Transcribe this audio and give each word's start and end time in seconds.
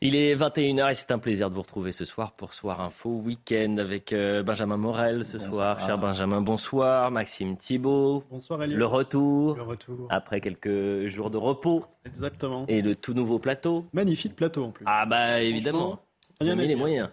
Il 0.00 0.14
est 0.14 0.34
21h 0.34 0.90
et 0.90 0.94
c'est 0.94 1.10
un 1.10 1.18
plaisir 1.18 1.48
de 1.48 1.54
vous 1.54 1.62
retrouver 1.62 1.92
ce 1.92 2.04
soir 2.04 2.32
pour 2.32 2.54
Soir 2.54 2.80
Info 2.80 3.10
Week-end 3.10 3.76
avec 3.78 4.12
euh, 4.12 4.42
Benjamin 4.42 4.76
Morel 4.76 5.24
ce 5.24 5.38
soir. 5.38 5.80
Cher 5.80 5.96
Benjamin, 5.98 6.40
bonsoir. 6.40 7.10
Maxime 7.10 7.56
Thibault. 7.56 8.24
Bonsoir 8.30 8.62
Elliot. 8.62 8.76
Le 8.76 8.86
retour. 8.86 9.56
Le 9.56 9.62
retour. 9.62 10.08
Après 10.10 10.40
quelques 10.40 11.06
jours 11.06 11.30
de 11.30 11.38
repos. 11.38 11.84
Exactement. 12.04 12.66
Et 12.68 12.82
le 12.82 12.94
tout 12.96 13.14
nouveau 13.14 13.38
plateau. 13.38 13.86
Magnifique 13.92 14.36
plateau 14.36 14.64
en 14.64 14.70
plus. 14.70 14.84
Ah 14.88 15.06
bah 15.06 15.40
évidemment. 15.40 16.00
On 16.40 16.48
à 16.48 16.52
a 16.52 16.54
les 16.54 16.74
moyens. 16.74 17.08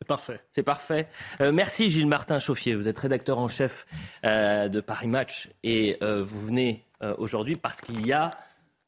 C'est 0.00 0.08
parfait. 0.08 0.40
C'est 0.52 0.62
parfait. 0.62 1.08
Euh, 1.40 1.52
merci 1.52 1.88
Gilles 1.88 2.06
Martin 2.06 2.38
Chauffier. 2.38 2.74
Vous 2.74 2.88
êtes 2.88 2.98
rédacteur 2.98 3.38
en 3.38 3.48
chef 3.48 3.86
euh, 4.24 4.68
de 4.68 4.80
Paris 4.80 5.08
Match 5.08 5.48
et 5.62 5.96
euh, 6.02 6.22
vous 6.22 6.46
venez 6.46 6.84
euh, 7.02 7.14
aujourd'hui 7.18 7.56
parce 7.56 7.80
qu'il 7.80 8.06
y 8.06 8.12
a 8.12 8.30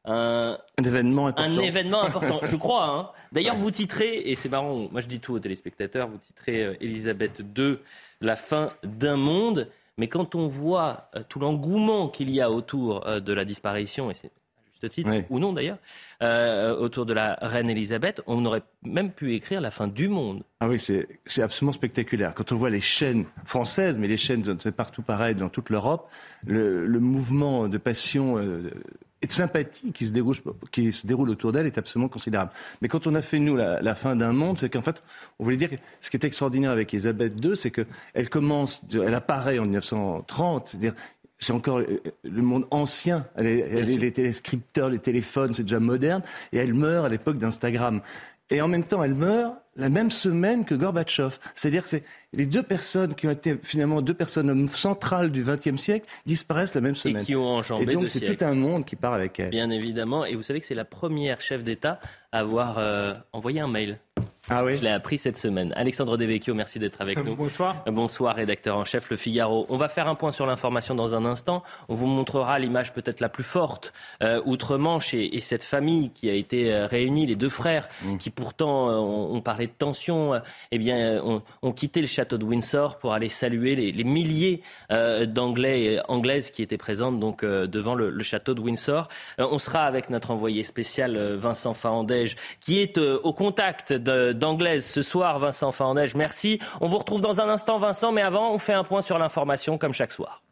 un, 0.04 0.58
Un 0.78 0.84
événement 0.84 1.26
important. 1.26 1.50
un 1.50 1.58
événement 1.58 2.02
important, 2.02 2.40
je 2.44 2.56
crois. 2.56 2.88
hein. 2.88 3.10
D'ailleurs, 3.32 3.56
vous 3.56 3.70
titrez, 3.70 4.18
et 4.24 4.34
c'est 4.34 4.48
marrant, 4.48 4.88
moi 4.90 5.00
je 5.00 5.06
dis 5.08 5.20
tout 5.20 5.34
aux 5.34 5.38
téléspectateurs, 5.40 6.08
vous 6.08 6.18
titrez 6.18 6.64
euh, 6.64 6.74
Elisabeth 6.80 7.42
II, 7.56 7.78
la 8.20 8.36
fin 8.36 8.72
d'un 8.84 9.16
monde. 9.16 9.68
Mais 9.98 10.06
quand 10.08 10.34
on 10.34 10.46
voit 10.46 11.10
euh, 11.14 11.22
tout 11.28 11.40
l'engouement 11.40 12.08
qu'il 12.08 12.30
y 12.30 12.40
a 12.40 12.50
autour 12.50 13.06
euh, 13.06 13.20
de 13.20 13.32
la 13.32 13.44
disparition, 13.44 14.10
et 14.10 14.14
c'est 14.14 14.28
à 14.28 14.30
juste 14.70 14.88
titre, 14.94 15.10
Oui. 15.10 15.24
ou 15.28 15.40
non 15.40 15.52
d'ailleurs, 15.52 15.78
euh, 16.22 16.74
autour 16.76 17.04
de 17.04 17.12
la 17.12 17.36
reine 17.42 17.68
Elisabeth, 17.68 18.22
on 18.28 18.46
aurait 18.46 18.62
même 18.84 19.10
pu 19.10 19.34
écrire 19.34 19.60
la 19.60 19.72
fin 19.72 19.88
du 19.88 20.06
monde. 20.08 20.44
Ah 20.60 20.68
oui, 20.68 20.78
c'est 20.78 21.42
absolument 21.42 21.72
spectaculaire. 21.72 22.32
Quand 22.34 22.52
on 22.52 22.56
voit 22.56 22.70
les 22.70 22.80
chaînes 22.80 23.26
françaises, 23.44 23.98
mais 23.98 24.06
les 24.06 24.16
chaînes, 24.16 24.44
c'est 24.60 24.70
partout 24.74 25.02
pareil 25.02 25.34
dans 25.34 25.48
toute 25.48 25.68
l'Europe, 25.68 26.08
le, 26.46 26.86
le 26.86 27.00
mouvement 27.00 27.66
de 27.68 27.76
passion 27.76 28.36
de 29.26 29.32
sympathie 29.32 29.92
qui 29.92 30.06
se 30.06 30.12
déroule, 30.12 30.36
qui 30.70 30.92
se 30.92 31.06
déroule 31.06 31.30
autour 31.30 31.52
d'elle 31.52 31.66
est 31.66 31.78
absolument 31.78 32.08
considérable. 32.08 32.52
Mais 32.80 32.88
quand 32.88 33.06
on 33.06 33.14
a 33.14 33.22
fait, 33.22 33.38
nous, 33.38 33.56
la, 33.56 33.82
la 33.82 33.94
fin 33.94 34.14
d'un 34.14 34.32
monde, 34.32 34.58
c'est 34.58 34.70
qu'en 34.70 34.82
fait, 34.82 35.02
on 35.38 35.44
voulait 35.44 35.56
dire 35.56 35.70
que 35.70 35.76
ce 36.00 36.10
qui 36.10 36.16
est 36.16 36.24
extraordinaire 36.24 36.70
avec 36.70 36.94
Elisabeth 36.94 37.32
II, 37.44 37.56
c'est 37.56 37.70
qu'elle 37.70 38.28
commence, 38.28 38.82
elle 38.92 39.14
apparaît 39.14 39.58
en 39.58 39.64
1930, 39.64 40.68
c'est-à-dire 40.68 40.94
c'est 41.40 41.52
encore 41.52 41.78
euh, 41.78 42.00
le 42.24 42.42
monde 42.42 42.66
ancien. 42.70 43.26
Elle 43.36 43.46
elle 43.46 43.84
les 43.84 44.12
téléscripteurs, 44.12 44.90
les 44.90 44.98
téléphones, 44.98 45.52
c'est 45.52 45.62
déjà 45.62 45.80
moderne. 45.80 46.22
Et 46.52 46.58
elle 46.58 46.74
meurt 46.74 47.06
à 47.06 47.08
l'époque 47.08 47.38
d'Instagram. 47.38 48.00
Et 48.50 48.60
en 48.60 48.68
même 48.68 48.84
temps, 48.84 49.02
elle 49.04 49.14
meurt 49.14 49.56
la 49.78 49.88
même 49.88 50.10
semaine 50.10 50.64
que 50.64 50.74
Gorbatchev. 50.74 51.38
C'est-à-dire 51.54 51.84
que 51.84 51.96
les 52.34 52.46
deux 52.46 52.62
personnes 52.62 53.14
qui 53.14 53.26
ont 53.26 53.30
été 53.30 53.56
finalement 53.62 54.02
deux 54.02 54.12
personnes 54.12 54.68
centrales 54.68 55.30
du 55.30 55.42
XXe 55.44 55.80
siècle 55.80 56.06
disparaissent 56.26 56.74
la 56.74 56.80
même 56.82 56.96
semaine. 56.96 57.22
Et 57.22 57.26
qui 57.26 57.36
ont 57.36 57.46
enjambé 57.46 57.84
Et 57.84 57.94
donc 57.94 58.08
c'est 58.08 58.36
tout 58.36 58.44
un 58.44 58.54
monde 58.54 58.84
qui 58.84 58.96
part 58.96 59.14
avec 59.14 59.40
elle. 59.40 59.50
Bien 59.50 59.70
évidemment. 59.70 60.26
Et 60.26 60.34
vous 60.34 60.42
savez 60.42 60.60
que 60.60 60.66
c'est 60.66 60.74
la 60.74 60.84
première 60.84 61.40
chef 61.40 61.62
d'État 61.62 62.00
avoir 62.32 62.76
euh, 62.78 63.14
envoyé 63.32 63.60
un 63.60 63.68
mail. 63.68 63.98
Ah 64.50 64.64
oui 64.64 64.78
Je 64.78 64.82
l'ai 64.82 64.90
appris 64.90 65.18
cette 65.18 65.36
semaine. 65.36 65.74
Alexandre 65.76 66.16
Devecchio, 66.16 66.54
merci 66.54 66.78
d'être 66.78 67.02
avec 67.02 67.22
nous. 67.22 67.36
Bonsoir. 67.36 67.84
Bonsoir, 67.86 68.34
rédacteur 68.34 68.78
en 68.78 68.86
chef 68.86 69.10
Le 69.10 69.16
Figaro. 69.18 69.66
On 69.68 69.76
va 69.76 69.88
faire 69.88 70.08
un 70.08 70.14
point 70.14 70.30
sur 70.30 70.46
l'information 70.46 70.94
dans 70.94 71.14
un 71.14 71.26
instant. 71.26 71.62
On 71.90 71.94
vous 71.94 72.06
montrera 72.06 72.58
l'image 72.58 72.94
peut-être 72.94 73.20
la 73.20 73.28
plus 73.28 73.44
forte 73.44 73.92
euh, 74.22 74.40
outre-Manche 74.46 75.12
et, 75.12 75.36
et 75.36 75.40
cette 75.42 75.62
famille 75.64 76.10
qui 76.12 76.30
a 76.30 76.32
été 76.32 76.72
euh, 76.72 76.86
réunie, 76.86 77.26
les 77.26 77.36
deux 77.36 77.50
frères 77.50 77.88
qui 78.18 78.30
pourtant 78.30 78.88
euh, 78.88 78.94
ont, 78.94 79.34
ont 79.34 79.40
parlé 79.42 79.66
de 79.66 79.72
tension, 79.72 80.32
euh, 80.32 80.38
eh 80.72 80.78
bien 80.78 81.22
ont, 81.22 81.42
ont 81.60 81.72
quitté 81.72 82.00
le 82.00 82.06
château 82.06 82.38
de 82.38 82.44
Windsor 82.46 82.98
pour 82.98 83.12
aller 83.12 83.28
saluer 83.28 83.74
les, 83.76 83.92
les 83.92 84.04
milliers 84.04 84.62
euh, 84.90 85.26
d'Anglais 85.26 85.82
et 85.82 86.00
Anglaises 86.08 86.50
qui 86.50 86.62
étaient 86.62 86.78
présentes 86.78 87.20
donc 87.20 87.42
euh, 87.44 87.66
devant 87.66 87.94
le, 87.94 88.08
le 88.08 88.22
château 88.24 88.54
de 88.54 88.62
Windsor. 88.62 89.08
Euh, 89.40 89.46
on 89.50 89.58
sera 89.58 89.84
avec 89.84 90.08
notre 90.08 90.30
envoyé 90.30 90.62
spécial 90.62 91.18
euh, 91.18 91.36
Vincent 91.36 91.74
Qui 92.60 92.80
est 92.80 92.98
euh, 92.98 93.20
au 93.22 93.32
contact 93.32 93.92
d'Anglaises 93.92 94.86
ce 94.86 95.02
soir. 95.02 95.38
Vincent 95.38 95.72
Fahandège, 95.72 96.14
merci. 96.14 96.58
On 96.80 96.86
vous 96.86 96.98
retrouve 96.98 97.20
dans 97.20 97.40
un 97.40 97.48
instant, 97.48 97.78
Vincent, 97.78 98.12
mais 98.12 98.22
avant, 98.22 98.52
on 98.52 98.58
fait 98.58 98.72
un 98.72 98.84
point 98.84 99.02
sur 99.02 99.18
l'information 99.18 99.78
comme 99.78 99.92
chaque 99.92 100.12
soir. 100.12 100.42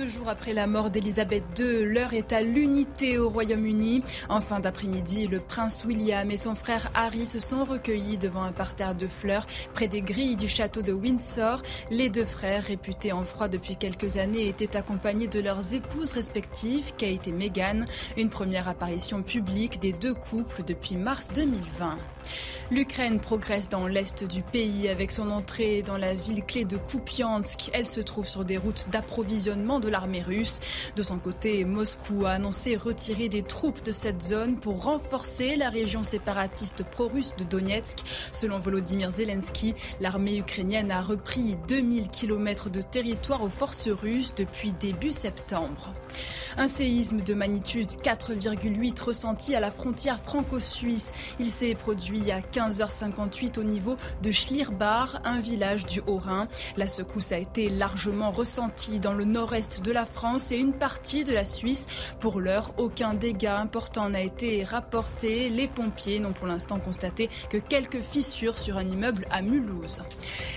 Deux 0.00 0.08
jours 0.08 0.30
après 0.30 0.54
la 0.54 0.66
mort 0.66 0.88
d'Elisabeth 0.88 1.44
II, 1.58 1.84
l'heure 1.84 2.14
est 2.14 2.32
à 2.32 2.40
l'unité 2.40 3.18
au 3.18 3.28
Royaume-Uni. 3.28 4.02
En 4.30 4.40
fin 4.40 4.58
d'après-midi, 4.58 5.26
le 5.26 5.40
prince 5.40 5.84
William 5.84 6.30
et 6.30 6.38
son 6.38 6.54
frère 6.54 6.90
Harry 6.94 7.26
se 7.26 7.38
sont 7.38 7.66
recueillis 7.66 8.16
devant 8.16 8.42
un 8.42 8.52
parterre 8.52 8.94
de 8.94 9.06
fleurs 9.06 9.46
près 9.74 9.88
des 9.88 10.00
grilles 10.00 10.36
du 10.36 10.48
château 10.48 10.80
de 10.80 10.94
Windsor. 10.94 11.62
Les 11.90 12.08
deux 12.08 12.24
frères, 12.24 12.64
réputés 12.64 13.12
en 13.12 13.26
froid 13.26 13.48
depuis 13.48 13.76
quelques 13.76 14.16
années, 14.16 14.48
étaient 14.48 14.74
accompagnés 14.74 15.28
de 15.28 15.40
leurs 15.40 15.74
épouses 15.74 16.12
respectives, 16.12 16.94
Kate 16.96 17.28
et 17.28 17.32
Meghan. 17.32 17.84
Une 18.16 18.30
première 18.30 18.68
apparition 18.68 19.22
publique 19.22 19.80
des 19.80 19.92
deux 19.92 20.14
couples 20.14 20.62
depuis 20.66 20.96
mars 20.96 21.28
2020. 21.34 21.98
L'Ukraine 22.72 23.18
progresse 23.18 23.68
dans 23.68 23.88
l'est 23.88 24.22
du 24.22 24.42
pays 24.42 24.88
avec 24.88 25.10
son 25.10 25.30
entrée 25.30 25.82
dans 25.82 25.96
la 25.96 26.14
ville 26.14 26.44
clé 26.44 26.64
de 26.64 26.76
Kupiansk. 26.76 27.68
Elle 27.72 27.86
se 27.86 28.00
trouve 28.00 28.28
sur 28.28 28.44
des 28.44 28.58
routes 28.58 28.88
d'approvisionnement 28.90 29.80
de 29.80 29.88
l'armée 29.88 30.22
russe. 30.22 30.60
De 30.94 31.02
son 31.02 31.18
côté, 31.18 31.64
Moscou 31.64 32.26
a 32.26 32.30
annoncé 32.30 32.76
retirer 32.76 33.28
des 33.28 33.42
troupes 33.42 33.82
de 33.82 33.90
cette 33.90 34.22
zone 34.22 34.56
pour 34.56 34.84
renforcer 34.84 35.56
la 35.56 35.68
région 35.68 36.04
séparatiste 36.04 36.84
pro-russe 36.84 37.34
de 37.36 37.44
Donetsk. 37.44 37.98
Selon 38.30 38.60
Volodymyr 38.60 39.10
Zelensky, 39.10 39.74
l'armée 40.00 40.38
ukrainienne 40.38 40.92
a 40.92 41.02
repris 41.02 41.56
2000 41.66 42.08
km 42.08 42.70
de 42.70 42.82
territoire 42.82 43.42
aux 43.42 43.48
forces 43.48 43.88
russes 43.88 44.34
depuis 44.36 44.72
début 44.72 45.12
septembre. 45.12 45.92
Un 46.56 46.66
séisme 46.66 47.22
de 47.22 47.34
magnitude 47.34 47.90
4,8 48.02 49.00
ressenti 49.00 49.54
à 49.54 49.60
la 49.60 49.70
frontière 49.70 50.20
franco-suisse. 50.20 51.12
Il 51.38 51.46
s'est 51.46 51.74
produit 51.74 52.09
à 52.10 52.40
15h58 52.40 53.60
au 53.60 53.62
niveau 53.62 53.96
de 54.22 54.32
Schlierbach, 54.32 55.20
un 55.24 55.38
village 55.38 55.86
du 55.86 56.00
Haut-Rhin. 56.08 56.48
La 56.76 56.88
secousse 56.88 57.30
a 57.30 57.38
été 57.38 57.68
largement 57.68 58.32
ressentie 58.32 58.98
dans 58.98 59.12
le 59.12 59.24
nord-est 59.24 59.80
de 59.80 59.92
la 59.92 60.04
France 60.06 60.50
et 60.50 60.56
une 60.56 60.72
partie 60.72 61.22
de 61.22 61.32
la 61.32 61.44
Suisse. 61.44 61.86
Pour 62.18 62.40
l'heure, 62.40 62.72
aucun 62.78 63.14
dégât 63.14 63.58
important 63.58 64.08
n'a 64.08 64.22
été 64.22 64.64
rapporté. 64.64 65.50
Les 65.50 65.68
pompiers 65.68 66.18
n'ont 66.18 66.32
pour 66.32 66.48
l'instant 66.48 66.80
constaté 66.80 67.30
que 67.48 67.58
quelques 67.58 68.00
fissures 68.00 68.58
sur 68.58 68.76
un 68.76 68.90
immeuble 68.90 69.26
à 69.30 69.40
Mulhouse. 69.40 70.02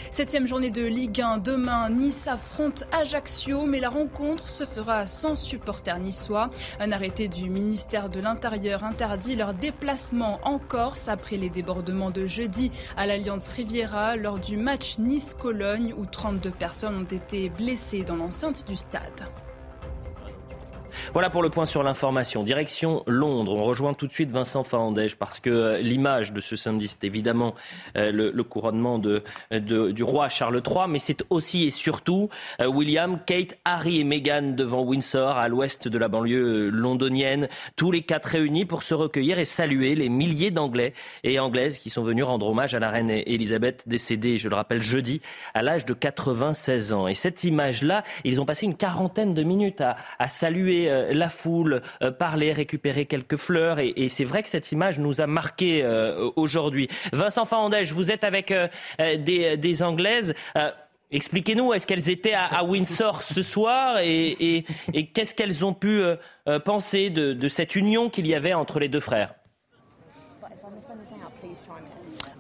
Septième 0.10 0.48
journée 0.48 0.72
de 0.72 0.84
Ligue 0.84 1.22
1. 1.22 1.38
Demain, 1.38 1.90
Nice 1.92 2.28
affronte 2.28 2.86
Ajaccio, 2.92 3.68
mais 3.68 3.80
la 3.80 3.90
rencontre 3.90 4.50
se 4.50 4.66
fera 4.66 5.06
sans 5.06 5.36
supporters 5.36 6.00
niçois. 6.00 6.50
Un 6.80 6.92
arrêté 6.92 7.28
du 7.28 7.50
ministère 7.50 8.10
de 8.10 8.20
l'Intérieur 8.20 8.84
interdit 8.84 9.36
leur 9.36 9.54
déplacement 9.54 10.40
en 10.44 10.58
Corse 10.58 11.10
après 11.10 11.38
les 11.38 11.43
débordements 11.50 12.12
de 12.12 12.28
jeudi 12.28 12.72
à 12.98 13.06
l'Alliance 13.06 13.52
Riviera 13.52 14.16
lors 14.16 14.40
du 14.40 14.58
match 14.58 14.98
Nice-Cologne 15.00 15.94
où 15.98 16.06
32 16.06 16.50
personnes 16.52 16.96
ont 16.96 17.16
été 17.16 17.50
blessées 17.50 18.04
dans 18.04 18.16
l'enceinte 18.16 18.68
du 18.68 18.76
stade. 18.76 19.28
Voilà 21.14 21.30
pour 21.30 21.44
le 21.44 21.50
point 21.50 21.66
sur 21.66 21.84
l'information. 21.84 22.44
Direction 22.44 23.04
Londres. 23.08 23.56
On 23.60 23.64
rejoint 23.66 23.94
tout 23.94 24.08
de 24.08 24.12
suite 24.14 24.32
Vincent 24.32 24.64
Fahandège 24.64 25.16
parce 25.16 25.40
que 25.40 25.50
euh, 25.50 25.78
l'image 25.80 26.32
de 26.34 26.40
ce 26.42 26.56
samedi, 26.56 26.88
c'est 26.88 27.04
évidemment 27.06 27.54
euh, 27.98 28.12
le, 28.12 28.44
couronnement 28.44 29.00
de- 29.00 29.24
du 29.52 30.04
roi 30.04 30.30
Charles 30.30 30.62
III, 30.66 30.86
mais 30.90 31.00
c'est 31.00 31.24
aussi 31.30 31.64
et 31.66 31.70
surtout 31.70 32.30
euh, 32.60 32.68
William, 32.68 33.20
Kate, 33.26 33.58
Harry 33.66 34.00
et 34.00 34.04
Meghan 34.04 34.54
devant 34.56 34.82
Windsor, 34.84 35.38
à 35.38 35.48
l'ouest 35.48 35.88
de 35.88 35.98
la 35.98 36.08
banlieue 36.08 36.68
euh, 36.68 36.70
londonienne, 36.70 37.48
tous 37.76 37.92
les 37.92 38.02
quatre 38.02 38.26
réunis 38.28 38.66
pour 38.66 38.84
se 38.84 38.94
recueillir 38.94 39.40
et 39.40 39.46
saluer 39.46 39.96
les 39.96 40.10
milliers 40.10 40.52
d'Anglais 40.52 40.94
et 41.24 41.40
Anglaises 41.40 41.80
qui 41.80 41.90
sont 41.90 42.04
venus 42.04 42.24
rendre 42.26 42.48
hommage 42.48 42.76
à 42.76 42.80
la 42.80 42.90
reine 42.90 43.10
Elisabeth, 43.10 43.84
décédée, 43.88 44.38
je 44.38 44.50
le 44.50 44.56
rappelle, 44.56 44.82
jeudi, 44.82 45.22
à 45.54 45.62
l'âge 45.62 45.86
de 45.86 45.94
96 45.94 46.94
ans. 46.94 47.08
Et 47.08 47.14
cette 47.14 47.44
image-là, 47.44 48.04
ils 48.24 48.40
ont 48.42 48.46
passé 48.46 48.66
une 48.66 48.76
quarantaine 48.76 49.34
de 49.34 49.44
minutes 49.44 49.82
à 49.82 50.28
saluer 50.28 50.83
euh, 50.90 51.14
la 51.14 51.30
foule, 51.30 51.82
euh, 52.02 52.12
parler, 52.12 52.52
récupérer 52.54 53.06
quelques 53.06 53.38
fleurs. 53.38 53.80
Et, 53.80 54.10
c'est 54.10 54.24
vrai 54.24 54.44
que 54.44 54.50
cette 54.50 54.72
image 54.72 55.00
nous 55.00 55.22
a 55.22 55.28
marqué 55.28 55.84
euh, 55.84 56.30
aujourd'hui. 56.36 56.88
Vincent 57.12 57.46
Fahandège, 57.46 57.94
vous 57.94 58.12
êtes 58.12 58.24
avec 58.24 58.54
des, 59.00 59.84
Anglaises. 59.84 60.34
Expliquez-nous, 61.12 61.74
est-ce 61.74 61.88
qu'elles 61.88 62.10
étaient 62.10 62.34
à, 62.34 62.64
Windsor 62.64 63.22
ce 63.22 63.42
soir 63.42 63.98
et, 64.00 64.66
qu'est-ce 65.14 65.36
qu'elles 65.36 65.66
ont 65.66 65.74
pu 65.74 66.02
penser 66.64 67.10
de, 67.10 67.48
cette 67.48 67.76
union 67.76 68.10
qu'il 68.10 68.28
y 68.28 68.36
avait 68.36 68.54
entre 68.54 68.80
les 68.80 68.88
deux 68.88 69.00
frères? 69.00 69.34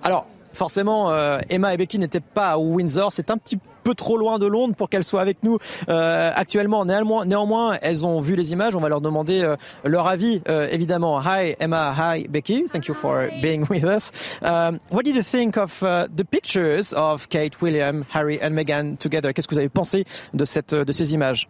Alors, 0.03 0.27
forcément, 0.63 1.11
euh, 1.11 1.39
Emma 1.49 1.73
et 1.73 1.77
Becky 1.77 1.99
n'étaient 1.99 2.21
pas 2.21 2.51
à 2.51 2.57
Windsor. 2.57 3.11
C'est 3.11 3.29
un 3.29 3.37
petit 3.37 3.59
peu 3.83 3.93
trop 3.95 4.15
loin 4.15 4.39
de 4.39 4.47
Londres 4.47 4.75
pour 4.77 4.87
qu'elles 4.87 5.03
soient 5.03 5.19
avec 5.19 5.43
nous 5.43 5.57
euh, 5.89 6.31
actuellement. 6.33 6.85
Néanmoins, 6.85 7.75
elles 7.81 8.05
ont 8.05 8.21
vu 8.21 8.37
les 8.37 8.53
images. 8.53 8.73
On 8.73 8.79
va 8.79 8.87
leur 8.87 9.01
demander 9.01 9.41
euh, 9.41 9.57
leur 9.83 10.07
avis, 10.07 10.41
évidemment. 10.71 11.19
Hi 11.19 11.53
Emma, 11.59 11.93
hi 11.97 12.29
Becky. 12.29 12.63
Thank 12.71 12.87
you 12.87 12.93
for 12.93 13.27
being 13.41 13.65
with 13.69 13.83
us. 13.83 14.09
Um, 14.41 14.79
what 14.89 15.03
did 15.03 15.15
you 15.15 15.21
think 15.21 15.57
of 15.57 15.83
uh, 15.83 16.07
the 16.15 16.23
pictures 16.23 16.93
of 16.93 17.27
Kate, 17.27 17.61
William, 17.61 18.05
Harry 18.13 18.39
and 18.41 18.51
Meghan 18.51 18.95
together? 18.97 19.33
Qu'est-ce 19.33 19.49
que 19.49 19.55
vous 19.55 19.59
avez 19.59 19.67
pensé 19.67 20.05
de 20.33 20.45
ces 20.45 21.13
images? 21.13 21.49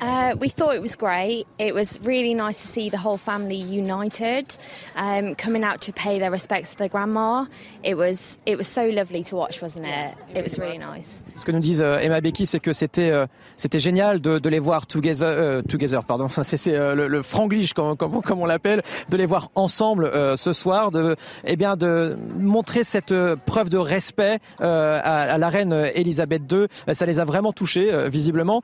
Uh, 0.00 0.34
we 0.40 0.48
thought 0.48 0.74
it 0.74 0.82
was 0.82 0.96
great. 0.96 1.46
It 1.58 1.74
was 1.74 1.98
really 2.02 2.34
nice 2.34 2.60
to 2.60 2.66
see 2.66 2.90
the 2.90 2.98
whole 2.98 3.18
family 3.18 3.56
united, 3.56 4.56
um, 4.96 5.36
coming 5.36 5.62
out 5.62 5.80
to 5.82 5.92
pay 5.92 6.18
their 6.18 6.30
respects 6.30 6.72
to 6.72 6.78
their 6.78 6.88
grandma. 6.88 7.46
It 7.84 7.96
was 7.96 8.40
it 8.44 8.56
was 8.58 8.66
so 8.66 8.88
lovely 8.88 9.22
to 9.24 9.36
watch, 9.36 9.62
wasn't 9.62 9.86
it? 9.86 10.14
It 10.34 10.42
was 10.42 10.58
really 10.58 10.78
nice. 10.78 11.22
Ce 11.36 11.44
que 11.44 11.52
nous 11.52 11.60
disent 11.60 11.82
euh, 11.82 12.00
Emma 12.00 12.20
Becky, 12.20 12.46
c'est 12.46 12.58
que 12.58 12.72
c'était 12.72 13.10
euh, 13.10 13.26
c'était 13.56 13.78
génial 13.78 14.20
de, 14.20 14.40
de, 14.40 14.48
les 14.48 14.58
voir 14.58 14.86
together, 14.86 15.24
euh, 15.24 15.62
together, 15.62 16.02
pardon. 16.04 16.26
C'est 16.42 16.72
le, 16.72 17.06
le 17.08 17.22
franglish 17.22 17.72
comme, 17.72 17.96
comme, 17.96 18.22
comme 18.22 18.40
on 18.40 18.46
l'appelle, 18.46 18.82
de 19.08 19.16
les 19.16 19.26
voir 19.26 19.50
ensemble 19.54 20.04
euh, 20.06 20.36
ce 20.36 20.52
soir, 20.52 20.90
de 20.90 21.16
eh 21.44 21.56
bien 21.56 21.76
de 21.76 22.16
montrer 22.38 22.84
cette 22.84 23.14
preuve 23.46 23.68
de 23.68 23.78
respect 23.78 24.38
à, 24.58 24.98
à, 24.98 25.38
la 25.38 25.48
reine 25.48 25.72
Elisabeth 25.94 26.42
II. 26.50 26.66
Ça 26.92 27.06
les 27.06 27.20
a 27.20 27.24
vraiment 27.24 27.52
touchés 27.52 27.90
visiblement 28.08 28.62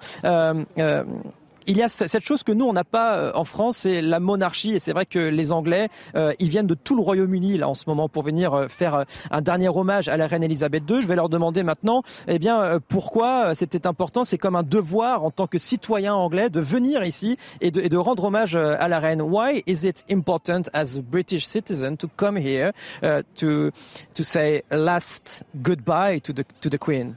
il 1.68 1.76
y 1.76 1.82
a 1.82 1.88
cette 1.88 2.24
chose 2.24 2.42
que 2.42 2.50
nous 2.50 2.64
on 2.64 2.72
n'a 2.72 2.82
pas 2.82 3.16
euh, 3.16 3.30
en 3.34 3.44
France, 3.44 3.78
c'est 3.78 4.00
la 4.00 4.20
monarchie. 4.20 4.72
Et 4.72 4.78
c'est 4.78 4.92
vrai 4.92 5.04
que 5.04 5.18
les 5.18 5.52
Anglais, 5.52 5.88
euh, 6.16 6.32
ils 6.38 6.48
viennent 6.48 6.66
de 6.66 6.74
tout 6.74 6.96
le 6.96 7.02
Royaume-Uni 7.02 7.58
là 7.58 7.68
en 7.68 7.74
ce 7.74 7.84
moment 7.86 8.08
pour 8.08 8.22
venir 8.22 8.54
euh, 8.54 8.68
faire 8.68 9.04
un 9.30 9.40
dernier 9.42 9.68
hommage 9.68 10.08
à 10.08 10.16
la 10.16 10.26
reine 10.26 10.42
Elisabeth 10.42 10.90
II. 10.90 11.02
Je 11.02 11.06
vais 11.06 11.14
leur 11.14 11.28
demander 11.28 11.62
maintenant, 11.62 12.02
eh 12.26 12.38
bien, 12.38 12.80
pourquoi 12.88 13.54
c'était 13.54 13.86
important. 13.86 14.24
C'est 14.24 14.38
comme 14.38 14.56
un 14.56 14.62
devoir 14.62 15.24
en 15.24 15.30
tant 15.30 15.46
que 15.46 15.58
citoyen 15.58 16.14
anglais 16.14 16.48
de 16.48 16.60
venir 16.60 17.04
ici 17.04 17.36
et 17.60 17.70
de, 17.70 17.82
et 17.82 17.90
de 17.90 17.98
rendre 17.98 18.24
hommage 18.24 18.56
à 18.56 18.88
la 18.88 18.98
reine. 18.98 19.20
Why 19.20 19.62
is 19.66 19.86
it 19.86 20.04
important 20.10 20.70
as 20.72 20.96
a 20.96 21.02
British 21.02 21.46
citizen 21.46 21.96
to 21.98 22.08
come 22.16 22.38
here 22.38 22.72
uh, 23.02 23.22
to 23.36 23.70
to 24.14 24.22
say 24.22 24.62
last 24.70 25.44
goodbye 25.62 26.20
to 26.20 26.32
the 26.32 26.44
to 26.62 26.70
the 26.70 26.78
Queen? 26.78 27.14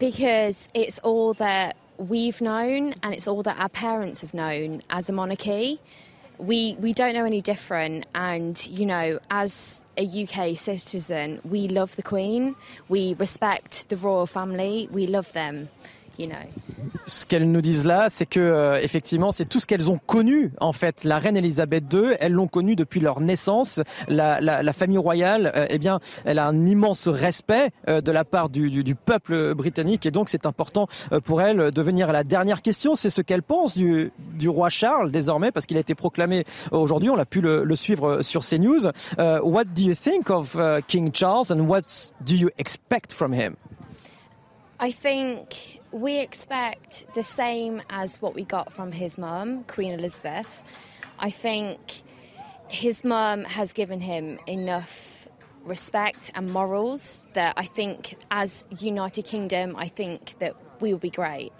Because 0.00 0.66
it's 0.74 0.98
all 1.04 1.34
that 1.34 1.76
we've 2.08 2.40
known 2.40 2.94
and 3.02 3.14
it's 3.14 3.26
all 3.28 3.42
that 3.44 3.58
our 3.58 3.68
parents 3.68 4.20
have 4.22 4.34
known 4.34 4.82
as 4.90 5.08
a 5.08 5.12
monarchy. 5.12 5.80
We, 6.38 6.76
we 6.80 6.92
don't 6.92 7.14
know 7.14 7.24
any 7.24 7.40
different, 7.40 8.06
and 8.14 8.66
you 8.66 8.84
know, 8.84 9.20
as 9.30 9.84
a 9.96 10.04
UK 10.04 10.56
citizen, 10.56 11.40
we 11.44 11.68
love 11.68 11.94
the 11.94 12.02
Queen, 12.02 12.56
we 12.88 13.14
respect 13.14 13.88
the 13.90 13.96
royal 13.96 14.26
family, 14.26 14.88
we 14.90 15.06
love 15.06 15.32
them. 15.34 15.68
Ce 17.06 17.26
qu'elles 17.26 17.50
nous 17.50 17.60
disent 17.60 17.84
là, 17.84 18.08
c'est 18.08 18.26
que 18.26 18.38
euh, 18.40 18.80
effectivement, 18.80 19.32
c'est 19.32 19.44
tout 19.44 19.60
ce 19.60 19.66
qu'elles 19.66 19.90
ont 19.90 19.98
connu 19.98 20.52
en 20.60 20.72
fait. 20.72 21.04
La 21.04 21.18
reine 21.18 21.36
Elisabeth 21.36 21.84
II, 21.92 22.14
elles 22.20 22.32
l'ont 22.32 22.46
connue 22.46 22.76
depuis 22.76 23.00
leur 23.00 23.20
naissance. 23.20 23.80
La, 24.08 24.40
la, 24.40 24.62
la 24.62 24.72
famille 24.72 24.98
royale, 24.98 25.52
euh, 25.56 25.66
eh 25.68 25.78
bien, 25.78 26.00
elle 26.24 26.38
a 26.38 26.46
un 26.46 26.66
immense 26.66 27.08
respect 27.08 27.70
euh, 27.88 28.00
de 28.00 28.12
la 28.12 28.24
part 28.24 28.50
du, 28.50 28.70
du, 28.70 28.84
du, 28.84 28.94
peuple 28.94 29.54
britannique, 29.54 30.06
et 30.06 30.10
donc 30.10 30.28
c'est 30.28 30.46
important 30.46 30.86
pour 31.24 31.42
elle 31.42 31.70
de 31.70 31.82
venir 31.82 32.10
à 32.10 32.12
la 32.12 32.24
dernière 32.24 32.62
question. 32.62 32.94
C'est 32.94 33.10
ce 33.10 33.20
qu'elle 33.20 33.42
pense 33.42 33.76
du, 33.76 34.12
du, 34.18 34.48
roi 34.48 34.68
Charles 34.68 35.10
désormais, 35.10 35.50
parce 35.50 35.66
qu'il 35.66 35.76
a 35.76 35.80
été 35.80 35.94
proclamé 35.94 36.44
aujourd'hui. 36.70 37.10
On 37.10 37.16
l'a 37.16 37.26
pu 37.26 37.40
le, 37.40 37.64
le, 37.64 37.76
suivre 37.76 38.22
sur 38.22 38.44
CNews. 38.44 38.86
Uh, 39.18 39.40
what 39.42 39.64
do 39.74 39.82
you 39.82 39.94
think 39.94 40.30
of 40.30 40.54
uh, 40.54 40.80
King 40.86 41.10
Charles, 41.12 41.50
and 41.50 41.66
what 41.66 42.12
do 42.20 42.34
you 42.34 42.48
expect 42.58 43.12
from 43.12 43.32
him? 43.32 43.56
I 44.80 44.92
think 44.92 45.81
we 45.92 46.18
expect 46.18 47.04
the 47.14 47.22
same 47.22 47.82
as 47.90 48.20
what 48.22 48.34
we 48.34 48.44
got 48.44 48.72
from 48.72 48.92
his 48.92 49.18
mum, 49.18 49.64
Queen 49.64 49.92
Elizabeth. 49.92 50.62
I 51.18 51.30
think 51.30 52.02
his 52.68 53.04
mum 53.04 53.44
has 53.44 53.72
given 53.72 54.00
him 54.00 54.38
enough 54.46 55.28
respect 55.64 56.30
and 56.34 56.50
morals 56.50 57.26
that 57.34 57.54
I 57.56 57.66
think, 57.66 58.16
as 58.30 58.64
United 58.80 59.24
Kingdom, 59.24 59.76
I 59.76 59.88
think 59.88 60.38
that 60.40 60.54
we 60.80 60.92
will 60.92 60.98
be 60.98 61.10
great. 61.10 61.52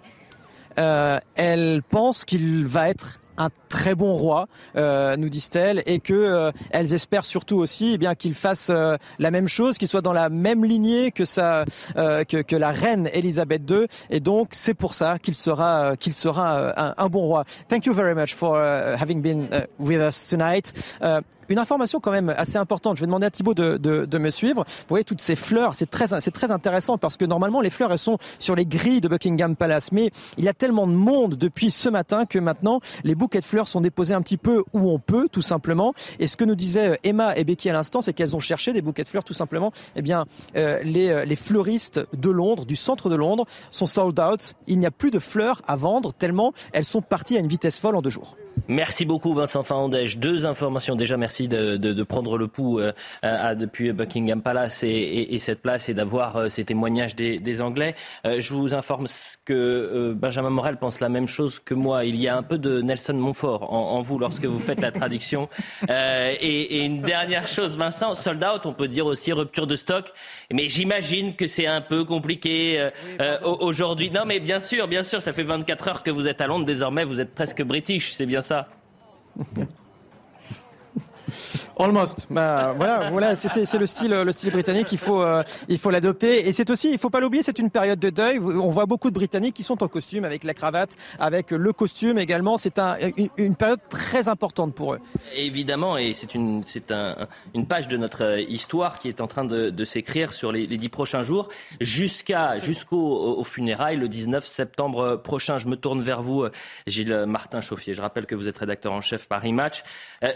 Euh, 0.77 1.19
elle 1.35 1.83
pense 1.83 2.25
qu'il 2.25 2.65
va 2.65 2.89
être 2.89 3.19
un 3.37 3.49
très 3.69 3.95
bon 3.95 4.13
roi, 4.13 4.47
euh, 4.75 5.15
nous 5.17 5.29
disent-elles, 5.29 5.83
et 5.85 5.99
que 5.99 6.13
euh, 6.13 6.51
elles 6.71 6.93
espèrent 6.93 7.25
surtout 7.25 7.57
aussi 7.57 7.93
eh 7.93 7.97
bien 7.97 8.15
qu'il 8.15 8.33
fasse 8.33 8.69
euh, 8.69 8.97
la 9.19 9.31
même 9.31 9.47
chose, 9.47 9.77
qu'il 9.77 9.87
soit 9.87 10.01
dans 10.01 10.13
la 10.13 10.29
même 10.29 10.65
lignée 10.65 11.11
que 11.11 11.25
sa 11.25 11.65
que, 11.95 12.41
que, 12.41 12.55
la 12.55 12.71
reine 12.71 13.09
Elisabeth 13.13 13.69
II, 13.69 13.87
et 14.09 14.19
donc 14.19 14.49
c'est 14.51 14.73
pour 14.73 14.93
ça 14.93 15.19
qu'il 15.19 15.35
sera 15.35 15.95
qu'il 15.97 16.13
sera 16.13 16.73
un, 16.79 16.93
un, 16.97 17.09
bon 17.09 17.21
roi. 17.21 17.43
Thank 17.67 17.85
you 17.85 17.93
very 17.93 18.15
much 18.15 18.35
for 18.35 18.57
having 18.57 19.21
been 19.21 19.47
with 19.79 19.99
us 19.99 20.27
tonight. 20.29 20.73
Une 21.53 21.59
information 21.59 21.99
quand 21.99 22.11
même 22.11 22.33
assez 22.37 22.57
importante. 22.57 22.97
Je 22.97 23.01
vais 23.01 23.07
demander 23.07 23.27
à 23.27 23.31
Thibaut 23.31 23.53
de, 23.53 23.77
de, 23.77 24.05
de 24.05 24.17
me 24.17 24.31
suivre. 24.31 24.63
Vous 24.67 24.85
voyez 24.89 25.03
toutes 25.03 25.21
ces 25.21 25.35
fleurs, 25.35 25.75
c'est 25.75 25.89
très, 25.89 26.07
c'est 26.19 26.31
très 26.31 26.51
intéressant 26.51 26.97
parce 26.97 27.17
que 27.17 27.25
normalement 27.25 27.61
les 27.61 27.69
fleurs 27.69 27.91
elles 27.91 27.99
sont 27.99 28.17
sur 28.39 28.55
les 28.55 28.65
grilles 28.65 29.01
de 29.01 29.07
Buckingham 29.07 29.55
Palace, 29.55 29.91
mais 29.91 30.11
il 30.37 30.43
y 30.43 30.49
a 30.49 30.53
tellement 30.53 30.87
de 30.87 30.93
monde 30.93 31.35
depuis 31.35 31.71
ce 31.71 31.89
matin 31.89 32.25
que 32.25 32.39
maintenant 32.39 32.79
les 33.03 33.15
bouquets 33.15 33.39
de 33.39 33.45
fleurs 33.45 33.67
sont 33.67 33.81
déposés 33.81 34.13
un 34.13 34.21
petit 34.21 34.37
peu 34.37 34.63
où 34.73 34.89
on 34.89 34.99
peut, 34.99 35.27
tout 35.31 35.41
simplement. 35.41 35.93
Et 36.19 36.27
ce 36.27 36.37
que 36.37 36.45
nous 36.45 36.55
disaient 36.55 36.99
Emma 37.03 37.35
et 37.37 37.43
Becky 37.43 37.69
à 37.69 37.73
l'instant, 37.73 38.01
c'est 38.01 38.13
qu'elles 38.13 38.35
ont 38.35 38.39
cherché 38.39 38.73
des 38.73 38.81
bouquets 38.81 39.03
de 39.03 39.07
fleurs, 39.07 39.23
tout 39.23 39.33
simplement. 39.33 39.71
Eh 39.95 40.01
bien, 40.01 40.25
euh, 40.55 40.81
les, 40.83 41.09
euh, 41.09 41.25
les 41.25 41.35
fleuristes 41.35 42.05
de 42.13 42.29
Londres, 42.29 42.65
du 42.65 42.75
centre 42.75 43.09
de 43.09 43.15
Londres, 43.15 43.45
sont 43.71 43.85
sold 43.85 44.19
out. 44.19 44.53
Il 44.67 44.79
n'y 44.79 44.85
a 44.85 44.91
plus 44.91 45.11
de 45.11 45.19
fleurs 45.19 45.61
à 45.67 45.75
vendre 45.75 46.13
tellement 46.13 46.53
elles 46.71 46.85
sont 46.85 47.01
parties 47.01 47.37
à 47.37 47.39
une 47.39 47.47
vitesse 47.47 47.79
folle 47.79 47.95
en 47.95 48.01
deux 48.01 48.09
jours. 48.09 48.35
Merci 48.69 49.03
beaucoup 49.03 49.33
Vincent 49.33 49.63
Fandège. 49.63 50.17
Deux 50.17 50.45
informations. 50.45 50.95
Déjà, 50.95 51.17
merci 51.17 51.49
de, 51.49 51.75
de, 51.75 51.91
de 51.91 52.03
prendre 52.03 52.37
le 52.37 52.47
pouls 52.47 52.79
euh, 52.79 52.93
à, 53.21 53.55
depuis 53.55 53.91
Buckingham 53.91 54.41
Palace 54.41 54.83
et, 54.83 54.87
et, 54.87 55.35
et 55.35 55.39
cette 55.39 55.61
place 55.61 55.89
et 55.89 55.93
d'avoir 55.93 56.37
euh, 56.37 56.47
ces 56.47 56.63
témoignages 56.63 57.13
des, 57.15 57.39
des 57.39 57.61
Anglais. 57.61 57.93
Euh, 58.25 58.39
je 58.39 58.53
vous 58.53 58.73
informe 58.73 59.05
que 59.43 59.53
euh, 59.53 60.13
Benjamin 60.15 60.49
Morel 60.49 60.77
pense 60.77 61.01
la 61.01 61.09
même 61.09 61.27
chose 61.27 61.59
que 61.59 61.73
moi. 61.73 62.05
Il 62.05 62.15
y 62.15 62.29
a 62.29 62.37
un 62.37 62.43
peu 62.43 62.57
de 62.57 62.81
Nelson 62.81 63.13
Montfort 63.15 63.73
en, 63.73 63.97
en 63.97 64.01
vous 64.01 64.17
lorsque 64.17 64.45
vous 64.45 64.59
faites 64.59 64.81
la 64.81 64.91
traduction. 64.91 65.49
Euh, 65.89 66.33
et, 66.39 66.77
et, 66.77 66.85
une 66.85 67.01
dernière 67.01 67.47
chose, 67.47 67.77
Vincent, 67.77 68.15
sold 68.15 68.43
out, 68.43 68.65
on 68.65 68.73
peut 68.73 68.87
dire 68.87 69.05
aussi 69.05 69.33
rupture 69.33 69.67
de 69.67 69.75
stock. 69.75 70.11
Mais 70.51 70.69
j'imagine 70.69 71.35
que 71.35 71.45
c'est 71.45 71.67
un 71.67 71.81
peu 71.81 72.05
compliqué 72.05 72.89
aujourd'hui. 73.43 74.09
Non, 74.09 74.23
mais 74.25 74.39
bien 74.39 74.59
sûr, 74.59 74.87
bien 74.87 75.03
sûr, 75.03 75.21
ça 75.21 75.33
fait 75.33 75.43
24 75.43 75.87
heures 75.87 76.03
que 76.03 76.11
vous 76.11 76.27
êtes 76.27 76.41
à 76.41 76.47
Londres. 76.47 76.65
Désormais, 76.65 77.03
vous 77.03 77.19
êtes 77.19 77.33
presque 77.35 77.61
british. 77.63 78.13
C'est 78.13 78.25
bien 78.25 78.41
ça. 78.43 78.67
Almost. 81.79 82.27
Bah, 82.29 82.73
voilà, 82.75 83.09
voilà, 83.09 83.35
c'est 83.35 83.77
le 83.77 83.87
style, 83.87 84.11
le 84.11 84.31
style 84.31 84.51
britannique. 84.51 84.91
Il 84.91 84.97
faut, 84.97 85.21
euh, 85.21 85.43
il 85.67 85.77
faut 85.77 85.89
l'adopter. 85.89 86.47
Et 86.47 86.51
c'est 86.51 86.69
aussi, 86.69 86.91
il 86.91 86.97
faut 86.97 87.09
pas 87.09 87.19
l'oublier, 87.19 87.43
c'est 87.43 87.59
une 87.59 87.69
période 87.69 87.99
de 87.99 88.09
deuil. 88.09 88.39
On 88.39 88.67
voit 88.67 88.85
beaucoup 88.85 89.09
de 89.09 89.15
Britanniques 89.15 89.55
qui 89.55 89.63
sont 89.63 89.83
en 89.83 89.87
costume, 89.87 90.25
avec 90.25 90.43
la 90.43 90.53
cravate, 90.53 90.95
avec 91.19 91.51
le 91.51 91.73
costume 91.73 92.17
également. 92.17 92.57
C'est 92.57 92.79
un, 92.79 92.97
une, 93.37 93.55
période 93.55 93.79
très 93.89 94.27
importante 94.27 94.73
pour 94.73 94.93
eux. 94.93 94.99
Évidemment, 95.37 95.97
et 95.97 96.13
c'est 96.13 96.35
une, 96.35 96.63
c'est 96.65 96.91
un, 96.91 97.27
une 97.53 97.67
page 97.67 97.87
de 97.87 97.97
notre 97.97 98.39
histoire 98.49 98.99
qui 98.99 99.09
est 99.09 99.21
en 99.21 99.27
train 99.27 99.45
de, 99.45 99.69
de 99.69 99.85
s'écrire 99.85 100.33
sur 100.33 100.51
les, 100.51 100.67
les, 100.67 100.77
dix 100.77 100.89
prochains 100.89 101.23
jours, 101.23 101.49
jusqu'à, 101.79 102.57
jusqu'au 102.57 103.37
au 103.37 103.43
funérailles 103.43 103.97
le 103.97 104.07
19 104.07 104.45
septembre 104.45 105.15
prochain. 105.15 105.57
Je 105.57 105.67
me 105.67 105.75
tourne 105.75 106.01
vers 106.01 106.21
vous, 106.21 106.45
Gilles 106.87 107.25
Martin 107.27 107.61
Chauffier. 107.61 107.93
Je 107.93 108.01
rappelle 108.01 108.25
que 108.25 108.35
vous 108.35 108.47
êtes 108.47 108.57
rédacteur 108.57 108.93
en 108.93 109.01
chef 109.01 109.27
Paris 109.27 109.53
Match. 109.53 109.83
Euh, 110.23 110.31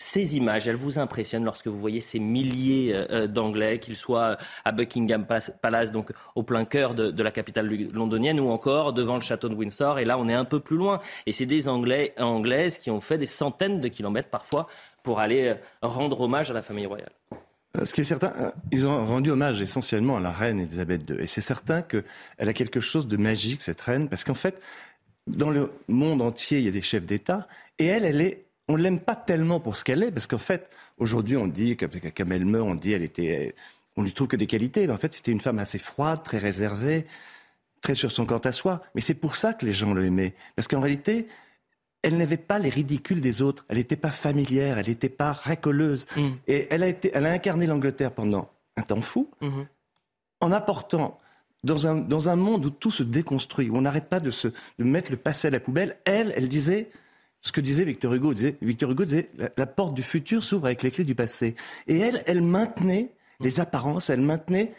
ces 0.00 0.36
images, 0.36 0.66
elles 0.66 0.76
vous 0.76 0.98
impressionnent 0.98 1.44
lorsque 1.44 1.66
vous 1.66 1.76
voyez 1.76 2.00
ces 2.00 2.18
milliers 2.18 2.94
euh, 2.94 3.06
euh, 3.10 3.26
d'Anglais, 3.26 3.78
qu'ils 3.78 3.96
soient 3.96 4.38
à 4.64 4.72
Buckingham 4.72 5.26
Palace, 5.60 5.92
donc 5.92 6.12
au 6.34 6.42
plein 6.42 6.64
cœur 6.64 6.94
de, 6.94 7.22
la 7.22 7.30
capitale 7.30 7.68
londonienne, 7.92 8.40
ou 8.40 8.48
encore 8.48 8.92
devant 8.92 9.16
le 9.16 9.20
château 9.20 9.48
de 9.48 9.54
Windsor. 9.54 9.98
Et 9.98 10.04
là, 10.04 10.18
on 10.18 10.28
est 10.28 10.34
un 10.34 10.46
peu 10.46 10.58
plus 10.58 10.76
loin. 10.76 11.00
Et 11.26 11.32
c'est 11.32 11.46
des 11.46 11.68
Anglais, 11.68 12.14
Anglaises 12.18 12.78
qui 12.78 12.90
ont 12.90 13.00
fait 13.00 13.18
des 13.18 13.26
centaines 13.26 13.80
de 13.80 13.88
kilomètres 13.88 14.30
parfois 14.30 14.66
pour 15.02 15.20
aller 15.20 15.48
euh, 15.48 15.54
rendre 15.82 16.22
hommage 16.22 16.50
à 16.50 16.54
la 16.54 16.62
famille 16.62 16.86
royale. 16.86 17.12
Ce 17.84 17.94
qui 17.94 18.00
est 18.00 18.04
certain, 18.04 18.52
ils 18.72 18.86
ont 18.86 19.04
rendu 19.04 19.30
hommage 19.30 19.62
essentiellement 19.62 20.16
à 20.16 20.20
la 20.20 20.32
reine 20.32 20.58
Elisabeth 20.58 21.08
II. 21.08 21.16
Et 21.20 21.26
c'est 21.26 21.40
certain 21.40 21.82
qu'elle 21.82 22.04
a 22.38 22.52
quelque 22.52 22.80
chose 22.80 23.06
de 23.06 23.16
magique, 23.16 23.62
cette 23.62 23.80
reine, 23.80 24.08
parce 24.08 24.24
qu'en 24.24 24.34
fait, 24.34 24.60
dans 25.28 25.50
le 25.50 25.70
monde 25.86 26.20
entier, 26.20 26.58
il 26.58 26.64
y 26.64 26.68
a 26.68 26.72
des 26.72 26.82
chefs 26.82 27.06
d'État, 27.06 27.46
et 27.78 27.86
elle, 27.86 28.04
elle 28.04 28.20
est 28.22 28.49
on 28.70 28.76
ne 28.78 28.82
l'aime 28.82 29.00
pas 29.00 29.16
tellement 29.16 29.60
pour 29.60 29.76
ce 29.76 29.84
qu'elle 29.84 30.02
est, 30.02 30.10
parce 30.10 30.26
qu'en 30.26 30.38
fait, 30.38 30.68
aujourd'hui, 30.98 31.36
on 31.36 31.46
dit, 31.46 31.76
quand 31.76 31.88
elle 32.30 32.44
meurt, 32.44 32.66
on 32.66 32.74
dit, 32.74 32.92
elle 32.92 33.02
était, 33.02 33.54
on 33.96 34.02
lui 34.02 34.12
trouve 34.12 34.28
que 34.28 34.36
des 34.36 34.46
qualités, 34.46 34.86
mais 34.86 34.92
en 34.92 34.98
fait, 34.98 35.12
c'était 35.12 35.32
une 35.32 35.40
femme 35.40 35.58
assez 35.58 35.78
froide, 35.78 36.22
très 36.22 36.38
réservée, 36.38 37.06
très 37.82 37.94
sur 37.94 38.12
son 38.12 38.26
quant 38.26 38.38
à 38.38 38.52
soi. 38.52 38.82
Mais 38.94 39.00
c'est 39.00 39.14
pour 39.14 39.36
ça 39.36 39.54
que 39.54 39.66
les 39.66 39.72
gens 39.72 39.92
l'aimaient. 39.92 40.34
Parce 40.54 40.68
qu'en 40.68 40.80
réalité, 40.80 41.26
elle 42.02 42.16
n'avait 42.16 42.36
pas 42.36 42.58
les 42.58 42.70
ridicules 42.70 43.20
des 43.20 43.42
autres. 43.42 43.64
Elle 43.68 43.78
n'était 43.78 43.96
pas 43.96 44.10
familière, 44.10 44.78
elle 44.78 44.86
n'était 44.86 45.08
pas 45.08 45.32
racoleuse. 45.32 46.06
Mm. 46.16 46.28
Et 46.46 46.68
elle 46.70 46.82
a, 46.82 46.88
été, 46.88 47.10
elle 47.12 47.26
a 47.26 47.32
incarné 47.32 47.66
l'Angleterre 47.66 48.12
pendant 48.12 48.50
un 48.76 48.82
temps 48.82 49.02
fou, 49.02 49.28
Mhm. 49.40 49.66
en 50.40 50.52
apportant 50.52 51.18
dans 51.64 51.86
un, 51.86 51.96
dans 51.96 52.28
un 52.30 52.36
monde 52.36 52.64
où 52.64 52.70
tout 52.70 52.90
se 52.92 53.02
déconstruit, 53.02 53.68
où 53.68 53.76
on 53.76 53.82
n'arrête 53.82 54.08
pas 54.08 54.20
de, 54.20 54.30
se, 54.30 54.48
de 54.48 54.84
mettre 54.84 55.10
le 55.10 55.18
passé 55.18 55.48
à 55.48 55.50
la 55.50 55.60
poubelle. 55.60 55.96
Elle, 56.06 56.32
elle 56.36 56.48
disait 56.48 56.88
ce 57.40 57.52
que 57.52 57.60
disait 57.60 57.84
Victor 57.84 58.14
Hugo. 58.14 58.34
Disait, 58.34 58.56
Victor 58.62 58.90
Hugo 58.90 59.04
disait 59.04 59.30
la, 59.36 59.50
la 59.56 59.66
porte 59.66 59.94
du 59.94 60.02
futur 60.02 60.42
s'ouvre 60.42 60.66
avec 60.66 60.82
les 60.82 60.90
clés 60.90 61.04
du 61.04 61.14
passé. 61.14 61.54
Et 61.86 61.98
elle, 61.98 62.22
elle 62.26 62.42
maintenait 62.42 63.10
les 63.40 63.60
apparences, 63.60 64.10
elle 64.10 64.20
maintenait 64.20 64.74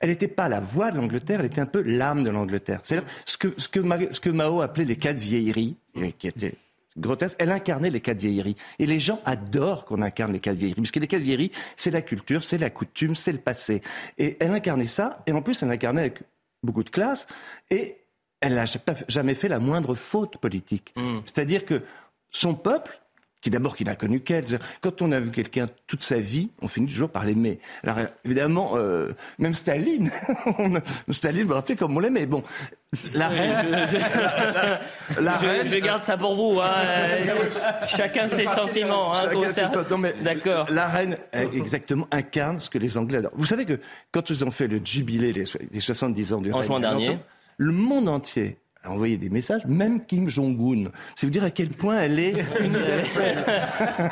elle 0.00 0.10
n'était 0.10 0.28
pas 0.28 0.50
la 0.50 0.60
voix 0.60 0.90
de 0.90 0.98
l'Angleterre, 0.98 1.40
elle 1.40 1.46
était 1.46 1.62
un 1.62 1.66
peu 1.66 1.80
l'âme 1.80 2.24
de 2.24 2.30
l'Angleterre. 2.30 2.80
C'est-à-dire 2.82 3.08
ce 3.24 3.38
que, 3.38 3.54
ce, 3.56 3.68
que 3.68 3.80
Ma- 3.80 4.12
ce 4.12 4.20
que 4.20 4.28
Mao 4.28 4.60
appelait 4.60 4.84
les 4.84 4.96
quatre 4.96 5.18
vieilleries, 5.18 5.76
et 5.94 6.12
qui 6.12 6.26
étaient 6.28 6.54
grotesques, 6.98 7.36
elle 7.38 7.50
incarnait 7.50 7.88
les 7.88 8.00
quatre 8.00 8.18
vieilleries. 8.18 8.56
Et 8.78 8.84
les 8.84 9.00
gens 9.00 9.22
adorent 9.24 9.86
qu'on 9.86 10.02
incarne 10.02 10.32
les 10.32 10.40
quatre 10.40 10.56
vieilleries, 10.56 10.82
parce 10.82 10.90
que 10.90 11.00
les 11.00 11.06
quatre 11.06 11.22
vieilleries, 11.22 11.52
c'est 11.78 11.90
la 11.90 12.02
culture, 12.02 12.44
c'est 12.44 12.58
la 12.58 12.68
coutume, 12.68 13.14
c'est 13.14 13.32
le 13.32 13.38
passé. 13.38 13.80
Et 14.18 14.36
elle 14.40 14.50
incarnait 14.50 14.86
ça, 14.86 15.22
et 15.26 15.32
en 15.32 15.40
plus, 15.40 15.62
elle 15.62 15.70
l'incarnait 15.70 16.02
avec 16.02 16.18
beaucoup 16.62 16.84
de 16.84 16.90
classe, 16.90 17.26
et 17.70 17.96
elle 18.44 18.54
n'a 18.54 18.64
jamais 19.08 19.34
fait 19.34 19.48
la 19.48 19.58
moindre 19.58 19.94
faute 19.94 20.36
politique. 20.38 20.94
C'est-à-dire 21.24 21.64
que 21.64 21.82
son 22.30 22.54
peuple, 22.54 23.00
qui 23.40 23.50
d'abord 23.50 23.76
qui 23.76 23.84
n'a 23.84 23.94
connu 23.94 24.20
qu'elle, 24.20 24.44
quand 24.80 25.02
on 25.02 25.12
a 25.12 25.20
vu 25.20 25.30
quelqu'un 25.30 25.66
toute 25.86 26.02
sa 26.02 26.16
vie, 26.18 26.48
on 26.62 26.68
finit 26.68 26.86
toujours 26.86 27.10
par 27.10 27.24
l'aimer. 27.26 27.58
Alors 27.82 27.98
évidemment, 28.24 28.70
euh, 28.76 29.12
même 29.38 29.52
Staline, 29.52 30.10
Staline 31.10 31.46
me 31.46 31.52
rappelait 31.52 31.76
comme 31.76 31.94
on 31.96 32.00
l'aimait. 32.00 32.24
Bon, 32.24 32.42
la 33.12 33.28
reine, 33.28 33.70
la 35.20 35.38
Je, 35.38 35.46
reine- 35.46 35.68
je 35.68 35.76
garde 35.76 36.02
ça 36.04 36.16
pour 36.16 36.34
vous. 36.36 36.60
hein. 36.62 37.18
Chacun 37.86 38.28
ses 38.28 38.46
sentiments. 38.46 39.14
hein, 39.14 39.26
D'accord. 40.22 40.66
La 40.70 40.86
reine, 40.86 41.16
exactement, 41.52 42.08
incarne 42.10 42.58
ce 42.60 42.70
que 42.70 42.78
les 42.78 42.96
Anglais 42.96 43.18
adorent. 43.18 43.32
Vous 43.34 43.46
savez 43.46 43.66
que 43.66 43.78
quand 44.10 44.30
ils 44.30 44.44
ont 44.44 44.50
fait 44.50 44.68
le 44.68 44.80
jubilé, 44.84 45.32
les 45.34 45.80
70 45.80 46.32
ans 46.32 46.40
du 46.40 46.50
En 46.52 46.62
juin 46.62 46.80
dernier. 46.80 47.18
Le 47.56 47.72
monde 47.72 48.08
entier 48.08 48.58
a 48.84 48.90
envoyé 48.90 49.16
des 49.16 49.30
messages, 49.30 49.64
même 49.66 50.04
Kim 50.04 50.28
Jong-un. 50.28 50.90
C'est 51.14 51.26
vous 51.26 51.32
dire 51.32 51.44
à 51.44 51.50
quel 51.50 51.68
point 51.70 51.98
elle 52.00 52.18
est 52.18 52.34
universelle. 52.60 53.44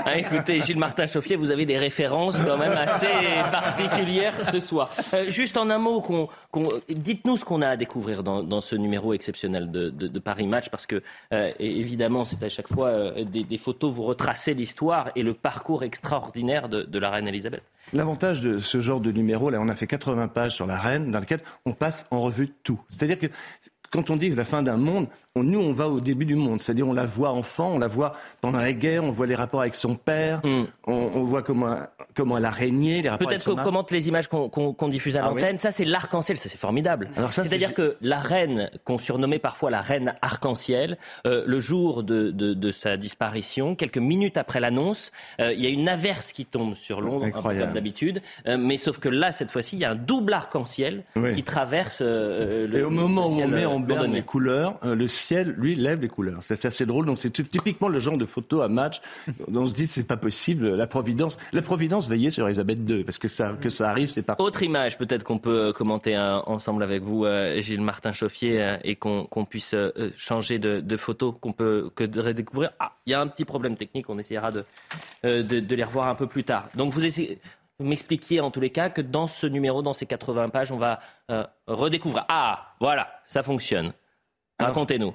Ah, 0.05 0.19
écoutez, 0.19 0.61
Gilles 0.61 0.79
Martin 0.79 1.07
Chauffier, 1.07 1.37
vous 1.37 1.51
avez 1.51 1.67
des 1.67 1.79
références 1.79 2.39
quand 2.41 2.57
même 2.59 2.73
assez 2.73 3.07
particulières 3.51 4.35
ce 4.51 4.59
soir. 4.61 4.91
Euh, 5.15 5.31
juste 5.31 5.57
en 5.57 5.71
un 5.71 5.79
mot, 5.79 6.01
qu'on- 6.01 6.29
qu'on- 6.51 6.69
dites-nous 6.89 7.37
ce 7.37 7.45
qu'on 7.45 7.63
a 7.63 7.69
à 7.69 7.77
découvrir 7.77 8.23
dans, 8.23 8.43
dans 8.43 8.61
ce 8.61 8.75
numéro 8.77 9.13
exceptionnel 9.15 9.71
de, 9.71 9.91
de- 9.91 10.09
de 10.09 10.19
Paris 10.19 10.47
Match, 10.47 10.69
parce 10.71 10.87
que 10.87 11.03
euh, 11.33 11.51
évidemment, 11.59 12.25
c'est 12.25 12.43
à 12.43 12.49
chaque 12.49 12.69
fois 12.69 12.89
euh, 12.89 13.25
des, 13.25 13.45
des 13.45 13.59
photos, 13.59 13.93
vous 13.95 14.03
retracez 14.05 14.55
l'histoire 14.55 15.11
et 15.17 15.23
le 15.23 15.35
parcours 15.35 15.83
extraordinaire 15.85 16.69
de, 16.69 16.83
de 16.83 16.99
la 16.99 17.11
reine 17.11 17.29
Elisabeth. 17.29 17.63
L'avantage 17.93 18.41
de 18.43 18.59
ce 18.59 18.81
genre 18.81 19.01
de 19.01 19.11
numéro, 19.13 19.51
là, 19.51 19.59
on 19.61 19.69
a 19.69 19.75
fait 19.75 19.87
80 19.87 20.29
pages 20.29 20.55
sur 20.55 20.67
la 20.67 20.79
reine, 20.79 21.11
dans 21.11 21.21
lequel 21.21 21.41
on 21.67 21.73
passe 21.73 22.07
en 22.11 22.21
revue 22.23 22.49
tout. 22.63 22.81
C'est-à-dire 22.89 23.19
que 23.19 23.27
quand 23.93 24.11
on 24.11 24.17
dit 24.17 24.31
la 24.31 24.45
fin 24.45 24.63
d'un 24.63 24.79
monde, 24.79 25.07
on- 25.35 25.43
nous, 25.45 25.61
on 25.61 25.73
va 25.73 25.89
au 25.89 26.01
début 26.01 26.27
du 26.27 26.35
monde. 26.35 26.61
C'est-à-dire, 26.61 26.87
on 26.87 26.93
la 26.93 27.07
voit 27.07 27.31
enfant, 27.31 27.71
on 27.75 27.79
la 27.79 27.89
voit 27.89 28.15
pendant 28.41 28.59
la 28.59 28.73
guerre, 28.75 29.03
on 29.05 29.11
voit 29.11 29.27
les 29.27 29.35
rapports 29.35 29.63
avec 29.63 29.75
son 29.75 29.95
père, 29.95 30.41
Mm. 30.45 30.65
on, 30.87 30.93
on 30.93 31.25
voit 31.25 31.43
comment, 31.43 31.77
comment 32.15 32.37
elle 32.37 32.45
a 32.45 32.51
régné, 32.51 33.01
les 33.03 33.09
rapports 33.09 33.29
avec 33.29 33.39
Peut-être 33.43 33.57
qu'on 33.57 33.63
commente 33.65 33.91
les 33.91 34.09
images 34.09 34.29
qu'on 34.29 34.89
diffuse 34.89 35.17
à 35.17 35.25
Ah 35.25 35.33
oui. 35.33 35.41
l'antenne. 35.41 35.57
Ça, 35.59 35.71
c'est 35.71 35.85
l'arc-en-ciel. 35.87 36.37
Ça, 36.37 36.49
c'est 36.51 36.59
formidable. 36.59 37.09
C'est-à-dire 37.31 37.73
que 37.73 37.97
la 38.03 38.19
reine, 38.19 38.71
qu'on 38.85 38.99
surnommait 38.99 39.39
parfois 39.39 39.71
la 39.71 39.81
reine 39.81 40.15
arc-en-ciel, 40.21 40.99
euh, 41.27 41.45
le 41.47 41.61
jour 41.61 42.03
de, 42.03 42.31
de- 42.31 42.53
de 42.55 42.73
sa 42.73 42.97
disparition, 42.99 43.75
quelques 43.75 43.99
minutes 43.99 44.37
après 44.37 44.61
l'annonce, 44.61 45.13
euh, 45.41 45.53
il 45.55 45.61
y 45.61 45.67
a 45.67 45.71
une 45.71 45.89
averse 45.89 46.33
qui 46.33 46.45
tombe 46.45 46.75
sur 46.75 47.01
Londres, 47.01 47.25
un 47.25 47.31
peu 47.31 47.37
Incroyable. 47.39 47.65
comme 47.67 47.75
d'habitude. 47.75 48.21
Euh, 48.47 48.59
mais 48.59 48.77
sauf 48.77 48.99
que 48.99 49.09
là, 49.09 49.33
cette 49.33 49.51
fois-ci, 49.51 49.77
il 49.77 49.81
y 49.81 49.85
a 49.87 49.91
un 49.93 49.95
double 49.95 50.35
arc-en-ciel 50.35 51.05
Oui. 51.17 51.35
qui 51.35 51.43
traverse 51.43 52.03
le 52.03 52.69
Et 52.77 52.83
au 52.83 52.91
moment 52.91 53.29
où 53.29 53.41
on 53.41 53.49
met 53.49 53.65
en 53.65 53.81
berne 53.81 54.13
les 54.13 54.23
couleurs, 54.23 54.79
le 54.83 55.09
ciel, 55.23 55.55
lui, 55.57 55.75
lève 55.75 56.01
les 56.01 56.09
couleurs. 56.09 56.41
C'est 56.43 56.65
assez 56.65 56.87
drôle. 56.87 57.07
Donc 57.07 57.19
c'est 57.19 57.31
typiquement 57.31 57.89
le 57.89 57.99
genre 57.99 58.19
de 58.19 58.27
photo 58.27 58.61
à 58.61 58.69
match 58.69 59.01
dont 59.49 59.63
on 59.63 59.67
se 59.67 59.75
dit 59.75 59.87
c'est 59.87 60.07
pas 60.07 60.17
possible. 60.17 60.75
La 60.75 60.87
providence, 60.87 61.39
la 61.53 61.63
providence 61.63 62.09
veillait 62.09 62.31
sur 62.31 62.47
Elisabeth 62.47 62.79
II 62.89 63.05
parce 63.05 63.19
que 63.19 63.29
ça, 63.29 63.55
que 63.61 63.71
ça 63.71 63.91
arrive, 63.91 64.11
c'est 64.11 64.23
pas. 64.23 64.37
Autre 64.39 64.63
image, 64.63 64.99
peut-être 64.99 65.25
qu'on 65.25 65.39
peut 65.39 65.69
euh, 65.69 65.73
commenter 65.73 66.17
euh, 66.17 66.41
ensemble 66.47 66.83
avec 66.83 67.03
vous, 67.03 67.25
euh, 67.25 67.61
Gilles 67.61 67.81
Martin 67.81 68.13
Chauffier, 68.13 68.77
et 68.85 68.97
qu'on 68.97 69.27
puisse 69.49 69.75
changer 70.17 70.59
de, 70.59 70.97
photo, 70.97 71.33
qu'on 71.33 71.53
peut 71.53 71.91
que 71.95 72.05
de 72.05 72.21
redécouvrir. 72.21 72.71
Ah, 72.79 72.93
il 73.07 73.13
y 73.13 73.15
a 73.15 73.21
un 73.21 73.27
petit 73.27 73.45
problème 73.45 73.77
technique, 73.77 74.09
on 74.09 74.19
essaiera 74.19 74.53
de, 74.53 74.65
de, 75.23 75.75
les 75.75 75.85
revoir 75.85 76.09
un 76.09 76.15
peu 76.15 76.27
plus 76.27 76.45
tard. 76.45 76.69
Donc 76.75 76.93
vous 76.93 77.05
essayez. 77.05 77.39
M'expliquiez 77.81 78.41
en 78.41 78.53
tous 78.53 78.61
les 78.61 78.71
cas 78.71 78.91
que 78.91 79.01
dans 79.01 79.27
ce 79.27 79.47
numéro, 79.47 79.83
dans 79.83 79.95
ces 79.95 80.07
80 80.07 80.51
pages, 80.51 80.71
on 80.71 80.77
va 80.77 81.01
redécouvrir. 81.67 82.25
Ah, 82.29 82.75
voilà, 82.79 83.09
ça 83.25 83.43
fonctionne. 83.43 83.93
Racontez-nous. 84.67 85.15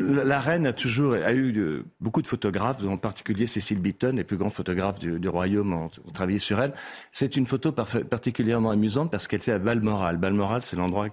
La 0.00 0.38
reine 0.38 0.64
a 0.68 0.72
toujours 0.72 1.14
a 1.14 1.32
eu 1.32 1.52
euh, 1.58 1.84
beaucoup 1.98 2.22
de 2.22 2.28
photographes, 2.28 2.84
en 2.84 2.96
particulier 2.96 3.48
Cécile 3.48 3.80
Beaton, 3.80 4.12
les 4.14 4.22
plus 4.22 4.36
grands 4.36 4.48
photographes 4.50 5.00
du, 5.00 5.18
du 5.18 5.28
royaume, 5.28 5.72
ont, 5.72 5.86
ont 6.06 6.10
travaillé 6.12 6.38
sur 6.38 6.60
elle. 6.60 6.72
C'est 7.10 7.34
une 7.34 7.46
photo 7.46 7.72
particulièrement 7.72 8.70
amusante 8.70 9.10
parce 9.10 9.26
qu'elle 9.26 9.40
était 9.40 9.50
à 9.50 9.58
Balmoral. 9.58 10.16
Balmoral, 10.16 10.62
c'est 10.62 10.76
l'endroit. 10.76 11.08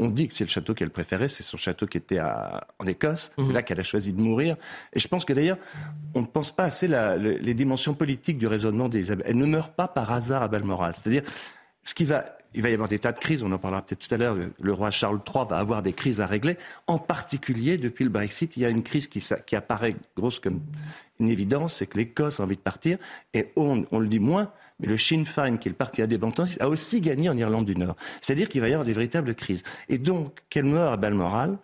On 0.00 0.08
dit 0.08 0.26
que 0.26 0.34
c'est 0.34 0.42
le 0.42 0.50
château 0.50 0.74
qu'elle 0.74 0.90
préférait, 0.90 1.28
c'est 1.28 1.44
son 1.44 1.56
château 1.58 1.86
qui 1.86 1.96
était 1.98 2.18
à- 2.18 2.66
en 2.80 2.86
Écosse. 2.88 3.30
C'est 3.38 3.52
là 3.52 3.62
qu'elle 3.62 3.78
a 3.78 3.84
choisi 3.84 4.12
de 4.12 4.20
mourir. 4.20 4.56
Et 4.94 4.98
je 4.98 5.06
pense 5.06 5.24
que 5.24 5.32
d'ailleurs, 5.32 5.58
on 6.14 6.22
ne 6.22 6.26
pense 6.26 6.50
pas 6.50 6.64
assez 6.64 6.88
la, 6.88 7.16
le- 7.18 7.36
les 7.36 7.54
dimensions 7.54 7.94
politiques 7.94 8.38
du 8.38 8.48
raisonnement 8.48 8.88
d'Elisabeth. 8.88 9.24
Elle 9.28 9.36
ne 9.36 9.46
meurt 9.46 9.76
pas 9.76 9.86
par 9.86 10.10
hasard 10.10 10.42
à 10.42 10.48
Balmoral. 10.48 10.94
C'est-à-dire, 10.96 11.22
ce 11.84 11.94
qui 11.94 12.04
va, 12.04 12.24
il 12.54 12.62
va 12.62 12.70
y 12.70 12.74
avoir 12.74 12.88
des 12.88 12.98
tas 12.98 13.12
de 13.12 13.18
crises, 13.18 13.42
on 13.42 13.52
en 13.52 13.58
parlera 13.58 13.82
peut-être 13.82 14.06
tout 14.06 14.14
à 14.14 14.18
l'heure. 14.18 14.36
Le, 14.60 14.72
roi 14.72 14.90
Charles 14.90 15.20
III 15.26 15.44
va 15.48 15.58
avoir 15.58 15.82
des 15.82 15.92
crises 15.92 16.20
à 16.20 16.26
régler. 16.26 16.56
En 16.86 16.98
particulier, 16.98 17.78
depuis 17.78 18.04
le 18.04 18.10
Brexit, 18.10 18.56
il 18.56 18.62
y 18.62 18.66
a 18.66 18.68
une 18.68 18.82
crise 18.82 19.08
qui, 19.08 19.22
apparaît 19.54 19.96
grosse 20.16 20.40
comme 20.40 20.60
une 21.20 21.30
évidence, 21.30 21.76
c'est 21.76 21.86
que 21.86 21.98
l'Écosse 21.98 22.40
a 22.40 22.42
envie 22.42 22.56
de 22.56 22.60
partir. 22.60 22.98
Et 23.34 23.52
on, 23.56 23.84
le 23.92 24.08
dit 24.08 24.20
moins, 24.20 24.50
mais 24.80 24.88
le 24.88 24.98
Sinn 24.98 25.24
Féin, 25.24 25.56
qui 25.56 25.68
est 25.68 25.70
le 25.70 25.76
parti 25.76 26.02
indépendant, 26.02 26.44
a 26.60 26.68
aussi 26.68 27.00
gagné 27.00 27.28
en 27.28 27.36
Irlande 27.36 27.66
du 27.66 27.76
Nord. 27.76 27.96
C'est-à-dire 28.20 28.48
qu'il 28.48 28.60
va 28.60 28.68
y 28.68 28.72
avoir 28.72 28.86
des 28.86 28.92
véritables 28.92 29.34
crises. 29.34 29.62
Et 29.88 29.98
donc, 29.98 30.40
qu'elle 30.50 30.64
meurt 30.64 30.92
à 30.92 30.96
Balmoral, 30.96 31.58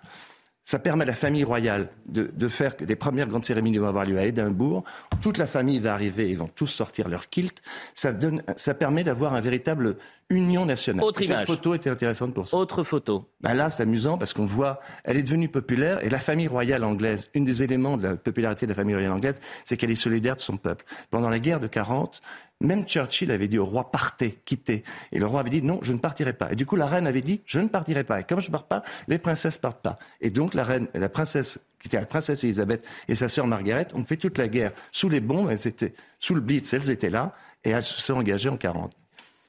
ça 0.68 0.78
permet 0.78 1.04
à 1.04 1.06
la 1.06 1.14
famille 1.14 1.44
royale 1.44 1.88
de, 2.04 2.48
faire 2.48 2.76
que 2.76 2.84
les 2.84 2.94
premières 2.94 3.26
grandes 3.26 3.46
cérémonies 3.46 3.78
vont 3.78 3.86
avoir 3.86 4.04
lieu 4.04 4.18
à 4.18 4.26
Édimbourg. 4.26 4.84
Toute 5.22 5.38
la 5.38 5.46
famille 5.46 5.78
va 5.78 5.94
arriver, 5.94 6.28
ils 6.28 6.36
vont 6.36 6.50
tous 6.54 6.66
sortir 6.66 7.08
leur 7.08 7.30
kilt. 7.30 7.62
Ça, 7.94 8.12
donne, 8.12 8.42
ça 8.58 8.74
permet 8.74 9.02
d'avoir 9.02 9.32
un 9.32 9.40
véritable 9.40 9.96
union 10.30 10.66
nationale. 10.66 11.04
Autre 11.04 11.22
image. 11.22 11.38
Cette 11.38 11.46
photo 11.46 11.74
était 11.74 11.90
intéressante 11.90 12.34
pour 12.34 12.48
ça. 12.48 12.56
Autre 12.56 12.82
photo. 12.82 13.30
Ben 13.40 13.54
là, 13.54 13.70
c'est 13.70 13.82
amusant 13.82 14.18
parce 14.18 14.34
qu'on 14.34 14.46
voit, 14.46 14.80
elle 15.04 15.16
est 15.16 15.22
devenue 15.22 15.48
populaire 15.48 16.04
et 16.04 16.10
la 16.10 16.18
famille 16.18 16.48
royale 16.48 16.84
anglaise, 16.84 17.30
une 17.34 17.44
des 17.44 17.62
éléments 17.62 17.96
de 17.96 18.02
la 18.02 18.16
popularité 18.16 18.66
de 18.66 18.70
la 18.70 18.74
famille 18.74 18.94
royale 18.94 19.12
anglaise, 19.12 19.40
c'est 19.64 19.76
qu'elle 19.76 19.90
est 19.90 19.94
solidaire 19.96 20.36
de 20.36 20.40
son 20.40 20.56
peuple. 20.56 20.84
Pendant 21.10 21.30
la 21.30 21.38
guerre 21.38 21.60
de 21.60 21.66
40, 21.66 22.20
même 22.60 22.84
Churchill 22.84 23.30
avait 23.30 23.48
dit 23.48 23.58
au 23.58 23.64
roi 23.64 23.90
partez, 23.90 24.38
quittez. 24.44 24.84
Et 25.12 25.18
le 25.18 25.26
roi 25.26 25.40
avait 25.40 25.50
dit 25.50 25.62
non, 25.62 25.78
je 25.82 25.92
ne 25.92 25.98
partirai 25.98 26.34
pas. 26.34 26.52
Et 26.52 26.56
du 26.56 26.66
coup, 26.66 26.76
la 26.76 26.86
reine 26.86 27.06
avait 27.06 27.22
dit 27.22 27.40
je 27.46 27.60
ne 27.60 27.68
partirai 27.68 28.04
pas. 28.04 28.20
Et 28.20 28.24
comme 28.24 28.40
je 28.40 28.48
ne 28.48 28.52
pars 28.52 28.66
pas, 28.66 28.82
les 29.06 29.18
princesses 29.18 29.56
partent 29.56 29.82
pas. 29.82 29.98
Et 30.20 30.30
donc 30.30 30.54
la 30.54 30.64
reine, 30.64 30.88
la 30.92 31.08
princesse 31.08 31.58
qui 31.80 31.86
était 31.86 32.00
la 32.00 32.06
princesse 32.06 32.42
Elisabeth 32.44 32.84
et 33.06 33.14
sa 33.14 33.28
sœur 33.28 33.46
Margaret 33.46 33.86
ont 33.94 34.04
fait 34.04 34.16
toute 34.16 34.36
la 34.36 34.48
guerre 34.48 34.72
sous 34.90 35.08
les 35.08 35.20
bombes, 35.20 35.48
elles 35.50 35.66
étaient 35.66 35.94
sous 36.18 36.34
le 36.34 36.40
blitz, 36.40 36.72
elles 36.72 36.90
étaient 36.90 37.10
là 37.10 37.34
et 37.64 37.70
elles 37.70 37.84
se 37.84 38.00
sont 38.00 38.14
engagées 38.14 38.48
en 38.48 38.56
40. 38.56 38.92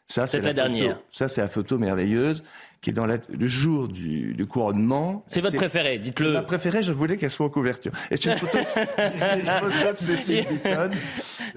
Ça, 0.09 0.25
C'est 0.25 0.41
la 0.41 0.53
dernière. 0.53 0.99
Ça, 1.11 1.27
c'est 1.27 1.41
la 1.41 1.47
photo 1.47 1.77
merveilleuse 1.77 2.43
qui 2.81 2.91
est 2.91 2.93
dans 2.93 3.05
la- 3.05 3.17
le 3.29 3.47
jour 3.47 3.87
du, 3.87 4.33
du 4.33 4.45
couronnement. 4.45 5.25
C'est 5.29 5.41
votre 5.41 5.57
préféré, 5.57 5.97
Ma 5.97 6.03
dites-le. 6.03 6.41
préférée, 6.45 6.81
je 6.81 6.91
voulais 6.93 7.17
qu'elle 7.17 7.29
soit 7.29 7.45
en 7.45 7.49
couverture. 7.49 7.91
Et 8.09 8.17
c'est 8.17 8.31
une 8.31 8.37
photo, 8.37 8.57
de- 8.57 9.97
Cécile. 9.97 10.45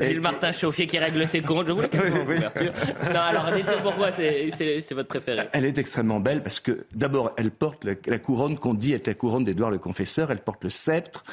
Et 0.00 0.06
Gilles 0.08 0.20
Martin 0.20 0.52
Chauffier 0.52 0.86
qui 0.86 0.98
règle 0.98 1.26
ses 1.26 1.40
comptes. 1.42 1.66
Je 1.68 1.72
voulais 1.72 1.88
qu'elle 1.88 2.10
soit 2.10 2.20
en 2.20 2.24
couverture. 2.24 2.72
Non, 3.12 3.20
alors 3.20 3.50
dites-nous 3.54 3.82
pourquoi 3.82 4.10
c'est 4.12 4.92
votre 4.92 5.08
préféré. 5.08 5.42
Elle 5.52 5.64
est 5.64 5.78
extrêmement 5.78 6.20
belle 6.20 6.42
parce 6.42 6.60
que 6.60 6.86
d'abord, 6.94 7.32
elle 7.36 7.50
porte 7.50 7.84
la, 7.84 7.92
la 8.06 8.18
couronne 8.18 8.58
qu'on 8.58 8.74
dit 8.74 8.92
être 8.92 9.06
la 9.06 9.14
couronne 9.14 9.44
d'Édouard 9.44 9.70
le 9.70 9.78
Confesseur. 9.78 10.30
Elle 10.30 10.38
porte 10.40 10.64
le 10.64 10.70
sceptre. 10.70 11.24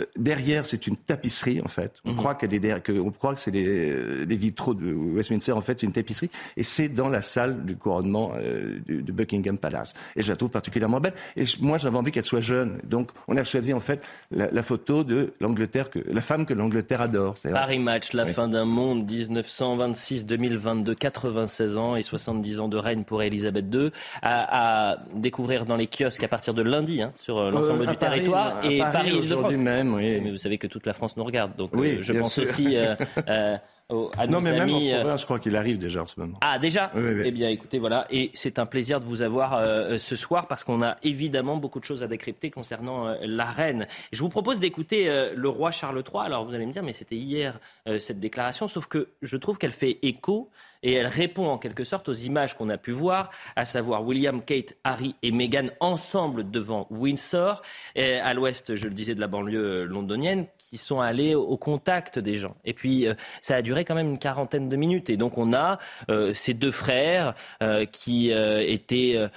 Euh, 0.00 0.04
Derrière, 0.16 0.64
c'est 0.64 0.86
une 0.86 0.96
tapisserie 0.96 1.60
en 1.62 1.68
fait. 1.68 2.00
On 2.04 2.14
croit 2.14 2.34
qu'elle 2.34 2.54
est 2.54 2.58
derrière, 2.60 2.82
que, 2.82 2.92
on 2.92 3.10
croit 3.10 3.34
que 3.34 3.40
c'est 3.40 3.50
les, 3.50 4.24
les 4.24 4.36
vitraux 4.36 4.74
de 4.74 4.92
Westminster. 4.92 5.52
En 5.52 5.60
fait, 5.60 5.80
c'est 5.80 5.86
une 5.86 5.92
tapisserie 5.92 6.30
et 6.56 6.64
c'est 6.64 6.88
dans 6.88 7.08
la 7.08 7.20
salle 7.20 7.64
du 7.64 7.76
couronnement 7.76 8.32
euh, 8.36 8.78
de, 8.86 9.00
de 9.00 9.12
Buckingham 9.24 9.58
Palace. 9.58 9.94
Et 10.16 10.22
je 10.22 10.30
la 10.30 10.36
trouve 10.36 10.50
particulièrement 10.50 11.00
belle. 11.00 11.14
Et 11.36 11.44
moi, 11.60 11.78
j'avais 11.78 11.96
envie 11.96 12.12
qu'elle 12.12 12.24
soit 12.24 12.42
jeune. 12.42 12.78
Donc, 12.84 13.10
on 13.26 13.36
a 13.36 13.44
choisi 13.44 13.72
en 13.72 13.80
fait 13.80 14.02
la, 14.30 14.62
photo 14.62 15.02
de 15.02 15.34
l'Angleterre, 15.40 15.90
que, 15.90 15.98
la 16.06 16.20
femme 16.20 16.46
que 16.46 16.54
l'Angleterre 16.54 17.00
adore. 17.00 17.34
Paris 17.42 17.78
Match, 17.78 18.12
la 18.12 18.26
fin 18.26 18.48
d'un 18.48 18.64
monde, 18.66 19.10
1926-2022, 19.10 20.94
96 20.94 21.76
ans 21.76 21.96
et 21.96 22.02
70 22.02 22.60
ans 22.60 22.68
de 22.68 22.76
règne 22.76 23.04
pour 23.04 23.22
Elisabeth 23.22 23.66
II, 23.72 23.90
à, 24.22 24.98
découvrir 25.14 25.64
dans 25.66 25.76
les 25.76 25.86
kiosques 25.86 26.22
à 26.22 26.28
partir 26.28 26.54
de 26.54 26.62
lundi 26.62 27.02
hein, 27.02 27.12
sur 27.16 27.38
euh, 27.38 27.50
l'ensemble 27.50 27.86
du 27.86 27.96
territoire. 27.96 28.64
et 28.64 28.78
Paris, 28.78 29.12
aujourd'hui 29.12 29.56
même, 29.56 29.94
oui. 29.94 30.20
Mais 30.22 30.30
vous 30.30 30.38
savez 30.38 30.58
que 30.58 30.66
toute 30.66 30.86
la 30.86 30.92
France 30.92 31.16
nous 31.16 31.24
regarde, 31.24 31.56
donc 31.56 31.70
oui, 31.74 31.98
je 32.02 32.12
pense 32.12 32.38
aussi 32.38 32.76
non, 33.90 34.40
mais 34.40 34.52
même 34.52 34.70
en 34.70 34.80
euh, 34.80 35.00
province, 35.00 35.20
je 35.20 35.24
crois 35.26 35.38
qu'il 35.38 35.56
arrive 35.56 35.78
déjà 35.78 36.02
en 36.02 36.06
ce 36.06 36.18
moment. 36.18 36.38
Ah, 36.40 36.58
déjà 36.58 36.90
Eh 36.96 37.30
bien, 37.30 37.50
écoutez, 37.50 37.78
voilà. 37.78 38.06
Et 38.10 38.30
c'est 38.32 38.58
un 38.58 38.64
plaisir 38.64 38.98
de 38.98 39.04
vous 39.04 39.20
avoir 39.20 39.54
euh, 39.54 39.98
ce 39.98 40.16
soir 40.16 40.48
parce 40.48 40.64
qu'on 40.64 40.82
a 40.82 40.96
évidemment 41.02 41.58
beaucoup 41.58 41.80
de 41.80 41.84
choses 41.84 42.02
à 42.02 42.06
décrypter 42.06 42.50
concernant 42.50 43.08
euh, 43.08 43.16
la 43.22 43.44
reine. 43.44 43.86
Je 44.12 44.20
vous 44.20 44.30
propose 44.30 44.58
d'écouter 44.58 45.04
le 45.34 45.48
roi 45.48 45.70
Charles 45.70 46.02
III. 46.02 46.24
Alors, 46.24 46.46
vous 46.46 46.54
allez 46.54 46.66
me 46.66 46.72
dire, 46.72 46.82
mais 46.82 46.92
c'était 46.92 47.16
hier 47.16 47.58
cette 47.98 48.20
déclaration, 48.20 48.68
sauf 48.68 48.86
que 48.86 49.10
je 49.22 49.36
trouve 49.36 49.58
qu'elle 49.58 49.72
fait 49.72 49.98
écho 50.02 50.50
et 50.82 50.92
elle 50.92 51.06
répond 51.06 51.46
en 51.46 51.58
quelque 51.58 51.84
sorte 51.84 52.08
aux 52.08 52.14
images 52.14 52.56
qu'on 52.56 52.68
a 52.68 52.78
pu 52.78 52.92
voir, 52.92 53.30
à 53.56 53.64
savoir 53.64 54.04
William, 54.04 54.42
Kate, 54.42 54.74
Harry 54.84 55.14
et 55.22 55.30
Meghan 55.30 55.68
ensemble 55.80 56.50
devant 56.50 56.86
Windsor, 56.90 57.62
à 57.96 58.34
l'ouest, 58.34 58.74
je 58.74 58.84
le 58.84 58.94
disais, 58.94 59.14
de 59.14 59.20
la 59.20 59.28
banlieue 59.28 59.84
londonienne, 59.84 60.46
qui 60.78 60.84
sont 60.84 61.00
allés 61.00 61.34
au 61.34 61.56
contact 61.56 62.18
des 62.18 62.36
gens. 62.36 62.56
Et 62.64 62.72
puis, 62.72 63.06
euh, 63.06 63.14
ça 63.40 63.56
a 63.56 63.62
duré 63.62 63.84
quand 63.84 63.94
même 63.94 64.10
une 64.10 64.18
quarantaine 64.18 64.68
de 64.68 64.76
minutes. 64.76 65.08
Et 65.08 65.16
donc, 65.16 65.38
on 65.38 65.52
a 65.52 65.78
euh, 66.10 66.34
ces 66.34 66.54
deux 66.54 66.72
frères 66.72 67.34
euh, 67.62 67.84
qui 67.84 68.30
étaient 68.30 69.28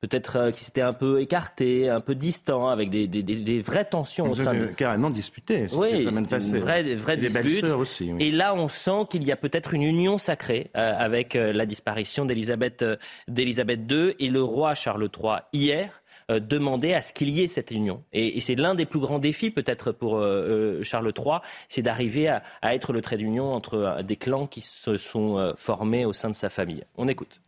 peut-être 0.00 0.36
euh, 0.36 0.50
qui 0.50 0.64
s'était 0.64 0.80
un 0.80 0.92
peu 0.92 1.20
écarté, 1.20 1.88
un 1.88 2.00
peu 2.00 2.14
distant, 2.14 2.68
avec 2.68 2.88
des, 2.90 3.06
des, 3.06 3.22
des, 3.22 3.60
vraies 3.60 3.84
tensions 3.84 4.30
au 4.30 4.34
sein 4.34 4.54
de... 4.54 4.66
carrément 4.66 5.10
disputé. 5.10 5.66
Oui, 5.72 6.04
une 6.04 6.26
vraie, 6.60 6.94
vraie 6.94 7.16
dispute. 7.16 7.64
Aussi, 7.64 8.10
Et 8.18 8.30
là, 8.30 8.54
on 8.54 8.68
sent 8.68 9.06
qu'il 9.10 9.24
y 9.24 9.32
a 9.32 9.36
peut-être 9.36 9.74
une 9.74 9.82
union 9.82 10.18
sacrée 10.18 10.70
euh, 10.76 10.94
avec 10.96 11.36
euh, 11.36 11.52
la 11.52 11.66
disparition 11.66 12.24
d'Élisabeth 12.24 12.82
II 12.82 14.14
et 14.18 14.28
le 14.28 14.42
roi 14.42 14.74
Charles 14.74 15.08
III 15.22 15.40
hier 15.52 16.02
demandait 16.38 16.94
à 16.94 17.02
ce 17.02 17.12
qu'il 17.12 17.30
y 17.30 17.42
ait 17.42 17.46
cette 17.46 17.70
union. 17.70 18.04
Et, 18.12 18.40
c'est 18.40 18.54
l'un 18.54 18.74
des 18.74 18.86
plus 18.86 19.00
grands 19.00 19.18
défis 19.18 19.50
peut-être 19.50 19.92
pour 19.92 20.22
Charles 20.82 21.12
III, 21.16 21.38
c'est 21.68 21.82
d'arriver 21.82 22.28
à, 22.28 22.42
être 22.62 22.92
le 22.92 23.00
trait 23.00 23.16
d'union 23.16 23.52
entre 23.52 24.02
des 24.02 24.16
clans 24.16 24.46
qui 24.46 24.60
se 24.60 24.96
sont 24.96 25.54
formés 25.56 26.04
au 26.04 26.12
sein 26.12 26.30
de 26.30 26.34
sa 26.34 26.48
famille. 26.48 26.84
On 26.96 27.08
écoute. 27.08 27.39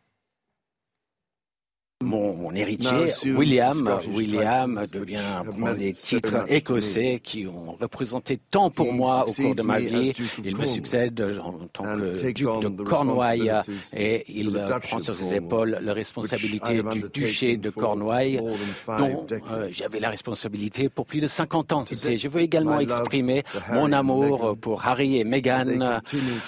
Mon, 2.03 2.53
héritier, 2.55 3.13
William, 3.37 3.99
William 4.13 4.85
devient 4.93 5.21
prendre 5.45 5.77
des 5.77 5.93
titres 5.93 6.45
écossais 6.49 7.21
qui 7.23 7.47
ont 7.47 7.77
représenté 7.81 8.37
tant 8.51 8.71
pour 8.71 8.93
moi 8.93 9.25
au 9.29 9.33
cours 9.33 9.55
de 9.55 9.63
ma 9.63 9.79
vie. 9.79 10.13
Il 10.45 10.57
me 10.57 10.67
succède 10.67 11.21
en 11.43 11.53
tant 11.73 11.85
que 11.85 12.31
duc 12.33 12.47
de 12.61 12.83
Cornouailles 12.83 13.53
et 13.95 14.25
il 14.29 14.53
prend 14.83 14.99
sur 14.99 15.15
ses 15.15 15.37
épaules 15.37 15.79
la 15.81 15.93
responsabilité 15.93 16.83
du 16.83 17.05
duché 17.13 17.57
de 17.57 17.71
Cornouailles 17.71 18.41
dont 18.87 19.27
euh, 19.31 19.69
j'avais 19.71 20.01
la 20.01 20.11
responsabilité 20.11 20.89
pour 20.89 21.07
plus 21.07 21.21
de 21.21 21.27
50 21.27 21.73
ans. 21.73 21.85
je 21.91 22.29
veux 22.29 22.41
également 22.41 22.81
exprimer 22.81 23.43
mon 23.73 23.93
amour 23.93 24.57
pour 24.61 24.87
Harry 24.87 25.19
et 25.19 25.25
Meghan 25.25 26.01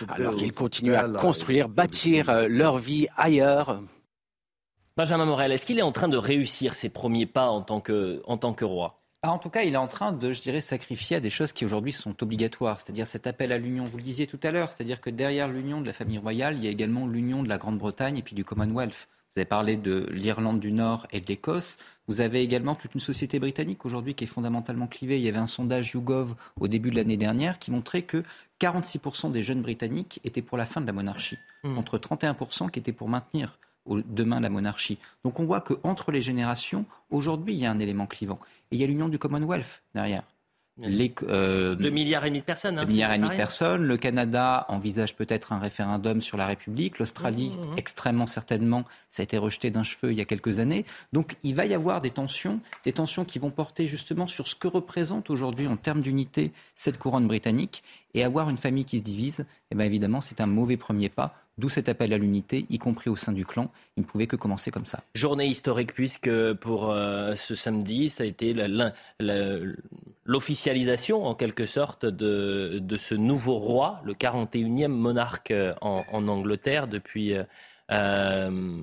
alors 0.09 0.35
qu'ils 0.35 0.53
continuent 0.53 0.95
à 0.95 1.09
construire, 1.09 1.69
bâtir 1.69 2.29
euh, 2.29 2.47
leur 2.49 2.79
vie 2.79 3.07
ailleurs. 3.17 3.81
Benjamin 4.97 5.25
Morel, 5.25 5.51
est-ce 5.51 5.67
qu'il 5.67 5.81
est 5.81 5.83
en 5.83 5.91
train 5.91 6.07
de 6.07 6.17
réussir 6.17 6.77
ses 6.77 6.89
premiers 6.89 7.27
pas 7.27 7.49
en 7.49 7.63
tant 7.63 7.81
que, 7.81 8.23
en 8.27 8.37
tant 8.37 8.55
que 8.55 8.65
roi? 8.65 9.03
Ah, 9.23 9.33
en 9.33 9.39
tout 9.39 9.51
cas, 9.51 9.65
il 9.65 9.75
est 9.75 9.79
en 9.79 9.89
train 9.89 10.13
de, 10.13 10.31
je 10.31 10.41
dirais, 10.41 10.61
sacrifier 10.61 11.17
à 11.17 11.21
des 11.21 11.31
choses 11.31 11.53
qui 11.53 11.65
aujourd'hui 11.65 11.91
sont 11.91 12.23
obligatoires, 12.23 12.79
c'est-à-dire 12.81 13.09
cet 13.09 13.27
appel 13.27 13.51
à 13.51 13.59
l'union, 13.59 13.83
vous 13.83 13.97
le 13.97 14.05
disiez 14.05 14.29
tout 14.29 14.39
à 14.45 14.53
l'heure, 14.53 14.71
c'est-à-dire 14.71 15.01
que 15.01 15.11
derrière 15.11 15.49
l'union 15.49 15.81
de 15.81 15.87
la 15.89 15.93
famille 15.93 16.19
royale, 16.19 16.59
il 16.59 16.65
y 16.65 16.69
a 16.69 16.71
également 16.71 17.09
l'union 17.09 17.43
de 17.43 17.49
la 17.49 17.59
Grande-Bretagne 17.59 18.19
et 18.19 18.23
puis 18.23 18.37
du 18.37 18.45
Commonwealth. 18.45 19.09
Vous 19.35 19.41
avez 19.41 19.47
parlé 19.47 19.77
de 19.77 20.07
l'Irlande 20.13 20.61
du 20.61 20.71
Nord 20.71 21.09
et 21.11 21.21
de 21.21 21.27
l'Écosse. 21.27 21.77
Vous 22.07 22.21
avez 22.21 22.43
également 22.43 22.77
toute 22.77 22.95
une 22.95 23.01
société 23.01 23.41
britannique 23.41 23.85
aujourd'hui 23.85 24.15
qui 24.15 24.23
est 24.23 24.29
fondamentalement 24.29 24.87
clivée. 24.87 25.19
Il 25.19 25.25
y 25.25 25.29
avait 25.29 25.39
un 25.39 25.49
sondage 25.49 25.91
YouGov 25.95 26.37
au 26.61 26.69
début 26.69 26.93
de 26.93 26.97
l'année 26.97 27.17
dernière 27.17 27.59
qui 27.59 27.73
montrait 27.73 28.03
que 28.03 28.23
46% 28.61 29.33
des 29.33 29.43
jeunes 29.43 29.63
britanniques 29.63 30.21
étaient 30.23 30.41
pour 30.41 30.57
la 30.57 30.67
fin 30.67 30.81
de 30.81 30.87
la 30.87 30.93
monarchie, 30.93 31.39
mmh. 31.65 31.75
contre 31.75 31.99
31% 31.99 32.71
qui 32.71 32.79
étaient 32.79 32.93
pour 32.93 33.09
maintenir 33.09 33.59
demain 33.87 34.41
la 34.41 34.51
monarchie. 34.51 34.99
Donc 35.25 35.41
on 35.41 35.45
voit 35.45 35.61
qu'entre 35.61 36.13
les 36.13 36.21
générations, 36.21 36.85
aujourd'hui, 37.11 37.55
il 37.55 37.61
y 37.61 37.67
a 37.67 37.71
un 37.71 37.79
élément 37.79 38.07
clivant. 38.07 38.39
Et 38.71 38.77
il 38.77 38.81
y 38.81 38.85
a 38.85 38.87
l'union 38.87 39.09
du 39.09 39.19
Commonwealth 39.19 39.83
derrière. 39.95 40.23
Les, 40.77 41.15
euh, 41.29 41.77
2 41.77 41.89
milliards 41.91 42.25
et 42.25 42.31
demi 42.31 42.41
de 42.41 42.45
personnes. 42.45 42.81
Hein, 42.81 42.85
milliards 42.85 43.13
et 43.13 43.19
demi 43.19 43.31
de 43.31 43.37
personnes. 43.37 43.85
Le 43.85 43.97
Canada 43.97 44.67
envisage 44.69 45.15
peut-être 45.15 45.53
un 45.53 45.61
référendum 45.61 46.21
sur 46.21 46.37
la 46.37 46.47
République. 46.47 46.99
L'Australie, 46.99 47.51
mmh, 47.51 47.67
mmh, 47.67 47.75
mmh. 47.75 47.79
extrêmement 47.79 48.27
certainement, 48.27 48.85
ça 49.09 49.23
a 49.23 49.25
été 49.25 49.39
rejeté 49.39 49.71
d'un 49.71 49.85
cheveu 49.85 50.11
il 50.11 50.19
y 50.19 50.21
a 50.21 50.25
quelques 50.25 50.59
années. 50.59 50.85
Donc 51.13 51.37
il 51.45 51.55
va 51.55 51.65
y 51.67 51.75
avoir 51.75 52.01
des 52.01 52.11
tensions, 52.11 52.59
des 52.85 52.93
tensions 52.93 53.25
qui 53.25 53.39
vont 53.39 53.51
porter 53.51 53.87
justement 53.87 54.27
sur 54.27 54.49
ce 54.49 54.57
que 54.57 54.67
représente 54.67 55.31
aujourd'hui 55.31 55.69
en 55.69 55.77
termes 55.77 56.01
d'unité 56.01 56.51
cette 56.75 56.99
couronne 56.99 57.29
britannique. 57.29 57.85
Et 58.15 58.25
avoir 58.25 58.51
une 58.51 58.59
famille 58.59 58.85
qui 58.85 58.99
se 58.99 59.05
divise, 59.05 59.45
eh 59.71 59.77
bien 59.77 59.87
évidemment, 59.87 60.21
c'est 60.21 60.41
un 60.41 60.47
mauvais 60.47 60.77
premier 60.77 61.09
pas 61.09 61.37
D'où 61.57 61.69
cet 61.69 61.89
appel 61.89 62.13
à 62.13 62.19
l'unité, 62.19 62.67
y 62.69 62.79
compris 62.79 63.09
au 63.11 63.17
sein 63.17 63.31
du 63.33 63.47
clan. 63.47 63.71
Il 63.97 64.03
ne 64.03 64.07
pouvait 64.07 64.27
que 64.27 64.35
commencer 64.35 64.73
comme 64.73 64.87
ça. 64.87 65.05
Journée 65.15 65.47
historique 65.47 65.95
puisque 65.95 66.53
pour 66.55 66.91
euh, 66.91 67.37
ce 67.37 67.55
samedi, 67.55 68.11
ça 68.11 68.25
a 68.25 68.27
été 68.27 68.55
l'officialisation 70.25 71.25
en 71.25 71.35
quelque 71.37 71.67
sorte 71.67 72.07
de, 72.07 72.97
ce 72.99 73.15
nouveau 73.15 73.59
roi, 73.59 74.01
le 74.05 74.15
41e 74.15 74.89
monarque 74.89 75.53
euh, 75.53 75.75
en, 75.81 76.27
Angleterre 76.27 76.89
depuis 76.89 77.35
euh, 77.91 78.83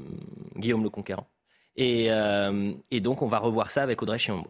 Guillaume 0.56 0.84
le 0.84 0.90
Conquérant. 0.90 1.28
Et, 1.76 2.10
et, 2.92 3.00
donc 3.00 3.22
on 3.22 3.28
va 3.28 3.40
revoir 3.40 3.72
ça 3.72 3.82
avec 3.82 4.02
Audrey 4.02 4.20
Chiombo. 4.20 4.50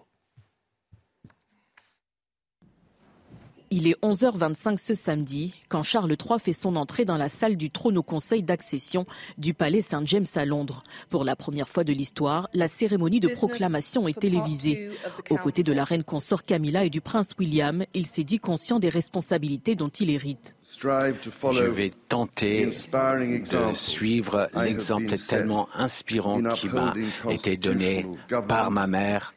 Il 3.74 3.88
est 3.88 3.98
11h25 4.04 4.78
ce 4.78 4.94
samedi 4.94 5.56
quand 5.70 5.82
Charles 5.82 6.12
III 6.12 6.40
fait 6.40 6.52
son 6.52 6.76
entrée 6.76 7.06
dans 7.06 7.16
la 7.16 7.30
salle 7.30 7.56
du 7.56 7.72
trône 7.72 7.98
au 7.98 8.04
conseil 8.04 8.44
d'accession 8.44 9.06
du 9.38 9.54
palais 9.54 9.82
Saint-James 9.82 10.26
à 10.36 10.44
Londres. 10.44 10.84
Pour 11.10 11.24
la 11.24 11.38
première 11.38 11.70
fois 11.70 11.86
de 11.86 11.94
l'histoire, 11.94 12.50
la 12.54 12.68
cérémonie 12.68 13.22
de 13.22 13.30
proclamation 13.30 14.10
est 14.10 14.20
télévisée. 14.20 14.90
Aux 15.30 15.38
côtés 15.38 15.64
de 15.64 15.72
la 15.72 15.86
reine 15.86 16.04
consort 16.04 16.44
Camilla 16.44 16.84
et 16.84 16.90
du 16.90 17.00
prince 17.00 17.34
William, 17.40 17.86
il 17.94 18.08
s'est 18.08 18.26
dit 18.26 18.40
conscient 18.40 18.78
des 18.78 18.90
responsabilités 18.90 19.76
dont 19.76 19.88
il 19.88 20.10
hérite. 20.10 20.58
Je 20.70 21.64
vais 21.64 21.92
tenter 22.10 22.66
de 22.66 23.74
suivre 23.74 24.50
l'exemple 24.54 25.18
tellement 25.18 25.70
inspirant 25.76 26.44
qui 26.56 26.68
m'a 26.68 26.94
été 27.30 27.56
donné 27.56 28.06
par 28.50 28.70
ma 28.70 28.88
mère 28.88 29.34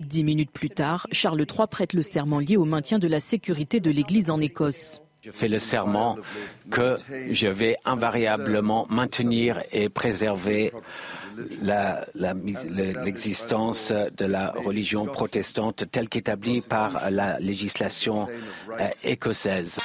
Dix 0.00 0.24
minutes 0.24 0.50
plus 0.50 0.70
tard, 0.70 1.06
Charles 1.12 1.40
III 1.40 1.66
prête 1.70 1.92
le 1.92 2.02
serment 2.02 2.38
lié 2.38 2.56
au 2.56 2.64
maintien 2.64 2.98
de 2.98 3.08
la 3.08 3.20
sécurité 3.20 3.80
de 3.80 3.90
l'Église 3.90 4.30
en 4.30 4.40
Écosse. 4.40 5.00
Je 5.22 5.30
fais 5.30 5.48
le 5.48 5.58
serment 5.58 6.18
que 6.70 6.96
je 7.30 7.46
vais 7.46 7.78
invariablement 7.86 8.86
maintenir 8.90 9.62
et 9.72 9.88
préserver 9.88 10.70
l'existence 13.04 13.92
de 13.92 14.26
la 14.26 14.50
religion 14.50 15.06
protestante 15.06 15.84
telle 15.90 16.10
qu'établie 16.10 16.60
par 16.60 17.10
la 17.10 17.40
législation 17.40 18.28
euh, 18.78 18.88
écossaise. 19.02 19.80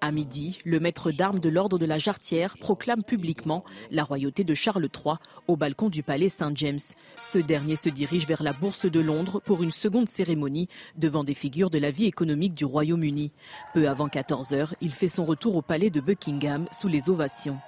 À 0.00 0.12
midi, 0.12 0.58
le 0.64 0.78
maître 0.78 1.10
d'armes 1.10 1.40
de 1.40 1.48
l'ordre 1.48 1.76
de 1.76 1.84
la 1.84 1.98
Jarretière 1.98 2.56
proclame 2.56 3.02
publiquement 3.02 3.64
la 3.90 4.04
royauté 4.04 4.44
de 4.44 4.54
Charles 4.54 4.84
III 4.94 5.16
au 5.48 5.56
balcon 5.56 5.88
du 5.88 6.04
palais 6.04 6.28
Saint-James. 6.28 6.78
Ce 7.16 7.38
dernier 7.38 7.74
se 7.74 7.88
dirige 7.88 8.26
vers 8.28 8.44
la 8.44 8.52
Bourse 8.52 8.86
de 8.86 9.00
Londres 9.00 9.42
pour 9.44 9.64
une 9.64 9.72
seconde 9.72 10.08
cérémonie 10.08 10.68
devant 10.96 11.24
des 11.24 11.34
figures 11.34 11.70
de 11.70 11.78
la 11.78 11.90
vie 11.90 12.06
économique 12.06 12.54
du 12.54 12.64
Royaume-Uni. 12.64 13.32
Peu 13.74 13.88
avant 13.88 14.08
14 14.08 14.52
heures, 14.52 14.74
il 14.80 14.92
fait 14.92 15.08
son 15.08 15.24
retour 15.24 15.56
au 15.56 15.62
palais 15.62 15.90
de 15.90 16.00
Buckingham 16.00 16.66
sous 16.70 16.88
les 16.88 17.10
ovations. 17.10 17.58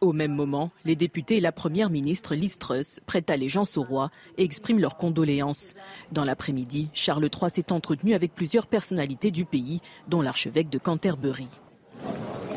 Au 0.00 0.12
même 0.12 0.32
moment, 0.32 0.70
les 0.84 0.94
députés 0.94 1.38
et 1.38 1.40
la 1.40 1.50
première 1.50 1.90
ministre 1.90 2.36
Liz 2.36 2.58
Truss 2.58 3.00
prêtent 3.06 3.30
allégeance 3.30 3.76
au 3.76 3.82
roi 3.82 4.10
et 4.36 4.44
expriment 4.44 4.78
leurs 4.78 4.96
condoléances. 4.96 5.74
Dans 6.12 6.24
l'après-midi, 6.24 6.88
Charles 6.94 7.24
III 7.24 7.50
s'est 7.50 7.72
entretenu 7.72 8.14
avec 8.14 8.32
plusieurs 8.32 8.68
personnalités 8.68 9.32
du 9.32 9.44
pays, 9.44 9.80
dont 10.06 10.22
l'archevêque 10.22 10.70
de 10.70 10.78
Canterbury. 10.78 11.48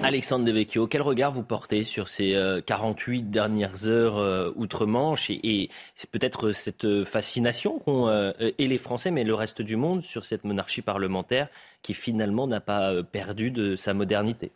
Alexandre 0.03 0.45
Devecchio, 0.45 0.85
quel 0.85 1.01
regard 1.01 1.31
vous 1.31 1.43
portez 1.43 1.83
sur 1.83 2.09
ces 2.09 2.35
48 2.65 3.19
euh, 3.19 3.25
dernières 3.25 3.85
heures 3.85 4.17
euh, 4.17 4.51
outre-Manche 4.55 5.29
et, 5.29 5.69
c'est 5.95 6.09
peut-être 6.09 6.51
cette 6.51 7.03
fascination 7.03 7.79
qu'ont 7.79 8.07
euh, 8.07 8.31
et 8.39 8.67
les 8.67 8.77
Français, 8.79 9.11
mais 9.11 9.23
le 9.23 9.35
reste 9.35 9.61
du 9.61 9.75
monde 9.75 10.03
sur 10.03 10.25
cette 10.25 10.43
monarchie 10.43 10.81
parlementaire 10.81 11.49
qui 11.81 11.93
finalement 11.93 12.47
n'a 12.47 12.61
pas 12.61 13.03
perdu 13.03 13.51
de 13.51 13.75
sa 13.75 13.93
modernité? 13.93 14.51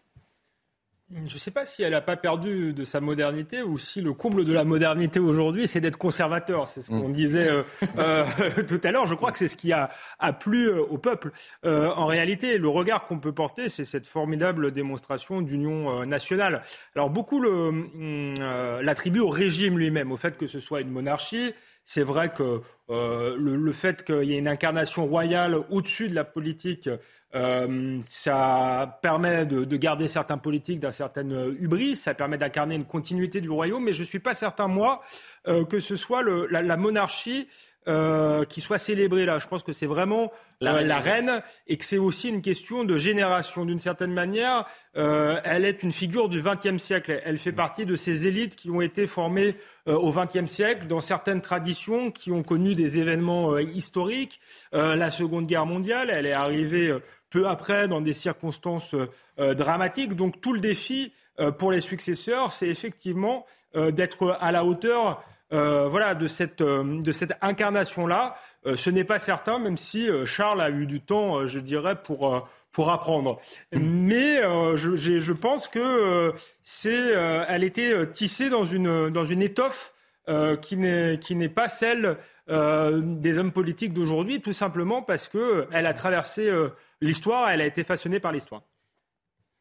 Je 1.12 1.36
ne 1.36 1.40
sais 1.40 1.52
pas 1.52 1.66
si 1.66 1.84
elle 1.84 1.92
n'a 1.92 2.02
pas 2.02 2.18
perdu 2.18 2.74
de 2.74 2.84
sa 2.84 3.00
modernité 3.00 3.62
ou 3.62 3.78
si 3.78 4.02
le 4.02 4.14
comble 4.14 4.44
de 4.44 4.52
la 4.52 4.64
modernité 4.64 5.20
aujourd'hui, 5.20 5.68
c'est 5.68 5.80
d'être 5.80 5.98
conservateur. 5.98 6.68
C'est 6.68 6.82
ce 6.82 6.90
qu'on 6.90 7.10
mm. 7.10 7.14
disait 7.14 7.48
euh, 7.48 7.64
euh, 8.00 8.26
tout 8.68 8.82
à 8.84 8.92
l'heure. 8.92 9.06
Je 9.06 9.14
crois 9.14 9.32
que 9.32 9.38
c'est 9.38 9.48
ce 9.48 9.56
qui 9.56 9.72
a, 9.72 9.92
a 10.18 10.34
plu 10.34 10.68
euh, 10.68 10.82
au 10.82 10.98
peuple. 10.98 11.32
en 11.64 12.08
réalité, 12.08 12.58
le 12.58 12.70
regard 12.70 13.06
qu'on 13.06 13.20
peut 13.20 13.34
porter, 13.34 13.70
c'est 13.70 13.86
cette 13.86 14.08
formidable 14.08 14.72
démonstration 14.72 15.42
d'union 15.42 16.04
nationale. 16.06 16.64
Alors 16.96 17.10
beaucoup 17.10 17.42
l'attribuent 17.42 19.20
au 19.20 19.30
régime 19.30 19.78
lui-même, 19.78 20.12
au 20.12 20.18
fait 20.18 20.38
que 20.38 20.48
ce 20.48 20.60
soit 20.60 20.82
une 20.82 20.90
monarchie. 20.90 21.54
C'est 21.84 22.04
vrai 22.04 22.30
que 22.30 22.62
le, 22.90 23.72
fait 23.72 24.04
qu'il 24.04 24.24
y 24.24 24.34
ait 24.34 24.40
une 24.40 24.48
incarnation 24.48 25.06
royale 25.06 25.56
au-dessus 25.70 26.10
de 26.10 26.16
la 26.16 26.24
politique 26.24 26.90
euh, 27.36 28.00
ça 28.08 28.98
permet 29.02 29.46
de, 29.46 29.76
garder 29.76 30.08
certains 30.08 30.38
politiques 30.38 30.80
d'un 30.80 30.92
certain 30.92 31.30
hubris, 31.60 31.98
ça 31.98 32.14
permet 32.14 32.38
d'incarner 32.38 32.76
une 32.76 32.86
continuité 32.86 33.42
du 33.42 33.50
royaume, 33.50 33.84
mais 33.84 33.94
je 33.94 34.02
ne 34.02 34.08
suis 34.08 34.20
pas 34.20 34.34
certain, 34.34 34.68
moi, 34.68 35.02
euh, 35.48 35.66
que 35.66 35.80
ce 35.80 35.98
soit 35.98 36.24
la, 36.24 36.78
monarchie 36.78 37.48
euh, 37.88 38.46
qui 38.46 38.62
soit 38.62 38.78
célébrée 38.78 39.26
là. 39.26 39.38
Je 39.38 39.48
pense 39.48 39.64
que 39.64 39.74
c'est 39.74 39.86
vraiment 39.86 40.32
la, 40.62 41.00
reine 41.00 41.42
et 41.68 41.76
que 41.76 41.84
c'est 41.84 41.98
aussi 41.98 42.30
une 42.30 42.42
question 42.42 42.86
de 42.86 42.98
génération. 42.98 43.66
D'une 43.66 43.80
certaine 43.80 44.14
manière, 44.14 44.66
elle 44.96 45.66
est 45.66 45.84
une 45.84 45.92
figure 45.92 46.30
du 46.30 46.42
XXe 46.42 46.82
siècle. 46.82 47.22
Elle 47.26 47.38
fait 47.38 47.52
partie 47.52 47.86
de 47.86 47.98
ces 47.98 48.26
élites 48.26 48.56
qui 48.56 48.72
ont 48.72 48.82
été 48.82 49.06
formées 49.06 49.56
au 49.86 50.12
XXe 50.12 50.50
siècle 50.50 50.88
dans 50.88 51.02
certaines 51.02 51.42
traditions 51.42 52.10
qui 52.10 52.32
ont 52.32 52.42
connu 52.42 52.74
des 52.74 52.98
événements 52.98 53.58
historiques. 53.58 54.40
la 54.72 55.12
Seconde 55.12 55.46
Guerre 55.46 55.68
mondiale, 55.68 56.10
elle 56.10 56.26
est 56.26 56.32
arrivée 56.32 56.98
peu 57.36 57.48
après 57.48 57.90
dans 57.90 58.00
des 58.00 58.14
circonstances 58.14 58.94
euh, 58.94 59.08
euh, 59.40 59.54
dramatiques. 59.54 60.16
Donc 60.16 60.40
tout 60.40 60.54
le 60.54 60.62
défi 60.62 61.12
euh, 61.40 61.52
pour 61.52 61.70
les 61.70 61.82
successeurs, 61.82 62.54
c'est 62.54 62.68
effectivement 62.68 63.46
d'être 63.92 64.38
à 64.40 64.54
la 64.54 64.64
hauteur 64.64 65.22
voilà, 65.50 66.16
de 66.16 66.28
cette, 66.28 66.64
de 66.64 67.12
cette 67.12 67.34
incarnation-là. 67.42 68.38
ce 68.78 68.90
n'est 68.90 69.04
pas 69.04 69.20
certain, 69.20 69.60
même 69.60 69.76
si 69.76 70.08
Charles 70.26 70.62
a 70.62 70.70
eu 70.70 70.86
du 70.86 71.02
temps, 71.02 71.46
je 71.46 71.60
dirais, 71.60 72.02
pour, 72.02 72.48
pour 72.72 72.90
apprendre. 72.90 73.42
Mais 73.74 74.42
je, 74.78 74.96
je, 74.96 75.34
pense 75.34 75.68
que 75.68 76.34
c'est, 76.64 77.12
elle 77.50 77.66
était 77.66 78.10
tissée 78.12 78.50
dans 78.50 78.64
une, 78.64 79.10
dans 79.10 79.26
une 79.26 79.42
étoffe 79.42 79.92
qui 80.62 80.78
n'est 80.78 81.50
pas 81.54 81.68
celle 81.68 82.16
des 82.48 83.38
hommes 83.38 83.52
politiques 83.52 83.92
d'aujourd'hui, 83.92 84.40
tout 84.40 84.54
simplement 84.54 85.02
parce 85.02 85.28
qu'elle 85.28 85.86
a 85.86 85.94
traversé 85.94 86.50
l'histoire, 87.06 87.50
elle 87.50 87.62
a 87.62 87.66
été 87.66 87.84
façonnée 87.84 88.20
par 88.20 88.32
l'histoire. 88.32 88.64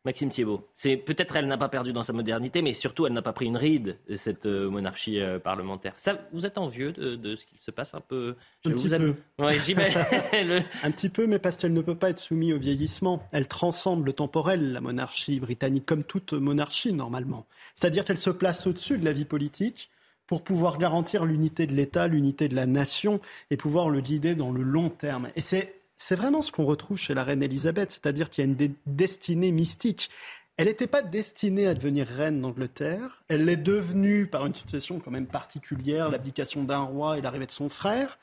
Maxime 0.05 0.29
Thiebaud, 0.29 0.69
c'est 0.75 0.99
peut-être 0.99 1.35
elle 1.35 1.47
n'a 1.47 1.57
pas 1.57 1.71
perdu 1.71 1.95
dans 1.95 2.03
sa 2.03 2.13
modernité, 2.13 2.61
mais 2.61 2.75
surtout 2.75 3.07
elle 3.07 3.15
n'a 3.15 3.23
pas 3.23 3.33
pris 3.33 3.47
une 3.47 3.57
ride 3.57 3.97
cette 4.17 4.45
euh, 4.45 4.69
monarchie 4.69 5.19
euh, 5.19 5.39
parlementaire. 5.39 5.95
Ça, 5.97 6.19
vous 6.35 6.45
êtes 6.45 6.59
envieux 6.59 6.93
de, 6.93 7.17
de 7.17 7.37
ce 7.37 7.47
qu'il 7.47 7.59
se 7.59 7.71
passe 7.71 7.95
un 7.95 8.03
peu? 8.03 8.37
Un 8.67 8.73
petit 8.73 8.91
peu. 8.91 9.15
un 10.83 10.91
petit 10.91 11.09
peu, 11.09 11.27
mais 11.27 11.39
parce 11.39 11.57
qu'elle 11.57 11.73
ne 11.73 11.81
peut 11.81 11.95
pas 11.95 12.11
être 12.11 12.19
soumise 12.19 12.53
au 12.53 12.59
vieillissement. 12.59 13.23
Elle 13.33 13.49
transcende 13.49 14.05
le 14.05 14.13
temporel, 14.13 14.73
la 14.73 14.83
monarchie 14.83 15.41
britannique, 15.41 15.87
comme 15.87 16.05
toute 16.05 16.35
monarchie 16.35 16.93
normalement. 16.93 17.47
C'est-à-dire 17.75 18.05
qu'elle 18.05 18.19
se 18.19 18.29
place 18.29 18.67
au-dessus 18.67 18.99
de 18.99 19.07
la 19.07 19.15
vie 19.15 19.25
politique 19.25 19.89
pour 20.27 20.45
pouvoir 20.45 20.77
garantir 20.77 21.25
l'unité 21.25 21.67
de 21.67 21.75
l'État, 21.75 22.09
l'unité 22.09 22.49
de 22.49 22.55
la 22.55 22.67
nation 22.67 23.21
et 23.51 23.57
pouvoir 23.57 23.89
le 23.89 24.03
guider 24.03 24.35
dans 24.35 24.53
le 24.53 24.63
long 24.63 24.91
terme. 24.91 25.31
Et 25.35 25.41
c'est 25.41 25.77
c'est 25.97 26.15
vraiment 26.15 26.43
ce 26.43 26.51
qu'on 26.51 26.65
retrouve 26.65 26.99
chez 26.99 27.15
la 27.15 27.25
reine 27.25 27.43
Elisabeth, 27.43 27.93
c'est-à-dire 27.93 28.31
qu'il 28.31 28.45
y 28.45 28.49
a 28.49 28.51
une 28.51 28.75
destinée 28.87 29.53
mystique. 29.53 30.11
Elle 30.57 30.67
n'était 30.69 30.87
pas 30.87 31.03
destinée 31.03 31.67
à 31.67 31.75
devenir 31.75 32.07
reine 32.07 32.41
d'Angleterre. 32.41 33.25
Elle 33.29 33.45
l'est 33.45 33.57
devenue 33.57 34.27
par 34.27 34.47
une 34.47 34.55
succession 34.55 35.01
quand 35.01 35.11
même 35.11 35.27
particulière, 35.27 36.11
l'abdication 36.11 36.63
d'un 36.63 36.83
roi 36.83 37.19
et 37.19 37.21
l'arrivée 37.21 37.47
de 37.47 37.51
son 37.51 37.69
frère. 37.69 38.19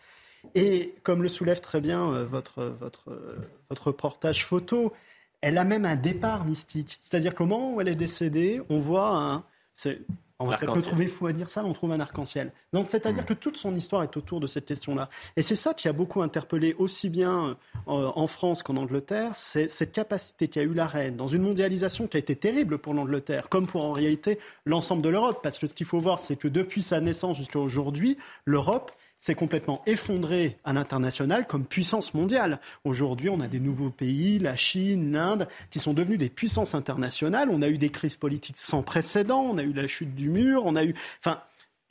Et 0.55 0.95
comme 1.03 1.21
le 1.23 1.29
soulève 1.29 1.59
très 1.59 1.81
bien 1.81 2.11
euh, 2.13 2.25
votre, 2.25 2.63
votre, 2.63 3.11
euh, 3.11 3.37
votre 3.69 3.87
reportage 3.87 4.45
photo, 4.45 4.93
elle 5.41 5.57
a 5.57 5.63
même 5.65 5.85
un 5.85 5.95
départ 5.95 6.45
mystique. 6.45 6.97
C'est-à-dire 7.01 7.35
qu'au 7.35 7.45
moment 7.45 7.73
où 7.75 7.81
elle 7.81 7.89
est 7.89 7.95
décédée, 7.95 8.61
on 8.69 8.79
voit 8.79 9.17
un. 9.17 9.43
On 10.41 10.47
va 10.47 10.57
peut-être 10.57 10.75
le 10.75 10.81
trouver 10.81 11.07
fou 11.07 11.27
à 11.27 11.33
dire 11.33 11.49
ça, 11.49 11.63
on 11.63 11.73
trouve 11.73 11.91
un 11.91 11.99
arc-en-ciel. 11.99 12.51
Donc, 12.73 12.87
c'est-à-dire 12.89 13.25
que 13.25 13.33
toute 13.33 13.57
son 13.57 13.75
histoire 13.75 14.03
est 14.03 14.17
autour 14.17 14.39
de 14.39 14.47
cette 14.47 14.65
question-là. 14.65 15.09
Et 15.37 15.41
c'est 15.41 15.55
ça 15.55 15.73
qui 15.73 15.87
a 15.87 15.93
beaucoup 15.93 16.21
interpellé 16.21 16.75
aussi 16.77 17.09
bien 17.09 17.57
euh, 17.87 18.11
en 18.15 18.27
France 18.27 18.63
qu'en 18.63 18.77
Angleterre, 18.77 19.31
c'est 19.35 19.69
cette 19.69 19.91
capacité 19.91 20.47
qu'a 20.47 20.63
eu 20.63 20.73
la 20.73 20.87
reine 20.87 21.15
dans 21.15 21.27
une 21.27 21.41
mondialisation 21.41 22.07
qui 22.07 22.17
a 22.17 22.19
été 22.19 22.35
terrible 22.35 22.77
pour 22.77 22.93
l'Angleterre, 22.93 23.49
comme 23.49 23.67
pour 23.67 23.83
en 23.83 23.91
réalité 23.91 24.39
l'ensemble 24.65 25.01
de 25.01 25.09
l'Europe. 25.09 25.39
Parce 25.43 25.59
que 25.59 25.67
ce 25.67 25.73
qu'il 25.73 25.85
faut 25.85 25.99
voir, 25.99 26.19
c'est 26.19 26.35
que 26.35 26.47
depuis 26.47 26.81
sa 26.81 26.99
naissance 26.99 27.37
jusqu'à 27.37 27.59
aujourd'hui, 27.59 28.17
l'Europe 28.45 28.91
s'est 29.21 29.35
complètement 29.35 29.83
effondré 29.85 30.57
à 30.63 30.73
l'international 30.73 31.45
comme 31.45 31.67
puissance 31.67 32.15
mondiale. 32.15 32.59
Aujourd'hui, 32.83 33.29
on 33.29 33.39
a 33.39 33.47
des 33.47 33.59
nouveaux 33.59 33.91
pays, 33.91 34.39
la 34.39 34.55
Chine, 34.55 35.11
l'Inde, 35.11 35.47
qui 35.69 35.79
sont 35.79 35.93
devenus 35.93 36.17
des 36.17 36.29
puissances 36.29 36.73
internationales. 36.73 37.49
On 37.51 37.61
a 37.61 37.69
eu 37.69 37.77
des 37.77 37.91
crises 37.91 38.15
politiques 38.15 38.57
sans 38.57 38.81
précédent, 38.81 39.41
on 39.41 39.59
a 39.59 39.63
eu 39.63 39.73
la 39.73 39.85
chute 39.85 40.15
du 40.15 40.29
mur, 40.29 40.63
on 40.65 40.75
a 40.75 40.83
eu... 40.83 40.95
Enfin, 41.19 41.39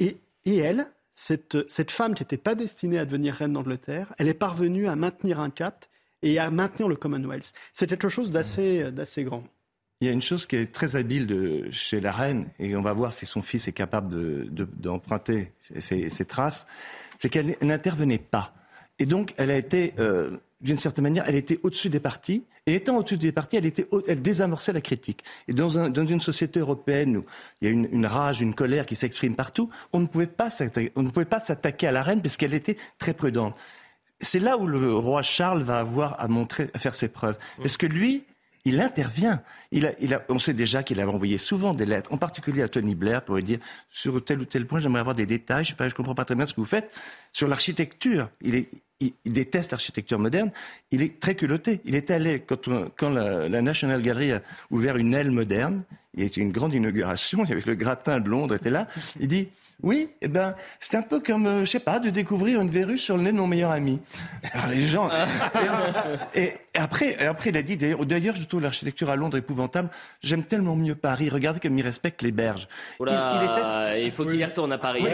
et, 0.01 0.17
et 0.45 0.57
elle, 0.57 0.89
cette, 1.15 1.71
cette 1.71 1.93
femme 1.93 2.17
qui 2.17 2.25
n'était 2.25 2.37
pas 2.37 2.57
destinée 2.57 2.99
à 2.99 3.05
devenir 3.05 3.35
reine 3.35 3.53
d'Angleterre, 3.53 4.13
elle 4.19 4.27
est 4.27 4.35
parvenue 4.35 4.89
à 4.89 4.97
maintenir 4.97 5.39
un 5.39 5.51
cap 5.51 5.87
et 6.23 6.41
à 6.41 6.51
maintenir 6.51 6.89
le 6.89 6.97
Commonwealth. 6.97 7.53
C'est 7.73 7.87
quelque 7.87 8.09
chose 8.09 8.33
d'assez, 8.33 8.93
grand. 9.19 9.45
Il 10.01 10.09
y 10.09 10.11
a 10.11 10.13
une 10.13 10.23
chose 10.23 10.47
qui 10.47 10.57
est 10.57 10.73
très 10.73 10.97
habile 10.97 11.29
de, 11.29 11.71
chez 11.71 12.01
la 12.01 12.11
reine, 12.11 12.49
et 12.59 12.75
on 12.75 12.83
va 12.83 12.93
voir 12.93 13.13
si 13.13 13.25
son 13.25 13.43
fils 13.43 13.69
est 13.69 13.73
capable 13.73 14.51
d'emprunter 14.51 15.53
de, 15.73 15.81
ses, 15.81 16.25
traces, 16.25 16.67
c'est 17.21 17.29
qu'elle 17.29 17.57
n'intervenait 17.63 18.19
pas. 18.19 18.55
Et 18.99 19.07
donc, 19.07 19.35
elle 19.37 19.51
a 19.51 19.57
été, 19.57 19.95
euh, 19.99 20.39
d'une 20.61 20.79
certaine 20.79 21.05
manière, 21.05 21.25
elle 21.27 21.37
était 21.37 21.61
au-dessus 21.63 21.91
des 21.91 22.01
partis. 22.01 22.45
Et 22.67 22.75
étant 22.75 22.97
au-dessus 22.97 23.19
des 23.19 23.33
partis, 23.33 23.57
elle, 23.57 23.67
était, 23.67 23.87
elle 24.09 24.23
désamorçait 24.23 24.73
la 24.73 24.81
critique. 24.81 25.23
Et 25.47 25.53
dans, 25.53 25.69
une 25.69 26.21
société 26.21 26.61
européenne 26.61 27.19
où 27.19 27.25
il 27.61 27.69
y 27.69 27.71
a 27.71 27.73
une, 27.73 28.07
rage, 28.07 28.41
une 28.41 28.55
colère 28.55 28.87
qui 28.87 28.97
s'exprime 28.97 29.37
partout, 29.37 29.71
on 29.93 30.01
ne 30.01 30.07
pouvait 30.07 30.27
pas 30.27 30.51
s'attaquer 30.51 31.87
à 31.87 31.93
la 31.93 32.03
reine 32.03 32.23
parce 32.23 32.37
qu'elle 32.37 32.55
était 32.55 32.77
très 32.99 33.15
prudente. 33.15 33.57
C'est 34.21 34.41
là 34.41 34.59
où 34.59 34.67
le 34.67 34.95
roi 34.95 35.23
Charles 35.23 35.63
va 35.63 35.79
avoir 35.79 36.21
à 36.21 36.29
montrer, 36.29 36.69
à 36.75 36.79
faire 36.79 36.95
ses 36.95 37.09
preuves. 37.09 37.39
Parce 37.63 37.79
que 37.79 37.87
lui, 37.87 38.25
il 38.65 38.81
intervient. 38.81 39.43
on 40.29 40.39
sait 40.39 40.55
déjà 40.55 40.83
qu'il 40.83 41.01
avait 41.01 41.11
envoyé 41.11 41.39
souvent 41.39 41.75
des 41.75 41.87
lettres, 41.87 42.13
en 42.13 42.19
particulier 42.19 42.63
à 42.63 42.69
Tony 42.69 42.95
Blair, 42.95 43.23
pour 43.23 43.37
lui 43.37 43.43
dire 43.43 43.59
sur 43.91 44.23
tel 44.25 44.41
ou 44.41 44.45
tel 44.45 44.67
point, 44.67 44.81
j'aimerais 44.81 45.01
avoir 45.01 45.15
des 45.15 45.27
détails. 45.27 45.65
Je 45.65 45.75
ne 45.83 45.91
comprends 45.91 46.15
pas 46.15 46.25
très 46.25 46.35
bien 46.35 46.47
ce 46.47 46.53
que 46.53 46.61
vous 46.61 46.67
faites 46.67 46.91
sur 47.33 47.49
l'architecture. 47.49 48.29
Il, 48.43 48.67
déteste 49.25 49.71
l'architecture 49.71 50.19
moderne. 50.19 50.51
Il 50.91 51.01
est 51.01 51.19
très 51.21 51.35
culotté. 51.35 51.81
Il 51.85 51.95
est 51.95 52.11
allé 52.11 52.41
quand, 52.41 53.09
la, 53.09 53.49
la, 53.49 53.63
National 53.63 54.03
Gallery 54.03 54.33
a 54.33 54.43
ouvert 54.71 54.97
une 54.97 55.15
aile 55.15 55.31
moderne. 55.31 55.85
Il 56.15 56.23
y 56.23 56.27
a 56.27 56.27
eu 56.27 56.41
une 56.41 56.53
grande 56.53 56.75
inauguration. 56.75 57.45
Il 57.47 57.53
avait 57.53 57.63
le 57.65 57.75
gratin 57.77 58.21
de 58.21 58.29
Londres 58.29 58.55
était 58.55 58.69
là. 58.69 58.89
Il 59.19 59.29
dit 59.29 59.49
oui, 59.83 60.11
eh 60.21 60.29
ben, 60.29 60.55
c'est 60.79 60.97
un 60.97 61.03
peu 61.03 61.21
comme, 61.21 61.47
euh, 61.47 61.61
je 61.61 61.71
sais 61.71 61.81
pas, 61.81 61.99
de 61.99 62.11
découvrir 62.11 62.61
une 62.61 62.69
verrue 62.69 62.99
sur 62.99 63.17
le 63.17 63.23
nez 63.23 63.33
de 63.33 63.37
mon 63.37 63.47
meilleur 63.47 63.71
ami. 63.71 64.01
Alors 64.53 64.69
les 64.69 64.87
gens. 64.87 65.09
et, 66.35 66.55
après, 66.75 67.19
après, 67.27 67.51
il 67.51 67.57
a 67.57 67.63
dit 67.63 67.77
d'ailleurs, 67.77 68.37
je 68.37 68.45
trouve 68.47 68.63
l'architecture 68.63 69.11
à 69.11 69.17
Londres 69.17 69.37
épouvantable. 69.37 69.89
J'aime 70.23 70.45
tellement 70.45 70.77
mieux 70.77 70.95
Paris. 70.95 71.29
Regardez 71.29 71.61
comme 71.61 71.77
il 71.79 71.85
respecte 71.85 72.23
les 72.23 72.33
berges. 72.33 72.69
il, 73.01 74.13
faut 74.13 74.25
qu'il 74.25 74.37
y 74.37 74.45
retourne 74.45 74.73
à 74.73 74.79
Paris. 74.79 75.07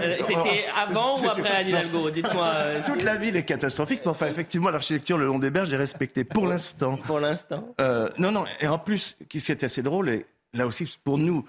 Euh, 0.00 0.16
c'était 0.26 0.64
avant 0.76 1.20
ou 1.20 1.28
après 1.28 1.48
Anne 1.48 1.68
Hidalgo 1.68 2.10
Dites-moi. 2.10 2.50
Euh, 2.60 2.80
Toute 2.84 3.02
la 3.02 3.16
ville 3.16 3.36
est 3.36 3.44
catastrophique, 3.44 4.00
mais 4.04 4.10
enfin, 4.10 4.26
effectivement, 4.26 4.70
l'architecture 4.70 5.16
le 5.16 5.26
long 5.26 5.38
des 5.38 5.50
berges 5.50 5.72
est 5.72 5.76
respectée 5.76 6.24
pour 6.24 6.46
l'instant. 6.46 6.96
Pour 6.96 7.20
l'instant. 7.20 7.74
non, 8.18 8.32
non. 8.32 8.44
Et 8.60 8.66
en 8.66 8.78
plus, 8.78 9.16
ce 9.20 9.24
qui 9.24 9.38
est 9.38 9.64
assez 9.64 9.82
drôle, 9.82 10.10
et 10.10 10.26
là 10.52 10.66
aussi, 10.66 10.98
pour 11.02 11.18
nous, 11.18 11.44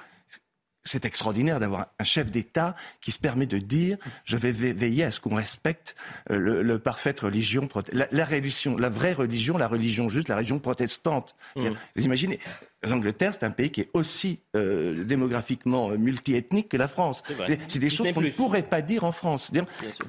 c'est 0.84 1.06
extraordinaire 1.06 1.60
d'avoir 1.60 1.88
un 2.00 2.04
chef 2.04 2.32
d'État 2.32 2.76
qui 3.02 3.12
se 3.12 3.20
permet 3.20 3.46
de 3.46 3.58
dire 3.58 3.98
je 4.24 4.38
vais 4.38 4.52
veiller 4.52 5.04
à 5.04 5.12
ce 5.12 5.20
qu'on 5.20 5.36
respecte 5.36 5.96
euh, 6.32 6.64
le, 6.64 6.80
parfaite 6.80 7.20
religion, 7.20 7.68
la, 7.92 8.26
religion, 8.26 8.78
la 8.78 8.90
vraie 8.90 9.14
religion, 9.14 9.58
la 9.58 9.68
religion 9.68 10.10
juste, 10.10 10.28
la 10.28 10.36
religion 10.36 10.60
protestante. 10.60 11.36
Mm. 11.56 11.70
Vous 11.96 12.04
imaginez 12.04 12.40
l'Angleterre, 12.84 13.34
c'est 13.34 13.44
un 13.44 13.52
pays 13.52 13.70
qui 13.70 13.82
est 13.82 13.90
aussi 13.94 14.42
euh, 14.56 15.04
démographiquement 15.04 15.90
multiethnique 15.90 16.70
que 16.70 16.78
la 16.78 16.88
France. 16.88 17.24
C'est 17.68 17.80
des 17.80 17.90
choses 17.90 18.12
qu'on 18.12 18.22
ne 18.22 18.30
pourrait 18.30 18.64
pas 18.64 18.82
dire 18.82 19.04
en 19.04 19.12
France. 19.12 19.52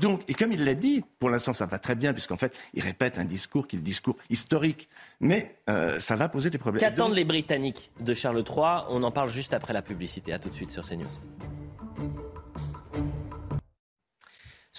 Donc, 0.00 0.22
et 0.28 0.34
comme 0.34 0.52
il 0.52 0.64
l'a 0.64 0.74
dit, 0.74 1.04
pour 1.18 1.30
l'instant 1.30 1.52
ça 1.52 1.66
va 1.66 1.78
très 1.78 1.94
bien, 1.94 2.12
puisqu'en 2.12 2.36
fait, 2.36 2.56
il 2.74 2.82
répète 2.82 3.18
un 3.18 3.24
discours 3.24 3.66
qui 3.66 3.76
est 3.76 3.78
le 3.78 3.84
discours 3.84 4.16
historique. 4.30 4.88
Mais 5.20 5.56
euh, 5.68 6.00
ça 6.00 6.16
va 6.16 6.28
poser 6.28 6.50
des 6.50 6.58
problèmes. 6.58 6.80
Qu'attendent 6.80 7.14
les 7.14 7.24
Britanniques 7.24 7.90
de 8.00 8.14
Charles 8.14 8.44
III 8.48 8.86
On 8.88 9.02
en 9.02 9.10
parle 9.10 9.30
juste 9.30 9.54
après 9.54 9.72
la 9.72 9.82
publicité. 9.82 10.32
À 10.32 10.38
tout 10.38 10.48
de 10.48 10.54
suite 10.54 10.70
sur 10.70 10.86
CNews. 10.86 11.06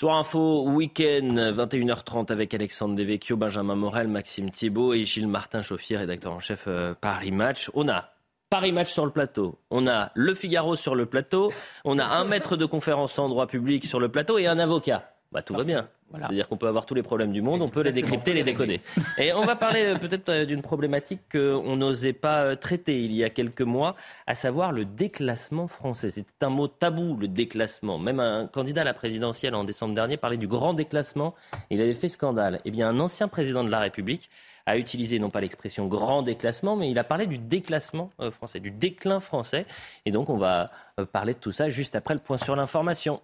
Soir 0.03 0.17
Info, 0.17 0.65
week-end, 0.67 1.29
21h30 1.33 2.29
avec 2.29 2.53
Alexandre 2.53 2.93
Devecchio, 2.93 3.37
Benjamin 3.37 3.75
Morel, 3.75 4.09
Maxime 4.09 4.51
Thibault 4.51 4.93
et 4.93 5.05
Gilles 5.05 5.29
Martin 5.29 5.61
Chauffier, 5.61 5.95
rédacteur 5.95 6.33
en 6.33 6.41
chef 6.41 6.65
euh, 6.67 6.93
Paris 6.93 7.31
Match. 7.31 7.71
On 7.73 7.87
a 7.87 8.09
Paris 8.49 8.73
Match 8.73 8.91
sur 8.91 9.05
le 9.05 9.13
plateau, 9.13 9.59
on 9.71 9.87
a 9.87 10.11
Le 10.13 10.33
Figaro 10.33 10.75
sur 10.75 10.95
le 10.95 11.05
plateau, 11.05 11.53
on 11.85 11.99
a 11.99 12.03
un 12.03 12.25
maître 12.25 12.57
de 12.57 12.65
conférence 12.65 13.17
en 13.17 13.29
droit 13.29 13.47
public 13.47 13.85
sur 13.85 14.01
le 14.01 14.09
plateau 14.09 14.37
et 14.37 14.45
un 14.45 14.59
avocat. 14.59 15.09
Bah, 15.31 15.41
tout 15.41 15.53
va 15.53 15.63
bien. 15.63 15.87
C'est-à-dire 16.13 16.47
qu'on 16.47 16.57
peut 16.57 16.67
avoir 16.67 16.85
tous 16.85 16.93
les 16.93 17.03
problèmes 17.03 17.31
du 17.31 17.41
monde, 17.41 17.61
on 17.61 17.69
peut 17.69 17.81
les 17.81 17.91
décrypter, 17.91 18.33
les 18.33 18.43
décoder. 18.43 18.81
Et 19.17 19.33
on 19.33 19.43
va 19.43 19.55
parler 19.55 19.83
euh, 19.83 19.95
peut-être 19.95 20.29
euh, 20.29 20.45
d'une 20.45 20.61
problématique 20.61 21.21
qu'on 21.31 21.75
n'osait 21.75 22.13
pas 22.13 22.43
euh, 22.43 22.55
traiter 22.55 23.03
il 23.03 23.13
y 23.13 23.23
a 23.23 23.29
quelques 23.29 23.61
mois, 23.61 23.95
à 24.27 24.35
savoir 24.35 24.71
le 24.71 24.85
déclassement 24.85 25.67
français. 25.67 26.11
C'était 26.11 26.29
un 26.41 26.49
mot 26.49 26.67
tabou, 26.67 27.17
le 27.17 27.27
déclassement. 27.27 27.97
Même 27.97 28.19
un 28.19 28.47
candidat 28.47 28.81
à 28.81 28.83
la 28.83 28.93
présidentielle 28.93 29.55
en 29.55 29.63
décembre 29.63 29.95
dernier 29.95 30.17
parlait 30.17 30.37
du 30.37 30.47
grand 30.47 30.73
déclassement. 30.73 31.33
Il 31.69 31.81
avait 31.81 31.93
fait 31.93 32.09
scandale. 32.09 32.61
Eh 32.65 32.71
bien, 32.71 32.89
un 32.89 32.99
ancien 32.99 33.27
président 33.27 33.63
de 33.63 33.69
la 33.69 33.79
République 33.79 34.29
a 34.65 34.77
utilisé 34.77 35.19
non 35.19 35.29
pas 35.29 35.41
l'expression 35.41 35.87
grand 35.87 36.21
déclassement, 36.21 36.75
mais 36.75 36.89
il 36.89 36.97
a 36.97 37.03
parlé 37.03 37.27
du 37.27 37.37
déclassement 37.37 38.11
français, 38.31 38.59
du 38.59 38.71
déclin 38.71 39.19
français. 39.19 39.65
Et 40.05 40.11
donc, 40.11 40.29
on 40.29 40.37
va 40.37 40.71
parler 41.11 41.33
de 41.33 41.39
tout 41.39 41.51
ça 41.51 41.69
juste 41.69 41.95
après 41.95 42.13
le 42.13 42.21
point 42.21 42.37
sur 42.37 42.55
l'information. 42.55 43.19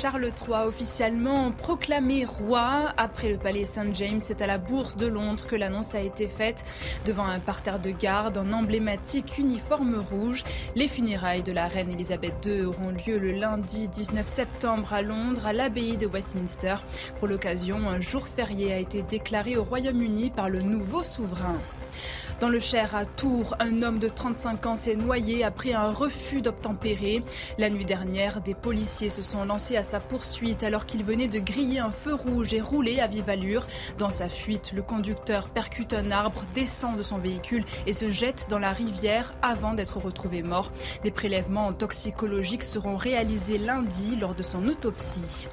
Charles 0.00 0.26
III 0.26 0.68
officiellement 0.68 1.50
proclamé 1.50 2.24
roi 2.24 2.92
après 2.96 3.30
le 3.30 3.36
palais 3.36 3.64
Saint 3.64 3.92
James. 3.92 4.20
C'est 4.20 4.42
à 4.42 4.46
la 4.46 4.56
Bourse 4.56 4.96
de 4.96 5.08
Londres 5.08 5.44
que 5.44 5.56
l'annonce 5.56 5.92
a 5.96 6.00
été 6.00 6.28
faite 6.28 6.64
devant 7.04 7.26
un 7.26 7.40
parterre 7.40 7.80
de 7.80 7.90
garde 7.90 8.38
en 8.38 8.52
emblématique 8.52 9.38
uniforme 9.38 9.96
rouge. 9.96 10.44
Les 10.76 10.86
funérailles 10.86 11.42
de 11.42 11.50
la 11.50 11.66
reine 11.66 11.90
Elisabeth 11.90 12.46
II 12.46 12.66
auront 12.66 12.90
lieu 12.90 13.18
le 13.18 13.32
lundi 13.32 13.88
19 13.88 14.28
septembre 14.28 14.92
à 14.92 15.02
Londres, 15.02 15.44
à 15.44 15.52
l'abbaye 15.52 15.96
de 15.96 16.06
Westminster. 16.06 16.76
Pour 17.18 17.26
l'occasion, 17.26 17.88
un 17.88 18.00
jour 18.00 18.28
férié 18.28 18.72
a 18.72 18.78
été 18.78 19.02
déclaré 19.02 19.56
au 19.56 19.64
Royaume-Uni 19.64 20.30
par 20.30 20.48
le 20.48 20.62
nouveau 20.62 21.02
souverain. 21.02 21.58
Dans 22.40 22.48
le 22.48 22.60
Cher 22.60 22.94
à 22.94 23.04
Tours, 23.04 23.56
un 23.58 23.82
homme 23.82 23.98
de 23.98 24.08
35 24.08 24.66
ans 24.66 24.76
s'est 24.76 24.94
noyé 24.94 25.42
après 25.42 25.72
un 25.72 25.90
refus 25.90 26.40
d'obtempérer. 26.40 27.24
La 27.58 27.68
nuit 27.68 27.84
dernière, 27.84 28.42
des 28.42 28.54
policiers 28.54 29.10
se 29.10 29.22
sont 29.22 29.44
lancés 29.44 29.76
à 29.76 29.82
sa 29.82 29.98
poursuite 29.98 30.62
alors 30.62 30.86
qu'il 30.86 31.02
venait 31.02 31.26
de 31.26 31.40
griller 31.40 31.80
un 31.80 31.90
feu 31.90 32.14
rouge 32.14 32.54
et 32.54 32.60
rouler 32.60 33.00
à 33.00 33.08
vive 33.08 33.28
allure. 33.28 33.66
Dans 33.98 34.10
sa 34.10 34.28
fuite, 34.28 34.70
le 34.72 34.82
conducteur 34.82 35.48
percute 35.48 35.92
un 35.92 36.12
arbre, 36.12 36.44
descend 36.54 36.96
de 36.96 37.02
son 37.02 37.18
véhicule 37.18 37.64
et 37.88 37.92
se 37.92 38.08
jette 38.08 38.46
dans 38.48 38.60
la 38.60 38.70
rivière 38.70 39.34
avant 39.42 39.74
d'être 39.74 39.98
retrouvé 39.98 40.44
mort. 40.44 40.70
Des 41.02 41.10
prélèvements 41.10 41.72
toxicologiques 41.72 42.62
seront 42.62 42.96
réalisés 42.96 43.58
lundi 43.58 44.14
lors 44.14 44.36
de 44.36 44.44
son 44.44 44.64
autopsie. 44.68 45.48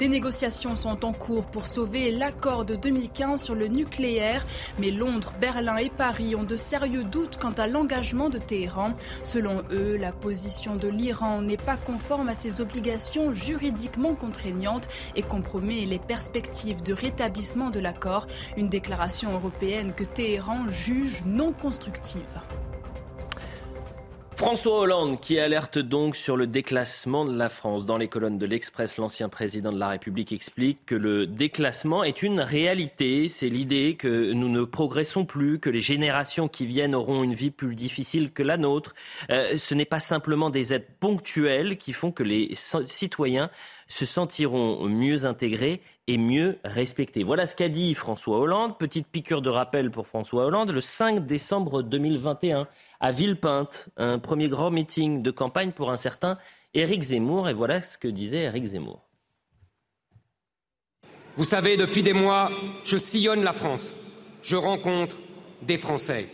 Des 0.00 0.08
négociations 0.08 0.74
sont 0.74 1.04
en 1.04 1.12
cours 1.12 1.46
pour 1.46 1.68
sauver 1.68 2.10
l'accord 2.10 2.64
de 2.64 2.74
2015 2.74 3.40
sur 3.40 3.54
le 3.54 3.68
nucléaire, 3.68 4.44
mais 4.80 4.90
Londres, 4.90 5.32
Berlin 5.40 5.76
et 5.76 5.88
Paris 5.88 6.34
ont 6.34 6.42
de 6.42 6.56
sérieux 6.56 7.04
doutes 7.04 7.38
quant 7.40 7.52
à 7.52 7.68
l'engagement 7.68 8.28
de 8.28 8.38
Téhéran. 8.38 8.94
Selon 9.22 9.62
eux, 9.70 9.96
la 9.96 10.10
position 10.10 10.74
de 10.74 10.88
l'Iran 10.88 11.42
n'est 11.42 11.56
pas 11.56 11.76
conforme 11.76 12.28
à 12.28 12.34
ses 12.34 12.60
obligations 12.60 13.32
juridiquement 13.32 14.14
contraignantes 14.14 14.88
et 15.14 15.22
compromet 15.22 15.86
les 15.86 16.00
perspectives 16.00 16.82
de 16.82 16.92
rétablissement 16.92 17.70
de 17.70 17.78
l'accord, 17.78 18.26
une 18.56 18.68
déclaration 18.68 19.32
européenne 19.32 19.92
que 19.94 20.04
Téhéran 20.04 20.66
juge 20.70 21.22
non 21.24 21.52
constructive. 21.52 22.20
François 24.36 24.80
Hollande 24.80 25.20
qui 25.20 25.38
alerte 25.38 25.78
donc 25.78 26.16
sur 26.16 26.36
le 26.36 26.48
déclassement 26.48 27.24
de 27.24 27.36
la 27.36 27.48
France. 27.48 27.86
Dans 27.86 27.96
les 27.96 28.08
colonnes 28.08 28.36
de 28.36 28.46
l'Express, 28.46 28.96
l'ancien 28.96 29.28
président 29.28 29.72
de 29.72 29.78
la 29.78 29.88
République 29.88 30.32
explique 30.32 30.84
que 30.86 30.96
le 30.96 31.26
déclassement 31.26 32.02
est 32.02 32.20
une 32.22 32.40
réalité. 32.40 33.28
C'est 33.28 33.48
l'idée 33.48 33.94
que 33.96 34.32
nous 34.32 34.48
ne 34.48 34.64
progressons 34.64 35.24
plus, 35.24 35.60
que 35.60 35.70
les 35.70 35.80
générations 35.80 36.48
qui 36.48 36.66
viennent 36.66 36.96
auront 36.96 37.22
une 37.22 37.34
vie 37.34 37.52
plus 37.52 37.76
difficile 37.76 38.32
que 38.32 38.42
la 38.42 38.56
nôtre. 38.56 38.94
Euh, 39.30 39.56
ce 39.56 39.74
n'est 39.74 39.84
pas 39.84 40.00
simplement 40.00 40.50
des 40.50 40.74
aides 40.74 40.88
ponctuelles 40.98 41.78
qui 41.78 41.92
font 41.92 42.10
que 42.10 42.24
les 42.24 42.54
citoyens 42.86 43.50
se 43.88 44.06
sentiront 44.06 44.88
mieux 44.88 45.26
intégrés 45.26 45.80
et 46.06 46.18
mieux 46.18 46.58
respectés. 46.64 47.24
Voilà 47.24 47.46
ce 47.46 47.54
qu'a 47.54 47.68
dit 47.68 47.94
François 47.94 48.38
Hollande. 48.38 48.78
Petite 48.78 49.06
piqûre 49.06 49.42
de 49.42 49.50
rappel 49.50 49.90
pour 49.90 50.06
François 50.06 50.46
Hollande. 50.46 50.70
Le 50.70 50.80
5 50.80 51.26
décembre 51.26 51.82
2021, 51.82 52.68
à 53.00 53.12
Villepinte, 53.12 53.88
un 53.96 54.18
premier 54.18 54.48
grand 54.48 54.70
meeting 54.70 55.22
de 55.22 55.30
campagne 55.30 55.72
pour 55.72 55.90
un 55.90 55.96
certain 55.96 56.36
Éric 56.74 57.02
Zemmour. 57.02 57.48
Et 57.48 57.54
voilà 57.54 57.80
ce 57.80 57.96
que 57.96 58.08
disait 58.08 58.42
Éric 58.42 58.64
Zemmour. 58.64 59.00
Vous 61.36 61.44
savez, 61.44 61.76
depuis 61.76 62.02
des 62.02 62.12
mois, 62.12 62.50
je 62.84 62.96
sillonne 62.96 63.42
la 63.42 63.52
France. 63.52 63.94
Je 64.42 64.56
rencontre 64.56 65.16
des 65.62 65.78
Français. 65.78 66.28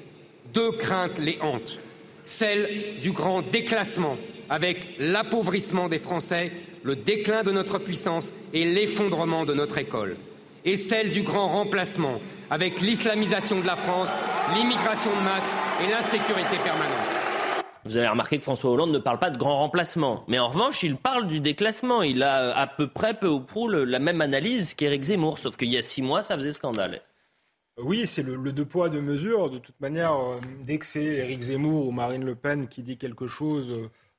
Deux 0.52 0.72
craintes 0.72 1.18
les 1.18 1.38
hantent. 1.40 1.78
Celle 2.24 3.00
du 3.00 3.12
grand 3.12 3.40
déclassement 3.42 4.16
avec 4.50 4.96
l'appauvrissement 4.98 5.88
des 5.88 6.00
Français 6.00 6.52
le 6.82 6.96
déclin 6.96 7.42
de 7.42 7.52
notre 7.52 7.78
puissance 7.78 8.32
et 8.52 8.64
l'effondrement 8.64 9.44
de 9.44 9.54
notre 9.54 9.78
école, 9.78 10.16
et 10.64 10.76
celle 10.76 11.10
du 11.10 11.22
grand 11.22 11.48
remplacement 11.48 12.20
avec 12.50 12.80
l'islamisation 12.80 13.60
de 13.60 13.66
la 13.66 13.76
France, 13.76 14.10
l'immigration 14.54 15.10
de 15.10 15.24
masse 15.24 15.50
et 15.82 15.90
l'insécurité 15.90 16.56
permanente. 16.64 17.20
Vous 17.84 17.96
avez 17.96 18.08
remarqué 18.08 18.36
que 18.36 18.42
François 18.42 18.70
Hollande 18.70 18.92
ne 18.92 18.98
parle 18.98 19.18
pas 19.18 19.30
de 19.30 19.38
grand 19.38 19.56
remplacement. 19.56 20.24
Mais 20.28 20.38
en 20.38 20.48
revanche, 20.48 20.82
il 20.82 20.96
parle 20.96 21.28
du 21.28 21.40
déclassement. 21.40 22.02
Il 22.02 22.22
a 22.22 22.54
à 22.54 22.66
peu 22.66 22.88
près, 22.88 23.14
peu 23.14 23.28
ou 23.28 23.40
prou, 23.40 23.68
la 23.68 23.98
même 23.98 24.20
analyse 24.20 24.74
qu'Éric 24.74 25.04
Zemmour. 25.04 25.38
Sauf 25.38 25.56
qu'il 25.56 25.70
y 25.70 25.78
a 25.78 25.82
six 25.82 26.02
mois, 26.02 26.22
ça 26.22 26.36
faisait 26.36 26.52
scandale. 26.52 27.00
Oui, 27.78 28.06
c'est 28.06 28.22
le, 28.22 28.36
deux 28.52 28.66
poids, 28.66 28.90
deux 28.90 29.00
mesures. 29.00 29.48
De 29.48 29.58
toute 29.58 29.80
manière, 29.80 30.12
euh, 30.12 30.38
dès 30.62 30.78
que 30.78 30.84
c'est 30.84 31.02
Éric 31.02 31.40
Zemmour 31.40 31.86
ou 31.86 31.90
Marine 31.90 32.24
Le 32.24 32.34
Pen 32.34 32.68
qui 32.68 32.82
dit 32.82 32.98
quelque 32.98 33.26
chose, 33.26 33.70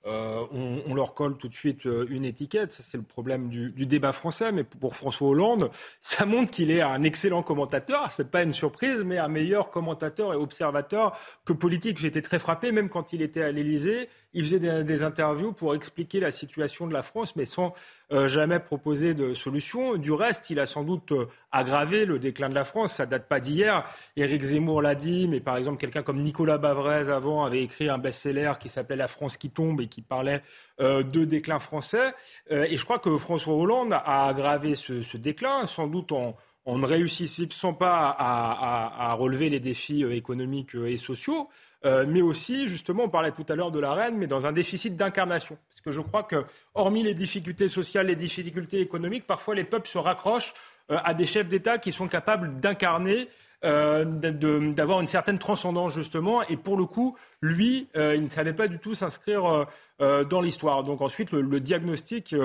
euh, 0.08 0.46
euh, 0.54 0.82
on, 0.88 0.96
leur 0.96 1.14
colle 1.14 1.38
tout 1.38 1.48
de 1.48 1.54
suite 1.54 1.86
euh, 1.86 2.08
une 2.10 2.26
étiquette. 2.26 2.72
C'est 2.72 2.98
le 2.98 3.04
problème 3.04 3.50
du, 3.50 3.86
débat 3.86 4.12
français. 4.12 4.52
Mais 4.52 4.64
pour 4.64 4.96
François 4.96 5.28
Hollande, 5.28 5.70
ça 6.02 6.26
montre 6.26 6.52
qu'il 6.52 6.72
est 6.72 6.82
un 6.82 7.04
excellent 7.04 7.44
commentateur. 7.44 8.12
C'est 8.12 8.32
pas 8.32 8.44
une 8.44 8.54
surprise, 8.54 9.04
mais 9.04 9.18
un 9.18 9.28
meilleur 9.28 9.70
commentateur 9.70 10.34
et 10.34 10.36
observateur 10.36 11.18
que 11.46 11.54
politique. 11.54 12.00
J'étais 12.00 12.22
très 12.22 12.40
frappé, 12.40 12.72
même 12.72 12.90
quand 12.90 13.14
il 13.14 13.22
était 13.22 13.44
à 13.44 13.52
l'Élysée. 13.52 14.10
Il 14.34 14.44
faisait 14.44 14.84
des, 14.84 15.04
interviews 15.04 15.52
pour 15.52 15.76
expliquer 15.76 16.20
la 16.20 16.32
situation 16.32 16.88
de 16.88 16.94
la 16.94 17.04
France, 17.04 17.36
mais 17.36 17.46
sans 17.46 17.74
jamais 18.28 18.60
proposer 18.60 19.14
de 19.14 19.34
solution. 19.34 19.96
Du 19.98 20.12
reste, 20.12 20.50
il 20.50 20.60
a 20.60 20.66
sans 20.66 20.84
doute 20.84 21.12
euh, 21.12 21.28
aggravé 21.52 22.06
le 22.06 22.20
déclin 22.20 22.50
de 22.50 22.56
la 22.56 22.64
France. 22.64 22.94
Ça 22.94 23.06
date 23.06 23.28
pas 23.28 23.40
d'hier. 23.40 23.86
Éric 24.18 24.42
Zemmour 24.42 24.82
l'a 24.82 24.96
dit, 24.96 25.28
mais 25.28 25.40
par 25.40 25.58
exemple, 25.58 25.80
quelqu'un 25.80 26.04
comme 26.04 26.22
Nicolas 26.22 26.58
Bavrez 26.58 27.10
avant 27.10 27.46
avait 27.46 27.64
écrit 27.64 27.90
un 27.90 27.98
best-seller 27.98 28.54
qui 28.60 28.70
s'appelait 28.70 28.96
La 28.96 29.08
France 29.08 29.38
qui 29.38 29.50
tombe 29.50 29.82
et 29.82 29.88
qui 29.88 30.02
parlait 30.02 30.42
euh, 30.82 31.04
de 31.04 31.26
déclin 31.26 31.60
français. 31.60 32.14
et 32.50 32.76
je 32.76 32.84
crois 32.84 33.00
que 33.00 33.18
François 33.18 33.54
Hollande 33.54 33.94
a 33.94 34.28
aggravé 34.28 34.76
ce, 34.76 35.18
déclin, 35.18 35.66
sans 35.66 35.88
doute 35.88 36.12
en 36.12 36.36
on 36.66 36.78
ne 36.78 36.86
réussissant 36.86 37.74
pas 37.74 38.16
à, 38.18 39.14
relever 39.14 39.50
les 39.50 39.60
défis 39.60 40.04
économiques 40.04 40.76
et 40.76 40.98
sociaux. 40.98 41.50
Euh, 41.84 42.06
mais 42.08 42.22
aussi, 42.22 42.68
justement, 42.68 43.06
on 43.06 43.10
parlait 43.10 43.32
tout 43.32 43.46
à 43.50 43.56
l'heure 43.56 43.72
de 43.72 43.80
la 43.80 43.94
reine, 43.94 44.16
mais 44.16 44.28
dans 44.28 44.46
un 44.46 44.52
déficit 44.52 44.96
d'incarnation. 44.96 45.58
Parce 45.70 45.82
que 45.82 45.92
je 45.92 46.02
crois 46.02 46.24
que, 46.24 46.46
hormis 46.76 47.02
les 47.02 47.16
difficultés 47.16 47.70
sociales, 47.70 48.08
les 48.08 48.16
difficultés 48.16 48.82
économiques, 48.82 49.26
parfois 49.26 49.56
les 49.56 49.64
peuples 49.64 49.88
se 49.88 49.98
raccrochent 49.98 50.54
euh, 50.92 51.00
à 51.04 51.16
des 51.16 51.26
chefs 51.26 51.48
d'État 51.48 51.80
qui 51.80 51.92
sont 51.92 52.08
capables 52.08 52.60
d'incarner 52.60 53.30
d'avoir 53.64 55.02
une 55.02 55.08
certaine 55.08 55.40
transcendance 55.40 55.94
justement. 55.94 56.42
Et 56.44 56.58
pour 56.58 56.78
le 56.78 56.86
coup, 56.86 57.16
lui, 57.42 57.88
il 57.96 58.24
ne 58.24 58.30
savait 58.30 58.54
pas 58.54 58.68
du 58.68 58.80
tout 58.80 58.96
s'inscrire 58.96 59.68
dans 60.00 60.42
l'histoire. 60.42 60.84
Donc 60.84 61.02
ensuite, 61.02 61.32
le, 61.32 61.60
diagnostic 61.60 62.36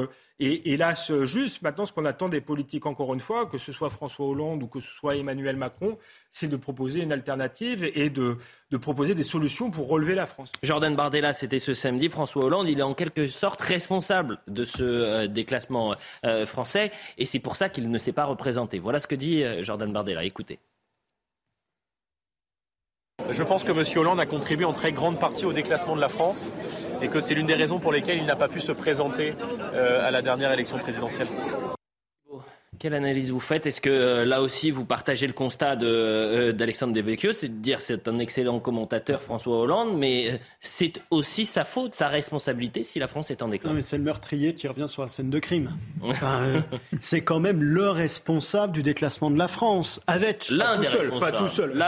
est 0.40 0.66
hélas 0.66 1.12
juste. 1.24 1.62
Maintenant, 1.62 1.86
ce 1.86 1.92
qu'on 1.92 2.04
attend 2.04 2.28
des 2.28 2.40
politiques, 2.40 2.86
encore 2.86 3.14
une 3.14 3.20
fois, 3.20 3.46
que 3.46 3.58
ce 3.58 3.72
soit 3.72 3.90
François 3.90 4.26
Hollande 4.26 4.62
ou 4.62 4.66
que 4.66 4.80
ce 4.80 4.90
soit 4.90 5.16
Emmanuel 5.16 5.56
Macron, 5.56 5.96
c'est 6.36 6.48
de 6.48 6.56
proposer 6.56 7.00
une 7.00 7.12
alternative 7.12 7.90
et 7.94 8.10
de, 8.10 8.36
proposer 8.80 9.14
des 9.14 9.22
solutions 9.22 9.70
pour 9.70 9.88
relever 9.88 10.14
la 10.14 10.26
France. 10.26 10.52
Jordan 10.62 10.94
Bardella, 10.94 11.32
c'était 11.32 11.58
ce 11.58 11.72
samedi. 11.72 12.08
François 12.10 12.44
Hollande, 12.44 12.68
il 12.68 12.78
est 12.78 12.82
en 12.82 12.94
quelque 12.94 13.26
sorte 13.26 13.60
responsable 13.62 14.38
de 14.46 14.64
ce 14.64 14.82
euh, 14.82 15.26
déclassement 15.26 15.94
euh, 16.24 16.44
français 16.44 16.92
et 17.16 17.24
c'est 17.24 17.38
pour 17.38 17.56
ça 17.56 17.68
qu'il 17.68 17.90
ne 17.90 17.98
s'est 17.98 18.12
pas 18.12 18.26
représenté. 18.26 18.78
Voilà 18.78 19.00
ce 19.00 19.06
que 19.06 19.14
dit 19.14 19.42
euh, 19.42 19.62
Jordan 19.62 19.90
Bardella. 19.92 20.24
Écoutez. 20.24 20.58
Je 23.30 23.42
pense 23.42 23.64
que 23.64 23.72
M. 23.72 23.82
Hollande 23.96 24.20
a 24.20 24.26
contribué 24.26 24.64
en 24.64 24.72
très 24.72 24.92
grande 24.92 25.18
partie 25.18 25.46
au 25.46 25.52
déclassement 25.52 25.96
de 25.96 26.00
la 26.00 26.08
France 26.08 26.52
et 27.02 27.08
que 27.08 27.20
c'est 27.20 27.34
l'une 27.34 27.46
des 27.46 27.54
raisons 27.54 27.78
pour 27.78 27.92
lesquelles 27.92 28.18
il 28.18 28.26
n'a 28.26 28.36
pas 28.36 28.48
pu 28.48 28.60
se 28.60 28.72
présenter 28.72 29.34
à 29.74 30.10
la 30.10 30.22
dernière 30.22 30.52
élection 30.52 30.78
présidentielle. 30.78 31.28
Quelle 32.78 32.94
analyse 32.94 33.30
vous 33.30 33.40
faites? 33.40 33.66
Est-ce 33.66 33.80
que 33.80 33.90
euh, 33.90 34.24
là 34.24 34.42
aussi 34.42 34.70
vous 34.70 34.84
partagez 34.84 35.26
le 35.26 35.32
constat 35.32 35.78
euh, 35.80 36.52
d'Alexandre 36.52 36.92
de, 36.92 37.00
Devecchio, 37.00 37.32
c'est 37.32 37.48
de 37.48 37.54
dire 37.54 37.80
c'est 37.80 38.08
un 38.08 38.18
excellent 38.18 38.60
commentateur 38.60 39.20
François 39.22 39.58
Hollande, 39.58 39.96
mais 39.96 40.30
euh, 40.30 40.36
c'est 40.60 41.00
aussi 41.10 41.46
sa 41.46 41.64
faute, 41.64 41.94
sa 41.94 42.08
responsabilité 42.08 42.82
si 42.82 42.98
la 42.98 43.08
France 43.08 43.30
est 43.30 43.42
en 43.42 43.48
déclin. 43.48 43.70
Non, 43.70 43.76
mais 43.76 43.82
c'est 43.82 43.96
le 43.96 44.02
meurtrier 44.02 44.54
qui 44.54 44.68
revient 44.68 44.88
sur 44.88 45.02
la 45.02 45.08
scène 45.08 45.30
de 45.30 45.38
crime. 45.38 45.72
c'est 47.00 47.22
quand 47.22 47.40
même 47.40 47.62
le 47.62 47.88
responsable 47.88 48.72
du 48.72 48.82
déclassement 48.82 49.30
de 49.30 49.38
la 49.38 49.48
France, 49.48 50.00
avec 50.06 50.48
l'un 50.50 50.78
des 50.78 50.88
seul, 50.88 51.18
pas 51.18 51.32
tout 51.32 51.48
seul. 51.48 51.82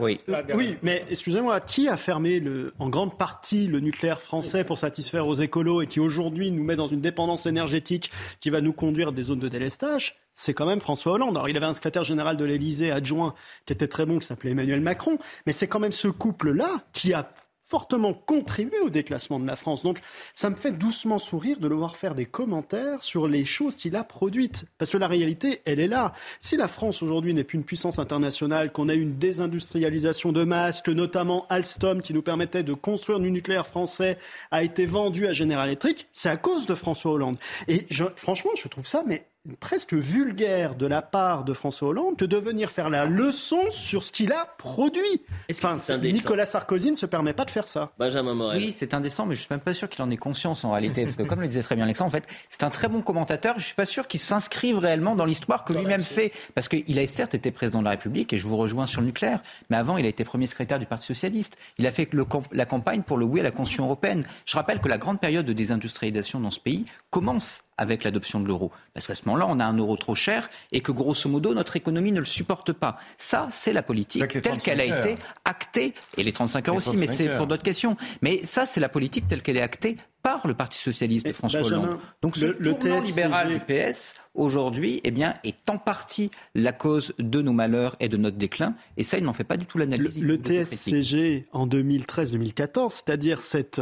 oui. 0.00 0.20
oui, 0.54 0.76
mais 0.82 1.04
excusez-moi, 1.10 1.60
qui 1.60 1.88
a 1.88 1.96
fermé 1.96 2.40
le, 2.40 2.74
en 2.78 2.88
grande 2.88 3.16
partie 3.16 3.66
le 3.66 3.80
nucléaire 3.80 4.20
français 4.20 4.64
pour 4.64 4.78
satisfaire 4.78 5.26
aux 5.26 5.34
écolos 5.34 5.82
et 5.82 5.86
qui 5.86 6.00
aujourd'hui 6.00 6.50
nous 6.50 6.64
met 6.64 6.76
dans 6.76 6.88
une 6.88 7.00
dépendance 7.00 7.46
énergétique 7.46 8.10
qui 8.40 8.50
va 8.50 8.60
nous 8.60 8.72
conduire 8.72 9.08
à 9.08 9.12
des 9.12 9.22
zones 9.22 9.38
de 9.38 9.48
délestage? 9.48 10.09
C'est 10.32 10.54
quand 10.54 10.66
même 10.66 10.80
François 10.80 11.12
Hollande. 11.12 11.36
Alors, 11.36 11.48
il 11.48 11.56
avait 11.56 11.66
un 11.66 11.74
secrétaire 11.74 12.04
général 12.04 12.36
de 12.36 12.44
l'Élysée 12.44 12.90
adjoint 12.90 13.34
qui 13.66 13.72
était 13.72 13.88
très 13.88 14.06
bon, 14.06 14.18
qui 14.18 14.26
s'appelait 14.26 14.52
Emmanuel 14.52 14.80
Macron, 14.80 15.18
mais 15.46 15.52
c'est 15.52 15.68
quand 15.68 15.80
même 15.80 15.92
ce 15.92 16.08
couple-là 16.08 16.68
qui 16.92 17.12
a 17.12 17.30
fortement 17.70 18.12
contribué 18.12 18.80
au 18.80 18.90
déclassement 18.90 19.38
de 19.38 19.46
la 19.46 19.54
France. 19.54 19.84
Donc 19.84 20.00
ça 20.34 20.50
me 20.50 20.56
fait 20.56 20.72
doucement 20.72 21.18
sourire 21.18 21.60
de 21.60 21.68
le 21.68 21.76
voir 21.76 21.94
faire 21.94 22.16
des 22.16 22.26
commentaires 22.26 23.00
sur 23.00 23.28
les 23.28 23.44
choses 23.44 23.76
qu'il 23.76 23.94
a 23.94 24.02
produites. 24.02 24.64
Parce 24.76 24.90
que 24.90 24.98
la 24.98 25.06
réalité, 25.06 25.62
elle 25.66 25.78
est 25.78 25.86
là. 25.86 26.12
Si 26.40 26.56
la 26.56 26.66
France 26.66 27.00
aujourd'hui 27.00 27.32
n'est 27.32 27.44
plus 27.44 27.58
une 27.58 27.64
puissance 27.64 28.00
internationale, 28.00 28.72
qu'on 28.72 28.88
a 28.88 28.94
une 28.94 29.18
désindustrialisation 29.18 30.32
de 30.32 30.42
masse, 30.42 30.82
que 30.82 30.90
notamment 30.90 31.46
Alstom, 31.48 32.02
qui 32.02 32.12
nous 32.12 32.22
permettait 32.22 32.64
de 32.64 32.74
construire 32.74 33.20
du 33.20 33.30
nucléaire 33.30 33.68
français, 33.68 34.18
a 34.50 34.64
été 34.64 34.84
vendu 34.84 35.28
à 35.28 35.32
General 35.32 35.68
Electric, 35.68 36.08
c'est 36.10 36.28
à 36.28 36.36
cause 36.36 36.66
de 36.66 36.74
François 36.74 37.12
Hollande. 37.12 37.36
Et 37.68 37.86
franchement, 38.16 38.50
je 38.60 38.66
trouve 38.66 38.88
ça 38.88 39.04
mais 39.06 39.26
presque 39.58 39.94
vulgaire 39.94 40.74
de 40.74 40.86
la 40.86 41.00
part 41.00 41.44
de 41.44 41.54
François 41.54 41.88
Hollande 41.88 42.16
de 42.16 42.36
venir 42.36 42.70
faire 42.70 42.90
la 42.90 43.06
leçon 43.06 43.70
sur 43.70 44.04
ce 44.04 44.12
qu'il 44.12 44.32
a 44.32 44.44
produit. 44.58 45.22
Enfin, 45.50 45.76
Nicolas 45.98 46.44
Sarkozy 46.44 46.90
ne 46.90 46.96
se 46.96 47.06
permet 47.06 47.32
pas 47.32 47.44
de 47.44 47.50
faire 47.50 47.66
ça. 47.66 47.92
Benjamin 47.98 48.34
Morel. 48.34 48.58
Oui, 48.58 48.72
c'est 48.72 48.92
indécent, 48.92 49.24
mais 49.24 49.34
je 49.34 49.40
suis 49.40 49.48
même 49.50 49.60
pas 49.60 49.72
sûr 49.72 49.88
qu'il 49.88 50.02
en 50.02 50.10
ait 50.10 50.16
conscience 50.16 50.64
en 50.64 50.72
réalité. 50.72 51.04
Parce 51.04 51.16
que 51.16 51.22
comme 51.22 51.40
le 51.40 51.48
disait 51.48 51.62
très 51.62 51.74
bien 51.74 51.84
Alexandre, 51.84 52.08
en 52.08 52.10
fait, 52.10 52.26
c'est 52.50 52.64
un 52.64 52.70
très 52.70 52.88
bon 52.88 53.00
commentateur. 53.00 53.58
Je 53.58 53.64
suis 53.64 53.74
pas 53.74 53.86
sûr 53.86 54.06
qu'il 54.06 54.20
s'inscrive 54.20 54.78
réellement 54.78 55.16
dans 55.16 55.24
l'histoire 55.24 55.64
que 55.64 55.72
lui-même 55.72 56.04
fait. 56.04 56.32
Parce 56.54 56.68
qu'il 56.68 56.98
a 56.98 57.06
certes 57.06 57.34
été 57.34 57.50
président 57.50 57.80
de 57.80 57.84
la 57.84 57.90
République, 57.90 58.32
et 58.32 58.36
je 58.36 58.46
vous 58.46 58.56
rejoins 58.56 58.86
sur 58.86 59.00
le 59.00 59.06
nucléaire, 59.06 59.42
mais 59.70 59.76
avant, 59.76 59.96
il 59.96 60.04
a 60.04 60.08
été 60.08 60.22
premier 60.22 60.46
secrétaire 60.46 60.78
du 60.78 60.86
Parti 60.86 61.06
Socialiste. 61.06 61.56
Il 61.78 61.86
a 61.86 61.92
fait 61.92 62.08
la 62.52 62.66
campagne 62.66 63.02
pour 63.02 63.16
le 63.16 63.24
oui 63.24 63.40
à 63.40 63.42
la 63.42 63.50
Constitution 63.50 63.84
européenne. 63.84 64.22
Je 64.44 64.56
rappelle 64.56 64.80
que 64.80 64.88
la 64.88 64.98
grande 64.98 65.18
période 65.18 65.46
de 65.46 65.52
désindustrialisation 65.52 66.40
dans 66.40 66.50
ce 66.50 66.60
pays 66.60 66.84
commence 67.10 67.62
avec 67.80 68.04
l'adoption 68.04 68.40
de 68.40 68.46
l'euro. 68.46 68.70
Parce 68.92 69.06
qu'à 69.06 69.14
ce 69.14 69.22
moment-là, 69.24 69.46
on 69.48 69.58
a 69.58 69.64
un 69.64 69.76
euro 69.76 69.96
trop 69.96 70.14
cher 70.14 70.50
et 70.70 70.82
que 70.82 70.92
grosso 70.92 71.28
modo, 71.28 71.54
notre 71.54 71.76
économie 71.76 72.12
ne 72.12 72.20
le 72.20 72.26
supporte 72.26 72.72
pas. 72.72 72.98
Ça, 73.16 73.48
c'est 73.50 73.72
la 73.72 73.82
politique 73.82 74.28
telle 74.42 74.58
qu'elle 74.58 74.80
a 74.80 74.84
été 74.84 75.16
actée, 75.44 75.94
et 76.16 76.22
les 76.22 76.32
35 76.32 76.68
heures 76.68 76.76
aussi, 76.76 76.96
mais 76.98 77.06
c'est 77.06 77.36
pour 77.36 77.46
d'autres 77.46 77.62
questions. 77.62 77.96
Mais 78.22 78.44
ça, 78.44 78.66
c'est 78.66 78.80
la 78.80 78.90
politique 78.90 79.26
telle 79.26 79.42
qu'elle 79.42 79.56
est 79.56 79.62
actée 79.62 79.96
par 80.22 80.46
le 80.46 80.52
Parti 80.52 80.78
socialiste 80.78 81.26
de 81.26 81.32
François 81.32 81.62
Hollande. 81.62 81.98
Donc 82.20 82.36
ce 82.36 82.44
le, 82.44 82.74
tournant 82.74 83.00
libéral 83.00 83.48
du 83.48 83.60
PS 83.60 84.14
aujourd'hui, 84.34 85.00
eh 85.04 85.10
bien, 85.10 85.34
est 85.44 85.70
en 85.70 85.78
partie 85.78 86.30
la 86.54 86.72
cause 86.72 87.14
de 87.18 87.40
nos 87.40 87.54
malheurs 87.54 87.96
et 88.00 88.10
de 88.10 88.18
notre 88.18 88.36
déclin. 88.36 88.74
Et 88.98 89.02
ça, 89.02 89.16
il 89.16 89.24
n'en 89.24 89.32
fait 89.32 89.44
pas 89.44 89.56
du 89.56 89.64
tout 89.64 89.78
l'analyse. 89.78 90.18
Le, 90.18 90.36
le 90.36 90.36
TSCG 90.36 91.46
en 91.52 91.66
2013-2014, 91.66 92.90
c'est-à-dire 92.92 93.40
cette 93.40 93.80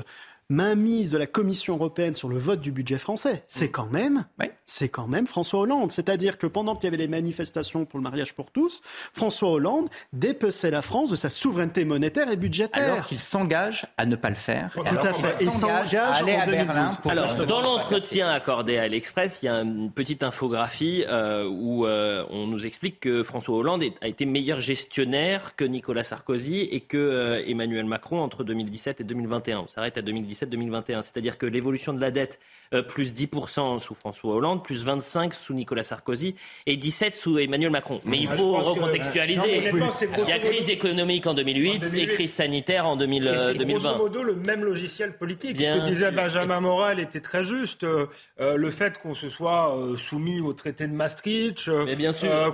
mainmise 0.50 1.10
de 1.10 1.18
la 1.18 1.26
Commission 1.26 1.74
européenne 1.74 2.14
sur 2.14 2.28
le 2.28 2.38
vote 2.38 2.60
du 2.60 2.72
budget 2.72 2.96
français, 2.96 3.42
c'est 3.44 3.70
quand 3.70 3.90
même, 3.90 4.24
c'est 4.64 4.88
quand 4.88 5.06
même 5.06 5.26
François 5.26 5.60
Hollande. 5.60 5.92
C'est-à-dire 5.92 6.38
que 6.38 6.46
pendant 6.46 6.74
qu'il 6.74 6.84
y 6.84 6.88
avait 6.88 6.96
les 6.96 7.08
manifestations 7.08 7.84
pour 7.84 7.98
le 7.98 8.02
mariage 8.02 8.34
pour 8.34 8.50
tous, 8.50 8.80
François 9.12 9.50
Hollande 9.50 9.90
dépeçait 10.14 10.70
la 10.70 10.80
France 10.80 11.10
de 11.10 11.16
sa 11.16 11.28
souveraineté 11.28 11.84
monétaire 11.84 12.30
et 12.30 12.36
budgétaire. 12.36 12.94
Alors 12.94 13.06
qu'il 13.06 13.18
s'engage 13.18 13.86
à 13.98 14.06
ne 14.06 14.16
pas 14.16 14.30
le 14.30 14.36
faire. 14.36 14.72
Tout 14.74 14.96
à 14.96 15.12
fait. 15.12 15.44
Il 15.44 15.50
s'engage 15.50 15.94
à 15.94 16.14
aller 16.14 16.34
à 16.34 16.46
Berlin. 16.46 16.96
Pour 17.02 17.10
Alors, 17.10 17.34
dans 17.46 17.60
l'entretien 17.60 18.30
accordé 18.30 18.78
à 18.78 18.88
l'Express, 18.88 19.40
il 19.42 19.46
y 19.46 19.48
a 19.50 19.56
une 19.56 19.90
petite 19.90 20.22
infographie 20.22 21.04
euh, 21.08 21.46
où 21.46 21.84
euh, 21.84 22.24
on 22.30 22.46
nous 22.46 22.64
explique 22.64 23.00
que 23.00 23.22
François 23.22 23.56
Hollande 23.56 23.84
a 24.00 24.08
été 24.08 24.24
meilleur 24.24 24.62
gestionnaire 24.62 25.56
que 25.56 25.64
Nicolas 25.64 26.04
Sarkozy 26.04 26.60
et 26.60 26.80
que 26.80 26.96
euh, 26.96 27.42
Emmanuel 27.46 27.84
Macron 27.84 28.20
entre 28.20 28.44
2017 28.44 29.02
et 29.02 29.04
2021. 29.04 29.60
On 29.60 29.68
s'arrête 29.68 29.98
à 29.98 30.02
2017 30.02 30.37
2021 30.46 31.02
C'est-à-dire 31.02 31.38
que 31.38 31.46
l'évolution 31.46 31.92
de 31.92 32.00
la 32.00 32.10
dette, 32.10 32.38
euh, 32.74 32.82
plus 32.82 33.12
10% 33.12 33.78
sous 33.78 33.94
François 33.94 34.34
Hollande, 34.34 34.62
plus 34.62 34.84
25 34.84 35.34
sous 35.34 35.54
Nicolas 35.54 35.82
Sarkozy 35.82 36.34
et 36.66 36.76
17 36.76 37.14
sous 37.14 37.38
Emmanuel 37.38 37.70
Macron. 37.70 38.00
Mais 38.04 38.18
il 38.18 38.28
faut 38.28 38.56
recontextualiser. 38.56 39.70
il 39.70 40.28
y 40.28 40.32
a 40.32 40.38
crise 40.38 40.68
économique 40.68 41.26
en 41.26 41.34
2008, 41.34 41.94
et 41.94 42.06
crise 42.06 42.32
sanitaire 42.32 42.86
en 42.86 42.96
2020. 42.96 43.38
C'est 43.38 43.64
grosso 43.64 43.96
modo 43.96 44.22
le 44.22 44.36
même 44.36 44.64
logiciel 44.64 45.16
politique. 45.16 45.60
Ce 45.60 45.80
que 45.80 45.86
disait 45.86 46.10
Benjamin 46.10 46.60
Moral 46.60 47.00
était 47.00 47.20
très 47.20 47.44
juste. 47.44 47.84
Euh, 47.84 48.06
euh, 48.40 48.56
le 48.56 48.70
fait 48.70 48.98
qu'on 48.98 49.14
se 49.14 49.28
soit 49.28 49.76
soumis 49.96 50.40
au 50.40 50.52
traité 50.52 50.86
de 50.86 50.92
Maastricht, 50.92 51.70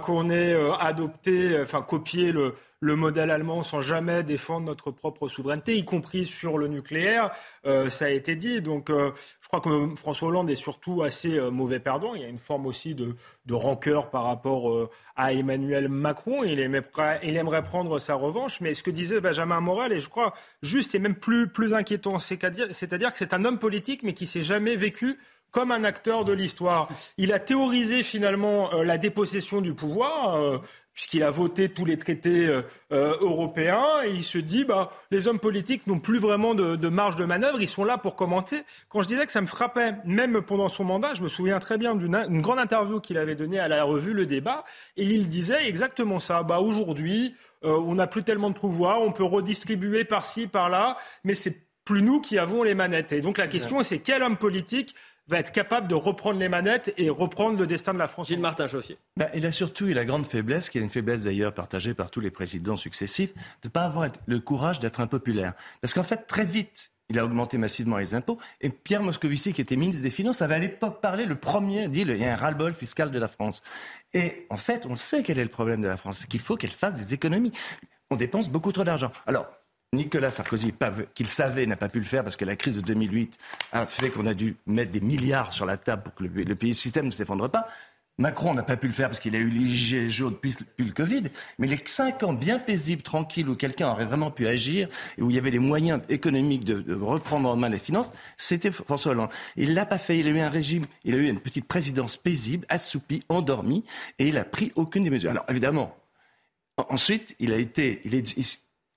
qu'on 0.03 0.31
ait 0.31 0.57
adopté, 0.81 1.59
enfin 1.63 1.83
copié 1.83 2.33
le 2.33 2.55
le 2.85 2.97
modèle 2.97 3.31
allemand 3.31 3.63
sans 3.63 3.81
jamais 3.81 4.23
défendre 4.23 4.67
notre 4.67 4.91
propre 4.91 5.27
souveraineté, 5.27 5.79
y 5.79 5.87
compris 5.87 6.27
sur 6.27 6.59
le 6.59 6.69
nucléaire. 6.69 7.31
Euh, 7.65 7.89
ça 7.89 8.05
a 8.05 8.09
été 8.11 8.37
dit. 8.37 8.61
Donc, 8.61 8.91
euh, 8.91 9.11
je 9.41 9.49
crois 9.49 9.63
que 9.63 9.97
François 9.97 10.29
Hollande 10.29 10.51
est 10.51 10.55
surtout 10.55 11.03
assez 11.03 11.39
euh, 11.39 11.51
mauvais 11.51 11.81
perdant. 11.81 12.15
Il 12.15 12.21
y 12.21 12.27
a 12.27 12.29
une 12.29 12.39
forme 12.39 12.67
aussi 12.67 12.95
de, 12.95 13.17
de 13.47 13.55
rancœur 13.55 14.11
par 14.11 14.25
rapport 14.25 14.91
à 15.17 15.33
Emmanuel 15.33 15.89
Macron. 15.89 16.45
Il 16.45 16.61
aimerait, 16.61 17.63
prendre 17.63 17.99
sa 17.99 18.17
revanche. 18.17 18.61
Mais 18.61 18.75
ce 18.75 18.83
que 18.83 18.91
disait 18.91 19.23
Benjamin 19.23 19.63
Morel, 19.63 19.93
et 19.93 20.01
je 20.01 20.11
crois 20.11 20.35
juste 20.63 20.95
et 20.95 20.99
même 20.99 21.15
plus, 21.15 21.49
plus 21.49 21.73
inquiétant, 21.73 22.19
c'est-à-dire 22.19 23.13
que 23.13 23.19
c'est 23.19 23.33
un 23.33 23.47
homme 23.47 23.59
politique, 23.59 24.03
mais 24.03 24.13
qui 24.13 24.27
s'est 24.27 24.43
jamais 24.43 24.77
vécu 24.77 25.19
comme 25.53 25.71
un 25.71 25.85
acteur 25.85 26.27
de 26.27 26.33
l'histoire. 26.33 26.89
Il 27.17 27.33
a 27.33 27.39
théorisé 27.39 28.03
finalement 28.03 28.73
la 28.83 28.99
dépossession 28.99 29.61
du 29.61 29.73
pouvoir 29.73 30.61
puisqu'il 30.95 31.23
a 31.25 31.31
voté 31.31 31.69
tous 31.69 31.85
les 31.85 31.99
traités 31.99 32.47
euh, 32.47 32.63
euh, 32.93 33.17
européens, 33.21 33.85
et 34.05 34.11
il 34.11 34.25
se 34.25 34.39
dit, 34.39 34.65
bah, 34.65 34.93
les 35.11 35.27
hommes 35.27 35.41
politiques 35.41 35.87
n'ont 35.87 35.99
plus 35.99 36.19
vraiment 36.19 36.55
de, 36.55 36.89
marge 36.89 37.17
de 37.17 37.25
manœuvre, 37.25 37.61
ils 37.61 37.69
sont 37.69 37.85
là 37.85 37.99
pour 37.99 38.15
commenter. 38.15 38.63
Quand 38.89 39.03
je 39.03 39.09
disais 39.09 39.27
que 39.27 39.33
ça 39.33 39.41
me 39.41 39.47
frappait, 39.47 39.95
même 40.05 40.41
pendant 40.43 40.69
son 40.69 40.85
mandat, 40.85 41.13
je 41.15 41.23
me 41.23 41.29
souviens 41.29 41.59
très 41.59 41.79
bien 41.79 41.97
d'une 41.97 42.41
grande 42.41 42.61
interview 42.61 43.01
qu'il 43.01 43.19
avait 43.19 43.35
donnée 43.35 43.59
à 43.59 43.69
la 43.69 43.83
revue 43.85 44.13
Le 44.13 44.25
Débat, 44.25 44.65
et 44.97 45.05
il 45.05 45.29
disait 45.29 45.69
exactement 45.69 46.21
ça. 46.21 46.45
Bah, 46.45 46.61
aujourd'hui, 46.61 47.35
euh, 47.65 47.77
on 47.77 47.97
n'a 47.97 48.07
plus 48.07 48.23
tellement 48.23 48.51
de 48.51 48.59
pouvoir, 48.59 49.03
on 49.03 49.11
peut 49.11 49.25
redistribuer 49.25 50.05
par-ci, 50.05 50.47
par-là, 50.47 50.97
mais 51.25 51.35
c'est 51.35 51.65
plus 51.85 52.03
nous 52.03 52.21
qui 52.21 52.39
avons 52.39 52.63
les 52.63 52.75
manettes. 52.75 53.13
Et 53.13 53.21
donc 53.21 53.37
la 53.37 53.47
question, 53.47 53.83
c'est 53.83 53.99
quel 53.99 54.23
homme 54.23 54.39
politique 54.39 54.95
va 55.29 55.39
être 55.39 55.53
capable 55.53 55.87
de 55.87 55.95
reprendre 55.95 56.39
les 56.39 56.49
manettes 56.49 56.93
et 56.97 57.11
reprendre 57.11 57.59
le 57.59 57.67
destin 57.67 57.95
de 57.95 57.99
la 57.99 58.09
France. 58.09 58.29
Gilles 58.29 58.41
Martin 58.41 58.67
Chauffier. 58.67 58.99
Bah, 59.17 59.29
il 59.35 59.47
a 59.47 59.53
surtout 59.53 59.87
eu 59.87 59.95
la 59.95 60.05
grande 60.05 60.27
faiblesse, 60.27 60.69
qui 60.69 60.79
est 60.79 60.83
une 60.83 60.91
faiblesse 60.91 61.25
d'ailleurs 61.25 61.55
partagée 61.55 61.95
par 61.95 62.11
tous 62.11 62.21
les 62.21 62.31
présidents 62.31 62.77
successifs, 62.77 63.35
de 63.35 63.69
ne 63.69 63.71
pas 63.71 63.85
avoir 63.85 64.09
le 64.27 64.41
courage 64.41 64.81
d'être 64.81 65.01
impopulaire. 65.01 65.55
Parce 65.81 65.95
qu'en 65.95 66.03
fait, 66.03 66.27
très 66.27 66.45
vite, 66.45 66.93
il 67.11 67.19
a 67.19 67.25
augmenté 67.25 67.59
massivement 67.59 67.99
les 67.99 68.15
impôts. 68.15 68.39
Et 68.61 68.71
Pierre 68.71 69.03
Moscovici, 69.03 69.53
qui 69.53 69.61
était 69.61 69.77
ministre 69.77 70.03
des 70.03 70.11
Finances, 70.11 70.43
avait 70.43 70.55
à 70.55 70.59
l'époque 70.59 71.01
parlé, 71.01 71.27
le 71.27 71.35
premier, 71.37 71.89
dit 71.89 72.03
il 72.03 72.17
y 72.17 72.25
a 72.25 72.33
un 72.33 72.37
ras-le-bol 72.37 72.75
fiscal 72.75 73.11
de 73.11 73.19
la 73.19 73.29
France. 73.29 73.63
Et 74.13 74.47
en 74.51 74.57
fait, 74.57 74.87
on 74.87 74.95
sait 74.95 75.23
quel 75.23 75.39
est 75.39 75.45
le 75.45 75.51
problème 75.51 75.83
de 75.83 75.89
la 75.89 75.97
France, 75.97 76.19
c'est 76.19 76.29
qu'il 76.29 76.41
faut 76.41 76.57
qu'elle 76.57 76.71
fasse 76.71 76.95
des 76.95 77.15
économies. 77.15 77.53
On 78.11 78.17
dépense 78.17 78.49
beaucoup 78.49 78.73
trop 78.73 78.85
d'argent. 78.85 79.13
Alors, 79.27 79.47
Nicolas 79.95 80.31
Sarkozy, 80.31 80.75
qu'il 81.15 81.29
savait, 81.29 81.67
n'a 81.67 81.77
pas 81.77 81.89
pu 81.89 81.99
le 81.99 82.05
faire 82.05 82.23
parce 82.23 82.37
que 82.37 82.45
la 82.45 82.57
crise 82.57 82.77
de 82.77 82.81
2008 82.83 83.39
a 83.73 83.87
fait 83.87 84.11
qu'on 84.11 84.27
a 84.27 84.35
dû 84.35 84.57
mettre 84.67 84.93
des 84.93 85.01
milliards 85.01 85.53
sur 85.53 85.67
la 85.67 85.77
table 85.77 86.03
pour 86.03 86.15
que 86.15 86.25
le, 86.25 86.73
système 86.73 87.07
ne 87.07 87.11
s'effondre 87.11 87.51
pas. 87.51 87.69
Macron 88.17 88.55
n'a 88.55 88.63
pas 88.63 88.77
pu 88.77 88.87
le 88.87 88.93
faire 88.93 89.09
parce 89.09 89.19
qu'il 89.19 89.35
a 89.35 89.41
eu 89.41 89.49
les 89.49 89.67
gilets 89.67 90.09
jaunes 90.09 90.35
depuis, 90.35 90.57
le 90.79 90.93
Covid, 90.93 91.25
mais 91.59 91.67
les 91.67 91.81
cinq 91.85 92.23
ans 92.23 92.33
bien 92.33 92.61
paisibles, 92.61 93.03
tranquilles, 93.03 93.49
où 93.49 93.57
quelqu'un 93.57 93.91
aurait 93.91 94.05
vraiment 94.05 94.31
pu 94.31 94.47
agir 94.47 94.89
et 95.19 95.23
où 95.23 95.31
il 95.31 95.37
y 95.37 95.39
avait 95.39 95.51
les 95.51 95.59
moyens 95.59 96.01
économiques 96.09 96.65
de, 96.65 96.95
reprendre 96.95 97.49
en 97.49 97.57
main 97.57 97.69
les 97.69 97.81
finances, 97.81 98.13
c'était 98.37 98.71
François 98.71 99.13
Hollande. 99.13 99.31
Il 99.57 99.75
l'a 99.75 99.85
pas 99.85 99.99
fait. 99.99 100.17
Il 100.19 100.29
a 100.29 100.31
eu 100.31 100.39
un 100.39 100.49
régime, 100.49 100.87
il 101.05 101.15
a 101.15 101.19
eu 101.19 101.29
une 101.29 101.41
petite 101.41 101.67
présidence 101.67 102.17
paisible, 102.17 102.65
assoupie, 102.69 103.25
endormie, 103.29 103.83
et 104.21 104.29
il 104.29 104.39
a 104.39 104.45
pris 104.45 104.71
aucune 104.77 105.03
des 105.03 105.11
mesures. 105.11 105.31
Alors 105.31 105.47
évidemment, 105.49 105.97
ensuite, 106.77 107.35
il 107.41 107.53
a 107.53 107.59
été, 107.59 108.01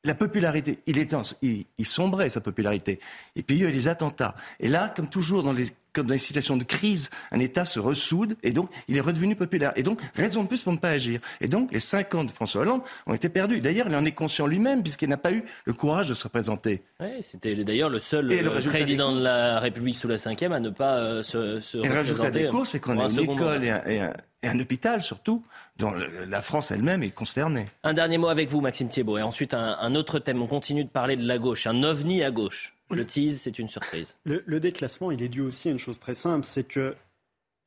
la 0.08 0.15
popularité, 0.15 0.80
il, 0.88 0.98
est, 0.98 1.13
il, 1.41 1.65
il 1.78 1.86
sombrait 1.86 2.30
sa 2.30 2.41
popularité. 2.41 3.00
Et 3.36 3.43
puis 3.43 3.58
il 3.58 3.62
y 3.62 3.65
a 3.65 3.70
eu 3.70 3.72
les 3.72 3.88
attentats. 3.88 4.36
Et 4.60 4.70
là, 4.70 4.91
comme 4.96 5.10
toujours 5.10 5.44
dans 5.44 5.54
les 5.54 5.67
dans 6.02 6.13
les 6.13 6.19
situations 6.19 6.58
de 6.58 6.63
crise, 6.63 7.10
un 7.31 7.39
État 7.39 7.65
se 7.65 7.79
ressoude 7.79 8.35
et 8.43 8.52
donc 8.52 8.69
il 8.87 8.98
est 8.98 9.02
redevenu 9.02 9.35
populaire. 9.35 9.73
Et 9.75 9.83
donc, 9.83 10.00
raison 10.15 10.43
de 10.43 10.48
plus 10.48 10.63
pour 10.63 10.73
ne 10.73 10.77
pas 10.77 10.89
agir. 10.89 11.19
Et 11.41 11.48
donc, 11.48 11.71
les 11.71 11.79
cinq 11.79 12.13
ans 12.15 12.23
de 12.23 12.31
François 12.31 12.62
Hollande 12.62 12.81
ont 13.06 13.13
été 13.13 13.29
perdus. 13.29 13.62
D'ailleurs, 13.62 13.87
il 13.87 13.95
en 13.95 14.06
est 14.06 14.12
conscient 14.12 14.48
lui-même 14.48 14.83
puisqu'il 14.83 15.10
n'a 15.10 15.17
pas 15.17 15.31
eu 15.31 15.43
le 15.65 15.73
courage 15.73 16.10
de 16.10 16.13
se 16.13 16.23
représenter. 16.23 16.83
Oui, 17.00 17.21
c'était 17.21 17.56
d'ailleurs 17.56 17.89
le 17.89 18.00
seul 18.00 18.31
euh, 18.31 18.62
président 18.62 19.15
de 19.15 19.21
la 19.21 19.60
République 19.60 19.95
sous 19.95 20.08
la 20.08 20.17
cinquième 20.17 20.52
à 20.52 20.60
ne 20.60 20.69
pas 20.69 20.98
euh, 20.98 21.23
se, 21.23 21.60
se 21.62 21.77
et 21.77 21.81
représenter. 21.81 21.89
le 21.89 22.00
résultat 22.00 22.31
des 22.31 22.48
cours, 22.48 22.65
c'est 22.65 22.79
qu'on 22.79 23.00
a 23.00 23.10
une 23.10 23.19
école 23.19 23.63
et 23.63 24.02
un, 24.43 24.60
hôpital 24.60 25.04
surtout, 25.04 25.43
dont 25.77 25.93
la 26.27 26.41
France 26.41 26.71
elle-même 26.71 27.04
est 27.04 27.10
consternée. 27.10 27.67
Un 27.83 27.93
dernier 27.93 28.17
mot 28.17 28.29
avec 28.29 28.50
vous, 28.50 28.62
Maxime 28.62 28.87
Thiebaud, 28.87 29.17
et 29.17 29.21
ensuite 29.21 29.54
un 29.54 29.95
autre 29.95 30.19
thème. 30.19 30.41
On 30.41 30.48
continue 30.48 30.83
de 30.83 30.89
parler 30.89 31.15
de 31.15 31.27
la 31.27 31.37
gauche, 31.37 31.67
un 31.67 31.83
ovni 31.83 32.23
à 32.23 32.31
gauche. 32.31 32.77
Le 32.90 33.06
tease, 33.06 33.40
c'est 33.42 33.60
une 33.60 33.67
surprise. 33.67 34.15
Le, 34.23 34.60
déclassement, 34.60 35.12
il 35.12 35.21
est 35.21 35.29
dû 35.29 35.42
aussi 35.42 35.67
à 35.67 35.71
une 35.71 35.79
chose 35.79 36.00
très 36.00 36.15
simple, 36.15 36.46
c'est 36.46 36.63
que 36.63 36.96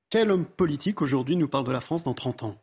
quel 0.08 0.30
homme 0.30 0.44
politique 0.44 1.02
aujourd'hui 1.02 1.36
nous 1.36 1.48
parle 1.48 1.64
de 1.64 1.72
la 1.72 1.80
France 1.80 2.04
dans 2.04 2.14
30 2.14 2.44
ans? 2.44 2.56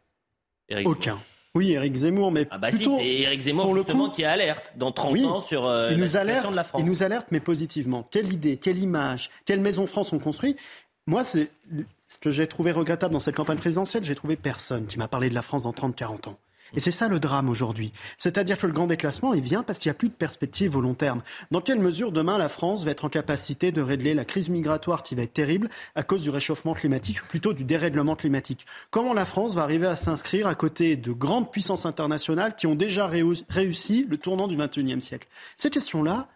Aucun. 0.86 1.20
Oui, 1.56 1.72
Éric 1.72 1.96
Zemmour, 1.96 2.32
mais 2.32 2.48
ah 2.52 2.58
bah 2.58 2.70
plutôt, 2.70 2.98
si, 2.98 3.04
c'est 3.04 3.08
Éric 3.22 3.42
Zemmour 3.42 3.76
justement 3.76 4.12
qui 4.12 4.24
alerte 4.24 4.74
dans 4.76 4.92
30 4.92 5.18
ans 5.22 5.40
sur 5.40 5.66
euh, 5.66 5.90
la 5.90 6.08
situation 6.08 6.52
de 6.52 6.56
la 6.56 6.64
France. 6.64 6.82
Il 6.84 6.88
nous 6.88 7.04
alerte, 7.04 7.28
mais 7.32 7.40
positivement. 7.40 8.08
Quelle 8.12 8.32
idée, 8.32 8.58
quelle 8.58 8.78
image, 8.78 9.32
quelle 9.46 9.62
maison 9.62 9.88
France 9.88 10.14
on 10.14 10.20
construit? 10.20 10.56
Moi, 11.08 11.24
c'est 11.24 11.50
ce 12.08 12.20
que 12.20 12.32
j'ai 12.32 12.48
trouvé 12.48 12.72
regrettable 12.72 13.14
dans 13.14 13.20
cette 13.20 13.36
campagne 13.36 13.58
présidentielle, 13.58 14.04
j'ai 14.04 14.16
trouvé 14.16 14.36
personne 14.36 14.88
qui 14.88 14.98
m'a 14.98 15.08
parlé 15.08 15.30
de 15.30 15.34
la 15.34 15.42
France 15.42 15.64
dans 15.64 15.72
30-40 15.72 16.30
ans. 16.30 16.38
Et 16.76 16.80
c'est 16.80 16.92
ça 16.92 17.08
le 17.08 17.20
drame 17.20 17.50
aujourd'hui. 17.50 17.94
C'est-à-dire 18.18 18.58
que 18.58 18.68
le 18.68 18.74
grand 18.74 18.88
déclassement, 18.88 19.34
il 19.34 19.42
vient 19.42 19.64
parce 19.64 19.80
qu'il 19.80 19.90
n'y 19.90 19.96
a 19.96 20.00
plus 20.00 20.10
de 20.10 20.14
perspective 20.14 20.76
au 20.76 20.82
long 20.82 20.94
terme. 20.94 21.22
Dans 21.52 21.62
quelle 21.62 21.80
mesure 21.80 22.12
demain 22.12 22.38
la 22.38 22.50
France 22.50 22.84
va 22.84 22.92
être 22.92 23.06
en 23.06 23.10
capacité 23.10 23.72
de 23.72 23.82
régler 23.82 24.14
la 24.14 24.26
crise 24.26 24.50
migratoire 24.50 25.04
qui 25.04 25.16
va 25.16 25.24
être 25.24 25.34
terrible 25.34 25.70
à 25.96 26.04
cause 26.04 26.22
du 26.22 26.30
réchauffement 26.30 26.74
climatique, 26.74 27.24
ou 27.24 27.28
plutôt 27.28 27.54
du 27.54 27.64
dérèglement 27.64 28.16
climatique? 28.16 28.66
Comment 28.92 29.14
la 29.14 29.26
France 29.26 29.54
va 29.54 29.64
arriver 29.64 29.88
à 29.88 29.96
s'inscrire 29.96 30.48
à 30.48 30.56
côté 30.56 30.96
de 30.96 31.12
grandes 31.12 31.52
puissances 31.52 31.86
internationales 31.86 32.56
qui 32.56 32.68
ont 32.68 32.76
déjà 32.76 33.08
réussi 33.08 34.06
le 34.10 34.18
tournant 34.18 34.48
du 34.48 34.58
XXIe 34.58 35.02
siècle? 35.02 35.28
Ces 35.56 35.70
questions-là, 35.70 36.28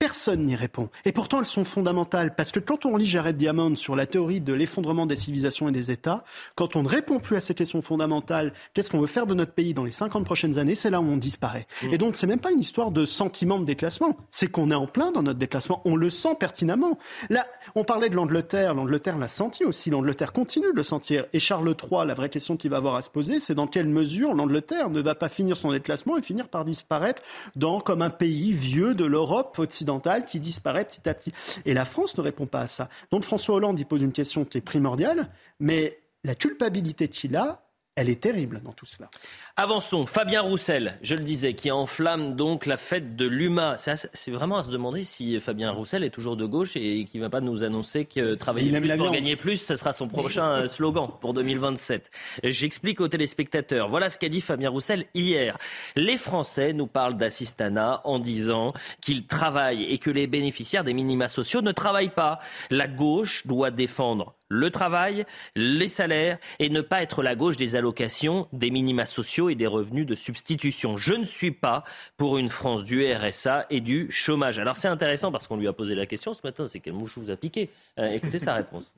Personne 0.00 0.46
n'y 0.46 0.56
répond. 0.56 0.88
Et 1.04 1.12
pourtant, 1.12 1.40
elles 1.40 1.44
sont 1.44 1.62
fondamentales. 1.62 2.34
Parce 2.34 2.52
que 2.52 2.58
quand 2.58 2.86
on 2.86 2.96
lit 2.96 3.04
Jared 3.04 3.36
Diamond 3.36 3.76
sur 3.76 3.94
la 3.94 4.06
théorie 4.06 4.40
de 4.40 4.54
l'effondrement 4.54 5.04
des 5.04 5.14
civilisations 5.14 5.68
et 5.68 5.72
des 5.72 5.90
États, 5.90 6.24
quand 6.54 6.74
on 6.74 6.82
ne 6.82 6.88
répond 6.88 7.20
plus 7.20 7.36
à 7.36 7.40
ces 7.42 7.52
questions 7.52 7.82
fondamentales, 7.82 8.54
qu'est-ce 8.72 8.88
qu'on 8.88 9.00
veut 9.00 9.06
faire 9.06 9.26
de 9.26 9.34
notre 9.34 9.52
pays 9.52 9.74
dans 9.74 9.84
les 9.84 9.92
50 9.92 10.24
prochaines 10.24 10.56
années, 10.56 10.74
c'est 10.74 10.88
là 10.88 11.02
où 11.02 11.04
on 11.04 11.18
disparaît. 11.18 11.66
Mm. 11.82 11.92
Et 11.92 11.98
donc, 11.98 12.16
c'est 12.16 12.26
même 12.26 12.40
pas 12.40 12.50
une 12.50 12.60
histoire 12.60 12.92
de 12.92 13.04
sentiment 13.04 13.58
de 13.58 13.66
déclassement. 13.66 14.16
C'est 14.30 14.46
qu'on 14.46 14.70
est 14.70 14.74
en 14.74 14.86
plein 14.86 15.12
dans 15.12 15.22
notre 15.22 15.38
déclassement. 15.38 15.82
On 15.84 15.96
le 15.96 16.08
sent 16.08 16.34
pertinemment. 16.40 16.98
Là, 17.28 17.46
on 17.74 17.84
parlait 17.84 18.08
de 18.08 18.16
l'Angleterre. 18.16 18.72
L'Angleterre 18.72 19.18
l'a 19.18 19.28
senti 19.28 19.66
aussi. 19.66 19.90
L'Angleterre 19.90 20.32
continue 20.32 20.72
de 20.72 20.76
le 20.76 20.82
sentir. 20.82 21.26
Et 21.34 21.40
Charles 21.40 21.68
III, 21.68 22.06
la 22.06 22.14
vraie 22.14 22.30
question 22.30 22.56
qu'il 22.56 22.70
va 22.70 22.78
avoir 22.78 22.94
à 22.94 23.02
se 23.02 23.10
poser, 23.10 23.38
c'est 23.38 23.54
dans 23.54 23.66
quelle 23.66 23.88
mesure 23.88 24.32
l'Angleterre 24.32 24.88
ne 24.88 25.02
va 25.02 25.14
pas 25.14 25.28
finir 25.28 25.58
son 25.58 25.72
déclassement 25.72 26.16
et 26.16 26.22
finir 26.22 26.48
par 26.48 26.64
disparaître 26.64 27.22
dans, 27.54 27.80
comme 27.80 28.00
un 28.00 28.08
pays 28.08 28.52
vieux 28.52 28.94
de 28.94 29.04
l'Europe 29.04 29.58
occidentale 29.58 29.89
qui 30.26 30.38
disparaît 30.38 30.84
petit 30.84 31.08
à 31.08 31.14
petit. 31.14 31.32
Et 31.64 31.74
la 31.74 31.84
France 31.84 32.16
ne 32.16 32.22
répond 32.22 32.46
pas 32.46 32.60
à 32.60 32.66
ça. 32.66 32.88
Donc 33.10 33.24
François 33.24 33.56
Hollande, 33.56 33.78
il 33.80 33.86
pose 33.86 34.02
une 34.02 34.12
question 34.12 34.44
qui 34.44 34.58
est 34.58 34.60
primordiale, 34.60 35.30
mais 35.58 35.98
la 36.22 36.34
culpabilité 36.34 37.08
qu'il 37.08 37.34
a, 37.36 37.69
elle 38.00 38.08
est 38.08 38.20
terrible 38.20 38.62
dans 38.64 38.72
tout 38.72 38.86
cela. 38.86 39.10
Avançons. 39.56 40.06
Fabien 40.06 40.40
Roussel, 40.40 40.98
je 41.02 41.14
le 41.14 41.22
disais, 41.22 41.52
qui 41.52 41.70
enflamme 41.70 42.34
donc 42.34 42.64
la 42.64 42.78
fête 42.78 43.14
de 43.14 43.26
l'UMA. 43.26 43.76
C'est 43.78 44.30
vraiment 44.30 44.56
à 44.56 44.64
se 44.64 44.70
demander 44.70 45.04
si 45.04 45.38
Fabien 45.38 45.70
Roussel 45.70 46.02
est 46.02 46.10
toujours 46.10 46.36
de 46.36 46.46
gauche 46.46 46.76
et 46.76 47.04
qui 47.04 47.18
ne 47.18 47.22
va 47.22 47.28
pas 47.28 47.42
nous 47.42 47.62
annoncer 47.62 48.06
que 48.06 48.36
travailler 48.36 48.80
plus 48.80 48.96
pour 48.96 49.10
gagner 49.10 49.36
plus, 49.36 49.58
ce 49.58 49.76
sera 49.76 49.92
son 49.92 50.08
prochain 50.08 50.50
euh, 50.50 50.66
slogan 50.66 51.10
pour 51.20 51.34
2027. 51.34 52.10
J'explique 52.44 53.02
aux 53.02 53.08
téléspectateurs. 53.08 53.90
Voilà 53.90 54.08
ce 54.08 54.16
qu'a 54.16 54.30
dit 54.30 54.40
Fabien 54.40 54.70
Roussel 54.70 55.04
hier. 55.14 55.58
Les 55.94 56.16
Français 56.16 56.72
nous 56.72 56.86
parlent 56.86 57.18
d'assistanat 57.18 58.00
en 58.04 58.18
disant 58.18 58.72
qu'ils 59.02 59.26
travaillent 59.26 59.84
et 59.84 59.98
que 59.98 60.10
les 60.10 60.26
bénéficiaires 60.26 60.84
des 60.84 60.94
minima 60.94 61.28
sociaux 61.28 61.60
ne 61.60 61.72
travaillent 61.72 62.14
pas. 62.14 62.38
La 62.70 62.88
gauche 62.88 63.46
doit 63.46 63.70
défendre 63.70 64.34
le 64.50 64.70
travail, 64.70 65.24
les 65.54 65.88
salaires 65.88 66.38
et 66.58 66.68
ne 66.68 66.82
pas 66.82 67.02
être 67.02 67.22
la 67.22 67.34
gauche 67.34 67.56
des 67.56 67.76
allocations, 67.76 68.48
des 68.52 68.70
minima 68.70 69.06
sociaux 69.06 69.48
et 69.48 69.54
des 69.54 69.66
revenus 69.66 70.04
de 70.04 70.14
substitution. 70.14 70.96
Je 70.96 71.14
ne 71.14 71.24
suis 71.24 71.52
pas 71.52 71.84
pour 72.18 72.36
une 72.36 72.50
France 72.50 72.84
du 72.84 73.10
RSA 73.10 73.66
et 73.70 73.80
du 73.80 74.10
chômage. 74.10 74.58
Alors 74.58 74.76
c'est 74.76 74.88
intéressant 74.88 75.32
parce 75.32 75.46
qu'on 75.46 75.56
lui 75.56 75.68
a 75.68 75.72
posé 75.72 75.94
la 75.94 76.04
question 76.04 76.34
ce 76.34 76.40
matin, 76.44 76.66
c'est 76.68 76.80
quelle 76.80 76.94
mouche 76.94 77.16
vous 77.16 77.30
a 77.30 77.36
piqué 77.36 77.70
euh, 77.98 78.08
Écoutez 78.08 78.40
sa 78.40 78.54
réponse. 78.54 78.92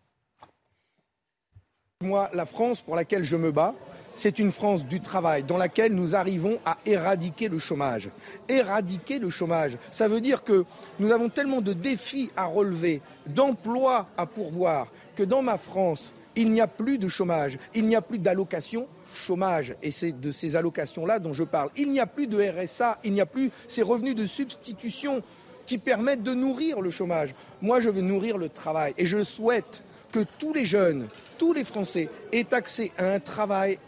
Moi, 2.01 2.29
la 2.33 2.47
France 2.47 2.81
pour 2.81 2.97
laquelle 2.97 3.23
je 3.23 3.37
me 3.37 3.53
bats, 3.53 3.75
c'est 4.17 4.39
une 4.39 4.53
France 4.53 4.85
du 4.85 5.01
travail 5.01 5.43
dans 5.43 5.57
laquelle 5.57 5.95
nous 5.95 6.15
arrivons 6.15 6.59
à 6.65 6.79
éradiquer 6.85 7.49
le 7.49 7.59
chômage. 7.59 8.11
Éradiquer 8.49 9.19
le 9.19 9.31
chômage, 9.31 9.79
ça 9.91 10.09
veut 10.09 10.21
dire 10.21 10.45
que 10.45 10.65
nous 10.99 11.13
avons 11.13 11.29
tellement 11.29 11.61
de 11.61 11.73
défis 11.73 12.31
à 12.37 12.47
relever, 12.47 13.01
d'emplois 13.27 14.09
à 14.17 14.27
pourvoir, 14.27 14.89
que 15.17 15.23
dans 15.23 15.43
ma 15.43 15.59
France, 15.59 16.13
il 16.37 16.51
n'y 16.51 16.61
a 16.61 16.67
plus 16.67 16.99
de 16.99 17.09
chômage, 17.09 17.59
il 17.75 17.87
n'y 17.87 17.97
a 17.97 18.03
plus 18.03 18.19
d'allocation 18.19 18.87
chômage, 19.15 19.75
et 19.83 19.91
c'est 19.91 20.13
de 20.13 20.31
ces 20.31 20.57
allocations-là 20.57 21.19
dont 21.19 21.33
je 21.33 21.45
parle. 21.45 21.71
Il 21.77 21.93
n'y 21.93 22.01
a 22.01 22.07
plus 22.07 22.27
de 22.27 22.43
RSA, 22.43 22.99
il 23.05 23.13
n'y 23.13 23.21
a 23.21 23.27
plus 23.27 23.51
ces 23.69 23.83
revenus 23.83 24.15
de 24.15 24.25
substitution 24.27 25.23
qui 25.67 25.79
permettent 25.79 26.23
de 26.23 26.35
nourrir 26.35 26.81
le 26.81 26.91
chômage. 26.91 27.35
Moi, 27.61 27.81
je 27.81 27.89
veux 27.89 28.01
nourrir 28.01 28.39
le 28.39 28.49
travail, 28.49 28.95
et 28.97 29.07
je 29.07 29.23
souhaite 29.23 29.83
que 30.13 30.25
tous 30.39 30.53
les 30.53 30.67
jeunes, 30.67 31.09
tous 31.39 31.53
les 31.53 31.65
Français 31.65 32.09
aient 32.33 32.53
accès 32.53 32.91
à 32.99 33.13
un 33.13 33.21
travail 33.21 33.79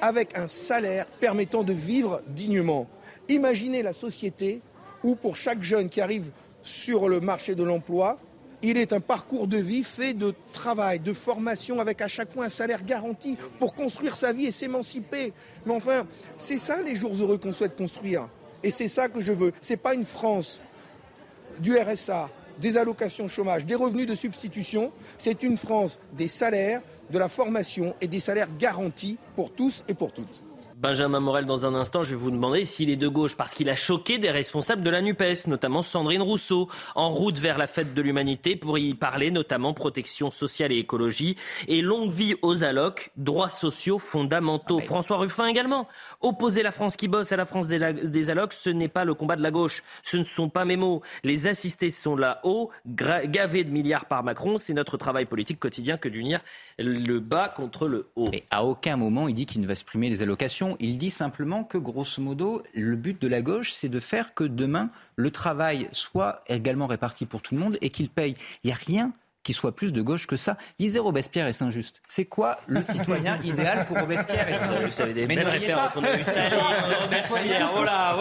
avec 0.00 0.36
un 0.36 0.48
salaire 0.48 1.06
permettant 1.06 1.62
de 1.62 1.72
vivre 1.72 2.22
dignement. 2.28 2.88
Imaginez 3.28 3.82
la 3.82 3.92
société 3.92 4.60
où 5.02 5.14
pour 5.14 5.36
chaque 5.36 5.62
jeune 5.62 5.88
qui 5.88 6.00
arrive 6.00 6.30
sur 6.62 7.08
le 7.08 7.20
marché 7.20 7.54
de 7.54 7.62
l'emploi, 7.62 8.18
il 8.70 8.78
est 8.78 8.92
un 8.92 9.00
parcours 9.00 9.46
de 9.46 9.58
vie 9.58 9.84
fait 9.84 10.14
de 10.14 10.34
travail, 10.52 10.98
de 10.98 11.12
formation, 11.12 11.80
avec 11.80 12.00
à 12.00 12.08
chaque 12.08 12.32
fois 12.32 12.46
un 12.46 12.48
salaire 12.48 12.84
garanti 12.84 13.36
pour 13.58 13.74
construire 13.74 14.16
sa 14.16 14.32
vie 14.32 14.46
et 14.46 14.50
s'émanciper. 14.50 15.32
Mais 15.66 15.74
enfin, 15.74 16.06
c'est 16.38 16.58
ça 16.58 16.80
les 16.80 16.96
jours 16.96 17.14
heureux 17.14 17.38
qu'on 17.38 17.52
souhaite 17.52 17.76
construire. 17.76 18.28
Et 18.62 18.70
c'est 18.70 18.88
ça 18.88 19.08
que 19.08 19.20
je 19.20 19.32
veux. 19.32 19.52
Ce 19.60 19.74
n'est 19.74 19.76
pas 19.76 19.94
une 19.94 20.06
France 20.06 20.60
du 21.58 21.76
RSA, 21.76 22.30
des 22.58 22.76
allocations 22.76 23.28
chômage, 23.28 23.66
des 23.66 23.74
revenus 23.74 24.06
de 24.06 24.14
substitution. 24.14 24.92
C'est 25.18 25.42
une 25.42 25.58
France 25.58 25.98
des 26.14 26.28
salaires, 26.28 26.80
de 27.10 27.18
la 27.18 27.28
formation 27.28 27.94
et 28.00 28.06
des 28.06 28.20
salaires 28.20 28.48
garantis 28.58 29.18
pour 29.36 29.52
tous 29.52 29.84
et 29.88 29.94
pour 29.94 30.12
toutes. 30.12 30.42
Benjamin 30.84 31.20
Morel, 31.20 31.46
dans 31.46 31.64
un 31.64 31.74
instant, 31.74 32.02
je 32.02 32.10
vais 32.10 32.14
vous 32.14 32.30
demander 32.30 32.66
s'il 32.66 32.90
est 32.90 32.96
de 32.96 33.08
gauche, 33.08 33.36
parce 33.36 33.54
qu'il 33.54 33.70
a 33.70 33.74
choqué 33.74 34.18
des 34.18 34.30
responsables 34.30 34.82
de 34.82 34.90
la 34.90 35.00
NUPES, 35.00 35.46
notamment 35.46 35.80
Sandrine 35.80 36.20
Rousseau, 36.20 36.68
en 36.94 37.08
route 37.08 37.38
vers 37.38 37.56
la 37.56 37.66
fête 37.66 37.94
de 37.94 38.02
l'humanité 38.02 38.54
pour 38.54 38.76
y 38.76 38.92
parler, 38.92 39.30
notamment 39.30 39.72
protection 39.72 40.30
sociale 40.30 40.72
et 40.72 40.76
écologie, 40.76 41.38
et 41.68 41.80
longue 41.80 42.12
vie 42.12 42.34
aux 42.42 42.64
allocs, 42.64 43.12
droits 43.16 43.48
sociaux 43.48 43.98
fondamentaux. 43.98 44.78
Ah, 44.82 44.84
François 44.84 45.16
Ruffin 45.16 45.46
également. 45.46 45.88
Opposer 46.20 46.62
la 46.62 46.70
France 46.70 46.98
qui 46.98 47.08
bosse 47.08 47.32
à 47.32 47.36
la 47.36 47.46
France 47.46 47.66
des, 47.66 48.28
allocs, 48.28 48.52
ce 48.52 48.68
n'est 48.68 48.88
pas 48.88 49.06
le 49.06 49.14
combat 49.14 49.36
de 49.36 49.42
la 49.42 49.50
gauche. 49.50 49.82
Ce 50.02 50.18
ne 50.18 50.22
sont 50.22 50.50
pas 50.50 50.66
mes 50.66 50.76
mots. 50.76 51.00
Les 51.22 51.46
assistés 51.46 51.88
sont 51.88 52.14
là-haut, 52.14 52.68
gavés 52.84 53.64
de 53.64 53.70
milliards 53.70 54.04
par 54.04 54.22
Macron. 54.22 54.58
C'est 54.58 54.74
notre 54.74 54.98
travail 54.98 55.24
politique 55.24 55.58
quotidien 55.58 55.96
que 55.96 56.10
d'unir 56.10 56.40
le 56.78 57.20
bas 57.20 57.48
contre 57.48 57.88
le 57.88 58.10
haut. 58.16 58.28
Et 58.34 58.42
à 58.50 58.66
aucun 58.66 58.98
moment, 58.98 59.28
il 59.28 59.34
dit 59.34 59.46
qu'il 59.46 59.62
ne 59.62 59.66
va 59.66 59.76
supprimer 59.76 60.10
les 60.10 60.20
allocations. 60.20 60.73
Il 60.80 60.98
dit 60.98 61.10
simplement 61.10 61.64
que, 61.64 61.78
grosso 61.78 62.20
modo, 62.20 62.62
le 62.74 62.96
but 62.96 63.20
de 63.20 63.28
la 63.28 63.42
gauche, 63.42 63.72
c'est 63.72 63.88
de 63.88 64.00
faire 64.00 64.34
que 64.34 64.44
demain, 64.44 64.90
le 65.16 65.30
travail 65.30 65.88
soit 65.92 66.42
également 66.48 66.86
réparti 66.86 67.26
pour 67.26 67.42
tout 67.42 67.54
le 67.54 67.60
monde 67.60 67.78
et 67.80 67.90
qu'il 67.90 68.08
paye. 68.08 68.34
Il 68.62 68.68
n'y 68.68 68.72
a 68.72 68.76
rien 68.76 69.12
qui 69.44 69.52
soit 69.52 69.76
plus 69.76 69.92
de 69.92 70.02
gauche 70.02 70.26
que 70.26 70.36
ça. 70.36 70.56
Lisez 70.78 70.98
Robespierre 70.98 71.46
et 71.46 71.52
Saint-Just. 71.52 72.00
C'est 72.08 72.24
quoi 72.24 72.58
le 72.66 72.82
citoyen 72.90 73.40
idéal 73.42 73.86
pour 73.86 74.00
Robespierre 74.00 74.48
et 74.48 74.54
Saint-Just 74.54 75.02
des 75.02 75.26
Mais 75.26 75.40
références. 75.42 75.92
On 75.94 76.02
a 76.02 76.16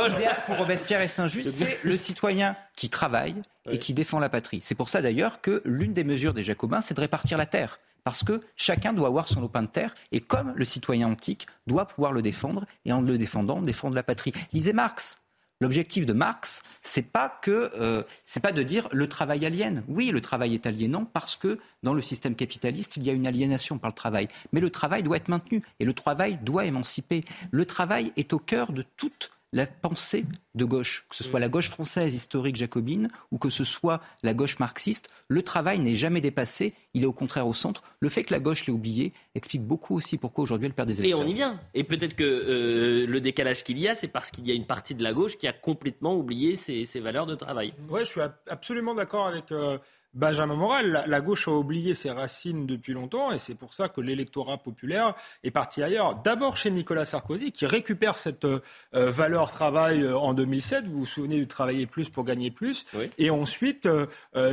L'idéal 0.10 0.44
pour 0.46 0.58
Robespierre 0.58 1.02
et 1.02 1.08
Saint-Just, 1.08 1.50
c'est 1.50 1.80
le 1.84 1.98
citoyen 1.98 2.56
qui 2.76 2.90
travaille 2.90 3.42
et 3.72 3.80
qui 3.80 3.94
défend 3.94 4.20
la 4.20 4.30
patrie. 4.30 4.60
C'est 4.62 4.76
pour 4.76 4.90
ça 4.90 5.02
d'ailleurs 5.02 5.42
que 5.42 5.62
l'une 5.66 5.94
des 5.94 6.04
mesures 6.04 6.34
des 6.34 6.44
Jacobins, 6.44 6.82
c'est 6.82 6.94
de 6.94 7.00
répartir 7.00 7.38
la 7.38 7.46
terre 7.46 7.80
parce 8.04 8.24
que 8.24 8.42
chacun 8.56 8.94
doit 8.94 9.08
avoir 9.08 9.28
son 9.28 9.42
lopin 9.42 9.62
de 9.62 9.68
terre 9.68 9.94
et 10.12 10.20
comme 10.20 10.54
le 10.56 10.66
citoyen 10.66 11.08
antique 11.08 11.48
doit 11.68 11.88
pouvoir 11.88 12.12
le 12.12 12.22
défendre 12.22 12.66
et 12.86 12.94
en 12.94 13.02
le 13.02 13.18
défendant 13.18 13.62
défendre 13.62 13.96
la 13.96 14.04
patrie. 14.04 14.34
Lisez 14.52 14.74
Marx. 14.74 15.18
L'objectif 15.62 16.06
de 16.06 16.12
Marx, 16.12 16.62
c'est 16.82 17.04
pas 17.04 17.40
euh, 17.48 18.04
pas 18.42 18.52
de 18.52 18.64
dire 18.64 18.90
le 18.92 19.08
travail 19.08 19.46
aliène. 19.46 19.84
Oui, 19.88 20.08
le 20.08 20.20
travail 20.20 20.56
est 20.56 20.66
aliénant 20.66 21.06
parce 21.06 21.38
que 21.38 21.58
dans 21.84 21.94
le 21.94 22.02
système 22.02 22.36
capitaliste, 22.36 22.98
il 22.98 23.04
y 23.04 23.10
a 23.10 23.14
une 23.14 23.28
aliénation 23.28 23.78
par 23.78 23.92
le 23.92 23.96
travail. 23.96 24.28
Mais 24.52 24.60
le 24.60 24.70
travail 24.70 25.04
doit 25.04 25.16
être 25.16 25.30
maintenu 25.30 25.64
et 25.80 25.86
le 25.86 25.94
travail 25.94 26.38
doit 26.42 26.66
émanciper. 26.66 27.24
Le 27.52 27.66
travail 27.66 28.12
est 28.18 28.34
au 28.34 28.40
cœur 28.40 28.74
de 28.74 28.84
toute 28.98 29.32
la 29.54 29.68
pensée 29.68 30.26
de 30.56 30.66
gauche, 30.66 31.06
que 31.10 31.16
ce 31.16 31.24
soit 31.24 31.40
la 31.40 31.48
gauche 31.48 31.70
française 31.70 32.14
historique 32.14 32.56
jacobine 32.56 33.10
ou 33.32 33.38
que 33.38 33.50
ce 33.50 33.64
soit 33.64 34.02
la 34.24 34.34
gauche 34.34 34.60
marxiste, 34.60 35.10
le 35.30 35.44
travail 35.44 35.80
n'est 35.80 35.94
jamais 35.94 36.22
dépassé, 36.22 36.74
il 36.94 37.04
est 37.04 37.06
au 37.06 37.14
contraire 37.14 37.48
au 37.48 37.54
centre. 37.54 37.84
Le 38.00 38.10
fait 38.10 38.24
que 38.24 38.34
la 38.34 38.40
gauche 38.40 38.66
l'ait 38.66 38.74
oublié 38.74 39.14
explique 39.36 39.64
beaucoup 39.64 39.96
aussi 39.96 40.18
pourquoi 40.18 40.44
aujourd'hui 40.44 40.68
elle 40.68 40.74
perd 40.74 40.88
des 40.88 41.00
électeurs. 41.00 41.22
Et 41.22 41.24
on 41.24 41.28
y 41.28 41.34
vient. 41.34 41.60
Et 41.76 41.84
peut-être 41.84 42.16
que 42.16 42.24
euh, 42.24 43.06
le 43.06 43.22
décalage 43.22 43.64
qu'il 43.64 43.78
y 43.78 43.88
a, 43.88 43.96
c'est 43.96 44.08
parce 44.08 44.32
qu'il 44.32 44.46
y 44.48 44.52
a 44.52 44.56
une 44.56 44.66
partie 44.66 44.96
de 44.96 45.04
la 45.04 45.14
gauche 45.14 45.38
qui 45.38 45.48
a 45.48 45.54
complètement 45.54 46.16
oublié 46.16 46.56
ses, 46.56 47.00
valeurs 47.00 47.28
de 47.28 47.36
travail. 47.36 47.74
Oui, 47.90 48.02
je 48.02 48.10
suis 48.10 48.22
absolument 48.48 48.96
d'accord 48.96 49.28
avec... 49.28 49.52
Euh, 49.52 49.78
Benjamin 50.14 50.56
Moral, 50.56 51.04
la, 51.08 51.22
gauche 51.22 51.48
a 51.48 51.52
oublié 51.52 51.96
ses 51.96 52.12
racines 52.12 52.68
depuis 52.68 52.94
longtemps 52.94 53.32
et 53.32 53.40
c'est 53.40 53.56
pour 53.56 53.74
ça 53.74 53.90
que 53.90 54.00
l'électorat 54.00 54.60
populaire 54.60 55.16
est 55.44 55.50
parti 55.50 55.82
ailleurs. 55.82 56.22
D'abord 56.24 56.56
chez 56.56 56.70
Nicolas 56.70 57.06
Sarkozy 57.06 57.52
qui 57.52 57.66
récupère 57.66 58.20
cette 58.20 58.46
euh, 58.46 58.60
valeur 58.94 59.50
travail 59.50 60.04
euh, 60.04 60.16
en 60.16 60.34
2007. 60.34 60.86
Vous 60.86 61.00
vous 61.00 61.06
souvenez 61.08 61.38
du 61.38 61.48
travailler 61.48 61.88
plus 61.88 62.10
pour 62.10 62.26
gagner 62.26 62.52
plus. 62.52 62.86
Et 63.18 63.32
ensuite 63.32 63.88
euh, 63.88 64.06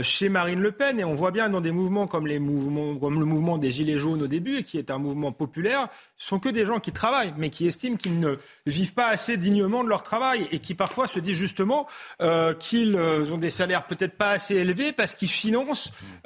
chez 0.02 0.30
Marine 0.30 0.61
Le 0.61 0.72
Pen 0.72 0.98
et 0.98 1.04
on 1.04 1.14
voit 1.14 1.30
bien 1.30 1.50
dans 1.50 1.61
des 1.61 1.72
mouvements 1.72 2.06
comme 2.06 2.26
les 2.26 2.38
mouvements 2.38 2.96
comme 2.96 3.20
le 3.20 3.26
mouvement 3.26 3.58
des 3.58 3.70
gilets 3.70 3.98
jaunes 3.98 4.22
au 4.22 4.28
début 4.28 4.58
et 4.58 4.62
qui 4.62 4.78
est 4.78 4.90
un 4.90 4.98
mouvement 4.98 5.32
populaire, 5.32 5.88
ce 6.16 6.28
sont 6.28 6.38
que 6.38 6.48
des 6.48 6.64
gens 6.64 6.80
qui 6.80 6.92
travaillent 6.92 7.34
mais 7.36 7.50
qui 7.50 7.66
estiment 7.66 7.96
qu'ils 7.96 8.18
ne 8.18 8.36
vivent 8.64 8.94
pas 8.94 9.08
assez 9.08 9.36
dignement 9.36 9.84
de 9.84 9.90
leur 9.90 10.04
travail 10.04 10.48
et 10.52 10.58
qui 10.58 10.74
parfois 10.74 11.06
se 11.06 11.18
disent 11.18 11.36
justement 11.36 11.86
qu'ils 12.58 12.96
ont 12.96 13.38
des 13.38 13.50
salaires 13.50 13.86
peut-être 13.86 14.16
pas 14.16 14.30
assez 14.30 14.56
élevés 14.56 14.92
parce 14.92 15.14
qu'ils 15.14 15.28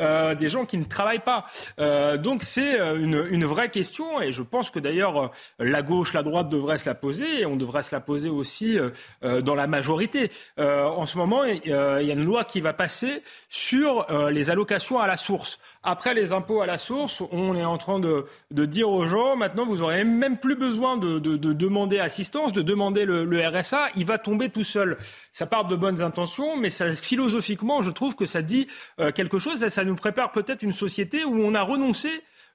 euh, 0.01 0.35
des 0.35 0.49
gens 0.49 0.65
qui 0.65 0.79
ne 0.79 0.85
travaillent 0.85 1.19
pas. 1.19 1.47
Euh, 1.79 2.17
donc 2.17 2.43
c'est 2.43 2.81
euh, 2.81 2.99
une, 2.99 3.27
une, 3.31 3.45
vraie 3.45 3.71
question 3.71 4.21
et 4.21 4.33
je 4.33 4.43
pense 4.43 4.71
que 4.71 4.79
d'ailleurs 4.79 5.31
la 5.59 5.83
gauche, 5.83 6.15
la 6.15 6.23
droite 6.23 6.49
devraient 6.49 6.79
se 6.79 6.89
la 6.89 6.95
poser 6.95 7.41
et 7.41 7.47
on 7.47 7.57
devrait 7.57 7.83
se 7.83 7.95
la 7.95 8.01
poser 8.01 8.29
aussi 8.29 8.79
dans 9.23 9.55
la 9.55 9.67
majorité. 9.67 10.31
en 10.59 11.07
ce 11.07 11.19
moment, 11.19 11.45
il 11.45 11.67
y 11.67 11.73
a 11.73 12.01
une 12.01 12.25
loi 12.25 12.45
qui 12.45 12.61
va 12.61 12.73
passer 12.73 13.23
sur 13.49 14.07
les 14.31 14.51
allocations 14.51 14.99
à 14.99 15.07
la 15.07 15.17
source. 15.17 15.59
Après 15.87 16.15
les 16.15 16.33
impôts 16.33 16.63
à 16.63 16.67
la 16.67 16.79
source, 16.79 17.23
on 17.31 17.55
est 17.55 17.65
en 17.65 17.77
train 17.77 18.01
de, 18.01 18.27
dire 18.51 18.89
aux 18.89 19.07
gens, 19.07 19.37
maintenant, 19.37 19.67
vous 19.67 19.83
aurez 19.83 20.03
même 20.03 20.39
plus 20.39 20.57
besoin 20.57 20.97
de, 20.97 21.19
de, 21.19 21.37
de 21.37 21.53
demander 21.53 21.99
assistance, 21.99 22.55
de 22.55 22.63
demander 22.63 23.05
le, 23.05 23.47
RSA, 23.47 23.89
il 23.95 24.07
va 24.07 24.17
tomber 24.17 24.49
tout 24.49 24.65
seul. 24.65 24.97
Ça 25.31 25.47
part 25.47 25.67
de 25.67 25.77
bonnes 25.77 26.01
intentions, 26.01 26.57
mais 26.57 26.71
philosophiquement, 26.71 27.83
je 27.83 27.91
trouve 27.91 28.15
que 28.15 28.25
ça 28.25 28.41
dit 28.41 28.67
euh, 28.99 29.13
quelque 29.13 29.39
chose 29.39 29.63
et 29.63 29.69
ça 29.69 29.85
nous 29.85 29.95
prépare 29.95 30.33
peut-être 30.33 30.63
une 30.63 30.73
société 30.73 31.23
où 31.23 31.35
on 31.45 31.55
a 31.55 31.63
renoncé 31.63 32.09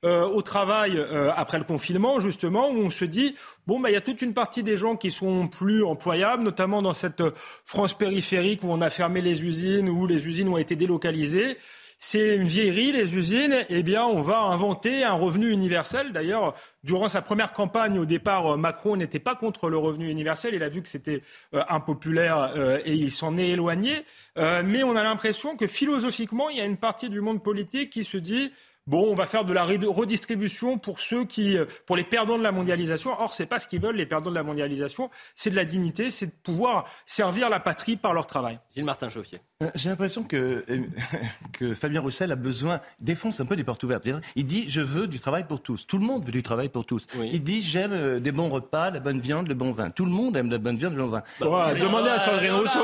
euh, 0.05 0.23
au 0.23 0.41
travail 0.41 0.97
euh, 0.97 1.29
après 1.35 1.59
le 1.59 1.65
confinement, 1.65 2.19
justement, 2.19 2.71
où 2.71 2.77
on 2.77 2.89
se 2.89 3.05
dit 3.05 3.35
bon, 3.67 3.79
bah, 3.79 3.91
il 3.91 3.93
y 3.93 3.97
a 3.97 4.01
toute 4.01 4.23
une 4.23 4.33
partie 4.33 4.63
des 4.63 4.75
gens 4.75 4.95
qui 4.95 5.11
sont 5.11 5.47
plus 5.47 5.83
employables, 5.83 6.41
notamment 6.41 6.81
dans 6.81 6.93
cette 6.93 7.21
France 7.63 7.93
périphérique 7.93 8.63
où 8.63 8.71
on 8.71 8.81
a 8.81 8.89
fermé 8.89 9.21
les 9.21 9.43
usines, 9.43 9.87
où 9.87 10.07
les 10.07 10.25
usines 10.25 10.49
ont 10.49 10.57
été 10.57 10.75
délocalisées 10.75 11.57
c'est 12.01 12.37
une 12.37 12.45
vieillerie, 12.45 12.93
les 12.93 13.13
usines, 13.13 13.65
eh 13.67 13.83
bien, 13.83 14.05
on 14.05 14.21
va 14.21 14.39
inventer 14.39 15.03
un 15.03 15.15
revenu 15.15 15.51
universel. 15.51 16.13
D'ailleurs, 16.13 16.55
durant 16.81 17.09
sa 17.09 17.21
première 17.21 17.51
campagne, 17.51 17.99
au 17.99 18.05
départ, 18.05 18.53
euh, 18.53 18.57
Macron 18.57 18.95
n'était 18.95 19.19
pas 19.19 19.35
contre 19.35 19.69
le 19.69 19.75
revenu 19.75 20.09
universel. 20.09 20.55
Il 20.55 20.63
a 20.63 20.69
vu 20.69 20.81
que 20.81 20.87
c'était 20.87 21.21
euh, 21.53 21.61
impopulaire 21.67 22.53
euh, 22.55 22.79
et 22.85 22.93
il 22.93 23.11
s'en 23.11 23.37
est 23.37 23.49
éloigné. 23.49 24.05
mais 24.37 24.83
on 24.83 24.95
a 24.95 25.03
l'impression 25.03 25.57
que 25.57 25.67
philosophiquement, 25.67 26.47
il 26.49 26.57
y 26.57 26.61
a 26.61 26.65
une 26.65 26.77
partie 26.77 27.09
du 27.09 27.19
monde 27.19 27.43
politique 27.43 27.89
qui 27.89 28.05
se 28.05 28.15
dit 28.15 28.53
Bon, 28.89 29.07
on 29.11 29.13
va 29.13 29.27
faire 29.27 29.45
de 29.45 29.53
la 29.53 29.65
redistribution 29.65 30.79
pour 30.79 30.99
ceux 30.99 31.23
qui, 31.23 31.55
pour 31.85 31.95
les 31.95 32.03
perdants 32.03 32.39
de 32.39 32.43
la 32.43 32.51
mondialisation. 32.51 33.11
Or, 33.19 33.35
c'est 33.35 33.45
pas 33.45 33.59
ce 33.59 33.67
qu'ils 33.67 33.79
veulent, 33.79 33.95
les 33.95 34.07
perdants 34.07 34.31
de 34.31 34.35
la 34.35 34.41
mondialisation. 34.41 35.11
C'est 35.35 35.51
de 35.51 35.55
la 35.55 35.63
dignité, 35.63 36.09
c'est 36.09 36.25
de 36.25 36.31
pouvoir 36.31 36.85
servir 37.05 37.49
la 37.49 37.59
patrie 37.59 37.97
par 37.97 38.15
leur 38.15 38.25
travail. 38.25 38.59
Gilles 38.73 38.85
Martin 38.85 39.09
Chauffier. 39.09 39.41
Euh, 39.61 39.69
j'ai 39.75 39.89
l'impression 39.89 40.23
que, 40.23 40.65
euh, 40.67 40.81
que 41.53 41.75
Fabien 41.75 42.01
Roussel 42.01 42.31
a 42.31 42.35
besoin, 42.35 42.81
défonce 42.99 43.39
un 43.39 43.45
peu 43.45 43.55
des 43.55 43.63
portes 43.63 43.83
ouvertes. 43.83 44.07
Il 44.35 44.47
dit 44.47 44.67
Je 44.69 44.81
veux 44.81 45.05
du 45.05 45.19
travail 45.19 45.45
pour 45.45 45.61
tous. 45.61 45.85
Tout 45.85 45.99
le 45.99 46.05
monde 46.05 46.25
veut 46.25 46.31
du 46.31 46.41
travail 46.41 46.69
pour 46.69 46.87
tous. 46.87 47.05
Il 47.31 47.43
dit 47.43 47.61
J'aime 47.61 47.93
euh, 47.93 48.19
des 48.19 48.31
bons 48.31 48.49
repas, 48.49 48.89
la 48.89 48.99
bonne 48.99 49.19
viande, 49.19 49.47
le 49.49 49.53
bon 49.53 49.71
vin. 49.71 49.91
Tout 49.91 50.05
le 50.05 50.11
monde 50.11 50.35
aime 50.35 50.49
la 50.49 50.57
bonne 50.57 50.77
viande, 50.77 50.95
le 50.95 51.03
bon 51.03 51.09
vin. 51.09 51.23
Bah, 51.41 51.75
demandez 51.75 52.09
à 52.09 52.17
Sandrine 52.17 52.53
Rousseau. 52.53 52.79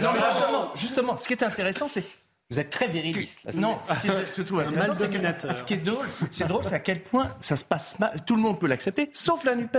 non, 0.00 0.12
justement, 0.14 0.72
justement, 0.74 1.16
ce 1.18 1.28
qui 1.28 1.34
est 1.34 1.42
intéressant, 1.42 1.86
c'est 1.86 2.04
vous 2.52 2.60
êtes 2.60 2.70
très 2.70 2.86
viriliste. 2.86 3.40
Là, 3.44 3.52
non, 3.54 3.78
ce 4.04 5.62
qui 5.64 5.74
est 5.74 5.76
drôle, 5.78 6.06
c'est 6.30 6.46
drôle, 6.46 6.64
c'est 6.64 6.74
à 6.74 6.80
quel 6.80 7.02
point 7.02 7.34
ça 7.40 7.56
se 7.56 7.64
passe 7.64 7.98
mal. 7.98 8.12
Tout 8.26 8.36
le 8.36 8.42
monde 8.42 8.60
peut 8.60 8.66
l'accepter, 8.66 9.08
sauf 9.12 9.44
la 9.44 9.54
Nupes. 9.54 9.76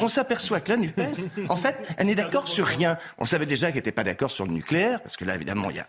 On 0.00 0.08
s'aperçoit 0.08 0.60
que 0.60 0.70
la 0.70 0.76
Nupes, 0.76 1.00
en 1.48 1.56
fait, 1.56 1.76
elle 1.96 2.08
n'est 2.08 2.14
d'accord 2.16 2.48
sur 2.48 2.66
rien. 2.66 2.98
On 3.18 3.24
savait 3.24 3.46
déjà 3.46 3.68
qu'elle 3.68 3.76
n'était 3.76 3.92
pas 3.92 4.04
d'accord 4.04 4.30
sur 4.30 4.44
le 4.44 4.52
nucléaire, 4.52 5.00
parce 5.02 5.16
que 5.16 5.24
là, 5.24 5.36
évidemment, 5.36 5.70
il 5.70 5.76
y 5.76 5.80
a 5.80 5.86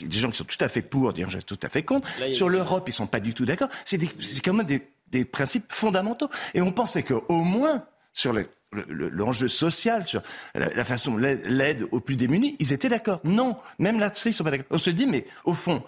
des 0.00 0.16
gens 0.16 0.30
qui 0.30 0.38
sont 0.38 0.44
tout 0.44 0.62
à 0.62 0.68
fait 0.68 0.82
pour, 0.82 1.12
des 1.12 1.26
gens 1.26 1.38
tout 1.46 1.58
à 1.62 1.68
fait 1.68 1.84
contre. 1.84 2.08
Sur 2.32 2.48
l'Europe, 2.48 2.88
ils 2.88 2.92
sont 2.92 3.06
pas 3.06 3.20
du 3.20 3.32
tout 3.32 3.44
d'accord. 3.44 3.68
C'est 3.84 3.98
quand 4.42 4.52
même 4.52 4.66
des, 4.66 4.82
des 5.08 5.24
principes 5.24 5.72
fondamentaux. 5.72 6.28
Et 6.54 6.60
on 6.60 6.72
pensait 6.72 7.04
qu'au 7.04 7.42
moins 7.42 7.84
sur 8.12 8.32
le 8.32 8.48
l'enjeu 8.72 9.48
social, 9.48 10.04
sur 10.04 10.22
la, 10.54 10.84
façon, 10.84 11.16
l'aide 11.16 11.86
aux 11.90 12.00
plus 12.00 12.16
démunis, 12.16 12.56
ils 12.58 12.72
étaient 12.72 12.88
d'accord. 12.88 13.20
Non, 13.24 13.56
même 13.78 13.98
là-dessus, 13.98 14.28
ils 14.28 14.34
sont 14.34 14.44
pas 14.44 14.50
d'accord. 14.50 14.66
On 14.70 14.78
se 14.78 14.90
dit, 14.90 15.06
mais 15.06 15.26
au 15.44 15.54
fond, 15.54 15.82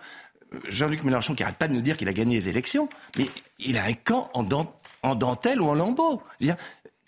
Jean-Luc 0.68 1.04
Mélenchon, 1.04 1.34
qui 1.34 1.42
arrête 1.42 1.56
pas 1.56 1.68
de 1.68 1.74
nous 1.74 1.80
dire 1.80 1.96
qu'il 1.96 2.08
a 2.08 2.12
gagné 2.12 2.36
les 2.36 2.48
élections, 2.48 2.88
mais 3.16 3.26
il 3.58 3.78
a 3.78 3.84
un 3.84 3.94
camp 3.94 4.30
en, 4.34 4.44
en 5.02 5.14
dentelle 5.14 5.60
ou 5.60 5.68
en 5.68 5.74
lambeau. 5.74 6.22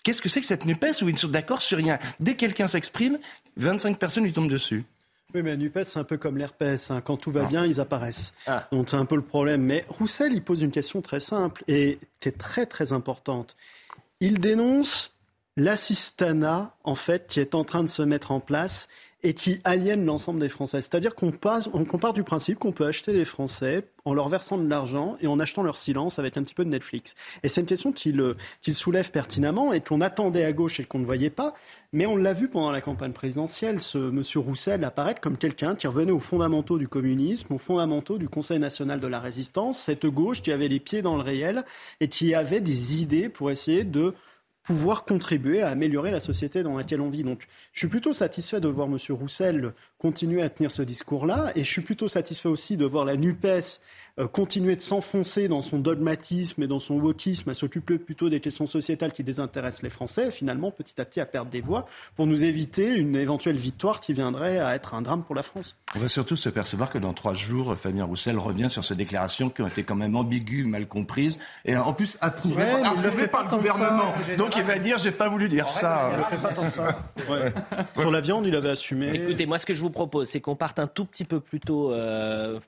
Qu'est-ce 0.03 0.21
que 0.21 0.29
c'est 0.29 0.39
que 0.39 0.45
cette 0.45 0.65
NUPES 0.65 1.01
où 1.01 1.09
ils 1.09 1.13
ne 1.13 1.17
sont 1.17 1.27
d'accord 1.27 1.61
sur 1.61 1.77
rien? 1.77 1.97
Dès 2.19 2.33
que 2.33 2.39
quelqu'un 2.39 2.67
s'exprime, 2.67 3.17
25 3.57 3.97
personnes 3.97 4.23
lui 4.23 4.33
tombent 4.33 4.51
dessus. 4.51 4.85
Oui, 5.33 5.41
mais 5.41 5.49
la 5.51 5.57
NUPES, 5.57 5.83
c'est 5.83 5.99
un 5.99 6.03
peu 6.03 6.17
comme 6.17 6.37
l'herpès. 6.37 6.91
Hein. 6.91 7.01
Quand 7.01 7.17
tout 7.17 7.31
va 7.31 7.41
ah. 7.43 7.47
bien, 7.47 7.65
ils 7.65 7.79
apparaissent. 7.79 8.33
Ah. 8.45 8.67
Donc 8.71 8.89
c'est 8.89 8.97
un 8.97 9.05
peu 9.05 9.15
le 9.15 9.23
problème. 9.23 9.63
Mais 9.63 9.85
Roussel, 9.89 10.31
il 10.33 10.43
pose 10.43 10.61
une 10.61 10.71
question 10.71 11.01
très 11.01 11.19
simple 11.19 11.63
et 11.67 11.99
qui 12.19 12.29
est 12.29 12.37
très, 12.37 12.65
très 12.65 12.93
importante. 12.93 13.55
Il 14.21 14.39
dénonce 14.39 15.14
l'assistanat, 15.57 16.75
en 16.83 16.95
fait, 16.95 17.27
qui 17.27 17.39
est 17.39 17.55
en 17.55 17.63
train 17.63 17.83
de 17.83 17.89
se 17.89 18.01
mettre 18.01 18.31
en 18.31 18.39
place 18.39 18.87
et 19.23 19.33
qui 19.33 19.59
aliène 19.63 20.05
l'ensemble 20.05 20.39
des 20.39 20.49
Français. 20.49 20.81
C'est-à-dire 20.81 21.15
qu'on 21.15 21.31
on 21.73 21.97
part 21.97 22.13
du 22.13 22.21
principe 22.21 22.59
qu'on 22.59 22.71
peut 22.71 22.85
acheter 22.85 23.11
les 23.11 23.25
Français 23.25 23.87
en 24.03 24.13
leur 24.13 24.29
versant 24.29 24.55
de 24.59 24.69
l'argent 24.69 25.17
et 25.19 25.25
en 25.25 25.39
achetant 25.39 25.63
leur 25.63 25.77
silence 25.77 26.19
avec 26.19 26.37
un 26.37 26.43
petit 26.43 26.53
peu 26.53 26.63
de 26.63 26.69
Netflix. 26.69 27.15
Et 27.41 27.47
c'est 27.47 27.61
une 27.61 27.65
question 27.65 27.91
qu'il 27.91 28.35
soulève 28.75 29.09
pertinemment 29.09 29.73
et 29.73 29.81
qu'on 29.81 29.99
attendait 29.99 30.45
à 30.45 30.53
gauche 30.53 30.79
et 30.79 30.83
qu'on 30.83 30.99
ne 30.99 31.05
voyait 31.05 31.31
pas. 31.31 31.55
Mais 31.91 32.05
on 32.05 32.17
l'a 32.17 32.33
vu 32.33 32.49
pendant 32.49 32.69
la 32.69 32.81
campagne 32.81 33.13
présidentielle, 33.13 33.79
ce 33.79 33.97
monsieur 33.97 34.41
Roussel 34.41 34.83
apparaître 34.83 35.21
comme 35.21 35.37
quelqu'un 35.37 35.73
qui 35.73 35.87
revenait 35.87 36.11
aux 36.11 36.19
fondamentaux 36.19 36.77
du 36.77 36.87
communisme, 36.87 37.51
aux 37.51 37.57
fondamentaux 37.57 38.19
du 38.19 38.29
Conseil 38.29 38.59
national 38.59 38.99
de 38.99 39.07
la 39.07 39.19
résistance, 39.19 39.79
cette 39.79 40.05
gauche 40.05 40.43
qui 40.43 40.51
avait 40.51 40.67
les 40.67 40.79
pieds 40.79 41.01
dans 41.01 41.15
le 41.15 41.23
réel 41.23 41.63
et 41.99 42.09
qui 42.09 42.35
avait 42.35 42.61
des 42.61 43.01
idées 43.01 43.29
pour 43.29 43.49
essayer 43.49 43.85
de 43.85 44.13
pouvoir 44.65 45.05
contribuer 45.05 45.61
à 45.61 45.69
améliorer 45.69 46.11
la 46.11 46.19
société 46.19 46.63
dans 46.63 46.75
laquelle 46.75 46.99
on 46.99 47.09
vit. 47.09 47.23
Donc, 47.23 47.47
je 47.71 47.79
suis 47.79 47.87
plutôt 47.87 48.13
satisfait 48.13 48.59
de 48.59 48.67
voir 48.67 48.87
M. 48.87 48.97
Roussel 49.09 49.73
continuer 49.99 50.41
à 50.41 50.49
tenir 50.49 50.71
ce 50.71 50.81
discours-là, 50.81 51.51
et 51.55 51.63
je 51.63 51.71
suis 51.71 51.81
plutôt 51.81 52.07
satisfait 52.07 52.49
aussi 52.49 52.75
de 52.75 52.85
voir 52.85 53.05
la 53.05 53.15
NUPES 53.15 53.79
continuer 54.31 54.77
de 54.77 54.81
s'enfoncer 54.81 55.49
dans 55.49 55.61
son 55.61 55.77
dogmatisme 55.77 56.63
et 56.63 56.67
dans 56.67 56.79
son 56.79 56.95
wokisme, 56.95 57.49
à 57.49 57.53
s'occuper 57.53 57.97
plutôt 57.97 58.29
des 58.29 58.39
questions 58.39 58.65
sociétales 58.65 59.11
qui 59.11 59.25
désintéressent 59.25 59.83
les 59.83 59.89
Français, 59.89 60.27
et 60.29 60.31
finalement, 60.31 60.71
petit 60.71 60.99
à 61.01 61.05
petit, 61.05 61.19
à 61.19 61.25
perdre 61.25 61.51
des 61.51 61.59
voix 61.59 61.85
pour 62.15 62.25
nous 62.25 62.45
éviter 62.45 62.95
une 62.95 63.17
éventuelle 63.17 63.57
victoire 63.57 63.99
qui 63.99 64.13
viendrait 64.13 64.59
à 64.59 64.73
être 64.75 64.93
un 64.93 65.01
drame 65.01 65.23
pour 65.23 65.35
la 65.35 65.43
France. 65.43 65.75
On 65.95 65.99
va 65.99 66.07
surtout 66.07 66.37
se 66.37 66.47
percevoir 66.47 66.89
que 66.89 66.97
dans 66.97 67.13
trois 67.13 67.33
jours, 67.33 67.75
Fabien 67.75 68.05
Roussel 68.05 68.37
revient 68.37 68.69
sur 68.69 68.85
ces 68.85 68.95
déclarations 68.95 69.49
qui 69.49 69.61
ont 69.61 69.67
été 69.67 69.83
quand 69.83 69.95
même 69.95 70.15
ambiguës, 70.15 70.65
mal 70.65 70.87
comprises, 70.87 71.37
et 71.65 71.75
en 71.75 71.91
plus 71.91 72.17
approuvées, 72.21 72.63
par, 73.31 73.43
le 73.43 73.49
gouvernement. 73.49 74.13
Donc 74.37 74.55
il 74.55 74.63
va 74.63 74.79
dire, 74.79 74.97
j'ai 74.97 75.11
pas 75.11 75.27
voulu 75.27 75.49
dire 75.49 75.67
ça. 75.67 76.11
Il 76.13 76.19
ne 76.19 76.23
fait 76.23 76.41
pas 76.41 76.53
tant 76.53 76.69
ça. 76.69 76.99
Sur 77.99 78.11
la 78.11 78.21
viande, 78.21 78.47
il 78.47 78.55
avait 78.55 78.69
assumé. 78.69 79.11
Écoutez, 79.13 79.45
moi, 79.45 79.57
ce 79.57 79.65
que 79.65 79.73
je 79.73 79.81
vous 79.81 79.89
propose, 79.89 80.29
c'est 80.29 80.39
qu'on 80.39 80.55
parte 80.55 80.79
un 80.79 80.87
tout 80.87 81.03
petit 81.03 81.25
peu 81.25 81.41
plus 81.41 81.59
tôt 81.59 81.91
euh, 81.91 82.59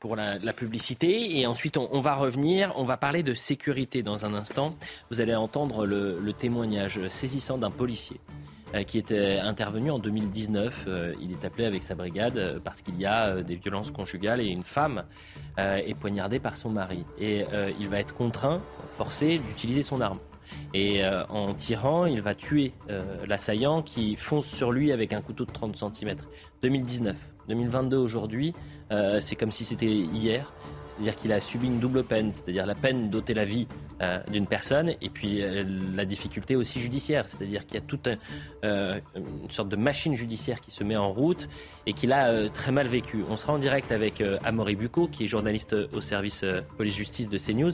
pour 0.00 0.16
la, 0.16 0.38
la 0.38 0.52
publicité 0.54 0.85
et 1.02 1.46
ensuite, 1.46 1.76
on, 1.76 2.00
va 2.00 2.14
revenir. 2.14 2.72
On 2.76 2.84
va 2.84 2.96
parler 2.96 3.22
de 3.22 3.34
sécurité 3.34 4.02
dans 4.02 4.24
un 4.24 4.34
instant. 4.34 4.74
Vous 5.10 5.20
allez 5.20 5.34
entendre 5.34 5.86
le, 5.86 6.32
témoignage 6.32 7.06
saisissant 7.08 7.58
d'un 7.58 7.70
policier 7.70 8.20
qui 8.86 8.98
était 8.98 9.38
intervenu 9.38 9.90
en 9.90 9.98
2019. 9.98 10.88
il 11.20 11.32
est 11.32 11.44
appelé 11.44 11.64
avec 11.64 11.82
sa 11.82 11.94
brigade 11.94 12.60
parce 12.62 12.82
qu'il 12.82 12.96
y 13.00 13.06
a 13.06 13.42
des 13.42 13.56
violences 13.56 13.90
conjugales 13.90 14.40
et 14.40 14.46
une 14.46 14.64
femme 14.64 15.04
est 15.56 15.98
poignardée 15.98 16.40
par 16.40 16.56
son 16.58 16.70
mari. 16.70 17.04
Et 17.18 17.44
il 17.80 17.88
va 17.88 17.98
être 17.98 18.14
contraint, 18.14 18.60
forcé 18.98 19.38
d'utiliser 19.38 19.82
son 19.82 20.00
arme. 20.00 20.18
Et 20.74 21.02
en 21.06 21.54
tirant, 21.54 22.06
il 22.06 22.20
va 22.20 22.34
tuer 22.34 22.72
l'assaillant 23.26 23.82
qui 23.82 24.16
fonce 24.16 24.46
sur 24.46 24.72
lui 24.72 24.92
avec 24.92 25.12
un 25.12 25.22
couteau 25.22 25.46
de 25.46 25.52
30 25.52 25.76
cm. 25.76 26.16
2019. 26.62 27.16
2022 27.48 27.96
aujourd'hui, 27.96 28.52
c'est 29.20 29.36
comme 29.36 29.52
si 29.52 29.64
c'était 29.64 29.86
hier. 29.86 30.52
C'est-à-dire 30.96 31.16
qu'il 31.16 31.32
a 31.32 31.40
subi 31.40 31.66
une 31.66 31.78
double 31.78 32.04
peine, 32.04 32.32
c'est-à-dire 32.32 32.64
la 32.64 32.74
peine 32.74 33.10
d'ôter 33.10 33.34
la 33.34 33.44
vie 33.44 33.66
euh, 34.00 34.18
d'une 34.30 34.46
personne 34.46 34.94
et 35.02 35.10
puis 35.10 35.42
euh, 35.42 35.62
la 35.94 36.06
difficulté 36.06 36.56
aussi 36.56 36.80
judiciaire, 36.80 37.28
c'est-à-dire 37.28 37.66
qu'il 37.66 37.74
y 37.74 37.78
a 37.78 37.86
toute 37.86 38.08
euh, 38.64 38.98
une 39.14 39.50
sorte 39.50 39.68
de 39.68 39.76
machine 39.76 40.14
judiciaire 40.14 40.60
qui 40.60 40.70
se 40.70 40.84
met 40.84 40.96
en 40.96 41.12
route 41.12 41.50
et 41.86 41.92
qu'il 41.92 42.12
a 42.12 42.48
très 42.48 42.72
mal 42.72 42.86
vécu. 42.86 43.24
On 43.28 43.36
sera 43.36 43.52
en 43.52 43.58
direct 43.58 43.92
avec 43.92 44.22
Amaury 44.42 44.74
Bucco, 44.74 45.06
qui 45.06 45.24
est 45.24 45.26
journaliste 45.26 45.76
au 45.92 46.00
service 46.00 46.44
police-justice 46.78 47.28
de 47.28 47.36
CNews, 47.36 47.72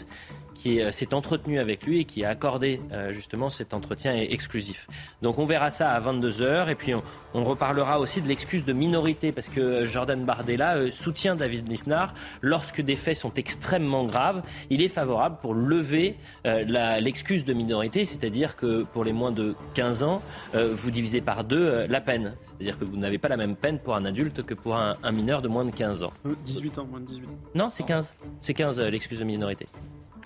qui 0.63 0.81
euh, 0.81 0.93
s'est 0.93 1.13
entretenu 1.13 1.59
avec 1.59 1.85
lui 1.85 2.01
et 2.01 2.05
qui 2.05 2.25
a 2.25 2.29
accordé 2.29 2.81
euh, 2.93 3.13
justement 3.13 3.51
cet 3.51 3.75
entretien 3.75 4.15
exclusif. 4.15 4.87
Donc 5.21 5.39
on 5.39 5.45
verra 5.45 5.71
ça 5.71 5.91
à 5.91 6.01
22h 6.01 6.69
et 6.69 6.77
puis 6.77 6.95
on, 6.95 7.03
reparlera 7.43 7.99
aussi 7.99 8.23
de 8.23 8.29
l'excuse 8.29 8.65
de 8.65 8.73
minorité 8.73 9.33
parce 9.33 9.49
que 9.49 9.85
Jordan 9.85 10.25
Bardella 10.25 10.77
euh, 10.77 10.93
soutient 10.93 11.35
David 11.35 11.69
Lisnard 11.69 12.15
lorsque 12.43 12.81
des 12.81 12.95
faits 12.95 13.17
sont 13.17 13.35
extrêmement 13.35 14.05
graves. 14.05 14.43
Il 14.71 14.83
est 14.83 14.89
favorable 14.89 15.39
pour 15.43 15.55
lever 15.55 16.17
l'excuse 16.45 17.45
de 17.45 17.53
minorité, 17.53 18.05
c'est-à-dire 18.05 18.55
que 18.55 18.85
pour 18.85 19.03
les 19.05 19.13
moins 19.13 19.33
de 19.33 19.55
15 19.75 20.03
ans, 20.03 20.23
vous 20.55 20.91
divisez 20.91 21.21
par 21.21 21.45
deux 21.45 21.87
la 21.87 22.01
peine. 22.01 22.35
C'est-à-dire 22.47 22.79
que 22.79 22.85
vous 22.85 22.97
n'avez 22.97 23.19
pas 23.19 23.29
la 23.29 23.37
même 23.37 23.57
peine 23.57 23.79
pour 23.79 23.95
un 23.97 24.05
adulte 24.05 24.43
que 24.43 24.55
pour 24.55 24.77
un, 24.77 24.97
un 25.03 25.13
mineur 25.13 25.43
de 25.43 25.49
moins 25.49 25.65
de 25.65 25.71
15 25.71 26.03
ans. 26.03 26.13
18 26.45 26.79
ans, 26.79 26.85
moins 26.85 27.01
de 27.01 27.07
18 27.07 27.25
ans. 27.25 27.39
Non, 27.55 27.69
c'est 27.71 27.85
15. 27.85 28.15
C'est 28.41 28.55
15 28.55 28.81
l'excuse 28.81 29.19
de 29.19 29.25
minorité. 29.25 29.67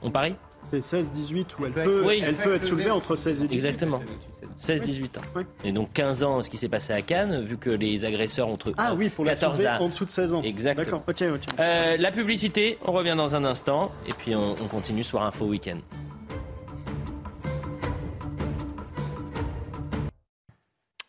On 0.07 0.11
parie 0.13 0.37
C'est 0.71 0.79
16-18 0.79 1.45
où 1.59 1.67
elle 1.67 1.73
peut, 1.73 2.07
elle 2.23 2.37
peut 2.37 2.55
être 2.55 2.65
soulevée 2.65 2.93
entre 2.93 3.17
16 3.17 3.43
et 3.43 3.49
18. 3.49 3.57
Exactement. 3.57 4.01
16-18 4.63 5.05
ans. 5.19 5.43
Et 5.65 5.73
donc 5.73 5.93
15 5.93 6.23
ans, 6.23 6.43
ce 6.43 6.49
qui 6.49 6.57
s'est 6.57 6.69
passé 6.69 6.93
à 6.93 7.03
Cannes, 7.03 7.43
vu 7.45 7.57
que 7.59 7.71
les 7.71 8.05
agresseurs 8.05 8.49
ont 8.49 8.53
entre 8.53 8.73
ah, 8.79 8.95
oui, 8.95 9.09
pour 9.09 9.25
14 9.25 9.67
ans. 9.67 9.79
en 9.81 9.89
dessous 9.89 10.05
de 10.05 10.11
16 10.11 10.35
ans. 10.35 10.43
Exactement. 10.43 11.03
D'accord, 11.09 11.35
ok, 11.35 11.41
ok. 11.49 11.61
Euh, 11.61 11.97
la 11.99 12.11
publicité, 12.13 12.79
on 12.87 12.93
revient 12.93 13.15
dans 13.17 13.35
un 13.35 13.45
instant, 13.45 13.91
et 14.09 14.13
puis 14.13 14.37
on, 14.37 14.53
on 14.53 14.69
continue 14.69 15.03
Soir 15.03 15.25
Info 15.25 15.45
Week-end. 15.47 15.79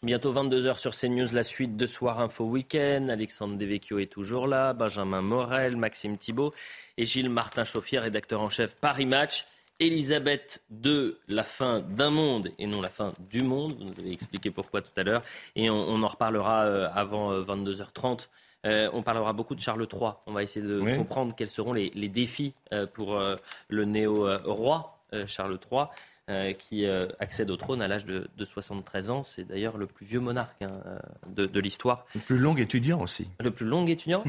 Bientôt 0.07 0.31
22h 0.31 0.77
sur 0.77 0.95
CNews, 0.95 1.27
la 1.33 1.43
suite 1.43 1.75
de 1.75 1.85
Soir 1.85 2.21
Info 2.21 2.45
Week-end. 2.45 3.09
Alexandre 3.09 3.57
Devecchio 3.57 3.99
est 3.99 4.05
toujours 4.09 4.47
là, 4.47 4.71
Benjamin 4.71 5.21
Morel, 5.21 5.75
Maxime 5.75 6.17
Thibault 6.17 6.53
et 6.97 7.05
Gilles 7.05 7.29
Martin 7.29 7.65
Chauffier, 7.65 7.99
rédacteur 7.99 8.39
en 8.39 8.49
chef 8.49 8.73
Paris 8.75 9.05
Match. 9.05 9.45
Elisabeth 9.81 10.63
II, 10.71 11.17
la 11.27 11.43
fin 11.43 11.81
d'un 11.81 12.09
monde 12.09 12.53
et 12.57 12.67
non 12.67 12.79
la 12.79 12.87
fin 12.87 13.15
du 13.29 13.43
monde. 13.43 13.73
Vous 13.77 13.83
nous 13.83 13.99
avez 13.99 14.13
expliqué 14.13 14.49
pourquoi 14.49 14.81
tout 14.81 14.95
à 14.95 15.03
l'heure. 15.03 15.23
Et 15.57 15.69
on, 15.69 16.01
en 16.01 16.07
reparlera 16.07 16.63
euh, 16.63 16.87
avant 16.95 17.41
22h30. 17.41 18.29
Euh, 18.65 18.85
euh, 18.85 18.89
on 18.93 19.03
parlera 19.03 19.33
beaucoup 19.33 19.55
de 19.55 19.61
Charles 19.61 19.85
III. 19.91 20.11
On 20.25 20.31
va 20.31 20.41
essayer 20.41 20.65
de 20.65 20.79
comprendre 20.95 21.35
quels 21.35 21.49
seront 21.49 21.73
les, 21.73 21.89
défis 22.07 22.53
pour 22.93 23.21
le 23.67 23.83
néo-roi 23.83 25.01
Charles 25.25 25.59
III. 25.69 25.87
Euh, 26.29 26.51
qui 26.51 26.85
euh, 26.85 27.07
accède 27.21 27.49
au 27.49 27.55
trône 27.55 27.81
à 27.81 27.87
l'âge 27.87 28.05
de, 28.05 28.27
73 28.43 29.09
ans. 29.11 29.23
C'est 29.23 29.47
d'ailleurs 29.47 29.77
le 29.77 29.87
plus 29.87 30.05
vieux 30.05 30.19
monarque 30.19 30.61
hein, 30.61 30.73
euh, 30.85 31.47
de, 31.47 31.59
l'histoire. 31.61 32.05
Le 32.15 32.19
plus 32.19 32.37
long 32.37 32.53
étudiant 32.57 32.99
aussi. 32.99 33.29
Le 33.39 33.49
plus 33.49 33.65
long 33.65 33.87
étudiant? 33.87 34.25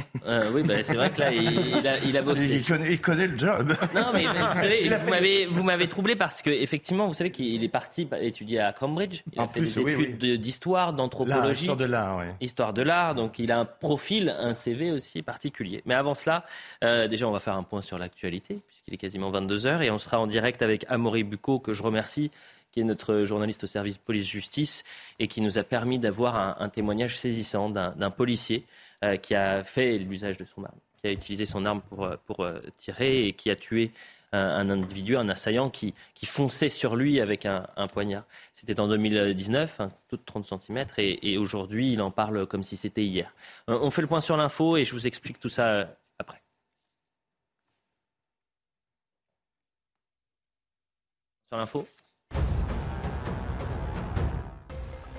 Oui, 0.54 0.62
bah, 0.62 0.80
c'est 0.84 0.94
vrai 0.94 1.10
que 1.10 1.18
là, 1.18 1.32
il, 1.32 2.16
a, 2.16 2.22
bossé. 2.22 2.62
Il 2.88 3.00
connaît, 3.00 3.26
le 3.26 3.36
job. 3.36 3.72
Non, 3.96 4.12
mais 4.12 4.26
vous, 5.50 5.64
m'avez, 5.64 5.88
troublé 5.88 6.14
parce 6.14 6.40
que 6.40 6.50
effectivement, 6.50 7.08
vous 7.08 7.14
savez 7.14 7.32
qu'il 7.32 7.64
est 7.64 7.68
parti 7.68 8.08
étudier 8.20 8.60
à 8.60 8.72
Cambridge. 8.72 9.24
Il 9.32 9.40
a 9.40 9.48
fait 9.48 9.62
des 9.62 9.80
études 9.80 10.40
d'histoire, 10.40 10.92
d'anthropologie. 10.92 11.62
Histoire 11.62 11.76
de 11.76 11.84
l'art, 11.84 12.18
oui. 12.18 12.26
Histoire 12.40 12.74
de 12.74 12.82
l'art, 12.82 13.16
donc 13.16 13.40
il 13.40 13.50
a 13.50 13.58
un 13.58 13.64
profil, 13.64 14.36
un 14.38 14.54
CV 14.54 14.92
aussi 14.92 15.22
particulier. 15.22 15.82
Mais 15.84 15.94
avant 15.94 16.14
cela, 16.14 16.44
déjà, 16.80 17.26
on 17.26 17.32
va 17.32 17.40
faire 17.40 17.56
un 17.56 17.64
point 17.64 17.82
sur 17.82 17.98
l'actualité, 17.98 18.62
puisqu'il 18.68 18.94
est 18.94 18.98
quasiment 18.98 19.30
22 19.30 19.66
heures, 19.66 19.82
et 19.82 19.90
on 19.90 19.98
sera 19.98 20.20
en 20.20 20.28
direct 20.28 20.62
avec 20.62 20.86
Amaury 20.88 21.24
Bucco, 21.24 21.58
que 21.58 21.72
je 21.72 21.87
remercie, 21.88 22.30
qui 22.70 22.80
est 22.80 22.84
notre 22.84 23.24
journaliste 23.24 23.64
au 23.64 23.66
service 23.66 23.98
police-justice 23.98 24.84
et 25.18 25.28
qui 25.28 25.40
nous 25.40 25.58
a 25.58 25.64
permis 25.64 25.98
d'avoir 25.98 26.60
un, 26.60 26.68
témoignage 26.68 27.18
saisissant 27.18 27.70
d'un 27.70 28.10
policier 28.10 28.64
euh, 29.04 29.16
qui 29.16 29.34
a 29.34 29.64
fait 29.64 29.98
l'usage 29.98 30.36
de 30.36 30.44
son 30.44 30.64
arme, 30.64 30.78
qui 31.00 31.08
a 31.08 31.12
utilisé 31.12 31.46
son 31.46 31.64
arme 31.64 31.80
pour, 31.82 32.04
euh, 32.04 32.16
euh, 32.40 32.60
tirer 32.76 33.26
et 33.26 33.32
qui 33.32 33.50
a 33.50 33.56
tué 33.56 33.92
un, 34.32 34.68
individu, 34.68 35.16
un 35.16 35.30
assaillant 35.30 35.70
qui, 35.70 35.94
fonçait 36.26 36.68
sur 36.68 36.96
lui 36.96 37.18
avec 37.18 37.46
un, 37.46 37.66
poignard. 37.90 38.24
C'était 38.52 38.78
en 38.78 38.86
2019, 38.86 39.80
un 39.80 39.90
tout 40.08 40.18
de 40.18 40.22
30 40.26 40.46
cm, 40.60 40.84
et 40.98 41.38
aujourd'hui, 41.38 41.94
il 41.94 42.02
en 42.02 42.10
parle 42.10 42.46
comme 42.46 42.62
si 42.62 42.76
c'était 42.76 43.04
hier. 43.04 43.32
On 43.68 43.90
fait 43.90 44.02
le 44.02 44.08
point 44.08 44.20
sur 44.20 44.36
l'info 44.36 44.76
et 44.76 44.84
je 44.84 44.92
vous 44.92 45.06
explique 45.06 45.40
tout 45.40 45.48
ça 45.48 45.96
après. 46.18 46.42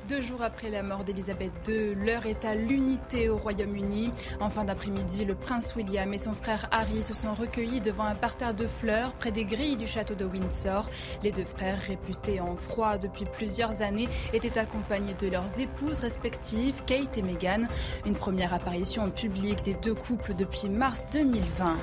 Deux 0.07 0.21
jours 0.21 0.43
après 0.43 0.69
la 0.69 0.84
mort 0.84 1.03
d'Elisabeth 1.03 1.51
II, 1.67 1.95
l'heure 1.95 2.27
est 2.27 2.45
à 2.45 2.53
l'unité 2.53 3.30
au 3.30 3.38
Royaume-Uni. 3.38 4.11
En 4.39 4.51
fin 4.51 4.63
d'après-midi, 4.63 5.25
le 5.25 5.34
prince 5.34 5.75
William 5.75 6.13
et 6.13 6.19
son 6.19 6.34
frère 6.34 6.67
Harry 6.71 7.01
se 7.01 7.15
sont 7.15 7.34
recueillis 7.34 7.82
devant 7.82 8.03
un 8.03 8.13
parterre 8.13 8.53
de 8.53 8.67
fleurs 8.67 9.13
près 9.13 9.32
des 9.32 9.43
grilles 9.45 9.77
du 9.77 9.88
château 9.88 10.13
de 10.13 10.25
Windsor. 10.25 10.88
Les 11.23 11.32
deux 11.32 11.45
frères, 11.45 11.80
réputés 11.80 12.39
en 12.39 12.55
froid 12.55 12.99
depuis 12.99 13.25
plusieurs 13.25 13.82
années, 13.82 14.09
étaient 14.32 14.59
accompagnés 14.59 15.15
de 15.15 15.27
leurs 15.30 15.59
épouses 15.59 15.99
respectives, 15.99 16.84
Kate 16.86 17.17
et 17.17 17.23
Meghan. 17.23 17.67
Une 18.05 18.15
première 18.15 18.53
apparition 18.53 19.09
publique 19.09 19.63
des 19.63 19.73
deux 19.73 19.95
couples 19.95 20.36
depuis 20.36 20.69
mars 20.69 21.07
2020. 21.11 21.75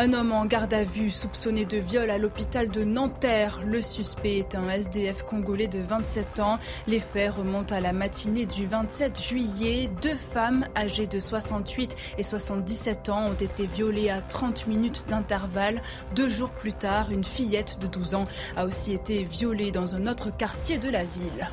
Un 0.00 0.12
homme 0.12 0.30
en 0.30 0.46
garde 0.46 0.72
à 0.74 0.84
vue 0.84 1.10
soupçonné 1.10 1.64
de 1.64 1.76
viol 1.76 2.08
à 2.08 2.18
l'hôpital 2.18 2.70
de 2.70 2.84
Nanterre. 2.84 3.58
Le 3.66 3.82
suspect 3.82 4.38
est 4.38 4.54
un 4.54 4.68
SDF 4.68 5.24
congolais 5.24 5.66
de 5.66 5.80
27 5.80 6.38
ans. 6.38 6.60
Les 6.86 7.00
faits 7.00 7.32
remontent 7.32 7.74
à 7.74 7.80
la 7.80 7.92
matinée 7.92 8.46
du 8.46 8.64
27 8.64 9.20
juillet. 9.20 9.90
Deux 10.00 10.14
femmes 10.14 10.68
âgées 10.76 11.08
de 11.08 11.18
68 11.18 11.96
et 12.16 12.22
77 12.22 13.08
ans 13.08 13.30
ont 13.30 13.34
été 13.34 13.66
violées 13.66 14.08
à 14.08 14.22
30 14.22 14.68
minutes 14.68 15.04
d'intervalle. 15.08 15.82
Deux 16.14 16.28
jours 16.28 16.50
plus 16.50 16.74
tard, 16.74 17.10
une 17.10 17.24
fillette 17.24 17.80
de 17.80 17.88
12 17.88 18.14
ans 18.14 18.28
a 18.56 18.66
aussi 18.66 18.92
été 18.92 19.24
violée 19.24 19.72
dans 19.72 19.96
un 19.96 20.06
autre 20.06 20.30
quartier 20.30 20.78
de 20.78 20.90
la 20.90 21.02
ville. 21.02 21.48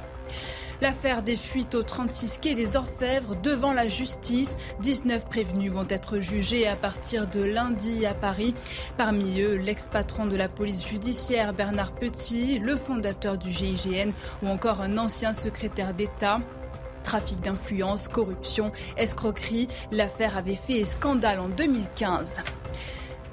L'affaire 0.81 1.23
des 1.23 1.35
fuites 1.35 1.73
au 1.75 1.83
36 1.83 2.39
quai 2.39 2.53
des 2.53 2.75
Orfèvres 2.75 3.35
devant 3.41 3.73
la 3.73 3.87
justice. 3.87 4.57
19 4.81 5.25
prévenus 5.25 5.71
vont 5.71 5.87
être 5.89 6.19
jugés 6.19 6.67
à 6.67 6.75
partir 6.75 7.27
de 7.27 7.41
lundi 7.41 8.05
à 8.05 8.13
Paris. 8.13 8.53
Parmi 8.97 9.39
eux, 9.41 9.55
l'ex-patron 9.55 10.25
de 10.25 10.35
la 10.35 10.49
police 10.49 10.85
judiciaire 10.85 11.53
Bernard 11.53 11.93
Petit, 11.93 12.59
le 12.59 12.75
fondateur 12.75 13.37
du 13.37 13.51
GIGN 13.51 14.11
ou 14.43 14.47
encore 14.47 14.81
un 14.81 14.97
ancien 14.97 15.31
secrétaire 15.31 15.93
d'État. 15.93 16.41
Trafic 17.03 17.39
d'influence, 17.39 18.07
corruption, 18.07 18.71
escroquerie, 18.97 19.67
l'affaire 19.91 20.37
avait 20.37 20.55
fait 20.55 20.83
scandale 20.83 21.39
en 21.39 21.49
2015. 21.49 22.41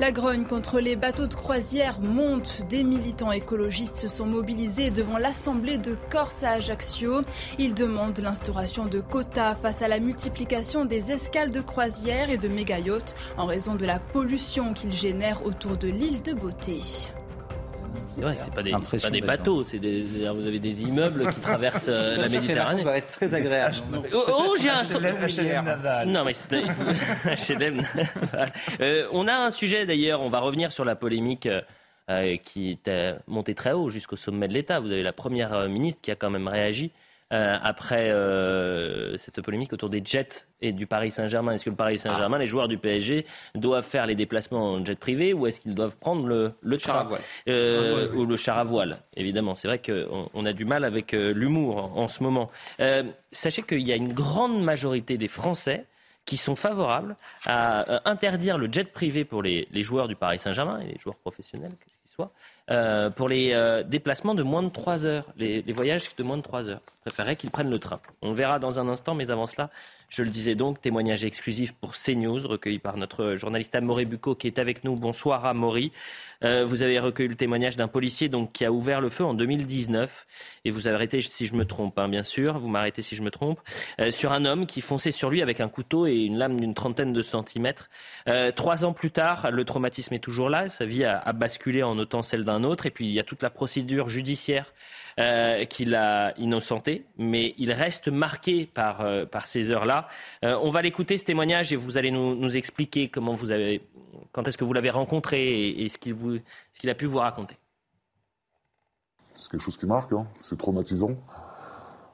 La 0.02 0.10
grogne 0.10 0.42
contre 0.42 0.80
les 0.80 0.96
bateaux 0.96 1.28
de 1.28 1.34
croisière 1.34 2.00
monte. 2.00 2.66
Des 2.68 2.82
militants 2.82 3.30
écologistes 3.30 3.98
se 3.98 4.08
sont 4.08 4.26
mobilisés 4.26 4.90
devant 4.90 5.16
l'Assemblée 5.16 5.78
de 5.78 5.96
Corse 6.10 6.42
à 6.42 6.54
Ajaccio. 6.54 7.22
Ils 7.56 7.72
demandent 7.72 8.18
l'instauration 8.18 8.86
de 8.86 9.00
quotas 9.00 9.54
face 9.54 9.80
à 9.80 9.86
la 9.86 10.00
multiplication 10.00 10.86
des 10.86 11.12
escales 11.12 11.52
de 11.52 11.60
croisière 11.60 12.30
et 12.30 12.36
de 12.36 12.48
méga 12.48 12.78
en 13.38 13.46
raison 13.46 13.76
de 13.76 13.86
la 13.86 14.00
pollution 14.00 14.74
qu'ils 14.74 14.92
génèrent 14.92 15.46
autour 15.46 15.76
de 15.76 15.86
l'île 15.86 16.22
de 16.22 16.32
Beauté. 16.32 16.80
C'est 18.14 18.22
vrai, 18.22 18.34
c'est 18.36 18.54
pas 18.54 18.62
des, 18.62 18.72
pas 18.72 19.10
des 19.10 19.20
bateaux, 19.20 19.64
c'est 19.64 19.78
des, 19.78 20.02
vous 20.02 20.46
avez 20.46 20.58
des 20.58 20.82
immeubles 20.82 21.28
qui 21.32 21.40
traversent 21.40 21.86
euh, 21.88 22.16
la 22.16 22.28
Méditerranée. 22.28 22.82
Ça 22.82 22.90
va 22.90 22.98
être 22.98 23.12
très 23.12 23.34
agréable. 23.34 23.76
Oh, 24.12 24.24
oh 24.28 24.56
j'ai 24.60 24.70
un 24.70 24.82
HLM 24.82 25.64
Naval. 25.64 26.08
Non, 26.08 26.24
mais 26.24 26.34
c'est 26.34 26.62
HLM 27.54 27.82
euh, 28.80 29.08
On 29.12 29.26
a 29.28 29.34
un 29.34 29.50
sujet 29.50 29.86
d'ailleurs, 29.86 30.20
on 30.20 30.28
va 30.28 30.40
revenir 30.40 30.72
sur 30.72 30.84
la 30.84 30.94
polémique 30.94 31.48
euh, 32.10 32.36
qui 32.44 32.70
était 32.70 33.14
montée 33.26 33.54
très 33.54 33.72
haut 33.72 33.88
jusqu'au 33.88 34.16
sommet 34.16 34.48
de 34.48 34.54
l'État. 34.54 34.80
Vous 34.80 34.90
avez 34.90 35.02
la 35.02 35.12
première 35.12 35.68
ministre 35.68 36.02
qui 36.02 36.10
a 36.10 36.16
quand 36.16 36.30
même 36.30 36.48
réagi 36.48 36.92
euh, 37.32 37.58
après 37.62 38.10
euh, 38.10 39.16
cette 39.16 39.40
polémique 39.40 39.72
autour 39.72 39.88
des 39.88 40.02
jets 40.04 40.46
et 40.60 40.72
du 40.72 40.86
Paris 40.86 41.10
Saint-Germain. 41.10 41.52
Est-ce 41.52 41.64
que 41.64 41.70
le 41.70 41.76
Paris 41.76 41.98
Saint-Germain, 41.98 42.38
les 42.38 42.46
joueurs 42.46 42.68
du 42.68 42.78
PSG, 42.78 43.26
doivent 43.54 43.86
faire 43.86 44.06
les 44.06 44.14
déplacements 44.14 44.72
en 44.72 44.84
jet 44.84 44.98
privé 44.98 45.32
ou 45.32 45.46
est-ce 45.46 45.60
qu'ils 45.60 45.74
doivent 45.74 45.96
prendre 45.96 46.26
le, 46.26 46.52
le 46.60 46.76
train 46.76 47.08
euh, 47.48 48.12
ou 48.12 48.26
le 48.26 48.36
char 48.36 48.58
à 48.58 48.64
voile 48.64 48.98
Évidemment, 49.16 49.54
c'est 49.54 49.66
vrai 49.66 49.80
qu'on 49.80 50.28
on 50.34 50.44
a 50.44 50.52
du 50.52 50.64
mal 50.64 50.84
avec 50.84 51.12
l'humour 51.12 51.96
en, 51.96 52.06
ce 52.06 52.22
moment. 52.22 52.50
sachez 53.32 53.62
qu'il 53.62 53.86
y 53.86 53.92
a 53.92 53.96
une 53.96 54.12
grande 54.12 54.62
majorité 54.62 55.16
des 55.16 55.28
Français 55.28 55.86
qui 56.24 56.36
sont 56.36 56.54
favorables 56.54 57.16
à 57.46 58.08
interdire 58.08 58.58
le 58.58 58.70
jet 58.70 58.92
privé 58.92 59.24
pour 59.24 59.42
les, 59.42 59.66
les 59.70 59.82
joueurs 59.82 60.06
du 60.06 60.16
Paris 60.16 60.38
Saint-Germain 60.38 60.80
et 60.80 60.92
les 60.92 60.98
joueurs 60.98 61.16
professionnels, 61.16 61.72
quels 61.80 61.94
qu'ils 62.02 62.10
soient, 62.10 62.32
euh, 62.72 63.10
pour 63.10 63.28
les 63.28 63.52
euh, 63.52 63.82
déplacements 63.82 64.34
de 64.34 64.42
moins 64.42 64.62
de 64.62 64.70
3 64.70 65.04
heures, 65.04 65.26
les, 65.36 65.60
voyages 65.72 66.08
de 66.16 66.22
moins 66.22 66.38
de 66.38 66.42
3 66.42 66.68
heures. 66.68 66.80
Je 66.86 67.10
préférerais 67.10 67.36
qu'ils 67.36 67.50
prennent 67.50 67.70
le 67.70 67.78
train. 67.78 68.00
On 68.22 68.32
verra 68.32 68.58
dans 68.58 68.80
un 68.80 68.88
instant, 68.88 69.14
mais 69.14 69.30
avant 69.30 69.46
cela, 69.46 69.68
je 70.12 70.22
le 70.22 70.28
disais 70.28 70.54
donc, 70.54 70.78
témoignage 70.78 71.24
exclusif 71.24 71.72
pour 71.72 71.94
CNews, 71.94 72.46
recueilli 72.46 72.78
par 72.78 72.98
notre 72.98 73.34
journaliste 73.34 73.74
Amaury 73.74 74.04
Bucco 74.04 74.34
qui 74.34 74.46
est 74.46 74.58
avec 74.58 74.84
nous. 74.84 74.94
Bonsoir 74.94 75.46
Amaury. 75.46 75.90
Euh, 76.44 76.66
vous 76.66 76.82
avez 76.82 76.98
recueilli 76.98 77.30
le 77.30 77.34
témoignage 77.34 77.78
d'un 77.78 77.88
policier 77.88 78.28
donc, 78.28 78.52
qui 78.52 78.66
a 78.66 78.72
ouvert 78.72 79.00
le 79.00 79.08
feu 79.08 79.24
en 79.24 79.32
2019. 79.32 80.26
Et 80.66 80.70
vous 80.70 80.86
avez 80.86 80.96
arrêté, 80.96 81.22
si 81.22 81.46
je 81.46 81.54
me 81.54 81.64
trompe, 81.64 81.98
hein, 81.98 82.10
bien 82.10 82.24
sûr, 82.24 82.58
vous 82.58 82.68
m'arrêtez 82.68 83.00
si 83.00 83.16
je 83.16 83.22
me 83.22 83.30
trompe, 83.30 83.58
euh, 84.00 84.10
sur 84.10 84.32
un 84.32 84.44
homme 84.44 84.66
qui 84.66 84.82
fonçait 84.82 85.12
sur 85.12 85.30
lui 85.30 85.40
avec 85.40 85.60
un 85.60 85.70
couteau 85.70 86.06
et 86.06 86.16
une 86.16 86.36
lame 86.36 86.60
d'une 86.60 86.74
trentaine 86.74 87.14
de 87.14 87.22
centimètres. 87.22 87.88
Euh, 88.28 88.52
trois 88.52 88.84
ans 88.84 88.92
plus 88.92 89.12
tard, 89.12 89.50
le 89.50 89.64
traumatisme 89.64 90.12
est 90.12 90.18
toujours 90.18 90.50
là. 90.50 90.68
Sa 90.68 90.84
vie 90.84 91.04
a, 91.04 91.18
a 91.20 91.32
basculé 91.32 91.82
en 91.82 91.96
autant 91.96 92.20
celle 92.20 92.44
d'un 92.44 92.64
autre. 92.64 92.84
Et 92.84 92.90
puis, 92.90 93.06
il 93.06 93.12
y 93.12 93.18
a 93.18 93.24
toute 93.24 93.40
la 93.40 93.50
procédure 93.50 94.10
judiciaire 94.10 94.74
euh, 95.20 95.64
qu'il 95.66 95.94
a 95.94 96.32
innocenté, 96.38 97.04
mais 97.18 97.54
il 97.58 97.70
reste 97.70 98.08
marqué 98.08 98.66
par, 98.66 99.02
euh, 99.02 99.26
par 99.26 99.46
ces 99.46 99.70
heures-là. 99.70 100.08
Euh, 100.42 100.58
on 100.62 100.70
va 100.70 100.80
l'écouter, 100.80 101.18
ce 101.18 101.24
témoignage, 101.24 101.70
et 101.72 101.76
vous 101.76 101.98
allez 101.98 102.10
nous, 102.10 102.34
nous 102.34 102.56
expliquer 102.56 103.08
comment 103.08 103.34
vous 103.34 103.50
avez, 103.50 103.86
quand 104.32 104.48
est-ce 104.48 104.56
que 104.56 104.64
vous 104.64 104.72
l'avez 104.72 104.88
rencontré 104.88 105.42
et, 105.42 105.84
et 105.84 105.88
ce 105.90 105.98
qu'il 105.98 106.90
a 106.90 106.94
pu 106.94 107.04
vous 107.04 107.18
raconter. 107.18 107.56
C'est 109.34 109.50
quelque 109.50 109.62
chose 109.62 109.76
qui 109.76 109.86
marque, 109.86 110.12
hein. 110.14 110.26
c'est 110.36 110.56
traumatisant. 110.56 111.10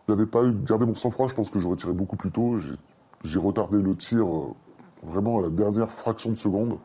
Je 0.09 0.15
n'avais 0.15 0.27
pas 0.27 0.43
eu 0.43 0.53
gardé 0.53 0.87
mon 0.87 0.95
sang-froid, 0.95 1.29
je 1.29 1.35
pense 1.35 1.51
que 1.51 1.61
j'aurais 1.61 1.77
tiré 1.77 1.93
beaucoup 1.93 2.17
plus 2.17 2.33
tôt. 2.33 2.59
J'ai 3.23 3.39
retardé 3.39 3.79
le 3.79 3.95
tir 3.95 4.27
vraiment 5.05 5.39
à 5.39 5.43
la 5.43 5.51
dernière 5.51 5.91
fraction 5.91 6.31
de 6.31 6.37
seconde. 6.37 6.79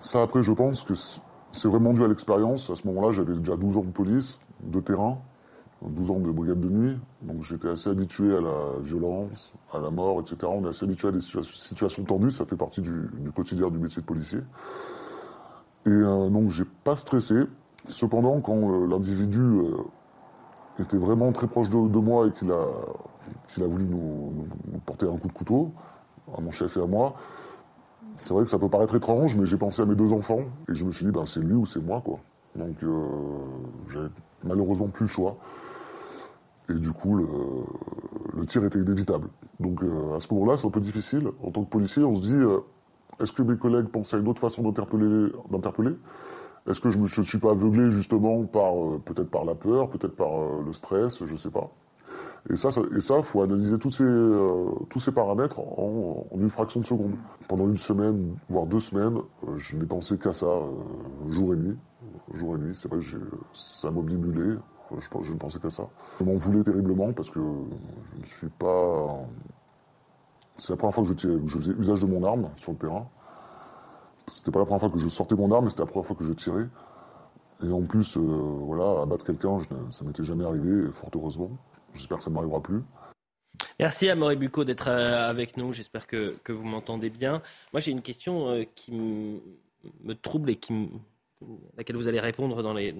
Ça, 0.00 0.22
après, 0.22 0.42
je 0.42 0.52
pense 0.52 0.82
que 0.82 0.94
c'est 0.94 1.68
vraiment 1.68 1.92
dû 1.92 2.02
à 2.02 2.08
l'expérience. 2.08 2.70
À 2.70 2.74
ce 2.74 2.86
moment-là, 2.88 3.12
j'avais 3.12 3.34
déjà 3.34 3.56
12 3.56 3.76
ans 3.76 3.82
de 3.82 3.90
police 3.90 4.40
de 4.62 4.80
terrain, 4.80 5.18
12 5.82 6.10
ans 6.10 6.18
de 6.18 6.30
brigade 6.30 6.60
de 6.60 6.68
nuit, 6.68 6.98
donc 7.22 7.42
j'étais 7.42 7.68
assez 7.68 7.88
habitué 7.88 8.36
à 8.36 8.40
la 8.40 8.80
violence, 8.80 9.52
à 9.72 9.78
la 9.78 9.90
mort, 9.90 10.20
etc. 10.20 10.38
On 10.44 10.64
est 10.64 10.68
assez 10.68 10.84
habitué 10.84 11.08
à 11.08 11.12
des 11.12 11.20
situations 11.20 12.02
tendues, 12.04 12.30
ça 12.30 12.44
fait 12.44 12.56
partie 12.56 12.82
du, 12.82 13.08
quotidien 13.34 13.70
du 13.70 13.78
métier 13.78 14.02
de 14.02 14.06
policier. 14.06 14.40
Et 15.86 15.90
euh, 15.90 16.28
donc 16.28 16.50
j'ai 16.50 16.64
pas 16.64 16.96
stressé. 16.96 17.44
Cependant, 17.86 18.40
quand 18.40 18.56
euh, 18.56 18.86
l'individu 18.88 19.40
euh, 19.40 19.76
était 20.80 20.98
vraiment 20.98 21.30
très 21.32 21.46
proche 21.46 21.70
de, 21.70 21.76
moi 21.76 22.26
et 22.26 22.32
qu'il 22.32 22.50
a, 22.50 23.66
voulu 23.66 23.86
nous, 23.86 24.46
porter 24.84 25.06
un 25.06 25.16
coup 25.16 25.28
de 25.28 25.32
couteau, 25.32 25.72
à 26.36 26.40
mon 26.40 26.50
chef 26.50 26.76
et 26.76 26.82
à 26.82 26.86
moi, 26.86 27.14
c'est 28.16 28.34
vrai 28.34 28.42
que 28.42 28.50
ça 28.50 28.58
peut 28.58 28.68
paraître 28.68 28.96
étrange, 28.96 29.36
mais 29.36 29.46
j'ai 29.46 29.56
pensé 29.56 29.80
à 29.80 29.86
mes 29.86 29.94
deux 29.94 30.12
enfants 30.12 30.40
et 30.68 30.74
je 30.74 30.84
me 30.84 30.90
suis 30.90 31.06
dit, 31.06 31.12
ben, 31.12 31.24
c'est 31.24 31.40
lui 31.40 31.54
ou 31.54 31.64
c'est 31.64 31.80
moi, 31.80 32.02
quoi. 32.04 32.18
Donc 32.58 32.76
j'avais 33.88 34.08
malheureusement 34.44 34.88
plus 34.88 35.04
le 35.04 35.10
choix. 35.10 35.36
Et 36.70 36.74
du 36.74 36.92
coup, 36.92 37.16
le, 37.16 38.46
tir 38.46 38.64
était 38.64 38.78
inévitable. 38.78 39.28
Donc 39.58 39.82
euh, 39.82 40.14
à 40.14 40.20
ce 40.20 40.32
moment-là, 40.34 40.56
c'est 40.56 40.66
un 40.66 40.70
peu 40.70 40.80
difficile. 40.80 41.28
En 41.42 41.50
tant 41.50 41.64
que 41.64 41.70
policier, 41.70 42.04
on 42.04 42.14
se 42.14 42.20
dit, 42.20 42.34
euh, 42.34 42.58
est-ce 43.20 43.32
que 43.32 43.42
mes 43.42 43.56
collègues 43.56 43.86
pensent 43.86 44.12
à 44.14 44.18
une 44.18 44.28
autre 44.28 44.40
façon 44.40 44.62
d'interpeller 44.62 45.96
Est-ce 46.68 46.80
que 46.80 46.90
je 46.90 46.98
ne 46.98 47.26
suis 47.26 47.38
pas 47.38 47.52
aveuglé 47.52 47.90
justement 47.90 48.44
par 48.44 48.74
euh, 48.76 49.00
peut-être 49.04 49.30
par 49.30 49.44
la 49.44 49.54
peur, 49.54 49.88
peut-être 49.88 50.14
par 50.14 50.62
le 50.64 50.72
stress, 50.72 51.24
je 51.24 51.32
ne 51.32 51.38
sais 51.38 51.50
pas. 51.50 51.70
Et 52.50 52.56
ça, 52.56 52.68
il 52.92 52.98
et 52.98 53.00
ça, 53.00 53.22
faut 53.22 53.42
analyser 53.42 53.78
tous 53.78 53.90
ces, 53.90 54.04
tous 54.88 55.00
ces 55.00 55.12
paramètres 55.12 55.58
en, 55.58 56.26
une 56.34 56.48
fraction 56.48 56.80
de 56.80 56.86
seconde. 56.86 57.14
Pendant 57.48 57.66
une 57.66 57.78
semaine, 57.78 58.36
voire 58.48 58.66
deux 58.66 58.80
semaines, 58.80 59.18
je 59.56 59.76
n'ai 59.76 59.84
pensé 59.86 60.16
qu'à 60.18 60.32
ça, 60.32 60.46
jour 61.30 61.54
et 61.54 61.56
nuit 61.56 61.76
jour 62.34 62.56
et 62.56 62.58
nuit. 62.58 62.74
C'est 62.74 62.88
vrai 62.88 63.00
ça 63.52 63.90
m'obnibulait. 63.90 64.58
Je, 64.96 65.22
je 65.22 65.32
ne 65.32 65.38
pensais 65.38 65.58
qu'à 65.58 65.70
ça. 65.70 65.88
Je 66.18 66.24
m'en 66.24 66.34
voulais 66.34 66.62
terriblement 66.62 67.12
parce 67.12 67.30
que 67.30 67.40
je 67.40 68.18
ne 68.20 68.24
suis 68.24 68.48
pas. 68.48 69.20
C'est 70.56 70.70
la 70.70 70.76
première 70.76 70.94
fois 70.94 71.04
que 71.04 71.10
je, 71.10 71.58
faisais 71.58 71.72
usage 71.72 72.00
de 72.00 72.06
mon 72.06 72.24
arme 72.24 72.50
sur 72.56 72.72
le 72.72 72.78
terrain. 72.78 73.08
C'était 74.32 74.50
pas 74.50 74.58
la 74.58 74.64
première 74.66 74.80
fois 74.80 74.90
que 74.90 74.98
je 74.98 75.08
sortais 75.08 75.36
mon 75.36 75.50
arme, 75.52 75.64
mais 75.64 75.70
c'était 75.70 75.82
la 75.82 75.86
première 75.86 76.06
fois 76.06 76.16
que 76.16 76.26
je 76.26 76.32
tirais. 76.32 76.68
Et 77.62 77.70
en 77.70 77.82
plus, 77.82 78.16
euh, 78.16 78.20
voilà, 78.20 79.02
abattre 79.02 79.24
quelqu'un, 79.24 79.60
ça 79.90 80.04
m'était 80.04 80.24
jamais 80.24 80.44
arrivé, 80.44 80.90
fort 80.92 81.10
heureusement. 81.14 81.50
J'espère 81.94 82.18
que 82.18 82.24
ça 82.24 82.30
ne 82.30 82.34
m'arrivera 82.34 82.60
plus. 82.60 82.80
Merci 83.80 84.08
à 84.08 84.14
Maurice 84.14 84.38
Bucco 84.38 84.64
d'être 84.64 84.88
euh, 84.88 85.28
avec 85.28 85.56
nous. 85.56 85.72
J'espère 85.72 86.06
que, 86.06 86.36
que, 86.44 86.52
vous 86.52 86.64
m'entendez 86.64 87.10
bien. 87.10 87.42
Moi, 87.72 87.80
j'ai 87.80 87.92
une 87.92 88.02
question 88.02 88.48
euh, 88.48 88.64
qui 88.74 88.92
me 88.92 90.14
trouble 90.14 90.50
et 90.50 90.56
qui 90.56 90.72
laquelle 91.76 91.96
vous 91.96 92.08
allez 92.08 92.20
répondre 92.20 92.62
dans 92.62 92.74
les, 92.74 92.94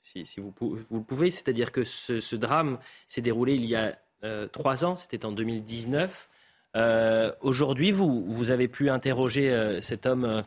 si, 0.00 0.40
vous, 0.40 0.54
vous, 0.60 0.98
le 0.98 1.02
pouvez. 1.02 1.30
C'est-à-dire 1.30 1.72
que 1.72 1.84
ce, 1.84 2.36
drame 2.36 2.78
s'est 3.08 3.22
déroulé 3.22 3.54
il 3.54 3.64
y 3.64 3.74
a 3.74 3.96
euh, 4.24 4.46
trois 4.46 4.84
ans, 4.84 4.96
c'était 4.96 5.24
en 5.24 5.32
2019. 5.32 6.28
Euh, 6.76 7.32
aujourd'hui, 7.40 7.90
vous, 7.90 8.24
vous 8.24 8.50
avez 8.50 8.68
pu 8.68 8.90
interroger 8.90 9.50
euh, 9.50 9.80
cet 9.80 10.06
homme. 10.06 10.42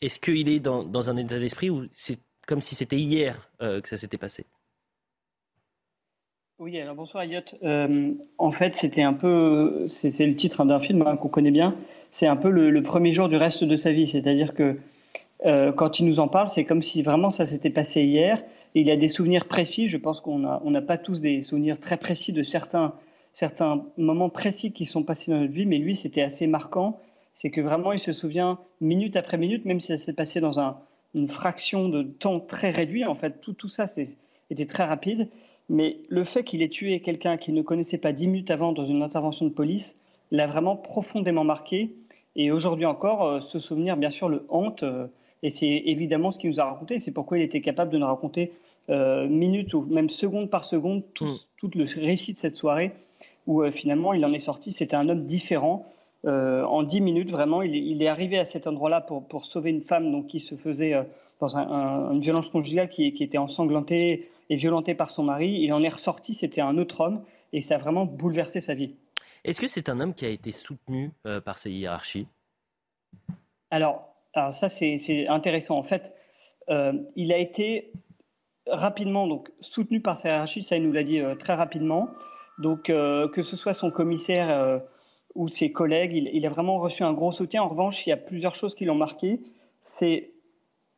Est-ce 0.00 0.18
qu'il 0.18 0.48
est 0.48 0.60
dans, 0.60 0.82
dans, 0.84 1.10
un 1.10 1.16
état 1.16 1.38
d'esprit 1.38 1.68
où 1.68 1.86
c'est 1.92 2.18
comme 2.46 2.60
si 2.60 2.74
c'était 2.74 2.98
hier 2.98 3.50
que 3.58 3.86
ça 3.86 3.96
s'était 3.96 4.18
passé? 4.18 4.46
Oui, 6.58 6.78
alors 6.78 6.94
bonsoir 6.94 7.22
Ayot. 7.22 7.40
en 8.38 8.50
fait, 8.50 8.74
c'était 8.76 9.02
un 9.02 9.14
peu, 9.14 9.86
c'est 9.88 10.26
le 10.26 10.36
titre 10.36 10.64
d'un 10.64 10.80
film 10.80 11.02
hein, 11.02 11.16
qu'on 11.16 11.28
connaît 11.28 11.50
bien. 11.50 11.74
C'est 12.12 12.26
un 12.26 12.36
peu 12.36 12.50
le, 12.50 12.82
premier 12.82 13.12
jour 13.12 13.28
du 13.28 13.36
reste 13.36 13.64
de 13.64 13.76
sa 13.76 13.92
vie, 13.92 14.06
c'est-à-dire 14.06 14.54
que 14.54 14.76
euh, 15.46 15.72
quand 15.72 15.98
il 16.00 16.06
nous 16.06 16.20
en 16.20 16.28
parle, 16.28 16.48
c'est 16.48 16.64
comme 16.64 16.82
si 16.82 17.02
vraiment 17.02 17.30
ça 17.30 17.46
s'était 17.46 17.70
passé 17.70 18.02
hier. 18.02 18.42
Il 18.74 18.90
a 18.90 18.96
des 18.96 19.08
souvenirs 19.08 19.46
précis. 19.46 19.88
Je 19.88 19.96
pense 19.96 20.20
qu'on 20.20 20.38
n'a 20.38 20.82
pas 20.82 20.98
tous 20.98 21.20
des 21.20 21.42
souvenirs 21.42 21.80
très 21.80 21.96
précis 21.96 22.32
de 22.32 22.42
certains, 22.42 22.94
moments 23.96 24.28
précis 24.28 24.72
qui 24.72 24.86
sont 24.86 25.02
passés 25.02 25.30
dans 25.30 25.38
notre 25.38 25.52
vie, 25.52 25.66
mais 25.66 25.78
lui, 25.78 25.96
c'était 25.96 26.22
assez 26.22 26.46
marquant. 26.46 26.98
C'est 27.34 27.50
que 27.50 27.60
vraiment, 27.60 27.92
il 27.92 27.98
se 27.98 28.12
souvient 28.12 28.58
minute 28.80 29.16
après 29.16 29.38
minute, 29.38 29.64
même 29.64 29.80
si 29.80 29.88
ça 29.88 29.98
s'est 29.98 30.12
passé 30.12 30.40
dans 30.40 30.60
un, 30.60 30.78
une 31.14 31.28
fraction 31.28 31.88
de 31.88 32.02
temps 32.02 32.38
très 32.38 32.68
réduit. 32.68 33.04
En 33.04 33.14
fait, 33.14 33.40
tout, 33.40 33.68
ça 33.68 33.84
était 34.50 34.66
très 34.66 34.84
rapide. 34.84 35.28
Mais 35.68 35.98
le 36.08 36.24
fait 36.24 36.44
qu'il 36.44 36.62
ait 36.62 36.68
tué 36.68 37.00
quelqu'un 37.00 37.36
qu'il 37.36 37.54
ne 37.54 37.62
connaissait 37.62 37.98
pas 37.98 38.12
dix 38.12 38.26
minutes 38.26 38.50
avant 38.50 38.72
dans 38.72 38.86
une 38.86 39.02
intervention 39.02 39.46
de 39.46 39.50
police 39.50 39.96
l'a 40.32 40.46
vraiment 40.46 40.76
profondément 40.76 41.44
marqué. 41.44 41.94
Et 42.36 42.50
aujourd'hui 42.50 42.86
encore, 42.86 43.24
euh, 43.24 43.40
ce 43.40 43.58
souvenir, 43.58 43.96
bien 43.96 44.10
sûr, 44.10 44.28
le 44.28 44.44
hante. 44.48 44.84
Et 45.42 45.50
c'est 45.50 45.66
évidemment 45.66 46.30
ce 46.30 46.38
qu'il 46.38 46.50
nous 46.50 46.60
a 46.60 46.64
raconté. 46.64 46.98
C'est 46.98 47.12
pourquoi 47.12 47.38
il 47.38 47.42
était 47.42 47.60
capable 47.60 47.90
de 47.90 47.98
nous 47.98 48.06
raconter 48.06 48.52
euh, 48.88 49.26
minute 49.28 49.72
ou 49.74 49.82
même 49.82 50.10
seconde 50.10 50.50
par 50.50 50.64
seconde 50.64 51.04
tout, 51.14 51.24
mm. 51.24 51.38
tout, 51.58 51.70
le 51.74 51.84
récit 51.84 52.32
de 52.32 52.38
cette 52.38 52.56
soirée 52.56 52.92
où 53.46 53.62
euh, 53.62 53.70
finalement 53.70 54.12
il 54.12 54.24
en 54.24 54.32
est 54.32 54.38
sorti. 54.38 54.72
C'était 54.72 54.96
un 54.96 55.08
homme 55.08 55.26
différent. 55.26 55.86
Euh, 56.26 56.64
en 56.64 56.82
dix 56.82 57.00
minutes, 57.00 57.30
vraiment, 57.30 57.62
il, 57.62 57.74
il, 57.74 58.02
est 58.02 58.08
arrivé 58.08 58.38
à 58.38 58.44
cet 58.44 58.66
endroit-là 58.66 59.00
pour, 59.00 59.26
pour, 59.26 59.46
sauver 59.46 59.70
une 59.70 59.82
femme 59.82 60.12
donc, 60.12 60.26
qui 60.26 60.38
se 60.38 60.54
faisait 60.54 60.94
euh, 60.94 61.02
dans 61.40 61.56
un, 61.56 62.12
une 62.12 62.20
violence 62.20 62.48
conjugale, 62.50 62.90
qui, 62.90 63.12
qui, 63.14 63.24
était 63.24 63.38
ensanglantée 63.38 64.28
et 64.50 64.56
violentée 64.56 64.94
par 64.94 65.10
son 65.10 65.22
mari. 65.22 65.60
Il 65.62 65.72
en 65.72 65.82
est 65.82 65.88
ressorti, 65.88 66.34
c'était 66.34 66.60
un 66.60 66.76
autre 66.76 67.00
homme 67.00 67.24
et 67.52 67.62
ça 67.62 67.76
a 67.76 67.78
vraiment 67.78 68.04
bouleversé 68.04 68.60
sa 68.60 68.74
vie. 68.74 68.94
Est-ce 69.44 69.60
que 69.60 69.66
c'est 69.66 69.88
un 69.88 69.98
homme 70.00 70.12
qui 70.12 70.26
a 70.26 70.28
été 70.28 70.52
soutenu 70.52 71.10
par 71.46 71.58
ses 71.58 71.70
hiérarchies? 71.70 72.26
Alors, 73.70 74.09
alors 74.34 74.54
ça, 74.54 74.68
c'est 74.68 75.26
intéressant. 75.28 75.76
En 75.76 75.82
fait, 75.82 76.14
euh, 76.68 76.92
il 77.16 77.32
a 77.32 77.38
été 77.38 77.92
rapidement 78.66 79.26
donc, 79.26 79.50
soutenu 79.60 80.00
par 80.00 80.16
sa 80.16 80.28
hiérarchie, 80.28 80.62
ça 80.62 80.76
il 80.76 80.84
nous 80.84 80.92
l'a 80.92 81.02
dit 81.02 81.18
euh, 81.18 81.34
très 81.34 81.54
rapidement. 81.54 82.08
Donc 82.58 82.90
euh, 82.90 83.28
que 83.28 83.42
ce 83.42 83.56
soit 83.56 83.74
son 83.74 83.90
commissaire 83.90 84.80
ou 85.34 85.48
ses 85.48 85.72
collègues, 85.72 86.12
il, 86.32 86.46
a 86.46 86.48
vraiment 86.50 86.78
reçu 86.78 87.02
un 87.02 87.12
gros 87.12 87.32
soutien. 87.32 87.62
En 87.62 87.68
revanche, 87.68 88.06
il 88.06 88.10
y 88.10 88.12
a 88.12 88.16
plusieurs 88.16 88.54
choses 88.54 88.74
qui 88.74 88.84
l'ont 88.84 88.94
marqué. 88.94 89.40
C'est 89.82 90.32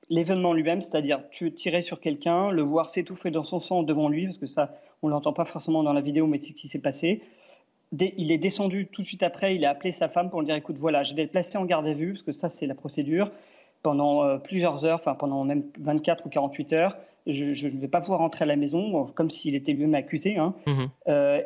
l'événement 0.09 0.53
lui-même, 0.53 0.83
c'est-à-dire 0.83 1.23
tirais 1.31 1.83
sur 1.83 2.01
quelqu'un, 2.01 2.51
le 2.51 2.63
voir 2.63 2.91
s'étouffer 2.91 3.31
dans 3.31 3.45
son 3.45 3.61
sang 3.61 3.83
devant 3.83 4.09
lui, 4.09 4.27
parce 4.27 4.39
que 4.39 4.47
ça, 4.47 4.75
on 5.03 5.09
l'entend 5.09 5.33
pas 5.33 5.45
forcément 5.45 5.83
dans 5.83 5.93
la 5.93 6.01
vidéo, 6.01 6.27
mais 6.27 6.39
c'est 6.41 6.49
ce 6.49 6.55
qui 6.55 6.69
s'est 6.69 6.81
passé 6.81 7.23
il 7.99 8.33
est 8.33 8.39
descendu 8.39 8.87
tout 8.87 9.03
de 9.03 9.07
suite 9.07 9.23
après, 9.23 9.55
il 9.55 9.65
a 9.65 9.71
appelé 9.71 9.93
sa 9.93 10.09
femme 10.09 10.31
pour 10.31 10.41
lui 10.41 10.47
dire 10.47 10.57
écoute, 10.57 10.77
voilà, 10.79 11.03
je 11.03 11.15
vais 11.15 11.23
le 11.23 11.29
placer 11.29 11.59
en 11.59 11.65
garde 11.65 11.87
à 11.87 11.93
vue, 11.93 12.13
parce 12.13 12.23
que 12.23 12.33
ça, 12.33 12.49
c'est 12.49 12.67
la 12.67 12.75
procédure, 12.75 13.31
pendant 13.83 14.25
euh, 14.25 14.39
plusieurs 14.39 14.85
heures, 14.85 15.01
enfin 15.01 15.15
pendant 15.15 15.45
même 15.45 15.65
24 15.81 16.27
ou 16.27 16.29
48 16.29 16.73
heures. 16.73 16.97
je, 17.27 17.67
ne 17.67 17.81
vais 17.81 17.89
pas 17.89 18.01
pouvoir 18.01 18.21
rentrer 18.21 18.45
à 18.45 18.47
la 18.47 18.57
maison, 18.57 19.07
comme 19.15 19.31
s'il 19.31 19.55
était 19.55 19.73
lui-même 19.73 19.95
accusé. 19.95 20.37
Hein. 20.37 20.55
Mhm. 20.67 20.89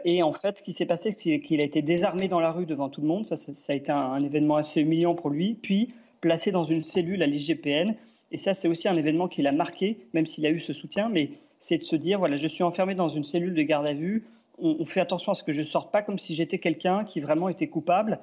et 0.05 0.23
en 0.23 0.33
fait, 0.33 0.59
ce 0.59 0.63
qui 0.63 0.73
s'est 0.73 0.87
passé, 0.87 1.13
c'est 1.13 1.41
qu'il 1.41 1.61
a 1.61 1.65
été 1.65 1.83
désarmé 1.83 2.29
dans 2.29 2.41
la 2.41 2.53
rue 2.53 2.67
devant 2.67 2.89
tout 2.89 3.01
le 3.01 3.09
monde. 3.09 3.27
Ça, 3.27 3.37
ça, 3.37 3.73
a 3.73 3.77
été 3.77 3.91
un, 3.91 4.23
événement 4.23 4.57
assez 4.57 4.81
humiliant 4.81 5.15
pour 5.15 5.31
lui. 5.31 5.55
Puis 5.55 5.89
placé 6.21 6.51
dans 6.51 6.65
une 6.65 6.85
cellule 6.85 7.23
à 7.23 7.27
l'IGPN. 7.27 7.95
Et 8.33 8.37
ça, 8.37 8.55
c'est 8.55 8.69
aussi 8.69 8.89
un 8.89 8.97
événement 8.97 9.29
qui 9.29 9.43
l'a 9.43 9.53
marqué, 9.53 9.99
même 10.13 10.27
s'il 10.27 10.45
a 10.47 10.51
eu 10.51 10.61
ce 10.61 10.73
soutien. 10.73 11.09
Mais 11.09 11.31
c'est 11.61 11.79
de 11.79 11.83
se 11.83 11.97
dire, 11.97 12.19
voilà, 12.19 12.37
je 12.37 12.47
suis 12.49 12.65
enfermé 12.65 12.95
dans 12.95 13.09
une 13.09 13.25
cellule 13.25 13.55
de 13.55 13.63
garde 13.63 13.87
à 13.87 13.95
vue. 13.95 14.25
On, 14.59 14.85
fait 14.87 15.01
attention 15.01 15.33
à 15.33 15.35
ce 15.35 15.43
que 15.43 15.53
je 15.53 15.61
ne 15.61 15.67
sorte 15.67 15.93
pas 15.93 16.03
comme 16.03 16.19
si 16.19 16.35
j'étais 16.35 16.59
quelqu'un 16.59 17.05
qui 17.05 17.21
vraiment 17.21 17.49
était 17.49 17.69
coupable. 17.69 18.21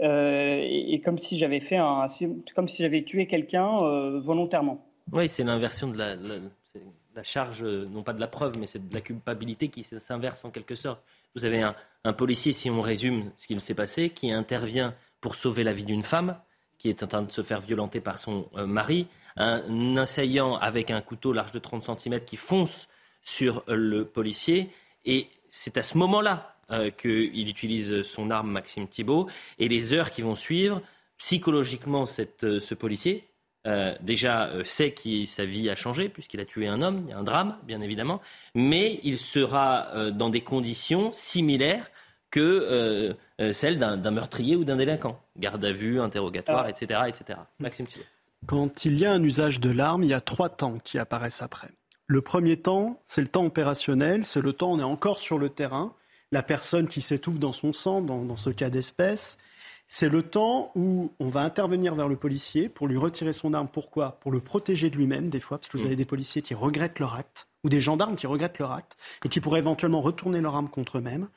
Euh, 0.00 0.60
et, 0.62 1.00
comme 1.00 1.18
si 1.18 1.38
j'avais 1.38 1.60
fait 1.60 1.76
un, 1.76 2.06
comme 2.54 2.68
si 2.68 2.82
j'avais 2.82 3.02
tué 3.02 3.26
quelqu'un 3.26 3.82
euh, 3.82 4.20
volontairement. 4.20 4.84
Oui, 5.12 5.28
c'est 5.28 5.44
l'inversion 5.44 5.88
de 5.88 5.98
la, 5.98 7.22
charge, 7.22 7.62
non 7.62 8.02
pas 8.02 8.12
de 8.12 8.20
la 8.20 8.26
preuve, 8.26 8.52
mais 8.58 8.66
c'est 8.66 8.88
de 8.88 8.94
la 8.94 9.00
culpabilité 9.00 9.68
qui 9.68 9.82
s'inverse 9.82 10.44
en 10.44 10.50
quelque 10.50 10.74
sorte. 10.74 11.02
Vous 11.34 11.44
avez 11.44 11.62
un, 11.62 11.74
un 12.04 12.12
policier, 12.12 12.52
si 12.52 12.70
on 12.70 12.80
résume 12.80 13.30
ce 13.36 13.46
qu'il 13.46 13.60
s'est 13.60 13.74
passé, 13.74 14.10
qui 14.10 14.32
intervient 14.32 14.94
pour 15.20 15.36
sauver 15.36 15.62
la 15.62 15.72
vie 15.72 15.84
d'une 15.84 16.02
femme 16.02 16.36
qui 16.82 16.88
est 16.88 17.04
en 17.04 17.06
train 17.06 17.22
de 17.22 17.30
se 17.30 17.42
faire 17.44 17.60
violenter 17.60 18.00
par 18.00 18.18
son 18.18 18.48
euh, 18.56 18.66
mari, 18.66 19.06
un 19.36 19.96
assaillant 19.96 20.56
avec 20.56 20.90
un 20.90 21.00
couteau 21.00 21.32
large 21.32 21.52
de 21.52 21.60
30 21.60 21.96
cm 21.96 22.24
qui 22.24 22.36
fonce 22.36 22.88
sur 23.22 23.62
le 23.68 24.04
policier, 24.04 24.68
et 25.04 25.28
c'est 25.52 25.76
à 25.76 25.82
ce 25.82 25.98
moment-là 25.98 26.56
euh, 26.70 26.90
qu'il 26.90 27.48
utilise 27.48 28.02
son 28.02 28.30
arme, 28.30 28.50
Maxime 28.50 28.88
Thibault, 28.88 29.28
et 29.58 29.68
les 29.68 29.92
heures 29.92 30.10
qui 30.10 30.22
vont 30.22 30.34
suivre, 30.34 30.80
psychologiquement, 31.18 32.04
euh, 32.42 32.58
ce 32.58 32.74
policier, 32.74 33.28
euh, 33.66 33.94
déjà 34.00 34.50
sait 34.64 34.92
que 34.92 35.24
sa 35.26 35.44
vie 35.44 35.70
a 35.70 35.76
changé 35.76 36.08
puisqu'il 36.08 36.40
a 36.40 36.46
tué 36.46 36.66
un 36.66 36.80
homme, 36.82 37.04
il 37.04 37.10
y 37.10 37.12
a 37.12 37.18
un 37.18 37.22
drame 37.22 37.58
bien 37.64 37.80
évidemment, 37.82 38.20
mais 38.54 38.98
il 39.04 39.18
sera 39.18 40.10
dans 40.10 40.30
des 40.30 40.40
conditions 40.40 41.12
similaires 41.12 41.90
que 42.30 43.14
celles 43.52 43.78
d'un 43.78 44.10
meurtrier 44.10 44.56
ou 44.56 44.64
d'un 44.64 44.76
délinquant. 44.76 45.20
Garde 45.38 45.64
à 45.64 45.72
vue, 45.72 46.00
interrogatoire, 46.00 46.66
etc., 46.68 47.02
etc. 47.06 47.38
Maxime 47.60 47.86
Thibault. 47.86 48.06
Quand 48.46 48.84
il 48.84 48.98
y 48.98 49.04
a 49.04 49.12
un 49.12 49.22
usage 49.22 49.60
de 49.60 49.70
l'arme, 49.70 50.02
il 50.02 50.08
y 50.08 50.14
a 50.14 50.20
trois 50.20 50.48
temps 50.48 50.78
qui 50.78 50.98
apparaissent 50.98 51.42
après. 51.42 51.68
Le 52.06 52.20
premier 52.20 52.56
temps, 52.56 53.00
c'est 53.04 53.20
le 53.20 53.28
temps 53.28 53.44
opérationnel, 53.46 54.24
c'est 54.24 54.40
le 54.40 54.52
temps 54.52 54.72
où 54.72 54.74
on 54.74 54.80
est 54.80 54.84
encore 54.84 55.18
sur 55.18 55.38
le 55.38 55.48
terrain, 55.48 55.94
la 56.30 56.42
personne 56.42 56.88
qui 56.88 57.00
s'étouffe 57.00 57.38
dans 57.38 57.52
son 57.52 57.72
sang, 57.72 58.00
dans, 58.00 58.36
ce 58.36 58.50
cas 58.50 58.70
d'espèce. 58.70 59.38
C'est 59.88 60.08
le 60.08 60.22
temps 60.22 60.72
où 60.74 61.12
on 61.20 61.28
va 61.28 61.42
intervenir 61.42 61.94
vers 61.94 62.08
le 62.08 62.16
policier 62.16 62.70
pour 62.70 62.88
lui 62.88 62.96
retirer 62.96 63.34
son 63.34 63.52
arme. 63.52 63.68
Pourquoi? 63.70 64.18
Pour 64.20 64.32
le 64.32 64.40
protéger 64.40 64.88
de 64.88 64.96
lui-même, 64.96 65.28
des 65.28 65.40
fois, 65.40 65.58
parce 65.58 65.68
que 65.68 65.76
vous 65.76 65.84
mm. 65.84 65.86
avez 65.86 65.96
des 65.96 66.04
policiers 66.06 66.42
qui 66.42 66.54
regrettent 66.54 66.98
leur 66.98 67.14
acte, 67.14 67.48
ou 67.62 67.68
des 67.68 67.80
gendarmes 67.80 68.16
qui 68.16 68.26
regrettent 68.26 68.58
leur 68.58 68.72
acte, 68.72 68.96
et 69.24 69.28
qui 69.28 69.40
pourraient 69.40 69.58
éventuellement 69.58 70.00
retourner 70.00 70.40
leur 70.40 70.56
arme 70.56 70.70
contre 70.70 70.98
eux-mêmes. 70.98 71.28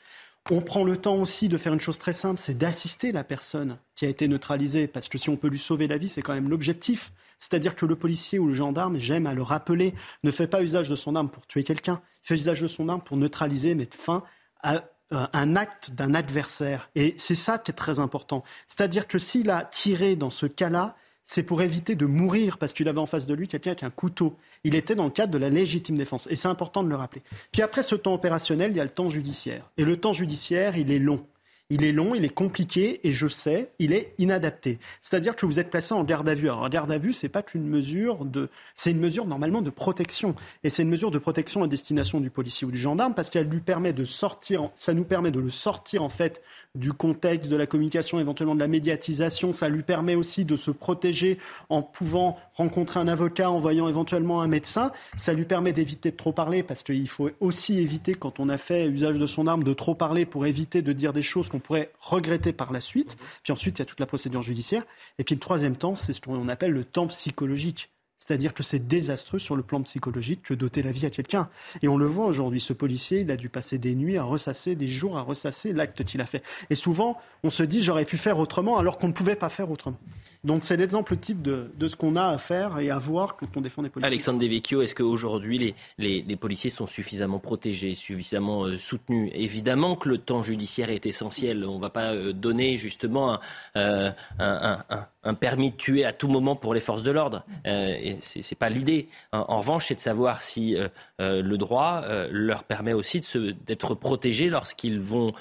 On 0.52 0.62
prend 0.62 0.84
le 0.84 0.96
temps 0.96 1.18
aussi 1.18 1.50
de 1.50 1.58
faire 1.58 1.74
une 1.74 1.80
chose 1.80 1.98
très 1.98 2.14
simple, 2.14 2.40
c'est 2.40 2.58
d'assister 2.58 3.12
la 3.12 3.24
personne 3.24 3.78
qui 3.96 4.06
a 4.06 4.10
été 4.10 4.28
neutralisée, 4.28 4.88
parce 4.88 5.10
que 5.10 5.18
si 5.18 5.30
on 5.30 5.38
peut 5.38 5.50
lui 5.50 5.60
sauver 5.60 5.88
la 5.88 5.98
vie, 5.98 6.08
c'est 6.08 6.22
quand 6.22 6.34
même 6.34 6.50
l'objectif. 6.50 7.12
C'est-à-dire 7.40 7.76
que 7.76 7.86
le 7.86 7.96
policier 7.96 8.40
ou 8.40 8.48
le 8.48 8.54
gendarme, 8.54 8.98
j'aime 8.98 9.28
à 9.28 9.34
le 9.34 9.42
rappeler, 9.42 9.94
ne 10.24 10.32
fait 10.32 10.48
pas 10.48 10.62
usage 10.62 10.90
de 10.90 10.96
son 10.96 11.16
arme 11.16 11.30
pour 11.30 11.46
tuer 11.48 11.64
quelqu'un, 11.64 12.02
il 12.24 12.28
fait 12.28 12.36
usage 12.36 12.62
de 12.62 12.68
son 12.68 12.90
arme 12.90 13.02
pour 13.02 13.18
neutraliser, 13.18 13.76
mettre 13.76 13.98
fin 13.98 14.24
à 14.64 14.84
euh, 15.14 15.28
un 15.34 15.56
acte 15.56 15.92
d'un 15.92 16.16
adversaire. 16.16 16.90
Et 16.96 17.14
c'est 17.18 17.36
ça 17.36 17.60
qui 17.60 17.70
est 17.70 17.76
très 17.76 18.00
important. 18.00 18.44
C'est-à-dire 18.68 19.08
que 19.08 19.20
s'il 19.20 19.52
a 19.52 19.64
tiré 19.64 20.16
dans 20.16 20.32
ce 20.32 20.48
cas-là, 20.48 20.96
c'est 21.26 21.44
pour 21.44 21.62
éviter 21.62 21.96
de 21.96 22.06
mourir 22.06 22.58
parce 22.58 22.74
qu'il 22.74 22.88
avait 22.88 23.00
en 23.00 23.06
face 23.06 23.26
de 23.26 23.34
lui 23.34 23.48
quelqu'un 23.48 23.72
avec 23.72 23.84
un 23.84 23.92
couteau. 23.92 24.36
Il 24.64 24.76
était 24.76 24.96
dans 24.96 25.06
le 25.06 25.12
cadre 25.12 25.32
de 25.32 25.38
la 25.38 25.50
légitime 25.50 25.98
défense. 25.98 26.28
Et 26.32 26.36
c'est 26.36 26.48
important 26.48 26.84
de 26.84 26.90
le 26.90 26.96
rappeler. 26.96 27.22
Puis 27.52 27.62
après 27.62 27.84
ce 27.84 27.96
temps 27.96 28.14
opérationnel, 28.14 28.72
il 28.72 28.78
y 28.78 28.80
a 28.80 28.84
le 28.84 28.90
temps 28.90 29.10
judiciaire. 29.10 29.70
Et 29.78 29.86
le 29.86 29.98
temps 29.98 30.14
judiciaire, 30.14 30.78
il 30.78 30.92
est 30.92 31.00
long. 31.00 31.26
Il 31.72 31.84
est 31.84 31.92
long, 31.92 32.14
il 32.14 32.24
est 32.24 32.30
compliqué 32.30 33.00
et 33.08 33.12
je 33.12 33.28
sais, 33.28 33.72
il 33.80 33.92
est 33.92 34.14
inadapté. 34.20 34.78
C'est-à-dire 35.02 35.36
que 35.36 35.48
vous 35.48 35.58
êtes 35.58 35.72
placé 35.72 35.96
en 35.96 36.04
garde 36.04 36.30
à 36.30 36.36
vue. 36.36 36.48
Alors, 36.48 36.70
garde 36.70 36.92
à 36.92 37.00
vue, 37.00 37.12
c'est 37.12 37.28
pas 37.28 37.44
une 37.56 37.68
mesure 37.68 38.24
de, 38.24 38.50
c'est 38.76 38.92
une 38.92 39.00
mesure 39.00 39.26
normalement 39.26 39.64
de 39.64 39.72
protection. 39.72 40.36
Et 40.64 40.70
c'est 40.70 40.84
une 40.84 40.90
mesure 40.90 41.10
de 41.10 41.18
protection 41.18 41.64
à 41.64 41.68
destination 41.68 42.20
du 42.20 42.30
policier 42.30 42.68
ou 42.68 42.72
du 42.72 42.78
gendarme 42.78 43.16
parce 43.16 43.32
qu'elle 43.32 43.48
lui 43.48 43.62
permet 43.62 43.94
de 43.94 44.06
sortir, 44.06 44.70
ça 44.76 44.94
nous 44.94 45.06
permet 45.06 45.32
de 45.32 45.40
le 45.40 45.50
sortir 45.50 46.04
en 46.04 46.10
fait 46.10 46.44
du 46.76 46.94
contexte 46.94 47.50
de 47.50 47.56
la 47.56 47.66
communication, 47.66 48.20
éventuellement 48.20 48.54
de 48.54 48.60
la 48.60 48.68
médiatisation. 48.68 49.52
Ça 49.52 49.68
lui 49.68 49.82
permet 49.82 50.14
aussi 50.14 50.46
de 50.46 50.58
se 50.58 50.70
protéger 50.70 51.40
en 51.70 51.82
pouvant 51.82 52.38
rencontrer 52.54 53.00
un 53.00 53.08
avocat, 53.08 53.50
en 53.50 53.60
voyant 53.60 53.88
éventuellement 53.88 54.44
un 54.44 54.48
médecin. 54.48 54.92
Ça 55.18 55.34
lui 55.34 55.46
permet 55.46 55.74
d'éviter 55.74 56.12
de 56.12 56.16
trop 56.16 56.32
parler 56.32 56.62
parce 56.62 56.84
qu'il 56.84 57.10
faut 57.10 57.32
aussi 57.40 57.80
éviter, 57.80 58.14
quand 58.14 58.40
on 58.40 58.50
a 58.50 58.60
fait 58.60 58.86
usage 58.86 59.18
de 59.18 59.26
son 59.26 59.48
arme, 59.48 59.64
de 59.64 59.74
trop 59.74 59.96
parler 59.96 60.28
pour 60.28 60.46
éviter 60.46 60.84
de 60.84 60.94
dire 60.94 61.12
des 61.12 61.24
choses 61.24 61.50
qu'on 61.56 61.60
pourrait 61.60 61.92
regretter 62.00 62.52
par 62.52 62.74
la 62.74 62.82
suite. 62.82 63.18
Puis 63.44 63.54
ensuite, 63.54 63.80
il 63.80 63.82
y 63.82 63.84
a 63.84 63.86
toute 63.86 64.00
la 64.00 64.06
procédure 64.06 64.42
judiciaire. 64.42 64.84
Et 65.20 65.24
puis 65.24 65.36
le 65.36 65.40
troisième 65.40 65.76
temps, 65.76 65.96
c'est 65.96 66.14
ce 66.14 66.22
qu'on 66.22 66.48
appelle 66.50 66.72
le 66.72 66.84
temps 66.84 67.08
psychologique. 67.08 67.90
C'est-à-dire 68.20 68.54
que 68.54 68.64
c'est 68.64 68.88
désastreux 68.88 69.40
sur 69.40 69.56
le 69.56 69.62
plan 69.62 69.82
psychologique 69.84 70.42
que 70.42 70.54
doter 70.54 70.82
la 70.82 70.92
vie 70.92 71.06
à 71.06 71.10
quelqu'un. 71.10 71.50
Et 71.82 71.88
on 71.88 71.98
le 71.98 72.06
voit 72.06 72.26
aujourd'hui, 72.26 72.60
ce 72.60 72.74
policier, 72.74 73.22
il 73.22 73.32
a 73.32 73.38
dû 73.38 73.50
passer 73.50 73.78
des 73.78 73.94
nuits 73.94 74.18
à 74.18 74.24
ressasser, 74.24 74.76
des 74.76 74.88
jours 74.88 75.18
à 75.18 75.22
ressasser 75.22 75.74
l'acte 75.74 76.04
qu'il 76.04 76.22
a 76.22 76.26
fait. 76.26 76.42
Et 76.70 76.76
souvent, 76.76 77.18
on 77.44 77.50
se 77.50 77.62
dit, 77.62 77.82
j'aurais 77.82 78.06
pu 78.06 78.18
faire 78.18 78.40
autrement 78.40 78.78
alors 78.78 78.98
qu'on 78.98 79.10
ne 79.10 79.14
pouvait 79.14 79.36
pas 79.36 79.50
faire 79.50 79.70
autrement. 79.70 79.98
Donc 80.46 80.64
c'est 80.64 80.78
l'exemple 80.78 81.18
type 81.18 81.42
de, 81.42 81.88
ce 81.88 81.96
qu'on 81.96 82.16
a 82.16 82.28
à 82.28 82.38
faire 82.38 82.78
et 82.78 82.92
à 82.92 83.00
voir 83.00 83.36
quand 83.36 83.58
on 83.58 83.62
défend 83.62 83.82
des 83.82 83.90
policiers. 83.90 84.08
Alexandre 84.08 84.40
Devecchio, 84.40 84.84
est-ce 84.84 84.94
qu'aujourd'hui 84.94 85.76
les, 85.98 86.22
les, 86.22 86.36
policiers 86.36 86.70
sont 86.70 86.86
suffisamment 86.86 87.40
protégés, 87.40 87.96
suffisamment 87.96 88.66
euh, 88.66 88.78
soutenus? 88.78 89.32
Évidemment 89.34 89.96
que 89.96 90.08
le 90.08 90.20
temps 90.20 90.44
judiciaire 90.44 90.92
est 90.92 91.08
essentiel. 91.08 91.66
On 91.66 91.78
ne 91.78 91.82
va 91.82 91.90
pas 91.90 92.14
euh, 92.14 92.32
donner 92.32 92.78
justement 92.78 93.40
euh, 93.76 94.12
un, 94.38 95.34
permis 95.34 95.72
de 95.72 95.78
tuer 95.78 96.06
à 96.06 96.14
tout 96.14 96.28
moment 96.28 96.56
pour 96.56 96.76
les 96.76 96.80
forces 96.80 97.02
de 97.02 97.10
l'ordre. 97.10 97.44
Ce 97.66 98.38
n'est 98.38 98.58
pas 98.58 98.70
l'idée. 98.70 99.10
En, 99.32 99.58
revanche, 99.58 99.88
c'est 99.88 99.96
de 99.96 100.00
savoir 100.00 100.44
si 100.44 100.78
le 101.20 101.56
droit 101.56 102.04
leur 102.30 102.64
permet 102.66 102.94
aussi 102.94 103.22
d'être 103.66 103.96
protégés 103.96 104.50
lorsqu'ils 104.52 105.02
vont 105.02 105.34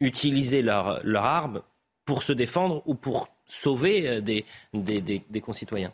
utiliser 0.00 0.62
leur 0.62 1.24
arme 1.24 1.60
pour 2.06 2.22
se 2.22 2.32
défendre 2.32 2.82
ou 2.86 2.94
pour 2.94 3.28
sauver 3.46 4.08
euh, 4.08 4.20
des, 4.20 4.44
des, 4.72 5.40
concitoyens. 5.40 5.92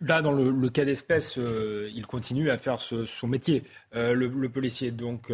Là, 0.00 0.22
dans 0.22 0.32
le, 0.32 0.68
cas 0.68 0.84
d'espèce, 0.84 1.38
euh, 1.38 1.90
il 1.94 2.06
continue 2.06 2.50
à 2.50 2.58
faire 2.58 2.80
son 2.80 3.26
métier, 3.26 3.64
euh, 3.94 4.14
le, 4.14 4.48
policier. 4.48 4.90
Donc, 4.90 5.32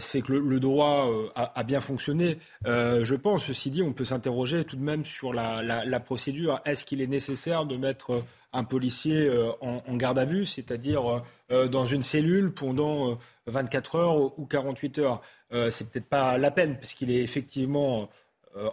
c'est 0.00 0.22
que 0.22 0.32
le, 0.32 0.60
droit 0.60 1.08
a, 1.34 1.62
bien 1.62 1.80
fonctionné. 1.80 2.38
je 2.64 3.14
pense, 3.14 3.44
ceci 3.44 3.70
dit, 3.70 3.82
on 3.82 3.92
peut 3.92 4.04
s'interroger 4.04 4.64
tout 4.64 4.76
de 4.76 4.82
même 4.82 5.04
sur 5.04 5.32
la, 5.32 6.00
procédure. 6.00 6.60
Est-ce 6.64 6.84
qu'il 6.84 7.00
est 7.00 7.06
nécessaire 7.06 7.66
de 7.66 7.76
mettre 7.76 8.24
un 8.52 8.64
policier 8.64 9.30
en, 9.60 9.96
garde 9.96 10.18
à 10.18 10.24
vue, 10.24 10.46
c'est-à-dire 10.46 11.22
dans 11.50 11.86
une 11.86 12.02
cellule 12.02 12.52
pendant 12.52 13.18
24 13.46 13.94
heures 13.96 14.38
ou 14.38 14.46
48 14.46 14.98
heures? 14.98 15.22
C'est 15.70 15.88
peut-être 15.90 16.08
pas 16.08 16.38
la 16.38 16.50
peine, 16.50 16.78
puisqu'il 16.78 17.10
est 17.10 17.22
effectivement 17.22 18.08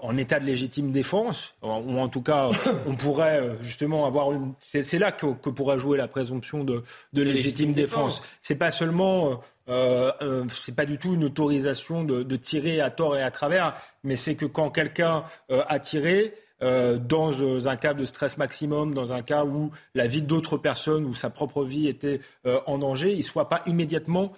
en 0.02 0.18
état 0.18 0.40
de 0.40 0.46
légitime 0.46 0.92
défense, 0.92 1.56
ou 1.62 2.00
en 2.00 2.08
tout 2.08 2.22
cas, 2.22 2.50
on 2.88 2.96
pourrait 2.96 3.40
euh, 3.40 3.62
justement 3.62 4.06
avoir 4.06 4.32
une. 4.32 4.54
C'est 4.60 5.00
là 5.00 5.12
que, 5.12 5.26
pourrait 5.26 5.80
jouer 5.80 5.98
la 5.98 6.08
présomption 6.08 6.64
de, 6.64 6.84
légitime, 7.14 7.74
défense. 7.74 8.24
C'est 8.42 8.56
pas 8.56 8.72
seulement. 8.72 9.42
Euh, 9.70 10.46
c'est 10.62 10.76
pas 10.76 10.86
du 10.86 10.98
tout 10.98 11.14
une 11.14 11.24
autorisation 11.24 12.04
de, 12.04 12.24
de, 12.24 12.36
tirer 12.36 12.82
à 12.82 12.90
tort 12.90 13.16
et 13.16 13.24
à 13.24 13.32
travers, 13.32 13.76
mais 14.04 14.18
c'est 14.18 14.36
que 14.36 14.46
quand 14.46 14.70
quelqu'un 14.70 15.24
a 15.50 15.80
tiré, 15.80 16.34
euh, 16.64 16.98
dans 16.98 17.34
euh, 17.42 17.68
un 17.68 17.76
cas 17.76 17.94
de 17.94 18.06
stress 18.06 18.38
maximum, 18.38 18.94
dans 18.94 19.12
un 19.12 19.22
cas 19.22 19.44
où 19.44 19.72
la 19.96 20.08
vie 20.08 20.22
d'autres 20.22 20.58
personnes 20.58 21.06
ou 21.06 21.14
sa 21.14 21.30
propre 21.30 21.66
vie 21.66 21.88
était 21.88 22.22
euh, 22.46 22.62
en 22.66 22.78
danger, 22.78 23.12
il 23.12 23.18
ne 23.18 23.24
soit 23.24 23.50
pas 23.50 23.62
immédiatement 23.66 24.32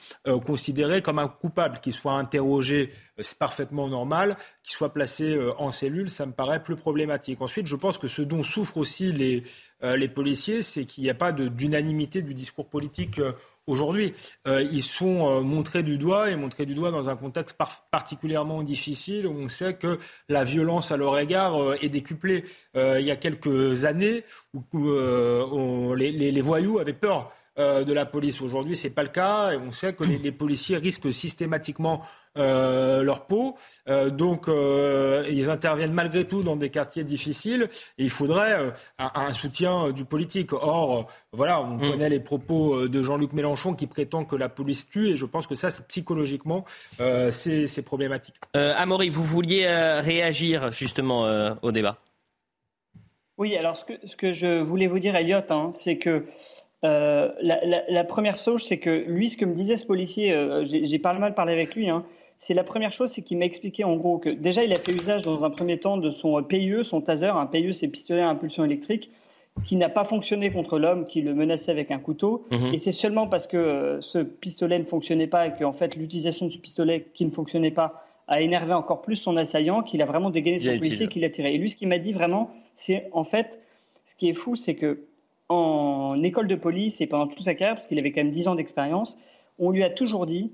considéré 0.46 1.02
comme 1.02 1.20
un 1.20 1.28
coupable, 1.28 1.80
qu'il 1.80 1.94
soit 1.94 2.14
interrogé, 2.14 2.92
c'est 3.20 3.38
parfaitement 3.38 3.88
normal, 3.88 4.38
qu'il 4.64 4.74
soit 4.74 4.92
placé 4.92 5.38
en 5.58 5.72
cellule, 5.72 6.10
ça 6.10 6.26
me 6.26 6.32
paraît 6.32 6.64
plus 6.64 6.76
problématique. 6.76 7.42
Ensuite, 7.42 7.68
je 7.68 7.76
pense 7.76 7.98
que 7.98 8.08
ce 8.08 8.22
dont 8.22 8.44
souffrent 8.44 8.78
aussi 8.78 9.12
les 9.12 10.08
policiers, 10.08 10.62
c'est 10.62 10.86
qu'il 10.86 11.04
n'y 11.04 11.10
a 11.10 11.14
pas 11.14 11.32
d'unanimité 11.32 12.22
du 12.22 12.34
discours 12.34 12.68
politique 12.68 13.20
aujourd'hui. 13.68 14.14
Euh, 14.48 14.62
ils 14.62 14.84
sont 14.84 15.28
euh, 15.28 15.42
montrés 15.42 15.84
du 15.84 15.98
doigt 15.98 16.30
et 16.30 16.36
montrés 16.36 16.66
du 16.66 16.74
doigt 16.74 16.92
dans 16.92 17.10
un 17.10 17.16
contexte 17.16 17.58
particulièrement 17.92 18.64
difficile 18.64 19.28
où 19.28 19.36
on 19.36 19.50
sait 19.50 19.76
que 19.76 20.00
la 20.30 20.44
violence 20.44 20.92
à 20.92 20.98
leur 20.98 21.18
égard 21.18 21.62
euh, 21.62 21.76
est 21.82 21.90
décuplée. 21.90 22.44
il 22.76 23.06
y 23.06 23.12
a 23.12 23.16
quelques 23.16 23.86
années 23.86 24.24
où, 24.54 25.94
les, 25.96 26.12
les, 26.12 26.42
voyous 26.42 26.80
avaient 26.80 26.94
peur 26.94 27.32
de 27.58 27.94
la 27.94 28.06
police. 28.06 28.42
Aujourd'hui, 28.42 28.76
c'est 28.76 28.90
pas 28.90 29.04
le 29.04 29.10
cas 29.10 29.54
et 29.54 29.58
on 29.58 29.72
sait 29.72 29.94
que 29.94 30.04
les, 30.04 30.32
policiers 30.32 30.78
risquent 30.78 31.14
systématiquement 31.14 32.04
leur 32.36 33.26
peau. 33.28 33.56
donc, 33.88 34.48
ils 34.48 35.50
interviennent 35.50 35.94
malgré 35.94 36.26
tout 36.26 36.44
dans 36.44 36.56
des 36.56 36.70
quartiers 36.70 37.04
difficiles 37.04 37.70
et 37.98 38.04
il 38.04 38.10
faudrait 38.10 38.74
un, 38.98 39.34
soutien 39.34 39.92
du 39.92 40.06
politique. 40.06 40.54
Or, 40.54 41.08
voilà, 41.32 41.62
on 41.62 41.76
mm. 41.76 41.92
connaît 41.92 42.10
les 42.10 42.20
propos 42.20 42.88
de 42.88 43.04
Jean-Luc 43.04 43.34
Mélenchon 43.34 43.74
qui 43.74 43.88
prétend 43.88 44.26
que 44.26 44.36
la 44.36 44.50
police 44.50 44.88
tue 44.88 45.10
et 45.10 45.16
je 45.16 45.26
pense 45.26 45.48
que 45.48 45.56
ça, 45.56 45.70
psychologiquement, 45.88 46.66
c'est 47.32 47.86
problématique. 47.86 48.36
Amaury, 48.54 49.10
vous 49.10 49.24
vouliez 49.24 49.68
réagir 50.02 50.72
justement 50.72 51.56
au 51.62 51.72
débat? 51.72 51.98
Oui, 53.38 53.58
alors 53.58 53.78
ce 53.78 53.84
que, 53.84 53.94
ce 54.06 54.16
que 54.16 54.32
je 54.32 54.62
voulais 54.62 54.88
vous 54.88 55.00
dire, 55.00 55.16
Elliot, 55.16 55.42
hein, 55.50 55.72
c'est 55.74 55.98
que 55.98 56.26
euh, 56.86 57.32
la, 57.42 58.04
première 58.06 58.38
chose, 58.38 58.64
c'est 58.64 58.78
que 58.78 58.90
lui, 58.90 59.30
ce 59.30 59.38
que 59.38 59.46
me 59.46 59.54
disait 59.54 59.76
ce 59.76 59.86
policier, 59.86 60.32
euh, 60.32 60.64
j'ai 60.64 61.00
pas 61.00 61.14
mal 61.14 61.34
parlé 61.34 61.52
avec 61.52 61.76
lui, 61.76 61.90
hein, 61.90 62.06
c'est 62.46 62.54
la 62.54 62.64
première 62.64 62.92
chose, 62.92 63.10
c'est 63.10 63.24
qu'il 63.24 63.40
m'a 63.40 63.46
expliqué 63.46 63.84
en 63.84 63.96
gros 63.96 64.20
que 64.20 64.30
déjà, 64.30 64.62
il 64.62 64.72
a 64.72 64.76
fait 64.76 64.92
usage 64.92 65.24
dans 65.24 65.44
un 65.44 65.50
premier 65.50 65.80
temps 65.80 65.98
de 65.98 66.12
son 66.12 66.44
PIE, 66.44 66.76
son 66.84 67.02
taser. 67.02 67.26
Un 67.26 67.48
PIE, 67.48 67.74
c'est 67.74 67.88
pistolet 67.88 68.22
à 68.22 68.30
impulsion 68.30 68.64
électrique, 68.64 69.10
qui 69.66 69.76
n'a 69.76 69.90
pas 69.90 70.06
fonctionné 70.06 70.52
contre 70.52 70.78
l'homme 70.78 71.08
qui 71.08 71.24
le 71.24 71.34
menaçait 71.34 71.72
avec 71.72 71.90
un 71.90 71.98
couteau. 71.98 72.46
Mhm. 72.52 72.72
Et 72.72 72.78
c'est 72.78 72.92
seulement 72.92 73.26
parce 73.26 73.48
que 73.48 73.58
euh, 73.58 74.02
ce 74.02 74.20
pistolet 74.20 74.78
ne 74.78 74.84
fonctionnait 74.84 75.26
pas 75.26 75.48
et 75.48 75.54
qu'en 75.58 75.74
fait, 75.74 75.96
l'utilisation 75.96 76.46
de 76.46 76.52
ce 76.52 76.60
pistolet 76.60 77.08
qui 77.16 77.26
ne 77.26 77.32
fonctionnait 77.32 77.72
pas 77.72 78.06
a 78.28 78.42
énervé 78.42 78.74
encore 78.74 79.02
plus 79.02 79.16
son 79.16 79.38
assaillant 79.38 79.82
qu'il 79.82 80.04
a 80.04 80.06
vraiment 80.06 80.30
dégainé 80.30 80.60
son 80.60 80.78
policier, 80.78 81.08
qu'il 81.08 81.24
a 81.24 81.32
tiré. 81.32 81.56
Et 81.56 81.58
lui, 81.58 81.72
ce 81.72 81.76
qu'il 81.76 81.88
m'a 81.88 81.98
dit 81.98 82.14
vraiment, 82.14 82.52
c'est 82.76 83.10
en 83.12 83.24
fait, 83.24 83.60
ce 84.06 84.16
qui 84.16 84.30
est 84.30 84.36
fou, 84.36 84.56
c'est 84.56 84.76
que 84.76 85.00
en 85.50 86.22
école 86.22 86.48
de 86.48 86.56
police 86.56 87.02
et 87.02 87.08
pendant 87.08 87.26
toute 87.26 87.44
sa 87.44 87.56
carrière, 87.56 87.74
parce 87.74 87.88
qu'il 87.88 87.98
avait 87.98 88.12
quand 88.12 88.22
même 88.22 88.32
10 88.32 88.50
ans 88.50 88.56
d'expérience, 88.56 89.18
on 89.58 89.72
lui 89.72 89.84
a 89.84 89.90
toujours 89.90 90.28
dit 90.28 90.52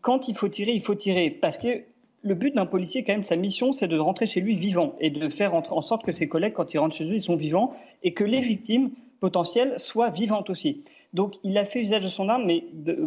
quand 0.00 0.28
il 0.28 0.36
faut 0.36 0.48
tirer, 0.48 0.72
il 0.72 0.82
faut 0.82 0.94
tirer. 0.94 1.30
Parce 1.30 1.58
que 1.58 1.82
le 2.22 2.34
but 2.34 2.54
d'un 2.54 2.66
policier, 2.66 3.04
quand 3.04 3.12
même, 3.12 3.24
sa 3.24 3.36
mission, 3.36 3.72
c'est 3.72 3.88
de 3.88 3.98
rentrer 3.98 4.26
chez 4.26 4.40
lui 4.40 4.56
vivant 4.56 4.94
et 5.00 5.10
de 5.10 5.28
faire 5.28 5.54
en 5.54 5.82
sorte 5.82 6.04
que 6.04 6.12
ses 6.12 6.28
collègues, 6.28 6.54
quand 6.54 6.74
ils 6.74 6.78
rentrent 6.78 6.96
chez 6.96 7.04
eux, 7.04 7.14
ils 7.14 7.22
sont 7.22 7.36
vivants 7.36 7.74
et 8.02 8.12
que 8.12 8.24
les 8.24 8.40
victimes 8.40 8.90
potentielles 9.20 9.78
soient 9.78 10.10
vivantes 10.10 10.50
aussi. 10.50 10.82
Donc, 11.14 11.34
il 11.44 11.56
a 11.56 11.64
fait 11.64 11.80
usage 11.80 12.04
de 12.04 12.08
son 12.08 12.28
arme, 12.28 12.44
mais 12.44 12.64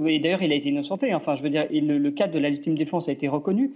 et 0.08 0.20
d'ailleurs, 0.20 0.42
il 0.42 0.52
a 0.52 0.56
été 0.56 0.70
innocenté. 0.70 1.14
Enfin, 1.14 1.36
je 1.36 1.44
veux 1.44 1.50
dire, 1.50 1.68
le, 1.70 1.98
le 1.98 2.12
cadre 2.12 2.34
de 2.34 2.40
la 2.40 2.50
légitime 2.50 2.76
défense 2.76 3.08
a 3.08 3.12
été 3.12 3.28
reconnu. 3.28 3.74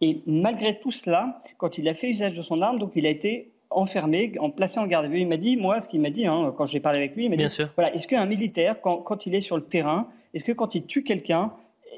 Et 0.00 0.22
malgré 0.26 0.78
tout 0.78 0.90
cela, 0.90 1.42
quand 1.58 1.78
il 1.78 1.88
a 1.88 1.94
fait 1.94 2.10
usage 2.10 2.36
de 2.36 2.42
son 2.42 2.62
arme, 2.62 2.78
donc 2.78 2.92
il 2.96 3.06
a 3.06 3.10
été 3.10 3.52
enfermé, 3.70 4.32
en 4.38 4.50
placé 4.50 4.78
en 4.78 4.86
garde 4.86 5.06
à 5.06 5.08
vue. 5.08 5.20
Il 5.20 5.28
m'a 5.28 5.36
dit, 5.36 5.56
moi, 5.56 5.80
ce 5.80 5.88
qu'il 5.88 6.00
m'a 6.00 6.10
dit, 6.10 6.26
hein, 6.26 6.54
quand 6.56 6.66
j'ai 6.66 6.80
parlé 6.80 6.98
avec 6.98 7.16
lui, 7.16 7.24
il 7.24 7.30
m'a 7.30 7.36
dit, 7.36 7.46
voilà, 7.74 7.94
est-ce 7.94 8.06
qu'un 8.06 8.26
militaire, 8.26 8.80
quand, 8.80 8.98
quand, 8.98 9.26
il 9.26 9.34
est 9.34 9.40
sur 9.40 9.56
le 9.56 9.62
terrain, 9.62 10.08
est-ce 10.34 10.44
que 10.44 10.52
quand 10.52 10.74
il 10.74 10.86
tue 10.86 11.02
quelqu'un, 11.02 11.52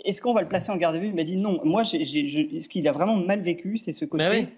est-ce 0.04 0.20
qu'on 0.20 0.34
va 0.34 0.42
le 0.42 0.48
placer 0.48 0.70
en 0.70 0.76
garde 0.76 0.96
à 0.96 0.98
vue? 0.98 1.08
Il 1.08 1.14
m'a 1.14 1.24
dit 1.24 1.36
non. 1.36 1.60
Moi, 1.64 1.84
ce 1.84 2.68
qu'il 2.68 2.88
a 2.88 2.92
vraiment 2.92 3.16
mal 3.16 3.40
vécu, 3.40 3.78
c'est 3.78 3.92
ce 3.92 4.04
côté 4.04 4.48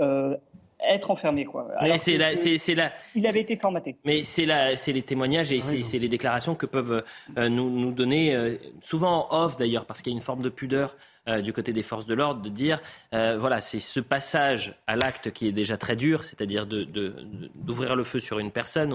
euh, 0.00 0.36
être 0.84 1.10
enfermé, 1.10 1.44
quoi. 1.44 1.68
c'est 1.96 2.36
c'est, 2.58 2.76
Il 3.14 3.26
avait 3.26 3.40
été 3.40 3.56
formaté. 3.56 3.96
Mais 4.04 4.24
c'est 4.24 4.46
c'est 4.76 4.92
les 4.92 5.02
témoignages 5.02 5.52
et 5.52 5.60
c'est, 5.60 5.98
les 5.98 6.08
déclarations 6.08 6.54
que 6.54 6.66
peuvent 6.66 7.04
euh, 7.36 7.48
nous, 7.48 7.70
nous, 7.70 7.92
donner, 7.92 8.34
euh, 8.34 8.56
souvent 8.80 9.28
off 9.30 9.56
d'ailleurs, 9.56 9.86
parce 9.86 10.02
qu'il 10.02 10.12
y 10.12 10.16
a 10.16 10.18
une 10.18 10.22
forme 10.22 10.42
de 10.42 10.48
pudeur 10.48 10.96
euh, 11.28 11.40
du 11.40 11.52
côté 11.52 11.72
des 11.72 11.84
forces 11.84 12.06
de 12.06 12.14
l'ordre 12.14 12.42
de 12.42 12.48
dire 12.48 12.80
euh, 13.14 13.36
voilà, 13.38 13.60
c'est 13.60 13.78
ce 13.78 14.00
passage 14.00 14.74
à 14.88 14.96
l'acte 14.96 15.30
qui 15.30 15.46
est 15.46 15.52
déjà 15.52 15.76
très 15.76 15.94
dur, 15.94 16.24
c'est-à-dire 16.24 16.66
d'ouvrir 16.66 17.90
de, 17.90 17.94
le 17.94 18.02
feu 18.02 18.18
sur 18.18 18.40
une 18.40 18.50
personne. 18.50 18.92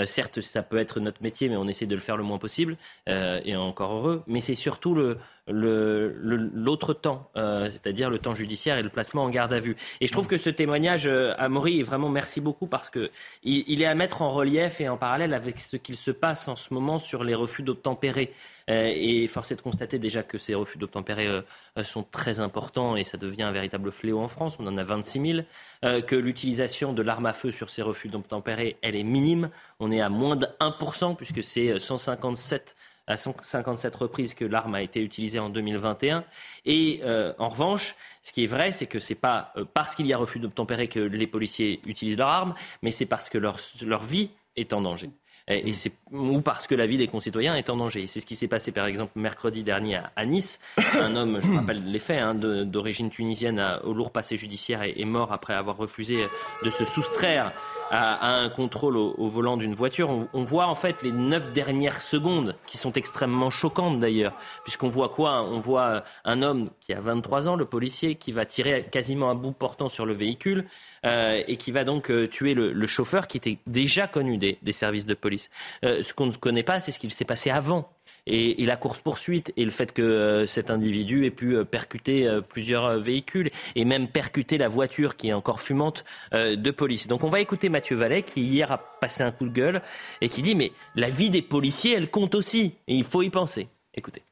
Euh, 0.00 0.06
certes, 0.06 0.40
ça 0.40 0.62
peut 0.62 0.78
être 0.78 1.00
notre 1.00 1.22
métier, 1.22 1.50
mais 1.50 1.56
on 1.56 1.68
essaie 1.68 1.84
de 1.84 1.94
le 1.94 2.00
faire 2.00 2.16
le 2.16 2.22
moins 2.22 2.38
possible, 2.38 2.78
et 3.06 3.54
encore 3.56 3.92
heureux. 3.92 4.22
Mais 4.26 4.40
c'est 4.40 4.54
surtout 4.54 4.94
le, 4.94 5.18
l'autre 5.48 6.94
temps, 6.94 7.30
c'est-à-dire 7.34 8.10
le 8.10 8.18
temps 8.18 8.34
judiciaire 8.34 8.78
et 8.78 8.82
le 8.82 8.88
placement 8.88 9.24
en 9.24 9.30
garde 9.30 9.52
à 9.52 9.60
vue. 9.60 9.76
Et 10.00 10.06
je 10.06 10.12
trouve 10.12 10.26
que 10.26 10.36
ce 10.36 10.50
témoignage 10.50 11.06
est 11.06 11.82
vraiment 11.82 12.08
merci 12.08 12.40
beaucoup 12.40 12.66
parce 12.66 12.90
que 12.90 13.10
il, 13.42 13.82
est 13.82 13.86
à 13.86 13.94
mettre 13.94 14.22
en 14.22 14.32
relief 14.32 14.80
et 14.80 14.88
en 14.88 14.96
parallèle 14.96 15.34
avec 15.34 15.60
ce 15.60 15.76
qu'il 15.76 15.96
se 15.96 16.10
passe 16.10 16.48
en 16.48 16.56
ce 16.56 16.72
moment 16.72 16.98
sur 16.98 17.24
les 17.24 17.34
refus 17.34 17.62
d'obtempérer. 17.62 18.32
Euh, 18.68 18.90
et 18.92 19.28
force 19.28 19.52
est 19.52 19.56
de 19.56 19.60
constater 19.60 19.98
déjà 19.98 20.24
que 20.24 20.38
ces 20.38 20.54
refus 20.54 20.78
d'obtempérer 20.78 21.28
euh, 21.28 21.42
sont 21.84 22.02
très 22.02 22.40
importants 22.40 22.96
et 22.96 23.04
ça 23.04 23.16
devient 23.16 23.44
un 23.44 23.52
véritable 23.52 23.92
fléau 23.92 24.18
en 24.18 24.28
France. 24.28 24.56
On 24.58 24.66
en 24.66 24.76
a 24.76 24.84
26 24.84 25.20
000. 25.20 25.38
Euh, 25.84 26.00
que 26.00 26.16
l'utilisation 26.16 26.92
de 26.92 27.02
l'arme 27.02 27.26
à 27.26 27.32
feu 27.32 27.50
sur 27.50 27.70
ces 27.70 27.82
refus 27.82 28.08
d'obtempérer, 28.08 28.76
elle 28.82 28.96
est 28.96 29.04
minime. 29.04 29.50
On 29.78 29.92
est 29.92 30.00
à 30.00 30.08
moins 30.08 30.36
de 30.36 30.46
1% 30.60 31.16
puisque 31.16 31.42
c'est 31.42 31.78
157 31.78 32.74
à 33.06 33.16
157 33.16 33.94
reprises 33.94 34.34
que 34.34 34.44
l'arme 34.44 34.74
a 34.74 34.82
été 34.82 35.02
utilisée 35.02 35.38
en 35.38 35.48
2021. 35.48 36.24
Et 36.64 37.02
en 37.38 37.48
revanche, 37.48 37.94
ce 38.22 38.32
qui 38.32 38.44
est 38.44 38.48
vrai, 38.48 38.72
c'est 38.72 38.86
que 38.86 39.00
ce 39.00 39.12
n'est 39.12 39.18
pas 39.18 39.52
parce 39.74 39.94
qu'il 39.94 40.06
y 40.06 40.12
a 40.12 40.18
refus 40.18 40.40
d'obtempérer 40.40 40.88
que 40.88 41.00
les 41.00 41.26
policiers 41.26 41.80
utilisent 41.86 42.18
leur 42.18 42.28
arme, 42.28 42.54
mais 42.82 42.90
c'est 42.90 43.06
parce 43.06 43.28
que 43.28 43.38
leur, 43.38 43.58
leur 43.82 44.02
vie 44.02 44.30
est 44.56 44.72
en 44.72 44.80
danger 44.80 45.10
et, 45.48 45.72
ou 46.10 46.40
parce 46.40 46.66
que 46.66 46.74
la 46.74 46.86
vie 46.86 46.98
des 46.98 47.08
concitoyens 47.08 47.54
est 47.54 47.70
en 47.70 47.76
danger. 47.76 48.06
C'est 48.08 48.20
ce 48.20 48.26
qui 48.26 48.36
s'est 48.36 48.48
passé 48.48 48.72
par 48.72 48.86
exemple 48.86 49.12
mercredi 49.16 49.62
dernier 49.62 50.00
à, 50.16 50.26
Nice. 50.26 50.60
Un 50.94 51.14
homme, 51.14 51.40
je 51.42 51.50
rappelle 51.52 51.84
les 51.84 51.98
faits, 51.98 52.20
hein, 52.20 52.34
d'origine 52.34 53.10
tunisienne 53.10 53.62
au 53.84 53.92
lourd 53.92 54.10
passé 54.10 54.36
judiciaire 54.36 54.82
est 54.82 55.04
mort 55.04 55.32
après 55.32 55.54
avoir 55.54 55.76
refusé 55.76 56.26
de 56.64 56.70
se 56.70 56.84
soustraire 56.84 57.52
à, 57.90 58.28
un 58.28 58.48
contrôle 58.48 58.96
au, 58.96 59.28
volant 59.28 59.56
d'une 59.56 59.74
voiture. 59.74 60.10
On, 60.32 60.42
voit 60.42 60.66
en 60.66 60.74
fait 60.74 61.02
les 61.02 61.12
neuf 61.12 61.52
dernières 61.52 62.00
secondes 62.00 62.56
qui 62.66 62.78
sont 62.78 62.92
extrêmement 62.92 63.50
choquantes 63.50 63.98
d'ailleurs, 63.98 64.34
puisqu'on 64.64 64.88
voit 64.88 65.08
quoi? 65.08 65.42
On 65.42 65.58
voit 65.58 66.02
un 66.24 66.42
homme 66.42 66.68
qui 66.80 66.92
a 66.92 67.00
23 67.00 67.48
ans, 67.48 67.56
le 67.56 67.64
policier, 67.64 68.14
qui 68.14 68.32
va 68.32 68.46
tirer 68.46 68.86
quasiment 68.90 69.30
à 69.30 69.34
bout 69.34 69.52
portant 69.52 69.88
sur 69.88 70.06
le 70.06 70.14
véhicule. 70.14 70.66
Euh, 71.06 71.42
et 71.46 71.56
qui 71.56 71.70
va 71.70 71.84
donc 71.84 72.10
euh, 72.10 72.26
tuer 72.26 72.54
le, 72.54 72.86
chauffeur 72.86 73.28
qui 73.28 73.36
était 73.36 73.58
déjà 73.66 74.08
connu 74.08 74.38
des, 74.38 74.58
services 74.72 75.06
de 75.06 75.14
police. 75.14 75.50
Euh, 75.84 76.02
ce 76.02 76.12
qu'on 76.12 76.26
ne 76.26 76.32
connaît 76.32 76.64
pas, 76.64 76.80
c'est 76.80 76.90
ce 76.90 76.98
qu'il 76.98 77.12
s'est 77.12 77.24
passé 77.24 77.50
avant. 77.50 77.88
Et, 78.26 78.64
la 78.66 78.76
course-poursuite 78.76 79.52
et 79.56 79.64
le 79.64 79.70
fait 79.70 79.92
que 79.92 80.46
cet 80.46 80.70
individu 80.70 81.24
ait 81.24 81.30
pu 81.30 81.64
percuter 81.64 82.28
plusieurs 82.48 82.98
véhicules 82.98 83.50
et 83.76 83.84
même 83.84 84.08
percuter 84.08 84.58
la 84.58 84.66
voiture 84.66 85.16
qui 85.16 85.28
est 85.28 85.32
encore 85.32 85.60
fumante 85.60 86.04
de 86.32 86.70
police. 86.72 87.06
Donc 87.06 87.22
on 87.22 87.28
va 87.28 87.40
écouter 87.40 87.68
Mathieu 87.68 87.94
Vallet 87.96 88.22
qui 88.22 88.42
hier 88.42 88.72
a 88.72 88.78
passé 88.78 89.22
un 89.22 89.30
coup 89.30 89.46
de 89.46 89.52
gueule 89.52 89.80
et 90.20 90.28
qui 90.28 90.42
dit 90.42 90.56
mais 90.56 90.72
la 90.96 91.08
vie 91.08 91.30
des 91.30 91.42
policiers 91.42 91.94
elle 91.94 92.10
compte 92.10 92.34
aussi 92.34 92.74
et 92.88 92.96
il 92.96 93.04
faut 93.04 93.22
y 93.22 93.30
penser. 93.30 93.68
Écoutez. 93.94 94.22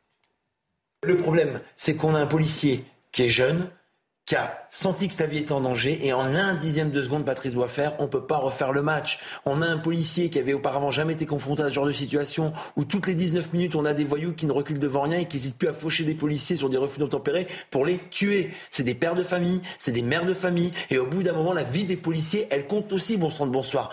Le 1.05 1.17
problème 1.17 1.61
c'est 1.77 1.95
qu'on 1.95 2.17
a 2.17 2.19
un 2.19 2.27
policier 2.27 2.85
qui 3.13 3.23
est 3.23 3.29
jeune, 3.29 3.71
qui 4.27 4.37
a 4.37 4.67
senti 4.71 5.09
que 5.09 5.15
sa 5.15 5.27
vie 5.27 5.39
était 5.39 5.53
en 5.53 5.61
danger 5.61 6.07
et 6.07 6.13
en 6.15 6.35
un 6.35 6.55
dixième 6.55 6.91
de 6.91 7.03
seconde, 7.03 7.27
Patrice 7.27 7.55
faire, 7.69 7.95
on 7.99 8.09
peut 8.09 8.27
pas 8.27 8.39
refaire 8.39 8.73
le 8.73 8.81
match. 8.81 9.19
On 9.45 9.61
a 9.61 9.67
un 9.67 9.77
policier 9.77 10.31
qui 10.31 10.39
avait 10.39 10.55
auparavant 10.55 10.91
jamais 10.91 11.13
été 11.13 11.27
confronté 11.27 11.63
à 11.63 11.69
ce 11.69 11.75
genre 11.75 11.87
de 11.87 11.93
situation 11.93 12.53
où 12.77 12.85
toutes 12.85 13.07
les 13.07 13.15
19 13.15 13.53
minutes, 13.53 13.75
on 13.75 13.85
a 13.85 13.93
des 13.93 14.05
voyous 14.05 14.33
qui 14.33 14.47
ne 14.47 14.53
reculent 14.53 14.79
devant 14.79 15.03
rien 15.03 15.19
et 15.19 15.27
qui 15.27 15.37
n'hésitent 15.37 15.59
plus 15.59 15.69
à 15.69 15.75
faucher 15.75 16.05
des 16.05 16.15
policiers 16.15 16.57
sur 16.57 16.71
des 16.71 16.79
refus 16.79 17.01
d'obtempérer 17.01 17.47
pour 17.71 17.85
les 17.85 17.99
tuer. 18.11 18.51
C'est 18.71 18.83
des 18.83 18.95
pères 18.95 19.15
de 19.15 19.23
famille, 19.23 19.61
c'est 19.79 19.93
des 19.93 20.03
mères 20.03 20.25
de 20.25 20.35
famille 20.35 20.73
et 20.91 20.99
au 20.99 21.07
bout 21.07 21.23
d'un 21.23 21.33
moment, 21.35 21.53
la 21.53 21.65
vie 21.65 21.85
des 21.85 21.97
policiers, 21.97 22.47
elle 22.51 22.67
compte 22.67 22.93
aussi, 22.93 23.19
bon 23.19 23.31
sang 23.31 23.47
de 23.47 23.53
bonsoir. 23.53 23.91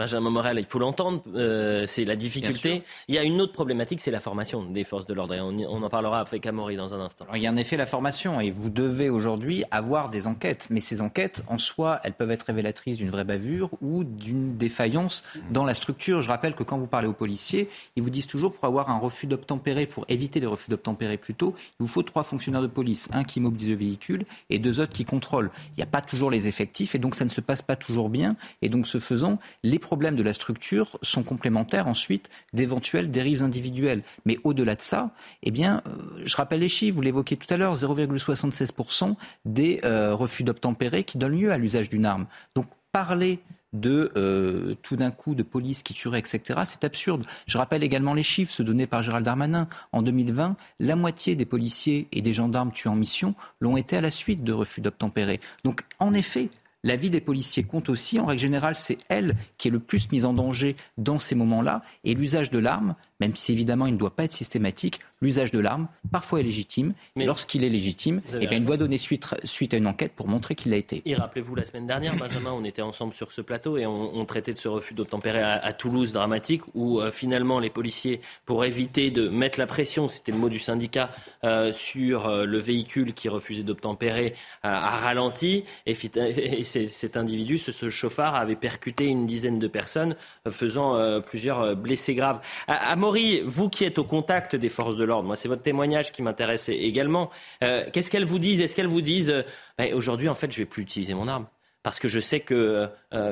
Benjamin 0.00 0.30
Morel, 0.30 0.58
il 0.58 0.64
faut 0.64 0.78
l'entendre, 0.78 1.22
euh, 1.34 1.84
c'est 1.86 2.06
la 2.06 2.16
difficulté. 2.16 2.84
Il 3.08 3.14
y 3.14 3.18
a 3.18 3.22
une 3.22 3.38
autre 3.38 3.52
problématique, 3.52 4.00
c'est 4.00 4.10
la 4.10 4.18
formation 4.18 4.62
des 4.62 4.82
forces 4.82 5.04
de 5.04 5.12
l'ordre. 5.12 5.36
On, 5.38 5.82
en 5.82 5.88
parlera 5.90 6.20
avec 6.20 6.46
Amaury 6.46 6.76
dans 6.76 6.94
un 6.94 7.00
instant. 7.00 7.26
il 7.34 7.42
y 7.42 7.46
a 7.46 7.50
en 7.50 7.56
effet 7.58 7.76
la 7.76 7.84
formation, 7.84 8.40
et 8.40 8.50
vous 8.50 8.70
devez 8.70 9.10
aujourd'hui 9.10 9.62
avoir 9.70 10.08
des 10.08 10.26
enquêtes. 10.26 10.68
Mais 10.70 10.80
ces 10.80 11.02
enquêtes, 11.02 11.42
en 11.48 11.58
soi, 11.58 12.00
elles 12.02 12.14
peuvent 12.14 12.30
être 12.30 12.44
révélatrices 12.44 12.96
d'une 12.96 13.10
vraie 13.10 13.24
bavure 13.24 13.68
ou 13.82 14.02
d'une 14.04 14.56
défaillance 14.56 15.22
dans 15.50 15.64
la 15.64 15.74
structure. 15.74 16.22
Je 16.22 16.28
rappelle 16.28 16.54
que 16.54 16.62
quand 16.62 16.78
vous 16.78 16.86
parlez 16.86 17.06
aux 17.06 17.12
policiers, 17.12 17.68
ils 17.94 18.02
vous 18.02 18.08
disent 18.08 18.26
toujours 18.26 18.54
pour 18.54 18.64
avoir 18.64 18.88
un 18.88 18.96
refus 18.96 19.26
d'obtempérer, 19.26 19.84
pour 19.84 20.06
éviter 20.08 20.40
les 20.40 20.46
refus 20.46 20.70
d'obtempérer 20.70 21.18
plus 21.18 21.34
tôt, 21.34 21.54
il 21.58 21.82
vous 21.82 21.86
faut 21.86 22.02
trois 22.02 22.22
fonctionnaires 22.22 22.62
de 22.62 22.68
police. 22.68 23.10
Un 23.12 23.22
qui 23.22 23.38
mobilise 23.38 23.68
le 23.68 23.74
véhicule 23.74 24.24
et 24.48 24.58
deux 24.58 24.80
autres 24.80 24.94
qui 24.94 25.04
contrôlent. 25.04 25.50
Il 25.72 25.76
n'y 25.76 25.82
a 25.82 25.86
pas 25.86 26.00
toujours 26.00 26.30
les 26.30 26.48
effectifs, 26.48 26.94
et 26.94 26.98
donc 26.98 27.16
ça 27.16 27.26
ne 27.26 27.30
se 27.30 27.42
passe 27.42 27.60
pas 27.60 27.76
toujours 27.76 28.08
bien. 28.08 28.36
Et 28.62 28.70
donc, 28.70 28.86
ce 28.86 28.98
faisant, 28.98 29.38
les 29.62 29.78
problèmes 29.90 30.14
de 30.14 30.22
la 30.22 30.32
structure 30.32 31.00
sont 31.02 31.24
complémentaires 31.24 31.88
ensuite 31.88 32.30
d'éventuelles 32.52 33.10
dérives 33.10 33.42
individuelles. 33.42 34.02
Mais 34.24 34.38
au-delà 34.44 34.76
de 34.76 34.80
ça, 34.80 35.10
eh 35.42 35.50
bien, 35.50 35.82
euh, 35.84 36.22
je 36.22 36.36
rappelle 36.36 36.60
les 36.60 36.68
chiffres, 36.68 36.94
vous 36.94 37.02
l'évoquiez 37.02 37.36
tout 37.36 37.52
à 37.52 37.56
l'heure, 37.56 37.74
0,76% 37.74 39.16
des 39.46 39.80
euh, 39.84 40.14
refus 40.14 40.44
d'obtempérer 40.44 41.02
qui 41.02 41.18
donnent 41.18 41.36
lieu 41.36 41.50
à 41.50 41.58
l'usage 41.58 41.88
d'une 41.88 42.06
arme. 42.06 42.28
Donc 42.54 42.66
parler 42.92 43.40
de 43.72 44.12
euh, 44.16 44.76
tout 44.80 44.94
d'un 44.94 45.10
coup 45.10 45.34
de 45.34 45.42
police 45.42 45.82
qui 45.82 45.92
tuerait, 45.92 46.20
etc. 46.20 46.60
C'est 46.66 46.84
absurde. 46.84 47.26
Je 47.48 47.58
rappelle 47.58 47.82
également 47.82 48.14
les 48.14 48.22
chiffres, 48.22 48.52
ceux 48.52 48.62
donnés 48.62 48.86
par 48.86 49.02
Gérald 49.02 49.26
Darmanin. 49.26 49.66
En 49.90 50.02
2020, 50.02 50.54
la 50.78 50.94
moitié 50.94 51.34
des 51.34 51.46
policiers 51.46 52.06
et 52.12 52.22
des 52.22 52.32
gendarmes 52.32 52.70
tués 52.70 52.90
en 52.90 52.96
mission 52.96 53.34
l'ont 53.58 53.76
été 53.76 53.96
à 53.96 54.00
la 54.00 54.12
suite 54.12 54.44
de 54.44 54.52
refus 54.52 54.82
d'obtempérer. 54.82 55.40
Donc, 55.64 55.82
en 55.98 56.14
effet, 56.14 56.48
la 56.82 56.96
vie 56.96 57.10
des 57.10 57.20
policiers 57.20 57.62
compte 57.62 57.88
aussi. 57.88 58.18
En 58.18 58.26
règle 58.26 58.40
générale, 58.40 58.76
c'est 58.76 58.98
elle 59.08 59.36
qui 59.58 59.68
est 59.68 59.70
le 59.70 59.80
plus 59.80 60.10
mise 60.10 60.24
en 60.24 60.32
danger 60.32 60.76
dans 60.98 61.18
ces 61.18 61.34
moments-là. 61.34 61.82
Et 62.04 62.14
l'usage 62.14 62.50
de 62.50 62.58
l'arme 62.58 62.94
même 63.20 63.36
si 63.36 63.52
évidemment 63.52 63.86
il 63.86 63.94
ne 63.94 63.98
doit 63.98 64.14
pas 64.16 64.24
être 64.24 64.32
systématique, 64.32 65.00
l'usage 65.22 65.50
de 65.50 65.58
l'arme, 65.58 65.88
parfois 66.10 66.40
est 66.40 66.42
légitime. 66.42 66.94
Mais 67.16 67.26
lorsqu'il 67.26 67.64
est 67.64 67.68
légitime, 67.68 68.22
eh 68.34 68.46
bien, 68.46 68.58
il 68.58 68.64
doit 68.64 68.76
donner 68.76 68.98
suite, 68.98 69.26
suite 69.44 69.74
à 69.74 69.76
une 69.76 69.86
enquête 69.86 70.12
pour 70.14 70.28
montrer 70.28 70.54
qu'il 70.54 70.70
l'a 70.70 70.78
été. 70.78 71.02
Et 71.04 71.14
rappelez-vous, 71.14 71.54
la 71.54 71.64
semaine 71.64 71.86
dernière, 71.86 72.16
Benjamin, 72.16 72.52
on 72.52 72.64
était 72.64 72.82
ensemble 72.82 73.14
sur 73.14 73.32
ce 73.32 73.40
plateau 73.40 73.76
et 73.76 73.86
on, 73.86 74.24
traitait 74.24 74.52
de 74.52 74.58
ce 74.58 74.68
refus 74.68 74.94
d'obtempérer 74.94 75.40
à, 75.40 75.54
à, 75.54 75.72
Toulouse 75.72 76.12
dramatique, 76.12 76.62
où 76.74 77.00
euh, 77.00 77.10
finalement 77.10 77.58
les 77.58 77.70
policiers, 77.70 78.20
pour 78.44 78.64
éviter 78.64 79.10
de 79.10 79.28
mettre 79.28 79.58
la 79.58 79.66
pression, 79.66 80.08
c'était 80.08 80.30
le 80.30 80.38
mot 80.38 80.48
du 80.48 80.60
syndicat, 80.60 81.10
euh, 81.42 81.72
sur 81.72 82.28
euh, 82.28 82.44
le 82.44 82.58
véhicule 82.58 83.12
qui 83.12 83.28
refusait 83.28 83.62
d'obtempérer, 83.62 84.34
a 84.62 84.98
ralenti. 84.98 85.64
Et, 85.86 85.96
et 86.16 86.64
cet 86.64 87.16
individu, 87.16 87.58
ce, 87.58 87.72
ce, 87.72 87.90
chauffard, 87.90 88.36
avait 88.36 88.56
percuté 88.56 89.06
une 89.06 89.26
dizaine 89.26 89.58
de 89.58 89.66
personnes, 89.66 90.16
faisant 90.50 91.20
plusieurs 91.22 91.76
blessés 91.76 92.14
graves. 92.14 92.40
À, 92.68 92.94
Vous 93.44 93.68
qui 93.68 93.84
êtes 93.84 93.98
au 93.98 94.04
contact 94.04 94.56
des 94.56 94.68
forces 94.68 94.96
de 94.96 95.04
l'ordre, 95.04 95.26
moi 95.26 95.36
c'est 95.36 95.48
votre 95.48 95.62
témoignage 95.62 96.12
qui 96.12 96.22
m'intéresse 96.22 96.68
également. 96.68 97.30
Qu'est-ce 97.60 98.10
qu'elles 98.10 98.24
vous 98.24 98.38
disent? 98.38 98.60
Est-ce 98.60 98.76
qu'elles 98.76 98.86
vous 98.86 99.02
disent 99.02 99.44
ben, 99.78 99.94
aujourd'hui 99.94 100.28
en 100.28 100.34
fait 100.34 100.50
je 100.52 100.58
vais 100.58 100.66
plus 100.66 100.82
utiliser 100.82 101.14
mon 101.14 101.28
arme 101.28 101.46
parce 101.82 101.98
que 101.98 102.08
je 102.08 102.20
sais 102.20 102.40
que 102.40 102.88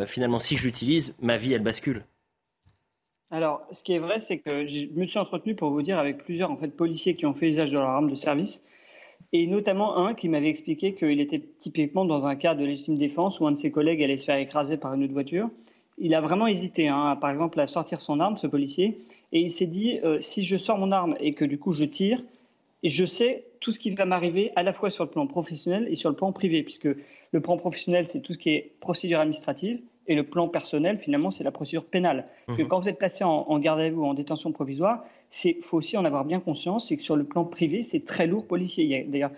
finalement 0.06 0.40
si 0.40 0.56
je 0.56 0.64
l'utilise, 0.64 1.16
ma 1.20 1.36
vie 1.36 1.52
elle 1.52 1.62
bascule 1.62 2.04
alors, 3.30 3.60
ce 3.72 3.82
qui 3.82 3.92
est 3.92 3.98
vrai, 3.98 4.20
c'est 4.20 4.38
que 4.38 4.66
je 4.66 4.86
me 4.94 5.04
suis 5.04 5.18
entretenu 5.18 5.54
pour 5.54 5.70
vous 5.70 5.82
dire 5.82 5.98
avec 5.98 6.24
plusieurs 6.24 6.50
en 6.50 6.56
fait, 6.56 6.68
policiers 6.68 7.14
qui 7.14 7.26
ont 7.26 7.34
fait 7.34 7.50
usage 7.50 7.70
de 7.70 7.76
leur 7.76 7.88
arme 7.88 8.08
de 8.08 8.14
service, 8.14 8.62
et 9.34 9.46
notamment 9.46 9.98
un 9.98 10.14
qui 10.14 10.30
m'avait 10.30 10.48
expliqué 10.48 10.94
qu'il 10.94 11.20
était 11.20 11.42
typiquement 11.60 12.06
dans 12.06 12.26
un 12.26 12.36
cas 12.36 12.54
de 12.54 12.64
légitime 12.64 12.96
défense 12.96 13.38
où 13.38 13.46
un 13.46 13.52
de 13.52 13.58
ses 13.58 13.70
collègues 13.70 14.02
allait 14.02 14.16
se 14.16 14.24
faire 14.24 14.38
écraser 14.38 14.78
par 14.78 14.94
une 14.94 15.04
autre 15.04 15.12
voiture. 15.12 15.50
Il 15.98 16.14
a 16.14 16.22
vraiment 16.22 16.46
hésité, 16.46 16.88
hein, 16.88 17.16
par 17.20 17.30
exemple, 17.30 17.60
à 17.60 17.66
sortir 17.66 18.00
son 18.00 18.18
arme, 18.18 18.38
ce 18.38 18.46
policier, 18.46 18.96
et 19.32 19.40
il 19.40 19.50
s'est 19.50 19.66
dit 19.66 20.00
euh, 20.04 20.20
si 20.20 20.44
je 20.44 20.56
sors 20.56 20.78
mon 20.78 20.92
arme 20.92 21.16
et 21.20 21.34
que 21.34 21.44
du 21.44 21.58
coup 21.58 21.72
je 21.72 21.84
tire, 21.84 22.22
et 22.82 22.88
je 22.88 23.04
sais 23.04 23.44
tout 23.60 23.72
ce 23.72 23.78
qui 23.78 23.90
va 23.90 24.04
m'arriver 24.04 24.52
à 24.56 24.62
la 24.62 24.72
fois 24.72 24.90
sur 24.90 25.04
le 25.04 25.10
plan 25.10 25.26
professionnel 25.26 25.88
et 25.90 25.96
sur 25.96 26.10
le 26.10 26.16
plan 26.16 26.32
privé, 26.32 26.62
puisque 26.62 26.88
le 27.32 27.40
plan 27.40 27.56
professionnel, 27.56 28.06
c'est 28.08 28.20
tout 28.20 28.32
ce 28.32 28.38
qui 28.38 28.50
est 28.50 28.72
procédure 28.80 29.20
administrative, 29.20 29.80
et 30.06 30.14
le 30.14 30.22
plan 30.22 30.48
personnel, 30.48 30.98
finalement, 30.98 31.30
c'est 31.30 31.44
la 31.44 31.50
procédure 31.50 31.84
pénale. 31.84 32.26
Que 32.46 32.62
mhm. 32.62 32.68
quand 32.68 32.80
vous 32.80 32.88
êtes 32.88 32.98
placé 32.98 33.24
en, 33.24 33.58
garde 33.58 33.80
à 33.80 33.88
vue 33.90 33.96
ou 33.96 34.06
en 34.06 34.14
détention 34.14 34.52
provisoire, 34.52 35.04
il 35.44 35.56
faut 35.62 35.76
aussi 35.76 35.98
en 35.98 36.04
avoir 36.06 36.24
bien 36.24 36.40
conscience, 36.40 36.88
c'est 36.88 36.96
que 36.96 37.02
sur 37.02 37.14
le 37.14 37.24
plan 37.24 37.44
privé, 37.44 37.82
c'est 37.82 38.04
très 38.04 38.26
lourd 38.26 38.46
policier. 38.46 39.06
D'ailleurs, 39.06 39.32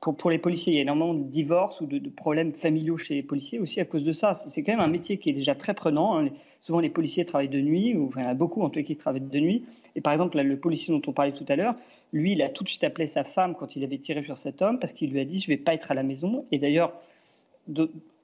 pour, 0.00 0.30
les 0.30 0.38
policiers, 0.38 0.72
il 0.72 0.76
y 0.76 0.78
a 0.78 0.82
énormément 0.82 1.12
de 1.12 1.24
divorces 1.24 1.80
ou 1.82 1.86
de, 1.86 2.08
problèmes 2.08 2.52
familiaux 2.54 2.96
chez 2.96 3.14
les 3.14 3.22
policiers 3.22 3.58
aussi 3.58 3.80
à 3.80 3.84
cause 3.84 4.04
de 4.04 4.12
ça. 4.12 4.34
C'est 4.34 4.62
quand 4.62 4.72
même 4.72 4.80
un 4.80 4.90
métier 4.90 5.18
qui 5.18 5.28
est 5.28 5.34
déjà 5.34 5.54
très 5.54 5.74
prenant. 5.74 6.18
Hein. 6.18 6.28
Souvent, 6.64 6.80
les 6.80 6.88
policiers 6.88 7.26
travaillent 7.26 7.48
de 7.48 7.60
nuit, 7.60 7.94
ou 7.94 8.08
enfin, 8.08 8.22
il 8.22 8.24
y 8.24 8.26
en 8.26 8.30
a 8.30 8.34
beaucoup 8.34 8.62
en 8.62 8.70
tout 8.70 8.80
cas 8.80 8.86
qui 8.86 8.96
travaillent 8.96 9.20
de 9.20 9.38
nuit. 9.38 9.64
Et 9.96 10.00
par 10.00 10.14
exemple, 10.14 10.40
le 10.40 10.56
policier 10.56 10.94
dont 10.94 11.02
on 11.06 11.12
parlait 11.12 11.32
tout 11.32 11.44
à 11.48 11.56
l'heure, 11.56 11.74
lui, 12.14 12.32
il 12.32 12.42
a 12.42 12.48
tout 12.48 12.64
de 12.64 12.68
suite 12.70 12.84
appelé 12.84 13.06
sa 13.06 13.22
femme 13.22 13.54
quand 13.54 13.76
il 13.76 13.84
avait 13.84 13.98
tiré 13.98 14.24
sur 14.24 14.38
cet 14.38 14.62
homme 14.62 14.78
parce 14.78 14.94
qu'il 14.94 15.10
lui 15.10 15.20
a 15.20 15.26
dit 15.26 15.40
Je 15.40 15.48
vais 15.48 15.58
pas 15.58 15.74
être 15.74 15.90
à 15.90 15.94
la 15.94 16.02
maison. 16.02 16.46
Et 16.52 16.58
d'ailleurs, 16.58 16.94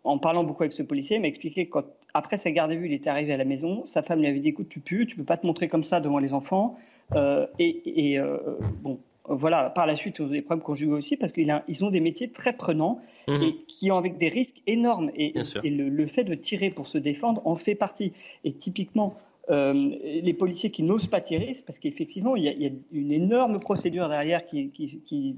en 0.05 0.18
parlant 0.18 0.43
beaucoup 0.43 0.62
avec 0.62 0.72
ce 0.72 0.82
policier, 0.82 1.16
il 1.16 1.22
m'a 1.22 1.28
expliqué 1.28 1.68
qu'après 1.68 2.38
sa 2.38 2.51
garde 2.51 2.70
à 2.72 2.74
vue, 2.76 2.86
il 2.86 2.95
était 2.95 3.11
arrivé 3.11 3.34
à 3.34 3.36
la 3.36 3.45
maison. 3.45 3.84
Sa 3.84 4.01
femme 4.03 4.20
lui 4.20 4.26
avait 4.26 4.41
dit 4.41 4.49
Écoute, 4.49 4.68
tu 4.70 4.80
pues, 4.80 5.07
tu 5.07 5.16
peux 5.16 5.24
pas 5.24 5.36
te 5.36 5.47
montrer 5.47 5.68
comme 5.68 5.84
ça 5.84 6.01
devant 6.01 6.18
les 6.18 6.32
enfants. 6.32 6.78
Euh, 7.14 7.47
et, 7.59 8.18
euh, 8.18 8.38
bon, 8.82 8.99
voilà, 9.28 9.70
par 9.70 9.86
la 9.86 9.96
suite, 9.96 10.20
des 10.22 10.42
problèmes 10.42 10.62
conjugaux 10.62 10.96
aussi 10.96 11.16
parce 11.16 11.32
qu'ils 11.32 11.84
ont 11.84 11.90
des 11.90 12.00
métiers 12.00 12.30
très 12.30 12.52
prenants 12.52 13.00
mhm. 13.28 13.42
et 13.42 13.56
qui 13.68 13.90
ont 13.90 13.98
avec 13.98 14.18
des 14.18 14.28
risques 14.28 14.62
énormes. 14.66 15.10
Et, 15.14 15.32
le, 15.64 16.06
fait 16.06 16.24
de 16.24 16.34
tirer 16.34 16.70
pour 16.70 16.88
se 16.88 16.98
défendre 16.98 17.42
en 17.46 17.56
fait 17.56 17.74
partie. 17.74 18.12
Et 18.44 18.52
typiquement, 18.52 19.16
euh, 19.50 19.72
les 19.72 20.34
policiers 20.34 20.70
qui 20.70 20.82
n'osent 20.82 21.06
pas 21.06 21.20
tirer, 21.20 21.54
c'est 21.54 21.64
parce 21.64 21.78
qu'effectivement, 21.78 22.36
il, 22.36 22.44
y, 22.44 22.66
a 22.66 22.70
une 22.92 23.12
énorme 23.12 23.60
procédure 23.60 24.08
derrière 24.08 24.46
qui, 24.46 24.70
qui 24.70 25.00
qui, 25.04 25.36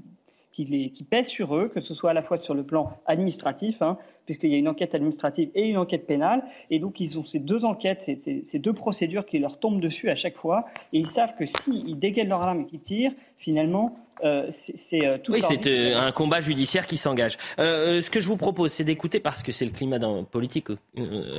les, 0.57 0.89
qui 0.91 1.03
pèsent 1.03 1.27
sur 1.27 1.55
eux, 1.55 1.69
que 1.73 1.81
ce 1.81 1.93
soit 1.93 2.11
à 2.11 2.13
la 2.13 2.21
fois 2.21 2.37
sur 2.37 2.53
le 2.53 2.63
plan 2.63 2.97
administratif, 3.05 3.81
hein, 3.81 3.97
puisqu'il 4.25 4.51
y 4.51 4.55
a 4.55 4.57
une 4.57 4.67
enquête 4.67 4.95
administrative 4.95 5.49
et 5.55 5.63
une 5.63 5.77
enquête 5.77 6.05
pénale, 6.07 6.43
et 6.69 6.79
donc 6.79 6.99
ils 6.99 7.19
ont 7.19 7.25
ces 7.25 7.39
deux 7.39 7.65
enquêtes, 7.65 8.03
ces, 8.03 8.43
ces, 8.43 8.59
deux 8.59 8.73
procédures 8.73 9.25
qui 9.25 9.39
leur 9.39 9.59
tombent 9.59 9.81
dessus 9.81 10.09
à 10.09 10.15
chaque 10.15 10.37
fois, 10.37 10.65
et 10.93 10.99
ils 10.99 11.07
savent 11.07 11.35
que 11.37 11.45
s'ils 11.45 11.99
dégainent 11.99 12.29
leur 12.29 12.43
arme 12.43 12.61
et 12.61 12.65
qu'ils 12.65 12.81
tirent, 12.81 13.13
finalement, 13.37 13.97
euh, 14.23 14.49
c'est 14.49 15.05
euh, 15.05 15.17
tout. 15.17 15.33
Oui, 15.33 15.41
c'est 15.41 15.67
euh, 15.67 15.99
un 15.99 16.11
combat 16.11 16.39
judiciaire 16.39 16.85
qui 16.85 16.97
s'engage. 16.97 17.37
Euh, 17.59 18.01
ce 18.01 18.09
que 18.09 18.19
je 18.19 18.27
vous 18.27 18.37
propose, 18.37 18.71
c'est 18.71 18.83
d'écouter, 18.83 19.19
parce 19.19 19.43
que 19.43 19.51
c'est 19.51 19.65
le 19.65 19.71
climat 19.71 19.99
politique 20.31 20.67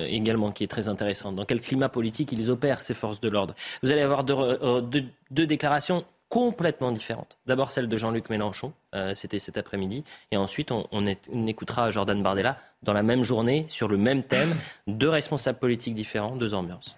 également 0.08 0.50
qui 0.50 0.64
est 0.64 0.68
très 0.68 0.88
intéressant. 0.88 1.32
Dans 1.32 1.44
quel 1.44 1.60
climat 1.60 1.88
politique 1.88 2.32
ils 2.32 2.50
opèrent, 2.50 2.80
ces 2.80 2.94
forces 2.94 3.20
de 3.20 3.28
l'ordre? 3.28 3.54
Vous 3.82 3.92
allez 3.92 4.02
avoir 4.02 4.24
deux, 4.24 4.82
deux, 4.82 5.04
deux 5.30 5.46
déclarations 5.46 6.04
complètement 6.34 6.90
différentes. 6.90 7.38
D'abord 7.46 7.70
celle 7.70 7.88
de 7.88 7.96
Jean-Luc 7.96 8.28
Mélenchon, 8.28 8.72
euh, 8.96 9.14
c'était 9.14 9.38
cet 9.38 9.56
après-midi, 9.56 10.02
et 10.32 10.36
ensuite 10.36 10.72
on, 10.72 10.84
on, 10.90 11.46
écoutera 11.46 11.92
Jordan 11.92 12.20
Bardella 12.24 12.56
dans 12.82 12.92
la 12.92 13.04
même 13.04 13.22
journée, 13.22 13.66
sur 13.68 13.86
le 13.86 13.96
même 13.96 14.24
thème, 14.24 14.56
deux 14.88 15.08
responsables 15.08 15.60
politiques 15.60 15.94
différents, 15.94 16.34
deux 16.34 16.52
ambiances. 16.52 16.96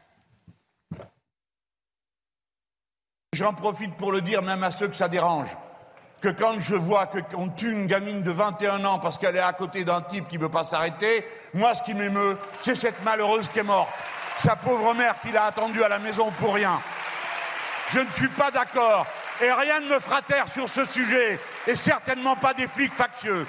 J'en 3.35 3.53
profite 3.53 3.95
pour 3.99 4.11
le 4.11 4.23
dire 4.23 4.41
même 4.41 4.65
à 4.65 4.71
ceux 4.71 4.89
que 4.89 4.97
ça 4.97 5.09
dérange, 5.09 5.55
que 6.23 6.31
quand 6.31 6.59
je 6.59 6.75
vois 6.75 7.07
qu'on 7.07 7.51
tue 7.51 7.73
une 7.73 7.87
gamine 7.87 8.23
de 8.23 8.31
21 8.31 8.87
ans 8.87 8.99
parce 8.99 9.19
qu'elle 9.19 9.37
est 9.37 9.41
à 9.41 9.53
côté 9.53 9.85
d'un 9.85 10.01
type 10.01 10.29
qui 10.29 10.39
ne 10.39 10.45
veut 10.45 10.49
pas 10.49 10.65
s'arrêter, 10.65 11.27
moi 11.53 11.75
ce 11.75 11.83
qui 11.83 11.93
m'émeut, 11.93 12.39
c'est 12.63 12.75
cette 12.75 13.05
malheureuse 13.05 13.51
qui 13.51 13.59
est 13.59 13.65
morte. 13.65 13.93
Sa 14.41 14.57
pauvre 14.57 14.95
mère 14.95 15.21
qui 15.21 15.31
l'a 15.31 15.45
attendue 15.45 15.85
à 15.85 15.91
la 15.91 15.99
maison 15.99 16.31
pour 16.41 16.55
rien. 16.55 16.81
Je 17.91 18.01
ne 18.01 18.11
suis 18.13 18.29
pas 18.29 18.51
d'accord 18.51 19.07
et 19.43 19.53
rien 19.53 19.81
ne 19.81 19.89
me 19.89 19.99
fera 19.99 20.23
taire 20.23 20.47
sur 20.53 20.69
ce 20.69 20.85
sujet, 20.85 21.39
et 21.67 21.77
certainement 21.77 22.37
pas 22.37 22.55
des 22.55 22.69
flics 22.69 22.93
factieux. 22.93 23.47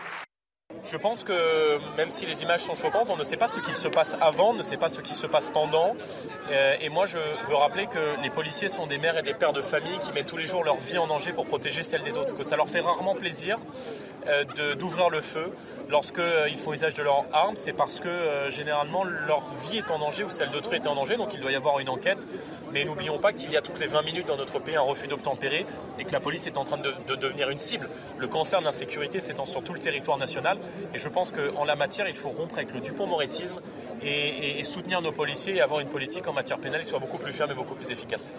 Je 0.90 0.96
pense 0.96 1.26
que 1.26 1.80
même 1.98 2.10
si 2.10 2.26
les 2.26 2.44
images 2.44 2.62
sont 2.62 2.76
choquantes, 2.76 3.10
on 3.10 3.18
ne 3.18 3.24
sait 3.24 3.36
pas 3.36 3.50
ce 3.50 3.60
qui 3.60 3.74
se 3.74 3.90
passe 3.90 4.16
avant, 4.22 4.52
on 4.52 4.54
ne 4.54 4.64
sait 4.64 4.78
pas 4.78 4.88
ce 4.88 5.02
qui 5.02 5.16
se 5.16 5.28
passe 5.28 5.50
pendant. 5.50 5.96
Euh, 6.50 6.76
et 6.80 6.88
moi, 6.88 7.06
je 7.06 7.18
veux 7.50 7.56
rappeler 7.56 7.88
que 7.88 8.22
les 8.24 8.30
policiers 8.30 8.70
sont 8.70 8.88
des 8.88 8.98
mères 8.98 9.18
et 9.18 9.22
des 9.22 9.34
pères 9.34 9.52
de 9.52 9.62
famille 9.62 9.98
qui 10.00 10.14
mettent 10.14 10.28
tous 10.28 10.38
les 10.38 10.46
jours 10.46 10.64
leur 10.64 10.78
vie 10.78 10.98
en 10.98 11.08
danger 11.08 11.34
pour 11.34 11.46
protéger 11.46 11.84
celle 11.84 12.04
des 12.04 12.18
autres. 12.18 12.34
Que 12.36 12.44
ça 12.44 12.56
leur 12.56 12.70
fait 12.70 12.80
rarement 12.80 13.16
plaisir 13.16 13.58
euh, 14.28 14.76
d'ouvrir 14.76 15.10
le 15.10 15.20
feu 15.20 15.52
lorsqu'ils 15.90 16.22
euh, 16.22 16.58
font 16.58 16.72
usage 16.72 16.94
de 16.94 17.04
leurs 17.04 17.26
armes. 17.34 17.58
C'est 17.58 17.74
parce 17.74 18.00
que 18.00 18.50
généralement 18.50 19.04
leur 19.04 19.44
vie 19.70 19.80
est 19.80 19.92
en 19.92 20.00
danger 20.00 20.24
ou 20.24 20.30
celle 20.30 20.52
d'autrui 20.52 20.78
est 20.78 20.88
en 20.88 20.96
danger. 20.96 21.18
Donc 21.18 21.34
il 21.34 21.42
doit 21.42 21.52
y 21.52 21.56
avoir 21.56 21.80
une 21.80 21.90
enquête. 21.90 22.26
Mais 22.72 22.86
n'oublions 22.86 23.18
pas 23.18 23.34
qu'il 23.34 23.52
y 23.52 23.58
a 23.58 23.62
toutes 23.62 23.80
les 23.80 23.88
20 23.88 24.04
minutes 24.04 24.28
dans 24.28 24.38
notre 24.38 24.60
pays 24.60 24.76
un 24.76 24.82
refus 24.82 25.08
d'obtempérer 25.08 25.66
et 26.00 26.04
que 26.04 26.12
la 26.12 26.20
police 26.20 26.48
est 26.48 26.58
en 26.58 26.66
train 26.66 26.78
de, 26.78 26.94
de 27.08 27.16
devenir 27.16 27.50
une 27.50 27.58
cible. 27.58 27.90
Le 28.18 28.28
cancer 28.28 28.60
de 28.60 28.66
l'insécurité 28.66 29.22
s'étend 29.22 29.46
sur 29.46 29.64
tout 29.64 29.74
le 29.74 29.80
territoire 29.80 30.18
national. 30.18 30.57
Et 30.94 31.00
je 31.00 31.10
pense 31.10 31.32
qu'en 31.32 31.64
la 31.64 31.76
matière, 31.76 32.08
il 32.08 32.16
faut 32.16 32.30
rompre 32.30 32.56
avec 32.56 32.74
le 32.74 32.80
Dupont-Moretisme 32.80 33.60
et, 34.02 34.64
soutenir 34.64 35.02
nos 35.02 35.12
policiers 35.12 35.56
et 35.56 35.62
avoir 35.62 35.80
une 35.80 35.90
politique 35.90 36.28
en 36.28 36.34
matière 36.34 36.60
pénale 36.60 36.82
qui 36.82 36.90
soit 36.90 37.00
beaucoup 37.00 37.18
plus 37.18 37.34
ferme 37.34 37.52
et 37.52 37.56
beaucoup 37.56 37.76
plus 37.76 37.90
efficace. 37.90 38.34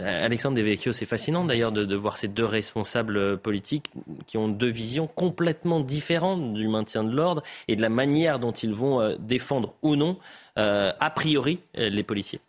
Euh, 0.00 0.24
Alexandre 0.24 0.56
Devecchio, 0.56 0.92
c'est 0.92 1.06
fascinant 1.06 1.44
d'ailleurs 1.44 1.72
de, 1.72 1.94
voir 1.94 2.18
ces 2.18 2.28
deux 2.28 2.44
responsables 2.44 3.36
politiques 3.38 3.90
qui 4.26 4.38
ont 4.38 4.48
deux 4.48 4.70
visions 4.70 5.06
complètement 5.06 5.80
différentes 5.80 6.54
du 6.54 6.68
maintien 6.68 7.04
de 7.04 7.14
l'ordre 7.14 7.42
et 7.68 7.76
de 7.76 7.82
la 7.82 7.90
manière 7.90 8.38
dont 8.38 8.52
ils 8.52 8.72
vont 8.72 9.00
euh, 9.00 9.16
défendre 9.18 9.74
ou 9.82 9.96
non, 9.96 10.18
euh, 10.58 10.92
a 10.98 11.10
priori, 11.10 11.60
les 11.74 12.02
policiers. 12.02 12.40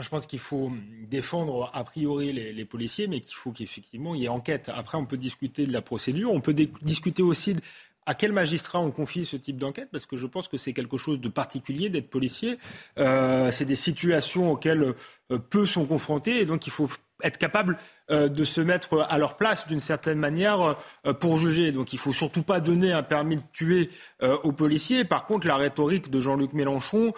Je 0.00 0.08
pense 0.08 0.26
qu'il 0.26 0.38
faut 0.38 0.70
défendre 1.08 1.70
a 1.74 1.82
priori 1.82 2.32
les, 2.32 2.64
policiers, 2.64 3.08
mais 3.08 3.18
qu'il 3.18 3.34
faut 3.34 3.50
qu'effectivement 3.50 4.14
il 4.14 4.22
y 4.22 4.24
ait 4.26 4.28
enquête. 4.28 4.70
Après, 4.72 4.96
on 4.96 5.04
peut 5.04 5.16
discuter 5.16 5.66
de 5.66 5.72
la 5.72 5.82
procédure, 5.82 6.32
on 6.32 6.40
peut 6.40 6.54
discuter 6.54 7.22
aussi 7.22 7.54
de 7.54 7.60
à 8.08 8.14
quel 8.14 8.32
magistrat 8.32 8.80
on 8.80 8.90
confie 8.90 9.26
ce 9.26 9.36
type 9.36 9.58
d'enquête? 9.58 9.90
Parce 9.92 10.06
que 10.06 10.16
je 10.16 10.26
pense 10.26 10.48
que 10.48 10.56
c'est 10.56 10.72
quelque 10.72 10.96
chose 10.96 11.20
de 11.20 11.28
particulier 11.28 11.90
d'être 11.90 12.08
policier. 12.08 12.58
Euh, 12.98 13.52
c'est 13.52 13.66
des 13.66 13.74
situations 13.74 14.50
auxquelles 14.50 14.94
euh, 15.30 15.38
peu 15.38 15.66
sont 15.66 15.84
confrontés 15.84 16.40
et 16.40 16.46
donc 16.46 16.66
il 16.66 16.70
faut 16.70 16.88
être 17.22 17.36
capable 17.36 17.76
de 18.10 18.44
se 18.44 18.60
mettre 18.60 19.06
à 19.08 19.18
leur 19.18 19.36
place 19.36 19.66
d'une 19.66 19.80
certaine 19.80 20.18
manière 20.18 20.76
euh, 21.06 21.12
pour 21.12 21.38
juger. 21.38 21.72
Donc 21.72 21.92
il 21.92 21.96
ne 21.96 22.00
faut 22.00 22.12
surtout 22.12 22.42
pas 22.42 22.60
donner 22.60 22.92
un 22.92 23.02
permis 23.02 23.36
de 23.36 23.42
tuer 23.52 23.90
euh, 24.22 24.36
aux 24.42 24.52
policiers. 24.52 25.04
Par 25.04 25.26
contre, 25.26 25.46
la 25.46 25.56
rhétorique 25.56 26.10
de 26.10 26.20
Jean-Luc 26.20 26.52
Mélenchon, 26.52 27.12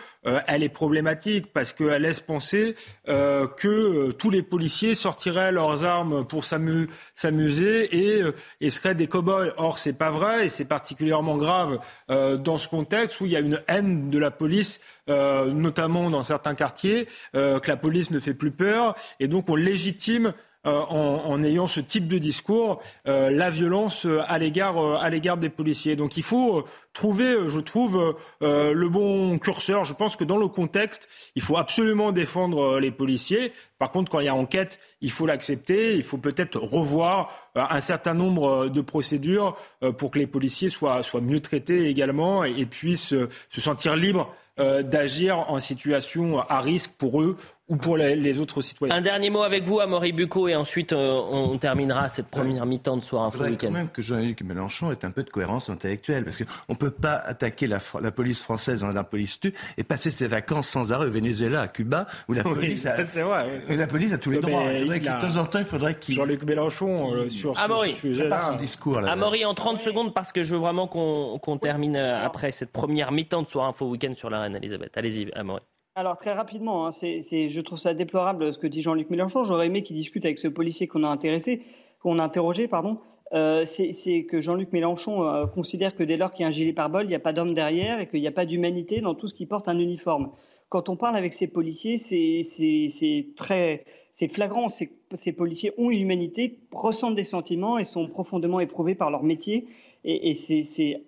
elle 0.47 0.63
est 0.63 0.69
problématique 0.69 1.53
parce 1.53 1.73
qu'elle 1.73 2.03
laisse 2.03 2.21
penser 2.21 2.75
que 3.07 4.11
tous 4.13 4.31
les 4.31 4.43
policiers 4.43 4.95
sortiraient 4.95 5.53
leurs 5.53 5.85
armes 5.85 6.27
pour 6.27 6.45
s'amuser 6.45 7.97
et, 7.97 8.23
et, 8.61 8.71
seraient 8.71 8.95
des 8.95 9.07
cow-boys. 9.07 9.53
Or, 9.57 9.79
c'est 9.79 9.97
pas 9.97 10.11
vrai 10.11 10.47
et 10.47 10.49
c'est 10.49 10.67
particulièrement 10.67 11.37
grave 11.37 11.79
dans 12.09 12.59
ce 12.59 12.69
contexte 12.69 13.21
où 13.21 13.27
il 13.27 13.33
y 13.33 13.37
a 13.37 13.41
une 13.41 13.63
haine 13.69 14.11
de 14.11 14.19
la 14.19 14.31
police 14.31 14.81
notamment 15.09 16.11
dans 16.11 16.23
certains 16.23 16.55
quartiers, 16.55 17.09
que 17.33 17.67
la 17.67 17.77
police 17.77 18.11
ne 18.11 18.21
fait 18.21 18.35
plus 18.35 18.53
peur, 18.53 18.95
et 19.19 19.27
donc 19.27 19.49
on 19.49 19.57
légitime 19.57 20.33
en, 20.65 21.43
ayant 21.43 21.67
ce 21.67 21.81
type 21.81 22.07
de 22.07 22.19
discours, 22.19 22.81
la 23.07 23.51
violence 23.51 24.07
à 24.27 24.39
l'égard 24.39 25.01
à 25.01 25.09
l'égard 25.09 25.37
des 25.37 25.49
policiers. 25.49 25.97
Donc 25.97 26.17
il 26.17 26.23
faut 26.23 26.65
trouver, 26.93 27.37
je 27.47 27.61
trouve, 27.61 28.17
le 28.41 28.89
bon 28.89 29.39
curseur. 29.39 29.85
Je 29.85 29.95
pense 29.95 30.17
que 30.17 30.25
dans 30.25 30.37
le 30.37 30.49
contexte, 30.49 31.09
il 31.35 31.43
faut 31.43 31.57
absolument 31.57 32.13
défendre 32.13 32.79
les 32.79 32.91
policiers. 32.91 33.53
Par 33.79 33.91
contre, 33.91 34.11
quand 34.11 34.21
il 34.21 34.27
y 34.27 34.29
a 34.29 34.35
enquête, 34.35 34.79
il 35.01 35.11
faut 35.11 35.27
l'accepter. 35.27 35.95
Il 35.95 36.03
faut 36.03 36.19
peut-être 36.19 36.59
revoir 36.59 37.33
un 37.55 37.81
certain 37.81 38.15
nombre 38.15 38.69
de 38.69 38.81
procédures 38.81 39.57
pour 39.99 40.11
que 40.11 40.19
les 40.19 40.27
policiers 40.27 40.69
soient, 40.69 41.03
soient 41.03 41.23
mieux 41.23 41.41
traités 41.41 41.89
également 41.89 42.45
et, 42.45 42.67
puissent 42.67 43.15
se 43.49 43.61
sentir 43.61 43.97
libres 43.97 44.35
d'agir 44.59 45.39
en 45.51 45.59
situation 45.59 46.41
à 46.41 46.61
risque 46.61 46.91
pour 46.99 47.23
eux 47.23 47.37
ou 47.71 47.77
pour 47.77 47.97
les, 47.97 48.39
autres 48.41 48.63
citoyens. 48.63 48.97
Un 48.97 49.01
dernier 49.01 49.31
mot 49.31 49.43
avec 49.43 49.63
vous, 49.63 49.79
Amaury 49.79 50.13
Bucco, 50.13 50.49
et 50.49 50.57
ensuite 50.57 50.93
euh, 50.93 51.13
on 51.31 51.57
terminera 51.57 52.09
cette 52.09 52.27
première 52.27 52.67
mi-temps 52.67 52.97
de 52.97 53.03
Soir 53.03 53.25
Info 53.25 53.45
Week-end. 53.45 53.69
quand 53.69 53.71
même 53.71 53.89
que 53.89 54.03
Jean-Luc 54.03 54.43
Mélenchon 54.43 54.91
ait 54.91 55.05
un 55.05 55.13
peu 55.13 55.23
de 55.23 55.31
cohérence 55.31 55.71
intellectuelle, 55.71 56.25
parce 56.25 56.37
qu'on 56.37 56.73
ne 56.73 56.77
peut 56.77 56.91
pas 56.91 57.15
attaquer 57.15 57.69
la, 57.69 57.79
la 58.03 58.11
police 58.11 58.43
française 58.43 58.83
en 58.83 58.91
un 58.97 59.05
police 59.05 59.39
tue 59.39 59.55
et 59.79 59.85
passer 59.85 60.11
ses 60.11 60.27
vacances 60.27 60.69
sans 60.69 60.93
arrêt 60.93 61.07
au 61.07 61.11
Venezuela, 61.11 61.61
à 61.61 61.69
Cuba, 61.69 62.09
où 62.29 62.33
la 62.33 62.43
police, 62.43 62.87
a, 62.87 63.03
vrai. 63.05 63.63
la 63.69 63.87
police 63.87 64.13
a 64.13 64.19
tous 64.19 64.33
les 64.33 64.41
droits. 64.41 64.65
Il 64.73 64.81
faudrait 64.81 64.99
de 64.99 65.05
temps 65.05 65.37
en 65.41 65.47
temps, 65.47 65.59
il 65.61 65.65
faudrait 65.65 65.95
qu'il... 65.95 66.17
Jean-Luc 66.17 66.43
Mélenchon, 66.43 67.15
euh, 67.15 67.29
sur 67.29 67.57
Amaury. 67.57 67.95
ce 67.95 68.01
sujet-là... 68.01 68.57
discours. 68.61 68.99
Amaury, 68.99 69.45
en 69.45 69.55
30 69.55 69.79
secondes, 69.79 70.13
parce 70.13 70.33
que 70.33 70.43
je 70.43 70.55
veux 70.55 70.61
vraiment 70.61 70.89
qu'on 70.89 71.59
termine 71.59 71.95
euh, 71.95 72.25
après 72.25 72.51
cette 72.51 72.73
première 72.73 73.13
mi-temps 73.13 73.43
de 73.43 73.49
Soir 73.49 73.69
Info 73.69 73.87
Week-end 73.87 74.15
sur 74.17 74.29
la 74.29 74.41
Reine 74.41 74.57
Elisabeth. 74.57 74.97
Allez-y, 74.97 75.31
Amaury. 75.35 75.63
Alors 76.01 76.17
très 76.17 76.33
rapidement, 76.33 76.87
hein, 76.87 76.91
je 76.93 77.61
trouve 77.61 77.79
ça 77.79 77.93
déplorable 77.93 78.55
ce 78.55 78.59
que 78.59 78.67
dit 78.67 78.81
Jean-Luc 78.81 79.11
Mélenchon. 79.11 79.45
J'aurais 79.45 79.67
aimé 79.67 79.83
qu'il 79.83 79.97
discute 79.97 80.25
avec 80.25 80.39
ce 80.39 80.49
policier 80.49 80.87
qu'on 80.87 81.05
a 81.05 81.09
intéressé, 81.09 81.61
qu'on 82.03 82.19
a 82.19 82.23
interrogé, 82.23 82.69
pardon. 82.69 83.01
Euh, 83.35 83.67
c'est 83.67 84.25
que 84.25 84.41
Jean-Luc 84.41 84.73
Mélenchon 84.73 85.25
euh, 85.25 85.47
considère 85.47 85.95
que 85.95 86.03
dès 86.03 86.17
lors 86.17 86.33
qu'il 86.33 86.41
y 86.41 86.45
a 86.45 86.49
un 86.49 86.53
gilet 86.53 86.73
pare-balles, 86.73 87.05
il 87.05 87.11
n'y 87.11 87.15
a 87.15 87.21
pas 87.21 87.35
d'homme 87.35 87.53
derrière 87.53 88.01
et 88.01 88.09
qu'il 88.09 88.23
n'y 88.23 88.27
a 88.27 88.33
pas 88.33 88.47
d'humanité 88.47 89.03
dans 89.03 89.15
tout 89.15 89.29
ce 89.29 89.35
qui 89.35 89.45
porte 89.45 89.69
un 89.69 89.79
uniforme. 89.79 90.31
Quand 90.71 90.89
on 90.89 90.97
parle 90.97 91.17
avec 91.17 91.35
ces 91.35 91.49
policiers, 91.49 91.99
c'est 91.99 93.27
très 93.37 93.85
c'est 94.15 94.29
flagrant. 94.29 94.71
Ces, 94.71 95.33
policiers 95.33 95.73
ont 95.77 95.91
une 95.91 96.01
humanité, 96.01 96.61
ressentent 96.73 97.15
des 97.15 97.25
sentiments 97.25 97.77
et 97.77 97.85
sont 97.85 98.09
profondément 98.09 98.61
éprouvés 98.61 98.95
par 98.95 99.11
leur 99.11 99.23
métier. 99.23 99.67
Et, 100.05 100.33
c'est 100.33 101.03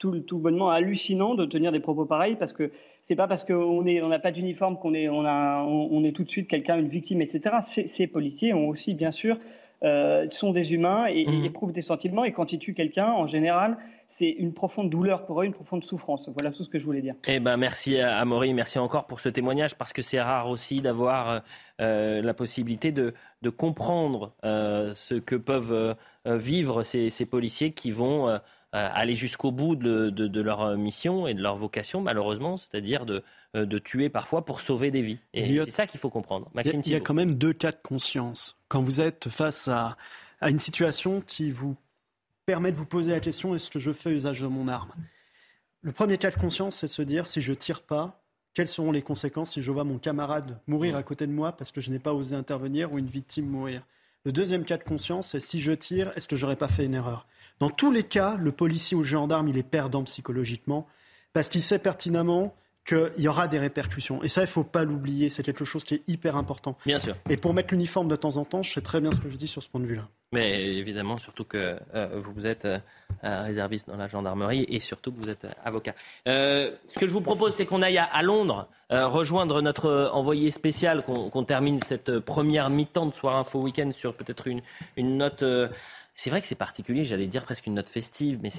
tout 0.00 0.38
bonnement 0.38 0.70
hallucinant 0.70 1.36
de 1.36 1.46
tenir 1.46 1.70
des 1.70 1.78
propos 1.78 2.04
pareils 2.04 2.34
parce 2.34 2.52
que 2.52 2.72
c'est 3.04 3.16
pas 3.16 3.28
parce 3.28 3.44
qu'on 3.44 3.82
n'a 3.82 4.18
pas 4.18 4.30
d'uniforme 4.30 4.78
qu'on 4.78 4.94
est, 4.94 5.08
on 5.08 5.24
a, 5.24 5.62
on, 5.62 6.02
est 6.04 6.12
tout 6.12 6.24
de 6.24 6.30
suite 6.30 6.48
quelqu'un, 6.48 6.78
une 6.78 6.88
victime, 6.88 7.20
etc. 7.20 7.56
Ces, 7.86 8.06
policiers 8.06 8.54
ont 8.54 8.68
aussi, 8.68 8.94
bien 8.94 9.10
sûr, 9.10 9.38
euh, 9.82 10.26
sont 10.30 10.52
des 10.52 10.72
humains 10.72 11.06
et, 11.06 11.26
mmh. 11.26 11.44
éprouvent 11.44 11.72
des 11.72 11.82
sentiments. 11.82 12.24
Et 12.24 12.32
quand 12.32 12.52
ils 12.52 12.58
tuent 12.58 12.74
quelqu'un, 12.74 13.08
en 13.08 13.26
général, 13.26 13.76
c'est 14.08 14.30
une 14.30 14.54
profonde 14.54 14.88
douleur 14.88 15.26
pour 15.26 15.42
eux, 15.42 15.44
une 15.44 15.52
profonde 15.52 15.84
souffrance. 15.84 16.30
Voilà 16.34 16.50
tout 16.50 16.64
ce 16.64 16.70
que 16.70 16.78
je 16.78 16.86
voulais 16.86 17.02
dire. 17.02 17.14
Eh 17.28 17.40
ben, 17.40 17.58
merci 17.58 18.00
à 18.00 18.24
Maury, 18.24 18.54
merci 18.54 18.78
encore 18.78 19.06
pour 19.06 19.20
ce 19.20 19.28
témoignage, 19.28 19.74
parce 19.74 19.92
que 19.92 20.00
c'est 20.00 20.20
rare 20.20 20.48
aussi 20.48 20.76
d'avoir 20.76 21.42
euh, 21.82 22.22
la 22.22 22.32
possibilité 22.32 22.90
de, 22.90 23.12
de 23.42 23.50
comprendre 23.50 24.32
euh, 24.44 24.94
ce 24.94 25.14
que 25.14 25.36
peuvent 25.36 25.94
vivre 26.24 26.84
ces, 26.84 27.10
ces, 27.10 27.26
policiers 27.26 27.72
qui 27.72 27.90
vont 27.90 28.28
euh, 28.28 28.38
aller 28.74 29.14
jusqu'au 29.14 29.52
bout 29.52 29.76
de, 29.76 30.40
leur 30.40 30.76
mission 30.76 31.26
et 31.26 31.34
de 31.34 31.40
leur 31.40 31.56
vocation, 31.56 32.00
malheureusement, 32.00 32.56
c'est-à-dire 32.56 33.06
de, 33.06 33.22
euh, 33.54 33.66
de, 33.66 33.78
tuer 33.78 34.08
parfois 34.08 34.44
pour 34.44 34.60
sauver 34.60 34.90
des 34.90 35.02
vies. 35.02 35.18
Et 35.32 35.60
c'est 35.64 35.70
ça 35.70 35.86
qu'il 35.86 36.00
faut 36.00 36.10
comprendre. 36.10 36.50
Maxime 36.54 36.82
il 36.84 36.92
y, 36.92 36.96
a, 36.96 37.00
quand 37.00 37.14
même 37.14 37.36
deux 37.36 37.52
cas 37.52 37.70
de 37.70 37.78
conscience. 37.82 38.56
Quand 38.68 38.82
vous 38.82 39.00
êtes 39.00 39.28
face 39.28 39.68
à, 39.68 39.96
à 40.40 40.50
une 40.50 40.58
situation 40.58 41.20
qui 41.20 41.50
vous 41.50 41.76
permet 42.46 42.72
de 42.72 42.76
vous 42.76 42.84
poser 42.84 43.12
la 43.12 43.20
question 43.20 43.54
est-ce 43.54 43.70
que 43.70 43.78
je 43.78 43.92
fais 43.92 44.10
usage 44.10 44.40
de 44.40 44.48
mon 44.48 44.66
arme? 44.66 44.92
Le 45.82 45.92
premier 45.92 46.18
cas 46.18 46.30
de 46.30 46.36
conscience, 46.36 46.76
c'est 46.76 46.86
de 46.86 46.92
se 46.92 47.02
dire 47.02 47.26
si 47.28 47.40
je 47.40 47.52
tire 47.52 47.82
pas, 47.82 48.24
quelles 48.54 48.68
seront 48.68 48.90
les 48.90 49.02
conséquences 49.02 49.52
si 49.52 49.62
je 49.62 49.70
vois 49.70 49.84
mon 49.84 49.98
camarade 49.98 50.58
mourir 50.66 50.96
à 50.96 51.02
côté 51.02 51.26
de 51.26 51.32
moi 51.32 51.52
parce 51.52 51.70
que 51.70 51.80
je 51.80 51.90
n'ai 51.90 51.98
pas 51.98 52.12
osé 52.12 52.34
intervenir 52.34 52.92
ou 52.92 52.98
une 52.98 53.06
victime 53.06 53.46
mourir? 53.46 53.82
Le 54.24 54.32
deuxième 54.32 54.64
cas 54.64 54.78
de 54.78 54.84
conscience, 54.84 55.28
c'est 55.28 55.40
si 55.40 55.60
je 55.60 55.72
tire, 55.72 56.12
est-ce 56.16 56.26
que 56.26 56.36
j'aurais 56.36 56.56
pas 56.56 56.68
fait 56.68 56.86
une 56.86 56.94
erreur? 56.94 57.26
Dans 57.60 57.70
tous 57.70 57.90
les 57.92 58.02
cas, 58.02 58.36
le 58.36 58.52
policier 58.52 58.96
ou 58.96 59.00
le 59.00 59.06
gendarme, 59.06 59.48
il 59.48 59.56
est 59.56 59.62
perdant 59.62 60.02
psychologiquement 60.04 60.86
parce 61.32 61.48
qu'il 61.48 61.62
sait 61.62 61.78
pertinemment 61.78 62.54
qu'il 62.86 63.12
y 63.18 63.28
aura 63.28 63.48
des 63.48 63.58
répercussions. 63.58 64.22
Et 64.22 64.28
ça, 64.28 64.42
il 64.42 64.44
ne 64.44 64.48
faut 64.48 64.64
pas 64.64 64.84
l'oublier. 64.84 65.30
C'est 65.30 65.42
quelque 65.42 65.64
chose 65.64 65.84
qui 65.84 65.94
est 65.94 66.02
hyper 66.06 66.36
important. 66.36 66.76
Bien 66.84 66.98
sûr. 66.98 67.16
Et 67.30 67.36
pour 67.36 67.54
mettre 67.54 67.72
l'uniforme 67.72 68.08
de 68.08 68.16
temps 68.16 68.36
en 68.36 68.44
temps, 68.44 68.62
je 68.62 68.72
sais 68.72 68.82
très 68.82 69.00
bien 69.00 69.10
ce 69.10 69.18
que 69.18 69.30
je 69.30 69.36
dis 69.36 69.46
sur 69.46 69.62
ce 69.62 69.68
point 69.68 69.80
de 69.80 69.86
vue-là. 69.86 70.06
Mais 70.32 70.74
évidemment, 70.74 71.16
surtout 71.16 71.44
que 71.44 71.78
euh, 71.94 72.08
vous 72.14 72.44
êtes 72.44 72.66
euh, 72.66 72.78
réserviste 73.22 73.88
dans 73.88 73.96
la 73.96 74.08
gendarmerie 74.08 74.66
et 74.68 74.80
surtout 74.80 75.12
que 75.12 75.20
vous 75.20 75.30
êtes 75.30 75.44
euh, 75.44 75.50
avocat. 75.64 75.94
ce 76.26 76.98
que 76.98 77.06
je 77.06 77.12
vous 77.12 77.20
propose, 77.20 77.54
c'est 77.54 77.64
qu'on 77.66 77.82
aille 77.82 77.98
à, 77.98 78.22
Londres 78.22 78.68
rejoindre 78.90 79.60
notre 79.60 80.10
envoyé 80.12 80.50
spécial, 80.50 81.04
qu'on 81.04 81.44
termine 81.44 81.78
cette 81.78 82.20
première 82.20 82.70
mi-temps 82.70 83.06
de 83.06 83.14
Soir 83.14 83.36
Info 83.36 83.60
Week-end 83.60 83.90
sur 83.92 84.14
peut-être 84.14 84.46
une, 84.46 84.60
une 84.96 85.16
note 85.16 85.42
c'est 86.16 86.30
vrai 86.30 86.40
que 86.40 86.46
c'est 86.46 86.54
particulier, 86.54 87.04
j'allais 87.04 87.26
dire 87.26 87.42
presque 87.44 87.66
une 87.66 87.74
note 87.74 87.88
festive, 87.88 88.38
mais 88.40 88.50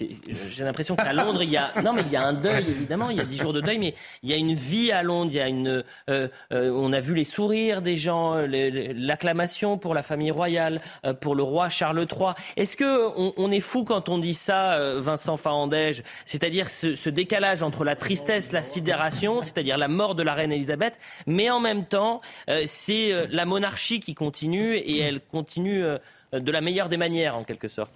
j'ai 0.49 0.64
l'impression 0.65 0.98
qu'à 0.98 1.14
Londres, 1.14 1.41
il 1.41 1.49
y 1.49 1.57
a 1.57 1.72
non 1.84 1.94
mais 1.94 2.02
il 2.02 2.11
y 2.11 2.18
a 2.18 2.23
un 2.23 2.34
deuil 2.34 2.65
évidemment, 2.68 3.10
il 3.10 3.18
y 3.18 3.22
a 3.22 3.26
dix 3.26 3.38
jours 3.38 3.53
de 3.53 3.61
deuil, 3.61 3.80
mais 3.80 3.95
il 4.23 4.30
y 4.30 4.34
a 4.34 4.36
une 4.36 4.53
vie 4.53 4.91
à 4.91 5.03
Londres, 5.03 5.32
il 5.32 5.38
y 5.38 5.40
a 5.40 5.48
une, 5.48 5.84
euh, 6.10 6.27
euh, 6.52 6.69
on 6.72 6.91
a 6.91 6.99
vu 6.99 7.15
les 7.15 7.23
sourires 7.23 7.82
des 7.82 7.95
gens, 7.95 8.36
l'acclamation 8.36 9.77
pour 9.77 9.94
la 9.94 10.03
famille 10.03 10.32
royale, 10.32 10.82
euh, 11.06 11.14
pour 11.14 11.34
le 11.34 11.44
roi 11.44 11.69
Charles 11.69 11.99
III. 11.99 12.34
Est-ce 12.57 12.76
que 12.76 13.40
on, 13.40 13.52
est 13.52 13.61
fou 13.61 13.86
quand 13.86 14.10
on 14.10 14.18
dit 14.18 14.34
ça, 14.34 14.77
Vincent 14.99 15.38
Fahandège 15.38 16.03
C'est-à-dire 16.26 16.69
ce, 16.69 16.95
ce, 16.95 17.10
décalage 17.10 17.64
entre 17.64 17.86
la 17.86 17.95
tristesse, 17.95 18.52
la 18.52 18.64
sidération, 18.64 19.40
c'est-à-dire 19.41 19.77
la 19.77 19.88
mort 19.88 20.15
de 20.15 20.23
la 20.23 20.34
reine 20.34 20.52
Elisabeth, 20.52 20.98
mais 21.26 21.49
en 21.49 21.60
même 21.60 21.86
temps, 21.86 22.22
c'est 22.65 23.27
la 23.30 23.45
monarchie 23.45 23.99
qui 23.99 24.14
continue 24.14 24.76
et 24.76 24.99
elle 24.99 25.22
continue 25.22 25.86
de 26.40 26.52
la 26.52 26.62
meilleure 26.62 26.90
des 26.90 26.98
manières, 26.98 27.36
en 27.36 27.44
quelque 27.44 27.68
sorte. 27.68 27.91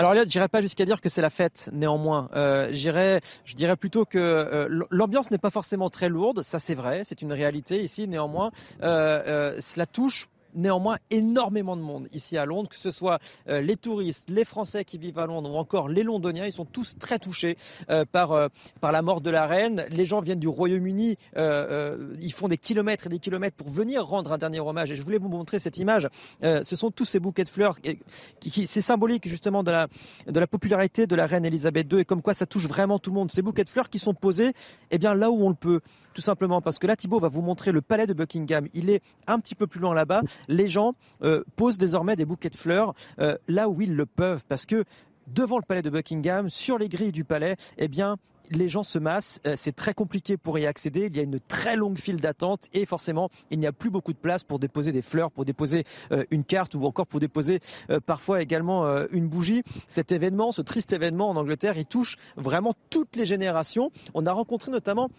Alors 0.00 0.14
là, 0.14 0.22
je 0.22 0.28
n'irais 0.28 0.48
pas 0.48 0.60
jusqu'à 0.60 0.84
dire 0.84 1.00
que 1.00 1.08
c'est 1.08 1.20
la 1.20 1.28
fête, 1.28 1.70
néanmoins. 1.72 2.28
Euh, 2.36 2.68
je 2.72 3.54
dirais 3.56 3.76
plutôt 3.76 4.04
que 4.04 4.16
euh, 4.18 4.86
l'ambiance 4.92 5.32
n'est 5.32 5.38
pas 5.38 5.50
forcément 5.50 5.90
très 5.90 6.08
lourde, 6.08 6.42
ça 6.44 6.60
c'est 6.60 6.76
vrai, 6.76 7.02
c'est 7.02 7.20
une 7.20 7.32
réalité 7.32 7.82
ici. 7.82 8.06
Néanmoins, 8.06 8.52
euh, 8.84 9.20
euh, 9.26 9.60
cela 9.60 9.86
touche 9.86 10.28
néanmoins 10.54 10.96
énormément 11.10 11.76
de 11.76 11.82
monde 11.82 12.08
ici 12.12 12.36
à 12.36 12.46
Londres, 12.46 12.68
que 12.68 12.76
ce 12.76 12.90
soit 12.90 13.18
euh, 13.48 13.60
les 13.60 13.76
touristes, 13.76 14.30
les 14.30 14.44
Français 14.44 14.84
qui 14.84 14.98
vivent 14.98 15.18
à 15.18 15.26
Londres 15.26 15.52
ou 15.54 15.58
encore 15.58 15.88
les 15.88 16.02
Londoniens, 16.02 16.46
ils 16.46 16.52
sont 16.52 16.64
tous 16.64 16.96
très 16.98 17.18
touchés 17.18 17.56
euh, 17.90 18.04
par, 18.10 18.32
euh, 18.32 18.48
par 18.80 18.92
la 18.92 19.02
mort 19.02 19.20
de 19.20 19.30
la 19.30 19.46
reine. 19.46 19.84
Les 19.90 20.04
gens 20.04 20.20
viennent 20.20 20.38
du 20.38 20.48
Royaume-Uni, 20.48 21.16
ils 21.36 22.32
font 22.32 22.48
des 22.48 22.58
kilomètres 22.58 23.06
et 23.06 23.10
des 23.10 23.18
kilomètres 23.18 23.56
pour 23.56 23.68
venir 23.68 24.04
rendre 24.04 24.32
un 24.32 24.38
dernier 24.38 24.60
hommage. 24.60 24.90
Et 24.90 24.96
je 24.96 25.02
voulais 25.02 25.18
vous 25.18 25.28
montrer 25.28 25.58
cette 25.58 25.78
image. 25.78 26.08
ce 26.42 26.76
sont 26.76 26.90
tous 26.90 27.04
ces 27.04 27.20
bouquets 27.20 27.44
de 27.44 27.48
fleurs. 27.48 27.80
Qui, 27.80 27.98
qui, 28.40 28.66
c'est 28.66 28.80
symbolique 28.80 29.28
justement 29.28 29.62
de 29.62 29.70
la, 29.70 29.88
de 30.26 30.40
la 30.40 30.46
popularité 30.46 31.06
de 31.06 31.14
la 31.14 31.26
reine 31.26 31.44
Elisabeth 31.44 31.92
II 31.92 32.00
et 32.00 32.04
comme 32.04 32.22
quoi 32.22 32.34
ça 32.34 32.46
touche 32.46 32.66
vraiment 32.66 32.98
tout 32.98 33.10
le 33.10 33.16
monde. 33.16 33.32
Ces 33.32 33.42
bouquets 33.42 33.64
de 33.64 33.68
fleurs 33.68 33.88
qui 33.88 33.98
sont 33.98 34.14
posés 34.14 34.52
eh 34.90 34.98
bien, 34.98 35.14
là 35.14 35.30
où 35.30 35.44
on 35.44 35.50
le 35.50 35.54
peut. 35.54 35.80
Tout 36.18 36.22
simplement 36.22 36.60
parce 36.60 36.80
que 36.80 36.88
là, 36.88 36.96
Thibault 36.96 37.20
va 37.20 37.28
vous 37.28 37.42
montrer 37.42 37.70
le 37.70 37.80
palais 37.80 38.08
de 38.08 38.12
Buckingham. 38.12 38.66
Il 38.74 38.90
est 38.90 39.02
un 39.28 39.38
petit 39.38 39.54
peu 39.54 39.68
plus 39.68 39.78
loin 39.78 39.94
là-bas 39.94 40.22
les 40.48 40.66
gens 40.66 40.94
euh, 41.22 41.44
posent 41.54 41.78
désormais 41.78 42.16
des 42.16 42.24
bouquets 42.24 42.50
de 42.50 42.56
fleurs 42.56 42.92
euh, 43.20 43.36
là 43.46 43.68
où 43.68 43.80
ils 43.80 43.94
le 43.94 44.04
peuvent, 44.04 44.44
parce 44.48 44.66
que 44.66 44.82
devant 45.28 45.58
le 45.58 45.62
palais 45.62 45.82
de 45.82 45.90
Buckingham, 45.90 46.50
sur 46.50 46.76
les 46.76 46.88
grilles 46.88 47.12
du 47.12 47.22
palais, 47.22 47.54
eh 47.76 47.86
bien, 47.86 48.16
les 48.50 48.66
gens 48.66 48.82
se 48.82 48.98
massent, 48.98 49.40
euh, 49.46 49.52
c'est 49.56 49.76
très 49.76 49.94
compliqué 49.94 50.36
pour 50.36 50.58
y 50.58 50.66
accéder, 50.66 51.06
il 51.06 51.16
y 51.16 51.20
a 51.20 51.22
une 51.22 51.38
très 51.38 51.76
longue 51.76 51.98
file 51.98 52.20
d'attente 52.20 52.64
et 52.72 52.84
forcément 52.84 53.28
il 53.52 53.60
n'y 53.60 53.66
a 53.68 53.72
plus 53.72 53.90
beaucoup 53.90 54.12
de 54.12 54.18
place 54.18 54.42
pour 54.42 54.58
déposer 54.58 54.90
des 54.90 55.02
fleurs, 55.02 55.30
pour 55.30 55.44
déposer 55.44 55.84
une 56.30 56.42
carte 56.42 56.74
ou 56.74 56.84
encore 56.84 57.06
pour 57.06 57.20
déposer 57.20 57.60
parfois 58.06 58.40
également 58.40 58.86
une 59.12 59.28
bougie. 59.28 59.62
Cet 59.86 60.12
événement, 60.12 60.50
ce 60.50 60.62
triste 60.62 60.92
événement 60.92 61.28
en 61.28 61.36
Angleterre, 61.36 61.76
il 61.76 61.84
touche 61.84 62.16
vraiment 62.36 62.72
toutes 62.88 63.16
les 63.16 63.26
générations. 63.26 63.92
On 64.14 64.24
a 64.24 64.32
rencontré 64.32 64.72
notamment 64.72 65.10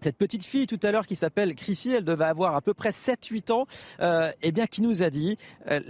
cette 0.00 0.16
petite 0.16 0.44
fille 0.44 0.66
tout 0.66 0.78
à 0.82 0.92
l'heure 0.92 1.06
qui 1.06 1.16
s'appelle 1.16 1.54
Chrissy, 1.54 1.92
elle 1.92 2.04
devait 2.04 2.24
avoir 2.24 2.54
à 2.54 2.60
peu 2.60 2.74
près 2.74 2.90
7-8 2.90 3.52
ans, 3.52 3.66
euh, 4.00 4.30
eh 4.42 4.52
bien 4.52 4.66
qui 4.66 4.82
nous 4.82 5.02
a 5.02 5.10
dit 5.10 5.36
euh, 5.70 5.80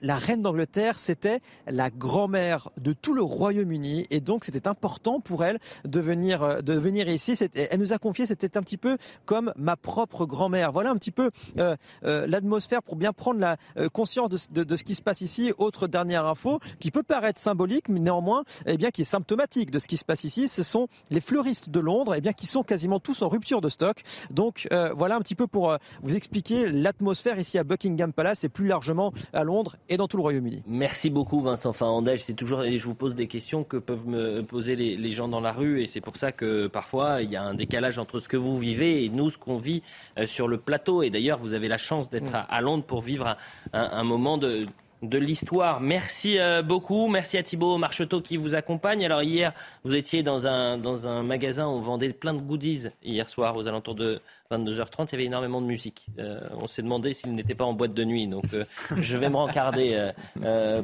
la, 0.00 0.16
reine 0.16 0.42
d'Angleterre 0.42 0.98
c'était 0.98 1.40
la 1.66 1.90
grand-mère 1.90 2.70
de 2.80 2.92
tout 2.92 3.14
le 3.14 3.22
Royaume-Uni 3.22 4.06
et 4.10 4.20
donc 4.20 4.44
c'était 4.44 4.68
important 4.68 5.20
pour 5.20 5.44
elle 5.44 5.58
de 5.84 6.00
venir 6.00 6.42
euh, 6.42 6.60
de 6.60 6.74
venir 6.74 7.08
ici. 7.08 7.34
Elle 7.54 7.80
nous 7.80 7.92
a 7.92 7.98
confié 7.98 8.26
c'était 8.26 8.56
un 8.56 8.62
petit 8.62 8.76
peu 8.76 8.96
comme 9.24 9.52
ma 9.56 9.76
propre 9.76 10.26
grand-mère. 10.26 10.72
Voilà 10.72 10.90
un 10.90 10.96
petit 10.96 11.10
peu 11.10 11.30
euh, 11.58 11.76
l'atmosphère 12.02 12.82
pour 12.82 12.96
bien 12.96 13.12
prendre 13.12 13.40
la 13.40 13.56
conscience 13.92 14.30
de, 14.50 14.64
de, 14.64 14.76
ce 14.76 14.84
qui 14.84 14.94
se 14.94 15.02
passe 15.02 15.20
ici. 15.20 15.52
Autre 15.58 15.88
dernière 15.88 16.26
info 16.26 16.60
qui 16.78 16.90
peut 16.90 17.02
paraître 17.02 17.40
symbolique 17.40 17.88
mais 17.88 18.00
néanmoins 18.00 18.44
eh 18.66 18.76
bien 18.76 18.90
qui 18.90 19.02
est 19.02 19.04
symptomatique 19.04 19.70
de 19.70 19.78
ce 19.78 19.88
qui 19.88 19.96
se 19.96 20.04
passe 20.04 20.24
ici, 20.24 20.48
ce 20.48 20.62
sont 20.62 20.88
les 21.10 21.20
fleuristes 21.20 21.70
de 21.70 21.80
Londres 21.80 22.14
eh 22.16 22.20
bien 22.20 22.32
qui 22.32 22.46
sont 22.46 22.62
quasiment 22.62 23.00
tous 23.00 23.22
en 23.22 23.28
rupture 23.28 23.47
rupture 23.48 23.60
de 23.62 23.68
stock. 23.70 24.02
Donc 24.30 24.68
voilà 24.94 25.16
un 25.16 25.20
petit 25.20 25.34
peu 25.34 25.46
pour 25.46 25.76
vous 26.02 26.16
expliquer 26.16 26.68
l'atmosphère 26.68 27.38
ici 27.38 27.58
à 27.58 27.64
Buckingham 27.64 28.12
Palace 28.12 28.44
et 28.44 28.48
plus 28.48 28.66
largement 28.66 29.12
à 29.32 29.44
Londres 29.44 29.76
et 29.88 29.96
dans 29.96 30.06
tout 30.06 30.18
le 30.18 30.22
Royaume-Uni. 30.22 30.62
Merci 30.66 31.08
beaucoup 31.08 31.40
Vincent 31.40 31.72
Fandège. 31.72 32.22
C'est 32.22 32.34
toujours, 32.34 32.64
et 32.64 32.78
je 32.78 32.84
vous 32.84 32.94
pose 32.94 33.14
des 33.14 33.26
questions 33.26 33.64
que 33.64 33.78
peuvent 33.78 34.06
me 34.06 34.42
poser 34.42 34.76
les, 34.76 34.96
les 34.96 35.10
gens 35.12 35.28
dans 35.28 35.40
la 35.40 35.52
rue 35.52 35.80
et 35.80 35.86
c'est 35.86 36.00
pour 36.02 36.16
ça 36.16 36.32
que 36.32 36.66
parfois 36.66 37.22
il 37.22 37.30
y 37.30 37.36
a 37.36 37.42
un 37.42 37.54
décalage 37.54 37.98
entre 37.98 38.20
ce 38.20 38.28
que 38.28 38.36
vous 38.36 38.58
vivez 38.58 39.04
et 39.04 39.08
nous 39.08 39.30
ce 39.30 39.38
qu'on 39.38 39.56
vit 39.56 39.82
sur 40.26 40.46
le 40.46 40.58
plateau. 40.58 41.02
Et 41.02 41.08
d'ailleurs 41.10 41.38
vous 41.38 41.54
avez 41.54 41.68
la 41.68 41.78
chance 41.78 42.10
d'être 42.10 42.34
à, 42.34 42.40
à, 42.40 42.60
Londres 42.60 42.84
pour 42.84 43.00
vivre 43.00 43.36
un, 43.72 43.88
un 43.90 44.04
moment 44.04 44.36
de 44.36 44.66
de 45.02 45.18
l'histoire. 45.18 45.80
Merci 45.80 46.38
euh, 46.38 46.62
beaucoup. 46.62 47.08
Merci 47.08 47.38
à 47.38 47.42
Thibaut 47.42 47.78
Marcheteau 47.78 48.20
qui 48.20 48.36
vous 48.36 48.54
accompagne. 48.54 49.04
Alors 49.04 49.22
hier, 49.22 49.52
vous 49.84 49.94
étiez 49.94 50.22
dans 50.22 50.46
un, 50.46 50.78
dans 50.78 51.06
un 51.06 51.22
magasin, 51.22 51.66
on 51.66 51.80
vendait 51.80 52.12
plein 52.12 52.34
de 52.34 52.40
goodies 52.40 52.88
hier 53.02 53.28
soir 53.28 53.56
aux 53.56 53.68
alentours 53.68 53.94
de 53.94 54.20
22h30. 54.50 55.08
Il 55.08 55.12
y 55.12 55.14
avait 55.14 55.24
énormément 55.26 55.60
de 55.60 55.66
musique. 55.66 56.06
Euh, 56.18 56.40
on 56.60 56.66
s'est 56.66 56.82
demandé 56.82 57.12
s'il 57.12 57.34
n'était 57.34 57.54
pas 57.54 57.64
en 57.64 57.74
boîte 57.74 57.94
de 57.94 58.04
nuit. 58.04 58.26
Donc 58.26 58.44
euh, 58.54 58.64
je 58.96 59.16
vais 59.16 59.28
me 59.28 59.36
rencarder 59.36 60.10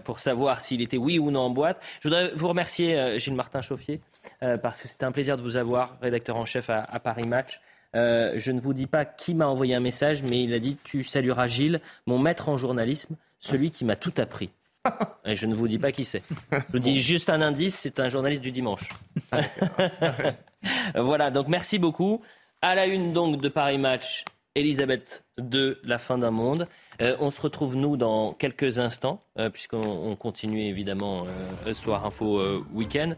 pour 0.04 0.20
savoir 0.20 0.60
s'il 0.60 0.80
était 0.80 0.96
oui 0.96 1.18
ou 1.18 1.30
non 1.30 1.40
en 1.40 1.50
boîte. 1.50 1.80
Je 2.00 2.08
voudrais 2.08 2.30
vous 2.34 2.48
remercier, 2.48 3.18
Gilles 3.18 3.34
Martin 3.34 3.62
Chauffier, 3.62 4.00
parce 4.40 4.82
que 4.82 4.88
c'était 4.88 5.04
un 5.04 5.12
plaisir 5.12 5.36
de 5.36 5.42
vous 5.42 5.56
avoir, 5.56 5.96
rédacteur 6.00 6.36
en 6.36 6.44
chef 6.44 6.70
à, 6.70 6.80
à 6.80 7.00
Paris 7.00 7.26
Match. 7.26 7.60
je 7.94 8.50
ne 8.50 8.60
vous 8.60 8.74
dis 8.74 8.86
pas 8.86 9.04
qui 9.04 9.34
m'a 9.34 9.46
envoyé 9.46 9.74
un 9.74 9.80
message, 9.80 10.22
mais 10.22 10.42
il 10.44 10.52
a 10.54 10.58
dit 10.58 10.76
Tu 10.84 11.04
salueras 11.04 11.46
Gilles, 11.46 11.80
mon 12.06 12.18
maître 12.18 12.48
en 12.48 12.56
journalisme 12.56 13.16
celui 13.44 13.70
qui 13.70 13.84
m'a 13.84 13.96
tout 13.96 14.14
appris. 14.16 14.50
Et 15.24 15.36
je 15.36 15.46
ne 15.46 15.54
vous 15.54 15.68
dis 15.68 15.78
pas 15.78 15.92
qui 15.92 16.04
c'est. 16.04 16.22
Je 16.52 16.58
vous 16.72 16.78
dis 16.78 17.00
juste 17.00 17.30
un 17.30 17.40
indice, 17.40 17.76
c'est 17.76 18.00
un 18.00 18.08
journaliste 18.08 18.42
du 18.42 18.50
dimanche. 18.50 18.88
voilà, 20.94 21.30
donc 21.30 21.48
merci 21.48 21.78
beaucoup. 21.78 22.22
À 22.62 22.74
la 22.74 22.86
une 22.86 23.12
donc 23.12 23.40
de 23.40 23.48
Paris 23.48 23.78
Match, 23.78 24.24
Elisabeth 24.54 25.24
de 25.38 25.80
La 25.84 25.98
fin 25.98 26.18
d'un 26.18 26.30
monde. 26.30 26.68
Euh, 27.02 27.16
on 27.20 27.30
se 27.30 27.40
retrouve 27.40 27.76
nous 27.76 27.96
dans 27.96 28.32
quelques 28.32 28.78
instants, 28.78 29.20
euh, 29.38 29.50
puisqu'on 29.50 30.16
continue 30.16 30.62
évidemment 30.62 31.26
euh, 31.66 31.74
Soir 31.74 32.06
Info 32.06 32.40
Week-end. 32.72 33.14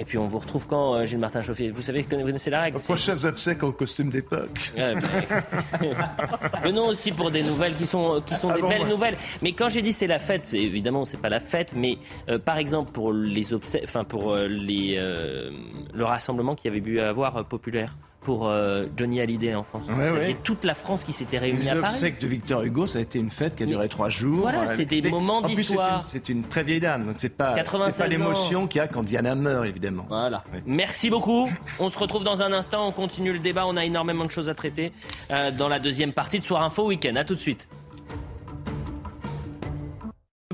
Et 0.00 0.04
puis 0.04 0.18
on 0.18 0.26
vous 0.28 0.38
retrouve 0.38 0.66
quand, 0.66 0.94
euh, 0.94 1.04
Gilles 1.04 1.18
Martin 1.18 1.42
Chauffier? 1.42 1.70
Vous 1.70 1.82
savez, 1.82 2.02
vous 2.02 2.08
connaissez 2.08 2.50
la 2.50 2.60
règle? 2.60 2.78
Prochain 2.78 3.24
obsèques 3.24 3.62
en 3.62 3.72
costume 3.72 4.10
d'époque. 4.10 4.72
Venons 6.62 6.86
aussi 6.86 7.12
pour 7.12 7.30
des 7.30 7.42
nouvelles 7.42 7.74
qui 7.74 7.86
sont, 7.86 8.22
qui 8.24 8.34
sont 8.34 8.50
ah 8.50 8.54
des 8.54 8.62
belles 8.62 8.86
nouvelles. 8.86 9.16
Mais 9.42 9.52
quand 9.52 9.68
j'ai 9.68 9.82
dit 9.82 9.92
c'est 9.92 10.06
la 10.06 10.18
fête, 10.18 10.54
évidemment 10.54 11.04
c'est 11.04 11.16
pas 11.16 11.28
la 11.28 11.40
fête, 11.40 11.72
mais 11.74 11.98
euh, 12.28 12.38
par 12.38 12.58
exemple 12.58 12.92
pour 12.92 13.12
les 13.12 13.52
obsèques, 13.52 13.82
enfin 13.84 14.04
pour 14.04 14.32
euh, 14.32 14.46
les, 14.46 14.96
le 14.98 16.04
rassemblement 16.04 16.54
qu'il 16.54 16.70
y 16.70 16.72
avait 16.72 16.80
pu 16.80 17.00
avoir 17.00 17.44
populaire 17.44 17.96
pour 18.22 18.48
euh, 18.48 18.86
Johnny 18.96 19.20
Hallyday 19.20 19.54
en 19.54 19.62
France. 19.62 19.86
Ouais, 19.88 20.30
Et 20.30 20.34
toute 20.34 20.64
la 20.64 20.74
France 20.74 21.04
qui 21.04 21.12
s'était 21.12 21.38
réunie 21.38 21.68
à 21.68 21.76
Paris. 21.76 22.12
que 22.12 22.20
de 22.20 22.26
Victor 22.26 22.62
Hugo, 22.62 22.86
ça 22.86 22.98
a 22.98 23.02
été 23.02 23.18
une 23.18 23.30
fête 23.30 23.56
qui 23.56 23.62
a 23.62 23.66
duré 23.66 23.88
trois 23.88 24.08
jours. 24.08 24.40
Voilà, 24.40 24.66
c'est 24.74 24.84
des 24.84 25.02
moments 25.02 25.42
d'histoire. 25.42 26.04
C'est 26.08 26.28
une, 26.28 26.44
très 26.44 26.62
vieille 26.62 26.80
dame, 26.80 27.06
donc 27.06 27.16
c'est 27.18 27.28
pas, 27.28 27.56
pas 27.62 28.06
l'émotion 28.06 28.66
qu'il 28.66 28.80
y 28.80 28.82
a 28.82 28.88
quand 28.88 29.02
Diana 29.02 29.34
meurt, 29.34 29.66
évidemment. 29.66 30.06
Voilà. 30.08 30.44
Merci 30.66 31.10
beaucoup. 31.10 31.50
On 31.78 31.88
se 31.88 31.98
retrouve 31.98 32.24
dans 32.24 32.42
un 32.42 32.52
instant, 32.52 32.88
on 32.88 32.92
continue 32.92 33.32
le 33.32 33.38
débat, 33.38 33.66
on 33.66 33.76
a 33.76 33.84
énormément 33.84 34.24
de 34.24 34.30
choses 34.30 34.48
à 34.48 34.54
traiter 34.54 34.92
euh, 35.30 35.50
dans 35.50 35.68
la 35.68 35.78
deuxième 35.78 36.12
partie 36.12 36.38
de 36.38 36.44
Soir 36.44 36.62
Info 36.62 36.86
Week-end. 36.86 37.14
À 37.16 37.24
tout 37.24 37.34
de 37.34 37.40
suite 37.40 37.68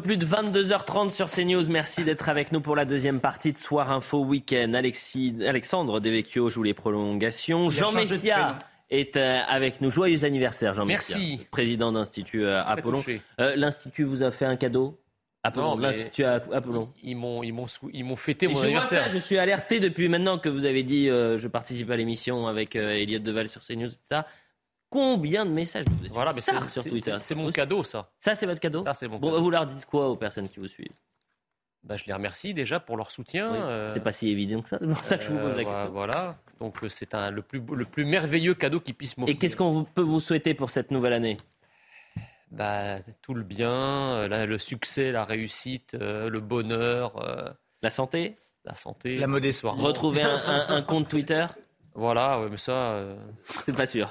plus 0.04 0.18
de 0.18 0.26
22h30 0.26 1.08
sur 1.08 1.30
CNews. 1.30 1.66
Merci 1.70 2.04
d'être 2.04 2.28
avec 2.28 2.52
nous 2.52 2.60
pour 2.60 2.76
la 2.76 2.84
deuxième 2.84 3.20
partie 3.20 3.54
de 3.54 3.58
Soir 3.58 3.90
Info 3.90 4.22
Week-end. 4.22 4.74
Alexis, 4.74 5.34
Alexandre 5.48 5.98
Devecchio 5.98 6.50
joue 6.50 6.62
les 6.62 6.74
prolongations. 6.74 7.70
Jean 7.70 7.90
Messia 7.90 8.58
est 8.90 9.16
euh, 9.16 9.40
avec 9.48 9.80
nous. 9.80 9.90
Joyeux 9.90 10.26
anniversaire, 10.26 10.74
Jean 10.74 10.84
Merci. 10.84 11.46
président 11.50 11.90
d'Institut 11.90 12.44
euh, 12.44 12.62
Apollon. 12.62 13.02
Euh, 13.40 13.56
L'Institut 13.56 14.04
vous 14.04 14.22
a 14.22 14.30
fait 14.30 14.44
un 14.44 14.56
cadeau? 14.56 15.00
Apollon, 15.42 15.78
l'Institut 15.78 16.24
Apollon. 16.24 16.90
Ils 17.02 17.16
m'ont, 17.16 17.42
ils 17.42 17.52
m'ont, 17.52 17.66
ils 17.92 18.04
m'ont 18.04 18.16
fêté 18.16 18.46
mon 18.46 18.58
je 18.58 18.64
anniversaire. 18.64 19.08
je 19.10 19.18
suis 19.18 19.38
alerté 19.38 19.80
depuis 19.80 20.10
maintenant 20.10 20.38
que 20.38 20.50
vous 20.50 20.66
avez 20.66 20.82
dit 20.82 21.06
je 21.08 21.48
participe 21.48 21.90
à 21.90 21.96
l'émission 21.96 22.46
avec 22.46 22.76
Elliot 22.76 23.18
Deval 23.18 23.48
sur 23.48 23.62
CNews, 23.62 23.88
etc 23.88 24.22
combien 24.94 25.44
de 25.44 25.50
messages 25.50 25.84
vous 25.90 26.06
Voilà, 26.12 26.32
mais 26.32 26.40
c'est, 26.40 26.52
sur 26.70 26.84
Twitter. 26.84 27.16
C'est 27.18 27.34
mon 27.34 27.50
cadeau, 27.50 27.82
ça. 27.82 28.12
Ça, 28.20 28.36
c'est 28.36 28.46
votre 28.46 28.60
cadeau 28.60 28.84
Ça, 28.84 28.94
c'est 28.94 29.08
mon 29.08 29.18
bon, 29.18 29.40
Vous 29.40 29.50
leur 29.50 29.66
dites 29.66 29.84
quoi 29.86 30.08
aux 30.08 30.16
personnes 30.16 30.48
qui 30.48 30.60
vous 30.60 30.68
suivent 30.68 30.94
bah, 31.82 31.96
je 31.96 32.04
les 32.06 32.14
remercie 32.14 32.54
déjà 32.54 32.80
pour 32.80 32.96
leur 32.96 33.10
soutien. 33.10 33.52
Euh, 33.54 33.92
c'est 33.92 34.02
pas 34.02 34.14
si 34.14 34.30
évident 34.30 34.62
que 34.62 34.70
ça, 34.70 34.78
c'est 34.80 34.88
pour 34.88 35.04
ça 35.04 35.18
que 35.18 35.24
je 35.24 35.28
vous 35.28 35.36
pose 35.36 35.54
la 35.54 35.60
euh, 35.60 35.64
question. 35.64 35.90
Voilà, 35.92 36.38
donc 36.58 36.82
euh, 36.82 36.88
c'est 36.88 37.14
un, 37.14 37.30
le, 37.30 37.42
plus, 37.42 37.60
le 37.60 37.84
plus 37.84 38.06
merveilleux 38.06 38.54
cadeau 38.54 38.80
qui 38.80 38.94
puisse 38.94 39.18
m'offrir. 39.18 39.36
Et 39.36 39.38
qu'est-ce 39.38 39.54
qu'on 39.54 39.84
peut 39.84 40.00
vous 40.00 40.18
souhaiter 40.18 40.54
pour 40.54 40.70
cette 40.70 40.90
nouvelle 40.90 41.12
année? 41.12 41.36
Bah, 42.50 43.00
Tout 43.20 43.34
le 43.34 43.42
bien, 43.42 44.26
le 44.28 44.58
succès, 44.58 45.12
la 45.12 45.26
réussite, 45.26 45.92
le 45.92 46.38
bonheur. 46.40 47.56
la 47.82 47.90
santé? 47.90 48.36
La 48.64 48.76
santé. 48.76 49.18
La 49.18 49.26
modestie. 49.26 49.66
Retrouver 49.66 50.22
un, 50.22 50.64
un, 50.68 50.80
compte 50.90 51.10
Twitter? 51.10 51.44
Voilà, 51.92 52.40
mais 52.50 52.56
ça. 52.56 53.14
C'est 53.42 53.76
pas 53.76 53.84
sûr. 53.84 54.08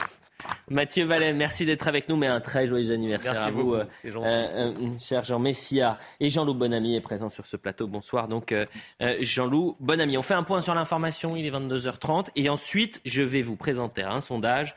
Mathieu 0.70 1.06
Vallet, 1.06 1.34
merci 1.34 1.66
d'être 1.66 1.88
avec 1.88 2.10
nous, 2.10 2.16
mais 2.16 2.28
un 2.28 2.40
très 2.40 2.68
joyeux 2.68 2.92
anniversaire 2.92 3.42
à 3.42 3.52
vous, 3.52 3.74
euh, 3.74 3.86
euh, 4.06 4.12
euh, 4.24 4.74
cher 5.00 5.24
Jean 5.24 5.40
Messia. 5.40 5.96
Et 6.20 6.30
Jean-Loup 6.30 6.54
Bonamy 6.54 6.96
est 6.96 7.02
présent 7.02 7.30
sur 7.30 7.46
ce 7.46 7.58
plateau. 7.58 7.88
Bonsoir. 7.88 8.28
Donc, 8.28 8.54
Jean-Loup 9.00 9.76
Bonamy. 9.80 10.18
On 10.18 10.22
fait 10.22 10.34
un 10.34 10.44
point 10.44 10.62
sur 10.62 10.74
l'information, 10.74 11.36
il 11.36 11.46
est 11.46 11.52
22h30. 11.52 12.28
Et 12.36 12.50
ensuite, 12.50 13.02
je 13.06 13.22
vais 13.22 13.42
vous 13.42 13.56
présenter 13.56 14.04
un 14.04 14.20
sondage 14.20 14.76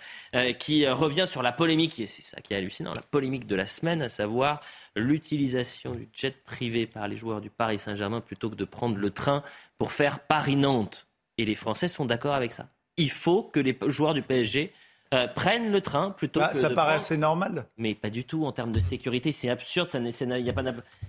qui 0.58 0.86
revient 0.86 1.26
sur 1.26 1.42
la 1.42 1.52
polémique, 1.52 1.98
et 2.00 2.06
c'est 2.06 2.22
ça 2.22 2.40
qui 2.40 2.54
est 2.54 2.56
hallucinant, 2.56 2.92
la 2.94 3.02
polémique 3.02 3.46
de 3.46 3.56
la 3.56 3.66
semaine, 3.66 4.02
à 4.02 4.08
savoir 4.08 4.60
l'utilisation 4.96 5.94
du 5.94 6.08
jet 6.12 6.42
privé 6.44 6.86
par 6.86 7.06
les 7.06 7.16
joueurs 7.16 7.40
du 7.40 7.50
Paris 7.50 7.78
Saint-Germain 7.78 8.20
plutôt 8.20 8.50
que 8.50 8.54
de 8.54 8.64
prendre 8.64 8.96
le 8.96 9.10
train 9.10 9.42
pour 9.78 9.92
faire 9.92 10.20
Paris-Nantes. 10.20 11.06
Et 11.38 11.44
les 11.44 11.54
Français 11.54 11.88
sont 11.88 12.06
d'accord 12.06 12.34
avec 12.34 12.52
ça. 12.52 12.66
Il 12.96 13.10
faut 13.10 13.42
que 13.42 13.60
les 13.60 13.78
joueurs 13.88 14.14
du 14.14 14.22
PSG 14.22 14.72
euh, 15.14 15.26
prennent 15.28 15.70
le 15.70 15.80
train 15.80 16.10
plutôt 16.10 16.40
bah, 16.40 16.50
que. 16.52 16.58
Ça 16.58 16.68
de 16.68 16.74
paraît 16.74 16.88
prendre... 16.88 17.02
assez 17.02 17.16
normal. 17.16 17.66
Mais 17.78 17.94
pas 17.94 18.10
du 18.10 18.24
tout 18.24 18.44
en 18.44 18.52
termes 18.52 18.72
de 18.72 18.80
sécurité. 18.80 19.32
C'est 19.32 19.48
absurde. 19.48 19.88
Ça, 19.88 19.98
y 19.98 20.50
a 20.50 20.52
pas. 20.52 20.62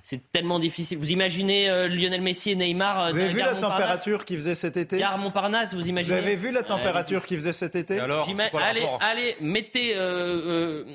C'est 0.04 0.32
tellement 0.32 0.60
difficile. 0.60 0.98
Vous 0.98 1.12
imaginez 1.12 1.70
euh, 1.70 1.88
Lionel 1.88 2.22
Messi 2.22 2.52
et 2.52 2.56
Neymar. 2.56 3.06
Euh, 3.06 3.12
vous 3.12 3.18
avez 3.18 3.30
vu 3.30 3.40
la 3.40 3.56
température 3.56 4.26
qu'il 4.26 4.38
faisait 4.38 4.56
cet 4.56 4.78
été? 4.78 5.00
Gare 5.00 5.18
Montparnasse, 5.18 5.74
vous 5.74 5.88
imaginez? 5.88 6.16
Vous 6.16 6.24
avez 6.24 6.36
vu 6.36 6.52
la 6.52 6.64
température 6.64 7.26
qu'il 7.26 7.38
faisait 7.38 7.54
cet 7.54 7.76
été? 7.76 8.00
Alors, 8.00 8.30
allez, 8.54 8.88
allez, 9.00 9.36
mettez 9.42 9.96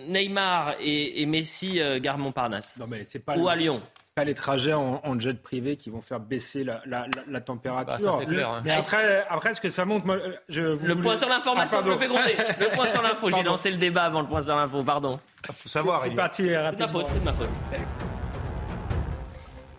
Neymar 0.09 0.75
et, 0.81 1.23
et 1.23 1.27
Messi 1.27 1.81
Gare 2.01 2.19
Montparnasse. 2.19 2.79
Non 2.79 2.87
mais 2.89 3.05
c'est 3.09 3.25
pas. 3.25 3.37
Ou 3.37 3.49
à 3.49 3.57
Lyon 3.57 3.83
pas 4.15 4.25
les 4.25 4.35
trajets 4.35 4.75
en, 4.75 5.19
jet 5.19 5.41
privé 5.43 5.77
qui 5.77 5.89
vont 5.89 6.03
faire 6.03 6.21
baisser 6.21 6.65
la, 6.65 6.83
la, 6.85 7.07
la, 7.29 7.41
température. 7.41 8.11
Bah, 8.11 8.19
ça, 8.19 8.25
clair, 8.25 8.51
hein. 8.51 8.63
Mais 8.65 8.73
après, 8.73 9.25
après, 9.29 9.55
ce 9.55 9.61
que 9.61 9.71
ça 9.71 9.85
montre, 9.85 10.05
moi, 10.05 10.19
je 10.49 10.61
le 10.61 10.97
point 10.97 11.17
sur 11.17 11.29
l'information, 11.29 11.79
ah, 11.81 11.85
je 11.85 11.91
me 11.91 11.97
fais 11.97 12.09
gronder. 12.09 12.37
Le 12.61 12.75
point 12.75 12.91
sur 12.91 13.03
l'info, 13.03 13.31
j'ai 13.31 13.43
lancé 13.43 13.71
le 13.71 13.79
débat 13.79 14.05
avant 14.05 14.21
le 14.21 14.27
point 14.27 14.43
sur 14.43 14.55
l'info, 14.55 14.83
pardon. 14.83 15.19
Il 15.49 15.55
faut 15.55 15.69
savoir. 15.69 16.01
C'est 16.01 16.11
parti 16.11 16.55
rapidement. 16.55 16.87
C'est 16.87 16.93
ma 16.93 17.01
faute, 17.01 17.07
c'est 17.13 17.25
ma 17.25 17.33
faute. 17.33 17.49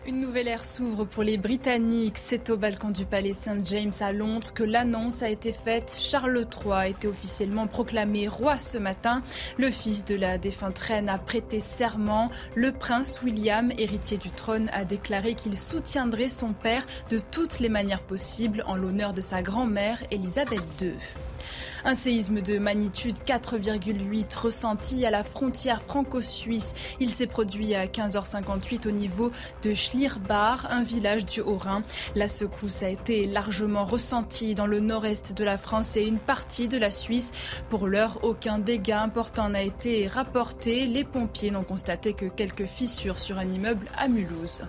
Une 0.06 0.20
nouvelle 0.20 0.48
ère 0.48 0.66
s'ouvre 0.66 1.06
pour 1.06 1.22
les 1.22 1.38
Britanniques. 1.38 2.18
C'est 2.18 2.50
au 2.50 2.58
balcon 2.58 2.90
du 2.90 3.06
palais 3.06 3.32
St 3.32 3.64
James 3.64 3.92
à 4.00 4.12
Londres 4.12 4.52
que 4.52 4.62
l'annonce 4.62 5.22
a 5.22 5.30
été 5.30 5.50
faite. 5.50 5.96
Charles 5.98 6.42
III 6.42 6.72
a 6.72 6.88
été 6.88 7.08
officiellement 7.08 7.66
proclamé 7.66 8.28
roi 8.28 8.58
ce 8.58 8.76
matin. 8.76 9.22
Le 9.56 9.70
fils 9.70 10.04
de 10.04 10.14
la 10.14 10.36
défunte 10.36 10.78
reine 10.78 11.08
a 11.08 11.16
prêté 11.16 11.58
serment. 11.58 12.30
Le 12.54 12.70
prince 12.70 13.22
William, 13.22 13.72
héritier 13.78 14.18
du 14.18 14.30
trône, 14.30 14.68
a 14.74 14.84
déclaré 14.84 15.34
qu'il 15.34 15.56
soutiendrait 15.56 16.28
son 16.28 16.52
père 16.52 16.84
de 17.08 17.18
toutes 17.18 17.58
les 17.58 17.70
manières 17.70 18.02
possibles 18.02 18.62
en 18.66 18.76
l'honneur 18.76 19.14
de 19.14 19.22
sa 19.22 19.40
grand-mère, 19.40 20.02
Elisabeth 20.10 20.60
II. 20.82 20.92
Un 21.86 21.94
séisme 21.94 22.40
de 22.40 22.58
magnitude 22.58 23.18
4,8 23.26 24.38
ressenti 24.38 25.04
à 25.04 25.10
la 25.10 25.22
frontière 25.22 25.82
franco-suisse. 25.82 26.74
Il 26.98 27.10
s'est 27.10 27.26
produit 27.26 27.74
à 27.74 27.84
15h58 27.84 28.88
au 28.88 28.90
niveau 28.90 29.30
de 29.62 29.74
Schlierbach, 29.74 30.64
un 30.70 30.82
village 30.82 31.26
du 31.26 31.42
Haut-Rhin. 31.42 31.82
La 32.14 32.26
secousse 32.26 32.82
a 32.82 32.88
été 32.88 33.26
largement 33.26 33.84
ressentie 33.84 34.54
dans 34.54 34.64
le 34.66 34.80
nord-est 34.80 35.34
de 35.34 35.44
la 35.44 35.58
France 35.58 35.94
et 35.98 36.06
une 36.06 36.18
partie 36.18 36.68
de 36.68 36.78
la 36.78 36.90
Suisse. 36.90 37.32
Pour 37.68 37.86
l'heure, 37.86 38.18
aucun 38.22 38.58
dégât 38.58 39.02
important 39.02 39.50
n'a 39.50 39.62
été 39.62 40.08
rapporté. 40.08 40.86
Les 40.86 41.04
pompiers 41.04 41.50
n'ont 41.50 41.64
constaté 41.64 42.14
que 42.14 42.24
quelques 42.24 42.64
fissures 42.64 43.18
sur 43.18 43.36
un 43.36 43.52
immeuble 43.52 43.90
à 43.94 44.08
Mulhouse. 44.08 44.62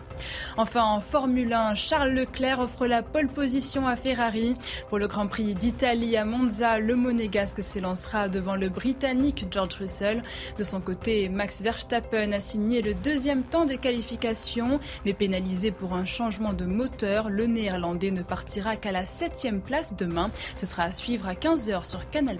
Enfin, 0.58 0.84
en 0.84 1.00
Formule 1.00 1.54
1, 1.54 1.76
Charles 1.76 2.12
Leclerc 2.12 2.60
offre 2.60 2.88
la 2.88 3.04
pole 3.04 3.30
position 3.30 3.88
à 3.88 3.96
Ferrari. 3.96 4.58
Pour 4.90 5.00
le 5.00 5.08
Grand 5.08 5.28
Prix 5.28 5.56
d'Italie 5.56 6.18
à 6.18 6.26
Monza, 6.26 6.78
le 6.78 7.05
monégasque 7.06 7.62
s'élancera 7.62 8.30
devant 8.30 8.56
le 8.56 8.68
Britannique 8.68 9.46
George 9.52 9.76
Russell. 9.76 10.24
De 10.58 10.64
son 10.64 10.82
côté, 10.82 11.30
Max 11.30 11.62
Verstappen 11.62 12.32
a 12.32 12.40
signé 12.40 12.82
le 12.82 12.96
deuxième 12.96 13.44
temps 13.44 13.66
des 13.66 13.78
qualifications, 13.78 14.80
mais 15.06 15.14
pénalisé 15.14 15.70
pour 15.70 15.94
un 15.94 16.06
changement 16.06 16.54
de 16.54 16.66
moteur, 16.66 17.30
le 17.30 17.46
Néerlandais 17.46 18.10
ne 18.10 18.24
partira 18.24 18.76
qu'à 18.76 18.92
la 18.92 19.06
septième 19.06 19.62
place 19.62 19.96
demain. 19.96 20.32
Ce 20.56 20.66
sera 20.66 20.84
à 20.84 20.92
suivre 20.92 21.28
à 21.28 21.34
15h 21.34 21.86
sur 21.86 22.10
Canal+. 22.10 22.38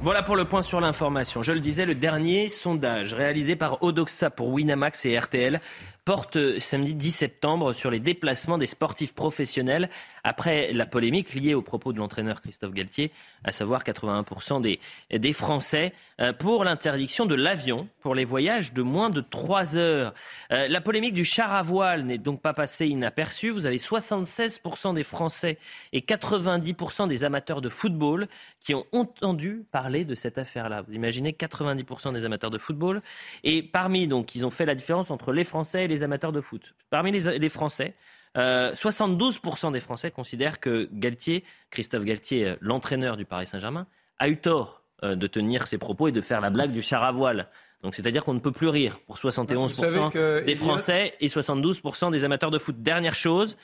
Voilà 0.00 0.22
pour 0.22 0.36
le 0.36 0.44
point 0.44 0.62
sur 0.62 0.80
l'information. 0.80 1.42
Je 1.42 1.52
le 1.52 1.58
disais, 1.58 1.84
le 1.84 1.96
dernier 1.96 2.48
sondage 2.48 3.14
réalisé 3.14 3.56
par 3.56 3.82
Odoxa 3.82 4.30
pour 4.30 4.50
Winamax 4.50 5.04
et 5.06 5.18
RTL 5.18 5.60
porte 6.04 6.60
samedi 6.60 6.94
10 6.94 7.10
septembre 7.10 7.72
sur 7.72 7.90
les 7.90 7.98
déplacements 7.98 8.58
des 8.58 8.66
sportifs 8.66 9.12
professionnels 9.12 9.90
après 10.28 10.74
la 10.74 10.84
polémique 10.84 11.34
liée 11.34 11.54
aux 11.54 11.62
propos 11.62 11.94
de 11.94 11.98
l'entraîneur 11.98 12.42
Christophe 12.42 12.74
Galtier, 12.74 13.10
à 13.44 13.52
savoir 13.52 13.82
81% 13.82 14.60
des, 14.60 14.78
des 15.10 15.32
Français, 15.32 15.94
euh, 16.20 16.34
pour 16.34 16.64
l'interdiction 16.64 17.24
de 17.24 17.34
l'avion 17.34 17.88
pour 18.00 18.14
les 18.14 18.26
voyages 18.26 18.74
de 18.74 18.82
moins 18.82 19.08
de 19.08 19.22
3 19.22 19.76
heures. 19.76 20.12
Euh, 20.52 20.68
la 20.68 20.80
polémique 20.82 21.14
du 21.14 21.24
char 21.24 21.54
à 21.54 21.62
voile 21.62 22.02
n'est 22.02 22.18
donc 22.18 22.42
pas 22.42 22.52
passée 22.52 22.88
inaperçue. 22.88 23.50
Vous 23.50 23.64
avez 23.64 23.78
76% 23.78 24.94
des 24.94 25.04
Français 25.04 25.56
et 25.94 26.00
90% 26.00 27.08
des 27.08 27.24
amateurs 27.24 27.62
de 27.62 27.70
football 27.70 28.28
qui 28.60 28.74
ont 28.74 28.84
entendu 28.92 29.64
parler 29.72 30.04
de 30.04 30.14
cette 30.14 30.36
affaire-là. 30.36 30.82
Vous 30.82 30.92
imaginez 30.92 31.32
90% 31.32 32.12
des 32.12 32.26
amateurs 32.26 32.50
de 32.50 32.58
football. 32.58 33.00
Et 33.44 33.62
parmi, 33.62 34.08
donc, 34.08 34.34
ils 34.34 34.44
ont 34.44 34.50
fait 34.50 34.66
la 34.66 34.74
différence 34.74 35.10
entre 35.10 35.32
les 35.32 35.44
Français 35.44 35.84
et 35.84 35.88
les 35.88 36.02
amateurs 36.02 36.32
de 36.32 36.40
foot. 36.40 36.74
Parmi 36.90 37.12
les, 37.12 37.48
Français, 37.48 37.94
72% 38.38 39.66
euh, 39.66 39.70
des 39.70 39.80
Français 39.80 40.10
considèrent 40.10 40.60
que 40.60 40.88
Galtier, 40.92 41.44
Christophe 41.70 42.04
Galtier, 42.04 42.46
euh, 42.46 42.56
l'entraîneur 42.60 43.16
du 43.16 43.24
Paris 43.24 43.46
Saint-Germain, 43.46 43.86
a 44.18 44.28
eu 44.28 44.36
tort 44.36 44.82
euh, 45.02 45.16
de 45.16 45.26
tenir 45.26 45.66
ses 45.66 45.78
propos 45.78 46.08
et 46.08 46.12
de 46.12 46.20
faire 46.20 46.40
la 46.40 46.50
blague 46.50 46.70
du 46.70 46.82
char 46.82 47.02
à 47.02 47.12
voile. 47.12 47.48
Donc 47.82 47.94
c'est-à-dire 47.94 48.24
qu'on 48.24 48.34
ne 48.34 48.40
peut 48.40 48.52
plus 48.52 48.68
rire 48.68 48.98
pour 49.06 49.16
71% 49.16 50.44
des 50.44 50.56
Français 50.56 51.14
et 51.20 51.28
72% 51.28 52.10
des 52.10 52.24
amateurs 52.24 52.50
de 52.50 52.58
foot. 52.58 52.82
Dernière 52.82 53.14
chose, 53.14 53.56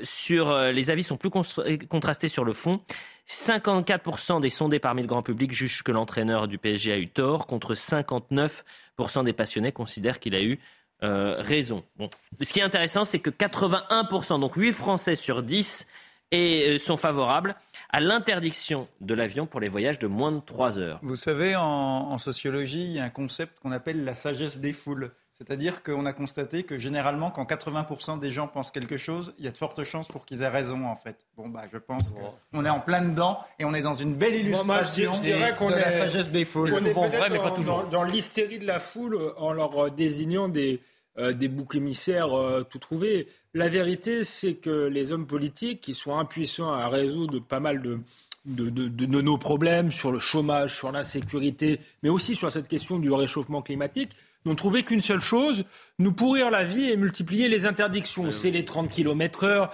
sur 0.00 0.56
les 0.56 0.90
avis 0.90 1.02
sont 1.02 1.16
plus 1.16 1.30
contrastés 1.88 2.28
sur 2.28 2.44
le 2.44 2.52
fond. 2.52 2.80
54% 3.28 4.40
des 4.40 4.48
sondés 4.48 4.78
parmi 4.78 5.02
le 5.02 5.08
grand 5.08 5.24
public 5.24 5.50
jugent 5.50 5.82
que 5.82 5.90
l'entraîneur 5.90 6.46
du 6.46 6.58
PSG 6.58 6.92
a 6.92 6.98
eu 6.98 7.08
tort, 7.08 7.48
contre 7.48 7.74
59% 7.74 8.62
des 9.24 9.32
passionnés 9.32 9.72
considèrent 9.72 10.20
qu'il 10.20 10.36
a 10.36 10.42
eu 10.42 10.60
euh, 11.02 11.36
raison. 11.38 11.84
Ce 12.40 12.52
qui 12.52 12.60
est 12.60 12.62
intéressant, 12.62 13.04
c'est 13.04 13.18
que 13.18 13.30
81%, 13.30 14.40
donc 14.40 14.56
8 14.56 14.72
Français 14.72 15.14
sur 15.14 15.42
10, 15.42 15.86
et, 16.32 16.74
euh, 16.74 16.78
sont 16.78 16.96
favorables 16.96 17.54
à 17.90 18.00
l'interdiction 18.00 18.88
de 19.00 19.14
l'avion 19.14 19.46
pour 19.46 19.60
les 19.60 19.68
voyages 19.68 19.98
de 19.98 20.06
moins 20.06 20.32
de 20.32 20.40
3 20.40 20.78
heures. 20.78 20.98
Vous 21.02 21.16
savez, 21.16 21.54
en, 21.56 22.18
sociologie, 22.18 22.84
il 22.84 22.92
y 22.92 22.98
a 22.98 23.04
un 23.04 23.10
concept 23.10 23.58
qu'on 23.60 23.72
appelle 23.72 24.04
la 24.04 24.14
sagesse 24.14 24.58
des 24.58 24.72
foules. 24.72 25.12
C'est-à-dire 25.36 25.82
qu'on 25.82 26.06
a 26.06 26.14
constaté 26.14 26.62
que 26.62 26.78
généralement, 26.78 27.30
quand 27.30 27.44
80% 27.44 28.18
des 28.18 28.30
gens 28.30 28.48
pensent 28.48 28.70
quelque 28.70 28.96
chose, 28.96 29.34
il 29.38 29.44
y 29.44 29.48
a 29.48 29.50
de 29.50 29.58
fortes 29.58 29.84
chances 29.84 30.08
pour 30.08 30.24
qu'ils 30.24 30.40
aient 30.40 30.48
raison, 30.48 30.86
en 30.86 30.96
fait. 30.96 31.26
Bon, 31.36 31.46
bah, 31.48 31.64
je 31.70 31.76
pense 31.76 32.14
qu'on 32.52 32.64
est 32.64 32.70
en 32.70 32.80
plein 32.80 33.02
dedans 33.02 33.40
et 33.58 33.66
on 33.66 33.74
est 33.74 33.82
dans 33.82 33.92
une 33.92 34.14
belle 34.14 34.34
illustration 34.34 35.12
de 35.20 35.74
la 35.74 35.92
sagesse 35.92 36.30
des 36.30 36.46
foules. 36.46 36.72
On 36.72 36.84
est 36.84 36.92
vrai, 36.92 37.28
mais 37.28 37.38
pas 37.38 37.50
toujours. 37.50 37.84
Dans, 37.84 38.02
l'hystérie 38.02 38.58
de 38.58 38.66
la 38.66 38.80
foule, 38.80 39.34
en 39.36 39.52
leur 39.52 39.76
euh, 39.78 39.90
désignant 39.90 40.48
des, 40.48 40.80
euh, 41.18 41.34
des 41.34 41.48
boucs 41.48 41.74
émissaires 41.74 42.32
euh, 42.32 42.62
tout 42.62 42.78
trouvés. 42.78 43.28
La 43.52 43.68
vérité, 43.68 44.24
c'est 44.24 44.54
que 44.54 44.86
les 44.86 45.12
hommes 45.12 45.26
politiques, 45.26 45.82
qui 45.82 45.92
sont 45.92 46.18
impuissants 46.18 46.72
à 46.72 46.88
résoudre 46.88 47.40
pas 47.40 47.60
mal 47.60 47.82
de, 47.82 48.00
de, 48.46 48.70
de, 48.70 49.20
nos 49.20 49.36
problèmes 49.36 49.90
sur 49.90 50.12
le 50.12 50.20
chômage, 50.20 50.74
sur 50.74 50.92
l'insécurité, 50.92 51.78
mais 52.02 52.08
aussi 52.08 52.34
sur 52.34 52.50
cette 52.50 52.68
question 52.68 52.98
du 52.98 53.12
réchauffement 53.12 53.60
climatique, 53.60 54.12
n'ont 54.46 54.54
trouvé 54.54 54.82
qu'une 54.82 55.00
seule 55.00 55.20
chose, 55.20 55.64
nous 55.98 56.12
pourrir 56.12 56.50
la 56.50 56.64
vie 56.64 56.90
et 56.90 56.96
multiplier 56.96 57.48
les 57.48 57.66
interdictions. 57.66 58.30
C'est 58.30 58.50
les 58.50 58.64
30 58.64 58.90
km 58.90 59.44
heure, 59.44 59.72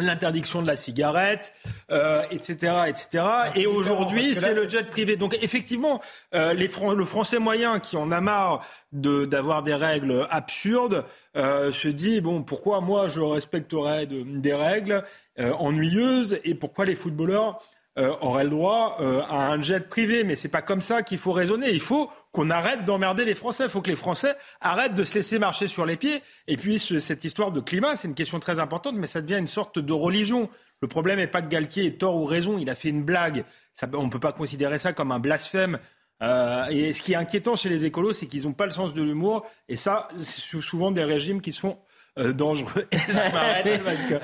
l'interdiction 0.00 0.62
de 0.62 0.66
la 0.66 0.76
cigarette, 0.76 1.52
euh, 1.90 2.22
etc., 2.30 2.74
etc. 2.88 3.24
Et 3.54 3.66
aujourd'hui, 3.66 4.34
c'est 4.34 4.54
le 4.54 4.68
jet 4.68 4.88
privé. 4.90 5.16
Donc 5.16 5.36
effectivement, 5.40 6.00
euh, 6.34 6.52
les 6.52 6.68
le 6.68 7.04
Français 7.04 7.38
moyen 7.38 7.78
qui 7.78 7.96
en 7.96 8.10
a 8.10 8.20
marre 8.20 8.66
d'avoir 8.92 9.62
des 9.62 9.74
règles 9.74 10.26
absurdes 10.30 11.04
euh, 11.36 11.72
se 11.72 11.88
dit 11.88 12.20
bon, 12.20 12.42
pourquoi 12.42 12.80
moi 12.80 13.06
je 13.08 13.20
respecterais 13.20 14.06
des 14.06 14.54
règles 14.54 15.04
ennuyeuses 15.38 16.38
et 16.44 16.54
pourquoi 16.54 16.84
les 16.84 16.94
footballeurs 16.94 17.60
euh, 17.96 18.12
aurait 18.20 18.42
le 18.42 18.50
droit 18.50 18.96
euh, 18.98 19.22
à 19.28 19.52
un 19.52 19.62
jet 19.62 19.88
privé. 19.88 20.24
Mais 20.24 20.34
c'est 20.34 20.48
pas 20.48 20.62
comme 20.62 20.80
ça 20.80 21.04
qu'il 21.04 21.18
faut 21.18 21.30
raisonner. 21.30 21.70
Il 21.70 21.80
faut 21.80 22.10
qu'on 22.32 22.50
arrête 22.50 22.84
d'emmerder 22.84 23.24
les 23.24 23.36
Français. 23.36 23.64
Il 23.64 23.70
faut 23.70 23.82
que 23.82 23.90
les 23.90 23.96
Français 23.96 24.34
arrêtent 24.60 24.94
de 24.94 25.04
se 25.04 25.14
laisser 25.14 25.38
marcher 25.38 25.68
sur 25.68 25.86
les 25.86 25.96
pieds. 25.96 26.20
Et 26.48 26.56
puis 26.56 26.80
cette 26.80 27.24
histoire 27.24 27.52
de 27.52 27.60
climat, 27.60 27.94
c'est 27.94 28.08
une 28.08 28.14
question 28.14 28.40
très 28.40 28.58
importante, 28.58 28.96
mais 28.96 29.06
ça 29.06 29.20
devient 29.20 29.38
une 29.38 29.46
sorte 29.46 29.78
de 29.78 29.92
religion. 29.92 30.50
Le 30.82 30.88
problème 30.88 31.18
n'est 31.18 31.28
pas 31.28 31.40
que 31.40 31.48
Galtier 31.48 31.86
ait 31.86 31.92
tort 31.92 32.16
ou 32.16 32.24
raison. 32.24 32.58
Il 32.58 32.68
a 32.68 32.74
fait 32.74 32.88
une 32.88 33.04
blague. 33.04 33.44
Ça, 33.76 33.86
on 33.92 34.06
ne 34.06 34.10
peut 34.10 34.18
pas 34.18 34.32
considérer 34.32 34.78
ça 34.78 34.92
comme 34.92 35.12
un 35.12 35.20
blasphème. 35.20 35.78
Euh, 36.20 36.66
et 36.70 36.92
ce 36.92 37.00
qui 37.00 37.12
est 37.12 37.16
inquiétant 37.16 37.54
chez 37.54 37.68
les 37.68 37.84
écolos, 37.84 38.12
c'est 38.12 38.26
qu'ils 38.26 38.44
n'ont 38.44 38.54
pas 38.54 38.66
le 38.66 38.72
sens 38.72 38.92
de 38.92 39.02
l'humour. 39.04 39.46
Et 39.68 39.76
ça, 39.76 40.08
c'est 40.16 40.60
souvent 40.60 40.90
des 40.90 41.04
régimes 41.04 41.40
qui 41.40 41.52
sont 41.52 41.78
dangereux. 42.16 42.88
parce 43.84 44.04
que 44.04 44.14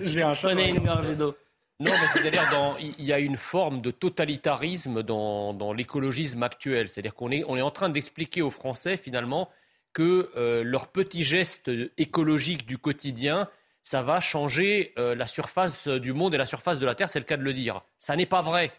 j'ai 0.00 0.22
un 0.22 0.32
chat. 0.32 0.52
une 0.52 0.78
gorgée 0.80 1.14
d'eau. 1.14 1.34
Non, 1.80 1.92
mais 1.92 2.08
c'est-à-dire 2.12 2.42
il 2.80 3.04
y 3.04 3.12
a 3.12 3.20
une 3.20 3.36
forme 3.36 3.80
de 3.80 3.92
totalitarisme 3.92 5.04
dans, 5.04 5.72
l'écologisme 5.72 6.42
actuel. 6.42 6.88
C'est-à-dire 6.88 7.14
qu'on 7.14 7.30
est, 7.30 7.44
en 7.44 7.70
train 7.70 7.88
d'expliquer 7.88 8.42
aux 8.42 8.50
Français 8.50 8.96
finalement 8.96 9.48
que 9.92 10.30
euh, 10.36 10.64
leurs 10.64 10.88
petits 10.88 11.22
gestes 11.22 11.70
écologiques 11.96 12.66
du 12.66 12.78
quotidien, 12.78 13.48
ça 13.84 14.02
va 14.02 14.18
changer 14.18 14.92
euh, 14.98 15.14
la 15.14 15.26
surface 15.26 15.86
du 15.86 16.12
monde 16.12 16.34
et 16.34 16.36
la 16.36 16.46
surface 16.46 16.80
de 16.80 16.86
la 16.86 16.96
Terre, 16.96 17.08
c'est 17.08 17.20
le 17.20 17.24
cas 17.24 17.36
de 17.36 17.44
le 17.44 17.52
dire. 17.52 17.82
Ça 18.00 18.16
n'est 18.16 18.26
pas 18.26 18.42
vrai. 18.42 18.72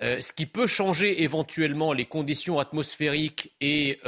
Euh, 0.00 0.20
ce 0.20 0.32
qui 0.32 0.46
peut 0.46 0.66
changer 0.66 1.22
éventuellement 1.22 1.92
les 1.92 2.06
conditions 2.06 2.58
atmosphériques 2.58 3.52
et 3.60 4.00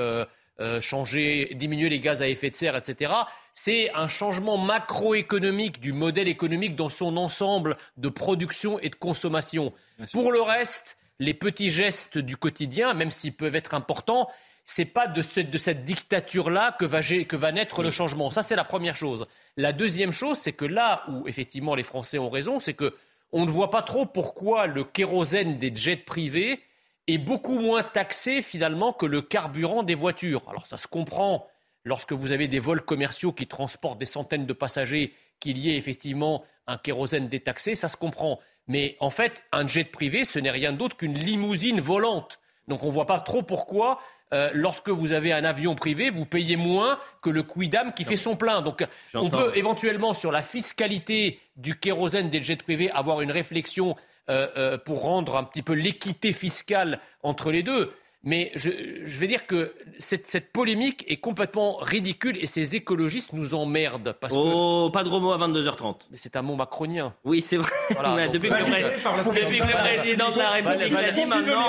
changer, 0.80 1.52
diminuer 1.54 1.90
les 1.90 2.00
gaz 2.00 2.22
à 2.22 2.28
effet 2.28 2.48
de 2.48 2.54
serre, 2.54 2.76
etc., 2.76 3.12
c'est 3.54 3.92
un 3.94 4.08
changement 4.08 4.58
macroéconomique 4.58 5.80
du 5.80 5.92
modèle 5.92 6.28
économique 6.28 6.74
dans 6.74 6.88
son 6.88 7.16
ensemble 7.16 7.76
de 7.96 8.08
production 8.08 8.80
et 8.80 8.90
de 8.90 8.96
consommation. 8.96 9.72
Pour 10.12 10.32
le 10.32 10.42
reste, 10.42 10.98
les 11.20 11.34
petits 11.34 11.70
gestes 11.70 12.18
du 12.18 12.36
quotidien, 12.36 12.94
même 12.94 13.12
s'ils 13.12 13.32
peuvent 13.32 13.54
être 13.54 13.74
importants, 13.74 14.28
c'est 14.64 14.84
pas 14.84 15.06
de, 15.06 15.22
cette 15.22 15.84
dictature-là 15.84 16.76
que 16.78 16.84
va, 16.84 17.52
naître 17.52 17.82
le 17.82 17.90
changement. 17.90 18.30
Ça, 18.30 18.42
c'est 18.42 18.56
la 18.56 18.64
première 18.64 18.96
chose. 18.96 19.26
La 19.56 19.72
deuxième 19.72 20.10
chose, 20.10 20.38
c'est 20.38 20.52
que 20.52 20.64
là 20.64 21.04
où 21.08 21.28
effectivement 21.28 21.74
les 21.74 21.82
Français 21.82 22.18
ont 22.18 22.30
raison, 22.30 22.58
c'est 22.58 22.74
que 22.74 22.94
on 23.30 23.44
ne 23.44 23.50
voit 23.50 23.70
pas 23.70 23.82
trop 23.82 24.06
pourquoi 24.06 24.66
le 24.66 24.84
kérosène 24.84 25.58
des 25.58 25.74
jets 25.74 25.96
privés 25.96 26.60
est 27.06 27.18
beaucoup 27.18 27.58
moins 27.58 27.82
taxé 27.82 28.42
finalement 28.42 28.92
que 28.92 29.06
le 29.06 29.22
carburant 29.22 29.82
des 29.82 29.94
voitures. 29.94 30.48
Alors 30.48 30.66
ça 30.66 30.76
se 30.76 30.86
comprend 30.86 31.46
lorsque 31.84 32.12
vous 32.12 32.32
avez 32.32 32.48
des 32.48 32.58
vols 32.58 32.82
commerciaux 32.82 33.32
qui 33.32 33.46
transportent 33.46 33.98
des 33.98 34.06
centaines 34.06 34.46
de 34.46 34.52
passagers, 34.52 35.14
qu'il 35.40 35.58
y 35.58 35.70
ait 35.70 35.76
effectivement 35.76 36.44
un 36.66 36.78
kérosène 36.78 37.28
détaxé, 37.28 37.74
ça 37.74 37.88
se 37.88 37.96
comprend. 37.96 38.40
Mais 38.66 38.96
en 39.00 39.10
fait, 39.10 39.42
un 39.52 39.66
jet 39.66 39.84
privé, 39.84 40.24
ce 40.24 40.38
n'est 40.38 40.50
rien 40.50 40.72
d'autre 40.72 40.96
qu'une 40.96 41.14
limousine 41.14 41.80
volante. 41.80 42.40
Donc 42.66 42.82
on 42.82 42.86
ne 42.86 42.92
voit 42.92 43.06
pas 43.06 43.20
trop 43.20 43.42
pourquoi, 43.42 44.00
euh, 44.32 44.50
lorsque 44.54 44.88
vous 44.88 45.12
avez 45.12 45.32
un 45.32 45.44
avion 45.44 45.74
privé, 45.74 46.08
vous 46.08 46.24
payez 46.24 46.56
moins 46.56 46.98
que 47.20 47.28
le 47.28 47.42
quidam 47.42 47.92
qui 47.92 48.04
fait 48.04 48.16
son 48.16 48.36
plein. 48.36 48.62
Donc 48.62 48.84
on 49.12 49.28
peut 49.28 49.52
éventuellement, 49.54 50.14
sur 50.14 50.32
la 50.32 50.42
fiscalité 50.42 51.38
du 51.56 51.78
kérosène 51.78 52.30
des 52.30 52.42
jets 52.42 52.56
privés, 52.56 52.90
avoir 52.90 53.20
une 53.20 53.30
réflexion 53.30 53.94
euh, 54.30 54.48
euh, 54.56 54.78
pour 54.78 55.02
rendre 55.02 55.36
un 55.36 55.44
petit 55.44 55.62
peu 55.62 55.74
l'équité 55.74 56.32
fiscale 56.32 56.98
entre 57.22 57.52
les 57.52 57.62
deux. 57.62 57.92
Mais 58.24 58.50
je, 58.54 58.70
vais 59.18 59.26
dire 59.26 59.46
que 59.46 59.74
cette, 59.98 60.50
polémique 60.50 61.04
est 61.08 61.18
complètement 61.18 61.76
ridicule 61.76 62.38
et 62.40 62.46
ces 62.46 62.74
écologistes 62.74 63.34
nous 63.34 63.54
emmerdent. 63.54 64.16
Parce 64.18 64.32
oh, 64.34 64.90
pas 64.92 65.04
de 65.04 65.10
Romo 65.10 65.32
à 65.32 65.38
22h30. 65.38 65.96
Mais 66.10 66.16
c'est 66.16 66.34
un 66.36 66.42
mot 66.42 66.56
macronien. 66.56 67.12
Oui, 67.24 67.42
c'est 67.42 67.58
vrai. 67.58 67.70
depuis, 68.32 68.48
que 68.48 68.54
le, 68.54 70.00
président 70.00 70.30
de 70.30 70.38
la 70.38 70.50
République 70.50 70.92
l'a 70.92 71.10
dit 71.10 71.26
maintenant. 71.26 71.60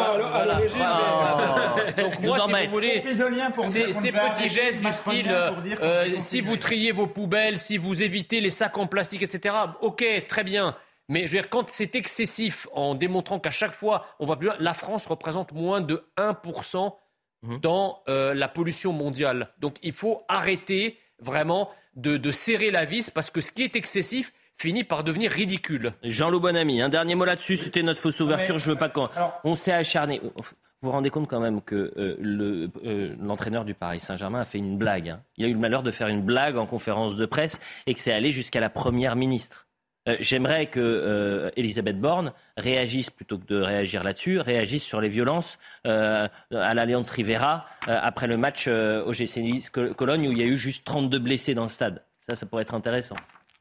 Donc 1.97 2.19
moi, 2.21 2.39
si 2.39 2.65
vous 2.65 2.71
voulez, 2.71 3.03
ces, 3.65 4.11
petits 4.11 4.49
gestes 4.49 4.79
du 4.79 4.91
style, 4.91 5.29
euh, 5.29 6.15
si 6.19 6.39
vous 6.39 6.55
triez 6.55 6.93
vos 6.93 7.07
poubelles, 7.07 7.57
si 7.57 7.77
vous 7.77 8.01
évitez 8.01 8.39
les 8.39 8.49
sacs 8.49 8.77
en 8.77 8.87
plastique, 8.87 9.23
etc., 9.23 9.55
ok, 9.81 10.05
très 10.27 10.43
bien. 10.45 10.75
Mais 11.07 11.27
je 11.27 11.33
veux 11.33 11.41
dire, 11.41 11.49
quand 11.49 11.69
c'est 11.69 11.95
excessif 11.95 12.67
en 12.73 12.95
démontrant 12.95 13.39
qu'à 13.39 13.51
chaque 13.51 13.73
fois 13.73 14.05
on 14.19 14.25
va 14.25 14.35
plus 14.35 14.47
loin, 14.47 14.55
la 14.59 14.73
France 14.73 15.05
représente 15.07 15.51
moins 15.51 15.81
de 15.81 16.03
1% 16.17 16.93
mhm. 17.43 17.59
dans 17.59 18.01
euh, 18.09 18.33
la 18.33 18.47
pollution 18.47 18.93
mondiale. 18.93 19.49
Donc 19.59 19.77
il 19.83 19.93
faut 19.93 20.23
arrêter 20.27 20.97
vraiment 21.19 21.69
de, 21.95 22.31
serrer 22.31 22.71
la 22.71 22.85
vis 22.85 23.09
parce 23.09 23.29
que 23.29 23.41
ce 23.41 23.51
qui 23.51 23.63
est 23.63 23.75
excessif, 23.75 24.33
finit 24.57 24.85
par 24.85 25.03
devenir 25.03 25.31
ridicule. 25.31 25.91
Jean-Loup 26.01 26.39
Bonamy, 26.39 26.81
un 26.81 26.87
dernier 26.87 27.15
mot 27.15 27.25
là-dessus, 27.25 27.57
c'était 27.57 27.83
notre 27.83 27.99
fausse 27.99 28.21
ouverture, 28.21 28.57
je 28.57 28.71
veux 28.71 28.77
pas 28.77 28.87
qu'on... 28.87 29.09
On 29.43 29.55
s'est 29.55 29.73
acharné. 29.73 30.21
Vous 30.23 30.43
vous 30.81 30.91
rendez 30.91 31.09
compte 31.09 31.27
quand 31.27 31.39
même 31.39 31.61
que 31.61 31.93
euh, 31.97 32.69
euh, 32.85 33.15
l'entraîneur 33.19 33.65
du 33.65 33.73
Paris 33.73 33.99
Saint-Germain 33.99 34.41
a 34.41 34.45
fait 34.45 34.57
une 34.57 34.77
blague. 34.77 35.09
Hein. 35.09 35.21
Il 35.35 35.45
a 35.45 35.47
eu 35.47 35.53
le 35.53 35.59
malheur 35.59 35.83
de 35.83 35.91
faire 35.91 36.07
une 36.07 36.21
blague 36.21 36.57
en 36.57 36.65
conférence 36.65 37.15
de 37.15 37.25
presse 37.25 37.59
et 37.87 37.93
que 37.93 37.99
c'est 37.99 38.13
allé 38.13 38.31
jusqu'à 38.31 38.59
la 38.59 38.69
première 38.69 39.15
ministre. 39.15 39.64
Euh, 40.07 40.17
j'aimerais 40.19 40.67
que 40.67 41.51
Elisabeth 41.55 41.99
Borne 41.99 42.33
réagisse 42.57 43.09
plutôt 43.09 43.37
que 43.37 43.45
de 43.45 43.61
réagir 43.61 44.03
là-dessus, 44.03 44.39
réagisse 44.39 44.83
sur 44.83 45.01
les 45.01 45.09
violences 45.09 45.57
à 45.83 46.29
l'Alliance 46.51 47.09
Rivera 47.11 47.65
après 47.87 48.27
le 48.27 48.37
match 48.37 48.67
au 48.67 49.13
GC 49.13 49.41
Nice 49.41 49.69
Cologne 49.69 50.27
où 50.27 50.31
il 50.31 50.37
y 50.37 50.43
a 50.43 50.45
eu 50.45 50.55
juste 50.55 50.85
32 50.85 51.19
blessés 51.19 51.53
dans 51.53 51.63
le 51.63 51.69
stade. 51.69 52.03
Ça, 52.19 52.35
ça 52.35 52.45
pourrait 52.45 52.63
être 52.63 52.73
intéressant. 52.73 53.15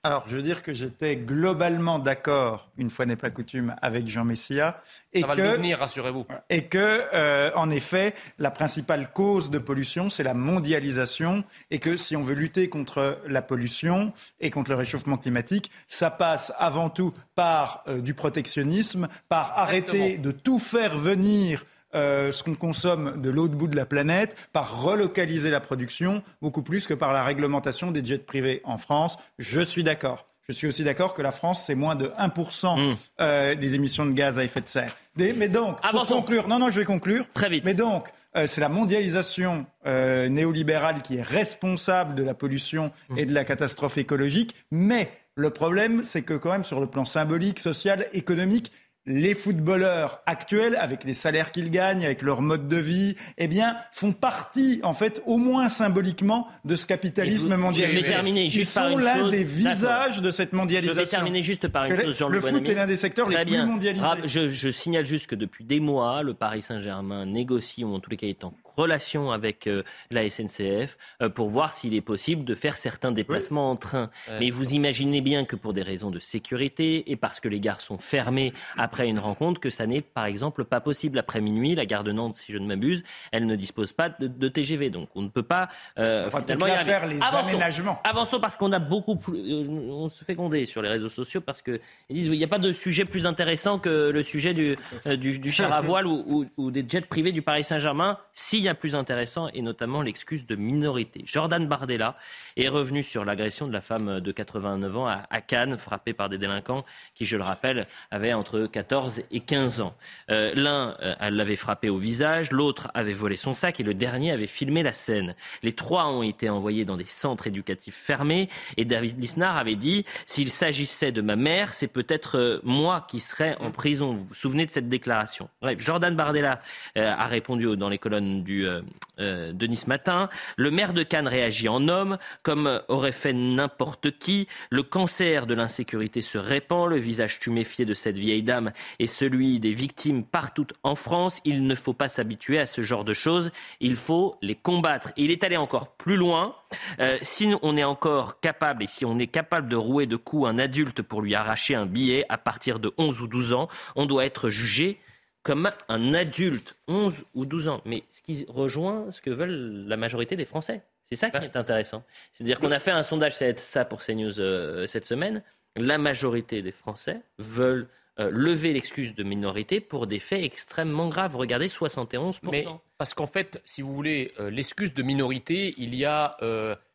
Alors, 0.06 0.24
je 0.28 0.36
veux 0.36 0.42
dire 0.42 0.62
que 0.62 0.74
j'étais 0.74 1.16
globalement 1.16 1.98
d'accord, 1.98 2.68
une 2.76 2.90
fois 2.90 3.06
n'est 3.06 3.16
pas 3.16 3.30
coutume, 3.30 3.74
avec 3.80 4.06
Jean 4.06 4.26
Messia. 4.26 4.82
Et 5.14 5.22
Ça 5.22 5.28
va 5.28 5.34
que, 5.34 5.40
le 5.40 5.48
devenir, 5.48 5.78
rassurez-vous. 5.78 6.26
Et 6.50 6.66
que, 6.66 7.00
euh, 7.14 7.50
en 7.54 7.70
effet, 7.70 8.14
la 8.38 8.50
principale 8.50 9.10
cause 9.14 9.50
de 9.50 9.58
pollution, 9.58 10.10
c'est 10.10 10.22
la 10.22 10.34
mondialisation. 10.34 11.42
Et 11.70 11.78
que 11.78 11.96
si 11.96 12.16
on 12.16 12.22
veut 12.22 12.34
lutter 12.34 12.68
contre 12.68 13.18
la 13.26 13.40
pollution 13.40 14.12
et 14.40 14.50
contre 14.50 14.72
le 14.72 14.76
réchauffement 14.76 15.16
climatique, 15.16 15.70
ça 15.88 16.10
passe 16.10 16.52
avant 16.58 16.90
tout 16.90 17.14
par 17.34 17.82
euh, 17.88 18.02
du 18.02 18.12
protectionnisme, 18.12 19.08
par 19.30 19.58
arrêter 19.58 20.18
de 20.18 20.32
tout 20.32 20.58
faire 20.58 20.98
venir 20.98 21.64
euh, 21.94 22.32
ce 22.32 22.42
qu'on 22.42 22.54
consomme 22.54 23.20
de 23.20 23.30
l'autre 23.30 23.54
bout 23.54 23.68
de 23.68 23.76
la 23.76 23.86
planète 23.86 24.36
par 24.52 24.82
relocaliser 24.82 25.50
la 25.50 25.60
production 25.60 26.22
beaucoup 26.42 26.62
plus 26.62 26.86
que 26.86 26.94
par 26.94 27.12
la 27.12 27.22
réglementation 27.22 27.90
des 27.90 28.04
jets 28.04 28.18
privés 28.18 28.60
en 28.64 28.78
France. 28.78 29.18
Je 29.38 29.60
suis 29.60 29.84
d'accord. 29.84 30.26
Je 30.46 30.52
suis 30.52 30.66
aussi 30.66 30.84
d'accord 30.84 31.14
que 31.14 31.22
la 31.22 31.30
France, 31.30 31.64
c'est 31.66 31.74
moins 31.74 31.94
de 31.94 32.06
1% 32.18 32.92
hmm. 32.92 32.96
euh, 33.20 33.54
des 33.54 33.74
émissions 33.74 34.04
de 34.04 34.12
gaz 34.12 34.38
à 34.38 34.44
effet 34.44 34.60
de 34.60 34.68
serre. 34.68 34.94
mais 35.16 35.48
donc, 35.48 35.78
pour 35.90 36.06
conclure, 36.06 36.48
non, 36.48 36.58
non, 36.58 36.68
je 36.68 36.80
vais 36.80 36.84
conclure. 36.84 37.24
Très 37.32 37.48
vite. 37.48 37.64
Mais 37.64 37.72
donc, 37.72 38.10
euh, 38.36 38.46
c'est 38.46 38.60
la 38.60 38.68
mondialisation 38.68 39.64
néolibérale 39.86 41.00
qui 41.02 41.16
est 41.16 41.22
responsable 41.22 42.14
de 42.14 42.22
la 42.22 42.34
pollution 42.34 42.90
hmm. 43.08 43.18
et 43.18 43.26
de 43.26 43.32
la 43.32 43.44
catastrophe 43.44 43.96
écologique. 43.96 44.54
Mais 44.70 45.10
le 45.36 45.50
problème, 45.50 46.04
c'est 46.04 46.22
que 46.22 46.34
quand 46.34 46.52
même, 46.52 46.64
sur 46.64 46.78
le 46.78 46.86
plan 46.86 47.04
symbolique, 47.04 47.58
social, 47.58 48.06
économique, 48.12 48.70
les 49.06 49.34
footballeurs 49.34 50.22
actuels, 50.26 50.76
avec 50.76 51.04
les 51.04 51.14
salaires 51.14 51.50
qu'ils 51.50 51.70
gagnent, 51.70 52.04
avec 52.04 52.22
leur 52.22 52.40
mode 52.40 52.68
de 52.68 52.76
vie, 52.76 53.16
eh 53.38 53.48
bien, 53.48 53.76
font 53.92 54.12
partie, 54.12 54.80
en 54.82 54.94
fait, 54.94 55.22
au 55.26 55.36
moins 55.36 55.68
symboliquement, 55.68 56.48
de 56.64 56.76
ce 56.76 56.86
capitalisme 56.86 57.56
mondialisé. 57.56 57.98
Je 58.00 58.04
vais 58.04 58.10
terminer 58.10 58.48
juste 58.48 58.70
Ils 58.70 58.72
sont 58.72 58.96
l'un 58.96 59.28
des 59.28 59.44
visages 59.44 60.22
de 60.22 60.30
cette 60.30 60.52
mondialisation. 60.52 61.00
Je 61.00 61.04
vais 61.04 61.10
terminer 61.10 61.42
juste 61.42 61.68
par 61.68 61.84
une 61.84 61.96
chose, 62.12 62.30
Le 62.30 62.40
foot 62.40 62.68
est 62.68 62.74
l'un 62.74 62.86
des 62.86 62.96
secteurs 62.96 63.28
les 63.28 63.44
plus 63.44 63.64
mondialisés. 63.64 64.06
Je, 64.24 64.48
je, 64.48 64.70
signale 64.70 65.04
juste 65.04 65.26
que 65.26 65.34
depuis 65.34 65.64
des 65.64 65.80
mois, 65.80 66.22
le 66.22 66.34
Paris 66.34 66.62
Saint-Germain 66.62 67.26
négocie, 67.26 67.84
ou 67.84 67.94
en 67.94 68.00
tous 68.00 68.10
les 68.10 68.16
cas 68.16 68.26
est 68.26 68.44
en 68.44 68.52
relation 68.76 69.30
avec 69.32 69.66
euh, 69.66 69.82
la 70.10 70.28
SNCF 70.28 70.96
euh, 71.22 71.28
pour 71.28 71.48
voir 71.48 71.72
s'il 71.72 71.94
est 71.94 72.00
possible 72.00 72.44
de 72.44 72.54
faire 72.54 72.78
certains 72.78 73.12
déplacements 73.12 73.70
en 73.70 73.76
train. 73.76 74.10
Mais 74.40 74.50
vous 74.50 74.74
imaginez 74.74 75.20
bien 75.20 75.44
que 75.44 75.56
pour 75.56 75.72
des 75.72 75.82
raisons 75.82 76.10
de 76.10 76.18
sécurité 76.18 77.10
et 77.10 77.16
parce 77.16 77.40
que 77.40 77.48
les 77.48 77.60
gares 77.60 77.80
sont 77.80 77.98
fermées 77.98 78.52
après 78.76 79.08
une 79.08 79.18
rencontre, 79.18 79.60
que 79.60 79.70
ça 79.70 79.86
n'est 79.86 80.00
par 80.00 80.26
exemple 80.26 80.64
pas 80.64 80.80
possible 80.80 81.18
après 81.18 81.40
minuit. 81.40 81.74
La 81.74 81.86
gare 81.86 82.04
de 82.04 82.12
Nantes, 82.12 82.36
si 82.36 82.52
je 82.52 82.58
ne 82.58 82.66
m'abuse, 82.66 83.04
elle 83.32 83.46
ne 83.46 83.56
dispose 83.56 83.92
pas 83.92 84.08
de, 84.08 84.48
TGV, 84.48 84.90
donc 84.90 85.08
on 85.14 85.22
ne 85.22 85.28
peut 85.28 85.42
pas 85.42 85.68
euh, 85.98 86.30
finalement 86.30 86.66
y 86.66 86.84
faire 86.84 87.06
les 87.06 87.16
avançons, 87.16 87.48
aménagements. 87.48 88.00
Avançons 88.04 88.40
parce 88.40 88.56
qu'on 88.56 88.72
a 88.72 88.78
beaucoup 88.78 89.16
plus, 89.16 89.38
euh, 89.38 89.68
on 89.68 90.08
se 90.08 90.24
fait 90.24 90.34
gronder 90.34 90.66
sur 90.66 90.82
les 90.82 90.88
réseaux 90.88 91.08
sociaux 91.08 91.40
parce 91.40 91.62
que 91.62 91.80
ils 92.08 92.16
disent 92.16 92.26
il 92.30 92.38
n'y 92.38 92.44
a 92.44 92.48
pas 92.48 92.58
de 92.58 92.72
sujet 92.72 93.04
plus 93.04 93.26
intéressant 93.26 93.78
que 93.78 94.10
le 94.10 94.22
sujet 94.22 94.54
du, 94.54 94.76
du, 95.06 95.38
du 95.38 95.52
char 95.52 95.72
à 95.72 95.80
voile 95.80 96.06
ou, 96.06 96.46
ou, 96.56 96.70
des 96.70 96.84
jets 96.86 97.00
privés 97.00 97.32
du 97.32 97.42
Paris 97.42 97.64
Saint-Germain. 97.64 98.18
Si 98.32 98.63
a 98.68 98.74
plus 98.74 98.94
intéressant 98.94 99.48
et 99.54 99.62
notamment 99.62 100.02
l'excuse 100.02 100.46
de 100.46 100.56
minorité. 100.56 101.22
Jordan 101.24 101.66
Bardella 101.66 102.16
est 102.56 102.68
revenu 102.68 103.02
sur 103.02 103.24
l'agression 103.24 103.66
de 103.66 103.72
la 103.72 103.80
femme 103.80 104.20
de 104.20 104.32
89 104.32 104.96
ans 104.96 105.06
à, 105.06 105.40
Cannes, 105.40 105.76
frappée 105.76 106.12
par 106.12 106.28
des 106.28 106.38
délinquants 106.38 106.84
qui, 107.14 107.26
je 107.26 107.36
le 107.36 107.42
rappelle, 107.42 107.86
avaient 108.10 108.32
entre 108.32 108.66
14 108.66 109.22
et 109.30 109.40
15 109.40 109.80
ans. 109.80 109.94
Euh, 110.30 110.52
l'un 110.54 110.96
euh, 111.02 111.30
l'avait 111.30 111.56
frappé 111.56 111.88
au 111.88 111.98
visage, 111.98 112.50
l'autre 112.52 112.90
avait 112.94 113.12
volé 113.12 113.36
son 113.36 113.54
sac 113.54 113.80
et 113.80 113.82
le 113.82 113.94
dernier 113.94 114.30
avait 114.30 114.46
filmé 114.46 114.82
la 114.82 114.92
scène. 114.92 115.34
Les 115.62 115.72
trois 115.72 116.06
ont 116.06 116.22
été 116.22 116.48
envoyés 116.48 116.84
dans 116.84 116.96
des 116.96 117.04
centres 117.04 117.46
éducatifs 117.46 117.96
fermés 117.96 118.48
et 118.76 118.84
David 118.84 119.20
Lisnard 119.20 119.56
avait 119.56 119.76
dit 119.76 120.04
s'il 120.26 120.50
s'agissait 120.50 121.12
de 121.12 121.20
ma 121.20 121.36
mère, 121.36 121.74
c'est 121.74 121.88
peut-être 121.88 122.38
euh, 122.38 122.60
moi 122.62 123.04
qui 123.08 123.20
serais 123.20 123.56
en 123.60 123.70
prison. 123.70 124.14
Vous 124.14 124.24
vous 124.28 124.34
souvenez 124.34 124.66
de 124.66 124.70
cette 124.70 124.88
déclaration? 124.88 125.48
Bref, 125.60 125.80
Jordan 125.80 126.14
Bardella 126.14 126.60
a 126.94 127.26
répondu 127.26 127.76
dans 127.76 127.88
les 127.88 127.98
colonnes 127.98 128.42
du, 128.42 128.53
euh, 128.62 129.52
de 129.52 129.66
Nice 129.66 129.86
Matin. 129.86 130.28
Le 130.56 130.72
maire 130.72 130.92
de 130.92 131.04
Cannes 131.04 131.28
réagit 131.28 131.68
en 131.68 131.86
homme, 131.86 132.18
comme 132.42 132.80
aurait 132.88 133.12
fait 133.12 133.32
n'importe 133.32 134.18
qui. 134.18 134.48
Le 134.70 134.82
cancer 134.82 135.46
de 135.46 135.54
l'insécurité 135.54 136.20
se 136.20 136.36
répand. 136.36 136.90
Le 136.90 136.96
visage 136.96 137.38
tuméfié 137.38 137.84
de 137.84 137.94
cette 137.94 138.18
vieille 138.18 138.42
dame 138.42 138.72
est 138.98 139.06
celui 139.06 139.60
des 139.60 139.72
victimes 139.72 140.24
partout 140.24 140.66
en 140.82 140.96
France. 140.96 141.40
Il 141.44 141.64
ne 141.64 141.74
faut 141.76 141.92
pas 141.92 142.08
s'habituer 142.08 142.58
à 142.58 142.66
ce 142.66 142.82
genre 142.82 143.04
de 143.04 143.14
choses. 143.14 143.52
Il 143.78 143.94
faut 143.94 144.36
les 144.42 144.56
combattre. 144.56 145.12
il 145.16 145.30
est 145.30 145.44
allé 145.44 145.56
encore 145.56 145.94
plus 145.94 146.16
loin. 146.16 146.56
Euh, 146.98 147.16
si 147.22 147.54
on 147.62 147.76
est 147.76 147.84
encore 147.84 148.40
capable 148.40 148.82
et 148.82 148.88
si 148.88 149.04
on 149.04 149.18
est 149.20 149.28
capable 149.28 149.68
de 149.68 149.76
rouer 149.76 150.06
de 150.06 150.16
coups 150.16 150.48
un 150.48 150.58
adulte 150.58 151.02
pour 151.02 151.22
lui 151.22 151.36
arracher 151.36 151.76
un 151.76 151.86
billet 151.86 152.24
à 152.28 152.38
partir 152.38 152.80
de 152.80 152.92
11 152.98 153.20
ou 153.20 153.28
12 153.28 153.52
ans, 153.52 153.68
on 153.94 154.06
doit 154.06 154.24
être 154.24 154.50
jugé 154.50 154.98
comme 155.44 155.70
un 155.88 156.14
adulte, 156.14 156.74
11 156.88 157.26
ou 157.34 157.44
12 157.44 157.68
ans. 157.68 157.82
Mais 157.84 158.02
ce 158.10 158.22
qui 158.22 158.44
rejoint 158.48 159.10
ce 159.10 159.20
que 159.20 159.30
veulent 159.30 159.84
la 159.86 159.96
majorité 159.96 160.34
des 160.36 160.46
Français. 160.46 160.82
C'est 161.04 161.16
ça 161.16 161.30
qui 161.30 161.44
est 161.44 161.56
intéressant. 161.56 162.02
C'est-à-dire 162.32 162.58
qu'on 162.58 162.72
a 162.72 162.78
fait 162.78 162.90
un 162.90 163.02
sondage, 163.02 163.36
ça 163.58 163.84
pour 163.84 164.00
CNews 164.00 164.40
euh, 164.40 164.86
cette 164.86 165.04
semaine. 165.04 165.42
La 165.76 165.98
majorité 165.98 166.62
des 166.62 166.72
Français 166.72 167.20
veulent 167.38 167.88
euh, 168.18 168.30
lever 168.32 168.72
l'excuse 168.72 169.14
de 169.14 169.22
minorité 169.22 169.80
pour 169.80 170.06
des 170.06 170.18
faits 170.18 170.42
extrêmement 170.42 171.10
graves. 171.10 171.36
Regardez, 171.36 171.68
71%. 171.68 172.38
Mais 172.44 172.64
parce 172.96 173.12
qu'en 173.12 173.26
fait, 173.26 173.60
si 173.66 173.82
vous 173.82 173.94
voulez, 173.94 174.32
euh, 174.40 174.48
l'excuse 174.48 174.94
de 174.94 175.02
minorité, 175.02 175.74
il 175.76 175.94
y 175.94 176.06
a 176.06 176.38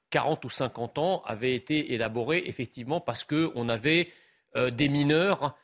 40 0.09 0.43
ou 0.43 0.49
50 0.49 0.97
ans, 0.97 1.21
avait 1.25 1.53
été 1.53 1.93
élaborée 1.93 2.41
effectivement 2.47 2.99
parce 2.99 3.23
qu'on 3.23 3.69
avait 3.69 4.09
des 4.55 4.89
mineurs 4.89 5.55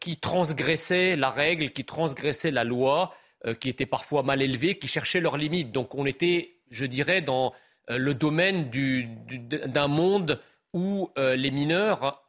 qui 0.00 0.16
transgressaient 0.16 1.16
la 1.16 1.30
règle, 1.30 1.70
qui 1.70 1.84
transgressaient 1.84 2.50
la 2.50 2.64
loi, 2.64 3.12
euh, 3.44 3.54
qui 3.54 3.68
étaient 3.68 3.86
parfois 3.86 4.22
mal 4.22 4.40
élevés, 4.40 4.78
qui 4.78 4.88
cherchaient 4.88 5.20
leurs 5.20 5.36
limites. 5.36 5.70
Donc 5.70 5.94
on 5.94 6.06
était, 6.06 6.54
je 6.70 6.86
dirais, 6.86 7.20
dans 7.20 7.52
euh, 7.90 7.98
le 7.98 8.14
domaine 8.14 8.70
d'un 8.70 9.88
monde 9.88 10.40
où 10.72 11.10
les 11.16 11.50
mineurs 11.50 12.26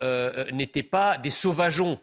n'étaient 0.53 0.81
pas 0.81 1.17
des 1.17 1.31
sauvageons, 1.31 1.99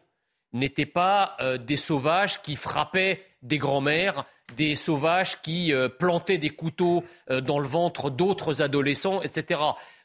n'étaient 0.53 0.85
pas 0.85 1.39
des 1.65 1.77
sauvages 1.77 2.43
qui 2.43 2.55
frappaient 2.55 3.25
des 3.41 3.57
grands-mères, 3.57 4.27
des 4.55 4.75
sauvages 4.75 5.41
qui 5.41 5.73
plantaient 5.99 6.37
des 6.37 6.51
couteaux 6.51 7.03
dans 7.31 7.59
le 7.59 7.67
ventre 7.67 8.11
d'autres 8.11 8.61
adolescents, 8.61 9.23
etc. 9.23 9.59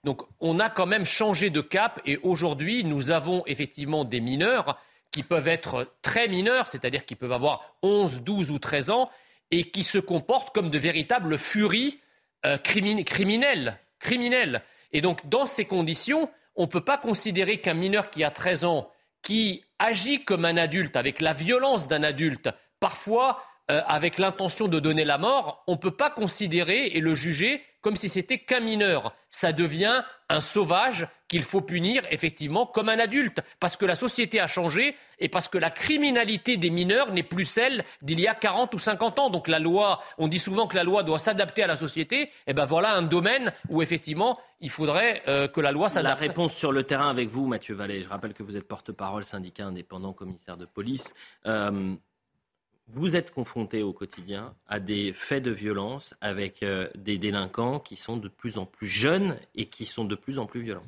Donc 0.05 0.21
on 0.39 0.61
a 0.61 0.69
quand 0.69 0.85
même 0.85 1.03
changé 1.03 1.49
de 1.49 1.59
cap 1.59 1.99
et 2.05 2.15
aujourd'hui 2.23 2.85
nous 2.85 3.11
avons 3.11 3.43
effectivement 3.45 4.05
des 4.05 4.21
mineurs 4.21 4.79
qui 5.11 5.23
peuvent 5.23 5.47
être 5.47 5.91
très 6.01 6.27
mineurs, 6.27 6.67
c'est-à-dire 6.67 7.05
qui 7.05 7.15
peuvent 7.15 7.31
avoir 7.31 7.75
11, 7.81 8.21
12 8.21 8.51
ou 8.51 8.59
13 8.59 8.91
ans, 8.91 9.09
et 9.51 9.69
qui 9.71 9.83
se 9.83 9.97
comportent 9.97 10.53
comme 10.53 10.69
de 10.69 10.77
véritables 10.77 11.37
furies 11.37 11.99
euh, 12.45 12.57
criminelles. 12.57 13.79
Et 14.91 15.01
donc, 15.01 15.27
dans 15.27 15.45
ces 15.45 15.65
conditions, 15.65 16.29
on 16.55 16.63
ne 16.63 16.67
peut 16.67 16.83
pas 16.83 16.97
considérer 16.97 17.59
qu'un 17.59 17.73
mineur 17.73 18.09
qui 18.09 18.23
a 18.23 18.31
13 18.31 18.65
ans, 18.65 18.91
qui 19.21 19.65
agit 19.79 20.23
comme 20.23 20.45
un 20.45 20.57
adulte, 20.57 20.95
avec 20.95 21.21
la 21.21 21.33
violence 21.33 21.87
d'un 21.87 22.03
adulte, 22.03 22.49
parfois 22.79 23.43
euh, 23.71 23.81
avec 23.87 24.17
l'intention 24.17 24.67
de 24.67 24.79
donner 24.79 25.05
la 25.05 25.17
mort, 25.17 25.63
on 25.67 25.73
ne 25.73 25.77
peut 25.77 25.95
pas 25.95 26.09
considérer 26.09 26.87
et 26.87 26.99
le 26.99 27.13
juger 27.13 27.63
comme 27.81 27.95
si 27.95 28.09
c'était 28.09 28.39
qu'un 28.39 28.59
mineur. 28.59 29.15
Ça 29.29 29.53
devient 29.53 30.03
un 30.27 30.41
sauvage 30.41 31.07
qu'il 31.29 31.43
faut 31.43 31.61
punir 31.61 32.03
effectivement 32.11 32.65
comme 32.65 32.89
un 32.89 32.99
adulte, 32.99 33.39
parce 33.59 33.77
que 33.77 33.85
la 33.85 33.95
société 33.95 34.41
a 34.41 34.47
changé 34.47 34.95
et 35.19 35.29
parce 35.29 35.47
que 35.47 35.57
la 35.57 35.69
criminalité 35.69 36.57
des 36.57 36.69
mineurs 36.69 37.13
n'est 37.13 37.23
plus 37.23 37.45
celle 37.45 37.85
d'il 38.01 38.19
y 38.19 38.27
a 38.27 38.35
40 38.35 38.73
ou 38.73 38.79
50 38.79 39.19
ans. 39.19 39.29
Donc 39.29 39.47
la 39.47 39.59
loi, 39.59 40.01
on 40.17 40.27
dit 40.27 40.39
souvent 40.39 40.67
que 40.67 40.75
la 40.75 40.83
loi 40.83 41.03
doit 41.03 41.19
s'adapter 41.19 41.63
à 41.63 41.67
la 41.67 41.77
société, 41.77 42.23
et 42.23 42.29
eh 42.47 42.53
ben 42.53 42.65
voilà 42.65 42.93
un 42.95 43.03
domaine 43.03 43.53
où 43.69 43.81
effectivement 43.81 44.39
il 44.59 44.69
faudrait 44.69 45.21
euh, 45.27 45.47
que 45.47 45.61
la 45.61 45.71
loi 45.71 45.87
s'adapte. 45.87 46.19
La 46.19 46.27
réponse 46.27 46.53
sur 46.53 46.71
le 46.71 46.83
terrain 46.83 47.09
avec 47.09 47.29
vous, 47.29 47.47
Mathieu 47.47 47.75
Vallée. 47.75 48.01
Je 48.01 48.09
rappelle 48.09 48.33
que 48.33 48.43
vous 48.43 48.57
êtes 48.57 48.67
porte-parole 48.67 49.23
syndicat 49.23 49.67
indépendant, 49.67 50.11
commissaire 50.11 50.57
de 50.57 50.65
police. 50.65 51.13
Euh, 51.45 51.95
vous 52.91 53.15
êtes 53.15 53.31
confronté 53.31 53.83
au 53.83 53.93
quotidien 53.93 54.55
à 54.67 54.79
des 54.79 55.13
faits 55.13 55.43
de 55.43 55.51
violence 55.51 56.15
avec 56.21 56.63
euh, 56.63 56.89
des 56.95 57.19
délinquants 57.19 57.79
qui 57.79 57.95
sont 57.95 58.17
de 58.17 58.27
plus 58.27 58.57
en 58.57 58.65
plus 58.65 58.87
jeunes 58.87 59.37
et 59.53 59.67
qui 59.67 59.85
sont 59.85 60.05
de 60.05 60.15
plus 60.15 60.39
en 60.39 60.47
plus 60.47 60.61
violents. 60.61 60.85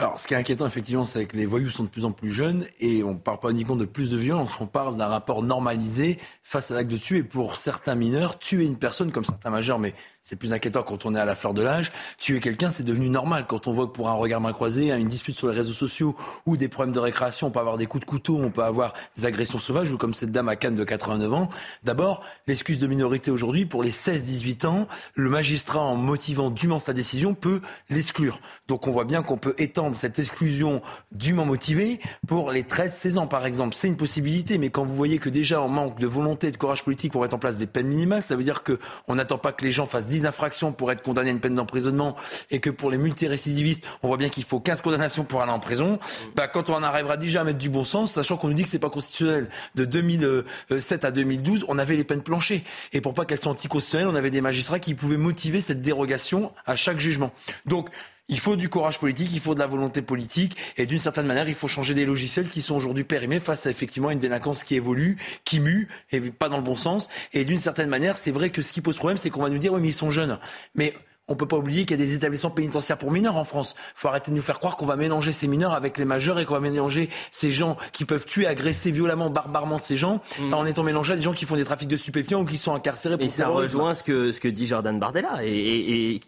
Alors, 0.00 0.18
ce 0.18 0.26
qui 0.26 0.32
est 0.32 0.36
inquiétant, 0.38 0.66
effectivement, 0.66 1.04
c'est 1.04 1.26
que 1.26 1.36
les 1.36 1.44
voyous 1.44 1.68
sont 1.68 1.84
de 1.84 1.90
plus 1.90 2.06
en 2.06 2.12
plus 2.12 2.30
jeunes 2.30 2.66
et 2.80 3.04
on 3.04 3.12
ne 3.12 3.18
parle 3.18 3.38
pas 3.38 3.50
uniquement 3.50 3.76
de 3.76 3.84
plus 3.84 4.10
de 4.10 4.16
violence, 4.16 4.58
on 4.58 4.66
parle 4.66 4.96
d'un 4.96 5.08
rapport 5.08 5.42
normalisé 5.42 6.18
face 6.42 6.70
à 6.70 6.74
l'acte 6.74 6.90
de 6.90 6.96
tuer. 6.96 7.22
Pour 7.22 7.56
certains 7.56 7.94
mineurs, 7.94 8.38
tuer 8.38 8.64
une 8.64 8.78
personne, 8.78 9.12
comme 9.12 9.26
certains 9.26 9.50
majeurs, 9.50 9.78
mais 9.78 9.92
c'est 10.22 10.36
plus 10.36 10.52
inquiétant 10.52 10.82
quand 10.82 11.06
on 11.06 11.14
est 11.14 11.18
à 11.18 11.24
la 11.24 11.34
fleur 11.34 11.54
de 11.54 11.62
l'âge. 11.62 11.92
Tuer 12.18 12.40
quelqu'un, 12.40 12.68
c'est 12.68 12.82
devenu 12.82 13.08
normal. 13.08 13.46
Quand 13.48 13.66
on 13.66 13.72
voit 13.72 13.86
que 13.86 13.92
pour 13.92 14.08
un 14.08 14.14
regard 14.14 14.40
main 14.40 14.52
croisé, 14.52 14.90
une 14.92 15.08
dispute 15.08 15.34
sur 15.34 15.48
les 15.48 15.56
réseaux 15.56 15.72
sociaux 15.72 16.14
ou 16.44 16.56
des 16.56 16.68
problèmes 16.68 16.94
de 16.94 17.00
récréation, 17.00 17.46
on 17.46 17.50
peut 17.50 17.58
avoir 17.58 17.78
des 17.78 17.86
coups 17.86 18.04
de 18.04 18.08
couteau, 18.08 18.36
on 18.36 18.50
peut 18.50 18.62
avoir 18.62 18.92
des 19.16 19.24
agressions 19.24 19.58
sauvages 19.58 19.90
ou 19.90 19.96
comme 19.96 20.12
cette 20.12 20.30
dame 20.30 20.48
à 20.48 20.56
Cannes 20.56 20.74
de 20.74 20.84
89 20.84 21.32
ans. 21.32 21.48
D'abord, 21.84 22.22
l'excuse 22.46 22.80
de 22.80 22.86
minorité 22.86 23.30
aujourd'hui, 23.30 23.64
pour 23.64 23.82
les 23.82 23.90
16-18 23.90 24.66
ans, 24.66 24.88
le 25.14 25.30
magistrat, 25.30 25.80
en 25.80 25.96
motivant 25.96 26.50
dûment 26.50 26.78
sa 26.78 26.92
décision, 26.92 27.34
peut 27.34 27.60
l'exclure. 27.88 28.40
Donc 28.68 28.86
on 28.86 28.90
voit 28.90 29.04
bien 29.06 29.22
qu'on 29.22 29.38
peut 29.38 29.54
étendre 29.56 29.96
cette 29.96 30.18
exclusion 30.18 30.82
dûment 31.12 31.46
motivée 31.46 31.98
pour 32.26 32.50
les 32.50 32.62
13-16 32.62 33.18
ans, 33.18 33.26
par 33.26 33.46
exemple. 33.46 33.74
C'est 33.74 33.88
une 33.88 33.96
possibilité, 33.96 34.58
mais 34.58 34.68
quand 34.68 34.84
vous 34.84 34.94
voyez 34.94 35.18
que 35.18 35.30
déjà 35.30 35.62
on 35.62 35.68
manque 35.68 35.98
de 35.98 36.06
volonté 36.06 36.48
et 36.48 36.52
de 36.52 36.58
courage 36.58 36.84
politique 36.84 37.12
pour 37.12 37.22
mettre 37.22 37.34
en 37.34 37.38
place 37.38 37.56
des 37.56 37.66
peines 37.66 37.88
minimales, 37.88 38.22
ça 38.22 38.36
veut 38.36 38.44
dire 38.44 38.62
qu'on 38.62 39.14
n'attend 39.14 39.38
pas 39.38 39.52
que 39.52 39.64
les 39.64 39.72
gens 39.72 39.86
fassent 39.86 40.09
10 40.10 40.26
infractions 40.26 40.72
pour 40.72 40.92
être 40.92 41.02
condamné 41.02 41.30
à 41.30 41.32
une 41.32 41.40
peine 41.40 41.54
d'emprisonnement 41.54 42.16
et 42.50 42.60
que 42.60 42.68
pour 42.68 42.90
les 42.90 42.98
multirécidivistes, 42.98 43.84
on 44.02 44.08
voit 44.08 44.16
bien 44.16 44.28
qu'il 44.28 44.44
faut 44.44 44.60
15 44.60 44.82
condamnations 44.82 45.24
pour 45.24 45.40
aller 45.40 45.52
en 45.52 45.60
prison, 45.60 45.98
bah, 46.34 46.48
quand 46.48 46.68
on 46.68 46.82
arrivera 46.82 47.16
déjà 47.16 47.40
à 47.40 47.44
mettre 47.44 47.58
du 47.58 47.70
bon 47.70 47.84
sens, 47.84 48.12
sachant 48.12 48.36
qu'on 48.36 48.48
nous 48.48 48.54
dit 48.54 48.64
que 48.64 48.68
c'est 48.68 48.78
pas 48.78 48.90
constitutionnel, 48.90 49.48
de 49.74 49.84
2007 49.84 51.04
à 51.04 51.10
2012, 51.10 51.64
on 51.68 51.78
avait 51.78 51.96
les 51.96 52.04
peines 52.04 52.22
planchées. 52.22 52.64
Et 52.92 53.00
pour 53.00 53.14
pas 53.14 53.24
qu'elles 53.24 53.40
soient 53.40 53.52
anticonstitutionnelles, 53.52 54.08
on 54.08 54.16
avait 54.16 54.30
des 54.30 54.40
magistrats 54.40 54.80
qui 54.80 54.94
pouvaient 54.94 55.16
motiver 55.16 55.60
cette 55.60 55.80
dérogation 55.80 56.52
à 56.66 56.76
chaque 56.76 56.98
jugement. 56.98 57.32
Donc, 57.66 57.88
il 58.30 58.38
faut 58.38 58.56
du 58.56 58.68
courage 58.68 58.98
politique, 58.98 59.30
il 59.32 59.40
faut 59.40 59.54
de 59.54 59.58
la 59.58 59.66
volonté 59.66 60.00
politique, 60.00 60.56
et 60.76 60.86
d'une 60.86 60.98
certaine 60.98 61.26
manière, 61.26 61.48
il 61.48 61.54
faut 61.54 61.68
changer 61.68 61.94
des 61.94 62.06
logiciels 62.06 62.48
qui 62.48 62.62
sont 62.62 62.76
aujourd'hui 62.76 63.04
périmés 63.04 63.40
face 63.40 63.66
à 63.66 63.70
effectivement 63.70 64.10
une 64.10 64.18
délinquance 64.18 64.64
qui 64.64 64.76
évolue, 64.76 65.18
qui 65.44 65.60
mue, 65.60 65.88
et 66.12 66.20
pas 66.20 66.48
dans 66.48 66.56
le 66.56 66.62
bon 66.62 66.76
sens. 66.76 67.10
Et 67.34 67.44
d'une 67.44 67.58
certaine 67.58 67.88
manière, 67.88 68.16
c'est 68.16 68.30
vrai 68.30 68.50
que 68.50 68.62
ce 68.62 68.72
qui 68.72 68.80
pose 68.80 68.96
problème, 68.96 69.18
c'est 69.18 69.30
qu'on 69.30 69.42
va 69.42 69.50
nous 69.50 69.58
dire, 69.58 69.72
oui, 69.72 69.80
mais 69.82 69.88
ils 69.88 69.92
sont 69.92 70.10
jeunes. 70.10 70.38
Mais 70.74 70.94
on 71.26 71.34
ne 71.34 71.38
peut 71.38 71.46
pas 71.46 71.56
oublier 71.56 71.84
qu'il 71.84 71.98
y 71.98 72.02
a 72.02 72.04
des 72.04 72.14
établissements 72.14 72.50
pénitentiaires 72.50 72.98
pour 72.98 73.10
mineurs 73.12 73.36
en 73.36 73.44
France. 73.44 73.74
Il 73.78 74.00
faut 74.00 74.08
arrêter 74.08 74.30
de 74.30 74.36
nous 74.36 74.42
faire 74.42 74.58
croire 74.58 74.76
qu'on 74.76 74.86
va 74.86 74.96
mélanger 74.96 75.30
ces 75.30 75.46
mineurs 75.46 75.74
avec 75.74 75.96
les 75.98 76.04
majeurs 76.04 76.40
et 76.40 76.44
qu'on 76.44 76.54
va 76.54 76.60
mélanger 76.60 77.08
ces 77.30 77.52
gens 77.52 77.76
qui 77.92 78.04
peuvent 78.04 78.24
tuer, 78.24 78.46
agresser 78.46 78.90
violemment, 78.90 79.30
barbarement 79.30 79.78
ces 79.78 79.96
gens 79.96 80.20
en 80.52 80.66
étant 80.66 80.82
mélangés 80.82 81.12
à 81.12 81.16
des 81.16 81.22
gens 81.22 81.32
qui 81.32 81.46
font 81.46 81.54
des 81.54 81.64
trafics 81.64 81.88
de 81.88 81.96
stupéfiants 81.96 82.40
ou 82.40 82.44
qui 82.44 82.58
sont 82.58 82.74
incarcérés 82.74 83.16
pour 83.16 83.26
Et 83.26 83.30
ça 83.30 83.46
rejoint 83.46 83.94
ce 83.94 84.02
que, 84.02 84.32
ce 84.32 84.40
que 84.40 84.48
dit 84.48 84.66
Jordan 84.66 84.98
Bardella. 84.98 85.44
et 85.44 86.20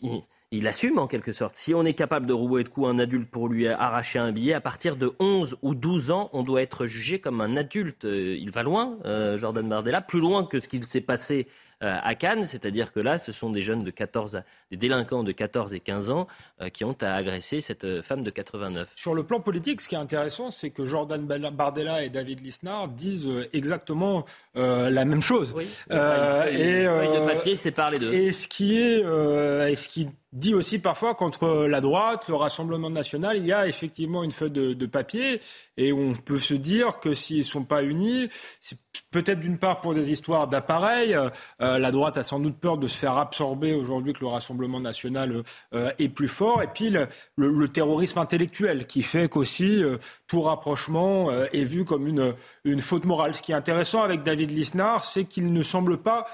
il 0.53 0.67
assume 0.67 0.99
en 0.99 1.07
quelque 1.07 1.33
sorte. 1.33 1.57
Si 1.57 1.75
on 1.75 1.85
est 1.85 1.95
capable 1.95 2.27
de 2.27 2.35
rouer 2.35 2.63
de 2.63 2.69
coups 2.69 2.87
un 2.87 2.99
adulte 2.99 3.29
pour 3.31 3.49
lui 3.49 3.67
arracher 3.67 4.19
un 4.19 4.33
billet, 4.33 4.53
à 4.53 4.61
partir 4.61 4.97
de 4.97 5.13
11 5.19 5.57
ou 5.63 5.75
12 5.75 6.11
ans, 6.11 6.29
on 6.35 6.43
doit 6.43 6.61
être 6.61 6.85
jugé 6.85 7.21
comme 7.21 7.41
un 7.41 7.57
adulte. 7.57 8.05
Euh, 8.05 8.37
il 8.39 8.51
va 8.51 8.63
loin, 8.63 8.99
euh, 9.07 9.39
Jordan 9.39 9.67
Bardella, 9.67 10.03
plus 10.03 10.21
loin 10.21 10.45
que 10.45 10.61
ce 10.61 10.69
qu'il 10.69 10.85
s'est 10.85 11.01
passé 11.01 11.49
euh, 11.83 11.97
à 12.03 12.15
Cannes, 12.15 12.45
c'est-à-dire 12.45 12.93
que 12.93 13.01
là, 13.01 13.17
ce 13.17 13.33
sont 13.33 13.49
des 13.49 13.63
jeunes 13.63 13.83
de 13.83 13.91
14, 13.91 14.43
des 14.73 14.79
délinquants 14.79 15.23
de 15.23 15.33
14 15.33 15.75
et 15.75 15.81
15 15.81 16.11
ans 16.11 16.27
euh, 16.63 16.71
qui 16.71 16.85
ont 16.85 16.97
à 17.03 17.13
agresser 17.15 17.61
cette 17.61 17.85
euh, 17.85 18.03
femme 18.03 18.23
de 18.23 18.31
89. 18.31 18.89
Sur 18.97 19.15
le 19.15 19.23
plan 19.23 19.39
politique, 19.39 19.83
ce 19.83 19.89
qui 19.89 19.95
est 19.95 19.99
intéressant, 19.99 20.51
c'est 20.51 20.71
que 20.71 20.87
Jordan 20.87 21.27
Bardella 21.27 22.03
et 22.03 22.09
David 22.09 22.43
Lisnard 22.43 22.89
disent 22.89 23.29
exactement 23.53 24.25
la 24.55 25.05
même 25.05 25.23
chose. 25.23 25.55
Oui. 25.57 25.67
et, 25.91 25.95
de 25.95 27.27
papier 27.27 27.57
sépare 27.57 27.91
les 27.91 27.99
deux. 27.99 28.13
Et 28.13 28.33
ce 28.33 28.49
qui 28.49 28.79
est, 28.81 29.01
et 29.01 29.77
ce 29.77 29.89
qui 29.89 30.09
dit 30.33 30.55
aussi 30.55 30.79
parfois 30.79 31.15
qu'entre 31.15 31.67
la 31.67 31.81
droite, 31.81 32.29
le 32.29 32.35
Rassemblement 32.35 32.91
national, 32.91 33.37
il 33.37 33.47
y 33.47 33.53
a 33.53 33.67
effectivement 33.67 34.25
une 34.25 34.33
feuille 34.33 34.51
de, 34.51 34.87
papier 34.87 35.41
et 35.77 35.93
on 35.93 36.15
peut 36.15 36.39
se 36.39 36.55
dire 36.55 36.99
que 36.99 37.15
s'ils 37.15 37.39
ne 37.39 37.43
sont 37.45 37.65
pas 37.65 37.83
unis, 37.83 38.29
c'est 38.61 38.79
peut-être 39.11 39.41
d'une 39.41 39.59
part 39.59 39.81
pour 39.81 39.95
des 39.95 40.11
histoires 40.11 40.49
d'appareils. 40.49 41.15
Euh, 41.15 41.31
la 41.79 41.91
droite 41.91 42.17
a 42.17 42.23
sans 42.23 42.41
doute 42.41 42.57
peur 42.59 42.79
de 42.79 42.89
se 42.89 42.97
faire 42.97 43.17
absorber 43.17 43.75
aujourd'hui 43.75 44.13
que 44.13 44.21
le 44.21 44.27
Rassemblement 44.27 44.62
national 44.69 45.43
euh, 45.75 45.91
est 45.99 46.09
plus 46.09 46.29
fort. 46.29 46.63
Et 46.63 46.67
puis 46.67 46.91
le, 46.91 47.69
terrorisme 47.69 48.19
intellectuel 48.19 48.87
qui 48.87 49.03
fait 49.03 49.29
qu'aussi 49.29 49.83
euh, 49.83 49.99
tout 50.27 50.43
rapprochement 50.43 51.31
est 51.31 51.65
vu 51.65 51.85
comme 51.85 52.07
une, 52.07 52.35
une 52.65 52.81
faute 52.81 53.05
morale. 53.05 53.35
Ce 53.35 53.43
qui 53.43 53.53
est 53.53 53.55
intéressant 53.55 54.03
avec 54.03 54.23
David 54.23 54.51
Lisnard, 54.51 55.05
c'est 55.05 55.25
qu'il 55.25 55.53
ne 55.53 55.63
semble 55.63 55.99
pas 55.99 56.27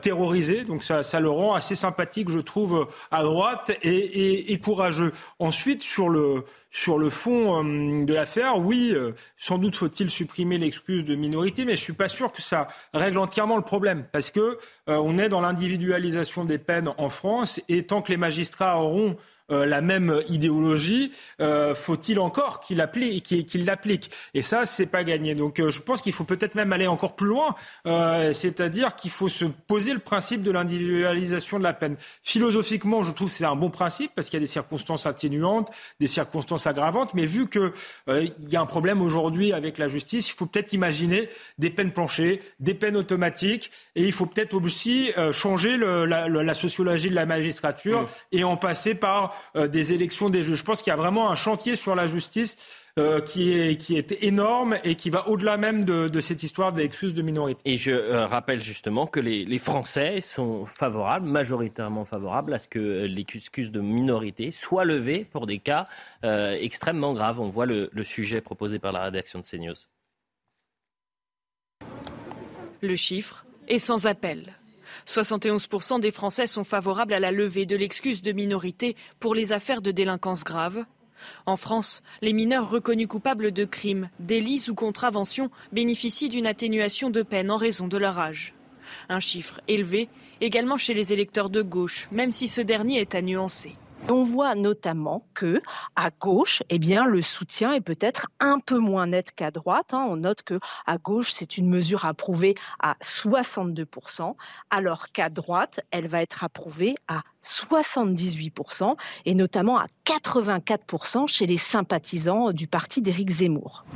terrorisé. 0.00 0.64
Donc 0.64 0.82
ça, 0.82 1.02
ça 1.02 1.20
le 1.20 1.30
rend 1.30 1.54
assez 1.54 1.74
sympathique, 1.74 2.30
je 2.30 2.40
trouve, 2.40 2.88
à 3.10 3.22
droite 3.22 3.72
et, 3.82 4.58
courageux. 4.58 5.12
Ensuite, 5.38 5.82
sur 5.82 6.08
le, 6.08 6.44
sur 6.74 6.98
le 6.98 7.08
fond 7.08 7.64
euh, 7.64 8.04
de 8.04 8.12
l'affaire, 8.12 8.58
oui, 8.58 8.90
euh, 8.96 9.12
sans 9.38 9.58
doute 9.58 9.76
faut-il 9.76 10.10
supprimer 10.10 10.58
l'excuse 10.58 11.04
de 11.04 11.14
minorité, 11.14 11.64
mais 11.64 11.76
je 11.76 11.80
suis 11.80 11.92
pas 11.92 12.08
sûr 12.08 12.32
que 12.32 12.42
ça 12.42 12.66
règle 12.92 13.18
entièrement 13.18 13.56
le 13.56 13.62
problème, 13.62 14.04
parce 14.10 14.32
que 14.32 14.58
euh, 14.88 14.96
on 14.96 15.16
est 15.16 15.28
dans 15.28 15.40
l'individualisation 15.40 16.44
des 16.44 16.58
peines 16.58 16.88
en 16.98 17.10
France, 17.10 17.60
et 17.68 17.86
tant 17.86 18.02
que 18.02 18.10
les 18.10 18.16
magistrats 18.16 18.80
auront 18.80 19.16
euh, 19.50 19.66
la 19.66 19.82
même 19.82 20.22
idéologie, 20.30 21.12
euh, 21.42 21.74
faut-il 21.74 22.18
encore 22.18 22.60
qu'il 22.60 22.78
l'applique? 22.78 24.10
Et 24.32 24.40
ça, 24.40 24.64
c'est 24.64 24.86
pas 24.86 25.04
gagné. 25.04 25.34
Donc, 25.34 25.60
euh, 25.60 25.70
je 25.70 25.82
pense 25.82 26.00
qu'il 26.00 26.14
faut 26.14 26.24
peut-être 26.24 26.54
même 26.54 26.72
aller 26.72 26.86
encore 26.86 27.14
plus 27.14 27.26
loin, 27.26 27.54
c'est-à-dire 28.32 28.94
qu'il 28.94 29.10
faut 29.10 29.28
se 29.28 29.44
poser 29.44 29.92
le 29.92 29.98
principe 29.98 30.42
de 30.42 30.50
l'individualisation 30.50 31.58
de 31.58 31.62
la 31.62 31.74
peine. 31.74 31.96
Philosophiquement, 32.22 33.02
je 33.02 33.10
trouve 33.10 33.28
que 33.28 33.34
c'est 33.34 33.44
un 33.44 33.56
bon 33.56 33.68
principe 33.68 34.12
parce 34.14 34.28
qu'il 34.28 34.38
y 34.38 34.42
a 34.42 34.46
des 34.46 34.50
circonstances 34.50 35.06
atténuantes, 35.06 35.70
des 36.00 36.06
circonstances 36.06 36.66
aggravantes, 36.66 37.12
mais 37.14 37.26
vu 37.26 37.48
qu'il 37.48 37.72
y 38.48 38.56
a 38.56 38.60
un 38.60 38.66
problème 38.66 39.02
aujourd'hui 39.02 39.52
avec 39.52 39.78
la 39.78 39.88
justice, 39.88 40.30
il 40.30 40.32
faut 40.32 40.46
peut-être 40.46 40.72
imaginer 40.72 41.28
des 41.58 41.70
peines 41.70 41.92
planchées, 41.92 42.40
des 42.60 42.74
peines 42.74 42.96
automatiques, 42.96 43.70
et 43.94 44.04
il 44.04 44.12
faut 44.12 44.26
peut-être 44.26 44.54
aussi 44.54 45.12
changer 45.32 45.76
la, 45.76 46.54
sociologie 46.54 47.10
de 47.10 47.14
la 47.14 47.26
magistrature 47.26 48.02
mmh. 48.02 48.06
et 48.32 48.44
en 48.44 48.56
passer 48.56 48.94
par 48.94 49.33
euh, 49.56 49.68
des 49.68 49.92
élections 49.92 50.30
des 50.30 50.42
juges. 50.42 50.58
Je 50.58 50.64
pense 50.64 50.82
qu'il 50.82 50.90
y 50.90 50.94
a 50.94 50.96
vraiment 50.96 51.30
un 51.30 51.34
chantier 51.34 51.76
sur 51.76 51.94
la 51.94 52.06
justice 52.06 52.56
euh, 52.98 53.20
qui, 53.20 53.52
est, 53.52 53.76
qui 53.76 53.96
est 53.96 54.22
énorme 54.22 54.76
et 54.84 54.94
qui 54.94 55.10
va 55.10 55.28
au-delà 55.28 55.56
même 55.56 55.84
de, 55.84 56.20
cette 56.20 56.42
histoire 56.42 56.72
d'excuses 56.72 57.14
de 57.14 57.22
minorité. 57.22 57.60
Et 57.64 57.78
je 57.78 57.90
euh, 57.90 58.26
rappelle 58.26 58.62
justement 58.62 59.06
que 59.06 59.20
les, 59.20 59.58
Français 59.58 60.20
sont 60.20 60.66
favorables, 60.66 61.26
majoritairement 61.26 62.04
favorables 62.04 62.54
à 62.54 62.58
ce 62.58 62.68
que 62.68 63.04
l'excuse 63.04 63.70
de 63.70 63.80
minorité 63.80 64.52
soit 64.52 64.84
levée 64.84 65.24
pour 65.24 65.46
des 65.46 65.58
cas 65.58 65.86
extrêmement 66.22 67.14
graves. 67.14 67.40
On 67.40 67.48
voit 67.48 67.66
le, 67.66 67.88
le 67.92 68.04
sujet 68.04 68.40
proposé 68.40 68.78
par 68.78 68.92
la 68.92 69.04
rédaction 69.04 69.40
de 69.40 69.44
CNews. 69.44 69.74
Le 72.82 72.96
chiffre 72.96 73.46
est 73.68 73.78
sans 73.78 74.06
appel. 74.06 74.52
71% 75.06 76.00
des 76.00 76.10
Français 76.10 76.46
sont 76.46 76.64
favorables 76.64 77.14
à 77.14 77.20
la 77.20 77.32
levée 77.32 77.66
de 77.66 77.76
l'excuse 77.76 78.22
de 78.22 78.32
minorité 78.32 78.96
pour 79.20 79.34
les 79.34 79.52
affaires 79.52 79.82
de 79.82 79.90
délinquance 79.90 80.44
grave. 80.44 80.84
En 81.46 81.56
France, 81.56 82.02
les 82.22 82.32
mineurs 82.32 82.68
reconnus 82.68 83.08
coupables 83.08 83.52
de 83.52 83.64
crimes, 83.64 84.10
délits 84.18 84.66
ou 84.68 84.74
contraventions 84.74 85.50
bénéficient 85.72 86.28
d'une 86.28 86.46
atténuation 86.46 87.10
de 87.10 87.22
peine 87.22 87.50
en 87.50 87.56
raison 87.56 87.88
de 87.88 87.96
leur 87.96 88.18
âge. 88.18 88.54
Un 89.08 89.20
chiffre 89.20 89.60
élevé 89.68 90.08
également 90.40 90.76
chez 90.76 90.94
les 90.94 91.12
électeurs 91.12 91.50
de 91.50 91.62
gauche, 91.62 92.08
même 92.12 92.30
si 92.30 92.48
ce 92.48 92.60
dernier 92.60 93.00
est 93.00 93.14
à 93.14 93.22
nuancer. 93.22 93.76
On 94.10 94.22
voit 94.22 94.54
notamment 94.54 95.26
que 95.32 95.62
à 95.96 96.10
gauche, 96.10 96.62
eh 96.68 96.78
bien, 96.78 97.06
le 97.06 97.22
soutien 97.22 97.72
est 97.72 97.80
peut-être 97.80 98.26
un 98.38 98.58
peu 98.58 98.76
moins 98.76 99.06
net 99.06 99.32
qu'à 99.34 99.50
droite. 99.50 99.94
Hein. 99.94 100.06
On 100.10 100.16
note 100.16 100.42
que 100.42 100.60
à 100.86 100.98
gauche, 100.98 101.32
c'est 101.32 101.56
une 101.56 101.70
mesure 101.70 102.04
approuvée 102.04 102.54
à 102.80 102.96
62%, 103.02 104.34
alors 104.68 105.10
qu'à 105.10 105.30
droite, 105.30 105.80
elle 105.90 106.06
va 106.06 106.20
être 106.20 106.44
approuvée 106.44 106.96
à 107.08 107.22
78% 107.42 108.94
et 109.24 109.34
notamment 109.34 109.78
à 109.78 109.86
84% 110.04 111.26
chez 111.26 111.46
les 111.46 111.58
sympathisants 111.58 112.52
du 112.52 112.66
parti 112.66 113.00
d'Éric 113.00 113.30
Zemmour. 113.30 113.86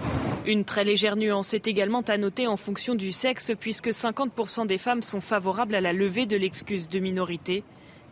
Une 0.46 0.64
très 0.64 0.84
légère 0.84 1.16
nuance 1.16 1.52
est 1.52 1.66
également 1.66 2.00
à 2.00 2.16
noter 2.16 2.46
en 2.46 2.56
fonction 2.56 2.94
du 2.94 3.12
sexe, 3.12 3.52
puisque 3.60 3.88
50% 3.88 4.66
des 4.66 4.78
femmes 4.78 5.02
sont 5.02 5.20
favorables 5.20 5.74
à 5.74 5.82
la 5.82 5.92
levée 5.92 6.24
de 6.24 6.38
l'excuse 6.38 6.88
de 6.88 6.98
minorité, 6.98 7.62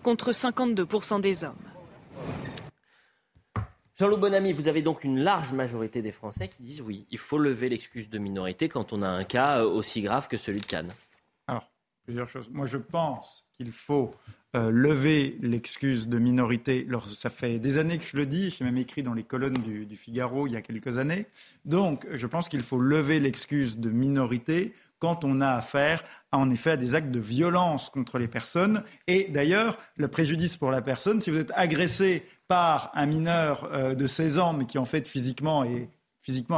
contre 0.03 0.33
52% 0.33 1.21
des 1.21 1.45
hommes. 1.45 1.55
Jean-Loup 3.99 4.19
Bonamy, 4.19 4.53
vous 4.53 4.69
avez 4.69 4.83
donc 4.83 5.05
une 5.05 5.21
large 5.21 5.55
majorité 5.55 6.03
des 6.03 6.13
Français 6.13 6.49
qui 6.49 6.63
disent 6.63 6.83
oui, 6.83 7.07
il 7.11 7.19
faut 7.19 7.39
lever 7.39 7.71
l'excuse 7.71 8.11
de 8.11 8.19
minorité 8.19 8.69
quand 8.69 8.93
on 8.93 9.01
a 9.01 9.09
un 9.09 9.25
cas 9.25 9.61
euh, 9.61 9.67
aussi 9.67 10.03
grave 10.03 10.29
que 10.29 10.37
celui 10.37 10.61
de 10.61 10.67
Cannes. 10.67 10.93
Alors, 11.47 11.71
plusieurs 12.05 12.29
choses. 12.29 12.51
Moi, 12.51 12.67
je 12.67 12.77
pense 12.77 13.47
qu'il 13.55 13.73
faut 13.73 14.15
euh, 14.55 14.71
lever 14.71 15.39
l'excuse 15.41 16.09
de 16.09 16.19
minorité. 16.19 16.87
Ça 17.15 17.31
fait 17.31 17.59
des 17.59 17.79
années 17.79 17.97
que 17.97 18.05
je 18.05 18.19
le 18.19 18.27
dis, 18.27 18.51
j'ai 18.51 18.65
même 18.65 18.77
écrit 18.77 19.03
dans 19.03 19.15
les 19.15 19.25
colonnes 19.25 19.55
du, 19.55 19.87
du, 19.87 19.97
Figaro 19.97 20.47
il 20.47 20.53
y 20.53 20.57
a 20.57 20.63
quelques 20.63 20.99
années. 20.99 21.27
Donc, 21.65 22.07
je 22.13 22.27
pense 22.27 22.51
qu'il 22.51 22.63
faut 22.63 22.79
lever 22.79 23.19
l'excuse 23.19 23.79
de 23.79 23.89
minorité 23.89 24.75
quand 24.99 25.25
on 25.25 25.41
a 25.41 25.51
affaire 25.51 26.03
en 26.37 26.51
effet 26.51 26.73
à 26.73 26.77
des 26.77 26.95
actes 26.95 27.11
de 27.11 27.21
violence 27.21 27.91
contre 27.91 28.19
les 28.19 28.29
personnes. 28.29 28.83
Et 29.07 29.29
d'ailleurs, 29.31 29.77
le 29.97 30.09
préjudice 30.09 30.57
pour 30.57 30.71
la 30.71 30.83
personne, 30.83 31.21
si 31.21 31.31
vous 31.31 31.39
êtes 31.39 31.53
agressé 31.55 32.25
par 32.49 32.91
un 32.95 33.07
mineur 33.07 33.69
euh, 33.73 33.95
de 33.95 34.07
16 34.07 34.39
ans, 34.39 34.53
mais 34.53 34.67
qui 34.67 34.79
en 34.79 34.85
fait 34.85 35.09
physiquement 35.09 35.65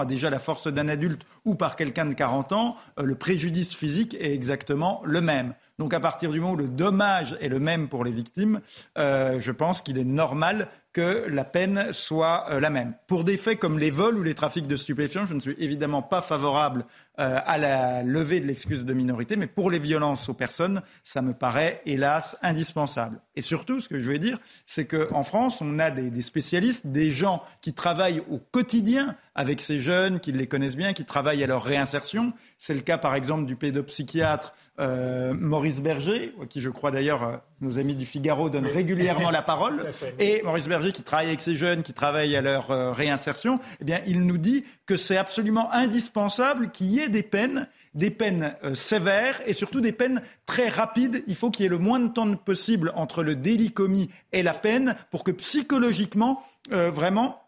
a 0.01 0.05
déjà 0.05 0.31
la 0.31 0.39
force 0.39 0.67
d'un 0.67 0.89
adulte 0.89 1.23
ou 1.45 1.55
par 1.55 1.77
quelqu'un 1.77 2.07
de 2.07 2.15
40 2.15 2.53
ans, 2.53 2.77
euh, 2.99 3.05
le 3.05 3.15
préjudice 3.15 3.75
physique 3.75 4.15
est 4.15 4.35
exactement 4.35 5.03
le 5.05 5.21
même. 5.21 5.55
Donc 5.79 5.95
à 5.95 6.01
partir 6.01 6.31
du 6.31 6.41
moment 6.41 6.55
où 6.55 6.57
le 6.57 6.69
dommage 6.69 7.37
est 7.41 7.49
le 7.49 7.61
même 7.61 7.89
pour 7.89 8.05
les 8.05 8.11
victimes, 8.11 8.61
euh, 8.99 9.41
je 9.41 9.53
pense 9.53 9.81
qu'il 9.83 9.99
est 9.99 10.05
normal 10.05 10.69
que 10.93 11.27
la 11.29 11.45
peine 11.45 11.93
soit 11.93 12.49
la 12.59 12.71
même. 12.71 12.95
Pour 13.07 13.23
des 13.23 13.37
faits 13.37 13.59
comme 13.59 13.79
les 13.79 13.91
vols 13.91 14.19
ou 14.19 14.23
les 14.23 14.35
trafics 14.35 14.67
de 14.67 14.75
stupéfiants, 14.75 15.27
je 15.27 15.35
ne 15.35 15.39
suis 15.39 15.55
évidemment 15.59 16.03
pas 16.03 16.23
favorable 16.23 16.87
euh, 17.19 17.39
à 17.45 17.59
la 17.59 18.03
levée 18.03 18.41
de 18.41 18.47
l'excuse 18.47 18.85
de 18.85 18.95
minorité, 18.95 19.37
mais 19.37 19.47
pour 19.47 19.71
les 19.71 19.79
violences 19.79 20.29
aux 20.29 20.35
personnes, 20.35 20.83
ça 21.05 21.23
me 21.23 21.33
paraît 21.33 21.83
hélas 21.87 22.37
indispensable. 22.43 23.21
Et 23.37 23.41
surtout, 23.41 23.81
ce 23.81 23.89
que 23.89 23.99
je 23.99 24.11
veux 24.11 24.19
dire, 24.19 24.39
c'est 24.67 24.87
qu'en 24.87 25.23
France, 25.23 25.61
on 25.61 25.79
a 25.79 25.91
des, 25.91 26.11
des, 26.11 26.23
spécialistes, 26.23 26.87
des 26.87 27.11
gens 27.11 27.43
qui 27.61 27.75
travaillent 27.75 28.23
au 28.31 28.39
quotidien 28.39 29.17
avec 29.35 29.61
ces 29.61 29.81
jeunes, 29.81 30.21
qui 30.21 30.33
les 30.33 30.47
connaissent 30.47 30.77
bien, 30.77 30.93
qui 30.93 31.05
travaillent 31.05 31.43
à 31.43 31.47
leur 31.47 31.65
réinsertion. 31.65 32.33
C'est 32.59 32.75
le 32.75 32.81
cas, 32.81 32.99
par 32.99 33.15
exemple, 33.15 33.47
du 33.47 33.57
pédopsychiatre 33.57 34.55
euh, 34.81 35.35
Maurice 35.35 35.81
Berger, 35.81 36.33
qui 36.49 36.61
je 36.61 36.71
crois 36.71 36.93
d'ailleurs 36.93 37.25
euh, 37.25 37.37
nos 37.61 37.79
amis 37.79 37.97
du 37.97 38.07
Figaro 38.07 38.49
donnent 38.49 38.67
régulièrement 38.67 39.31
la 39.31 39.43
parole, 39.43 39.85
et 40.21 40.41
Maurice 40.45 40.69
Berger 40.69 40.93
qui 40.93 41.03
travaille 41.03 41.27
avec 41.27 41.41
ces 41.41 41.55
jeunes, 41.55 41.83
qui 41.83 41.93
travaille 41.93 42.37
à 42.37 42.41
leur 42.41 42.71
euh, 42.71 42.93
réinsertion, 42.93 43.59
eh 43.81 43.85
bien, 43.85 44.01
il 44.07 44.25
nous 44.25 44.39
dit 44.39 44.65
que 44.87 44.97
c'est 44.97 45.17
absolument 45.17 45.73
indispensable 45.73 46.71
qu'il 46.71 46.87
y 46.87 47.01
ait 47.01 47.08
des 47.09 47.23
peines, 47.23 47.69
des 47.95 48.11
peines 48.11 48.55
sévères 48.75 49.41
et 49.47 49.53
surtout 49.53 49.81
des 49.81 49.93
peines 49.93 50.23
très 50.47 50.69
rapides. 50.69 51.23
Il 51.27 51.35
faut 51.35 51.51
qu'il 51.51 51.65
y 51.65 51.67
ait 51.67 51.71
le 51.71 51.79
moins 51.79 52.01
de 52.01 52.09
temps 52.09 52.35
possible 52.35 52.93
entre 52.95 53.23
le 53.23 53.35
délit 53.35 53.73
commis 53.73 54.09
et 54.33 54.43
la 54.43 54.55
peine 54.55 54.95
pour 55.11 55.25
que 55.25 55.31
psychologiquement, 55.31 56.43
vraiment, 56.71 57.41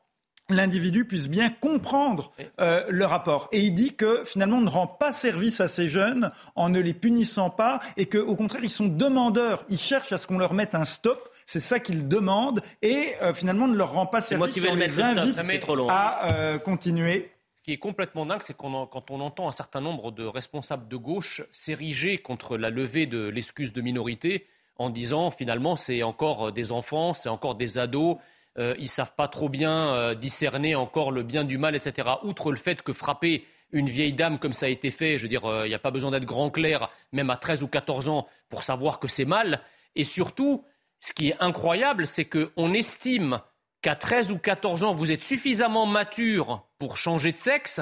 l'individu 0.51 1.05
puisse 1.05 1.29
bien 1.29 1.51
comprendre 1.51 2.33
euh, 2.61 2.83
le 2.89 3.05
rapport. 3.05 3.49
Et 3.53 3.61
il 3.61 3.73
dit 3.73 3.95
que 3.95 4.23
finalement 4.25 4.59
on 4.59 4.63
ne 4.63 4.69
rend 4.69 4.87
pas 4.87 5.13
service 5.13 5.61
à 5.61 5.67
ces 5.67 5.89
jeunes 5.89 6.31
en 6.57 6.69
ne 6.69 6.81
les 6.81 6.95
punissant 6.95 7.51
pas 7.51 7.81
et 7.97 8.07
qu'au 8.07 8.37
contraire 8.37 8.63
ils 8.65 8.71
sont 8.71 8.87
demandeurs, 8.87 9.65
ils 9.71 9.79
cherchent 9.79 10.13
à 10.13 10.17
ce 10.17 10.27
qu'on 10.27 10.39
leur 10.39 10.55
mette 10.55 10.75
un 10.75 10.85
stop. 10.85 11.29
C'est 11.47 11.61
ça 11.61 11.81
qu'ils 11.81 12.07
demandent 12.07 12.63
et 12.83 13.15
euh, 13.23 13.35
finalement 13.35 13.65
on 13.65 13.69
ne 13.69 13.77
leur 13.77 13.93
rend 13.93 14.07
pas 14.07 14.21
service. 14.21 14.57
on 14.69 14.75
les 14.75 15.01
invite 15.01 15.41
à 15.89 16.33
euh, 16.33 16.59
continuer. 16.59 17.31
Qui 17.71 17.75
est 17.75 17.79
complètement 17.79 18.27
dingue, 18.27 18.43
c'est 18.43 18.57
quand 18.57 19.11
on 19.13 19.21
entend 19.21 19.47
un 19.47 19.53
certain 19.53 19.81
nombre 19.81 20.11
de 20.11 20.25
responsables 20.25 20.89
de 20.89 20.97
gauche 20.97 21.43
s'ériger 21.53 22.19
contre 22.19 22.57
la 22.57 22.69
levée 22.69 23.07
de 23.07 23.29
l'excuse 23.29 23.73
de 23.73 23.81
minorité 23.81 24.49
en 24.77 24.91
disant 24.91 25.31
finalement 25.31 25.77
c'est 25.77 26.03
encore 26.03 26.51
des 26.51 26.73
enfants, 26.73 27.15
c'est 27.15 27.29
encore 27.29 27.55
des 27.55 27.79
ados 27.79 28.17
euh, 28.59 28.75
ils 28.81 28.89
savent 28.89 29.15
pas 29.15 29.29
trop 29.29 29.49
bien 29.49 29.95
euh, 29.95 30.15
discerner 30.17 30.75
encore 30.75 31.13
le 31.13 31.23
bien 31.23 31.45
du 31.45 31.59
mal, 31.59 31.77
etc. 31.77 32.09
Outre 32.25 32.51
le 32.51 32.57
fait 32.57 32.83
que 32.83 32.93
frapper 32.93 33.47
une 33.71 33.89
vieille 33.89 34.15
dame 34.15 34.41
comme 34.41 34.53
ça 34.53 34.67
a 34.67 34.69
été 34.69 34.91
fait, 34.91 35.17
je 35.17 35.23
veux 35.23 35.29
dire, 35.29 35.43
il 35.65 35.69
n'y 35.69 35.75
a 35.75 35.79
pas 35.79 35.93
besoin 35.93 36.11
d'être 36.11 36.25
grand 36.25 36.51
clair, 36.51 36.91
même 37.13 37.31
à 37.31 37.37
13 37.37 37.63
ou 37.63 37.69
14 37.69 38.09
ans, 38.09 38.27
pour 38.49 38.65
savoir 38.65 38.99
que 38.99 39.07
c'est 39.07 39.25
mal. 39.25 39.61
Et 39.95 40.03
surtout, 40.03 40.65
ce 40.99 41.13
qui 41.13 41.29
est 41.29 41.37
incroyable, 41.39 42.09
c'est 42.09 42.25
qu'on 42.25 42.75
estime 42.75 43.41
qu'à 43.83 43.97
13 43.97 44.33
ou 44.33 44.39
14 44.39 44.85
ans, 44.85 44.95
vous 44.95 45.11
êtes 45.11 45.23
suffisamment 45.23 45.87
mature 45.87 46.67
pour 46.79 46.97
changer 46.97 47.33
de 47.33 47.37
sexe, 47.37 47.81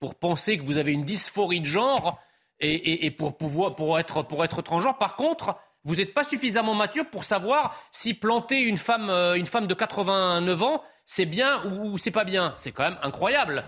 pour 0.00 0.14
penser 0.14 0.58
que 0.58 0.64
vous 0.64 0.78
avez 0.78 0.92
une 0.92 1.04
dysphorie 1.04 1.60
de 1.60 1.66
genre 1.66 2.20
et, 2.60 3.10
pour 3.10 3.36
pouvoir 3.36 3.74
pour 3.74 3.98
être, 3.98 4.62
transgenre. 4.62 4.96
Par 4.96 5.16
contre, 5.16 5.58
vous 5.84 5.96
n'êtes 5.96 6.14
pas 6.14 6.24
suffisamment 6.24 6.74
mature 6.74 7.08
pour 7.10 7.24
savoir 7.24 7.76
si 7.92 8.14
planter 8.14 8.62
une 8.62 8.78
femme, 8.78 9.10
euh, 9.10 9.34
une 9.34 9.46
femme 9.46 9.66
de 9.66 9.74
89 9.74 10.62
ans, 10.62 10.82
c'est 11.08 11.24
bien 11.24 11.62
ou 11.64 11.96
c'est 11.98 12.10
pas 12.10 12.24
bien. 12.24 12.52
C'est 12.56 12.72
quand 12.72 12.82
même 12.82 12.98
incroyable. 13.02 13.64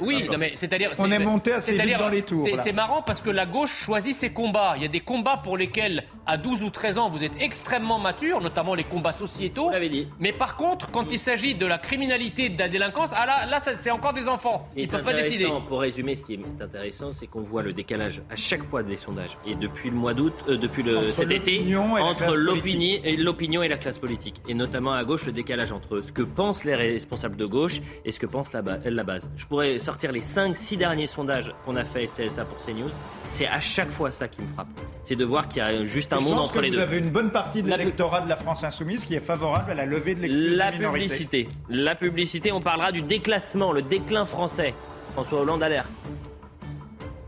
Oui, 0.00 0.28
mais 0.36 0.52
c'est-à-dire. 0.56 0.90
On 0.98 1.10
est, 1.12 1.20
monté 1.20 1.52
assez 1.52 1.78
vite 1.78 1.96
dans 1.96 2.08
les 2.08 2.22
tours. 2.22 2.46
C'est 2.56 2.72
marrant 2.72 3.02
parce 3.02 3.20
que 3.20 3.30
la 3.30 3.46
gauche 3.46 3.72
choisit 3.72 4.14
ses 4.14 4.30
combats. 4.30 4.74
Il 4.76 4.82
y 4.82 4.84
a 4.84 4.88
des 4.88 5.00
combats 5.00 5.40
pour 5.42 5.56
lesquels, 5.56 6.04
à 6.26 6.36
12 6.36 6.64
ou 6.64 6.70
13 6.70 6.98
ans, 6.98 7.08
vous 7.08 7.24
êtes 7.24 7.40
extrêmement 7.40 8.00
mature, 8.00 8.40
notamment 8.40 8.74
les 8.74 8.82
combats 8.82 9.12
sociétaux. 9.12 9.70
Dit. 9.86 10.08
Mais 10.18 10.32
par 10.32 10.56
contre, 10.56 10.90
quand 10.90 11.12
il 11.12 11.18
s'agit 11.18 11.54
de 11.54 11.66
la 11.66 11.78
criminalité, 11.78 12.48
de 12.48 12.58
la 12.58 12.68
délinquance, 12.68 13.10
ah 13.14 13.26
là, 13.26 13.46
là 13.46 13.60
c'est 13.60 13.90
encore 13.90 14.12
des 14.12 14.28
enfants. 14.28 14.68
Ils 14.76 14.86
ne 14.86 14.90
peuvent 14.90 15.04
pas 15.04 15.14
décider. 15.14 15.48
Pour 15.68 15.80
résumer, 15.80 16.16
ce 16.16 16.24
qui 16.24 16.34
est 16.34 16.62
intéressant, 16.62 17.12
c'est 17.12 17.28
qu'on 17.28 17.42
voit 17.42 17.62
le 17.62 17.72
décalage 17.72 18.22
à 18.28 18.34
chaque 18.34 18.64
fois 18.64 18.82
des 18.82 18.96
sondages. 18.96 19.38
Et 19.46 19.54
depuis 19.54 19.90
le 19.90 19.96
mois 19.96 20.14
d'août, 20.14 20.32
euh, 20.48 20.56
depuis 20.56 20.82
le, 20.82 21.12
cet 21.12 21.30
été, 21.30 21.62
entre 21.76 22.34
l'opinion 22.34 23.62
et 23.62 23.68
la 23.68 23.76
classe 23.76 23.98
politique. 23.98 24.42
Et 24.48 24.54
notamment 24.54 24.92
à 24.92 25.04
gauche, 25.04 25.26
le 25.26 25.32
décalage 25.32 25.70
entre 25.70 26.00
ce 26.00 26.10
que 26.10 26.22
pense 26.22 26.55
les 26.64 26.74
responsables 26.74 27.36
de 27.36 27.46
gauche 27.46 27.80
et 28.04 28.12
ce 28.12 28.18
que 28.18 28.26
pense 28.26 28.52
la, 28.52 28.62
la 28.84 29.04
base. 29.04 29.28
Je 29.36 29.46
pourrais 29.46 29.78
sortir 29.78 30.12
les 30.12 30.20
5-6 30.20 30.76
derniers 30.76 31.06
sondages 31.06 31.54
qu'on 31.64 31.76
a 31.76 31.84
fait 31.84 32.06
CSA 32.06 32.44
pour 32.44 32.58
CNews. 32.58 32.90
C'est 33.32 33.46
à 33.46 33.60
chaque 33.60 33.90
fois 33.90 34.10
ça 34.10 34.28
qui 34.28 34.40
me 34.42 34.46
frappe. 34.54 34.68
C'est 35.04 35.16
de 35.16 35.24
voir 35.24 35.48
qu'il 35.48 35.58
y 35.58 35.60
a 35.60 35.84
juste 35.84 36.12
un 36.12 36.20
monde 36.20 36.38
entre 36.38 36.60
les 36.60 36.70
deux. 36.70 36.76
Vous 36.76 36.82
avez 36.82 36.98
une 36.98 37.10
bonne 37.10 37.30
partie 37.30 37.62
de 37.62 37.68
l'électorat 37.68 38.22
de 38.22 38.28
la 38.28 38.36
France 38.36 38.64
insoumise 38.64 39.04
qui 39.04 39.14
est 39.14 39.20
favorable 39.20 39.70
à 39.70 39.74
la 39.74 39.86
levée 39.86 40.14
de 40.14 40.20
l'excuse 40.22 40.56
La 40.56 40.72
publicité. 40.72 41.48
La 41.68 41.94
publicité, 41.94 42.52
on 42.52 42.60
parlera 42.60 42.92
du 42.92 43.02
déclassement, 43.02 43.72
le 43.72 43.82
déclin 43.82 44.24
français. 44.24 44.74
François 45.12 45.40
Hollande 45.40 45.62
alerte. 45.62 45.88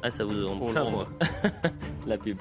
Ah, 0.02 0.10
ça 0.10 0.24
vous 0.24 0.46
en 0.46 0.58
oh 0.60 1.04
La 2.06 2.16
pub. 2.16 2.38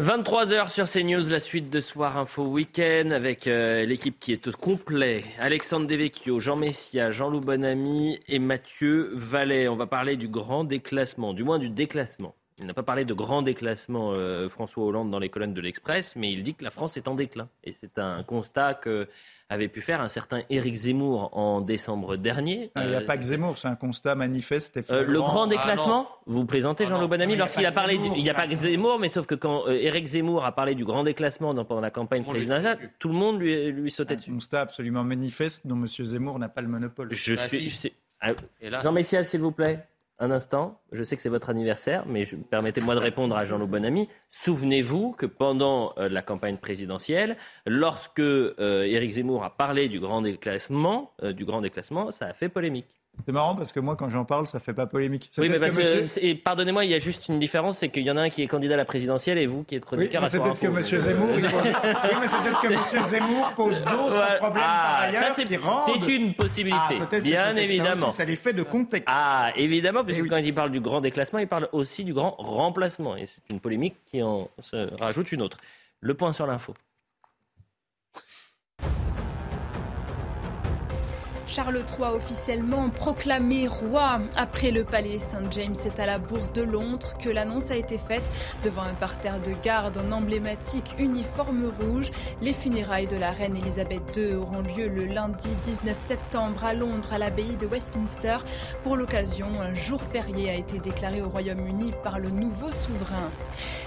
23h 0.00 0.70
sur 0.70 0.88
CNews, 0.88 1.28
la 1.28 1.40
suite 1.40 1.70
de 1.70 1.80
Soir 1.80 2.18
Info 2.18 2.44
Week-end 2.44 3.10
avec 3.10 3.48
euh, 3.48 3.84
l'équipe 3.84 4.16
qui 4.20 4.32
est 4.32 4.46
au 4.46 4.52
complet. 4.52 5.24
Alexandre 5.40 5.88
Devecchio, 5.88 6.38
Jean 6.38 6.54
Messia, 6.54 7.10
Jean-Loup 7.10 7.40
Bonamy 7.40 8.20
et 8.28 8.38
Mathieu 8.38 9.10
Vallet. 9.14 9.66
On 9.66 9.74
va 9.74 9.88
parler 9.88 10.16
du 10.16 10.28
grand 10.28 10.62
déclassement, 10.62 11.34
du 11.34 11.42
moins 11.42 11.58
du 11.58 11.68
déclassement. 11.68 12.36
Il 12.60 12.66
n'a 12.66 12.74
pas 12.74 12.84
parlé 12.84 13.04
de 13.04 13.12
grand 13.12 13.42
déclassement 13.42 14.12
euh, 14.16 14.48
François 14.48 14.84
Hollande 14.84 15.10
dans 15.10 15.18
les 15.18 15.30
colonnes 15.30 15.52
de 15.52 15.60
l'Express, 15.60 16.14
mais 16.14 16.30
il 16.30 16.44
dit 16.44 16.54
que 16.54 16.62
la 16.62 16.70
France 16.70 16.96
est 16.96 17.08
en 17.08 17.16
déclin. 17.16 17.48
Et 17.64 17.72
c'est 17.72 17.98
un 17.98 18.22
constat 18.22 18.74
que 18.74 19.08
avait 19.50 19.68
pu 19.68 19.80
faire 19.80 20.00
un 20.00 20.08
certain 20.08 20.42
Éric 20.50 20.74
Zemmour 20.74 21.36
en 21.36 21.60
décembre 21.60 22.16
dernier. 22.16 22.70
Ah, 22.74 22.84
il 22.84 22.90
n'y 22.90 22.94
a 22.94 23.00
euh, 23.00 23.06
pas 23.06 23.16
que 23.16 23.24
Zemmour, 23.24 23.56
c'est 23.56 23.68
un 23.68 23.76
constat 23.76 24.14
manifeste. 24.14 24.78
Euh, 24.90 25.04
le 25.04 25.20
grand 25.20 25.46
déclassement 25.46 26.06
ah, 26.10 26.18
Vous 26.26 26.44
présentez 26.44 26.84
ah, 26.84 26.90
Jean-Loup 26.90 27.08
Bonamy 27.08 27.36
lorsqu'il 27.36 27.64
a, 27.64 27.72
parlé. 27.72 27.94
il 27.94 28.22
n'y 28.22 28.30
a 28.30 28.34
pas 28.34 28.46
que 28.46 28.54
Zemmour, 28.54 28.98
mais 28.98 29.08
sauf 29.08 29.26
que 29.26 29.34
quand 29.34 29.66
euh, 29.66 29.72
Éric 29.72 30.06
Zemmour 30.06 30.44
a 30.44 30.52
parlé 30.52 30.74
du 30.74 30.84
grand 30.84 31.02
déclassement 31.02 31.54
pendant 31.64 31.80
la 31.80 31.90
campagne 31.90 32.24
présidentielle, 32.24 32.90
tout 32.98 33.08
le 33.08 33.14
monde 33.14 33.40
lui, 33.40 33.72
lui 33.72 33.90
sautait 33.90 34.16
dessus. 34.16 34.30
Un 34.30 34.34
constat 34.34 34.60
absolument 34.60 35.04
manifeste 35.04 35.66
dont 35.66 35.76
M. 35.76 35.86
Zemmour 35.86 36.38
n'a 36.38 36.48
pas 36.48 36.60
le 36.60 36.68
monopole. 36.68 37.08
Je 37.12 37.34
bah, 37.34 37.48
suis. 37.48 37.92
Jean 38.62 38.92
Messias, 38.92 39.24
s'il 39.24 39.40
vous 39.40 39.52
plaît 39.52 39.86
un 40.20 40.30
instant, 40.30 40.80
je 40.92 41.04
sais 41.04 41.16
que 41.16 41.22
c'est 41.22 41.28
votre 41.28 41.50
anniversaire, 41.50 42.04
mais 42.06 42.24
permettez-moi 42.50 42.94
de 42.94 43.00
répondre 43.00 43.36
à 43.36 43.44
Jean-Loup 43.44 43.68
Bonamy. 43.68 44.08
Souvenez-vous 44.30 45.12
que 45.12 45.26
pendant 45.26 45.94
euh, 45.98 46.08
la 46.08 46.22
campagne 46.22 46.56
présidentielle, 46.56 47.36
lorsque 47.66 48.18
euh, 48.18 48.82
Éric 48.84 49.12
Zemmour 49.12 49.44
a 49.44 49.52
parlé 49.52 49.88
du 49.88 50.00
grand 50.00 50.22
déclassement, 50.22 51.12
euh, 51.22 51.32
du 51.32 51.44
grand 51.44 51.60
déclassement, 51.60 52.10
ça 52.10 52.26
a 52.26 52.32
fait 52.32 52.48
polémique. 52.48 53.00
C'est 53.26 53.32
marrant 53.32 53.54
parce 53.54 53.72
que 53.72 53.80
moi, 53.80 53.96
quand 53.96 54.08
j'en 54.08 54.24
parle, 54.24 54.46
ça 54.46 54.58
fait 54.58 54.72
pas 54.72 54.86
polémique. 54.86 55.30
Oui, 55.38 55.48
mais 55.48 55.58
parce 55.58 55.76
que, 55.76 56.24
et 56.24 56.34
pardonnez-moi, 56.34 56.84
il 56.84 56.90
y 56.90 56.94
a 56.94 56.98
juste 56.98 57.28
une 57.28 57.38
différence, 57.38 57.78
c'est 57.78 57.88
qu'il 57.88 58.02
y 58.02 58.10
en 58.10 58.16
a 58.16 58.22
un 58.22 58.28
qui 58.30 58.42
est 58.42 58.46
candidat 58.46 58.74
à 58.74 58.76
la 58.76 58.84
présidentielle 58.84 59.38
et 59.38 59.46
vous 59.46 59.64
qui 59.64 59.74
êtes 59.74 59.84
chroniqueur 59.84 60.22
oui, 60.22 60.28
c'est 60.30 60.40
peut-être 60.40 60.60
que 60.60 60.66
M. 60.66 60.82
Zemmour, 60.82 61.28
pose... 61.28 61.42
oui, 61.42 62.16
mais 62.20 62.26
c'est 62.26 62.42
peut-être 62.42 62.60
que 62.60 62.72
M. 62.72 63.04
Zemmour 63.08 63.52
pose 63.52 63.84
d'autres 63.84 64.36
problèmes 64.38 64.64
ah, 64.66 64.82
par 64.84 65.00
ailleurs 65.00 65.34
ça, 65.34 65.44
qui 65.44 65.56
rendent. 65.56 66.02
C'est 66.02 66.14
une 66.14 66.34
possibilité, 66.34 66.98
ah, 67.00 67.20
bien 67.20 67.56
évidemment. 67.56 68.10
Ça, 68.10 68.24
l'effet 68.24 68.52
de 68.52 68.62
contexte. 68.62 69.08
Ah, 69.10 69.52
évidemment, 69.56 70.04
parce 70.04 70.16
que 70.16 70.26
quand 70.26 70.36
il 70.36 70.54
parle 70.54 70.70
du 70.70 70.80
grand 70.80 71.00
déclassement, 71.00 71.38
il 71.38 71.48
parle 71.48 71.68
aussi 71.72 72.04
du 72.04 72.14
grand 72.14 72.34
remplacement, 72.38 73.16
et 73.16 73.26
c'est 73.26 73.42
une 73.50 73.60
polémique 73.60 73.96
qui 74.06 74.22
en 74.22 74.48
se 74.60 74.88
rajoute 75.00 75.32
une 75.32 75.42
autre. 75.42 75.58
Le 76.00 76.14
point 76.14 76.32
sur 76.32 76.46
l'info. 76.46 76.74
Charles 81.48 81.82
III 81.98 82.10
officiellement 82.14 82.90
proclamé 82.90 83.68
roi. 83.68 84.20
Après 84.36 84.70
le 84.70 84.84
palais 84.84 85.16
Saint 85.16 85.50
James, 85.50 85.74
c'est 85.78 85.98
à 85.98 86.04
la 86.04 86.18
Bourse 86.18 86.52
de 86.52 86.62
Londres 86.62 87.16
que 87.18 87.30
l'annonce 87.30 87.70
a 87.70 87.76
été 87.76 87.96
faite 87.96 88.30
devant 88.62 88.82
un 88.82 88.92
parterre 88.92 89.40
de 89.40 89.52
garde 89.62 89.96
en 89.96 90.12
emblématique 90.12 90.94
uniforme 90.98 91.72
rouge. 91.80 92.10
Les 92.42 92.52
funérailles 92.52 93.06
de 93.06 93.16
la 93.16 93.30
reine 93.30 93.56
Elisabeth 93.56 94.14
II 94.14 94.34
auront 94.34 94.60
lieu 94.60 94.88
le 94.88 95.06
lundi 95.06 95.48
19 95.64 95.98
septembre 95.98 96.62
à 96.66 96.74
Londres 96.74 97.14
à 97.14 97.18
l'abbaye 97.18 97.56
de 97.56 97.66
Westminster. 97.66 98.36
Pour 98.84 98.96
l'occasion, 98.96 99.48
un 99.58 99.74
jour 99.74 100.02
férié 100.12 100.50
a 100.50 100.54
été 100.54 100.78
déclaré 100.78 101.22
au 101.22 101.30
Royaume-Uni 101.30 101.92
par 102.04 102.18
le 102.18 102.28
nouveau 102.28 102.70
souverain. 102.70 103.30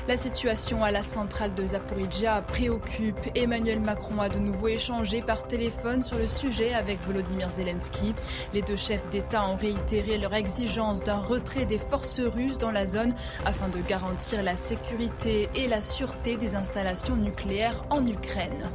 La 0.07 0.17
situation 0.17 0.83
à 0.83 0.89
la 0.89 1.03
centrale 1.03 1.53
de 1.53 1.63
Zaporizhia 1.63 2.41
préoccupe. 2.41 3.29
Emmanuel 3.35 3.79
Macron 3.79 4.19
a 4.19 4.29
de 4.29 4.39
nouveau 4.39 4.67
échangé 4.67 5.21
par 5.21 5.47
téléphone 5.47 6.01
sur 6.01 6.17
le 6.17 6.25
sujet 6.25 6.73
avec 6.73 6.99
Volodymyr 7.05 7.50
Zelensky. 7.55 8.13
Les 8.53 8.61
deux 8.61 8.75
chefs 8.75 9.09
d'État 9.09 9.47
ont 9.47 9.57
réitéré 9.57 10.17
leur 10.17 10.33
exigence 10.33 11.01
d'un 11.03 11.17
retrait 11.17 11.65
des 11.65 11.79
forces 11.79 12.19
russes 12.19 12.57
dans 12.57 12.71
la 12.71 12.85
zone 12.85 13.13
afin 13.45 13.67
de 13.69 13.79
garantir 13.87 14.43
la 14.43 14.55
sécurité 14.55 15.49
et 15.55 15.67
la 15.67 15.81
sûreté 15.81 16.37
des 16.37 16.55
installations 16.55 17.15
nucléaires 17.15 17.83
en 17.89 18.05
Ukraine. 18.05 18.69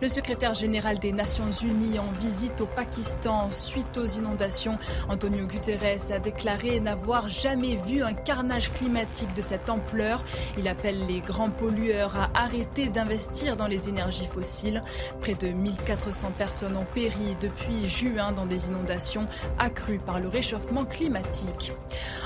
Le 0.00 0.06
secrétaire 0.06 0.54
général 0.54 1.00
des 1.00 1.10
Nations 1.10 1.50
Unies 1.50 1.98
en 1.98 2.08
visite 2.20 2.60
au 2.60 2.66
Pakistan 2.66 3.50
suite 3.50 3.98
aux 3.98 4.06
inondations, 4.06 4.78
Antonio 5.08 5.44
Guterres 5.44 6.12
a 6.12 6.20
déclaré 6.20 6.78
n'avoir 6.78 7.28
jamais 7.28 7.74
vu 7.74 8.04
un 8.04 8.12
carnage 8.12 8.72
climatique 8.72 9.34
de 9.34 9.42
cette 9.42 9.68
ampleur. 9.68 10.24
Il 10.56 10.68
appelle 10.68 11.04
les 11.06 11.18
grands 11.18 11.50
pollueurs 11.50 12.14
à 12.14 12.30
arrêter 12.44 12.88
d'investir 12.88 13.56
dans 13.56 13.66
les 13.66 13.88
énergies 13.88 14.26
fossiles. 14.26 14.84
Près 15.20 15.34
de 15.34 15.48
1400 15.48 16.30
personnes 16.38 16.76
ont 16.76 16.86
péri 16.94 17.34
depuis 17.40 17.88
juin 17.98 18.32
dans 18.32 18.46
des 18.46 18.66
inondations 18.66 19.26
accrues 19.58 19.98
par 19.98 20.20
le 20.20 20.28
réchauffement 20.28 20.84
climatique. 20.84 21.72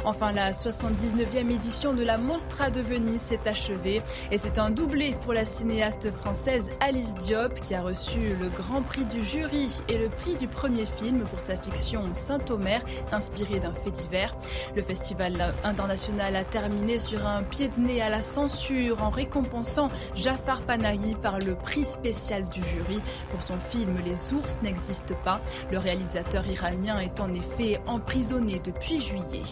Enfin, 0.05 0.33
la 0.33 0.53
79e 0.53 1.51
édition 1.51 1.95
de 1.95 2.03
la 2.03 2.19
Mostra 2.19 2.71
de 2.71 2.81
Venise 2.81 3.23
s'est 3.23 3.47
achevée 3.47 4.03
et 4.31 4.39
c'est 4.39 4.59
un 4.59 4.71
doublé 4.71 5.17
pour 5.23 5.33
la 5.33 5.45
cinéaste 5.45 6.11
française 6.11 6.71
Alice 6.81 7.15
Diop 7.15 7.55
qui 7.61 7.75
a 7.75 7.83
reçu 7.83 8.19
le 8.41 8.49
grand 8.49 8.83
prix 8.83 9.05
du 9.07 9.23
jury 9.23 9.71
et 9.89 9.97
le 9.97 10.09
prix 10.09 10.37
du 10.37 10.47
premier 10.47 10.85
film 10.85 11.21
pour 11.25 11.41
sa 11.41 11.57
fiction 11.57 12.13
Saint-Omer, 12.13 12.83
inspirée 13.11 13.61
d'un 13.61 13.73
fait 13.73 13.91
divers. 13.91 14.37
Le 14.77 14.83
festival 14.83 15.55
international 15.65 16.37
a 16.37 16.45
terminé 16.45 16.99
sur 16.99 17.27
un 17.27 17.43
pied 17.43 17.69
de 17.69 17.81
nez 17.81 18.03
à 18.03 18.11
la 18.11 18.21
censure 18.21 19.03
en 19.03 19.11
récompensant 19.11 19.89
Jafar 20.15 20.61
Panahi 20.63 21.15
par 21.23 21.39
le 21.39 21.55
prix 21.55 21.85
spécial 21.85 22.45
du 22.45 22.61
jury 22.63 23.01
pour 23.31 23.43
son 23.43 23.57
film 23.71 23.97
Les 24.05 24.35
ours 24.35 24.59
n'existent 24.63 25.15
pas. 25.25 25.41
Le 25.71 25.79
réalisateur 25.79 26.47
iranien 26.47 26.99
est 26.99 27.21
en 27.21 27.33
effet 27.35 27.81
emprisonné 27.87 28.61
depuis 28.65 29.01
juillet. 29.01 29.43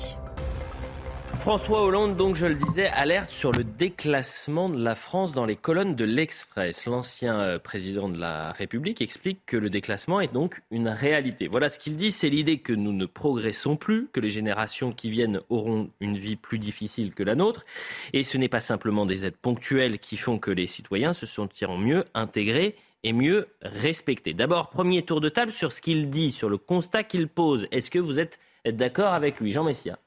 François 1.40 1.82
Hollande, 1.82 2.18
donc 2.18 2.36
je 2.36 2.44
le 2.44 2.54
disais, 2.54 2.88
alerte 2.88 3.30
sur 3.30 3.50
le 3.50 3.64
déclassement 3.64 4.68
de 4.68 4.84
la 4.84 4.94
France 4.94 5.32
dans 5.32 5.46
les 5.46 5.56
colonnes 5.56 5.94
de 5.94 6.04
l'Express. 6.04 6.84
L'ancien 6.84 7.40
euh, 7.40 7.58
président 7.58 8.10
de 8.10 8.18
la 8.18 8.52
République 8.52 9.00
explique 9.00 9.40
que 9.46 9.56
le 9.56 9.70
déclassement 9.70 10.20
est 10.20 10.32
donc 10.34 10.60
une 10.70 10.88
réalité. 10.88 11.48
Voilà 11.50 11.70
ce 11.70 11.78
qu'il 11.78 11.96
dit, 11.96 12.12
c'est 12.12 12.28
l'idée 12.28 12.58
que 12.58 12.74
nous 12.74 12.92
ne 12.92 13.06
progressons 13.06 13.76
plus, 13.76 14.08
que 14.12 14.20
les 14.20 14.28
générations 14.28 14.92
qui 14.92 15.08
viennent 15.08 15.40
auront 15.48 15.88
une 16.00 16.18
vie 16.18 16.36
plus 16.36 16.58
difficile 16.58 17.14
que 17.14 17.22
la 17.22 17.34
nôtre. 17.34 17.64
Et 18.12 18.22
ce 18.22 18.36
n'est 18.36 18.48
pas 18.48 18.60
simplement 18.60 19.06
des 19.06 19.24
aides 19.24 19.36
ponctuelles 19.36 19.98
qui 19.98 20.18
font 20.18 20.38
que 20.38 20.50
les 20.50 20.66
citoyens 20.66 21.14
se 21.14 21.24
sentiront 21.24 21.78
mieux 21.78 22.04
intégrés 22.12 22.76
et 23.02 23.12
mieux 23.12 23.48
respectés. 23.62 24.34
D'abord, 24.34 24.70
premier 24.70 25.02
tour 25.02 25.20
de 25.20 25.28
table 25.28 25.52
sur 25.52 25.72
ce 25.72 25.80
qu'il 25.80 26.10
dit, 26.10 26.30
sur 26.30 26.48
le 26.48 26.58
constat 26.58 27.04
qu'il 27.04 27.28
pose. 27.28 27.66
Est-ce 27.70 27.90
que 27.90 27.98
vous 27.98 28.18
êtes 28.18 28.38
d'accord 28.66 29.12
avec 29.12 29.40
lui, 29.40 29.52
Jean 29.52 29.64
Messia? 29.64 29.98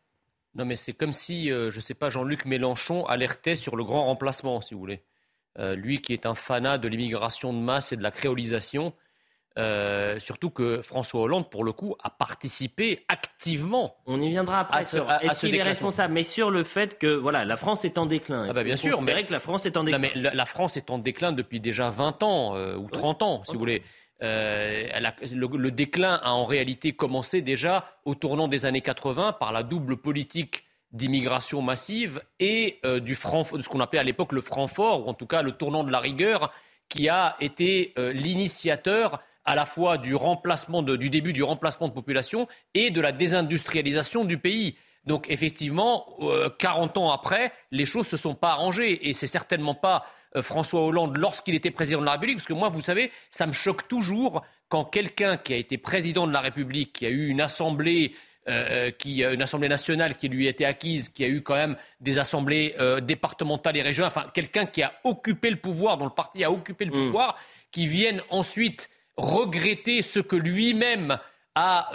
Non, 0.55 0.65
mais 0.65 0.75
c'est 0.75 0.93
comme 0.93 1.11
si, 1.11 1.51
euh, 1.51 1.71
je 1.71 1.77
ne 1.77 1.81
sais 1.81 1.95
pas, 1.95 2.09
Jean-Luc 2.09 2.45
Mélenchon 2.45 3.05
alertait 3.05 3.55
sur 3.55 3.75
le 3.75 3.83
grand 3.83 4.05
remplacement, 4.05 4.61
si 4.61 4.75
vous 4.75 4.79
voulez. 4.79 5.01
Euh, 5.59 5.75
lui 5.75 6.01
qui 6.01 6.13
est 6.13 6.25
un 6.25 6.35
fanat 6.35 6.77
de 6.77 6.87
l'immigration 6.87 7.53
de 7.53 7.59
masse 7.59 7.91
et 7.91 7.97
de 7.97 8.03
la 8.03 8.11
créolisation, 8.11 8.93
euh, 9.57 10.19
surtout 10.19 10.49
que 10.49 10.81
François 10.81 11.21
Hollande, 11.21 11.49
pour 11.49 11.63
le 11.63 11.71
coup, 11.71 11.95
a 12.03 12.09
participé 12.09 13.05
activement. 13.07 13.97
On 14.05 14.21
y 14.21 14.29
viendra 14.29 14.61
après. 14.61 14.83
sur 14.83 15.11
est-ce 15.11 15.41
qu'il 15.41 15.55
est 15.55 15.63
responsable 15.63 16.13
Mais 16.13 16.23
sur 16.23 16.51
le 16.51 16.63
fait 16.63 16.97
que 16.97 17.07
voilà, 17.07 17.45
la 17.45 17.57
France 17.57 17.85
est 17.85 17.97
en 17.97 18.05
déclin. 18.05 18.47
Ah 18.49 18.53
bah 18.53 18.63
bien 18.63 18.77
sûr, 18.77 19.01
mais 19.01 19.23
que 19.23 19.31
la 19.31 19.39
France 19.39 19.65
est 19.65 19.77
en 19.77 19.83
déclin. 19.83 19.99
mais 19.99 20.13
la, 20.15 20.45
France 20.45 20.77
est 20.77 20.89
en 20.89 20.97
déclin 20.97 21.31
depuis 21.31 21.59
déjà 21.59 21.89
20 21.89 22.23
ans 22.23 22.57
ou 22.77 22.89
30 22.89 23.21
ans, 23.21 23.43
si 23.45 23.53
vous 23.53 23.59
voulez. 23.59 23.83
Euh, 24.23 24.87
le, 25.33 25.71
déclin 25.71 26.19
a 26.23 26.31
en 26.31 26.45
réalité 26.45 26.93
commencé 26.93 27.41
déjà 27.41 27.85
au 28.05 28.15
tournant 28.15 28.47
des 28.47 28.65
années 28.65 28.81
80 28.81 29.33
par 29.33 29.51
la 29.51 29.63
double 29.63 29.97
politique 29.97 30.63
d'immigration 30.93 31.61
massive 31.61 32.21
et 32.39 32.79
euh, 32.85 32.99
du 32.99 33.15
franc, 33.15 33.45
de 33.51 33.61
ce 33.61 33.67
qu'on 33.67 33.81
appelait 33.81 33.99
à 33.99 34.03
l'époque 34.03 34.31
le 34.31 34.41
franc 34.41 34.67
fort, 34.67 35.05
ou 35.05 35.09
en 35.09 35.13
tout 35.13 35.25
cas 35.25 35.41
le 35.41 35.51
tournant 35.51 35.83
de 35.83 35.91
la 35.91 35.99
rigueur, 35.99 36.53
qui 36.87 37.09
a 37.09 37.35
été 37.41 37.93
euh, 37.97 38.13
l'initiateur 38.13 39.21
à 39.45 39.55
la 39.55 39.65
fois 39.65 39.97
du 39.97 40.15
remplacement 40.15 40.81
du 40.81 41.09
début 41.09 41.33
du 41.33 41.43
remplacement 41.43 41.87
de 41.87 41.93
population 41.93 42.47
et 42.73 42.91
de 42.91 43.01
la 43.01 43.11
désindustrialisation 43.11 44.25
du 44.25 44.37
pays. 44.37 44.75
Donc 45.05 45.25
effectivement, 45.29 46.17
40 46.59 46.97
ans 46.97 47.11
après, 47.11 47.51
les 47.71 47.85
choses 47.85 48.07
se 48.07 48.15
sont 48.15 48.35
pas 48.35 48.51
arrangées 48.51 49.09
et 49.09 49.13
c'est 49.13 49.27
certainement 49.27 49.75
pas 49.75 50.05
euh, 50.35 50.41
François 50.41 50.81
Hollande 50.81 51.17
lorsqu'il 51.17 51.55
était 51.55 51.71
président 51.71 51.99
de 51.99 52.05
la 52.05 52.13
République, 52.13 52.37
parce 52.37 52.47
que 52.47 52.53
moi, 52.53 52.69
vous 52.69 52.81
savez, 52.81 53.11
ça 53.29 53.45
me 53.45 53.51
choque 53.51 53.87
toujours 53.87 54.43
quand 54.67 54.83
quelqu'un 54.83 55.37
qui 55.37 55.53
a 55.53 55.57
été 55.57 55.77
président 55.77 56.25
de 56.25 56.33
la 56.33 56.41
République, 56.41 56.93
qui 56.93 57.05
a 57.05 57.09
eu 57.09 57.27
une 57.27 57.41
assemblée 57.41 58.15
euh, 58.49 58.91
qui, 58.91 59.23
une 59.23 59.41
assemblée 59.41 59.69
nationale 59.69 60.17
qui 60.17 60.27
lui 60.27 60.47
a 60.47 60.49
été 60.49 60.65
acquise, 60.65 61.09
qui 61.09 61.23
a 61.23 61.27
eu 61.27 61.41
quand 61.41 61.55
même 61.55 61.77
des 62.01 62.19
assemblées 62.19 62.75
euh, 62.79 62.99
départementales 62.99 63.77
et 63.77 63.81
régionales, 63.81 64.11
enfin 64.13 64.27
quelqu'un 64.33 64.65
qui 64.65 64.81
a 64.81 64.91
occupé 65.03 65.49
le 65.49 65.57
pouvoir, 65.57 65.97
dont 65.97 66.05
le 66.05 66.11
parti 66.11 66.43
a 66.43 66.51
occupé 66.51 66.85
le 66.85 66.91
mm. 66.91 67.05
pouvoir, 67.05 67.37
qui 67.71 67.87
vienne 67.87 68.21
ensuite 68.29 68.89
regretter 69.17 70.01
ce 70.01 70.19
que 70.19 70.35
lui-même 70.35 71.17
a, 71.55 71.91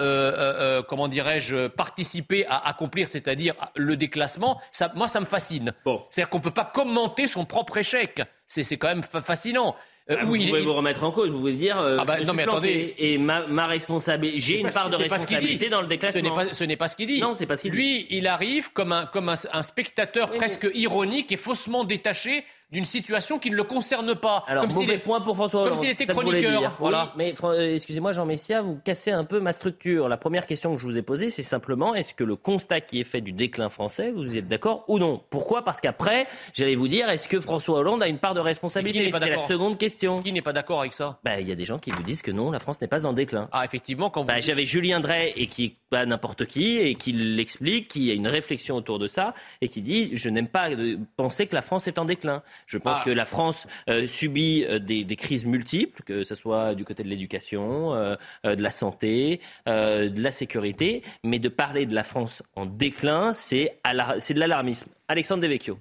comment 0.89 1.09
dirais-je, 1.09 1.67
participé 1.67 2.47
à 2.47 2.69
accomplir, 2.69 3.09
c'est-à-dire 3.09 3.55
le 3.75 3.97
déclassement, 3.97 4.61
moi, 4.95 5.09
ça 5.09 5.21
me 5.21 5.27
fascine. 5.27 5.73
C'est-à-dire 5.85 6.31
qu'on 6.31 6.39
ne 6.39 6.45
peut 6.45 6.53
pas 6.53 6.71
commenter 6.73 7.27
son 7.27 7.45
propre 7.45 7.79
échec. 7.79 8.23
C'est 8.47 8.77
quand 8.77 8.89
même 8.89 9.03
fascinant. 9.03 9.75
Euh, 10.11 10.17
ah, 10.19 10.25
vous 10.25 10.37
pouvez 10.37 10.63
vous 10.63 10.73
remettre 10.73 11.05
en 11.05 11.13
cause, 11.13 11.29
vous 11.29 11.39
pouvez 11.39 11.53
dire 11.53 11.79
euh, 11.79 11.99
ah 12.01 12.05
bah, 12.07 12.19
non 12.21 12.33
mais 12.33 12.45
attendez 12.45 12.95
et 12.97 13.19
ma, 13.19 13.47
ma 13.47 13.67
responsabilité 13.67 14.39
j'ai 14.39 14.61
une 14.61 14.71
part 14.71 14.89
de 14.89 14.97
responsabilité 14.97 15.69
dans 15.69 15.83
le 15.83 15.87
déclassement. 15.87 16.23
Ce 16.51 16.65
n'est 16.65 16.77
pas, 16.79 16.89
ce 16.89 16.97
qu'il 16.97 17.09
dit. 17.09 17.21
Non, 17.21 17.35
c'est 17.37 17.45
pas 17.45 17.57
ce 17.57 17.63
qu'il 17.63 17.73
dit. 17.73 17.77
Lui, 17.77 18.07
il 18.09 18.27
arrive 18.27 18.73
comme 18.73 18.93
un 18.93 19.05
comme 19.05 19.29
un, 19.29 19.63
spectateur 19.63 20.31
presque 20.31 20.67
ironique 20.73 21.31
et 21.31 21.37
faussement 21.37 21.85
détaché 21.85 22.45
d'une 22.71 22.85
situation 22.85 23.39
qui 23.39 23.51
ne 23.51 23.57
le 23.57 23.65
concerne 23.65 24.15
pas. 24.15 24.45
Alors, 24.47 24.67
comme 24.67 24.75
mauvais 24.75 24.99
point 24.99 25.21
pour 25.21 25.37
François 25.37 25.63
Hollande. 25.63 25.75
Comme 25.75 25.83
s'il 25.83 25.91
était 25.91 26.07
chroniqueur. 26.07 26.77
Voilà. 26.79 27.13
mais 27.17 27.35
euh, 27.43 27.75
excusez-moi, 27.75 28.13
Jean 28.13 28.27
Messia, 28.27 28.61
vous 28.61 28.79
cassez 28.85 29.11
un 29.11 29.25
peu 29.25 29.41
ma 29.41 29.53
structure. 29.53 30.09
La 30.09 30.19
première 30.19 30.47
question 30.47 30.75
que 30.75 30.81
je 30.81 30.87
vous 30.87 30.99
ai 30.99 31.03
posée, 31.03 31.31
c'est 31.31 31.43
simplement 31.43 31.95
est-ce 31.95 32.13
que 32.13 32.25
le 32.25 32.37
constat 32.37 32.81
qui 32.83 33.01
est 33.01 33.05
fait 33.05 33.23
du 33.23 33.33
déclin 33.33 33.71
français, 33.71 34.11
vous 34.11 34.37
êtes 34.37 34.49
d'accord 34.49 34.85
ou 34.89 34.99
non? 34.99 35.23
Pourquoi? 35.31 35.63
Parce 35.65 35.81
qu'après, 35.81 36.27
j'allais 36.53 36.75
vous 36.75 36.89
dire, 36.89 37.09
est-ce 37.09 37.29
que 37.29 37.41
François 37.41 37.79
Hollande 37.79 38.03
a 38.03 38.09
une 38.09 38.19
part 38.19 38.35
de 38.35 38.41
responsabilité? 38.41 39.11
C'était 39.11 39.31
la 39.31 39.47
seconde 39.47 39.79
question. 39.79 40.23
Qui 40.23 40.33
n'est 40.33 40.43
pas 40.43 40.53
d'accord 40.53 40.81
avec 40.81 40.93
ça? 40.93 41.19
Bah, 41.25 41.41
Il 41.41 41.49
y 41.49 41.53
a 41.53 41.55
des 41.55 41.65
gens 41.65 41.79
qui 41.79 41.91
vous 41.91 42.03
disent 42.03 42.23
que 42.23 42.31
non, 42.31 42.51
la 42.51 42.61
France 42.61 42.81
n'est 42.83 42.89
pas 42.89 43.07
en 43.07 43.15
déclin. 43.15 43.49
Ah, 43.53 43.65
effectivement, 43.65 44.11
quand 44.11 44.23
vous... 44.23 44.27
bah, 44.27 44.41
J'avais 44.41 44.67
Julien 44.67 45.01
Drey, 45.01 45.33
et 45.37 45.47
qui 45.47 45.75
pas 45.89 46.05
n'importe 46.05 46.45
qui, 46.45 46.79
et 46.79 46.95
qui 46.97 47.13
l'explique, 47.13 47.89
qui 47.89 48.11
a 48.11 48.15
une 48.15 48.29
réflexion 48.29 48.77
autour 48.77 48.99
de 48.99 49.07
ça, 49.07 49.33
et 49.63 49.69
qui 49.69 49.81
dit, 49.81 50.11
je 50.13 50.29
n'aime 50.29 50.49
pas 50.49 50.69
penser 51.17 51.47
que 51.47 51.55
la 51.55 51.63
France 51.63 51.89
est 51.89 51.99
en 51.99 52.05
déclin. 52.05 52.43
Je 52.67 52.79
pense 52.79 52.99
ah. 53.01 53.05
que 53.05 53.11
la 53.11 53.25
France 53.25 53.67
euh, 53.89 54.07
subit 54.07 54.65
euh, 54.69 54.79
des, 54.79 55.05
crises 55.17 55.45
multiples, 55.45 56.03
que 56.03 56.25
ce 56.25 56.35
soit 56.35 56.75
du 56.75 56.85
côté 56.85 57.03
de 57.03 57.09
l'éducation, 57.09 57.95
euh, 57.95 58.17
de 58.45 58.63
la 58.63 58.71
santé, 58.71 59.41
de 59.67 60.21
la 60.21 60.31
sécurité, 60.31 61.03
mais 61.25 61.39
de 61.39 61.49
parler 61.49 61.87
de 61.87 61.95
la 61.95 62.05
France 62.05 62.43
en 62.57 62.67
déclin, 62.67 63.33
c'est 63.33 63.79
de 63.85 64.39
l'alarmisme. 64.39 64.91
Alexandre 65.09 65.43
Devecchio. 65.43 65.79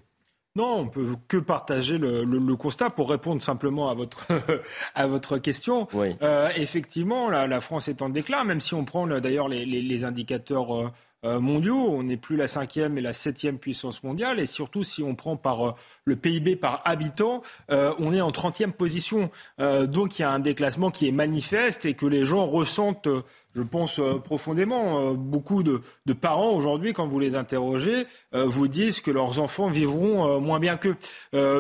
Non, 0.58 0.80
on 0.80 0.88
peut 0.88 1.16
que 1.28 1.38
partager 1.38 2.00
le, 2.00 2.56
constat 2.56 2.90
pour 2.90 3.12
répondre 3.12 3.44
simplement 3.44 3.92
à 3.92 3.94
votre 3.94 4.26
à 4.96 5.06
votre 5.06 5.38
question. 5.38 5.88
effectivement, 6.56 7.30
la, 7.30 7.62
France 7.62 7.88
est 7.90 8.02
en 8.02 8.10
déclin, 8.10 8.44
même 8.44 8.60
si 8.60 8.74
on 8.74 8.84
prend 8.84 9.06
d'ailleurs 9.06 9.50
les, 9.50 10.04
indicateurs 10.04 10.76
euh, 10.76 10.90
mondiaux. 11.24 11.90
On 11.90 12.04
n'est 12.04 12.18
plus 12.18 12.36
la 12.36 12.48
cinquième 12.48 12.98
et 12.98 13.02
la 13.02 13.14
septième 13.14 13.58
puissance 13.58 14.04
mondiale. 14.04 14.40
Et 14.40 14.46
surtout, 14.46 14.84
si 14.84 15.04
on 15.04 15.16
prend 15.16 15.38
par 15.38 15.68
euh, 15.68 15.74
le 16.06 16.16
PIB 16.16 16.56
par 16.56 16.82
habitant, 16.86 17.42
euh, 17.72 17.94
on 18.00 18.14
est 18.14 18.22
en 18.22 18.32
30e 18.32 18.72
position. 18.72 19.30
donc 19.60 20.20
il 20.20 20.22
y 20.22 20.26
a 20.26 20.32
un 20.32 20.40
déclassement 20.40 20.92
qui 20.92 21.08
est 21.08 21.12
manifeste 21.12 21.86
et 21.86 21.94
que 21.94 22.06
les 22.06 22.26
gens 22.26 22.46
ressentent 22.46 23.10
je 23.58 23.64
pense 23.64 24.00
euh, 24.00 24.20
profondément. 24.20 25.00
Euh, 25.00 25.14
beaucoup 25.14 25.64
de, 25.64 25.82
parents 26.14 26.52
aujourd'hui, 26.52 26.94
quand 26.94 27.08
vous 27.08 27.20
les 27.20 27.36
interrogez, 27.36 28.06
euh, 28.34 28.46
vous 28.46 28.68
disent 28.68 29.02
que 29.02 29.12
leurs 29.12 29.40
enfants 29.40 29.68
vivront 29.68 30.40
moins 30.40 30.60
bien 30.60 30.78
qu'eux. 30.78 30.96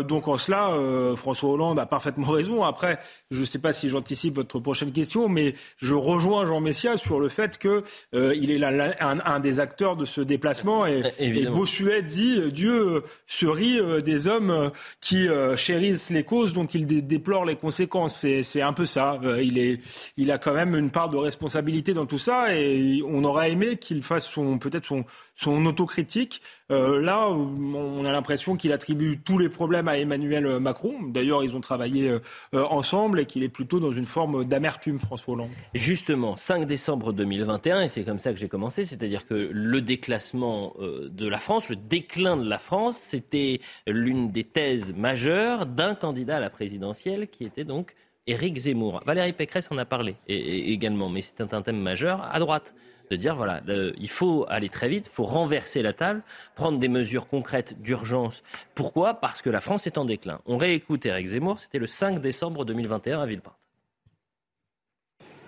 donc 0.04 0.28
en 0.28 0.38
cela, 0.38 0.76
François 1.16 1.50
Hollande 1.50 1.80
a 1.80 1.86
parfaitement 1.86 2.32
raison. 2.32 2.64
Après, 2.64 3.00
je 3.32 3.40
ne 3.40 3.46
sais 3.46 3.60
pas 3.60 3.74
si 3.74 3.90
j'anticipe 3.90 4.36
votre 4.36 4.60
prochaine 4.60 4.92
question, 4.92 5.30
mais 5.30 5.56
je 5.78 5.94
rejoins 5.94 6.46
Jean 6.46 6.60
Messia 6.60 6.98
sur 6.98 7.20
le 7.20 7.30
fait 7.30 7.58
qu'il 7.58 8.52
est 8.52 8.64
un, 9.00 9.40
des 9.40 9.60
acteurs 9.60 9.96
de 9.96 10.06
ce 10.06 10.22
déplacement. 10.22 10.86
Et, 10.86 11.04
et 11.20 11.46
Bossuet 11.48 12.02
dit 12.02 12.52
Dieu 12.52 13.04
se 13.28 13.46
rit 13.46 13.80
des 14.04 14.28
hommes 14.28 14.72
qui 15.02 15.28
chérissent 15.56 16.10
les 16.10 16.24
causes 16.24 16.54
dont 16.54 16.66
il 16.66 16.86
déplore 17.06 17.46
les 17.46 17.56
conséquences. 17.56 18.26
C'est 18.42 18.62
un 18.62 18.74
peu 18.74 18.86
ça. 18.86 19.20
il, 19.42 19.58
est, 19.58 19.80
il 20.18 20.32
a 20.32 20.38
quand 20.38 20.54
même 20.54 20.76
une 20.76 20.90
part 20.90 21.10
de 21.10 21.18
responsabilité 21.18 21.87
dans 21.94 22.06
tout 22.06 22.18
ça 22.18 22.56
et 22.56 23.02
on 23.06 23.24
aurait 23.24 23.52
aimé 23.52 23.78
qu'il 23.78 24.04
fasse 24.04 24.30
peut-être 24.60 24.86
son, 24.86 25.06
son 25.36 25.66
autocritique. 25.66 26.42
Euh, 26.72 27.00
là, 27.00 27.30
on 27.30 28.04
a 28.04 28.12
l'impression 28.12 28.56
qu'il 28.56 28.74
attribue 28.74 29.20
tous 29.24 29.38
les 29.38 29.50
problèmes 29.50 29.88
à 29.88 29.98
Emmanuel 29.98 30.60
Macron. 30.60 30.96
D'ailleurs, 31.04 31.44
ils 31.44 31.56
ont 31.56 31.62
travaillé 31.62 32.10
euh, 32.10 32.20
ensemble 32.54 33.20
et 33.20 33.26
qu'il 33.26 33.44
est 33.44 33.50
plutôt 33.50 33.80
dans 33.80 33.92
une 33.92 34.06
forme 34.06 34.46
d'amertume, 34.46 35.00
François 35.00 35.36
Hollande. 35.36 35.50
Justement, 35.74 36.36
5 36.36 36.66
décembre 36.66 37.14
2021, 37.14 37.82
et 37.82 37.88
c'est 37.88 38.04
comme 38.04 38.20
ça 38.20 38.34
que 38.34 38.40
j'ai 38.40 38.50
commencé, 38.50 38.86
c'est-à-dire 38.86 39.28
que 39.28 39.50
le 39.52 39.82
déclassement 39.82 40.74
euh, 40.80 41.08
de 41.10 41.28
la 41.28 41.38
France, 41.38 41.70
le 41.70 41.76
déclin 41.76 42.36
de 42.36 42.50
la 42.50 42.58
France, 42.58 42.98
c'était 42.98 43.62
l'une 43.86 44.32
des 44.32 44.44
thèses 44.44 44.94
majeures 44.94 45.66
d'un 45.66 45.96
candidat 45.96 46.38
à 46.38 46.40
la 46.40 46.50
présidentielle 46.50 47.28
qui 47.28 47.46
était 47.46 47.64
donc 47.64 47.94
Éric 48.28 48.58
Zemmour. 48.58 49.02
Valérie 49.06 49.34
Pécresse 49.34 49.70
en 49.72 49.78
a 49.78 49.86
parlé 49.86 50.16
également, 50.28 51.10
mais 51.10 51.22
c'est 51.22 51.41
un 51.41 51.62
thème 51.62 51.82
majeur 51.82 52.28
à 52.32 52.40
droite 52.40 52.74
de 53.10 53.16
dire 53.16 53.38
voilà, 53.38 53.62
il 53.98 54.10
faut 54.10 54.45
aller 54.49 54.68
très 54.68 54.90
vite, 54.90 55.08
il 55.10 55.16
faut 55.16 55.24
renverser 55.24 55.82
la 55.82 55.94
table, 55.94 56.22
prendre 56.56 56.78
des 56.78 56.90
mesures 56.90 57.30
concrètes 57.30 57.82
d'urgence. 57.82 58.44
Pourquoi? 58.76 59.14
Parce 59.14 59.41
que 59.41 59.49
la 59.49 59.62
France 59.62 59.88
est 59.88 59.98
en 59.98 60.04
déclin. 60.04 60.41
On 60.45 60.58
réécoute 60.58 61.06
Eric 61.06 61.28
Zemmour, 61.28 61.58
c'était 61.58 61.80
le 61.80 61.88
5 61.88 62.20
décembre 62.20 62.66
2021 62.66 63.22
à 63.22 63.26
Villepinte. 63.26 63.56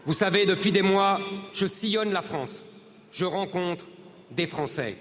Vous 0.05 0.13
savez, 0.13 0.45
depuis 0.45 0.71
des 0.71 0.81
mois, 0.81 1.19
je 1.53 1.65
sillonne 1.65 2.13
la 2.13 2.21
France. 2.21 2.63
Je 3.11 3.25
rencontre 3.25 3.85
des 4.31 4.47
Français. 4.47 4.95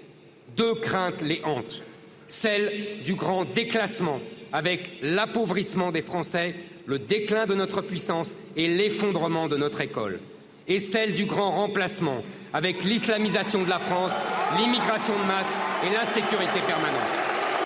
Deux 0.57 0.75
craintes 0.75 1.21
les 1.21 1.41
hantent. 1.45 1.81
Celle 2.27 3.03
du 3.05 3.15
grand 3.15 3.45
déclassement, 3.45 4.19
avec 4.51 4.99
l'appauvrissement 5.01 5.91
des 5.91 6.01
Français, 6.01 6.55
le 6.89 6.97
déclin 6.97 7.45
de 7.45 7.53
notre 7.53 7.81
puissance 7.81 8.35
et 8.55 8.67
l'effondrement 8.67 9.47
de 9.47 9.55
notre 9.55 9.79
école. 9.81 10.19
Et 10.67 10.79
celle 10.79 11.13
du 11.13 11.25
grand 11.25 11.51
remplacement, 11.51 12.23
avec 12.51 12.83
l'islamisation 12.83 13.63
de 13.63 13.69
la 13.69 13.77
France, 13.77 14.11
l'immigration 14.57 15.13
de 15.13 15.27
masse 15.27 15.53
et 15.85 15.93
l'insécurité 15.93 16.59
permanente. 16.65 17.65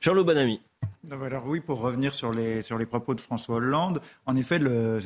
Jean-Loup. 0.00 0.24
Alors 1.10 1.46
oui, 1.46 1.60
pour 1.60 1.80
revenir 1.80 2.14
sur 2.14 2.32
les, 2.32 2.62
propos 2.86 3.14
de 3.14 3.20
François 3.20 3.56
Hollande, 3.56 4.00
en 4.26 4.34
effet, 4.34 4.58
le, 4.58 5.00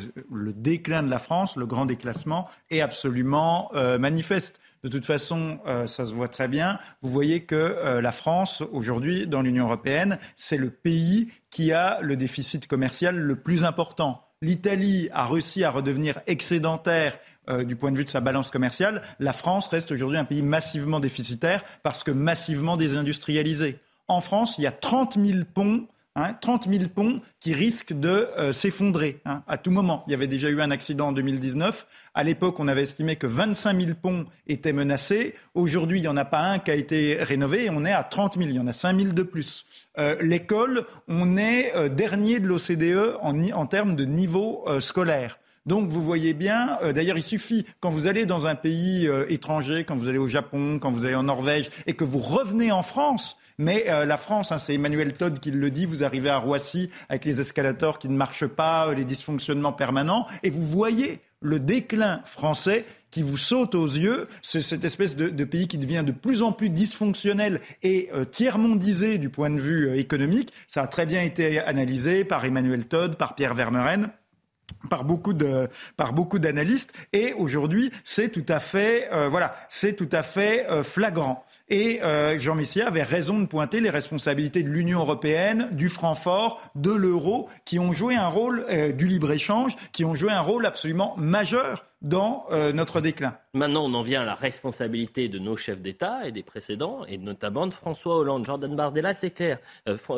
déclin 0.55 1.03
de 1.03 1.11
la 1.11 1.19
France, 1.19 1.57
le 1.57 1.67
grand 1.67 1.85
déclassement, 1.85 2.49
est 2.71 2.81
absolument 2.81 3.71
euh, 3.75 3.99
manifeste. 3.99 4.61
De 4.83 4.89
toute 4.89 5.05
façon, 5.05 5.59
euh, 5.67 5.87
ça 5.87 6.07
se 6.07 6.15
voit 6.15 6.29
très 6.29 6.49
bien. 6.49 6.79
Vous 7.03 7.11
voyez 7.11 7.45
que 7.45 7.55
euh, 7.55 8.01
la 8.01 8.13
France, 8.13 8.63
aujourd'hui, 8.73 9.27
dans 9.27 9.43
l'Union 9.43 9.67
européenne, 9.67 10.19
c'est 10.37 10.57
le 10.57 10.71
pays 10.71 11.31
qui 11.51 11.73
a 11.73 12.01
le 12.01 12.17
déficit 12.17 12.67
commercial 12.67 13.17
le 13.17 13.37
plus 13.37 13.65
important. 13.65 14.25
L'Italie 14.41 15.11
a 15.13 15.27
réussi 15.27 15.65
à 15.65 15.71
redevenir 15.71 16.21
excédentaire 16.27 17.19
du 17.67 17.77
point 17.77 17.93
de 17.93 17.99
vue 17.99 18.07
de 18.07 18.11
sa 18.11 18.21
balance 18.21 18.51
commerciale. 18.51 19.03
La 19.19 19.35
France 19.35 19.69
reste 19.69 19.91
aujourd'hui 19.91 20.17
un 20.17 20.25
pays 20.25 20.43
massivement 20.43 20.99
déficitaire 20.99 21.63
parce 21.83 22.05
que 22.05 22.11
massivement 22.11 22.79
désindustrialisé. 22.79 23.79
En 24.11 24.21
France, 24.21 24.57
il 24.59 24.63
y 24.63 24.67
a 24.67 24.73
30 24.73 25.19
000 25.19 25.45
ponts 25.55 25.87
Hein, 26.17 26.35
30 26.41 26.69
000 26.69 26.89
ponts 26.93 27.21
qui 27.39 27.55
risquent 27.55 27.93
de 27.93 28.29
euh, 28.37 28.53
s'effondrer 28.53 29.21
hein, 29.25 29.45
à 29.47 29.59
tout 29.59 29.71
moment. 29.71 30.03
Il 30.09 30.11
y 30.11 30.15
avait 30.15 30.27
déjà 30.27 30.51
eu 30.51 30.61
un 30.61 30.73
accident 30.73 31.09
en 31.09 31.13
2019. 31.13 31.87
À 32.15 32.25
l'époque, 32.25 32.59
on 32.59 32.67
avait 32.67 32.83
estimé 32.83 33.15
que 33.15 33.29
25 33.29 33.81
000 33.81 33.93
ponts 33.95 34.25
étaient 34.49 34.73
menacés. 34.73 35.37
Aujourd'hui, 35.55 36.01
il 36.01 36.03
n'y 36.03 36.09
en 36.09 36.17
a 36.17 36.25
pas 36.25 36.41
un 36.41 36.59
qui 36.59 36.73
a 36.73 36.75
été 36.75 37.19
rénové 37.23 37.71
on 37.71 37.85
est 37.85 37.93
à 37.93 38.03
30 38.03 38.39
000. 38.39 38.49
Il 38.49 38.57
y 38.57 38.59
en 38.59 38.67
a 38.67 38.73
5 38.73 38.99
000 38.99 39.13
de 39.13 39.23
plus. 39.23 39.65
Euh, 39.99 40.17
l'école, 40.21 40.85
on 41.07 41.37
est 41.37 41.77
euh, 41.77 41.89
dernier 41.89 42.41
de 42.41 42.49
l'OCDE 42.49 43.17
en, 43.23 43.67
termes 43.67 43.95
de 43.95 44.05
niveau 44.05 44.67
scolaire. 44.81 45.39
Donc 45.67 45.91
vous 45.91 46.01
voyez 46.01 46.33
bien, 46.33 46.79
d'ailleurs 46.95 47.19
il 47.19 47.23
suffit, 47.23 47.67
quand 47.81 47.91
vous 47.91 48.07
allez 48.07 48.27
dans 48.27 48.47
un 48.47 48.55
pays 48.55 49.09
étranger, 49.29 49.85
quand 49.85 49.95
vous 49.95 50.09
allez 50.09 50.19
au 50.19 50.29
Japon, 50.29 50.79
quand 50.81 50.91
vous 50.91 51.05
allez 51.05 51.15
en 51.15 51.25
Norvège, 51.25 51.69
et 51.87 51.93
que 51.93 52.05
vous 52.05 52.19
revenez 52.19 52.73
en 52.73 52.83
France, 52.83 53.37
mais 53.61 53.85
euh, 53.91 54.07
la 54.07 54.17
France, 54.17 54.53
hein, 54.53 54.59
c'est 54.59 54.73
Emmanuel 54.73 55.13
Todd 55.13 55.39
qui 55.39 55.51
le 55.51 55.71
dit, 55.71 55.85
vous 55.85 56.03
arrivez 56.03 56.31
à 56.31 56.39
Roissy 56.39 56.89
avec 57.11 57.27
les 57.27 57.43
escalators 57.43 57.99
qui 57.99 58.09
ne 58.09 58.17
marchent 58.17 58.47
pas, 58.47 58.89
euh, 58.89 58.95
les 58.95 59.05
dysfonctionnements 59.05 59.75
permanents, 59.75 60.27
et 60.43 60.49
vous 60.49 60.63
voyez 60.63 61.21
le 61.43 61.61
déclin 61.61 62.23
français 62.25 62.87
qui 63.11 63.23
vous 63.23 63.37
saute 63.37 63.75
aux 63.75 63.87
yeux, 63.87 64.29
c'est 64.41 64.63
cette 64.63 64.85
espèce 64.85 65.15
de, 65.15 65.45
pays 65.45 65.69
qui 65.69 65.77
devient 65.77 66.05
de 66.07 66.13
plus 66.13 66.41
en 66.41 66.53
plus 66.53 66.71
dysfonctionnel 66.71 67.61
et 67.83 68.09
euh, 68.15 68.25
tiers-mondisé 68.25 69.19
du 69.19 69.29
point 69.29 69.51
de 69.51 69.61
vue 69.61 69.95
économique. 69.99 70.55
Ça 70.67 70.83
a 70.83 70.87
très 70.87 71.05
bien 71.05 71.21
été 71.21 71.59
analysé 71.61 72.25
par 72.25 72.43
Emmanuel 72.47 72.87
Todd, 72.87 73.17
par 73.17 73.35
Pierre 73.35 73.55
Vermeuren 73.55 74.11
par 74.89 75.05
beaucoup 75.05 75.33
de 75.33 75.69
par 75.97 76.13
beaucoup 76.13 76.39
d'analystes. 76.39 76.93
Et 77.13 77.33
aujourd'hui 77.35 77.91
c'est 78.05 78.29
tout 78.31 78.47
à 78.49 78.61
fait 78.61 79.09
voilà 79.29 79.55
c'est 79.69 79.95
tout 79.95 80.09
à 80.13 80.23
fait 80.23 80.67
flagrant 80.83 81.45
et 81.71 82.03
euh, 82.03 82.37
Jean 82.39 82.57
Messia 82.57 82.89
avait 82.89 83.05
raison 83.05 83.39
de 83.39 83.47
pointer 83.47 83.81
les 83.81 83.91
responsabilités 83.91 84.65
de 84.65 84.69
l'Union 84.69 85.01
européenne, 85.01 85.69
du 85.71 85.89
franc 85.89 86.17
fort, 86.17 86.61
de 86.75 86.91
l'euro, 86.91 87.49
qui 87.65 87.79
ont 87.79 87.93
joué 87.93 88.17
un 88.17 88.27
rôle 88.27 88.67
euh, 88.69 88.91
du 88.91 89.07
libre-échange, 89.07 89.77
qui 89.93 90.05
ont 90.05 90.17
joué 90.17 90.33
un 90.33 90.41
rôle 90.41 90.67
absolument 90.67 91.15
majeur 91.17 91.87
dans 92.03 92.47
euh, 92.51 92.73
notre 92.73 93.01
déclin. 93.01 93.37
Maintenant, 93.55 93.85
on 93.85 93.95
en 93.95 94.03
vient 94.03 94.23
à 94.23 94.25
la 94.25 94.35
responsabilité 94.35 95.29
de 95.29 95.39
nos 95.39 95.57
chefs 95.57 95.81
d'État 95.81 96.27
et 96.27 96.33
des 96.33 96.43
précédents, 96.43 97.05
et 97.07 97.19
notamment 97.19 97.69
de 97.69 97.73
François 97.73 98.17
Hollande. 98.17 98.45
Jordan 98.45 98.75
Bardella, 98.75 99.15
c'est 99.15 99.31
clair. 99.31 99.59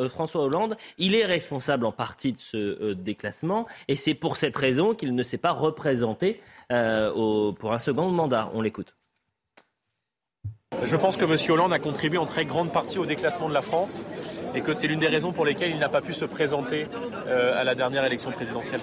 François 0.09 0.43
Hollande, 0.43 0.75
il 0.97 1.13
est 1.13 1.25
responsable 1.25 1.85
en 1.85 1.91
partie 1.91 2.31
de 2.31 2.39
ce 2.39 2.93
déclassement, 2.93 3.67
et 3.87 3.95
c'est 3.95 4.13
pour 4.15 4.37
cette 4.37 4.55
raison 4.57 4.95
qu'il 4.95 5.13
ne 5.13 5.23
s'est 5.23 5.37
pas 5.37 5.51
représenté 5.51 6.39
pour 6.69 7.73
un 7.73 7.79
second 7.79 8.09
mandat. 8.09 8.49
On 8.53 8.61
l'écoute. 8.61 8.95
Je 10.83 10.95
pense 10.95 11.17
que 11.17 11.25
M. 11.25 11.37
Hollande 11.49 11.73
a 11.73 11.79
contribué 11.79 12.17
en 12.17 12.25
très 12.25 12.45
grande 12.45 12.71
partie 12.71 12.97
au 12.97 13.05
déclassement 13.05 13.47
de 13.47 13.53
la 13.53 13.61
France 13.61 14.05
et 14.55 14.61
que 14.61 14.73
c'est 14.73 14.87
l'une 14.87 14.99
des 14.99 15.07
raisons 15.07 15.31
pour 15.31 15.45
lesquelles 15.45 15.71
il 15.71 15.79
n'a 15.79 15.89
pas 15.89 16.01
pu 16.01 16.13
se 16.13 16.25
présenter 16.25 16.87
euh, 17.27 17.59
à 17.59 17.63
la 17.63 17.75
dernière 17.75 18.03
élection 18.05 18.31
présidentielle. 18.31 18.81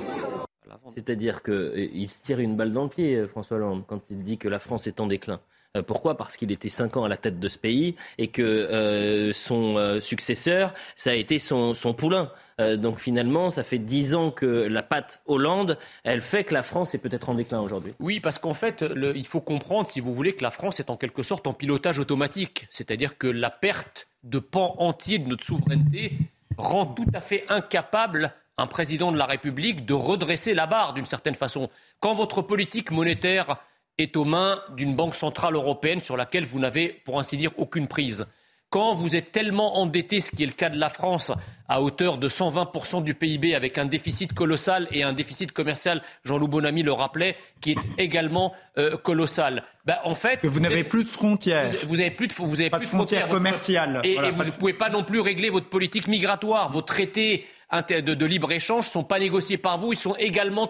C'est-à-dire 0.95 1.43
qu'il 1.43 2.11
se 2.11 2.21
tire 2.23 2.41
une 2.41 2.57
balle 2.57 2.73
dans 2.73 2.85
le 2.85 2.89
pied, 2.89 3.17
euh, 3.17 3.29
François 3.29 3.59
Hollande, 3.59 3.85
quand 3.87 4.11
il 4.11 4.23
dit 4.23 4.39
que 4.39 4.49
la 4.49 4.59
France 4.59 4.87
est 4.87 5.01
en 5.01 5.07
déclin. 5.07 5.41
Pourquoi? 5.87 6.17
Parce 6.17 6.37
qu'il 6.37 6.51
était 6.51 6.69
cinq 6.69 6.97
ans 6.97 7.05
à 7.05 7.09
la 7.09 7.17
tête 7.17 7.39
de 7.39 7.49
ce 7.49 7.59
pays 7.59 7.95
et 8.19 8.29
que 8.29 9.31
son 9.33 10.01
successeur, 10.01 10.75
ça 10.97 11.11
a 11.11 11.15
été 11.15 11.39
son 11.39 11.95
poulain. 11.97 12.31
Euh, 12.61 12.77
donc 12.77 12.99
finalement, 12.99 13.51
ça 13.51 13.63
fait 13.63 13.79
dix 13.79 14.15
ans 14.15 14.31
que 14.31 14.47
la 14.47 14.83
patte 14.83 15.23
Hollande, 15.27 15.79
elle 16.05 16.21
fait 16.21 16.45
que 16.45 16.55
la 16.55 16.63
France 16.63 16.95
est 16.95 16.99
peut-être 16.99 17.31
en 17.31 17.35
déclin 17.35 17.61
aujourd'hui. 17.61 17.95
Oui, 18.01 18.21
parce 18.21 18.39
qu'en 18.39 18.55
fait, 18.55 18.85
il 19.15 19.27
faut 19.27 19.41
comprendre, 19.41 19.89
si 19.89 20.01
vous 20.01 20.15
voulez, 20.15 20.35
que 20.35 20.43
la 20.43 20.51
France 20.51 20.79
est 20.81 20.91
en 20.91 20.97
quelque 20.97 21.23
sorte 21.23 21.47
en 21.47 21.53
pilotage 21.53 21.99
automatique. 21.99 22.67
C'est-à-dire 22.71 23.17
que 23.17 23.27
la 23.27 23.51
perte 23.51 24.09
de 24.25 24.39
pan 24.39 24.75
entier 24.79 25.19
de 25.19 25.29
notre 25.29 25.45
souveraineté 25.45 26.19
rend 26.59 26.87
tout 26.87 27.09
à 27.15 27.21
fait 27.21 27.45
incapable 27.49 28.33
un 28.59 28.67
président 28.67 29.11
de 29.11 29.17
la 29.17 29.25
République 29.25 29.87
de 29.87 29.95
redresser 29.95 30.53
la 30.53 30.67
barre 30.67 30.93
d'une 30.93 31.07
certaine 31.07 31.35
façon. 31.35 31.71
Quand 32.01 32.13
votre 32.13 32.43
politique 32.43 32.91
monétaire 32.91 33.57
est 34.03 34.17
aux 34.17 34.25
mains 34.25 34.61
d'une 34.77 34.95
banque 34.95 35.15
centrale 35.15 35.55
européenne 35.55 36.01
sur 36.01 36.17
laquelle 36.17 36.45
vous 36.45 36.59
n'avez, 36.59 36.89
pour 37.05 37.19
ainsi 37.19 37.37
dire, 37.37 37.53
aucune 37.57 37.89
prise, 37.89 38.27
quand 38.71 38.95
vous 38.95 39.17
êtes 39.17 39.33
tellement 39.33 39.79
endetté, 39.79 40.21
ce 40.21 40.31
qui 40.31 40.45
est 40.45 40.47
le 40.47 40.53
cas 40.53 40.71
de 40.71 40.79
la 40.79 40.91
France, 40.91 41.33
à 41.69 41.83
hauteur 41.83 42.19
de 42.19 42.29
120% 42.29 43.03
du 43.03 43.15
PIB, 43.15 43.57
avec 43.57 43.79
un 43.79 43.85
déficit 43.85 44.33
colossal 44.33 44.87
et 44.93 45.03
un 45.03 45.13
déficit 45.13 45.51
commercial, 45.51 46.03
Jean-Loup 46.25 46.47
Bonamy 46.47 46.85
le 46.85 46.93
rappelait, 46.93 47.37
qui 47.61 47.73
est 47.73 47.79
également 47.99 48.55
euh, 48.79 48.97
colossal. 48.97 49.65
Ben, 49.85 49.97
en 50.05 50.15
fait, 50.15 50.39
que 50.39 50.47
vous 50.47 50.61
n'avez 50.61 50.85
plus 50.85 51.03
de 51.03 51.09
frontières. 51.09 51.69
Vous, 51.89 51.97
n'avez 51.97 52.13
plus 52.13 52.29
de, 52.29 52.35
vous 52.35 52.61
avez 52.61 52.71
pas 52.71 52.79
plus 52.79 52.87
de 52.87 52.91
frontières, 52.91 53.29
commerciales. 53.29 54.01
Et, 54.05 54.17
vous 54.31 54.45
ne 54.45 54.51
pouvez 54.51 54.75
pas 54.75 54.89
non 54.89 55.03
plus 55.03 55.21
régler 55.21 55.51
votre 55.51 55.69
politique 55.69 56.07
migratoire. 56.07 56.71
Vos 56.71 56.83
traités 56.83 57.47
de, 57.73 58.25
libre-échange 58.27 58.87
ne 58.87 58.91
sont 58.91 59.05
pas 59.05 59.19
négociés 59.19 59.59
par 59.59 59.79
vous, 59.79 59.93
ils 59.93 59.99
sont 59.99 60.17
également 60.17 60.69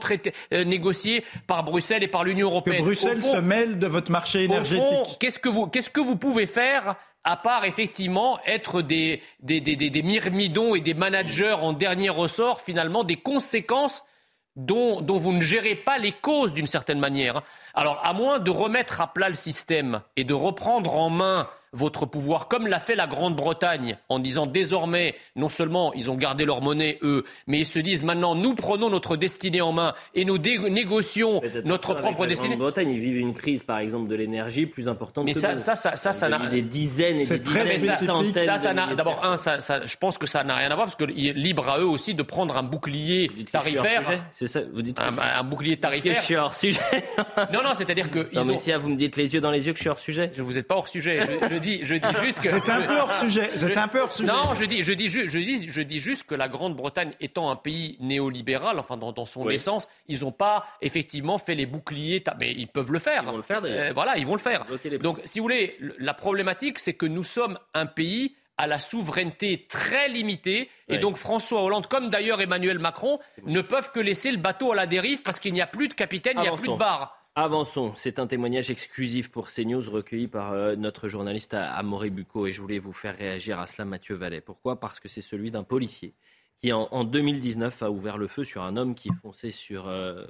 euh, 0.52 0.64
négociés 0.64 1.24
par 1.46 1.64
Bruxelles 1.64 2.02
et 2.02 2.08
par 2.08 2.24
l'Union 2.24 2.48
européenne. 2.48 2.78
Que 2.78 2.82
Bruxelles 2.82 3.22
se 3.22 3.38
mêle 3.38 3.78
de 3.78 3.86
votre 3.86 4.10
marché 4.10 4.44
énergétique. 4.44 5.16
Qu'est-ce 5.18 5.38
que 5.38 5.48
vous, 5.48 5.66
qu'est-ce 5.66 5.90
que 5.90 6.00
vous 6.00 6.16
pouvez 6.16 6.46
faire 6.46 6.96
à 7.22 7.36
part 7.36 7.64
effectivement 7.64 8.40
être 8.46 8.80
des, 8.80 9.22
des, 9.40 9.60
des, 9.60 10.02
myrmidons 10.02 10.74
et 10.74 10.80
des 10.80 10.94
managers 10.94 11.56
en 11.60 11.74
dernier 11.74 12.08
ressort, 12.08 12.62
finalement, 12.62 13.04
des 13.04 13.16
conséquences 13.16 14.04
dont, 14.56 15.00
dont 15.02 15.18
vous 15.18 15.32
ne 15.32 15.40
gérez 15.40 15.74
pas 15.74 15.98
les 15.98 16.12
causes 16.12 16.54
d'une 16.54 16.66
certaine 16.66 16.98
manière. 16.98 17.42
Alors, 17.74 18.00
à 18.04 18.14
moins 18.14 18.38
de 18.38 18.50
remettre 18.50 19.00
à 19.00 19.12
plat 19.12 19.28
le 19.28 19.34
système 19.34 20.00
et 20.16 20.24
de 20.24 20.34
reprendre 20.34 20.96
en 20.96 21.10
main 21.10 21.48
votre 21.72 22.04
pouvoir, 22.04 22.48
comme 22.48 22.66
l'a 22.66 22.80
fait 22.80 22.96
la 22.96 23.06
Grande-Bretagne, 23.06 23.96
en 24.08 24.18
disant 24.18 24.46
désormais, 24.46 25.14
non 25.36 25.48
seulement 25.48 25.92
ils 25.94 26.10
ont 26.10 26.16
gardé 26.16 26.44
leur 26.44 26.62
monnaie, 26.62 26.98
eux, 27.02 27.24
mais 27.46 27.60
ils 27.60 27.66
se 27.66 27.78
disent 27.78 28.02
maintenant, 28.02 28.34
nous 28.34 28.54
prenons 28.54 28.90
notre 28.90 29.16
destinée 29.16 29.60
en 29.60 29.72
main 29.72 29.94
et 30.14 30.24
nous 30.24 30.38
négocions 30.38 31.40
notre 31.64 31.94
propre 31.94 32.26
destinée. 32.26 32.54
En 32.54 32.58
Grande-Bretagne, 32.58 32.90
ils 32.90 32.98
vivent 32.98 33.18
une 33.18 33.34
crise, 33.34 33.62
par 33.62 33.78
exemple, 33.78 34.08
de 34.08 34.16
l'énergie 34.16 34.66
plus 34.66 34.88
importante 34.88 35.24
mais 35.24 35.32
que 35.32 35.38
ça, 35.38 35.58
ça, 35.58 35.76
ça, 35.76 35.94
ça, 35.94 36.12
ça 36.12 36.28
n'a... 36.28 36.50
Des 36.50 36.62
dizaines 36.62 37.20
et 37.20 37.26
des 37.26 37.38
dizaines, 37.38 38.34
ça, 38.44 38.58
ça, 38.58 38.74
n'a... 38.74 38.94
D'abord, 38.94 39.24
un, 39.24 39.36
ça, 39.36 39.60
ça, 39.60 39.86
je 39.86 39.96
pense 39.96 40.18
que 40.18 40.26
ça 40.26 40.42
n'a 40.42 40.56
rien 40.56 40.70
à 40.70 40.74
voir, 40.74 40.86
parce 40.86 40.96
que 40.96 41.04
libre 41.04 41.68
à 41.68 41.78
eux 41.78 41.86
aussi 41.86 42.14
de 42.14 42.22
prendre 42.22 42.56
un 42.56 42.64
bouclier 42.64 43.30
tarifaire. 43.52 44.24
C'est 44.32 44.48
ça, 44.48 44.60
vous 44.72 44.82
dites 44.82 44.98
un, 44.98 45.44
bouclier 45.44 45.76
tarifaire. 45.76 46.14
je 46.16 46.20
suis 46.20 46.36
hors 46.36 46.54
sujet. 46.54 46.80
non, 47.52 47.62
non, 47.62 47.74
c'est-à-dire 47.74 48.10
que... 48.10 48.28
Non, 48.34 48.44
mais 48.44 48.56
si 48.56 48.72
vous 48.72 48.88
me 48.88 48.96
dites 48.96 49.16
les 49.16 49.34
yeux 49.34 49.40
dans 49.40 49.50
les 49.52 49.66
yeux 49.66 49.72
que 49.72 49.78
je 49.78 49.82
suis 49.82 49.90
hors 49.90 49.98
sujet. 49.98 50.32
Je 50.34 50.42
vous 50.42 50.58
êtes 50.58 50.66
pas 50.66 50.76
hors 50.76 50.88
sujet. 50.88 51.20
Je, 51.60 51.68
dis, 51.68 51.80
je 51.84 51.94
dis 51.94 52.16
juste 52.24 52.40
que. 52.40 52.50
C'est 52.50 52.68
un 52.68 52.82
peu 52.82 52.98
hors 52.98 53.12
sujet. 53.12 53.50
C'est 53.54 53.76
un 53.76 53.88
peu 53.88 54.00
hors 54.00 54.12
sujet. 54.12 54.28
Non, 54.28 54.54
je 54.54 54.64
dis, 54.64 54.82
je 54.82 54.92
dis, 54.92 55.08
je, 55.08 55.38
dis, 55.38 55.68
je 55.68 55.82
dis 55.82 55.98
juste 55.98 56.24
que 56.24 56.34
la 56.34 56.48
Grande-Bretagne 56.48 57.14
étant 57.20 57.50
un 57.50 57.56
pays 57.56 57.96
néolibéral, 58.00 58.78
enfin 58.78 58.96
dans, 58.96 59.26
son 59.26 59.48
essence, 59.48 59.88
ils 60.08 60.20
n'ont 60.20 60.32
pas 60.32 60.66
effectivement 60.80 61.38
fait 61.38 61.54
les 61.54 61.66
boucliers. 61.66 62.22
Mais 62.38 62.52
ils 62.52 62.68
peuvent 62.68 62.92
le 62.92 62.98
faire. 62.98 63.22
Ils 63.24 63.30
vont 63.30 63.36
le 63.36 63.42
faire. 63.42 63.60
Euh, 63.64 63.92
voilà, 63.94 64.16
ils 64.16 64.26
vont 64.26 64.34
le 64.34 64.40
faire. 64.40 64.64
Donc, 65.00 65.20
si 65.24 65.38
vous 65.38 65.44
voulez, 65.44 65.76
la 65.98 66.14
problématique, 66.14 66.78
c'est 66.78 66.94
que 66.94 67.06
nous 67.06 67.24
sommes 67.24 67.58
un 67.74 67.86
pays 67.86 68.34
à 68.60 68.66
la 68.66 68.78
souveraineté 68.78 69.66
très 69.68 70.08
limitée. 70.08 70.68
Et 70.88 70.98
donc 70.98 71.16
François 71.16 71.62
Hollande, 71.62 71.86
comme 71.86 72.10
d'ailleurs 72.10 72.42
Emmanuel 72.42 72.78
Macron, 72.78 73.18
ne 73.46 73.62
peuvent 73.62 73.90
que 73.90 74.00
laisser 74.00 74.30
le 74.30 74.36
bateau 74.36 74.72
à 74.72 74.74
la 74.74 74.86
dérive 74.86 75.22
parce 75.22 75.40
qu'il 75.40 75.54
n'y 75.54 75.62
a 75.62 75.66
plus 75.66 75.88
de 75.88 75.94
capitaine, 75.94 76.34
il 76.36 76.42
n'y 76.42 76.48
a 76.48 76.52
plus 76.52 76.68
de 76.68 76.76
barre. 76.76 77.19
Avançons. 77.42 77.94
C'est 77.94 78.18
un 78.18 78.26
témoignage 78.26 78.68
exclusif 78.68 79.30
pour 79.30 79.48
CNews 79.48 79.88
recueilli 79.90 80.28
par 80.28 80.52
euh, 80.52 80.76
notre 80.76 81.08
journaliste 81.08 81.54
Amaury 81.54 82.10
Bucco 82.10 82.46
et 82.46 82.52
je 82.52 82.60
voulais 82.60 82.78
vous 82.78 82.92
faire 82.92 83.16
réagir 83.16 83.58
à 83.58 83.66
cela, 83.66 83.86
Mathieu 83.86 84.14
Vallet. 84.14 84.42
Pourquoi? 84.42 84.78
Parce 84.78 85.00
que 85.00 85.08
c'est 85.08 85.22
celui 85.22 85.50
d'un 85.50 85.62
policier 85.62 86.12
qui, 86.58 86.70
en, 86.70 87.02
2019, 87.02 87.82
a 87.82 87.90
ouvert 87.90 88.18
le 88.18 88.28
feu 88.28 88.44
sur 88.44 88.62
un 88.62 88.76
homme 88.76 88.94
qui 88.94 89.08
fonçait 89.22 89.52
sur, 89.52 89.88
euh, 89.88 90.26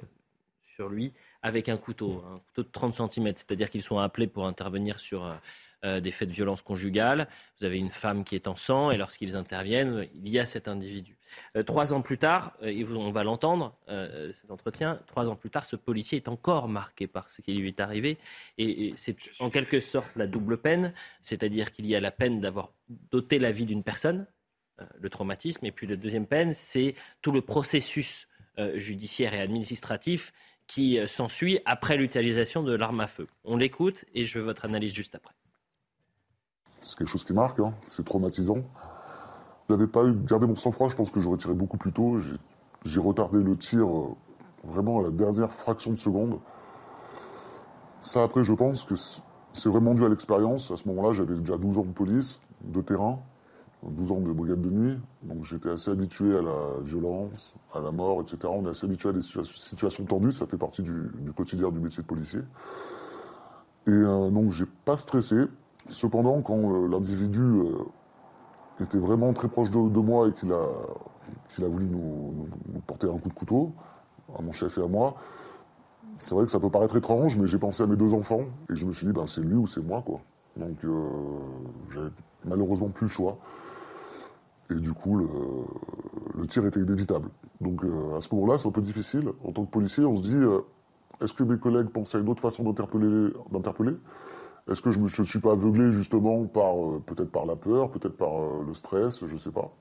sur 0.63 0.87
lui 0.87 1.11
avec 1.41 1.67
un 1.67 1.75
couteau, 1.75 2.23
un 2.31 2.35
couteau 2.35 2.63
de 2.63 2.69
30 2.71 3.11
cm. 3.11 3.33
C'est-à-dire 3.35 3.69
qu'ils 3.69 3.83
sont 3.83 3.97
appelés 3.97 4.27
pour 4.27 4.47
intervenir 4.47 5.01
sur 5.01 5.25
euh, 5.25 5.33
euh, 5.33 5.35
des 5.83 6.11
faits 6.11 6.29
de 6.29 6.33
violence 6.33 6.61
conjugale. 6.61 7.27
Vous 7.59 7.65
avez 7.65 7.77
une 7.77 7.89
femme 7.89 8.23
qui 8.23 8.35
est 8.35 8.47
en 8.47 8.55
sang 8.55 8.91
et 8.91 8.97
lorsqu'ils 8.97 9.35
interviennent, 9.35 10.07
il 10.13 10.29
y 10.29 10.39
a 10.39 10.45
cet 10.45 10.67
individu. 10.67 11.17
Euh, 11.55 11.63
trois 11.63 11.93
ans 11.93 12.01
plus 12.01 12.17
tard, 12.17 12.53
euh, 12.63 12.85
on 12.95 13.11
va 13.11 13.23
l'entendre, 13.23 13.75
cet 13.87 14.51
entretien, 14.51 14.99
trois 15.07 15.27
ans 15.27 15.35
plus 15.35 15.49
tard, 15.49 15.65
ce 15.65 15.75
policier 15.75 16.17
est 16.17 16.27
encore 16.27 16.67
marqué 16.67 17.07
par 17.07 17.29
ce 17.29 17.41
qui 17.41 17.53
lui 17.53 17.69
est 17.69 17.79
arrivé. 17.79 18.17
Et, 18.57 18.93
c'est 18.95 19.15
en 19.39 19.49
quelque 19.49 19.79
sorte 19.79 20.15
la 20.15 20.27
double 20.27 20.57
peine, 20.57 20.93
c'est-à-dire 21.21 21.71
qu'il 21.71 21.85
y 21.85 21.95
a 21.95 21.99
la 21.99 22.11
peine 22.11 22.39
d'avoir 22.39 22.71
doté 22.89 23.39
la 23.39 23.51
vie 23.51 23.65
d'une 23.65 23.83
personne, 23.83 24.25
le 24.99 25.09
traumatisme, 25.09 25.65
et 25.65 25.71
puis 25.71 25.87
la 25.87 25.95
deuxième 25.95 26.25
peine, 26.25 26.53
c'est 26.53 26.95
tout 27.21 27.31
le 27.31 27.41
processus 27.41 28.27
judiciaire 28.75 29.33
et 29.33 29.39
administratif 29.39 30.33
qui 30.67 30.99
s'ensuit 31.07 31.59
après 31.65 31.97
l'utilisation 31.97 32.63
de 32.63 32.73
l'arme 32.73 32.99
à 32.99 33.07
feu. 33.07 33.27
On 33.43 33.57
l'écoute 33.57 34.05
et 34.13 34.25
je 34.25 34.39
veux 34.39 34.45
votre 34.45 34.65
analyse 34.65 34.93
juste 34.93 35.15
après 35.15 35.33
c'est 36.81 36.97
quelque 36.97 37.09
chose 37.09 37.23
qui 37.23 37.33
marque, 37.33 37.59
hein. 37.59 37.73
c'est 37.83 38.03
traumatisant. 38.05 38.57
Je 39.69 39.73
n'avais 39.73 39.87
pas 39.87 40.03
eu 40.03 40.13
gardé 40.13 40.47
mon 40.47 40.55
sang-froid, 40.55 40.89
je 40.89 40.95
pense 40.95 41.11
que 41.11 41.21
j'aurais 41.21 41.37
tiré 41.37 41.53
beaucoup 41.53 41.77
plus 41.77 41.93
tôt. 41.93 42.17
J'ai 42.83 42.99
retardé 42.99 43.41
le 43.41 43.55
tir 43.55 43.87
euh, 43.87 44.15
vraiment 44.63 44.99
à 44.99 45.03
la 45.03 45.11
dernière 45.11 45.51
fraction 45.51 45.91
de 45.91 45.99
seconde. 45.99 46.39
Ça, 48.01 48.23
après, 48.23 48.43
je 48.43 48.53
pense 48.53 48.83
que 48.83 48.95
c'est 48.95 49.69
vraiment 49.69 49.93
dû 49.93 50.03
à 50.03 50.09
l'expérience. 50.09 50.71
À 50.71 50.77
ce 50.77 50.87
moment-là, 50.87 51.13
j'avais 51.13 51.35
déjà 51.35 51.57
12 51.57 51.77
ans 51.77 51.85
de 51.85 51.91
police, 51.91 52.39
de 52.63 52.81
terrain, 52.81 53.19
12 53.83 54.11
ans 54.11 54.19
de 54.19 54.31
brigade 54.31 54.61
de 54.61 54.69
nuit. 54.69 54.99
Donc 55.23 55.43
j'étais 55.43 55.69
assez 55.69 55.91
habitué 55.91 56.37
à 56.37 56.41
la 56.41 56.81
violence, 56.81 57.53
à 57.73 57.79
la 57.79 57.91
mort, 57.91 58.21
etc. 58.21 58.37
On 58.45 58.65
est 58.65 58.69
assez 58.69 58.85
habitué 58.85 59.09
à 59.09 59.13
des 59.13 59.21
situations 59.21 60.05
tendues, 60.05 60.31
ça 60.31 60.47
fait 60.47 60.57
partie 60.57 60.83
du, 60.83 61.11
quotidien 61.35 61.71
du 61.71 61.79
métier 61.79 62.03
de 62.03 62.07
policier. 62.07 62.41
Et 63.87 63.91
euh, 63.91 64.29
donc 64.29 64.51
j'ai 64.51 64.65
pas 64.85 64.97
stressé. 64.97 65.45
Cependant, 65.89 66.41
quand 66.41 66.57
euh, 66.57 66.87
l'individu 66.87 67.41
euh, 67.41 67.77
était 68.79 68.97
vraiment 68.97 69.33
très 69.33 69.47
proche 69.47 69.69
de, 69.69 69.99
moi 69.99 70.27
et 70.27 70.33
qu'il 70.33 70.51
a, 70.53 71.67
voulu 71.67 71.87
nous, 71.87 72.47
porter 72.87 73.07
un 73.07 73.17
coup 73.17 73.29
de 73.29 73.33
couteau, 73.33 73.73
à 74.37 74.41
mon 74.41 74.51
chef 74.51 74.77
et 74.77 74.83
à 74.83 74.87
moi, 74.87 75.15
c'est 76.17 76.35
vrai 76.35 76.45
que 76.45 76.51
ça 76.51 76.59
peut 76.59 76.69
paraître 76.69 76.95
étrange, 76.95 77.37
mais 77.37 77.47
j'ai 77.47 77.57
pensé 77.57 77.83
à 77.83 77.87
mes 77.87 77.95
deux 77.95 78.13
enfants 78.13 78.45
et 78.69 78.75
je 78.75 78.85
me 78.85 78.93
suis 78.93 79.07
dit, 79.07 79.13
ben, 79.13 79.25
c'est 79.25 79.41
lui 79.41 79.55
ou 79.55 79.67
c'est 79.67 79.81
moi. 79.81 80.03
Quoi. 80.05 80.21
Donc 80.55 80.83
euh, 80.85 81.09
j'avais 81.89 82.11
malheureusement 82.45 82.89
plus 82.89 83.05
le 83.05 83.11
choix. 83.11 83.37
Et 84.69 84.75
du 84.75 84.93
coup, 84.93 85.17
le, 85.17 86.47
tir 86.47 86.65
était 86.65 86.79
inévitable. 86.79 87.29
Donc 87.59 87.83
à 88.15 88.21
ce 88.21 88.33
moment-là, 88.33 88.57
c'est 88.57 88.69
un 88.69 88.71
peu 88.71 88.81
difficile. 88.81 89.29
En 89.43 89.51
tant 89.51 89.65
que 89.65 89.71
policier, 89.71 90.05
on 90.05 90.15
se 90.15 90.21
dit, 90.21 90.37
est-ce 91.19 91.33
que 91.33 91.43
mes 91.43 91.57
collègues 91.57 91.89
pensaient 91.89 92.19
à 92.19 92.21
une 92.21 92.29
autre 92.29 92.41
façon 92.41 92.63
d'interpeller? 92.63 93.97
Est-ce 94.69 94.81
que 94.81 94.91
je 94.91 94.99
ne 94.99 95.25
suis 95.25 95.39
pas 95.39 95.53
aveuglé 95.53 95.91
justement 95.91 96.45
par 96.45 96.75
euh, 96.75 97.01
peut-être 97.05 97.31
par 97.31 97.45
la 97.45 97.55
peur, 97.55 97.89
peut-être 97.89 98.15
par 98.15 98.41
euh, 98.41 98.63
le 98.65 98.73
stress, 98.73 99.25
je 99.25 99.33
ne 99.33 99.39
sais 99.39 99.51
pas. 99.51 99.71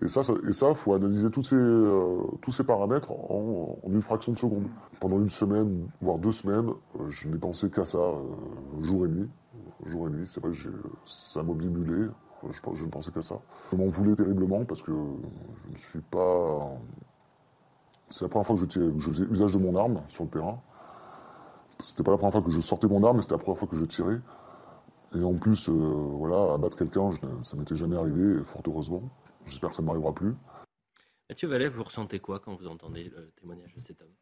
Et 0.00 0.08
ça, 0.08 0.22
et 0.48 0.52
ça, 0.52 0.74
faut 0.74 0.94
analyser 0.94 1.30
tous 1.30 1.42
ces, 1.42 1.54
euh, 1.56 2.22
tous 2.40 2.50
ces 2.50 2.64
paramètres 2.64 3.12
en, 3.12 3.76
une 3.86 4.00
fraction 4.00 4.32
de 4.32 4.38
seconde. 4.38 4.66
Pendant 5.00 5.18
une 5.20 5.30
semaine, 5.30 5.86
voire 6.00 6.18
deux 6.18 6.32
semaines, 6.32 6.70
je 7.08 7.28
n'ai 7.28 7.38
pensé 7.38 7.70
qu'à 7.70 7.84
ça, 7.84 7.98
jour 8.80 9.04
et 9.04 9.08
nuit. 9.08 9.28
Jour 9.86 10.08
et 10.08 10.10
nuit, 10.10 10.26
c'est 10.26 10.40
vrai 10.40 10.52
que 10.52 10.70
ça 11.04 11.42
m'obnibulait. 11.42 12.08
Je, 12.50 12.58
je 12.74 12.84
ne 12.84 12.90
pensais 12.90 13.10
qu'à 13.12 13.22
ça. 13.22 13.38
Je 13.70 13.76
m'en 13.76 13.86
voulais 13.86 14.14
terriblement 14.16 14.64
parce 14.64 14.82
que 14.82 14.92
je 14.92 15.72
ne 15.72 15.76
suis 15.76 16.00
pas. 16.00 16.70
C'est 18.08 18.24
la 18.24 18.28
première 18.28 18.46
fois 18.46 18.56
que 18.56 18.62
je 18.98 19.10
faisais 19.10 19.24
usage 19.24 19.52
de 19.52 19.58
mon 19.58 19.76
arme 19.76 20.00
sur 20.08 20.24
le 20.24 20.30
terrain. 20.30 20.58
C'était 21.82 22.02
pas 22.02 22.12
la 22.12 22.16
première 22.18 22.32
fois 22.32 22.42
que 22.42 22.50
je 22.50 22.60
sortais 22.60 22.86
mon 22.86 23.02
arme, 23.02 23.16
mais 23.16 23.22
c'était 23.22 23.34
la 23.34 23.38
première 23.38 23.58
fois 23.58 23.68
que 23.68 23.78
je 23.78 23.84
tirais. 23.84 24.20
Et 25.14 25.22
en 25.22 25.34
plus, 25.34 25.68
euh, 25.68 25.72
voilà, 25.72 26.54
abattre 26.54 26.76
quelqu'un, 26.76 27.10
ça 27.42 27.56
m'était 27.56 27.76
jamais 27.76 27.96
arrivé, 27.96 28.42
fort 28.44 28.62
heureusement. 28.66 29.02
J'espère 29.44 29.70
que 29.70 29.76
ça 29.76 29.82
ne 29.82 29.86
m'arrivera 29.86 30.14
plus. 30.14 30.32
Mathieu 31.28 31.48
Vallet, 31.48 31.68
vous 31.68 31.82
ressentez 31.82 32.20
quoi 32.20 32.40
quand 32.40 32.54
vous 32.54 32.66
entendez 32.66 33.04
le 33.04 33.30
témoignage 33.40 33.74
de 33.74 33.80
cet 33.80 34.00
homme? 34.00 34.14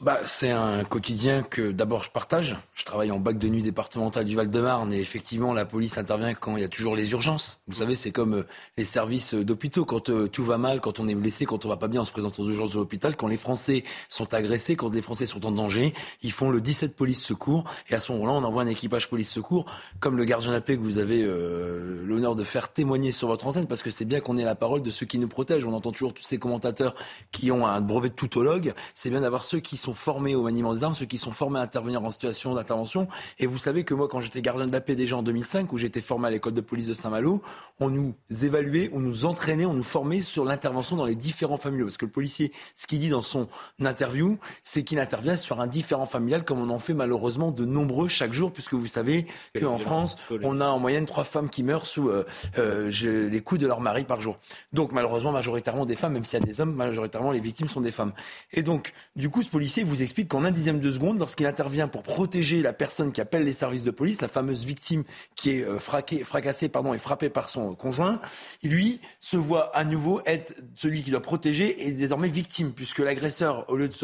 Bah, 0.00 0.20
c'est 0.24 0.52
un 0.52 0.84
quotidien 0.84 1.42
que 1.42 1.72
d'abord 1.72 2.04
je 2.04 2.10
partage. 2.10 2.56
Je 2.74 2.84
travaille 2.84 3.10
en 3.10 3.18
bac 3.18 3.36
de 3.36 3.48
nuit 3.48 3.62
départemental 3.62 4.24
du 4.24 4.36
Val-de-Marne 4.36 4.92
et 4.92 5.00
effectivement 5.00 5.52
la 5.52 5.64
police 5.64 5.98
intervient 5.98 6.34
quand 6.34 6.56
il 6.56 6.60
y 6.60 6.64
a 6.64 6.68
toujours 6.68 6.94
les 6.94 7.10
urgences. 7.10 7.58
Vous 7.66 7.78
savez, 7.78 7.96
c'est 7.96 8.12
comme 8.12 8.34
euh, 8.34 8.46
les 8.76 8.84
services 8.84 9.34
euh, 9.34 9.44
d'hôpitaux. 9.44 9.84
Quand 9.84 10.08
euh, 10.08 10.28
tout 10.28 10.44
va 10.44 10.56
mal, 10.56 10.80
quand 10.80 11.00
on 11.00 11.08
est 11.08 11.16
blessé, 11.16 11.46
quand 11.46 11.66
on 11.66 11.68
va 11.68 11.76
pas 11.76 11.88
bien, 11.88 12.02
on 12.02 12.04
se 12.04 12.12
présente 12.12 12.38
aux 12.38 12.48
urgences 12.48 12.74
de 12.74 12.78
l'hôpital. 12.78 13.16
Quand 13.16 13.26
les 13.26 13.36
Français 13.36 13.82
sont 14.08 14.32
agressés, 14.34 14.76
quand 14.76 14.94
les 14.94 15.02
Français 15.02 15.26
sont 15.26 15.44
en 15.44 15.50
danger, 15.50 15.92
ils 16.22 16.30
font 16.30 16.50
le 16.50 16.60
17 16.60 16.94
police 16.94 17.24
secours 17.24 17.64
et 17.90 17.94
à 17.96 18.00
ce 18.00 18.12
moment-là, 18.12 18.34
on 18.34 18.44
envoie 18.44 18.62
un 18.62 18.68
équipage 18.68 19.10
police 19.10 19.30
secours 19.30 19.66
comme 19.98 20.16
le 20.16 20.24
gardien 20.24 20.52
de 20.52 20.60
paix 20.60 20.76
que 20.76 20.82
vous 20.82 20.98
avez 20.98 21.24
l'honneur 21.24 22.36
de 22.36 22.44
faire 22.44 22.72
témoigner 22.72 23.10
sur 23.10 23.26
votre 23.26 23.46
antenne 23.46 23.66
parce 23.66 23.82
que 23.82 23.90
c'est 23.90 24.04
bien 24.04 24.20
qu'on 24.20 24.36
ait 24.36 24.44
la 24.44 24.54
parole 24.54 24.82
de 24.82 24.90
ceux 24.90 25.06
qui 25.06 25.18
nous 25.18 25.28
protègent. 25.28 25.66
On 25.66 25.72
entend 25.72 25.90
toujours 25.90 26.14
tous 26.14 26.22
ces 26.22 26.38
commentateurs 26.38 26.94
qui 27.32 27.50
ont 27.50 27.66
un 27.66 27.80
brevet 27.80 28.10
de 28.10 28.14
toutologue. 28.14 28.74
C'est 28.94 29.10
bien 29.10 29.22
d'avoir 29.22 29.42
ceux 29.42 29.60
qui 29.60 29.76
sont 29.76 29.87
formés 29.94 30.34
au 30.34 30.42
maniement 30.42 30.74
des 30.74 30.84
armes, 30.84 30.94
ceux 30.94 31.06
qui 31.06 31.18
sont 31.18 31.32
formés 31.32 31.58
à 31.58 31.62
intervenir 31.62 32.02
en 32.02 32.10
situation 32.10 32.54
d'intervention. 32.54 33.08
Et 33.38 33.46
vous 33.46 33.58
savez 33.58 33.84
que 33.84 33.94
moi, 33.94 34.08
quand 34.08 34.20
j'étais 34.20 34.42
gardien 34.42 34.66
de 34.66 34.72
la 34.72 34.80
paix 34.80 34.96
déjà 34.96 35.16
en 35.16 35.22
2005, 35.22 35.72
où 35.72 35.78
j'étais 35.78 36.00
formé 36.00 36.28
à 36.28 36.30
l'école 36.30 36.54
de 36.54 36.60
police 36.60 36.86
de 36.86 36.94
Saint-Malo, 36.94 37.42
on 37.80 37.90
nous 37.90 38.14
évaluait, 38.42 38.90
on 38.92 39.00
nous 39.00 39.24
entraînait, 39.24 39.66
on 39.66 39.74
nous 39.74 39.82
formait 39.82 40.20
sur 40.20 40.44
l'intervention 40.44 40.96
dans 40.96 41.04
les 41.04 41.14
différents 41.14 41.56
familiaux. 41.56 41.86
Parce 41.86 41.96
que 41.96 42.06
le 42.06 42.12
policier, 42.12 42.52
ce 42.74 42.86
qu'il 42.86 42.98
dit 42.98 43.08
dans 43.08 43.22
son 43.22 43.48
interview, 43.80 44.38
c'est 44.62 44.84
qu'il 44.84 44.98
intervient 44.98 45.36
sur 45.36 45.60
un 45.60 45.66
différent 45.66 46.06
familial, 46.06 46.44
comme 46.44 46.60
on 46.60 46.70
en 46.70 46.78
fait 46.78 46.94
malheureusement 46.94 47.50
de 47.50 47.64
nombreux 47.64 48.08
chaque 48.08 48.32
jour, 48.32 48.52
puisque 48.52 48.74
vous 48.74 48.86
savez 48.86 49.26
qu'en 49.58 49.78
France, 49.78 50.16
on 50.42 50.60
a 50.60 50.66
en 50.66 50.78
moyenne 50.78 51.06
trois 51.06 51.24
femmes 51.24 51.50
qui 51.50 51.62
meurent 51.62 51.86
sous 51.86 52.08
euh, 52.08 52.26
euh, 52.58 52.90
les 53.28 53.40
coups 53.40 53.60
de 53.60 53.66
leur 53.66 53.80
mari 53.80 54.04
par 54.04 54.20
jour. 54.20 54.38
Donc 54.72 54.92
malheureusement, 54.92 55.32
majoritairement 55.32 55.86
des 55.86 55.96
femmes, 55.96 56.14
même 56.14 56.24
s'il 56.24 56.40
y 56.40 56.42
a 56.42 56.46
des 56.46 56.60
hommes, 56.60 56.74
majoritairement 56.74 57.30
les 57.30 57.40
victimes 57.40 57.68
sont 57.68 57.80
des 57.80 57.92
femmes. 57.92 58.12
Et 58.52 58.62
donc, 58.62 58.92
du 59.16 59.30
coup, 59.30 59.42
ce 59.42 59.50
policier 59.50 59.77
vous 59.82 60.02
explique 60.02 60.28
qu'en 60.28 60.44
un 60.44 60.50
dixième 60.50 60.80
de 60.80 60.90
seconde, 60.90 61.18
lorsqu'il 61.18 61.46
intervient 61.46 61.88
pour 61.88 62.02
protéger 62.02 62.62
la 62.62 62.72
personne 62.72 63.12
qui 63.12 63.20
appelle 63.20 63.44
les 63.44 63.52
services 63.52 63.84
de 63.84 63.90
police, 63.90 64.20
la 64.20 64.28
fameuse 64.28 64.64
victime 64.64 65.04
qui 65.34 65.50
est 65.50 65.62
euh, 65.62 65.78
fracassée 65.78 66.68
pardon, 66.68 66.94
et 66.94 66.98
frappée 66.98 67.28
par 67.28 67.48
son 67.48 67.74
conjoint, 67.74 68.20
lui 68.62 69.00
se 69.20 69.36
voit 69.36 69.74
à 69.76 69.84
nouveau 69.84 70.20
être 70.26 70.54
celui 70.74 71.02
qui 71.02 71.10
doit 71.10 71.22
protéger 71.22 71.86
et 71.86 71.92
désormais 71.92 72.28
victime, 72.28 72.72
puisque 72.72 73.00
l'agresseur, 73.00 73.64
au 73.68 73.76
lieu 73.76 73.88
de 73.88 73.94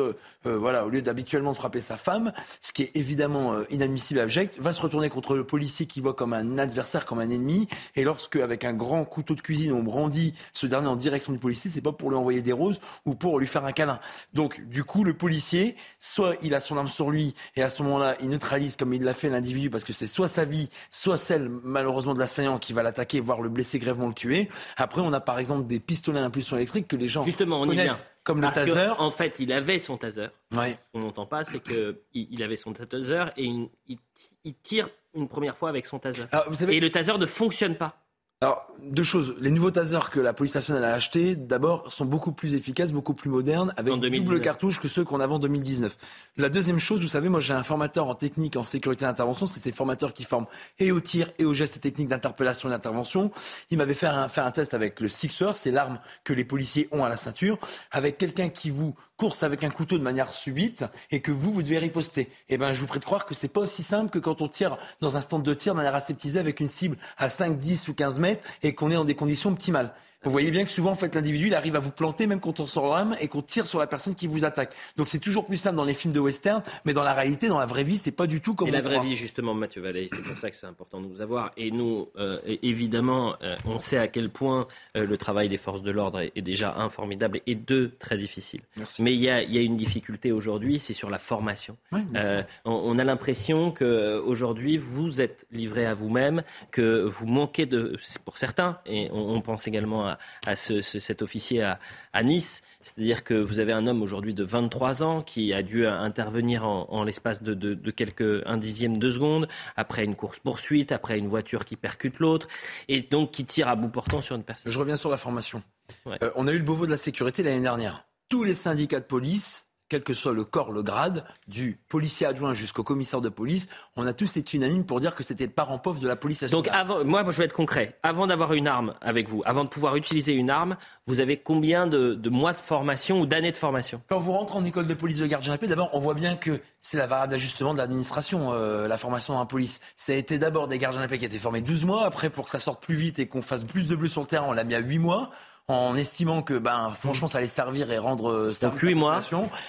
euh, 0.47 0.59
voilà, 0.59 0.85
au 0.85 0.89
lieu 0.89 1.03
d'habituellement 1.03 1.55
frapper 1.55 1.81
sa 1.81 1.97
femme, 1.97 2.33
ce 2.61 2.73
qui 2.73 2.83
est 2.83 2.91
évidemment 2.95 3.55
euh, 3.55 3.65
inadmissible 3.71 4.21
et 4.21 4.23
abject, 4.23 4.59
va 4.61 4.73
se 4.73 4.81
retourner 4.81 5.09
contre 5.09 5.35
le 5.35 5.45
policier 5.45 5.87
qui 5.87 6.01
voit 6.01 6.15
comme 6.15 6.33
un 6.33 6.59
adversaire, 6.59 7.07
comme 7.07 7.21
un 7.21 7.31
ennemi, 7.31 7.69
et 7.97 8.05
lorsque 8.05 8.37
avec 8.37 8.65
un 8.65 8.73
grand 8.73 9.05
couteau 9.05 9.35
de 9.35 9.41
cuisine 9.41 9.73
on 9.73 9.83
brandit 9.83 10.35
ce 10.53 10.67
dernier 10.67 10.89
en 10.89 10.97
direction 10.97 11.33
du 11.33 11.39
policier, 11.39 11.71
c'est 11.71 11.81
pas 11.81 11.93
pour 11.93 12.11
lui 12.11 12.17
envoyer 12.17 12.43
des 12.43 12.53
roses 12.53 12.81
ou 13.07 13.15
pour 13.15 13.39
lui 13.39 13.47
faire 13.47 13.65
un 13.65 13.73
câlin. 13.73 14.01
Donc 14.33 14.61
du 14.69 14.85
coup, 14.85 15.05
le 15.05 15.15
policier 15.15 15.64
soit 16.01 16.37
il 16.43 16.55
a 16.55 16.61
son 16.61 16.77
arme 16.77 16.89
sur 16.89 17.11
lui 17.11 17.35
et 17.57 17.63
à 17.63 17.71
ce 17.71 17.83
moment-là, 17.83 18.17
il 18.21 18.29
neutralise 18.29 18.77
comme 18.77 18.95
il 18.95 19.03
l'a 19.03 19.15
fait 19.15 19.29
l'individu 19.29 19.71
parce 19.71 19.85
que 19.85 19.93
c'est 19.93 20.07
soit 20.07 20.29
sa 20.29 20.45
vie, 20.45 20.69
soit 20.91 21.17
celle 21.17 21.49
malheureusement 21.49 22.15
de 22.15 22.19
l'assaillant 22.19 22.59
qui 22.59 22.73
va 22.73 22.83
l'attaquer, 22.83 23.21
voire 23.21 23.41
le 23.41 23.49
blesser 23.49 23.79
grèvement 23.79 24.09
le 24.09 24.15
tuer. 24.15 24.49
Après, 24.77 25.01
on 25.01 25.13
a 25.13 25.21
par 25.21 25.39
exemple 25.39 25.67
des 25.67 25.81
pistolets 25.81 26.21
à 26.21 26.25
impulsion 26.25 26.57
électrique 26.57 26.89
que 26.89 26.97
les 26.97 27.09
gens 27.09 27.25
Justement, 27.25 27.61
on 27.63 27.67
connaissent. 27.67 28.05
Comme 28.25 28.41
le 28.41 28.49
taser. 28.51 28.89
en 28.99 29.11
fait, 29.11 29.37
il 29.39 29.53
avait 29.53 29.79
son 29.79 29.99
taser. 29.99 30.29
Ce 30.51 30.75
qu'on 30.93 31.01
n'entend 31.01 31.27
pas, 31.27 31.45
c'est 31.45 31.61
qu'il 31.61 31.97
il 32.15 32.43
avait 32.43 32.57
son 32.57 32.73
taser 32.73 33.25
et 33.37 33.45
il, 33.45 34.55
tire 34.63 34.89
une 35.15 35.29
première 35.29 35.59
fois 35.59 35.69
avec 35.69 35.85
son 35.85 35.99
taser. 35.99 36.25
et 36.69 36.81
le 36.81 36.91
taser 36.91 37.19
ne 37.19 37.27
fonctionne 37.27 37.77
pas. 37.77 38.04
Alors, 38.45 38.67
deux 38.83 39.03
choses. 39.03 39.35
Les 39.41 39.51
nouveaux 39.51 39.71
tasers 39.71 40.11
que 40.11 40.21
la 40.21 40.35
police 40.35 40.55
nationale 40.55 40.85
a 40.85 40.93
achetés, 40.93 41.35
d'abord, 41.35 41.91
sont 41.91 42.05
beaucoup 42.05 42.33
plus 42.33 42.55
efficaces, 42.55 42.93
beaucoup 42.93 43.15
plus 43.15 43.31
modernes, 43.31 43.73
avec 43.79 43.95
double 43.95 44.39
cartouche 44.43 44.81
que 44.81 44.87
ceux 44.87 45.03
qu'on 45.03 45.19
avait 45.21 45.33
en 45.33 45.39
2019. 45.39 45.97
La 46.37 46.51
deuxième 46.51 46.79
chose, 46.79 47.01
vous 47.01 47.09
savez, 47.09 47.31
moi 47.31 47.41
j'ai 47.41 47.55
un 47.55 47.63
formateur 47.63 48.07
en 48.07 48.15
technique, 48.15 48.57
en 48.57 48.63
sécurité 48.63 49.07
d'intervention, 49.07 49.47
c'est 49.47 49.61
ces 49.61 49.73
formateurs 49.73 50.13
qui 50.13 50.25
forment 50.25 50.45
et 50.79 50.93
au 50.93 51.01
tir 51.01 51.31
et 51.39 51.47
aux 51.47 51.55
gestes 51.55 51.81
techniques 51.81 52.09
d'interpellation 52.09 52.69
et 52.69 52.73
d'intervention. 52.73 53.31
Il 53.71 53.79
m'avait 53.79 53.95
fait 53.95 54.09
un, 54.09 54.29
fait 54.29 54.43
un 54.43 54.51
test 54.51 54.75
avec 54.75 55.01
le 55.01 55.09
Sixer, 55.09 55.53
c'est 55.55 55.71
l'arme 55.71 55.99
que 56.23 56.35
les 56.35 56.45
policiers 56.45 56.87
ont 56.93 57.03
à 57.03 57.09
la 57.09 57.17
ceinture, 57.17 57.59
avec 57.93 58.19
quelqu'un 58.19 58.51
qui 58.51 58.69
vous 58.69 58.95
course 59.17 59.43
avec 59.43 59.65
un 59.65 59.71
couteau 59.71 59.99
de 59.99 60.03
manière 60.03 60.33
subite 60.33 60.85
et 61.11 61.21
que 61.21 61.31
vous, 61.31 61.53
vous 61.53 61.63
devez 61.63 61.79
riposter. 61.79 62.31
Eh 62.49 62.59
ben, 62.59 62.73
je 62.73 62.81
vous 62.81 62.87
prie 62.87 63.01
de 63.01 63.05
croire 63.05 63.25
que 63.25 63.35
c'est 63.35 63.49
pas 63.49 63.61
aussi 63.61 63.83
simple 63.83 64.11
que 64.11 64.19
quand 64.19 64.43
on 64.43 64.49
tire 64.49 64.77
dans 65.01 65.17
un 65.17 65.21
stand 65.21 65.43
de 65.43 65.55
tir 65.55 65.75
de 65.75 65.77
manière 65.77 65.95
aseptisée 65.95 66.41
avec 66.41 66.61
une 66.61 66.67
cible 66.67 66.97
à 67.17 67.29
5, 67.29 67.59
10 67.59 67.89
ou 67.89 67.95
15 67.95 68.19
mètres 68.19 68.45
et 68.63 68.75
qu'on 68.75 68.91
est 68.91 68.95
dans 68.95 69.05
des 69.05 69.15
conditions 69.15 69.51
optimales. 69.51 69.95
Vous 70.25 70.31
voyez 70.31 70.51
bien 70.51 70.65
que 70.65 70.71
souvent, 70.71 70.91
en 70.91 70.95
fait, 70.95 71.15
l'individu, 71.15 71.49
il 71.49 71.55
arrive 71.55 71.77
à 71.77 71.79
vous 71.79 71.91
planter 71.91 72.27
même 72.27 72.41
quand 72.41 72.61
on 72.61 72.67
sort 72.67 72.95
l'arme 72.95 73.17
et 73.21 73.29
qu'on 73.29 73.43
tire 73.43 73.67
sur 73.67 73.79
la 73.79 73.87
personne 73.87 74.15
qui 74.15 74.27
vous 74.27 74.45
attaque. 74.45 74.75
Donc 74.97 75.09
c'est 75.09 75.19
toujours 75.19 75.47
plus 75.47 75.57
simple 75.57 75.77
dans 75.77 75.85
les 75.85 75.95
films 75.95 76.13
de 76.13 76.21
western, 76.21 76.63
mais 76.85 76.93
dans 76.93 77.03
la 77.03 77.15
réalité, 77.15 77.49
dans 77.49 77.59
la 77.59 77.67
vraie 77.67 77.85
vie, 77.85 77.99
c'est 77.99 78.13
pas 78.13 78.27
du 78.27 78.41
tout 78.41 78.55
comme 78.55 78.69
et 78.69 78.71
on 78.71 78.75
la 78.75 78.81
vraie 78.81 79.01
vie, 79.01 79.17
justement, 79.17 79.55
Mathieu 79.55 79.83
Vallée, 79.83 80.09
c'est 80.11 80.23
pour 80.23 80.39
ça 80.39 80.51
que 80.51 80.57
c'est 80.57 80.67
important 80.67 81.01
de 81.01 81.07
nous 81.07 81.21
avoir. 81.21 81.53
Et 81.57 81.71
nous, 81.71 82.09
euh, 82.17 82.39
évidemment, 82.63 83.37
euh, 83.43 83.57
on 83.67 83.79
sait 83.79 83.99
à 83.99 84.09
quel 84.09 84.31
point 84.31 84.67
euh, 84.97 85.07
le 85.07 85.17
travail 85.17 85.49
des 85.49 85.57
forces 85.57 85.83
de 85.83 85.91
l'ordre 85.91 86.21
est, 86.21 86.43
déjà 86.45 86.75
un 86.77 86.91
formidable 86.91 87.41
et 87.47 87.55
deux 87.55 87.93
très 87.99 88.19
difficile. 88.19 88.61
Mais 88.99 89.15
il 89.15 89.21
y 89.21 89.31
a, 89.31 89.43
y 89.43 89.57
a, 89.57 89.63
une 89.63 89.77
difficulté 89.77 90.31
aujourd'hui, 90.31 90.79
c'est 90.79 90.93
sur 90.93 91.09
la 91.09 91.19
formation. 91.19 91.77
on, 91.93 92.45
on, 92.65 92.99
a 92.99 93.05
l'impression 93.05 93.71
que 93.71 94.19
aujourd'hui, 94.19 94.77
vous 94.77 95.23
êtes 95.23 95.47
livré 95.51 95.87
à 95.87 95.95
vous-même, 95.95 96.43
que 96.71 97.03
vous 97.03 97.27
manquez 97.27 97.65
de, 97.65 97.99
pour 98.27 98.37
certains, 98.37 98.79
et 98.85 99.09
on, 99.11 99.35
on 99.35 99.41
pense 99.41 99.67
également 99.67 100.07
à 100.07 100.14
à, 100.47 100.57
cet 100.57 101.23
officier 101.23 101.63
à, 101.63 102.23
Nice. 102.23 102.63
C'est-à-dire 102.83 103.25
que 103.25 103.35
vous 103.35 103.59
avez 103.59 103.73
un 103.73 103.87
homme 103.87 104.03
aujourd'hui 104.03 104.35
de 104.35 104.45
23 104.45 105.03
ans 105.03 105.23
qui 105.23 105.53
a 105.53 105.63
dû 105.63 105.87
intervenir 105.87 106.67
en, 106.67 107.05
l'espace 107.05 107.43
de, 107.43 107.91
quelques 107.91 108.47
un 108.47 108.57
dixième 108.57 108.99
de 108.99 109.11
seconde, 109.11 109.49
après 109.77 110.05
une 110.05 110.17
course-poursuite, 110.17 110.93
après 110.93 111.19
une 111.19 111.29
voiture 111.29 111.65
qui 111.65 111.77
percute 111.77 112.19
l'autre, 112.19 112.49
et 112.89 113.01
donc 113.01 113.31
qui 113.31 113.45
tire 113.45 113.69
à 113.69 113.77
bout 113.77 113.89
portant 113.89 114.21
sur 114.21 114.37
une 114.37 114.45
personne. 114.45 114.71
Je 114.71 114.79
reviens 114.79 114.97
sur 114.97 115.11
la 115.11 115.17
formation. 115.17 115.63
Euh, 116.07 116.31
on 116.37 116.47
a 116.47 116.53
eu 116.53 116.59
le 116.59 116.65
Beauvau 116.65 116.87
de 116.87 116.91
la 116.91 116.97
sécurité 116.97 117.43
l'année 117.43 117.61
dernière. 117.61 118.07
Tous 118.29 118.45
les 118.45 118.55
syndicats 118.55 119.01
de 119.01 119.05
police 119.05 119.64
quel 119.89 120.03
que 120.03 120.15
soit 120.15 120.33
le 120.33 120.45
corps, 120.45 120.73
le 120.73 120.83
grade, 120.83 121.25
du 121.47 121.79
policier 121.89 122.27
adjoint 122.27 122.55
jusqu'au 122.55 122.83
commissaire 122.83 123.21
de 123.21 123.29
police, 123.29 123.69
on 123.97 124.07
a 124.07 124.13
tous 124.13 124.37
été 124.37 124.57
unanimes 124.57 124.85
pour 124.85 125.01
dire 125.01 125.15
que 125.15 125.23
c'était 125.23 125.45
le 125.45 125.53
parent 125.53 125.79
pauvre 125.79 126.01
de 126.01 126.09
la 126.09 126.17
police 126.17 126.43
nationale. 126.43 126.65
Donc, 126.65 126.73
avant, 126.75 127.05
moi, 127.05 127.25
je 127.31 127.39
vais 127.39 127.45
être 127.45 127.55
concret. 127.55 127.99
Avant 128.03 128.27
d'avoir 128.27 128.53
une 128.55 128.67
arme 128.67 128.95
avec 129.01 129.29
vous, 129.29 129.43
avant 129.45 129.65
de 129.65 129.69
pouvoir 129.69 129.97
utiliser 129.97 130.33
une 130.33 130.51
arme, 130.51 130.77
vous 131.07 131.21
avez 131.21 131.37
combien 131.37 131.87
de, 131.87 132.19
mois 132.29 132.55
de 132.55 132.61
formation 132.61 133.21
ou 133.21 133.27
d'années 133.27 133.53
de 133.53 133.57
formation? 133.57 134.01
Quand 134.09 134.19
vous 134.19 134.33
rentrez 134.33 134.59
en 134.59 134.65
école 134.65 134.87
de 134.87 134.95
police 134.95 135.19
de 135.19 135.27
gardien 135.27 135.57
paix, 135.59 135.67
d'abord, 135.67 135.91
on 135.93 136.01
voit 136.01 136.15
bien 136.15 136.37
que 136.37 136.61
c'est 136.81 136.99
la 136.99 137.07
variable 137.07 137.33
d'ajustement 137.33 137.73
de 137.73 137.79
l'administration, 137.79 138.53
euh, 138.53 138.89
la 138.89 138.99
formation 138.99 139.39
la 139.39 139.47
police. 139.47 139.81
Ça 139.97 140.13
a 140.13 140.17
été 140.17 140.39
d'abord 140.39 140.69
des 140.69 140.79
gardiens 140.79 141.03
à 141.03 141.09
paix 141.09 141.19
qui 141.19 141.25
étaient 141.25 141.39
formés 141.39 141.61
12 141.61 141.85
mois. 141.85 142.07
Après, 142.07 142.31
pour 142.31 142.47
que 142.47 142.51
ça 142.51 142.59
sorte 142.59 142.83
plus 142.83 142.95
vite 142.95 143.19
et 143.19 143.27
qu'on 143.27 143.43
fasse 143.43 143.65
plus 143.65 143.89
de 143.89 143.97
bleu 143.97 144.09
sur 144.09 144.21
le 144.21 144.27
terrain, 144.27 144.47
on 144.49 144.53
l'a 144.53 144.65
mis 144.65 144.75
à 144.75 144.81
8 144.81 144.99
mois 144.99 145.31
en 145.69 145.97
estimant 145.97 146.43
que 146.43 146.59
ben 146.59 146.93
franchement 147.01 147.27
ça 147.27 147.39
allait 147.39 147.47
servir 147.47 147.91
et 147.91 147.97
rendre 147.97 148.31
euh, 148.31 148.53
service 148.53 148.83
Donc, 148.83 148.95
moi. 148.95 149.21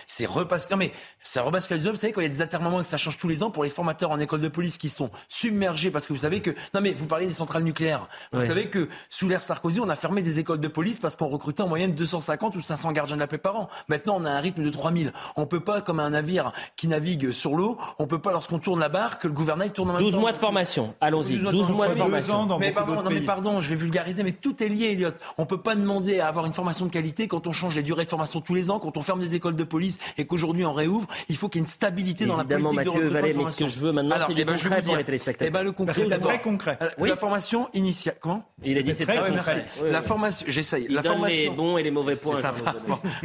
c'est 0.08 0.26
repasse 0.26 0.70
non 0.70 0.76
mais 0.76 0.92
c'est 1.24 1.40
rebasculé 1.40 1.80
vous 1.80 1.96
savez 1.96 2.12
quand 2.12 2.20
il 2.20 2.26
y 2.26 2.28
a 2.28 2.30
des 2.30 2.42
atermoiements 2.42 2.82
et 2.82 2.84
que 2.84 2.90
ça 2.90 2.98
change 2.98 3.18
tous 3.18 3.30
les 3.30 3.44
ans 3.44 3.50
pour 3.50 3.64
les 3.64 3.70
formateurs 3.70 4.12
en 4.12 4.20
école 4.20 4.42
de 4.42 4.50
police 4.50 4.78
qui 4.78 4.90
sont 4.90 5.10
submergés 5.30 5.92
parce 5.92 6.06
que 6.06 6.12
vous 6.12 6.20
savez 6.20 6.42
que 6.42 6.52
non 6.74 6.82
mais 6.82 6.92
vous 6.92 7.06
parlez 7.06 7.28
des 7.28 7.34
centrales 7.34 7.64
nucléaires. 7.64 8.10
Vous 8.34 8.46
savez 8.46 8.70
que 8.70 8.90
sous 9.10 9.30
l'ère 9.30 9.42
Sarkozy 9.42 9.80
on 9.80 9.88
a 9.88 9.96
fermé 9.96 10.22
des 10.22 10.38
écoles 10.40 10.60
de 10.60 10.68
police 10.68 11.00
parce 11.00 11.16
qu'on 11.16 11.28
recrutait 11.28 11.62
en 11.62 11.70
moyenne 11.70 11.94
250 11.94 12.58
ou 12.58 12.62
500 12.62 12.92
gardiens 12.92 13.16
de 13.16 13.22
la 13.22 13.28
paix 13.28 13.38
par 13.38 13.56
an. 13.56 13.70
Maintenant 13.88 14.18
on 14.20 14.26
a 14.26 14.32
un 14.32 14.40
rythme 14.42 14.64
de 14.64 14.70
3000 14.70 15.14
on 15.38 15.46
peut 15.46 15.62
pas 15.62 15.80
comme 15.82 16.02
un 16.02 16.10
navire 16.10 16.52
qui 16.76 16.90
navigue 16.90 17.32
sur 17.32 17.56
l'eau 17.56 17.78
on 18.00 18.08
peut 18.08 18.20
pas 18.20 18.34
lorsqu'on 18.34 18.60
tourne 18.60 18.82
la 18.82 18.90
barre 18.90 19.18
que 19.18 19.28
le 19.30 19.34
gouvernail 19.34 19.72
tourne 19.72 19.92
en 19.92 19.94
même 19.94 20.02
12 20.02 20.18
mois 20.18 20.34
de 20.34 20.38
formation. 20.38 20.94
Allons-y. 21.00 21.38
12, 21.40 21.72
mois 21.72 21.88
de 21.88 21.94
formation. 21.94 22.58
mais 22.60 22.74
pardon 22.74 23.02
non 23.02 23.10
mais 23.10 23.22
pardon 23.22 23.62
je 23.62 23.70
vais 23.70 23.76
vulgariser 23.76 24.24
mais 24.24 24.34
tout 24.34 24.62
est 24.62 24.68
lié 24.68 24.92
Elliot 24.92 25.12
on 25.38 25.46
peut 25.46 25.62
pas 25.62 25.76
demander 25.86 26.20
à 26.20 26.28
avoir 26.28 26.46
une 26.46 26.54
formation 26.54 26.86
de 26.86 26.92
qualité 26.92 27.28
quand 27.28 27.48
on 27.48 27.52
change 27.52 27.76
les 27.76 27.84
durées 27.84 28.06
de 28.06 28.10
formation 28.10 28.42
tous 28.42 28.56
les 28.56 28.72
ans, 28.72 28.80
quand 28.80 28.98
on 28.98 29.02
ferme 29.02 29.20
des 29.20 29.36
écoles 29.36 29.56
de 29.56 29.64
police 29.64 30.00
et 30.18 30.26
qu'aujourd'hui 30.26 30.66
on 30.66 30.74
réouvre. 30.74 31.08
Il 31.30 31.38
faut 31.38 31.48
qu'il 31.48 31.60
y 31.60 31.64
ait 31.64 31.66
une 31.66 31.72
stabilité 31.72 32.26
dans 32.26 32.38
la 32.38 32.44
politique 32.44 32.74
Mathieu 32.74 33.04
de 33.04 33.08
Vallée, 33.08 33.34
mais 33.34 33.46
ce 33.46 33.64
que 33.64 33.70
je 33.70 33.80
veux 33.80 33.92
maintenant, 33.92 34.16
c'est 34.28 34.34
du 34.34 34.42
eh 34.42 34.46
ben, 34.46 34.58
concret 34.58 34.82
pour 34.82 34.98
les 34.98 35.04
téléspectateurs. 35.04 35.48
Eh 35.48 35.52
ben, 35.52 35.64
le 35.64 35.72
concret, 35.72 35.94
c'est 36.10 36.20
très 36.20 36.42
concret. 36.42 36.78
Euh, 36.82 36.90
oui. 36.98 37.10
La 37.10 37.18
formation 37.18 37.70
initiale. 37.74 38.16
Comment 38.20 38.44
Il 38.64 38.78
a 38.78 38.82
dit 38.82 38.94
c'est 38.94 39.06
très 39.06 39.18
concret. 39.18 39.66
Merci. 39.66 39.92
La 39.92 40.02
formation, 40.02 40.46
j'essaye. 40.50 40.88
La 40.90 41.04
formation. 41.04 41.52
les 41.52 41.56
bons 41.56 41.78
et 41.78 41.84
les 41.84 41.92
mauvais 41.92 42.16
points. 42.16 42.42
Ça 42.42 42.52
va. 42.52 42.76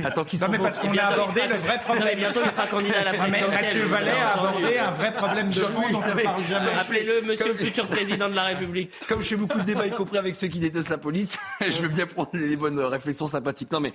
Attends, 0.05 0.25
qui 0.25 0.37
sont 0.37 0.47
Non, 0.47 0.53
mais 0.53 0.59
parce 0.59 0.79
qu'on 0.79 0.97
a 0.97 1.03
abordé 1.03 1.43
le 1.49 1.57
vrai 1.57 1.81
problème. 1.81 2.19
Bientôt, 2.19 2.41
il 2.45 2.51
sera 2.51 2.67
candidat 2.67 3.01
à 3.01 3.05
la 3.05 3.11
présidentielle. 3.15 3.51
Mathieu 3.51 3.85
Vallée 3.85 4.11
a 4.11 4.33
abordé 4.35 4.79
un 4.79 4.91
vrai 4.91 5.13
problème 5.13 5.49
de 5.49 5.55
fond 5.55 5.93
dont 5.93 5.99
on 5.99 6.23
parle 6.23 6.45
jamais. 6.45 6.73
Appelez-le 6.79 7.23
monsieur 7.23 7.49
le 7.49 7.55
futur 7.55 7.87
président 7.87 8.29
de 8.29 8.35
la 8.35 8.45
République. 8.45 8.91
Comme 9.09 9.23
je 9.23 9.29
fais 9.29 9.37
beaucoup 9.37 9.59
de 9.59 9.65
débats, 9.65 9.87
y 9.87 9.91
compris 9.91 10.19
avec 10.19 10.37
ceux 10.37 10.49
qui 10.49 10.59
détestent 10.59 10.91
la 10.91 10.99
police, 10.99 11.39
je 11.61 11.83
veux 11.83 11.89
bien 11.89 12.07
prendre 12.07 12.31
les 12.35 12.50
bonnes 12.57 12.79
réflexions 12.79 13.27
sympathiques. 13.27 13.71
Non, 13.73 13.81
mais 13.81 13.93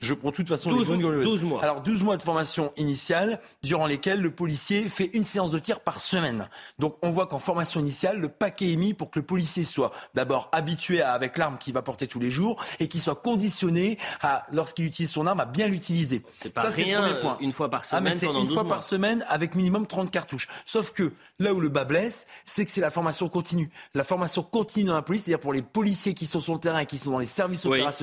je 0.00 0.14
prends 0.14 0.30
de 0.30 0.36
toute 0.36 0.48
façon 0.48 0.70
12, 0.70 0.90
les 0.92 1.24
12 1.24 1.44
mois. 1.44 1.62
Alors 1.62 1.82
12 1.82 2.02
mois 2.02 2.16
de 2.16 2.22
formation 2.22 2.72
initiale 2.76 3.40
durant 3.62 3.86
lesquels 3.86 4.20
le 4.20 4.30
policier 4.30 4.88
fait 4.88 5.10
une 5.14 5.24
séance 5.24 5.50
de 5.50 5.58
tir 5.58 5.80
par 5.80 6.00
semaine. 6.00 6.48
Donc 6.78 6.96
on 7.02 7.10
voit 7.10 7.26
qu'en 7.26 7.38
formation 7.38 7.80
initiale, 7.80 8.18
le 8.18 8.28
paquet 8.28 8.72
est 8.72 8.76
mis 8.76 8.94
pour 8.94 9.10
que 9.10 9.18
le 9.18 9.24
policier 9.26 9.64
soit 9.64 9.92
d'abord 10.14 10.48
habitué 10.52 11.00
à, 11.00 11.12
avec 11.12 11.38
l'arme 11.38 11.58
qu'il 11.58 11.74
va 11.74 11.82
porter 11.82 12.06
tous 12.06 12.20
les 12.20 12.30
jours 12.30 12.62
et 12.80 12.88
qu'il 12.88 13.00
soit 13.00 13.16
conditionné 13.16 13.98
à 14.20 14.46
lorsqu'il 14.52 14.86
utilise 14.86 15.10
son 15.10 15.26
arme 15.26 15.40
à 15.40 15.46
bien 15.46 15.68
l'utiliser. 15.68 16.22
C'est 16.40 16.52
pas 16.52 16.70
Ça, 16.70 16.82
rien, 16.82 17.00
le 17.00 17.08
premier 17.08 17.20
point. 17.20 17.36
une 17.40 17.52
fois 17.52 17.70
par 17.70 17.82
ah, 17.82 17.96
semaine 17.96 18.18
ah, 18.22 18.38
une 18.38 18.50
fois 18.50 18.66
par 18.66 18.82
semaine 18.82 19.24
avec 19.28 19.54
minimum 19.54 19.86
30 19.86 20.10
cartouches. 20.10 20.48
Sauf 20.64 20.92
que 20.92 21.12
là 21.38 21.52
où 21.54 21.60
le 21.60 21.68
bas 21.68 21.84
blesse, 21.84 22.26
c'est 22.44 22.64
que 22.64 22.70
c'est 22.70 22.80
la 22.80 22.90
formation 22.90 23.28
continue. 23.28 23.70
La 23.94 24.04
formation 24.04 24.42
continue 24.42 24.86
dans 24.86 24.94
la 24.94 25.02
police, 25.02 25.24
c'est-à-dire 25.24 25.40
pour 25.40 25.52
les 25.52 25.62
policiers 25.62 26.14
qui 26.14 26.26
sont 26.26 26.40
sur 26.40 26.54
le 26.54 26.60
terrain 26.60 26.80
et 26.80 26.86
qui 26.86 26.98
sont 26.98 27.10
dans 27.10 27.18
les 27.18 27.26
services 27.26 27.64
opérationnels, 27.66 27.97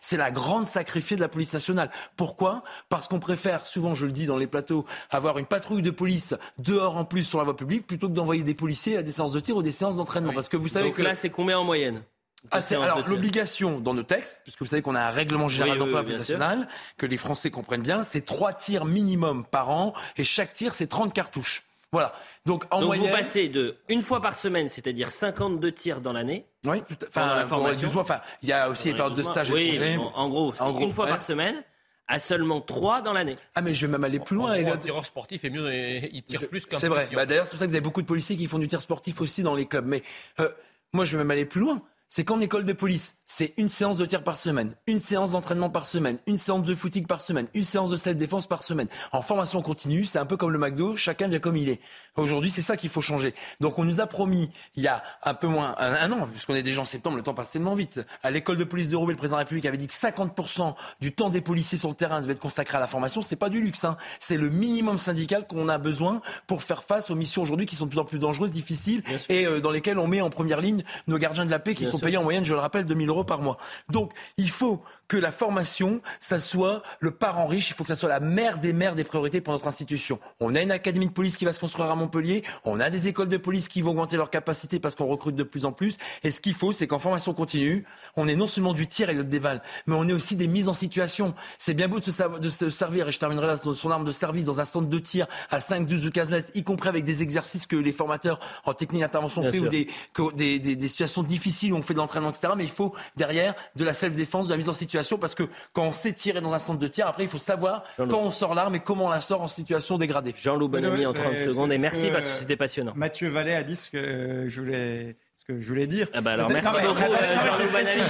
c'est 0.00 0.16
la 0.16 0.30
grande 0.30 0.66
sacrifice 0.66 1.16
de 1.16 1.22
la 1.22 1.28
police 1.28 1.52
nationale. 1.52 1.90
Pourquoi? 2.16 2.62
Parce 2.88 3.08
qu'on 3.08 3.20
préfère, 3.20 3.66
souvent 3.66 3.94
je 3.94 4.06
le 4.06 4.12
dis 4.12 4.26
dans 4.26 4.36
les 4.36 4.46
plateaux, 4.46 4.84
avoir 5.10 5.38
une 5.38 5.46
patrouille 5.46 5.82
de 5.82 5.90
police 5.90 6.34
dehors 6.58 6.96
en 6.96 7.04
plus 7.04 7.24
sur 7.24 7.38
la 7.38 7.44
voie 7.44 7.56
publique 7.56 7.86
plutôt 7.86 8.08
que 8.08 8.14
d'envoyer 8.14 8.42
des 8.42 8.54
policiers 8.54 8.96
à 8.96 9.02
des 9.02 9.12
séances 9.12 9.32
de 9.32 9.40
tir 9.40 9.56
ou 9.56 9.62
des 9.62 9.72
séances 9.72 9.96
d'entraînement. 9.96 10.32
Parce 10.32 10.48
que 10.48 10.56
vous 10.56 10.68
savez 10.68 10.88
Donc 10.88 10.96
que 10.96 11.02
là, 11.02 11.14
c'est 11.14 11.30
combien 11.30 11.58
en 11.58 11.64
moyenne? 11.64 12.02
Ah, 12.50 12.60
alors 12.70 13.06
l'obligation 13.08 13.80
dans 13.80 13.94
nos 13.94 14.02
textes, 14.02 14.42
puisque 14.44 14.60
vous 14.60 14.66
savez 14.66 14.82
qu'on 14.82 14.94
a 14.94 15.00
un 15.00 15.10
règlement 15.10 15.48
général 15.48 15.78
d'emploi 15.78 16.02
oui, 16.06 16.12
national, 16.12 16.68
que 16.96 17.06
les 17.06 17.16
Français 17.16 17.50
comprennent 17.50 17.82
bien, 17.82 18.02
c'est 18.02 18.24
trois 18.24 18.52
tirs 18.52 18.84
minimum 18.84 19.44
par 19.44 19.70
an 19.70 19.94
et 20.16 20.24
chaque 20.24 20.52
tir 20.52 20.74
c'est 20.74 20.86
30 20.86 21.12
cartouches. 21.12 21.64
Voilà. 21.96 22.12
Donc 22.44 22.64
en 22.70 22.80
Donc 22.80 22.88
moyenne, 22.88 23.06
vous 23.06 23.16
passez 23.16 23.48
de 23.48 23.76
une 23.88 24.02
fois 24.02 24.20
par 24.20 24.34
semaine, 24.34 24.68
c'est-à-dire 24.68 25.10
52 25.10 25.72
tirs 25.72 26.00
dans 26.02 26.12
l'année. 26.12 26.44
Oui, 26.64 26.82
tout 26.86 26.96
à, 27.04 27.08
enfin, 27.08 27.36
la 27.36 27.46
formation. 27.46 27.90
Mois, 27.92 28.02
enfin, 28.02 28.20
il 28.42 28.50
y 28.50 28.52
a 28.52 28.68
aussi 28.68 28.88
les 28.88 28.94
périodes 28.94 29.14
de 29.14 29.22
stage. 29.22 29.50
Oui, 29.50 29.80
en, 29.96 30.12
en 30.14 30.28
gros, 30.28 30.52
c'est 30.54 30.82
une 30.82 30.92
fois 30.92 31.06
par 31.06 31.22
semaine 31.22 31.62
à 32.08 32.18
seulement 32.18 32.60
3 32.60 33.00
dans 33.00 33.12
l'année. 33.12 33.36
Ah 33.54 33.62
mais 33.62 33.74
je 33.74 33.86
vais 33.86 33.90
même 33.90 34.04
aller 34.04 34.20
plus 34.20 34.36
loin. 34.36 34.52
Un 34.52 34.76
tireur 34.76 35.04
sportif 35.06 35.44
est 35.44 35.50
mieux, 35.50 35.72
il 36.12 36.22
tire 36.22 36.46
plus 36.48 36.66
qu'un 36.66 36.78
C'est 36.78 36.88
vrai. 36.88 37.08
Bah, 37.12 37.26
D'ailleurs, 37.26 37.46
c'est 37.46 37.52
pour 37.52 37.58
ça 37.60 37.64
que 37.66 37.70
vous 37.70 37.76
avez 37.76 37.80
beaucoup 37.82 38.02
de 38.02 38.06
policiers 38.06 38.36
qui 38.36 38.46
font 38.46 38.58
du 38.58 38.68
tir 38.68 38.80
sportif 38.80 39.20
aussi 39.20 39.42
dans 39.42 39.54
les 39.54 39.66
clubs. 39.66 39.86
Mais 39.86 40.02
euh, 40.40 40.48
moi, 40.92 41.04
je 41.04 41.12
vais 41.12 41.18
même 41.18 41.30
aller 41.30 41.46
plus 41.46 41.60
loin. 41.60 41.82
C'est 42.16 42.24
qu'en 42.24 42.40
école 42.40 42.64
de 42.64 42.72
police, 42.72 43.14
c'est 43.26 43.52
une 43.58 43.68
séance 43.68 43.98
de 43.98 44.06
tir 44.06 44.22
par 44.22 44.38
semaine, 44.38 44.74
une 44.86 45.00
séance 45.00 45.32
d'entraînement 45.32 45.68
par 45.68 45.84
semaine, 45.84 46.16
une 46.26 46.38
séance 46.38 46.62
de 46.62 46.74
footing 46.74 47.04
par 47.04 47.20
semaine, 47.20 47.46
une 47.52 47.62
séance 47.62 47.90
de 47.90 47.96
self-défense 47.96 48.46
par 48.46 48.62
semaine. 48.62 48.88
En 49.12 49.20
formation 49.20 49.60
continue, 49.60 50.04
c'est 50.04 50.18
un 50.18 50.24
peu 50.24 50.38
comme 50.38 50.50
le 50.50 50.58
McDo, 50.58 50.96
chacun 50.96 51.28
vient 51.28 51.40
comme 51.40 51.58
il 51.58 51.68
est. 51.68 51.78
Aujourd'hui, 52.16 52.50
c'est 52.50 52.62
ça 52.62 52.78
qu'il 52.78 52.88
faut 52.88 53.02
changer. 53.02 53.34
Donc 53.60 53.78
on 53.78 53.84
nous 53.84 54.00
a 54.00 54.06
promis, 54.06 54.48
il 54.76 54.82
y 54.82 54.88
a 54.88 55.02
un 55.24 55.34
peu 55.34 55.46
moins, 55.46 55.74
un, 55.78 56.10
an, 56.10 56.26
puisqu'on 56.32 56.54
est 56.54 56.62
déjà 56.62 56.80
en 56.80 56.86
septembre, 56.86 57.16
le 57.16 57.22
temps 57.22 57.34
passe 57.34 57.50
tellement 57.50 57.74
vite. 57.74 58.00
À 58.22 58.30
l'école 58.30 58.56
de 58.56 58.64
police 58.64 58.88
de 58.88 58.96
Roubaix, 58.96 59.12
le 59.12 59.18
président 59.18 59.36
de 59.36 59.40
la 59.40 59.44
République 59.44 59.66
avait 59.66 59.76
dit 59.76 59.88
que 59.88 59.92
50% 59.92 60.74
du 61.02 61.12
temps 61.12 61.28
des 61.28 61.42
policiers 61.42 61.76
sur 61.76 61.90
le 61.90 61.94
terrain 61.94 62.22
devait 62.22 62.32
être 62.32 62.40
consacré 62.40 62.78
à 62.78 62.80
la 62.80 62.86
formation. 62.86 63.20
C'est 63.20 63.36
pas 63.36 63.50
du 63.50 63.60
luxe, 63.60 63.84
hein. 63.84 63.98
c'est 64.20 64.38
le 64.38 64.48
minimum 64.48 64.96
syndical 64.96 65.46
qu'on 65.46 65.68
a 65.68 65.76
besoin 65.76 66.22
pour 66.46 66.62
faire 66.62 66.82
face 66.82 67.10
aux 67.10 67.14
missions 67.14 67.42
aujourd'hui 67.42 67.66
qui 67.66 67.76
sont 67.76 67.84
de 67.84 67.90
plus 67.90 67.98
en 67.98 68.06
plus 68.06 68.18
dangereuses, 68.18 68.52
difficiles, 68.52 69.02
et 69.28 69.46
euh, 69.46 69.60
dans 69.60 69.70
lesquelles 69.70 69.98
on 69.98 70.06
met 70.06 70.22
en 70.22 70.30
première 70.30 70.62
ligne 70.62 70.82
nos 71.08 71.18
gardiens 71.18 71.44
de 71.44 71.50
la 71.50 71.58
paix 71.58 71.74
qui 71.74 71.84
sont 71.84 71.98
payés 72.06 72.18
en 72.18 72.22
moyenne, 72.22 72.44
je 72.44 72.54
le 72.54 72.60
rappelle, 72.60 72.84
2000 72.84 73.08
euros 73.08 73.24
par 73.24 73.40
mois. 73.40 73.58
Donc, 73.88 74.12
il 74.36 74.48
faut 74.48 74.80
que 75.08 75.16
la 75.16 75.32
formation, 75.32 76.00
ça 76.20 76.38
soit 76.38 76.84
le 77.00 77.10
parent 77.10 77.48
riche, 77.48 77.70
il 77.70 77.74
faut 77.74 77.82
que 77.82 77.88
ça 77.88 77.96
soit 77.96 78.08
la 78.08 78.20
mère 78.20 78.58
des 78.58 78.72
mères 78.72 78.94
des 78.94 79.02
priorités 79.02 79.40
pour 79.40 79.52
notre 79.52 79.66
institution. 79.66 80.20
On 80.38 80.54
a 80.54 80.62
une 80.62 80.70
académie 80.70 81.08
de 81.08 81.12
police 81.12 81.36
qui 81.36 81.44
va 81.44 81.52
se 81.52 81.58
construire 81.58 81.90
à 81.90 81.96
Montpellier, 81.96 82.44
on 82.64 82.78
a 82.78 82.90
des 82.90 83.08
écoles 83.08 83.28
de 83.28 83.36
police 83.36 83.66
qui 83.66 83.82
vont 83.82 83.90
augmenter 83.90 84.16
leur 84.16 84.30
capacité 84.30 84.78
parce 84.78 84.94
qu'on 84.94 85.06
recrute 85.06 85.34
de 85.34 85.42
plus 85.42 85.64
en 85.64 85.72
plus. 85.72 85.96
Et 86.22 86.30
ce 86.30 86.40
qu'il 86.40 86.54
faut, 86.54 86.70
c'est 86.70 86.86
qu'en 86.86 87.00
formation 87.00 87.34
continue, 87.34 87.84
on 88.14 88.28
est 88.28 88.36
non 88.36 88.46
seulement 88.46 88.72
du 88.72 88.86
tir 88.86 89.10
et 89.10 89.16
de 89.16 89.24
déval, 89.24 89.62
mais 89.88 89.96
on 89.96 90.06
est 90.06 90.12
aussi 90.12 90.36
des 90.36 90.46
mises 90.46 90.68
en 90.68 90.72
situation. 90.72 91.34
C'est 91.58 91.74
bien 91.74 91.88
beau 91.88 91.98
de 91.98 92.04
se, 92.04 92.38
de 92.38 92.48
se, 92.48 92.70
servir, 92.70 93.08
et 93.08 93.12
je 93.12 93.18
terminerai 93.18 93.48
là, 93.48 93.56
son 93.56 93.90
arme 93.90 94.04
de 94.04 94.12
service 94.12 94.44
dans 94.44 94.60
un 94.60 94.64
centre 94.64 94.88
de 94.88 94.98
tir 95.00 95.26
à 95.50 95.60
5, 95.60 95.86
12 95.86 96.06
ou 96.06 96.10
15 96.12 96.30
mètres, 96.30 96.52
y 96.54 96.62
compris 96.62 96.88
avec 96.88 97.02
des 97.02 97.22
exercices 97.22 97.66
que 97.66 97.74
les 97.74 97.92
formateurs 97.92 98.38
en 98.64 98.74
technique 98.74 99.02
d'intervention 99.02 99.42
font 99.42 99.56
ou 99.56 99.68
des, 99.68 99.88
des, 100.36 100.58
des, 100.58 100.76
des, 100.76 100.88
situations 100.88 101.22
difficiles 101.22 101.72
où 101.72 101.76
fait 101.86 101.94
de 101.94 101.98
l'entraînement, 101.98 102.30
etc. 102.30 102.52
Mais 102.56 102.64
il 102.64 102.70
faut 102.70 102.94
derrière 103.16 103.54
de 103.76 103.84
la 103.84 103.92
self-défense, 103.92 104.48
de 104.48 104.52
la 104.52 104.56
mise 104.56 104.68
en 104.68 104.74
situation, 104.74 105.18
parce 105.18 105.34
que 105.34 105.44
quand 105.72 105.84
on 105.84 105.92
sait 105.92 106.12
tirer 106.12 106.40
dans 106.40 106.52
un 106.52 106.58
centre 106.58 106.78
de 106.78 106.88
tir, 106.88 107.06
après 107.06 107.24
il 107.24 107.28
faut 107.28 107.38
savoir 107.38 107.84
quand 107.96 108.18
on 108.18 108.30
sort 108.30 108.54
l'arme 108.54 108.74
et 108.74 108.80
comment 108.80 109.06
on 109.06 109.10
la 109.10 109.20
sort 109.20 109.42
en 109.42 109.48
situation 109.48 109.98
dégradée. 109.98 110.34
Jean-Loup 110.36 110.68
Bonamy 110.68 111.06
en 111.06 111.12
30 111.12 111.36
secondes 111.48 111.72
et 111.72 111.78
merci 111.78 112.08
parce 112.12 112.26
que 112.26 112.38
c'était 112.38 112.56
passionnant. 112.56 112.92
Mathieu 112.94 113.28
Vallet 113.28 113.54
a 113.54 113.62
dit 113.62 113.76
ce 113.76 113.90
que 113.90 114.48
je 114.48 114.60
voulais 114.60 115.16
que 115.48 115.60
je 115.60 115.68
voulais 115.68 115.86
dire. 115.86 116.08
Ah 116.12 116.20
bah 116.20 116.32
alors 116.32 116.50
merci 116.50 116.68
beaucoup, 116.72 117.00
Jean-Loup 117.00 117.70
Bonamy. 117.70 118.00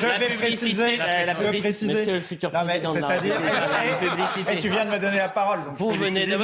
Je 0.00 0.06
vais 0.06 0.34
préciser, 0.36 0.96
la 0.96 1.34
publicité, 1.34 1.92
monsieur 1.92 2.14
le 2.14 2.20
futur 2.20 2.50
président 2.50 2.92
C'est-à-dire, 2.94 3.34
et 4.50 4.56
tu 4.56 4.70
viens 4.70 4.86
de 4.86 4.90
me 4.92 4.98
donner 4.98 5.18
la 5.18 5.28
parole. 5.28 5.58
Vous 5.76 5.90
venez 5.90 6.24
de... 6.24 6.38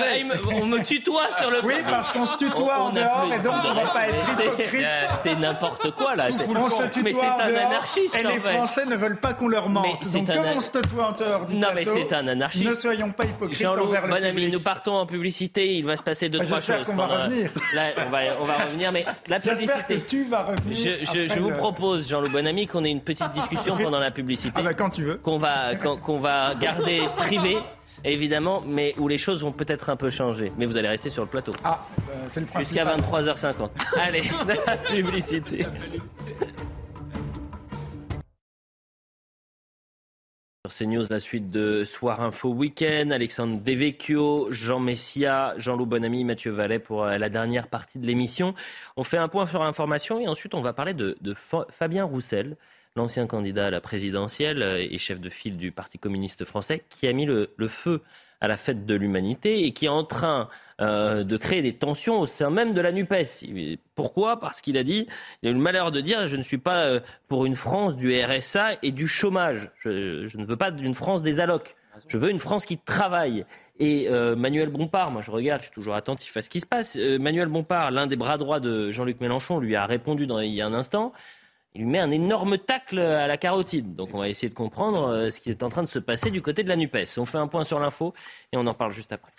On 0.53 0.67
me 0.67 0.83
tutoie 0.85 1.29
sur 1.41 1.51
le... 1.51 1.65
Oui, 1.65 1.77
parce 1.89 2.13
qu'on 2.13 2.27
se 2.27 2.37
tutoie 2.37 2.79
en 2.79 2.91
dehors 2.91 3.31
et 3.35 3.39
donc 3.39 3.55
on 3.65 3.71
ne 3.71 3.75
va 3.75 3.91
pas 3.91 4.09
être 4.09 4.43
hypocrite. 4.43 4.87
C'est 5.23 5.35
n'importe 5.35 5.93
quoi 5.93 6.15
là. 6.15 6.29
On 6.31 6.69
se 6.69 6.89
tutoie 6.89 7.39
en 7.43 7.47
dehors 7.49 7.85
et 8.15 8.23
les 8.23 8.41
Français 8.41 8.85
ne 8.85 8.97
veulent 8.97 9.21
pas 9.21 9.33
qu'on 9.33 9.49
leur 9.49 9.71
mente. 9.71 10.07
Donc 10.13 10.27
comme 10.27 10.45
on 10.57 10.61
se 10.61 10.73
tutoie 10.73 11.07
en 11.07 11.13
dehors 11.13 11.47
du 11.47 11.57
Non 11.57 11.69
mais 11.75 11.87
c'est 11.87 12.13
un 12.13 12.29
anarchiste. 12.29 12.67
Ne 12.67 12.75
soyons 12.75 13.13
pas 13.13 13.25
hypocrites 13.25 13.67
envers 13.67 14.07
le 14.07 14.13
Bonamy, 14.13 14.51
nous 14.51 14.61
partons 14.61 14.97
en 14.97 15.07
publicité. 15.07 15.75
Il 15.75 15.87
va 15.87 15.97
se 15.97 16.03
passer 16.03 16.29
deux, 16.29 16.41
trois 16.41 16.61
choses. 16.61 16.67
J'espère 16.67 16.85
qu'on 16.85 16.97
va 16.97 17.07
revenir. 17.07 17.51
On 18.41 18.45
va 18.45 18.57
revenir, 18.59 18.93
mais 18.93 19.07
la 19.27 19.41
publicité... 19.41 20.05
revenir. 20.43 20.77
Je, 20.77 21.27
je, 21.27 21.41
vous 21.41 21.51
propose, 21.51 22.09
Jean-Loup 22.09 22.31
Bonamy, 22.31 22.67
qu'on 22.67 22.85
ait 22.85 22.91
une 22.91 23.01
petite 23.01 23.33
discussion 23.35 23.77
pendant 23.77 23.99
la 23.99 24.11
publicité. 24.11 24.53
Ah 24.57 24.63
bah 24.63 24.75
quand 24.75 24.91
tu 24.91 25.03
veux. 25.05 25.17
Qu'on 25.17 25.39
va, 25.39 25.75
qu'on 25.77 26.19
va 26.19 26.55
garder 26.61 27.03
privée, 27.17 27.59
évidemment, 28.05 28.63
mais 28.67 28.95
où 28.99 29.09
les 29.09 29.19
choses 29.19 29.43
vont 29.43 29.53
peut-être 29.53 29.91
un 29.91 29.97
peu 29.97 30.11
changer. 30.11 30.53
Mais 30.59 30.67
vous 30.67 30.77
allez 30.77 30.89
rester 30.89 31.11
sur 31.11 31.23
le 31.23 31.29
plateau. 31.29 31.53
Ah, 31.65 31.87
euh, 32.11 32.13
c'est 32.29 32.41
le. 32.41 32.47
Jusqu'à 32.59 32.85
23h50. 32.85 33.71
allez, 34.01 34.23
la 34.67 34.77
publicité. 34.77 35.67
Sur 40.67 40.89
CNews, 40.89 41.05
la 41.11 41.21
suite 41.21 41.51
de 41.51 41.85
Soir 41.85 42.23
Info 42.23 42.49
Week-end. 42.49 43.11
Alexandre 43.11 43.61
Devecchio, 43.61 44.51
Jean 44.51 44.81
Messia, 44.81 45.53
Jean-Loup 45.59 45.85
Bonamy, 45.85 46.25
Mathieu 46.25 46.53
Vallet 46.53 46.79
pour 46.79 47.05
euh, 47.05 47.19
la 47.19 47.29
dernière 47.29 47.69
partie 47.69 47.99
de 47.99 48.07
l'émission. 48.07 48.55
On 48.97 49.05
fait 49.05 49.19
un 49.19 49.29
point 49.29 49.45
sur 49.45 49.63
l'information 49.63 50.21
et 50.21 50.27
ensuite 50.27 50.55
on 50.55 50.63
va 50.63 50.73
parler 50.73 50.95
de, 50.95 51.19
Fabien 51.69 52.05
Roussel, 52.05 52.57
l'ancien 52.97 53.27
candidat 53.27 53.67
à 53.67 53.71
la 53.71 53.83
présidentielle 53.83 54.63
euh, 54.63 54.79
et 54.79 54.97
chef 54.97 55.21
de 55.21 55.29
file 55.29 55.59
du 55.59 55.71
Parti 55.71 55.99
communiste 55.99 56.47
français, 56.47 56.83
qui 56.89 57.07
a 57.09 57.13
mis 57.13 57.27
le 57.27 57.69
feu 57.69 58.01
à 58.45 58.49
la 58.49 58.57
fête 58.57 58.87
de 58.87 58.95
l'humanité 58.95 59.65
et 59.65 59.73
qui 59.73 59.87
est 59.87 59.91
en 59.91 60.05
train 60.05 60.49
euh, 60.81 61.25
de 61.25 61.37
créer 61.37 61.63
des 61.63 61.73
tensions 61.73 62.21
au 62.21 62.27
sein 62.27 62.51
même 62.51 62.75
de 62.75 62.81
la 62.81 62.93
NUPES. 62.93 63.79
Pourquoi? 63.95 64.39
Parce 64.39 64.61
qu'il 64.61 64.77
a 64.77 64.83
dit, 64.83 65.07
il 65.43 65.49
a 65.49 65.51
eu 65.51 65.55
le 65.55 65.61
malheur 65.61 65.91
de 65.91 66.01
dire, 66.01 66.27
je 66.27 66.37
ne 66.37 66.43
suis 66.43 66.59
pas 66.59 66.85
euh, 66.85 67.01
pour 67.29 67.47
une 67.47 67.55
France 67.55 67.97
du 67.97 68.15
RSA 68.23 68.79
et 68.83 68.93
du 68.93 69.09
chômage. 69.09 69.71
Je, 69.79 70.37
ne 70.37 70.45
veux 70.45 70.57
pas 70.57 70.71
d'une 70.71 70.95
France 70.95 71.23
des 71.23 71.41
allocs. 71.41 71.75
Je 72.09 72.19
veux 72.19 72.31
une 72.31 72.39
France 72.39 72.67
qui 72.67 72.77
travaille. 72.77 73.47
Et 73.79 74.09
euh, 74.09 74.37
Manuel 74.37 74.69
Bompard, 74.69 75.11
moi 75.11 75.23
je 75.23 75.31
regarde, 75.31 75.63
je 75.63 75.67
suis 75.67 75.75
toujours 75.75 75.95
attentif 75.95 76.37
à 76.37 76.43
ce 76.43 76.51
qui 76.51 76.61
se 76.61 76.67
passe. 76.67 76.97
Manuel 76.97 77.49
Bompard, 77.49 77.91
l'un 77.91 78.07
des 78.07 78.17
bras 78.17 78.37
droits 78.37 78.61
de 78.61 78.91
Jean-Luc 78.91 79.21
Mélenchon, 79.21 79.59
lui 79.59 79.75
a 79.75 79.87
répondu 79.87 80.27
il 80.29 80.55
y 80.55 80.61
a 80.61 80.67
un 80.67 80.75
instant 80.75 81.13
il 81.75 81.87
met 81.87 81.99
un 81.99 82.11
énorme 82.11 82.59
tacle 82.59 82.99
à 83.01 83.27
la 83.27 83.37
carotide. 83.37 83.95
Donc 83.97 84.11
on 84.15 84.19
va 84.19 84.29
essayer 84.29 84.49
de 84.49 84.55
comprendre 84.55 85.09
euh, 85.09 85.31
ce 85.31 85.41
qui 85.41 85.51
est 85.51 85.63
en 85.63 85.69
train 85.69 85.83
de 85.83 85.89
se 85.89 85.99
passer 85.99 86.31
du 86.31 86.41
côté 86.43 86.63
de 86.63 86.69
la 86.69 86.77
NUPES. 86.77 87.19
On 87.19 87.25
fait 87.25 87.39
un 87.39 87.49
point 87.49 87.65
sur 87.65 87.81
l'info 87.81 88.15
et 88.53 88.57
on 88.57 88.67
en 88.67 88.75
parle 88.75 88.93
juste 88.93 89.13
après. 89.13 89.33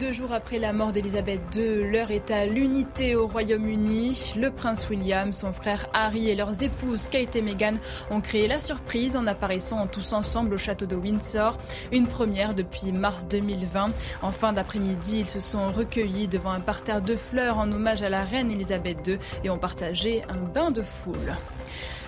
Deux 0.00 0.12
jours 0.12 0.32
après 0.32 0.58
la 0.58 0.72
mort 0.72 0.92
d'Elisabeth 0.92 1.42
II, 1.54 1.84
l'heure 1.84 2.10
est 2.10 2.30
à 2.30 2.46
l'unité 2.46 3.16
au 3.16 3.26
Royaume-Uni. 3.26 4.32
Le 4.34 4.50
prince 4.50 4.88
William, 4.88 5.34
son 5.34 5.52
frère 5.52 5.90
Harry 5.92 6.30
et 6.30 6.34
leurs 6.34 6.62
épouses 6.62 7.06
Kate 7.06 7.36
et 7.36 7.42
Meghan 7.42 7.74
ont 8.10 8.22
créé 8.22 8.48
la 8.48 8.60
surprise 8.60 9.14
en 9.14 9.26
apparaissant 9.26 9.86
tous 9.86 10.14
ensemble 10.14 10.54
au 10.54 10.56
château 10.56 10.86
de 10.86 10.96
Windsor. 10.96 11.58
Une 11.92 12.06
première 12.06 12.54
depuis 12.54 12.92
mars 12.92 13.26
2020. 13.26 13.92
En 14.22 14.32
fin 14.32 14.54
d'après-midi, 14.54 15.18
ils 15.18 15.28
se 15.28 15.38
sont 15.38 15.70
recueillis 15.70 16.28
devant 16.28 16.52
un 16.52 16.60
parterre 16.60 17.02
de 17.02 17.14
fleurs 17.14 17.58
en 17.58 17.70
hommage 17.70 18.02
à 18.02 18.08
la 18.08 18.24
reine 18.24 18.50
Elisabeth 18.50 19.06
II 19.06 19.18
et 19.44 19.50
ont 19.50 19.58
partagé 19.58 20.22
un 20.30 20.38
bain 20.38 20.70
de 20.70 20.80
foule. 20.80 21.36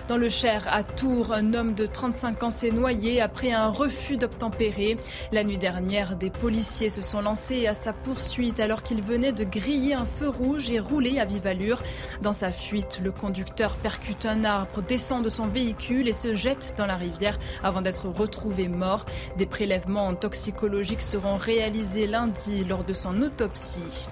Dans 0.09 0.17
le 0.17 0.27
Cher, 0.27 0.63
à 0.67 0.83
Tours, 0.83 1.31
un 1.31 1.53
homme 1.53 1.75
de 1.75 1.85
35 1.85 2.43
ans 2.43 2.51
s'est 2.51 2.71
noyé 2.71 3.21
après 3.21 3.53
un 3.53 3.69
refus 3.69 4.17
d'obtempérer. 4.17 4.97
La 5.31 5.45
nuit 5.45 5.57
dernière, 5.57 6.17
des 6.17 6.29
policiers 6.29 6.89
se 6.89 7.01
sont 7.01 7.21
lancés 7.21 7.67
à 7.67 7.73
sa 7.73 7.93
poursuite 7.93 8.59
alors 8.59 8.83
qu'il 8.83 9.01
venait 9.01 9.31
de 9.31 9.45
griller 9.45 9.93
un 9.93 10.05
feu 10.05 10.27
rouge 10.27 10.73
et 10.73 10.79
rouler 10.81 11.19
à 11.19 11.25
vive 11.25 11.47
allure. 11.47 11.81
Dans 12.21 12.33
sa 12.33 12.51
fuite, 12.51 12.99
le 13.01 13.13
conducteur 13.13 13.77
percute 13.77 14.25
un 14.25 14.43
arbre, 14.43 14.81
descend 14.81 15.23
de 15.23 15.29
son 15.29 15.47
véhicule 15.47 16.09
et 16.09 16.13
se 16.13 16.33
jette 16.33 16.73
dans 16.77 16.85
la 16.85 16.97
rivière 16.97 17.39
avant 17.63 17.81
d'être 17.81 18.09
retrouvé 18.09 18.67
mort. 18.67 19.05
Des 19.37 19.45
prélèvements 19.45 20.13
toxicologiques 20.15 21.01
seront 21.01 21.35
réalisés 21.35 22.07
lundi 22.07 22.65
lors 22.65 22.83
de 22.83 22.91
son 22.91 23.21
autopsie. 23.21 24.07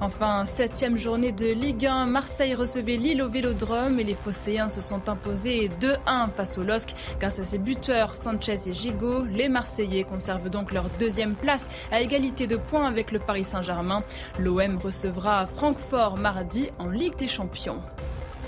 Enfin, 0.00 0.44
septième 0.44 0.96
journée 0.96 1.32
de 1.32 1.46
Ligue 1.46 1.86
1, 1.86 2.06
Marseille 2.06 2.54
recevait 2.54 2.96
Lille 2.96 3.22
au 3.22 3.28
Vélodrome 3.28 4.00
et 4.00 4.04
les 4.04 4.14
Phocéens 4.14 4.68
se 4.68 4.80
sont 4.80 5.08
imposés 5.08 5.70
2-1 5.80 6.30
face 6.30 6.58
au 6.58 6.62
LOSC 6.62 6.94
grâce 7.18 7.38
à 7.38 7.44
ses 7.44 7.58
buteurs 7.58 8.16
Sanchez 8.16 8.68
et 8.68 8.72
Gigot. 8.72 9.24
Les 9.24 9.48
Marseillais 9.48 10.04
conservent 10.04 10.50
donc 10.50 10.72
leur 10.72 10.88
deuxième 10.98 11.34
place 11.34 11.68
à 11.90 12.00
égalité 12.00 12.46
de 12.46 12.56
points 12.56 12.86
avec 12.86 13.12
le 13.12 13.18
Paris 13.18 13.44
Saint-Germain. 13.44 14.02
L'OM 14.38 14.78
recevra 14.78 15.46
Francfort 15.46 16.16
mardi 16.16 16.70
en 16.78 16.88
Ligue 16.88 17.16
des 17.16 17.26
Champions. 17.28 17.80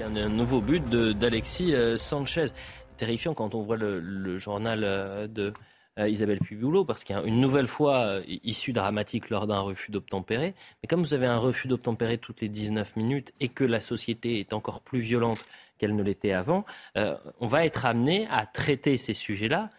Un 0.03 0.29
nouveau 0.29 0.61
but 0.61 0.85
d'Alexis 0.89 1.75
euh, 1.75 1.97
Sanchez. 1.97 2.47
Terrifiant 2.97 3.35
quand 3.35 3.55
on 3.55 3.61
voit 3.61 3.77
le, 3.77 4.39
journal 4.39 4.83
euh, 4.85 5.27
de 5.27 5.53
Isabelle 5.99 6.39
Pubiolo, 6.39 6.85
parce 6.85 7.05
qu'il 7.05 7.15
y 7.15 7.19
a 7.19 7.23
une 7.23 7.41
nouvelle 7.41 7.67
fois 7.67 7.99
euh, 7.99 8.23
issue 8.27 8.73
dramatique 8.73 9.29
lors 9.29 9.47
d'un 9.47 9.61
refus 9.61 9.91
d'obtempérer. 9.91 10.55
Mais 10.83 10.87
comme 10.89 11.03
vous 11.03 11.15
avez 11.15 11.27
un 11.27 11.37
refus 11.37 11.69
d'obtempérer 11.69 12.19
toutes 12.19 12.41
les 12.41 12.49
19 12.49 12.97
minutes 12.97 13.33
et 13.41 13.49
que 13.49 13.65
la 13.65 13.81
société 13.81 14.41
est 14.41 14.53
encore 14.53 14.81
plus 14.81 15.01
violente 15.01 15.45
qu'elle 15.79 15.95
ne 15.95 16.03
l'était 16.03 16.33
avant, 16.33 16.65
euh, 16.97 17.17
on 17.41 17.47
va 17.47 17.67
être 17.67 17.85
amené 17.85 18.27
à 18.31 18.47
traiter 18.47 18.97
ces 18.97 19.15
sujets-là 19.15 19.71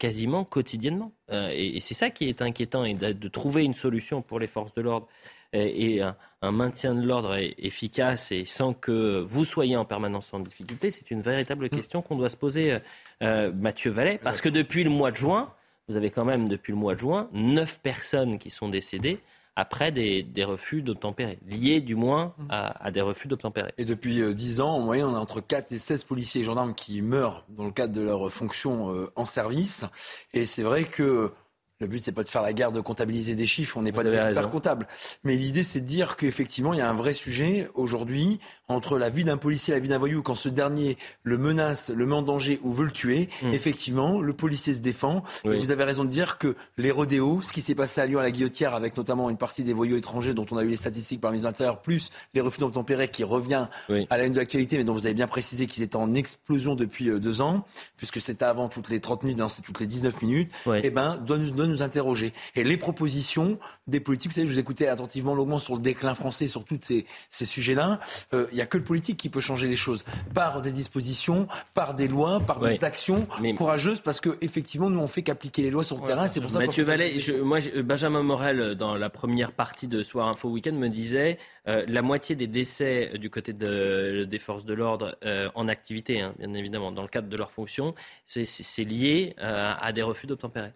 quasiment 0.00 0.42
quotidiennement. 0.42 1.12
et, 1.30 1.78
c'est 1.78 1.94
ça 1.94 2.10
qui 2.10 2.28
est 2.28 2.42
inquiétant, 2.42 2.84
et 2.84 2.94
de, 2.94 3.28
trouver 3.28 3.62
une 3.62 3.72
solution 3.72 4.20
pour 4.20 4.40
les 4.40 4.48
forces 4.48 4.74
de 4.74 4.80
l'ordre 4.82 5.06
et, 5.52 6.02
un, 6.02 6.50
maintien 6.50 6.92
de 6.92 7.06
l'ordre 7.06 7.36
efficace 7.36 8.32
et 8.32 8.44
sans 8.44 8.74
que 8.74 9.20
vous 9.20 9.44
soyez 9.44 9.76
en 9.76 9.84
permanence 9.84 10.34
en 10.34 10.40
difficulté, 10.40 10.90
c'est 10.90 11.12
une 11.12 11.20
véritable 11.20 11.66
mmh. 11.66 11.68
question 11.68 12.02
qu'on 12.02 12.16
doit 12.16 12.30
se 12.30 12.36
poser 12.36 12.78
euh, 13.22 13.52
Mathieu 13.52 13.90
Vallet, 13.90 14.18
parce 14.22 14.40
que 14.40 14.48
depuis 14.48 14.84
le 14.84 14.90
mois 14.90 15.10
de 15.10 15.16
juin, 15.16 15.52
vous 15.88 15.96
avez 15.96 16.10
quand 16.10 16.24
même 16.24 16.48
depuis 16.48 16.72
le 16.72 16.78
mois 16.78 16.94
de 16.94 17.00
juin 17.00 17.28
neuf 17.32 17.80
personnes 17.80 18.38
qui 18.38 18.50
sont 18.50 18.68
décédées 18.68 19.20
après 19.56 19.92
des, 19.92 20.44
refus 20.44 20.80
d'obtempérer, 20.80 21.38
liés 21.46 21.80
du 21.80 21.94
moins 21.94 22.34
à, 22.48 22.90
des 22.90 23.00
refus 23.00 23.28
d'obtempérer. 23.28 23.74
Et 23.76 23.84
depuis 23.84 24.22
euh, 24.22 24.32
dix 24.32 24.60
ans, 24.60 24.70
en 24.76 24.80
moyenne, 24.80 25.06
on 25.06 25.14
a 25.14 25.18
entre 25.18 25.40
4 25.40 25.72
et 25.72 25.78
16 25.78 26.04
policiers 26.04 26.40
et 26.40 26.44
gendarmes 26.44 26.74
qui 26.74 27.02
meurent 27.02 27.44
dans 27.50 27.64
le 27.64 27.70
cadre 27.70 27.92
de 27.92 28.02
leur 28.02 28.30
fonction 28.32 28.94
euh, 28.94 29.12
en 29.16 29.24
service. 29.24 29.84
Et 30.32 30.46
c'est 30.46 30.62
vrai 30.62 30.84
que 30.84 31.32
le 31.80 31.86
but, 31.86 32.02
c'est 32.02 32.12
pas 32.12 32.22
de 32.22 32.28
faire 32.28 32.42
la 32.42 32.52
guerre 32.52 32.72
de 32.72 32.80
comptabiliser 32.80 33.34
des 33.34 33.46
chiffres, 33.46 33.78
on 33.78 33.82
n'est 33.82 33.92
pas 33.92 34.04
des 34.04 34.14
experts 34.14 34.50
comptables. 34.50 34.86
Mais 35.24 35.34
l'idée, 35.36 35.62
c'est 35.62 35.80
de 35.80 35.86
dire 35.86 36.16
qu'effectivement, 36.16 36.74
il 36.74 36.78
y 36.78 36.82
a 36.82 36.88
un 36.88 36.94
vrai 36.94 37.14
sujet 37.14 37.70
aujourd'hui 37.74 38.38
entre 38.68 38.98
la 38.98 39.08
vie 39.08 39.24
d'un 39.24 39.38
policier 39.38 39.72
et 39.72 39.76
la 39.76 39.80
vie 39.80 39.88
d'un 39.88 39.98
voyou. 39.98 40.22
Quand 40.22 40.34
ce 40.34 40.50
dernier 40.50 40.98
le 41.22 41.38
menace, 41.38 41.90
le 41.90 42.04
met 42.04 42.14
en 42.14 42.22
danger 42.22 42.60
ou 42.62 42.72
veut 42.72 42.84
le 42.84 42.90
tuer, 42.90 43.30
hmm. 43.42 43.52
effectivement, 43.52 44.20
le 44.20 44.32
policier 44.34 44.74
se 44.74 44.80
défend. 44.80 45.24
Et 45.44 45.56
vous 45.56 45.70
avez 45.70 45.84
raison 45.84 46.04
de 46.04 46.10
dire 46.10 46.36
que 46.36 46.54
les 46.76 46.90
rodéos, 46.90 47.40
ce 47.42 47.52
qui 47.52 47.62
s'est 47.62 47.74
passé 47.74 48.00
à 48.02 48.06
Lyon 48.06 48.20
à 48.20 48.22
la 48.22 48.30
Guillotière 48.30 48.74
avec 48.74 48.96
notamment 48.96 49.30
une 49.30 49.38
partie 49.38 49.64
des 49.64 49.72
voyous 49.72 49.96
étrangers 49.96 50.34
dont 50.34 50.46
on 50.50 50.58
a 50.58 50.64
eu 50.64 50.68
les 50.68 50.76
statistiques 50.76 51.20
par 51.20 51.32
les 51.32 51.46
intérieurs, 51.46 51.80
plus 51.80 52.10
les 52.34 52.42
refus 52.42 52.60
d'obtempérer 52.60 53.08
qui 53.08 53.24
revient 53.24 53.68
à 53.88 54.18
la 54.18 54.24
une 54.24 54.32
de 54.32 54.38
l'actualité, 54.38 54.76
mais 54.76 54.84
dont 54.84 54.92
vous 54.92 55.06
avez 55.06 55.14
bien 55.14 55.26
précisé 55.26 55.66
qu'ils 55.66 55.82
étaient 55.82 55.96
en 55.96 56.12
explosion 56.12 56.74
depuis 56.74 57.08
euh, 57.08 57.18
deux 57.18 57.40
ans, 57.40 57.64
puisque 57.96 58.20
c'était 58.20 58.44
avant 58.44 58.68
toutes 58.68 58.90
les 58.90 59.00
30 59.00 59.22
minutes, 59.22 59.38
non, 59.38 59.48
c'est 59.48 59.62
toutes 59.62 59.80
les 59.80 59.86
19 59.86 60.20
minutes, 60.22 60.50
eh 60.82 60.90
ben, 60.90 61.22
nous, 61.28 61.50
doit 61.50 61.69
nous 61.70 61.82
interroger. 61.82 62.32
Et 62.56 62.64
les 62.64 62.76
propositions 62.76 63.58
des 63.86 64.00
politiques, 64.00 64.32
vous 64.32 64.34
savez, 64.36 64.46
je 64.46 64.52
vous 64.52 64.58
écoutais 64.58 64.86
attentivement 64.88 65.34
longuement 65.34 65.58
sur 65.58 65.74
le 65.74 65.82
déclin 65.82 66.14
français, 66.14 66.48
sur 66.48 66.64
tous 66.64 66.78
ces, 66.80 67.06
ces 67.30 67.46
sujets-là. 67.46 68.00
Euh, 68.34 68.46
il 68.52 68.56
n'y 68.56 68.60
a 68.60 68.66
que 68.66 68.78
le 68.78 68.84
politique 68.84 69.16
qui 69.16 69.28
peut 69.28 69.40
changer 69.40 69.68
les 69.68 69.76
choses 69.76 70.04
par 70.34 70.62
des 70.62 70.72
dispositions, 70.72 71.48
par 71.74 71.94
des 71.94 72.08
lois, 72.08 72.40
par 72.40 72.60
des 72.60 72.84
actions 72.84 73.26
courageuses, 73.56 74.00
parce 74.00 74.20
que 74.20 74.30
effectivement, 74.40 74.90
nous 74.90 75.00
on 75.00 75.08
fait 75.08 75.22
qu'appliquer 75.22 75.62
les 75.62 75.70
lois 75.70 75.84
sur 75.84 75.96
le 75.96 76.02
terrain. 76.02 76.28
C'est 76.28 76.40
pour 76.40 76.50
ça. 76.50 76.58
Mathieu 76.58 76.84
Vallet, 76.84 77.16
moi, 77.42 77.58
Benjamin 77.82 78.22
Morel, 78.22 78.74
dans 78.74 78.96
la 78.96 79.10
première 79.10 79.52
partie 79.52 79.86
de 79.86 80.02
Soir 80.02 80.28
Info 80.28 80.48
Week-end, 80.48 80.72
me 80.72 80.88
disait 80.88 81.38
euh, 81.68 81.84
la 81.88 82.02
moitié 82.02 82.36
des 82.36 82.46
décès 82.46 83.12
du 83.18 83.30
côté 83.30 83.52
de, 83.52 84.26
des 84.28 84.38
forces 84.38 84.64
de 84.64 84.74
l'ordre 84.74 85.16
euh, 85.24 85.50
en 85.54 85.68
activité, 85.68 86.20
hein, 86.20 86.34
bien 86.38 86.52
évidemment, 86.54 86.92
dans 86.92 87.02
le 87.02 87.08
cadre 87.08 87.28
de 87.28 87.36
leur 87.36 87.50
fonction, 87.50 87.94
c'est 88.26 88.84
lié 88.84 89.34
à 89.38 89.92
des 89.92 90.02
refus 90.02 90.26
d'obtempérer. 90.26 90.72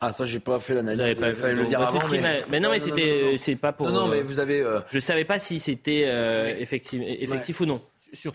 Ah 0.00 0.12
ça 0.12 0.26
j'ai 0.26 0.40
pas 0.40 0.58
fait 0.58 0.74
l'analyse. 0.74 1.18
Pas, 1.18 1.34
fallait 1.34 1.54
le 1.54 1.66
dire 1.66 1.80
avant. 1.80 2.00
Mais... 2.48 2.60
non 2.60 2.70
mais 2.70 2.78
c'était 2.78 3.36
c'est 3.38 3.56
pas 3.56 3.72
pour. 3.72 3.86
Non 3.86 3.92
non 4.02 4.08
mais 4.08 4.22
vous 4.22 4.38
avez. 4.38 4.60
Euh... 4.60 4.80
Je 4.92 4.98
savais 4.98 5.24
pas 5.24 5.38
si 5.38 5.58
c'était 5.58 6.04
euh, 6.06 6.54
effectif, 6.58 7.00
effectif 7.02 7.60
ou 7.60 7.66
non. 7.66 7.80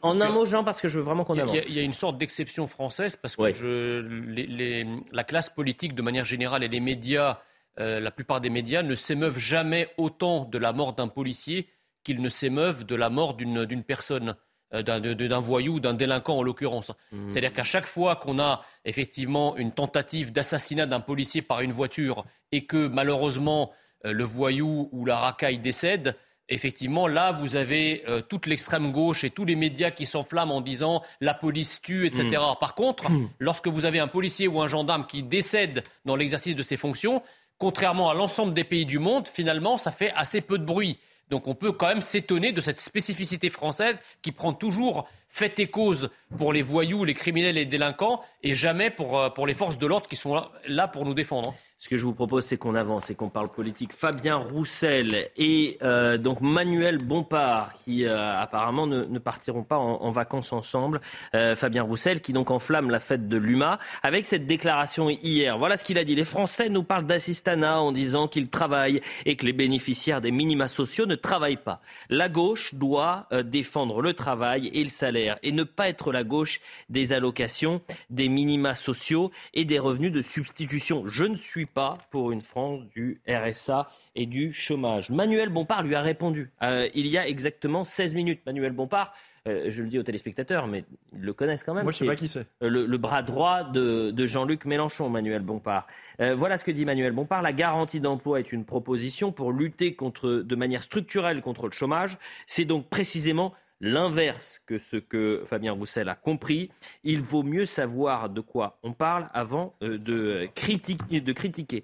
en 0.01 0.21
un 0.21 0.29
mot, 0.29 0.45
Jean, 0.45 0.63
parce 0.63 0.81
que 0.81 0.87
je 0.87 0.97
veux 0.97 1.03
vraiment 1.03 1.23
qu'on 1.23 1.37
avance. 1.37 1.57
Il 1.67 1.73
y, 1.73 1.79
a 1.79 1.83
une 1.83 1.93
sorte 1.93 2.17
d'exception 2.17 2.67
française 2.67 3.15
parce 3.15 3.35
que 3.35 3.53
je, 3.53 3.99
les, 4.27 4.47
les, 4.47 4.87
la 5.11 5.23
classe 5.23 5.49
politique, 5.49 5.95
de 5.95 6.01
manière 6.01 6.25
générale, 6.25 6.63
et 6.63 6.67
les 6.67 6.79
médias, 6.79 7.39
euh, 7.79 7.99
la 7.99 8.11
plupart 8.11 8.41
des 8.41 8.49
médias, 8.49 8.83
ne 8.83 8.95
s'émeuvent 8.95 9.39
jamais 9.39 9.89
autant 9.97 10.45
de 10.45 10.57
la 10.57 10.73
mort 10.73 10.93
d'un 10.93 11.07
policier 11.07 11.69
qu'ils 12.03 12.21
ne 12.21 12.29
s'émeuvent 12.29 12.85
de 12.85 12.95
la 12.95 13.09
mort 13.09 13.35
d'une 13.35 13.83
personne. 13.83 14.35
Euh, 14.75 14.83
d'un 14.83 15.39
voyou, 15.39 15.79
d'un 15.79 15.95
délinquant 15.95 16.37
en 16.37 16.43
l'occurrence. 16.43 16.91
Mmh. 17.11 17.31
C'est-à-dire 17.31 17.53
qu'à 17.53 17.63
chaque 17.63 17.87
fois 17.87 18.15
qu'on 18.15 18.37
a 18.37 18.63
effectivement 18.85 19.57
une 19.57 19.71
tentative 19.71 20.31
d'assassinat 20.31 20.85
d'un 20.85 20.99
policier 20.99 21.41
par 21.41 21.61
une 21.61 21.71
voiture 21.71 22.23
et 22.51 22.65
que 22.65 22.87
malheureusement 22.87 23.71
euh, 24.05 24.13
le 24.13 24.23
voyou 24.23 24.87
ou 24.91 25.05
la 25.05 25.17
racaille 25.17 25.57
décède, 25.57 26.15
effectivement, 26.49 27.07
là, 27.07 27.31
vous 27.31 27.55
avez 27.55 28.03
euh, 28.07 28.21
toute 28.21 28.45
l'extrême 28.45 28.91
gauche 28.91 29.23
et 29.23 29.31
tous 29.31 29.43
les 29.43 29.55
médias 29.55 29.89
qui 29.89 30.05
s'enflamment 30.05 30.57
en 30.57 30.61
disant 30.61 31.01
la 31.19 31.33
police 31.33 31.81
tue, 31.81 32.05
etc. 32.05 32.27
Mmh. 32.27 32.59
Par 32.59 32.75
contre, 32.75 33.09
mmh. 33.09 33.29
lorsque 33.39 33.69
vous 33.69 33.85
avez 33.85 33.97
un 33.97 34.07
policier 34.07 34.47
ou 34.47 34.61
un 34.61 34.67
gendarme 34.67 35.07
qui 35.07 35.23
décède 35.23 35.83
dans 36.05 36.15
l'exercice 36.15 36.55
de 36.55 36.61
ses 36.61 36.77
fonctions, 36.77 37.23
contrairement 37.57 38.11
à 38.11 38.13
l'ensemble 38.13 38.53
des 38.53 38.65
pays 38.65 38.85
du 38.85 38.99
monde, 38.99 39.27
finalement, 39.27 39.79
ça 39.79 39.89
fait 39.89 40.11
assez 40.15 40.41
peu 40.41 40.59
de 40.59 40.65
bruit. 40.65 40.99
Donc 41.29 41.47
on 41.47 41.55
peut 41.55 41.71
quand 41.71 41.87
même 41.87 42.01
s'étonner 42.01 42.51
de 42.51 42.61
cette 42.61 42.79
spécificité 42.79 43.49
française 43.49 44.01
qui 44.21 44.31
prend 44.31 44.53
toujours 44.53 45.07
fait 45.27 45.59
et 45.59 45.67
cause 45.67 46.09
pour 46.37 46.53
les 46.53 46.61
voyous, 46.61 47.05
les 47.05 47.13
criminels 47.13 47.57
et 47.57 47.61
les 47.61 47.65
délinquants 47.65 48.21
et 48.43 48.55
jamais 48.55 48.89
pour, 48.89 49.19
euh, 49.19 49.29
pour 49.29 49.45
les 49.45 49.53
forces 49.53 49.77
de 49.77 49.85
l'ordre 49.85 50.07
qui 50.07 50.15
sont 50.15 50.43
là, 50.67 50.87
pour 50.87 51.05
nous 51.05 51.13
défendre. 51.13 51.55
Ce 51.81 51.87
que 51.87 51.95
je 51.95 52.03
vous 52.03 52.13
propose, 52.13 52.43
c'est 52.43 52.57
qu'on 52.57 52.75
avance 52.75 53.09
et 53.09 53.15
qu'on 53.15 53.29
parle 53.29 53.47
politique. 53.47 53.93
Fabien 53.93 54.35
Roussel 54.35 55.29
et 55.37 55.77
euh, 55.81 56.17
donc 56.17 56.41
Manuel 56.41 56.97
Bompard, 56.97 57.73
qui 57.85 58.03
euh, 58.03 58.37
apparemment 58.37 58.85
ne, 58.85 59.01
ne, 59.01 59.17
partiront 59.17 59.63
pas 59.63 59.77
en, 59.77 60.01
en 60.01 60.11
vacances 60.11 60.51
ensemble. 60.51 60.99
Euh, 61.35 61.55
Fabien 61.55 61.83
Roussel, 61.83 62.19
qui 62.19 62.33
donc 62.33 62.51
enflamme 62.51 62.89
la 62.89 62.99
fête 62.99 63.29
de 63.29 63.37
l'UMA, 63.37 63.79
avec 64.03 64.25
cette 64.25 64.45
déclaration 64.45 65.09
hier. 65.09 65.57
Voilà 65.57 65.77
ce 65.77 65.85
qu'il 65.85 65.97
a 65.97 66.03
dit. 66.03 66.15
Les 66.15 66.25
Français 66.25 66.67
nous 66.67 66.83
parlent 66.83 67.07
d'assistanat 67.07 67.79
en 67.79 67.93
disant 67.93 68.27
qu'ils 68.27 68.49
travaillent 68.49 68.99
et 69.25 69.37
que 69.37 69.45
les 69.45 69.53
bénéficiaires 69.53 70.19
des 70.19 70.31
minima 70.31 70.67
sociaux 70.67 71.05
ne 71.05 71.15
travaillent 71.15 71.63
pas. 71.63 71.79
La 72.09 72.27
gauche 72.27 72.75
doit 72.75 73.27
euh, 73.31 73.41
défendre 73.41 74.01
le 74.01 74.11
travail 74.11 74.69
et 74.73 74.83
le 74.83 74.89
salaire 74.89 75.39
et 75.43 75.53
ne 75.53 75.63
pas 75.63 75.87
être 75.87 76.11
la 76.11 76.25
gauche 76.25 76.59
des 76.89 77.13
allocations, 77.13 77.79
des 78.09 78.27
minima 78.27 78.75
sociaux 78.75 79.31
et 79.53 79.63
des 79.63 79.79
revenus 79.79 80.11
de 80.11 80.21
substitution. 80.21 81.05
Je 81.07 81.23
ne 81.23 81.37
suis 81.37 81.68
pas 81.73 81.97
pour 82.11 82.31
une 82.31 82.41
France 82.41 82.81
du 82.87 83.21
RSA 83.27 83.89
et 84.15 84.25
du 84.25 84.51
chômage. 84.51 85.09
Manuel 85.09 85.49
Bompard 85.49 85.83
lui 85.83 85.95
a 85.95 86.01
répondu 86.01 86.51
euh, 86.61 86.89
il 86.93 87.07
y 87.07 87.17
a 87.17 87.27
exactement 87.27 87.83
16 87.83 88.15
minutes. 88.15 88.41
Manuel 88.45 88.71
Bompard, 88.71 89.13
euh, 89.47 89.65
je 89.69 89.81
le 89.81 89.89
dis 89.89 89.99
aux 89.99 90.03
téléspectateurs, 90.03 90.67
mais 90.67 90.83
ils 91.13 91.21
le 91.21 91.33
connaissent 91.33 91.63
quand 91.63 91.73
même. 91.73 91.83
Moi, 91.83 91.91
je 91.91 91.97
sais 91.97 92.05
pas 92.05 92.15
qui 92.15 92.27
c'est. 92.27 92.45
Euh, 92.61 92.69
le, 92.69 92.97
bras 92.97 93.23
droit 93.23 93.63
de, 93.63 94.11
de 94.11 94.27
Jean-Luc 94.27 94.65
Mélenchon, 94.65 95.09
Manuel 95.09 95.41
Bompard. 95.41 95.87
voilà 96.19 96.57
ce 96.57 96.63
que 96.63 96.71
dit 96.71 96.85
Manuel 96.85 97.13
Bompard. 97.13 97.41
La 97.41 97.53
garantie 97.53 97.99
d'emploi 97.99 98.39
est 98.39 98.51
une 98.51 98.65
proposition 98.65 99.31
pour 99.31 99.51
lutter 99.51 99.95
contre, 99.95 100.29
de 100.29 100.55
manière 100.55 100.83
structurelle 100.83 101.41
contre 101.41 101.67
le 101.67 101.71
chômage. 101.71 102.17
C'est 102.47 102.65
donc 102.65 102.89
précisément 102.89 103.53
l'inverse 103.81 104.61
que 104.65 104.77
ce 104.77 104.97
que 104.97 105.43
Fabien 105.45 105.73
Roussel 105.73 106.09
a 106.09 106.15
compris. 106.15 106.69
Il 107.03 107.21
vaut 107.21 107.43
mieux 107.43 107.65
savoir 107.65 108.29
de 108.29 108.41
quoi 108.41 108.79
on 108.83 108.93
parle 108.93 109.29
avant 109.33 109.75
euh, 109.83 109.97
de, 109.97 110.49
critiquer. 110.55 111.21
De 111.21 111.33
critiquer. 111.33 111.83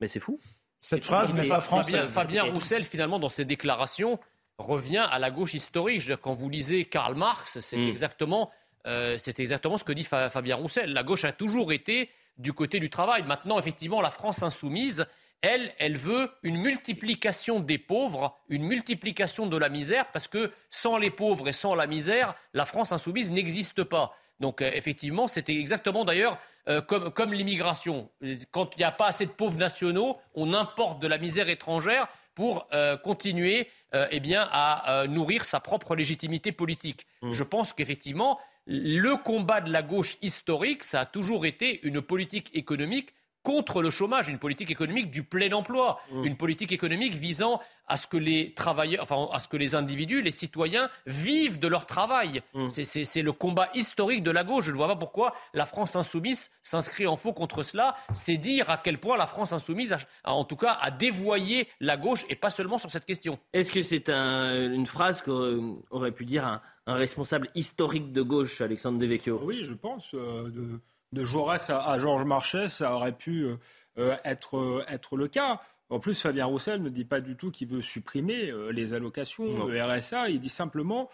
Mais, 0.00 0.08
c'est 0.08 0.20
fou. 0.20 0.38
Cette 0.80 1.04
phrase 1.04 1.34
n'est 1.34 1.48
pas 1.48 1.60
française. 1.60 2.10
Fabien, 2.10 2.44
Roussel, 2.44 2.84
finalement, 2.84 3.18
dans 3.18 3.28
ses 3.28 3.44
déclarations, 3.44 4.18
revient 4.58 5.06
à 5.10 5.18
la 5.18 5.30
gauche 5.30 5.54
historique. 5.54 6.00
Je 6.00 6.06
veux 6.06 6.14
dire, 6.14 6.20
quand 6.20 6.34
vous 6.34 6.48
lisez 6.48 6.84
Karl 6.84 7.16
Marx, 7.16 7.58
c'est 7.60 7.76
hmm. 7.76 7.88
exactement, 7.88 8.50
euh, 8.86 9.18
exactement 9.18 9.76
ce 9.76 9.84
que 9.84 9.92
dit 9.92 10.04
Fabien 10.04 10.56
Roussel. 10.56 10.92
La 10.92 11.02
gauche 11.02 11.24
a 11.24 11.32
toujours 11.32 11.72
été 11.72 12.10
du 12.38 12.52
côté 12.52 12.78
du 12.78 12.90
travail. 12.90 13.24
Maintenant, 13.24 13.58
effectivement, 13.58 14.00
la 14.00 14.12
France 14.12 14.42
insoumise 14.42 15.04
elle, 15.42 15.72
elle 15.78 15.96
veut 15.96 16.30
une 16.42 16.56
multiplication 16.56 17.60
des 17.60 17.78
pauvres, 17.78 18.38
une 18.48 18.64
multiplication 18.64 19.46
de 19.46 19.56
la 19.56 19.68
misère, 19.68 20.10
parce 20.12 20.28
que 20.28 20.52
sans 20.70 20.98
les 20.98 21.10
pauvres 21.10 21.48
et 21.48 21.52
sans 21.52 21.74
la 21.74 21.86
misère, 21.86 22.34
la 22.54 22.64
France 22.64 22.92
insoumise 22.92 23.30
n'existe 23.30 23.84
pas. 23.84 24.16
Donc 24.40 24.62
euh, 24.62 24.70
effectivement, 24.74 25.26
c'était 25.26 25.56
exactement 25.56 26.04
d'ailleurs 26.04 26.38
euh, 26.68 26.80
comme, 26.80 27.32
l'immigration. 27.32 28.10
Quand 28.50 28.74
il 28.76 28.78
n'y 28.78 28.84
a 28.84 28.92
pas 28.92 29.06
assez 29.06 29.26
de 29.26 29.30
pauvres 29.30 29.58
nationaux, 29.58 30.18
on 30.34 30.54
importe 30.54 31.00
de 31.00 31.06
la 31.06 31.18
misère 31.18 31.48
étrangère 31.48 32.08
pour 32.34 32.68
euh, 32.72 32.96
continuer 32.96 33.68
eh 34.10 34.20
bien, 34.20 34.46
à 34.52 35.06
nourrir 35.08 35.46
sa 35.46 35.60
propre 35.60 35.96
légitimité 35.96 36.52
politique. 36.52 37.06
Mmh. 37.22 37.32
Je 37.32 37.42
pense 37.42 37.72
qu'effectivement, 37.72 38.38
le 38.66 39.16
combat 39.16 39.62
de 39.62 39.72
la 39.72 39.82
gauche 39.82 40.18
historique, 40.20 40.84
ça 40.84 41.00
a 41.00 41.06
toujours 41.06 41.46
été 41.46 41.80
une 41.86 42.02
politique 42.02 42.50
économique 42.52 43.14
contre 43.42 43.82
le 43.82 43.90
chômage, 43.90 44.28
une 44.28 44.38
politique 44.38 44.70
économique 44.70 45.10
du 45.10 45.22
plein 45.22 45.52
emploi, 45.52 46.00
mmh. 46.12 46.24
une 46.24 46.36
politique 46.36 46.72
économique 46.72 47.14
visant 47.14 47.60
à 47.86 47.96
ce 47.96 48.06
que 48.06 48.16
les 48.16 48.52
travailleurs, 48.52 49.02
enfin, 49.02 49.28
à 49.32 49.38
ce 49.38 49.48
que 49.48 49.56
les 49.56 49.74
individus, 49.74 50.20
les 50.20 50.30
citoyens 50.30 50.90
vivent 51.06 51.58
de 51.58 51.68
leur 51.68 51.86
travail. 51.86 52.42
Mmh. 52.54 52.68
C'est 52.68 53.22
le 53.22 53.32
combat 53.32 53.70
historique 53.74 54.22
de 54.22 54.30
la 54.30 54.44
gauche. 54.44 54.66
Je 54.66 54.72
ne 54.72 54.76
vois 54.76 54.88
pas 54.88 54.96
pourquoi 54.96 55.34
la 55.54 55.64
France 55.64 55.96
insoumise 55.96 56.50
s'inscrit 56.62 57.06
en 57.06 57.16
faux 57.16 57.32
contre 57.32 57.62
cela. 57.62 57.96
C'est 58.12 58.36
dire 58.36 58.68
à 58.68 58.76
quel 58.76 58.98
point 58.98 59.16
la 59.16 59.26
France 59.26 59.52
insoumise, 59.52 59.96
a, 60.24 60.32
en 60.32 60.44
tout 60.44 60.56
cas, 60.56 60.76
a 60.80 60.90
dévoyé 60.90 61.68
la 61.80 61.96
gauche 61.96 62.26
et 62.28 62.36
pas 62.36 62.50
seulement 62.50 62.78
sur 62.78 62.90
cette 62.90 63.06
question. 63.06 63.38
Est-ce 63.54 63.70
que 63.70 63.82
c'est 63.82 64.10
une 64.10 64.86
phrase 64.86 65.22
qu'aurait 65.22 66.12
pu 66.12 66.26
dire 66.26 66.46
un, 66.46 66.60
responsable 66.86 67.48
historique 67.54 68.12
de 68.12 68.22
gauche, 68.22 68.60
Alexandre 68.60 68.98
Devecchio? 68.98 69.40
Oui, 69.42 69.62
je 69.62 69.74
pense. 69.74 70.14
Euh, 70.14 70.48
de 70.50 70.80
de 71.12 71.24
Jaurès 71.24 71.70
à, 71.70 71.98
Georges 71.98 72.24
Marchais, 72.24 72.68
ça 72.68 72.94
aurait 72.94 73.16
pu 73.16 73.42
euh, 73.42 73.56
euh, 73.98 74.16
être, 74.24 74.84
être 74.88 75.16
le 75.16 75.28
cas. 75.28 75.60
En 75.90 76.00
plus, 76.00 76.20
Fabien 76.20 76.44
Roussel 76.46 76.82
ne 76.82 76.88
dit 76.90 77.04
pas 77.04 77.20
du 77.20 77.36
tout 77.36 77.50
qu'il 77.50 77.68
veut 77.68 77.80
supprimer 77.80 78.50
euh, 78.50 78.70
les 78.70 78.92
allocations, 78.92 79.66
le 79.66 79.82
RSA. 79.82 80.28
Il 80.28 80.40
dit 80.40 80.48
simplement 80.48 81.08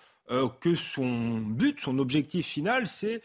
que 0.60 0.74
son 0.74 1.36
but, 1.36 1.80
son 1.80 1.98
objectif 1.98 2.46
final, 2.46 2.88
c'est 2.88 3.20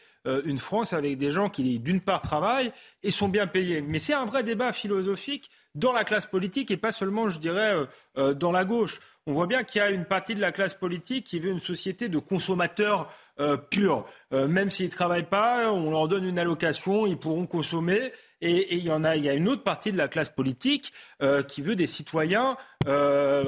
une 0.45 0.57
France 0.57 0.93
avec 0.93 1.17
des 1.17 1.31
gens 1.31 1.49
qui, 1.49 1.79
d'une 1.79 2.01
part, 2.01 2.21
travaillent 2.21 2.71
et 3.03 3.11
sont 3.11 3.29
bien 3.29 3.47
payés. 3.47 3.81
Mais 3.81 3.99
c'est 3.99 4.13
un 4.13 4.25
vrai 4.25 4.43
débat 4.43 4.71
philosophique 4.71 5.49
dans 5.75 5.93
la 5.93 6.03
classe 6.03 6.25
politique 6.25 6.71
et 6.71 6.77
pas 6.77 6.91
seulement, 6.91 7.29
je 7.29 7.39
dirais, 7.39 7.73
dans 8.15 8.51
la 8.51 8.65
gauche. 8.65 8.99
On 9.29 9.33
voit 9.33 9.45
bien 9.45 9.63
qu'il 9.63 9.79
y 9.79 9.83
a 9.83 9.91
une 9.91 10.05
partie 10.05 10.33
de 10.33 10.41
la 10.41 10.51
classe 10.51 10.73
politique 10.73 11.27
qui 11.27 11.39
veut 11.39 11.51
une 11.51 11.59
société 11.59 12.09
de 12.09 12.17
consommateurs 12.17 13.13
euh, 13.39 13.57
pur. 13.57 14.05
Euh, 14.33 14.47
même 14.47 14.71
s'ils 14.71 14.87
ne 14.87 14.91
travaillent 14.91 15.29
pas, 15.29 15.71
on 15.71 15.91
leur 15.91 16.07
donne 16.07 16.25
une 16.25 16.39
allocation, 16.39 17.05
ils 17.05 17.15
pourront 17.15 17.45
consommer. 17.45 18.11
Et, 18.41 18.75
il 18.75 18.83
y 18.83 18.91
en 18.91 19.03
a, 19.03 19.15
il 19.15 19.23
y 19.23 19.29
a 19.29 19.35
une 19.35 19.47
autre 19.47 19.63
partie 19.63 19.91
de 19.91 19.97
la 19.97 20.07
classe 20.07 20.29
politique 20.29 20.91
euh, 21.21 21.43
qui 21.43 21.61
veut 21.61 21.75
des 21.75 21.85
citoyens 21.85 22.57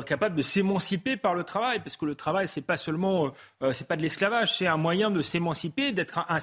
capables 0.05 0.35
de 0.35 0.41
s'émanciper 0.43 1.17
par 1.17 1.33
le 1.33 1.43
travail, 1.43 1.79
parce 1.79 1.97
que 1.97 2.05
le 2.05 2.13
travail 2.13 2.47
c'est 2.47 2.61
pas 2.61 2.77
seulement, 2.77 3.31
c'est 3.71 3.87
pas 3.87 3.95
de 3.95 4.01
l'esclavage, 4.03 4.57
c'est 4.57 4.67
un 4.67 4.77
moyen 4.77 5.09
de 5.09 5.21
s'émanciper, 5.21 5.93
d'être 5.93 6.23
un, 6.29 6.39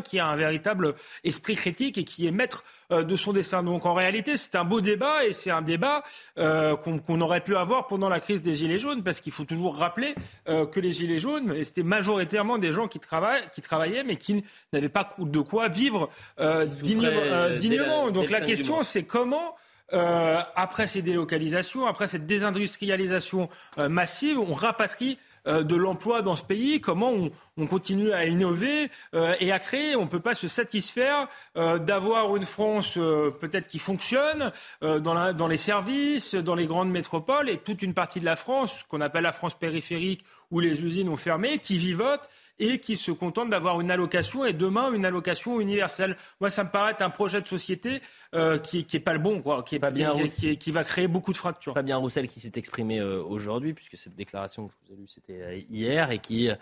qui 0.00 0.18
a 0.18 0.26
un 0.26 0.36
véritable 0.36 0.94
esprit 1.24 1.54
critique 1.54 1.98
et 1.98 2.04
qui 2.04 2.26
est 2.26 2.30
maître 2.30 2.64
de 2.90 3.16
son 3.16 3.32
dessin. 3.32 3.62
Donc 3.62 3.86
en 3.86 3.94
réalité, 3.94 4.36
c'est 4.36 4.56
un 4.56 4.64
beau 4.64 4.80
débat 4.80 5.24
et 5.24 5.32
c'est 5.32 5.50
un 5.50 5.62
débat 5.62 6.02
qu'on 6.36 7.20
aurait 7.20 7.42
pu 7.42 7.56
avoir 7.56 7.86
pendant 7.86 8.08
la 8.08 8.18
crise 8.18 8.42
des 8.42 8.54
Gilets 8.54 8.80
jaunes, 8.80 9.04
parce 9.04 9.20
qu'il 9.20 9.32
faut 9.32 9.44
toujours 9.44 9.76
rappeler 9.76 10.14
que 10.46 10.80
les 10.80 10.92
Gilets 10.92 11.20
jaunes, 11.20 11.54
c'était 11.62 11.84
majoritairement 11.84 12.58
des 12.58 12.72
gens 12.72 12.88
qui, 12.88 12.98
travaillent, 12.98 13.48
qui 13.52 13.60
travaillaient, 13.60 14.04
mais 14.04 14.16
qui 14.16 14.44
n'avaient 14.72 14.88
pas 14.88 15.08
de 15.18 15.40
quoi 15.40 15.68
vivre 15.68 16.10
euh, 16.38 16.66
euh, 16.66 17.56
dignement. 17.56 18.10
Donc 18.10 18.30
la 18.30 18.40
question, 18.40 18.82
c'est 18.82 19.04
comment... 19.04 19.56
Euh, 19.92 20.36
après 20.54 20.86
ces 20.86 21.02
délocalisations, 21.02 21.84
après 21.84 22.06
cette 22.06 22.24
désindustrialisation 22.24 23.48
massive, 23.76 24.38
on 24.38 24.54
rapatrie 24.54 25.18
de 25.46 25.76
l'emploi 25.76 26.22
dans 26.22 26.36
ce 26.36 26.42
pays, 26.42 26.80
comment 26.80 27.12
on, 27.56 27.66
continue 27.66 28.12
à 28.12 28.24
innover 28.24 28.90
et 29.12 29.52
à 29.52 29.58
créer. 29.58 29.94
On 29.94 30.04
ne 30.04 30.08
peut 30.08 30.20
pas 30.20 30.34
se 30.34 30.48
satisfaire 30.48 31.28
d'avoir 31.54 32.34
une 32.36 32.44
France 32.44 32.94
peut-être 32.94 33.68
qui 33.68 33.78
fonctionne 33.78 34.50
dans, 34.80 35.34
dans, 35.34 35.46
les 35.46 35.58
services, 35.58 36.34
dans 36.34 36.54
les 36.54 36.66
grandes 36.66 36.90
métropoles, 36.90 37.50
et 37.50 37.58
toute 37.58 37.82
une 37.82 37.92
partie 37.92 38.18
de 38.18 38.24
la 38.24 38.36
France, 38.36 38.84
qu'on 38.88 39.02
appelle 39.02 39.24
la 39.24 39.32
France 39.32 39.58
périphérique 39.58 40.24
où 40.50 40.60
les 40.60 40.82
usines 40.82 41.08
ont 41.08 41.16
fermé, 41.16 41.58
qui 41.58 41.78
vivotent 41.78 42.28
et 42.60 42.78
qui 42.78 42.96
se 42.96 43.10
contentent 43.10 43.48
d'avoir 43.48 43.80
une 43.80 43.90
allocation 43.90 44.44
et 44.44 44.52
demain 44.52 44.92
une 44.92 45.06
allocation 45.06 45.60
universelle. 45.60 46.16
Moi, 46.40 46.50
ça 46.50 46.62
me 46.62 46.70
paraît 46.70 46.92
être 46.92 47.02
un 47.02 47.10
projet 47.10 47.40
de 47.40 47.48
société 47.48 48.02
euh, 48.34 48.58
qui, 48.58 48.86
n'est 48.92 49.00
pas 49.00 49.14
le 49.14 49.18
bon, 49.18 49.40
quoi, 49.40 49.62
qui, 49.62 49.76
est, 49.76 50.56
qui, 50.56 50.70
va 50.70 50.84
créer 50.84 51.08
beaucoup 51.08 51.32
de 51.32 51.38
fractures. 51.38 51.72
Fabien 51.72 51.96
Roussel 51.96 52.28
qui 52.28 52.38
s'est 52.38 52.52
exprimé 52.56 53.00
euh, 53.00 53.22
aujourd'hui, 53.22 53.72
puisque 53.72 53.96
cette 53.96 54.14
déclaration 54.14 54.68
que 54.68 54.74
je 54.74 54.86
vous 54.86 54.92
ai 54.94 54.96
lue, 55.00 55.08
c'était 55.08 55.42
euh, 55.42 55.60
hier, 55.70 56.10
et 56.10 56.18
qui 56.18 56.50
a 56.50 56.58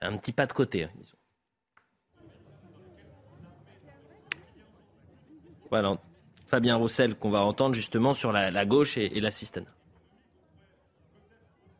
un 0.00 0.16
petit 0.16 0.32
pas 0.32 0.46
de 0.46 0.52
côté. 0.52 0.84
Hein, 0.84 0.90
Voilà, 5.68 5.98
Fabien 6.46 6.76
Roussel 6.76 7.16
qu'on 7.16 7.30
va 7.30 7.40
entendre 7.40 7.74
justement 7.74 8.14
sur 8.14 8.30
la, 8.30 8.64
gauche 8.66 8.96
et, 8.96 9.16
et 9.16 9.20
l'assistanat. 9.20 9.75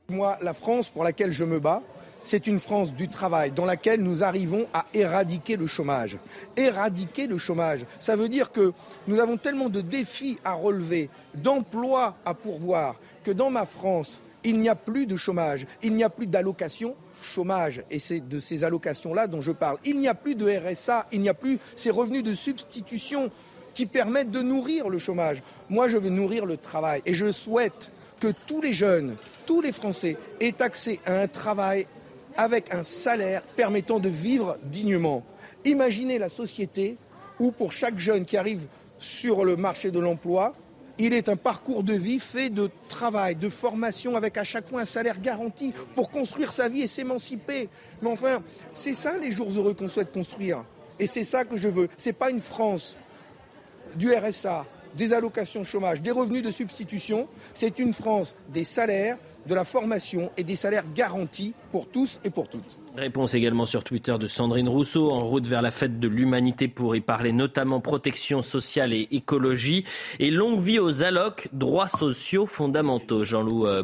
Moi, 0.09 0.39
la 0.41 0.55
France 0.55 0.89
pour 0.89 1.03
laquelle 1.03 1.33
je 1.33 1.43
me 1.43 1.59
bats, 1.59 1.83
c'est 2.23 2.47
une 2.47 2.61
France 2.61 2.93
du 2.93 3.09
travail 3.09 3.51
dans 3.51 3.65
laquelle 3.65 4.01
nous 4.01 4.23
arrivons 4.23 4.69
à 4.73 4.87
éradiquer 4.95 5.57
le 5.57 5.67
chômage. 5.67 6.19
Éradiquer 6.57 7.27
le 7.27 7.39
chômage, 7.39 7.85
ça 7.99 8.15
veut 8.15 8.29
dire 8.29 8.53
que 8.53 8.73
nous 9.09 9.19
avons 9.19 9.37
tellement 9.37 9.69
de 9.69 9.81
défis 9.81 10.39
à 10.45 10.53
relever, 10.55 11.11
d'emplois 11.35 12.15
à 12.25 12.35
pourvoir, 12.35 13.01
que 13.25 13.33
dans 13.33 13.51
ma 13.51 13.67
France, 13.67 14.21
il 14.45 14.61
n'y 14.61 14.69
a 14.69 14.77
plus 14.77 15.07
de 15.07 15.17
chômage, 15.17 15.67
il 15.83 15.97
n'y 15.97 16.05
a 16.05 16.11
plus 16.11 16.29
d'allocation 16.29 16.95
chômage, 17.21 17.83
et 17.91 17.99
c'est 17.99 18.21
de 18.21 18.39
ces 18.39 18.63
allocations-là 18.63 19.27
dont 19.27 19.41
je 19.41 19.51
parle. 19.51 19.79
Il 19.85 19.99
n'y 19.99 20.07
a 20.07 20.15
plus 20.15 20.37
de 20.37 20.49
RSA, 20.49 21.09
il 21.11 21.21
n'y 21.21 21.29
a 21.29 21.35
plus 21.35 21.59
ces 21.75 21.91
revenus 21.91 22.23
de 22.23 22.35
substitution 22.35 23.29
qui 23.75 23.87
permettent 23.87 24.31
de 24.31 24.41
nourrir 24.41 24.89
le 24.89 25.01
chômage. 25.01 25.43
Moi, 25.69 25.89
je 25.89 25.97
veux 25.97 26.11
nourrir 26.11 26.47
le 26.47 26.57
travail, 26.57 27.03
et 27.07 27.13
je 27.13 27.33
souhaite 27.33 27.91
que 28.21 28.29
tous 28.47 28.61
les 28.61 28.73
jeunes, 28.73 29.17
tous 29.47 29.61
les 29.61 29.73
Français 29.73 30.17
aient 30.41 30.61
accès 30.61 31.01
à 31.07 31.21
un 31.21 31.29
travail 31.29 31.87
avec 32.37 32.73
un 32.73 32.85
salaire 32.85 33.43
permettant 33.43 33.99
de 33.99 34.09
vivre 34.09 34.59
dignement. 34.63 35.25
Imaginez 35.65 36.19
la 36.19 36.29
société 36.29 36.97
où 37.39 37.51
pour 37.51 37.73
chaque 37.73 37.99
jeune 37.99 38.25
qui 38.25 38.37
arrive 38.37 38.67
sur 38.99 39.45
le 39.45 39.57
marché 39.57 39.91
de 39.91 39.99
l'emploi, 39.99 40.55
il 40.99 41.13
est 41.13 41.29
un 41.29 41.37
parcours 41.37 41.83
de 41.83 41.93
vie 41.93 42.19
fait 42.19 42.49
de 42.49 42.71
travail, 42.89 43.35
de 43.35 43.51
formation, 43.51 44.17
avec 44.17 44.39
à 44.39 44.45
chaque 44.45 44.67
fois 44.67 44.81
un 44.81 44.87
salaire 44.87 45.21
garanti 45.21 45.75
pour 45.95 46.11
construire 46.11 46.53
sa 46.53 46.69
vie 46.69 46.83
et 46.83 46.87
s'émanciper. 46.87 47.69
Mais 48.01 48.11
enfin, 48.11 48.43
c'est 48.73 48.95
ça 48.95 49.17
les 49.19 49.31
jours 49.31 49.51
heureux 49.55 49.75
qu'on 49.75 49.89
souhaite 49.89 50.13
construire. 50.13 50.65
Et 50.99 51.07
c'est 51.07 51.25
ça 51.25 51.45
que 51.45 51.59
je 51.59 51.69
veux. 51.69 51.89
Ce 51.99 52.09
n'est 52.09 52.15
pas 52.15 52.31
une 52.31 52.41
France 52.41 52.97
du 53.95 54.15
RSA, 54.15 54.65
des 54.97 55.13
allocations 55.13 55.65
chômage, 55.65 56.03
des 56.03 56.11
revenus 56.11 56.43
de 56.43 56.51
substitution. 56.51 57.29
C'est 57.55 57.79
une 57.79 57.93
France 57.93 58.35
des 58.53 58.65
salaires, 58.65 59.17
de 59.47 59.55
la 59.55 59.65
formation 59.65 60.31
et 60.37 60.43
des 60.43 60.57
salaires 60.57 60.85
garantis 60.95 61.55
pour 61.71 61.89
tous 61.89 62.21
et 62.25 62.31
pour 62.31 62.49
toutes. 62.49 62.79
Réponse 62.97 63.35
également 63.35 63.67
sur 63.67 63.85
Twitter 63.85 64.17
de 64.19 64.27
Sandrine 64.27 64.69
Rousseau, 64.69 65.11
en 65.11 65.21
route 65.21 65.47
vers 65.47 65.63
la 65.63 65.71
fête 65.71 66.01
de 66.01 66.09
l'humanité 66.09 66.67
pour 66.67 66.97
y 66.97 67.01
parler 67.01 67.33
notamment 67.33 67.81
protection 67.81 68.43
sociale 68.43 68.93
et 68.93 69.07
écologie. 69.13 69.85
Et 70.19 70.31
longue 70.31 70.61
vie 70.61 70.79
aux 70.79 71.03
allocs, 71.03 71.49
droits 71.53 71.89
sociaux 71.89 72.47
fondamentaux. 72.47 73.25
Jean-Loup 73.25 73.67
euh, 73.67 73.83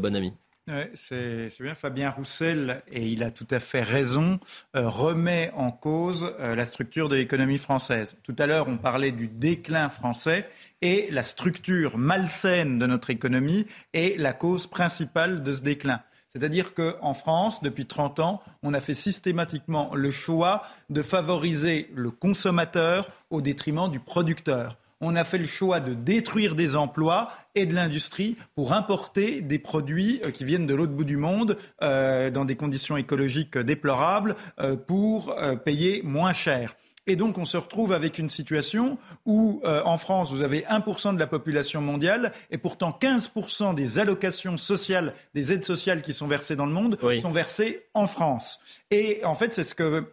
C'est 0.94 1.50
bien 1.60 1.74
Fabien 1.74 2.10
Roussel, 2.10 2.82
et 2.86 3.08
il 3.08 3.24
a 3.24 3.32
tout 3.32 3.48
à 3.50 3.58
fait 3.58 3.82
raison, 3.82 4.38
euh, 4.76 4.88
remet 4.88 5.50
en 5.56 5.72
cause 5.72 6.32
euh, 6.38 6.54
la 6.54 6.66
structure 6.66 7.08
de 7.08 7.16
l'économie 7.16 7.58
française. 7.58 8.14
Tout 8.22 8.36
à 8.38 8.46
l'heure, 8.46 8.68
on 8.68 8.78
parlait 8.78 9.10
du 9.10 9.26
déclin 9.26 9.88
français 9.88 10.48
et 10.80 11.08
la 11.10 11.24
structure 11.24 11.98
malsaine 11.98 12.78
de 12.78 12.86
notre 12.86 13.10
économie 13.10 13.66
est 13.92 14.16
la 14.20 14.32
cause 14.32 14.68
principale 14.68 15.42
de 15.42 15.50
ce 15.50 15.62
déclin. 15.62 16.00
C'est-à-dire 16.28 16.74
qu'en 16.74 17.12
France, 17.12 17.60
depuis 17.62 17.86
30 17.86 18.20
ans, 18.20 18.40
on 18.62 18.72
a 18.72 18.80
fait 18.80 18.94
systématiquement 18.94 19.92
le 19.94 20.12
choix 20.12 20.62
de 20.90 21.02
favoriser 21.02 21.90
le 21.92 22.12
consommateur 22.12 23.10
au 23.30 23.42
détriment 23.42 23.90
du 23.90 23.98
producteur. 23.98 24.78
On 25.02 25.16
a 25.16 25.24
fait 25.24 25.38
le 25.38 25.46
choix 25.46 25.80
de 25.80 25.92
détruire 25.92 26.54
des 26.54 26.76
emplois 26.76 27.30
et 27.54 27.66
de 27.66 27.74
l'industrie 27.74 28.36
pour 28.54 28.72
importer 28.72 29.42
des 29.42 29.58
produits 29.58 30.20
euh, 30.24 30.30
qui 30.30 30.44
viennent 30.44 30.66
de 30.66 30.74
l'autre 30.74 30.92
bout 30.92 31.04
du 31.04 31.18
monde 31.18 31.58
euh, 31.82 32.30
dans 32.30 32.46
des 32.46 32.56
conditions 32.56 32.96
écologiques 32.96 33.58
déplorables 33.58 34.34
euh, 34.60 34.76
pour 34.76 35.34
payer 35.64 36.02
moins 36.02 36.32
cher. 36.32 36.74
Et 37.08 37.16
donc, 37.16 37.36
on 37.36 37.44
se 37.44 37.56
retrouve 37.56 37.92
avec 37.92 38.18
une 38.18 38.28
situation 38.28 38.96
où, 39.26 39.60
euh, 39.64 39.82
en 39.84 39.98
France, 39.98 40.30
vous 40.30 40.42
avez 40.42 40.60
1% 40.60 41.14
de 41.14 41.18
la 41.18 41.26
population 41.26 41.80
mondiale 41.80 42.32
et 42.50 42.58
pourtant 42.58 42.96
15% 43.00 43.74
des 43.74 43.98
allocations 43.98 44.56
sociales, 44.56 45.14
des 45.34 45.52
aides 45.52 45.64
sociales 45.64 46.02
qui 46.02 46.12
sont 46.12 46.28
versées 46.28 46.54
dans 46.54 46.66
le 46.66 46.72
monde 46.72 46.96
sont 47.20 47.32
versées 47.32 47.86
en 47.94 48.06
France. 48.06 48.60
Et 48.92 49.20
en 49.24 49.34
fait, 49.34 49.52
c'est 49.52 49.64
ce 49.64 49.74
que 49.74 50.04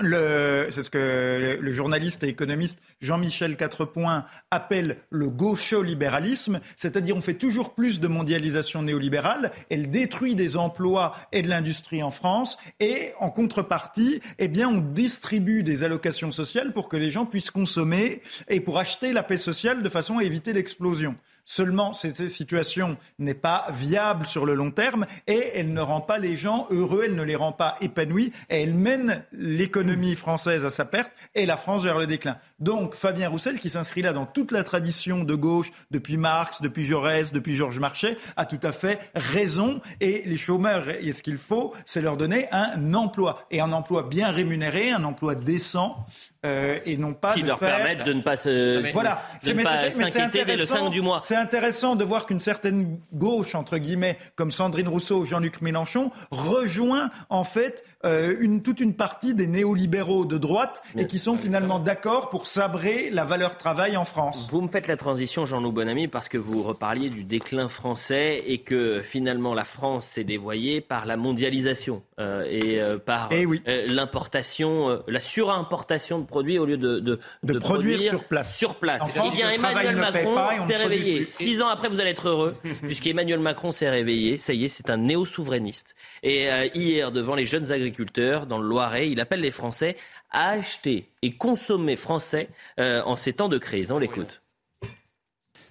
c'est 0.00 0.82
ce 0.82 0.90
que 0.90 1.58
le 1.60 1.72
journaliste 1.72 2.24
et 2.24 2.28
économiste 2.28 2.78
Jean-Michel 3.00 3.56
Quatrepoint 3.56 4.24
appelle 4.50 4.96
le 5.10 5.30
gaucho-libéralisme, 5.30 6.60
c'est-à-dire 6.74 7.16
on 7.16 7.20
fait 7.20 7.34
toujours 7.34 7.74
plus 7.74 8.00
de 8.00 8.08
mondialisation 8.08 8.82
néolibérale, 8.82 9.52
elle 9.70 9.90
détruit 9.90 10.34
des 10.34 10.56
emplois 10.56 11.14
et 11.32 11.42
de 11.42 11.48
l'industrie 11.48 12.02
en 12.02 12.10
France, 12.10 12.58
et 12.80 13.12
en 13.20 13.30
contrepartie, 13.30 14.20
eh 14.38 14.48
bien, 14.48 14.68
on 14.68 14.80
distribue 14.80 15.62
des 15.62 15.84
allocations 15.84 16.30
sociales 16.30 16.72
pour 16.72 16.88
que 16.88 16.96
les 16.96 17.10
gens 17.10 17.26
puissent 17.26 17.50
consommer 17.50 18.20
et 18.48 18.60
pour 18.60 18.78
acheter 18.78 19.12
la 19.12 19.22
paix 19.22 19.36
sociale 19.36 19.82
de 19.82 19.88
façon 19.88 20.18
à 20.18 20.24
éviter 20.24 20.52
l'explosion. 20.52 21.16
Seulement, 21.46 21.92
cette 21.92 22.28
situation 22.28 22.96
n'est 23.18 23.34
pas 23.34 23.66
viable 23.70 24.26
sur 24.26 24.46
le 24.46 24.54
long 24.54 24.70
terme 24.70 25.06
et 25.26 25.50
elle 25.54 25.72
ne 25.72 25.80
rend 25.80 26.00
pas 26.00 26.18
les 26.18 26.36
gens 26.36 26.66
heureux, 26.70 27.02
elle 27.04 27.14
ne 27.14 27.22
les 27.22 27.36
rend 27.36 27.52
pas 27.52 27.76
épanouis 27.82 28.32
et 28.48 28.62
elle 28.62 28.74
mène 28.74 29.24
l'économie 29.32 30.14
française 30.14 30.64
à 30.64 30.70
sa 30.70 30.86
perte 30.86 31.12
et 31.34 31.44
la 31.44 31.56
France 31.56 31.84
vers 31.84 31.98
le 31.98 32.06
déclin. 32.06 32.38
Donc, 32.60 32.94
Fabien 32.94 33.28
Roussel, 33.28 33.60
qui 33.60 33.68
s'inscrit 33.68 34.00
là 34.00 34.12
dans 34.12 34.26
toute 34.26 34.52
la 34.52 34.64
tradition 34.64 35.22
de 35.22 35.34
gauche, 35.34 35.70
depuis 35.90 36.16
Marx, 36.16 36.62
depuis 36.62 36.84
Jaurès, 36.84 37.32
depuis 37.32 37.54
Georges 37.54 37.78
Marchais, 37.78 38.16
a 38.36 38.46
tout 38.46 38.60
à 38.62 38.72
fait 38.72 38.98
raison 39.14 39.80
et 40.00 40.22
les 40.24 40.36
chômeurs, 40.36 40.88
et 40.88 41.12
ce 41.12 41.22
qu'il 41.22 41.36
faut, 41.36 41.74
c'est 41.84 42.00
leur 42.00 42.16
donner 42.16 42.48
un 42.52 42.94
emploi 42.94 43.46
et 43.50 43.60
un 43.60 43.72
emploi 43.72 44.04
bien 44.04 44.30
rémunéré, 44.30 44.90
un 44.90 45.04
emploi 45.04 45.34
décent 45.34 46.06
euh, 46.44 46.78
et 46.84 46.98
non 46.98 47.14
pas 47.14 47.32
qui 47.32 47.42
de 47.42 47.48
leur 47.48 47.58
faire... 47.58 47.76
permettent 47.76 48.04
de 48.04 48.12
ne 48.12 48.20
pas 48.20 48.36
se 48.36 48.92
voilà 48.92 49.22
de 49.42 49.52
ne 49.52 49.62
pas 49.62 49.90
s'inquiéter 49.90 50.44
dès 50.44 50.56
le 50.56 50.66
5 50.66 50.90
du 50.90 51.00
mois. 51.00 51.20
C'est 51.34 51.40
intéressant 51.40 51.96
de 51.96 52.04
voir 52.04 52.26
qu'une 52.26 52.38
certaine 52.38 53.00
gauche 53.12 53.56
entre 53.56 53.78
guillemets 53.78 54.16
comme 54.36 54.52
Sandrine 54.52 54.86
Rousseau 54.86 55.22
ou 55.22 55.26
Jean-Luc 55.26 55.62
Mélenchon 55.62 56.12
rejoint 56.30 57.10
en 57.28 57.42
fait 57.42 57.82
euh, 58.04 58.36
une, 58.38 58.62
toute 58.62 58.78
une 58.78 58.94
partie 58.94 59.34
des 59.34 59.48
néolibéraux 59.48 60.26
de 60.26 60.38
droite 60.38 60.80
et 60.96 61.06
qui 61.06 61.18
sont 61.18 61.36
finalement 61.36 61.80
d'accord 61.80 62.30
pour 62.30 62.46
sabrer 62.46 63.10
la 63.10 63.24
valeur 63.24 63.58
travail 63.58 63.96
en 63.96 64.04
France. 64.04 64.46
Vous 64.52 64.60
me 64.60 64.68
faites 64.68 64.86
la 64.86 64.96
transition 64.96 65.44
Jean-Loup 65.44 65.72
Bonamy 65.72 66.06
parce 66.06 66.28
que 66.28 66.38
vous 66.38 66.62
reparliez 66.62 67.08
du 67.08 67.24
déclin 67.24 67.66
français 67.66 68.44
et 68.46 68.58
que 68.58 69.00
finalement 69.00 69.54
la 69.54 69.64
France 69.64 70.06
s'est 70.06 70.22
dévoyée 70.22 70.80
par 70.82 71.04
la 71.04 71.16
mondialisation 71.16 72.02
euh, 72.20 72.44
et 72.44 72.80
par 73.04 73.32
et 73.32 73.44
oui. 73.44 73.60
l'importation, 73.88 75.02
la 75.08 75.20
surimportation 75.20 76.20
de 76.20 76.26
produits 76.26 76.60
au 76.60 76.64
lieu 76.64 76.76
de, 76.76 77.00
de, 77.00 77.58
produire, 77.58 78.00
sur 78.00 78.22
place. 78.22 78.56
Sur 78.56 78.76
place. 78.76 79.02
eh 79.16 79.34
bien, 79.34 79.50
Emmanuel 79.50 79.96
Macron 79.96 80.36
s'est 80.68 80.76
réveillé. 80.76 81.23
Six 81.28 81.62
ans 81.62 81.68
après, 81.68 81.88
vous 81.88 82.00
allez 82.00 82.10
être 82.10 82.28
heureux, 82.28 82.56
puisqu'Emmanuel 82.82 83.40
Macron 83.40 83.70
s'est 83.70 83.88
réveillé. 83.88 84.36
Ça 84.36 84.52
y 84.52 84.64
est, 84.64 84.68
c'est 84.68 84.90
un 84.90 84.96
néo-souverainiste. 84.96 85.94
Et 86.22 86.50
euh, 86.50 86.68
hier, 86.74 87.12
devant 87.12 87.34
les 87.34 87.44
jeunes 87.44 87.72
agriculteurs 87.72 88.46
dans 88.46 88.58
le 88.58 88.68
Loiret, 88.68 89.10
il 89.10 89.20
appelle 89.20 89.40
les 89.40 89.50
Français 89.50 89.96
à 90.30 90.50
acheter 90.50 91.08
et 91.22 91.36
consommer 91.36 91.96
français 91.96 92.48
euh, 92.78 93.02
en 93.04 93.16
ces 93.16 93.32
temps 93.32 93.48
de 93.48 93.58
crise. 93.58 93.92
On 93.92 93.98
l'écoute. 93.98 94.42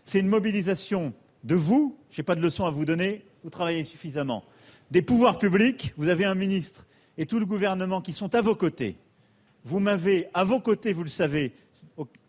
C'est 0.04 0.20
une 0.20 0.28
mobilisation 0.28 1.14
de 1.44 1.56
vous. 1.56 1.98
Je 2.10 2.22
n'ai 2.22 2.26
pas 2.26 2.36
de 2.36 2.42
leçon 2.42 2.66
à 2.66 2.70
vous 2.70 2.86
donner. 2.86 3.24
Vous 3.44 3.50
travaillez 3.50 3.84
suffisamment. 3.84 4.44
Des 4.92 5.02
pouvoirs 5.02 5.40
publics. 5.40 5.94
Vous 5.98 6.10
avez 6.10 6.26
un 6.26 6.36
ministre 6.36 6.88
et 7.18 7.26
tout 7.26 7.40
le 7.40 7.46
gouvernement 7.46 8.02
qui 8.02 8.14
sont 8.14 8.34
à 8.36 8.42
vos 8.42 8.56
côtés 8.56 8.98
vous 9.66 9.80
m'avez 9.80 10.28
à 10.34 10.44
vos 10.44 10.60
côtés, 10.60 10.94
vous 10.94 11.04
le 11.04 11.10
savez, 11.10 11.54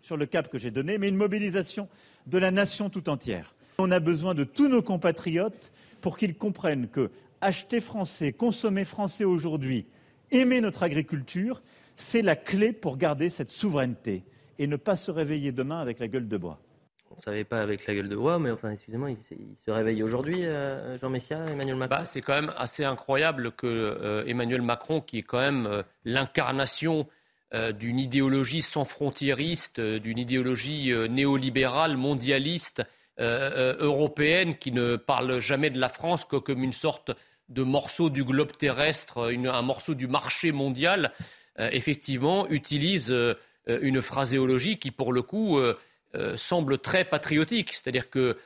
sur 0.00 0.16
le 0.16 0.26
cap 0.26 0.48
que 0.48 0.58
j'ai 0.58 0.70
donné, 0.70 0.98
mais 0.98 1.08
une 1.08 1.16
mobilisation 1.16 1.88
de 2.26 2.38
la 2.38 2.50
nation 2.50 2.90
tout 2.90 3.08
entière. 3.08 3.54
On 3.78 3.90
a 3.90 4.00
besoin 4.00 4.34
de 4.34 4.44
tous 4.44 4.68
nos 4.68 4.82
compatriotes 4.82 5.72
pour 6.00 6.16
qu'ils 6.16 6.36
comprennent 6.36 6.88
que 6.88 7.10
acheter 7.40 7.80
français, 7.80 8.32
consommer 8.32 8.84
français 8.84 9.24
aujourd'hui, 9.24 9.86
aimer 10.30 10.60
notre 10.60 10.82
agriculture, 10.82 11.62
c'est 11.96 12.22
la 12.22 12.36
clé 12.36 12.72
pour 12.72 12.96
garder 12.96 13.30
cette 13.30 13.50
souveraineté 13.50 14.24
et 14.58 14.66
ne 14.66 14.76
pas 14.76 14.96
se 14.96 15.10
réveiller 15.10 15.52
demain 15.52 15.80
avec 15.80 15.98
la 15.98 16.08
gueule 16.08 16.28
de 16.28 16.36
bois. 16.36 16.60
On 17.10 17.16
ne 17.16 17.22
savait 17.22 17.44
pas 17.44 17.60
avec 17.60 17.86
la 17.86 17.94
gueule 17.94 18.08
de 18.08 18.16
bois, 18.16 18.40
mais 18.40 18.50
enfin, 18.50 18.70
excusez-moi, 18.70 19.10
il, 19.12 19.18
se 19.18 19.70
réveille 19.70 20.02
aujourd'hui, 20.02 20.40
euh, 20.44 20.98
Jean 20.98 21.10
Messia, 21.10 21.38
Emmanuel 21.46 21.76
Macron? 21.76 21.98
Bah, 21.98 22.04
C'est 22.04 22.22
quand 22.22 22.34
même 22.34 22.52
assez 22.56 22.84
incroyable 22.84 23.52
que 23.52 23.66
euh, 23.66 24.24
Emmanuel 24.26 24.62
Macron, 24.62 25.00
qui 25.00 25.18
est 25.18 25.22
quand 25.22 25.38
même 25.38 25.66
euh, 25.66 25.82
l'incarnation 26.04 27.00
euh, 27.00 27.23
d'une 27.72 28.00
idéologie 28.00 28.62
sans 28.62 28.84
frontiériste, 28.84 29.78
euh, 29.78 30.00
d'une 30.00 30.18
idéologie 30.18 30.92
euh, 30.92 31.06
néolibérale, 31.06 31.96
mondialiste, 31.96 32.82
européenne, 33.16 34.56
qui 34.56 34.72
ne 34.72 34.96
parle 34.96 35.38
jamais 35.38 35.70
de 35.70 35.78
la 35.78 35.88
France 35.88 36.24
que 36.24 36.34
comme 36.34 36.64
une 36.64 36.72
sorte 36.72 37.12
de 37.48 37.62
morceau 37.62 38.10
du 38.10 38.24
globe 38.24 38.50
terrestre, 38.50 39.32
un 39.32 39.62
morceau 39.62 39.94
du 39.94 40.08
marché 40.08 40.50
mondial, 40.50 41.12
effectivement, 41.56 42.48
utilise 42.48 43.14
une 43.68 44.02
phraséologie 44.02 44.80
qui, 44.80 44.90
pour 44.90 45.12
le 45.12 45.22
coup, 45.22 45.60
semble 46.34 46.78
très 46.78 47.04
patriotique. 47.04 47.72
C'est-à-dire 47.74 48.10
que 48.10 48.36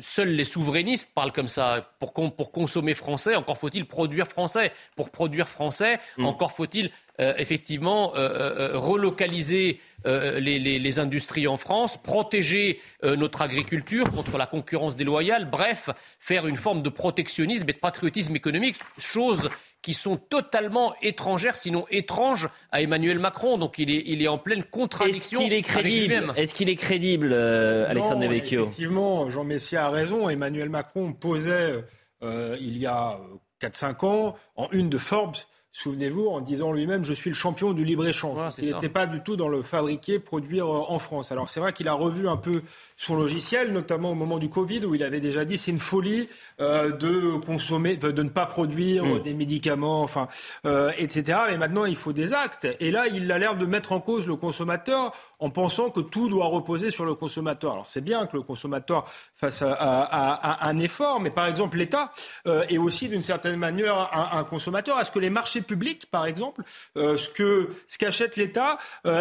seuls 0.00 0.30
les 0.30 0.44
souverainistes 0.44 1.14
parlent 1.14 1.30
comme 1.30 1.46
ça. 1.46 1.94
Pour, 2.00 2.12
consommer 2.12 2.94
français, 2.94 3.36
encore 3.36 3.58
faut-il 3.58 3.86
produire 3.86 4.26
français. 4.26 4.72
Pour 4.96 5.10
produire 5.10 5.48
français, 5.48 6.00
mm. 6.16 6.24
encore 6.24 6.50
faut-il 6.50 6.90
effectivement 7.18 8.12
relocaliser 8.14 9.80
les, 10.04 10.98
industries 10.98 11.46
en 11.46 11.56
France, 11.56 11.96
protéger 11.96 12.80
notre 13.02 13.42
agriculture 13.42 14.04
contre 14.10 14.38
la 14.38 14.46
concurrence 14.46 14.96
déloyale, 14.96 15.48
bref, 15.50 15.90
faire 16.20 16.46
une 16.46 16.56
forme 16.56 16.82
de 16.82 16.88
protectionnisme 16.88 17.68
et 17.68 17.72
de 17.72 17.78
patriotisme 17.78 18.36
économique, 18.36 18.76
chose 18.98 19.50
qui 19.86 19.94
sont 19.94 20.16
totalement 20.16 20.96
étrangères, 21.00 21.54
sinon 21.54 21.86
étranges 21.92 22.48
à 22.72 22.82
Emmanuel 22.82 23.20
Macron. 23.20 23.56
Donc 23.56 23.78
il 23.78 23.88
est, 23.88 24.02
il 24.06 24.20
est 24.20 24.26
en 24.26 24.36
pleine 24.36 24.64
contradiction. 24.64 25.38
Est-ce 25.38 25.46
qu'il 25.46 25.52
est 25.52 25.62
crédible 25.62 26.32
Est-ce 26.36 26.54
qu'il 26.54 26.68
est 26.68 26.74
crédible, 26.74 27.28
euh, 27.32 27.88
Alexandre 27.88 28.22
Devecchio? 28.22 28.62
Effectivement, 28.62 29.30
Jean 29.30 29.44
Messia 29.44 29.86
a 29.86 29.90
raison. 29.90 30.28
Emmanuel 30.28 30.70
Macron 30.70 31.12
posait 31.12 31.84
euh, 32.24 32.56
il 32.60 32.78
y 32.78 32.86
a 32.86 33.20
4-5 33.60 33.84
euh, 33.84 34.08
ans 34.08 34.36
en 34.56 34.68
une 34.72 34.88
de 34.88 34.98
Forbes 34.98 35.36
souvenez-vous, 35.82 36.28
en 36.28 36.40
disant 36.40 36.72
lui-même 36.72 37.04
je 37.04 37.12
suis 37.12 37.28
le 37.28 37.36
champion 37.36 37.72
du 37.72 37.84
libre-échange. 37.84 38.54
il 38.58 38.72
n'était 38.72 38.88
pas 38.88 39.06
du 39.06 39.20
tout 39.20 39.36
dans 39.36 39.48
le 39.48 39.60
fabriquer, 39.60 40.18
produire 40.18 40.68
en 40.68 40.98
France. 40.98 41.32
Alors 41.32 41.50
c'est 41.50 41.60
vrai 41.60 41.72
qu'il 41.74 41.88
a 41.88 41.92
revu 41.92 42.28
un 42.28 42.38
peu 42.38 42.62
son 42.96 43.14
logiciel, 43.14 43.72
notamment 43.72 44.12
au 44.12 44.14
moment 44.14 44.38
du 44.38 44.48
Covid, 44.48 44.86
où 44.86 44.94
il 44.94 45.02
avait 45.02 45.20
déjà 45.20 45.44
dit 45.44 45.58
c'est 45.58 45.70
une 45.70 45.78
folie 45.78 46.28
euh, 46.60 46.92
de 46.92 47.36
consommer, 47.44 47.96
de, 47.96 48.22
ne 48.22 48.28
pas 48.30 48.46
produire 48.46 49.04
mm. 49.04 49.22
des 49.22 49.34
médicaments, 49.34 50.02
enfin, 50.02 50.28
euh, 50.64 50.92
etc. 50.96 51.40
Mais 51.48 51.58
maintenant, 51.58 51.84
il 51.84 51.96
faut 51.96 52.14
des 52.14 52.32
actes. 52.32 52.66
Et 52.80 52.90
là, 52.90 53.06
il 53.06 53.30
a 53.30 53.38
l'air 53.38 53.56
de 53.56 53.66
mettre 53.66 53.92
en 53.92 54.00
cause 54.00 54.26
le 54.26 54.36
consommateur 54.36 55.12
en 55.38 55.50
pensant 55.50 55.90
que 55.90 56.00
tout 56.00 56.28
doit 56.28 56.46
reposer 56.46 56.90
sur 56.90 57.04
le 57.04 57.14
consommateur. 57.14 57.72
Alors 57.72 57.86
c'est 57.86 58.00
bien 58.00 58.26
que 58.26 58.36
le 58.36 58.42
consommateur 58.42 59.06
fasse 59.34 59.62
un 59.62 60.78
effort, 60.78 61.20
mais 61.20 61.30
par 61.30 61.46
exemple, 61.46 61.76
l'État 61.76 62.12
euh, 62.46 62.64
est 62.68 62.78
aussi 62.78 63.08
d'une 63.08 63.22
certaine 63.22 63.56
manière 63.56 64.10
un, 64.12 64.44
consommateur. 64.44 64.98
Est-ce 65.00 65.10
que 65.10 65.18
les 65.18 65.30
marchés 65.30 65.60
publics, 65.60 66.06
par 66.10 66.26
exemple, 66.26 66.62
ce 66.94 67.28
que 67.28 67.70
ce 67.88 67.98
qu'achète 67.98 68.36
l'État, 68.36 68.78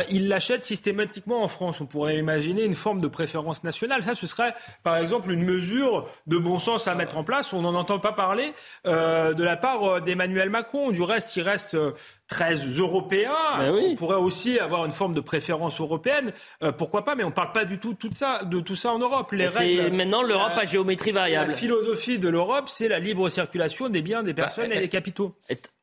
il 0.10 0.28
l'achète 0.28 0.66
systématiquement 0.66 1.44
en 1.44 1.48
France? 1.48 1.82
On 1.82 1.86
pourrait 1.86 2.18
imaginer 2.18 2.64
une 2.64 2.74
forme 2.74 3.02
de 3.02 3.08
préférence 3.08 3.64
nationale. 3.64 4.04
Ça, 4.04 4.16
ce 4.16 4.28
serait, 4.28 4.54
par 4.84 4.98
exemple, 4.98 5.32
une 5.32 5.44
mesure 5.44 6.08
de 6.28 6.38
bon 6.38 6.60
sens 6.60 6.88
à 6.88 6.96
mettre 6.96 7.18
en 7.18 7.24
place. 7.24 7.54
On 7.54 7.62
n'en 7.62 7.76
entend 7.76 8.00
pas 8.00 8.14
parler 8.14 8.54
euh, 8.86 9.34
de 9.34 9.44
la 9.44 9.58
part 9.58 9.84
euh, 9.84 10.00
d'Emmanuel 10.00 10.50
Macron. 10.50 10.92
Du 10.92 11.02
reste, 11.02 11.36
il 11.36 11.42
reste 11.42 11.76
euh, 11.76 11.92
très 12.28 12.56
européen. 12.56 13.32
Ben 13.58 13.74
on 13.74 13.96
pourrait 13.96 14.16
aussi 14.16 14.60
avoir 14.60 14.86
une 14.86 14.92
forme 14.92 15.14
de 15.14 15.20
préférence 15.20 15.80
européenne. 15.80 16.32
pourquoi 16.78 17.06
pas 17.06 17.16
Mais 17.16 17.24
on 17.24 17.30
ne 17.30 17.34
parle 17.34 17.52
pas 17.52 17.66
du 17.66 17.80
tout, 17.80 17.94
tout 17.94 18.10
ça, 18.14 18.44
de 18.44 18.60
tout 18.60 18.76
ça 18.76 18.94
en 18.94 19.00
Europe. 19.00 19.32
Les 19.32 19.48
règles, 19.48 19.96
maintenant 19.96 20.24
l'Europe 20.24 20.54
à 20.56 20.66
géométrie 20.66 21.12
variable. 21.12 21.52
La 21.52 21.58
philosophie 21.58 22.20
de 22.20 22.30
l'Europe, 22.30 22.66
c'est 22.68 22.88
la 22.88 23.00
libre 23.00 23.30
circulation 23.30 23.90
des 23.90 24.02
biens, 24.02 24.24
des 24.24 24.34
bah, 24.34 24.44
personnes 24.44 24.72
et 24.72 24.80
des 24.80 24.90
capitaux. 24.90 25.36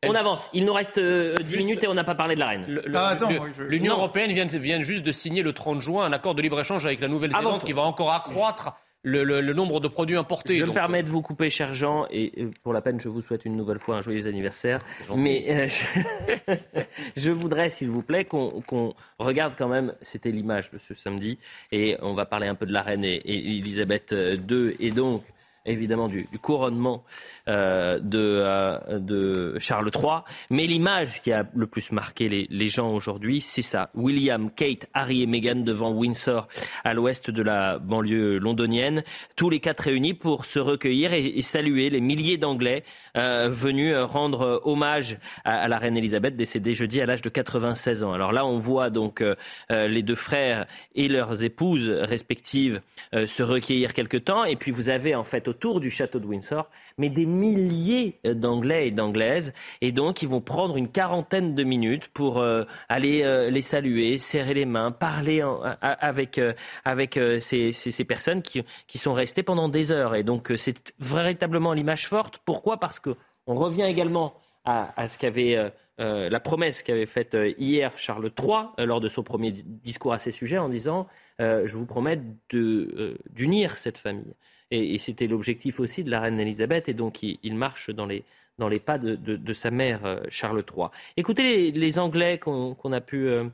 On 0.05 0.14
avance. 0.14 0.51
Il 0.52 0.64
nous 0.64 0.73
reste 0.73 0.98
10 0.98 1.56
minutes 1.59 1.85
et 1.85 1.89
on 1.89 1.94
n'a 1.94 2.05
pas 2.05 2.14
parlé 2.14 2.35
de 2.35 2.40
la 2.40 2.48
reine. 2.48 2.82
Ah, 2.94 3.16
L'Union 3.60 3.94
européenne 3.94 4.32
vient, 4.32 4.47
vient, 4.47 4.82
juste 4.82 5.05
de 5.05 5.12
signer 5.12 5.43
le 5.43 5.52
30 5.52 5.81
juin 5.81 6.05
un 6.05 6.12
accord 6.12 6.35
de 6.35 6.43
libre-échange 6.43 6.85
avec 6.86 7.01
la 7.01 7.09
Nouvelle-Zélande 7.09 7.62
qui 7.62 7.73
va 7.73 7.82
encore 7.82 8.12
accroître 8.12 8.74
le, 9.02 9.52
nombre 9.52 9.80
de 9.80 9.88
produits 9.88 10.16
importés. 10.16 10.56
Je 10.56 10.64
me 10.64 10.72
permets 10.72 11.02
de 11.02 11.08
vous 11.08 11.22
couper, 11.22 11.50
cher 11.50 11.74
Jean, 11.74 12.06
et 12.10 12.48
pour 12.62 12.72
la 12.72 12.80
peine, 12.80 13.00
je 13.00 13.08
vous 13.08 13.20
souhaite 13.20 13.44
une 13.44 13.56
nouvelle 13.56 13.78
fois 13.78 13.96
un 13.96 14.00
joyeux 14.00 14.26
anniversaire. 14.26 14.80
Mais 15.16 15.44
euh, 15.48 16.54
je, 17.16 17.30
voudrais, 17.30 17.70
s'il 17.70 17.90
vous 17.90 18.02
plaît, 18.02 18.24
qu'on 18.24 18.94
regarde 19.18 19.54
quand 19.56 19.68
même, 19.68 19.94
c'était 20.02 20.30
l'image 20.30 20.70
de 20.70 20.78
ce 20.78 20.94
samedi, 20.94 21.38
et 21.70 21.96
on 22.02 22.14
va 22.14 22.26
parler 22.26 22.46
un 22.46 22.54
peu 22.54 22.66
de 22.66 22.72
la 22.72 22.82
reine 22.82 23.04
et, 23.04 23.16
et 23.16 23.58
Elisabeth 23.58 24.12
II, 24.12 24.76
et 24.78 24.90
donc 24.90 25.22
évidemment 25.64 26.08
du, 26.08 26.26
couronnement 26.40 27.04
euh, 27.48 27.98
de, 27.98 28.43
euh, 28.44 29.01
de, 29.01 29.59
Charles 29.59 29.90
III. 29.93 30.20
Mais 30.51 30.64
l'image 30.66 31.20
qui 31.20 31.32
a 31.32 31.44
le 31.56 31.66
plus 31.66 31.90
marqué 31.90 32.28
les, 32.28 32.47
les 32.51 32.69
gens 32.69 32.94
aujourd'hui, 32.94 33.40
c'est 33.40 33.62
ça. 33.62 33.90
William, 33.94 34.48
Kate, 34.48 34.89
Harry 34.94 35.23
et 35.23 35.27
Meghan 35.27 35.56
devant 35.56 35.90
Windsor, 35.90 36.47
à 36.85 36.94
l'ouest 36.94 37.32
de 37.32 37.43
la 37.43 37.81
banlieue 37.81 38.39
londonienne, 38.39 39.02
tous 39.35 39.51
les 39.51 39.59
quatre 39.59 39.81
réunis 39.81 40.14
pour 40.14 40.44
se 40.44 40.60
recueillir 40.60 41.12
et, 41.12 41.43
saluer 41.43 41.90
les 41.90 42.01
milliers 42.01 42.39
d'Anglais 42.39 42.85
euh, 43.16 43.48
venus 43.51 43.97
rendre 43.97 44.60
hommage 44.64 45.19
à, 45.44 45.66
la 45.66 45.78
reine 45.78 45.97
Elisabeth, 45.97 46.36
décédée 46.36 46.74
jeudi 46.74 47.01
à 47.01 47.06
l'âge 47.06 47.23
de 47.23 47.28
96 47.28 48.05
ans. 48.05 48.12
Alors 48.12 48.31
là, 48.31 48.47
on 48.47 48.59
voit 48.59 48.90
donc 48.90 49.23
les 49.69 50.02
deux 50.02 50.14
frères 50.14 50.66
et 50.94 51.09
leurs 51.09 51.43
épouses 51.43 51.89
respectives 51.89 52.81
se 53.12 53.43
recueillir 53.43 53.94
quelque 53.94 54.16
temps. 54.16 54.44
Et 54.44 54.55
puis 54.55 54.70
vous 54.70 54.89
avez 54.89 55.16
en 55.16 55.24
fait 55.24 55.48
autour 55.48 55.81
du 55.81 55.90
château 55.90 56.20
de 56.20 56.27
Windsor, 56.27 56.70
mais 56.98 57.10
des 57.10 57.27
milliers 57.32 58.20
d'Anglais 58.24 58.88
et 58.88 58.90
d'Anglaises. 58.90 59.52
Et 59.80 59.92
donc, 59.92 60.22
ils 60.22 60.28
vont 60.28 60.40
prendre 60.40 60.76
une 60.76 60.88
quarantaine 60.88 61.54
de 61.54 61.64
minutes 61.64 62.09
pour 62.09 62.38
euh, 62.38 62.64
aller 62.88 63.22
euh, 63.22 63.50
les 63.50 63.62
saluer, 63.62 64.18
serrer 64.18 64.54
les 64.54 64.64
mains, 64.66 64.90
parler 64.92 65.42
avec, 65.80 66.38
euh, 66.38 66.52
avec 66.84 67.18
ces, 67.40 67.72
ces, 67.72 68.04
personnes 68.04 68.42
qui, 68.42 68.62
qui 68.86 68.98
sont 68.98 69.12
restées 69.12 69.42
pendant 69.42 69.68
des 69.68 69.90
heures. 69.90 70.14
Et 70.14 70.22
donc, 70.22 70.52
c'est 70.56 70.94
véritablement 71.00 71.72
l'image 71.72 72.09
forte. 72.09 72.38
Pourquoi? 72.44 72.78
Parce 72.78 72.98
qu'on 72.98 73.14
revient 73.46 73.84
également 73.84 74.34
à, 74.64 74.92
à 75.00 75.09
ce 75.09 75.18
qu'avait 75.18 75.72
la 75.98 76.40
promesse 76.40 76.82
qu'avait 76.82 77.06
faite 77.06 77.36
hier 77.59 77.93
Charles 77.97 78.32
III 78.39 78.86
lors 78.86 79.01
de 79.01 79.09
son 79.09 79.23
premier 79.23 79.52
discours 79.52 80.12
à 80.12 80.19
ces 80.19 80.32
sujets 80.32 80.59
en 80.59 80.69
disant 80.69 81.06
Je 81.39 81.77
vous 81.77 81.86
promets 81.86 82.20
d'unir 82.51 83.77
cette 83.77 83.98
famille. 83.98 84.35
Et, 84.73 84.98
c'était 84.98 85.27
l'objectif 85.27 85.81
aussi 85.81 86.02
de 86.02 86.10
la 86.10 86.20
reine 86.20 86.40
Elisabeth. 86.40 86.89
Et 86.89 86.94
donc, 86.94 87.23
il, 87.23 87.55
marche 87.55 87.90
dans 87.90 88.06
les, 88.06 88.24
dans 88.59 88.69
les 88.69 88.81
pas 88.81 88.97
de, 88.97 89.55
sa 89.55 89.70
mère, 89.70 90.05
euh, 90.06 90.20
Charles 90.31 90.64
III. 90.74 90.86
Écoutez 91.19 91.70
les, 91.70 91.98
Anglais 91.98 92.39
qu'on 92.39 92.93
a 92.93 93.01
pu 93.02 93.28
euh, 93.28 93.44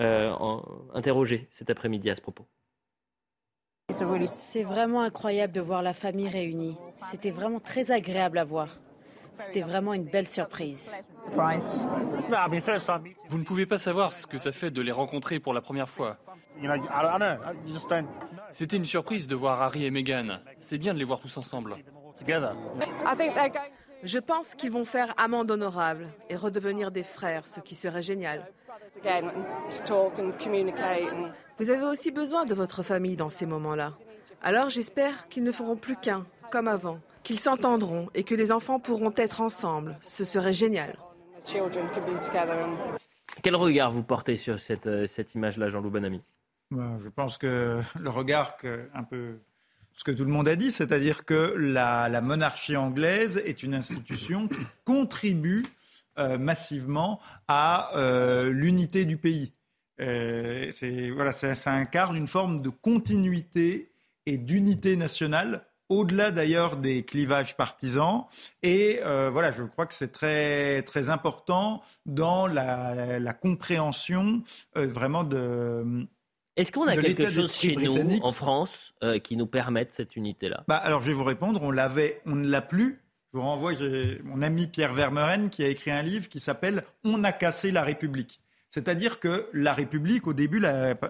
euh, 0.00 0.32
interroger 0.94 1.48
cet 1.50 1.68
après-midi 1.68 2.08
à 2.10 2.14
ce 2.14 2.20
propos. 2.20 2.46
C'est 3.90 4.62
vraiment 4.62 5.00
incroyable 5.00 5.52
de 5.52 5.60
voir 5.60 5.82
la 5.82 5.94
famille 5.94 6.28
réunie. 6.28 6.76
C'était 7.10 7.32
vraiment 7.32 7.58
très 7.58 7.90
agréable 7.90 8.38
à 8.38 8.44
voir. 8.44 8.78
C'était 9.38 9.62
vraiment 9.62 9.94
une 9.94 10.04
belle 10.04 10.26
surprise. 10.26 10.92
Vous 13.28 13.38
ne 13.38 13.44
pouvez 13.44 13.66
pas 13.66 13.78
savoir 13.78 14.12
ce 14.12 14.26
que 14.26 14.38
ça 14.38 14.52
fait 14.52 14.70
de 14.70 14.82
les 14.82 14.92
rencontrer 14.92 15.38
pour 15.38 15.54
la 15.54 15.60
première 15.60 15.88
fois. 15.88 16.16
C'était 18.52 18.76
une 18.76 18.84
surprise 18.84 19.26
de 19.28 19.36
voir 19.36 19.62
Harry 19.62 19.84
et 19.84 19.90
Meghan. 19.90 20.38
C'est 20.58 20.78
bien 20.78 20.92
de 20.92 20.98
les 20.98 21.04
voir 21.04 21.20
tous 21.20 21.36
ensemble. 21.36 21.76
Je 24.02 24.18
pense 24.18 24.54
qu'ils 24.54 24.70
vont 24.70 24.84
faire 24.84 25.14
amende 25.16 25.50
honorable 25.50 26.08
et 26.28 26.36
redevenir 26.36 26.90
des 26.90 27.04
frères, 27.04 27.46
ce 27.46 27.60
qui 27.60 27.74
serait 27.74 28.02
génial. 28.02 28.50
Vous 31.58 31.70
avez 31.70 31.84
aussi 31.84 32.10
besoin 32.10 32.44
de 32.44 32.54
votre 32.54 32.82
famille 32.82 33.16
dans 33.16 33.30
ces 33.30 33.46
moments-là. 33.46 33.92
Alors 34.42 34.70
j'espère 34.70 35.28
qu'ils 35.28 35.42
ne 35.42 35.52
feront 35.52 35.76
plus 35.76 35.96
qu'un, 35.96 36.26
comme 36.50 36.68
avant, 36.68 36.98
qu'ils 37.28 37.38
s'entendront 37.38 38.08
et 38.14 38.24
que 38.24 38.34
les 38.34 38.50
enfants 38.52 38.80
pourront 38.80 39.12
être 39.14 39.42
ensemble. 39.42 39.98
Ce 40.00 40.24
serait 40.24 40.54
génial. 40.54 40.96
Quel 43.42 43.54
regard 43.54 43.92
vous 43.92 44.02
portez 44.02 44.38
sur 44.38 44.58
cette, 44.58 44.86
euh, 44.86 45.06
cette 45.06 45.34
image-là, 45.34 45.68
Jean-Loup 45.68 45.90
Bonamy? 45.90 46.22
Bah, 46.70 46.96
je 47.04 47.10
pense 47.10 47.36
que 47.36 47.80
le 48.00 48.08
regard 48.08 48.56
que, 48.56 48.88
un 48.94 49.02
peu 49.02 49.40
ce 49.92 50.04
que 50.04 50.10
tout 50.10 50.24
le 50.24 50.30
monde 50.30 50.48
a 50.48 50.56
dit, 50.56 50.70
c'est-à-dire 50.70 51.26
que 51.26 51.54
la, 51.58 52.08
monarchie 52.22 52.76
anglaise 52.76 53.42
est 53.44 53.62
une 53.62 53.74
institution 53.74 54.48
qui 54.48 54.66
contribue 54.86 55.66
euh, 56.18 56.38
massivement 56.38 57.20
à 57.46 57.94
euh, 57.98 58.50
l'unité 58.50 59.04
du 59.04 59.18
pays. 59.18 59.52
Euh, 60.00 60.72
voilà, 61.14 61.32
ça 61.32 61.72
incarne 61.74 62.16
une 62.16 62.28
forme 62.28 62.62
de 62.62 62.70
continuité 62.70 63.92
et 64.24 64.38
d'unité 64.38 64.96
nationale 64.96 65.66
au-delà 65.88 66.30
d'ailleurs 66.30 66.76
des 66.76 67.04
clivages 67.04 67.56
partisans. 67.56 68.24
Et 68.62 69.00
voilà, 69.02 69.52
je 69.52 69.62
crois 69.62 69.86
que 69.86 69.94
c'est 69.94 70.12
très, 70.12 70.82
très 70.82 71.10
important 71.10 71.82
dans 72.06 72.46
la, 72.46 73.18
la 73.18 73.32
compréhension 73.32 74.42
vraiment 74.74 75.24
de, 75.24 76.06
est-ce 76.58 76.72
qu'on 76.72 76.88
a 76.88 76.96
quelque 76.96 77.30
chose 77.30 77.54
chez 77.54 77.76
nous, 77.76 78.18
en 78.22 78.32
France, 78.32 78.92
euh, 79.04 79.20
qui 79.20 79.36
nous 79.36 79.46
permette 79.46 79.92
cette 79.92 80.16
unité-là? 80.16 80.64
Bah, 80.66 80.76
Alors, 80.76 81.00
je 81.00 81.06
vais 81.06 81.12
vous 81.12 81.22
répondre. 81.22 81.62
On 81.62 81.70
l'avait, 81.70 82.20
on 82.26 82.34
ne 82.34 82.48
l'a 82.48 82.62
plus. 82.62 83.00
Je 83.32 83.38
vous 83.38 83.44
renvoie, 83.44 83.74
j'ai 83.74 84.20
mon 84.24 84.42
ami 84.42 84.66
Pierre 84.66 84.92
Vermeuren 84.92 85.50
qui 85.50 85.62
a 85.62 85.68
écrit 85.68 85.92
un 85.92 86.02
livre 86.02 86.28
qui 86.28 86.40
s'appelle 86.40 86.82
On 87.04 87.22
a 87.22 87.30
cassé 87.30 87.70
la 87.70 87.82
République. 87.82 88.40
C'est-à-dire 88.70 89.18
que 89.18 89.48
la 89.52 89.72
République, 89.72 90.26
au 90.26 90.34
début, 90.34 90.62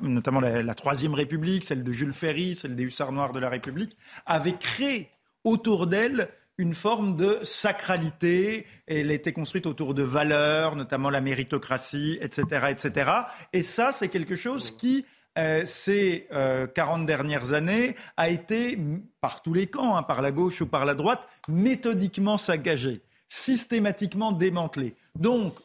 notamment 0.02 0.40
la, 0.40 0.74
Troisième 0.74 1.14
République, 1.14 1.64
celle 1.64 1.82
de 1.82 1.92
Jules 1.92 2.12
Ferry, 2.12 2.54
celle 2.54 2.76
des 2.76 2.84
Hussards 2.84 3.12
Noirs 3.12 3.32
de 3.32 3.40
la 3.40 3.48
République, 3.48 3.96
avait 4.26 4.52
créé 4.52 5.10
autour 5.44 5.86
d'elle 5.86 6.28
une 6.56 6.74
forme 6.74 7.16
de 7.16 7.38
sacralité. 7.42 8.66
Elle 8.86 9.10
était 9.10 9.32
construite 9.32 9.66
autour 9.66 9.94
de 9.94 10.02
valeurs, 10.02 10.76
notamment 10.76 11.10
la 11.10 11.20
méritocratie, 11.20 12.18
etc., 12.20 12.66
etc. 12.70 13.10
Et 13.52 13.62
ça, 13.62 13.92
c'est 13.92 14.08
quelque 14.08 14.36
chose 14.36 14.70
qui 14.70 15.04
euh, 15.38 15.62
ces 15.64 16.26
40 16.74 17.02
euh, 17.02 17.04
dernières 17.04 17.52
années 17.52 17.94
a 18.16 18.28
été, 18.28 18.76
par 19.20 19.40
tous 19.42 19.54
les 19.54 19.68
camps, 19.68 19.96
hein, 19.96 20.02
par 20.02 20.20
la 20.20 20.32
gauche 20.32 20.60
ou 20.60 20.66
par 20.66 20.84
la 20.84 20.94
droite, 20.94 21.28
méthodiquement 21.48 22.38
saccagé, 22.38 23.02
systématiquement 23.28 24.32
démantelé. 24.32 24.96
Donc, 25.14 25.60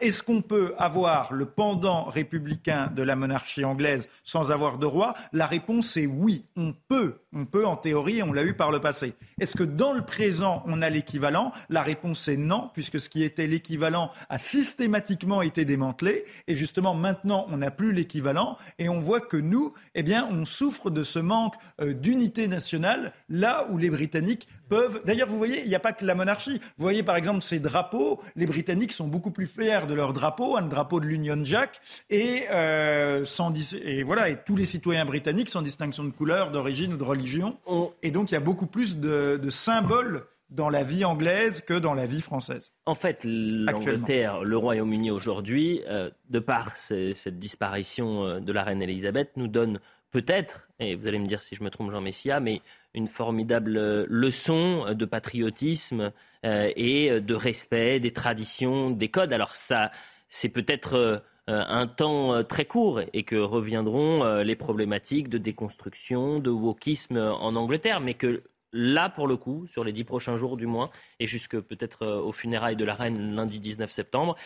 est-ce 0.00 0.22
qu'on 0.22 0.42
peut 0.42 0.74
avoir 0.78 1.32
le 1.32 1.46
pendant 1.46 2.04
républicain 2.04 2.92
de 2.94 3.02
la 3.02 3.16
monarchie 3.16 3.64
anglaise 3.64 4.08
sans 4.24 4.50
avoir 4.52 4.78
de 4.78 4.86
roi? 4.86 5.14
La 5.32 5.46
réponse 5.46 5.96
est 5.96 6.06
oui, 6.06 6.44
on 6.56 6.74
peut. 6.88 7.20
On 7.32 7.44
peut 7.44 7.66
en 7.66 7.76
théorie, 7.76 8.22
on 8.22 8.32
l'a 8.32 8.44
eu 8.44 8.54
par 8.54 8.70
le 8.70 8.80
passé. 8.80 9.14
Est-ce 9.40 9.56
que 9.56 9.62
dans 9.62 9.92
le 9.92 10.02
présent, 10.02 10.62
on 10.66 10.80
a 10.80 10.88
l'équivalent? 10.88 11.52
La 11.68 11.82
réponse 11.82 12.28
est 12.28 12.36
non, 12.36 12.70
puisque 12.72 12.98
ce 12.98 13.08
qui 13.08 13.22
était 13.22 13.46
l'équivalent 13.46 14.10
a 14.28 14.38
systématiquement 14.38 15.42
été 15.42 15.64
démantelé. 15.64 16.24
Et 16.46 16.56
justement, 16.56 16.94
maintenant, 16.94 17.46
on 17.50 17.58
n'a 17.58 17.70
plus 17.70 17.92
l'équivalent. 17.92 18.56
Et 18.78 18.88
on 18.88 19.00
voit 19.00 19.20
que 19.20 19.36
nous, 19.36 19.74
eh 19.94 20.02
bien, 20.02 20.26
on 20.30 20.44
souffre 20.44 20.90
de 20.90 21.02
ce 21.02 21.18
manque 21.18 21.54
euh, 21.80 21.92
d'unité 21.92 22.48
nationale, 22.48 23.12
là 23.28 23.66
où 23.70 23.78
les 23.78 23.90
Britanniques 23.90 24.48
peuvent. 24.68 25.00
D'ailleurs, 25.04 25.28
vous 25.28 25.38
voyez, 25.38 25.62
il 25.62 25.68
n'y 25.68 25.74
a 25.74 25.80
pas 25.80 25.92
que 25.92 26.04
la 26.04 26.14
monarchie. 26.14 26.58
Vous 26.76 26.82
voyez, 26.82 27.02
par 27.02 27.16
exemple, 27.16 27.42
ces 27.42 27.60
drapeaux. 27.60 28.20
Les 28.34 28.46
Britanniques 28.46 28.92
sont 28.92 29.08
beaucoup 29.08 29.30
plus 29.30 29.46
fiers 29.46 29.86
de 29.88 29.94
leur 29.94 30.12
drapeau, 30.12 30.56
un 30.56 30.62
drapeau 30.62 31.00
de 31.00 31.06
l'Union 31.06 31.38
Jack, 31.44 31.80
et, 32.10 32.44
euh, 32.50 33.24
sans, 33.24 33.52
et 33.74 34.02
voilà, 34.02 34.28
et 34.28 34.36
tous 34.44 34.56
les 34.56 34.66
citoyens 34.66 35.04
britanniques, 35.04 35.48
sans 35.48 35.62
distinction 35.62 36.04
de 36.04 36.10
couleur, 36.10 36.50
d'origine 36.50 36.94
ou 36.94 36.96
de 36.96 37.04
religion. 37.04 37.56
Et 38.02 38.10
donc, 38.10 38.30
il 38.30 38.34
y 38.34 38.36
a 38.36 38.40
beaucoup 38.40 38.66
plus 38.66 38.98
de, 38.98 39.40
symboles 39.50 40.24
dans 40.50 40.68
la 40.68 40.84
vie 40.84 41.04
anglaise 41.04 41.60
que 41.60 41.74
dans 41.74 41.94
la 41.94 42.06
vie 42.06 42.20
française. 42.20 42.72
En 42.84 42.94
fait, 42.94 43.22
l'Angleterre, 43.24 44.44
le 44.44 44.56
Royaume-Uni 44.56 45.10
aujourd'hui, 45.10 45.82
euh, 45.88 46.10
de 46.30 46.38
par 46.38 46.76
cette 46.76 47.38
disparition 47.38 48.24
euh, 48.24 48.40
de 48.40 48.52
la 48.52 48.62
reine 48.62 48.80
Elisabeth, 48.80 49.30
nous 49.36 49.48
donne 49.48 49.80
peut-être, 50.12 50.68
et 50.78 50.94
vous 50.94 51.06
allez 51.06 51.18
me 51.18 51.26
dire 51.26 51.42
si 51.42 51.56
je 51.56 51.62
me 51.62 51.70
trompe 51.70 51.90
Jean 51.90 52.00
Messia, 52.00 52.40
mais 52.40 52.62
une 52.96 53.06
formidable 53.06 54.06
leçon 54.08 54.92
de 54.92 55.04
patriotisme 55.04 56.12
euh, 56.44 56.72
et 56.74 57.20
de 57.20 57.34
respect 57.34 58.00
des 58.00 58.12
traditions, 58.12 58.90
des 58.90 59.10
codes. 59.10 59.32
Alors 59.32 59.54
ça, 59.54 59.92
c'est 60.28 60.48
peut-être 60.48 60.94
euh, 60.94 61.18
un 61.46 61.86
temps 61.86 62.34
euh, 62.34 62.42
très 62.42 62.64
court 62.64 63.02
et 63.12 63.22
que 63.22 63.36
reviendront 63.36 64.24
les 64.42 64.56
problématiques 64.56 65.28
de 65.28 65.38
déconstruction, 65.38 66.40
de 66.40 66.50
wokisme 66.50 67.18
en 67.18 67.54
Angleterre, 67.54 68.00
mais 68.00 68.14
que 68.14 68.42
là, 68.72 69.10
pour 69.10 69.28
le 69.28 69.36
coup, 69.36 69.66
sur 69.66 69.84
les 69.84 69.92
dix 69.92 70.04
prochains 70.04 70.36
jours 70.36 70.56
du 70.56 70.66
moins, 70.66 70.88
et 71.20 71.26
jusque 71.26 71.60
peut-être 71.60 72.06
aux 72.06 72.32
funérailles 72.32 72.76
de 72.76 72.84
la 72.84 72.94
reine 72.94 73.34
lundi 73.34 73.60
19 73.60 73.92
septembre, 73.92 74.36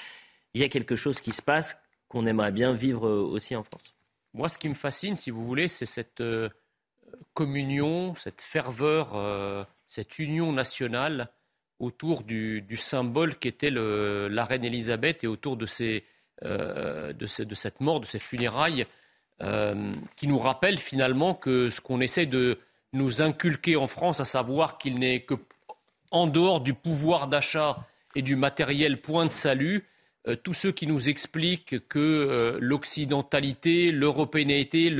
il 0.55 0.61
y 0.61 0.65
a 0.65 0.69
quelque 0.69 0.97
chose 0.97 1.21
qui 1.21 1.33
se 1.33 1.43
passe 1.43 1.81
qu'on 2.09 2.27
aimerait 2.27 2.53
bien 2.53 2.73
vivre 2.73 3.09
aussi 3.09 3.55
en 3.55 3.63
France. 3.63 3.95
Moi, 4.35 4.49
ce 4.49 4.59
qui 4.59 4.69
me 4.69 4.75
fascine, 4.75 5.15
si 5.15 5.31
vous 5.31 5.47
voulez, 5.47 5.69
c'est 5.69 5.87
cette 5.87 6.23
communion, 7.35 8.15
cette 8.17 8.43
ferveur, 8.43 9.13
euh, 9.15 9.65
cette 9.87 10.19
union 10.19 10.53
nationale 10.53 11.29
autour 11.79 12.23
du, 12.23 12.77
symbole 12.77 13.37
qu'était 13.37 13.71
la 13.71 14.45
reine 14.45 14.65
Élisabeth 14.65 15.25
et 15.25 15.27
autour 15.27 15.57
de, 15.57 15.67
euh, 16.45 17.13
de, 17.15 17.27
cette 17.27 17.81
mort, 17.81 18.01
de 18.01 18.07
ces 18.07 18.19
funérailles, 18.19 18.87
euh, 19.41 19.93
qui 20.17 20.27
nous 20.27 20.39
rappelle 20.39 20.79
finalement 20.79 21.33
que 21.35 21.71
ce 21.71 21.81
qu'on 21.81 22.03
essaie 22.03 22.27
de 22.27 22.59
nous 22.93 23.23
inculquer 23.23 23.77
en 23.77 23.87
France, 23.87 24.21
à 24.21 24.27
savoir 24.27 24.77
qu'il 24.77 24.99
n'est 24.99 25.23
que 25.23 25.35
en 26.11 26.27
dehors 26.27 26.61
du 26.61 26.75
pouvoir 26.75 27.29
d'achat 27.29 27.87
et 28.15 28.21
du 28.21 28.37
matériel 28.37 29.01
point 29.01 29.25
de 29.25 29.31
salut, 29.31 29.87
tous 30.43 30.53
ceux 30.53 30.73
qui 30.73 30.87
nous 30.89 31.09
expliquent 31.09 31.89
que 31.89 32.59
l'occidentalité, 32.61 33.93
l'européanité, 33.93 34.95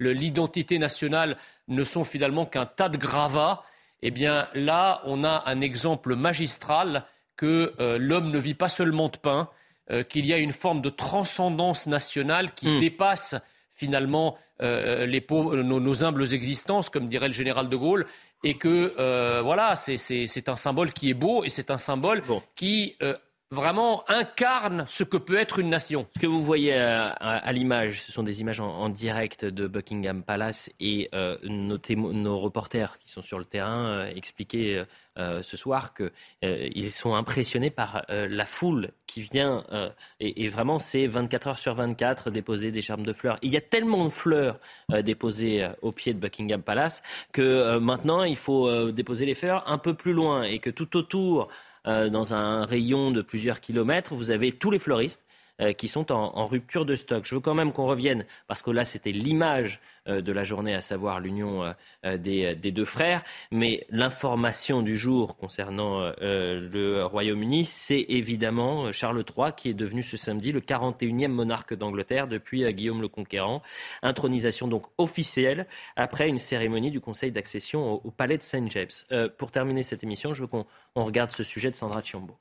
l'identité 0.00 0.78
nationale 0.78 1.38
ne 1.68 1.84
sont 1.84 2.04
finalement 2.04 2.46
qu'un 2.46 2.66
tas 2.66 2.88
de 2.88 2.96
gravats, 2.96 3.64
eh 4.02 4.10
bien 4.10 4.48
là, 4.54 5.02
on 5.04 5.24
a 5.24 5.42
un 5.46 5.60
exemple 5.60 6.14
magistral 6.14 7.04
que 7.36 7.74
euh, 7.80 7.98
l'homme 7.98 8.30
ne 8.30 8.38
vit 8.38 8.54
pas 8.54 8.68
seulement 8.68 9.08
de 9.08 9.16
pain, 9.16 9.48
euh, 9.90 10.02
qu'il 10.02 10.26
y 10.26 10.32
a 10.32 10.38
une 10.38 10.52
forme 10.52 10.80
de 10.80 10.90
transcendance 10.90 11.86
nationale 11.86 12.52
qui 12.52 12.68
hmm. 12.68 12.80
dépasse 12.80 13.34
finalement 13.72 14.38
euh, 14.62 15.06
nos, 15.06 16.04
humbles 16.04 16.32
existences, 16.32 16.88
comme 16.88 17.08
dirait 17.08 17.28
le 17.28 17.34
général 17.34 17.68
de 17.68 17.76
Gaulle, 17.76 18.06
et 18.42 18.54
que 18.54 18.94
voilà, 19.42 19.74
c'est 19.76 20.48
un 20.48 20.56
symbole 20.56 20.92
qui 20.92 21.10
est 21.10 21.14
beau 21.14 21.42
et 21.44 21.48
c'est 21.48 21.70
un 21.70 21.78
symbole 21.78 22.22
qui 22.54 22.96
vraiment 23.50 24.08
incarne 24.10 24.84
ce 24.88 25.04
que 25.04 25.16
peut 25.16 25.38
être 25.38 25.60
une 25.60 25.70
nation. 25.70 26.06
Ce 26.14 26.18
que 26.18 26.26
vous 26.26 26.40
voyez 26.40 26.74
à, 26.74 27.52
l'image, 27.52 28.02
ce 28.02 28.10
sont 28.10 28.24
des 28.24 28.40
images 28.40 28.60
en, 28.60 28.88
direct 28.88 29.44
de 29.44 29.66
Buckingham 29.68 30.22
Palace 30.22 30.70
et 30.80 31.08
euh, 31.14 31.36
nos, 31.44 32.38
reporters 32.38 32.98
qui 32.98 33.10
sont 33.10 33.22
sur 33.22 33.38
le 33.38 33.44
terrain 33.44 33.86
euh, 33.86 34.10
expliquaient 34.14 34.84
euh, 35.18 35.42
ce 35.42 35.56
soir 35.56 35.94
qu'ils 35.94 36.92
sont 36.92 37.14
impressionnés 37.14 37.70
par 37.70 38.04
la 38.08 38.44
foule 38.44 38.90
qui 39.06 39.22
vient 39.22 39.64
et, 40.20 40.48
vraiment 40.48 40.78
c'est 40.78 41.06
24 41.06 41.46
heures 41.46 41.58
sur 41.58 41.74
24 41.74 42.30
déposer 42.30 42.70
des 42.70 42.82
charmes 42.82 43.04
de 43.06 43.12
fleurs. 43.12 43.38
Il 43.42 43.52
y 43.52 43.56
a 43.56 43.60
tellement 43.60 44.04
de 44.04 44.10
fleurs 44.10 44.58
déposées 45.02 45.68
au 45.82 45.92
pied 45.92 46.12
de 46.12 46.18
Buckingham 46.18 46.62
Palace 46.62 47.02
que 47.32 47.78
maintenant 47.78 48.24
il 48.24 48.36
faut 48.36 48.90
déposer 48.90 49.24
les 49.24 49.34
fleurs 49.34 49.64
un 49.70 49.78
peu 49.78 49.94
plus 49.94 50.12
loin 50.12 50.42
et 50.42 50.58
que 50.58 50.70
tout 50.70 50.96
autour 50.96 51.48
euh, 51.86 52.08
dans 52.08 52.34
un 52.34 52.64
rayon 52.64 53.10
de 53.10 53.22
plusieurs 53.22 53.60
kilomètres, 53.60 54.14
vous 54.14 54.30
avez 54.30 54.52
tous 54.52 54.70
les 54.70 54.78
fleuristes 54.78 55.22
euh, 55.60 55.72
qui 55.72 55.88
sont 55.88 56.12
en, 56.12 56.46
rupture 56.46 56.84
de 56.84 56.94
stock. 56.94 57.24
Je 57.24 57.34
veux 57.34 57.40
quand 57.40 57.54
même 57.54 57.72
qu'on 57.72 57.86
revienne, 57.86 58.26
parce 58.46 58.60
que 58.60 58.70
là, 58.70 58.84
c'était 58.84 59.12
l'image 59.12 59.80
de 60.06 60.32
la 60.32 60.44
journée, 60.44 60.74
à 60.74 60.80
savoir 60.80 61.20
l'union 61.20 61.74
des, 62.04 62.54
deux 62.54 62.84
frères. 62.84 63.22
Mais 63.50 63.86
l'information 63.90 64.82
du 64.82 64.96
jour 64.96 65.36
concernant 65.36 66.12
le 66.20 67.04
Royaume-Uni, 67.04 67.64
c'est 67.64 68.04
évidemment 68.08 68.92
Charles 68.92 69.24
III, 69.36 69.52
qui 69.56 69.70
est 69.70 69.74
devenu 69.74 70.02
ce 70.02 70.16
samedi 70.16 70.52
le 70.52 70.60
41e 70.60 71.28
monarque 71.28 71.74
d'Angleterre 71.74 72.28
depuis 72.28 72.72
Guillaume 72.72 73.00
le 73.00 73.08
Conquérant. 73.08 73.62
Intronisation 74.02 74.68
donc 74.68 74.84
officielle 74.98 75.66
après 75.96 76.28
une 76.28 76.38
cérémonie 76.38 76.90
du 76.90 77.00
Conseil 77.00 77.30
d'accession 77.30 78.00
au, 78.04 78.10
palais 78.10 78.38
de 78.38 78.42
Saint 78.42 78.66
James. 78.68 79.28
pour 79.38 79.50
terminer 79.50 79.82
cette 79.82 80.02
émission, 80.02 80.34
je 80.34 80.42
veux 80.42 80.48
qu'on 80.48 80.66
regarde 80.94 81.30
ce 81.30 81.44
sujet 81.44 81.70
de 81.70 81.76
Sandra 81.76 82.02
Chiambo. 82.02 82.36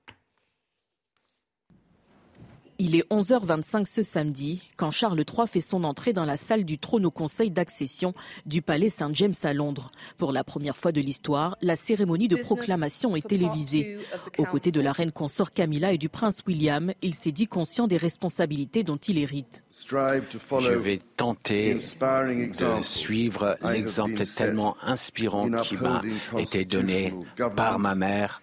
Il 2.78 2.96
est 2.96 3.08
11h25 3.10 3.86
ce 3.86 4.02
samedi 4.02 4.64
quand 4.76 4.92
Charles 4.92 5.20
III 5.20 5.48
fait 5.48 5.62
son 5.62 5.86
entrée 5.86 6.12
dans 6.12 6.26
la 6.26 6.36
salle 6.36 6.66
du 6.66 6.78
trône 6.78 7.06
au 7.06 7.12
conseil 7.12 7.50
d'accession 7.50 8.14
du 8.46 8.62
palais 8.62 8.90
Saint-James 8.90 9.34
à 9.44 9.54
Londres. 9.54 9.92
Pour 10.18 10.34
la 10.34 10.44
première 10.44 10.76
fois 10.76 10.92
de 10.92 11.00
l'histoire, 11.00 11.56
la 11.62 11.78
cérémonie 11.78 12.28
de 12.28 12.36
proclamation 12.36 13.16
est 13.16 13.26
télévisée. 13.26 13.98
Aux 14.38 14.44
côtés 14.44 14.72
de 14.72 14.82
la 14.82 14.92
reine 14.92 15.14
consort 15.14 15.54
Camilla 15.54 15.94
et 15.94 15.98
du 15.98 16.10
prince 16.10 16.40
William, 16.46 16.92
il 17.02 17.16
s'est 17.16 17.32
dit 17.32 17.48
conscient 17.48 17.88
des 17.88 17.98
responsabilités 17.98 18.84
dont 18.84 18.98
il 18.98 19.20
hérite. 19.20 19.64
Je 19.88 20.74
vais 20.74 21.00
tenter 21.16 21.76
de 21.76 22.84
suivre 22.84 23.58
l'exemple 23.64 24.26
tellement 24.26 24.76
inspirant 24.82 25.50
qui 25.62 25.78
m'a 25.78 26.02
été 26.38 26.66
donné 26.66 27.14
par 27.56 27.80
ma 27.80 27.96
mère 27.96 28.42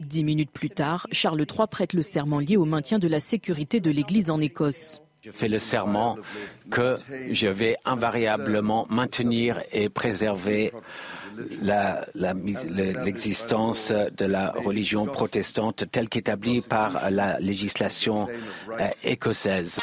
Dix 0.00 0.24
minutes 0.24 0.50
plus 0.50 0.70
tard, 0.70 1.06
Charles 1.12 1.40
III 1.40 1.66
prête 1.70 1.92
le 1.92 2.02
serment 2.02 2.38
lié 2.38 2.56
au 2.56 2.64
maintien 2.64 2.98
de 2.98 3.06
la 3.06 3.20
sécurité 3.20 3.80
de 3.80 3.90
l'Église 3.90 4.30
en 4.30 4.40
Écosse. 4.40 5.02
Je 5.22 5.30
fais 5.30 5.48
le 5.48 5.58
serment 5.58 6.16
que 6.70 6.96
je 7.30 7.46
vais 7.46 7.76
invariablement 7.84 8.86
maintenir 8.88 9.60
et 9.72 9.90
préserver 9.90 10.72
l'existence 12.14 13.92
de 13.92 14.24
la 14.24 14.52
religion 14.52 15.04
protestante 15.04 15.84
telle 15.90 16.08
qu'établie 16.08 16.62
par 16.62 17.10
la 17.10 17.38
législation 17.38 18.26
euh, 18.70 18.88
écossaise. 19.04 19.78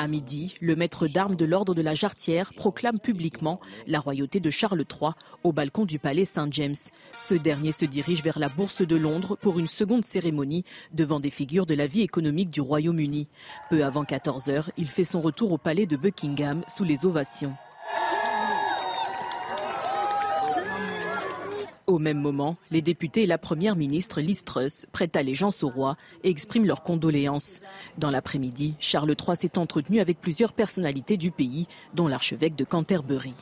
À 0.00 0.06
midi, 0.06 0.54
le 0.62 0.76
maître 0.76 1.08
d'armes 1.08 1.34
de 1.34 1.44
l'ordre 1.44 1.74
de 1.74 1.82
la 1.82 1.94
Jarretière 1.94 2.54
proclame 2.54 2.98
publiquement 2.98 3.60
la 3.86 4.00
royauté 4.00 4.40
de 4.40 4.48
Charles 4.48 4.82
III 4.90 5.10
au 5.44 5.52
balcon 5.52 5.84
du 5.84 5.98
palais 5.98 6.24
Saint-James. 6.24 6.74
Ce 7.12 7.34
dernier 7.34 7.70
se 7.70 7.84
dirige 7.84 8.22
vers 8.22 8.38
la 8.38 8.48
Bourse 8.48 8.80
de 8.80 8.96
Londres 8.96 9.36
pour 9.42 9.58
une 9.58 9.66
seconde 9.66 10.02
cérémonie 10.02 10.64
devant 10.94 11.20
des 11.20 11.28
figures 11.28 11.66
de 11.66 11.74
la 11.74 11.86
vie 11.86 12.00
économique 12.00 12.48
du 12.48 12.62
Royaume-Uni. 12.62 13.28
Peu 13.68 13.84
avant 13.84 14.06
14 14.06 14.48
heures, 14.48 14.70
il 14.78 14.88
fait 14.88 15.04
son 15.04 15.20
retour 15.20 15.52
au 15.52 15.58
palais 15.58 15.84
de 15.84 15.98
Buckingham 15.98 16.62
sous 16.66 16.84
les 16.84 17.04
ovations. 17.04 17.54
Au 21.90 21.98
même 21.98 22.20
moment, 22.20 22.56
les 22.70 22.82
députés 22.82 23.24
et 23.24 23.26
la 23.26 23.36
première 23.36 23.74
ministre 23.74 24.20
Liz 24.20 24.44
Truss 24.44 24.86
prêtent 24.92 25.16
allégeance 25.16 25.64
au 25.64 25.68
roi 25.68 25.96
et 26.22 26.30
expriment 26.30 26.66
leurs 26.66 26.84
condoléances. 26.84 27.60
Dans 27.98 28.12
l'après-midi, 28.12 28.76
Charles 28.78 29.10
III 29.10 29.34
s'est 29.34 29.58
entretenu 29.58 29.98
avec 29.98 30.20
plusieurs 30.20 30.52
personnalités 30.52 31.16
du 31.16 31.32
pays, 31.32 31.66
dont 31.92 32.06
l'archevêque 32.06 32.54
de 32.54 32.62
Canterbury. 32.62 33.34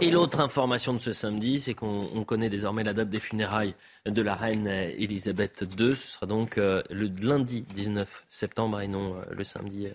Et 0.00 0.10
l'autre 0.10 0.40
information 0.40 0.92
de 0.92 0.98
ce 0.98 1.12
samedi, 1.12 1.60
c'est 1.60 1.74
qu'on 1.74 2.24
connaît 2.24 2.48
désormais 2.48 2.82
la 2.82 2.94
date 2.94 3.10
des 3.10 3.20
funérailles 3.20 3.76
de 4.06 4.22
la 4.22 4.34
reine 4.34 4.66
Elisabeth 4.66 5.64
II. 5.78 5.94
Ce 5.94 6.08
sera 6.08 6.26
donc 6.26 6.58
euh, 6.58 6.82
le 6.90 7.06
lundi 7.06 7.62
19 7.76 8.24
septembre 8.28 8.80
et 8.80 8.88
non 8.88 9.14
euh, 9.14 9.22
le 9.30 9.44
samedi 9.44 9.86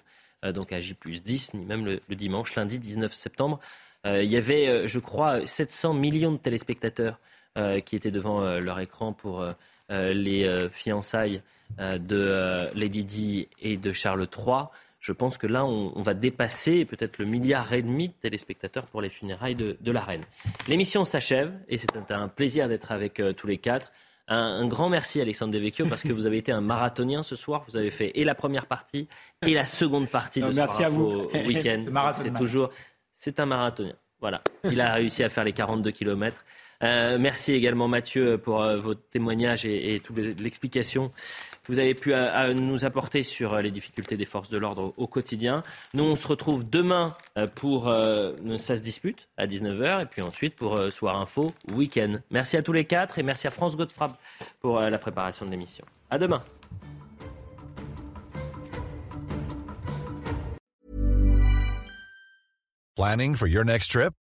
euh, 0.45 0.53
donc 0.53 0.71
à 0.71 0.79
J 0.79 0.95
10, 1.05 1.55
ni 1.55 1.65
même 1.65 1.83
le, 1.83 2.15
dimanche, 2.15 2.55
lundi 2.55 2.79
19 2.79 3.13
septembre. 3.13 3.59
il 4.05 4.31
y 4.31 4.37
avait, 4.37 4.87
je 4.87 4.99
crois, 4.99 5.45
700 5.45 5.95
millions 5.95 6.31
de 6.31 6.37
téléspectateurs 6.37 7.19
qui 7.85 7.95
étaient 7.95 8.11
devant 8.11 8.41
euh, 8.41 8.59
leur 8.59 8.79
écran 8.79 9.13
pour 9.13 9.41
euh, 9.41 9.53
les 10.13 10.67
fiançailles 10.71 11.41
de 11.79 12.69
Lady 12.75 13.03
Di 13.03 13.47
et 13.61 13.77
de 13.77 13.93
Charles 13.93 14.27
III, 14.35 14.65
je 14.99 15.11
pense 15.11 15.37
que 15.37 15.47
là, 15.47 15.65
on, 15.65 16.01
va 16.01 16.13
dépasser 16.13 16.83
peut-être 16.83 17.17
le 17.17 17.25
milliard 17.25 17.71
et 17.73 17.81
demi 17.81 18.09
de 18.09 18.13
téléspectateurs 18.13 18.87
pour 18.87 19.01
les 19.01 19.09
funérailles 19.09 19.55
de, 19.55 19.91
la 19.91 20.01
reine. 20.01 20.23
L'émission 20.67 21.05
s'achève 21.05 21.53
et 21.69 21.77
c'est 21.77 22.11
un, 22.11 22.27
plaisir 22.27 22.67
d'être 22.67 22.91
avec 22.91 23.21
tous 23.37 23.47
les 23.47 23.57
quatre. 23.57 23.91
Un, 24.27 24.67
grand 24.67 24.89
merci 24.89 25.21
Alexandre 25.21 25.53
Devecchio 25.53 25.85
parce 25.87 26.03
que 26.03 26.11
vous 26.11 26.25
avez 26.25 26.37
été 26.37 26.51
un 26.51 26.61
marathonien 26.61 27.23
ce 27.23 27.37
soir. 27.37 27.63
Vous 27.69 27.77
avez 27.77 27.89
fait 27.89 28.11
et 28.15 28.25
la 28.25 28.35
première 28.35 28.65
partie 28.65 29.07
et 29.45 29.53
la 29.53 29.65
seconde 29.65 30.09
partie 30.09 30.41
de 30.41 30.49
merci 30.49 30.83
à 30.83 30.89
vous. 30.89 31.29
week-end. 31.45 31.85
c'est 32.15 32.33
toujours, 32.33 32.71
c'est 33.17 33.39
un 33.39 33.45
marathonien. 33.45 33.95
Voilà, 34.19 34.41
il 34.63 34.81
a 34.81 34.93
réussi 34.95 35.23
à 35.23 35.29
faire 35.29 35.43
les 35.43 35.53
42 35.53 35.91
kilomètres. 35.91 36.43
Euh, 36.83 37.17
merci 37.19 37.53
également 37.53 37.87
Mathieu 37.87 38.37
pour 38.37 38.61
euh, 38.61 38.77
votre 38.77 39.01
témoignage 39.09 39.65
et, 39.65 39.99
toute 40.03 40.17
l'explication 40.17 41.09
que 41.63 41.71
vous 41.71 41.79
avez 41.79 41.95
pu 41.95 42.13
euh, 42.13 42.53
nous 42.53 42.85
apporter 42.85 43.23
sur 43.23 43.57
les 43.61 43.71
difficultés 43.71 44.15
des 44.15 44.25
forces 44.25 44.49
de 44.49 44.57
l'ordre 44.57 44.93
au, 44.97 45.07
quotidien. 45.07 45.63
Nous, 45.93 46.03
on 46.03 46.15
se 46.15 46.27
retrouve 46.27 46.69
demain 46.69 47.13
pour 47.55 47.85
Ça 48.57 48.75
se 48.75 48.81
dispute 48.81 49.27
à 49.37 49.47
19h 49.47 50.03
et 50.03 50.05
puis 50.05 50.21
ensuite 50.21 50.55
pour 50.55 50.79
Soir 50.91 51.19
Info 51.19 51.51
Week-end. 51.73 52.19
Merci 52.29 52.57
à 52.57 52.61
tous 52.61 52.73
les 52.73 52.85
quatre 52.85 53.19
et 53.19 53.23
merci 53.23 53.47
à 53.47 53.49
France 53.49 53.75
Godefrapp 53.75 54.17
pour 54.59 54.79
la 54.79 54.99
préparation 54.99 55.45
de 55.45 55.51
l'émission. 55.51 55.85
À 56.09 56.17
demain. 56.17 56.43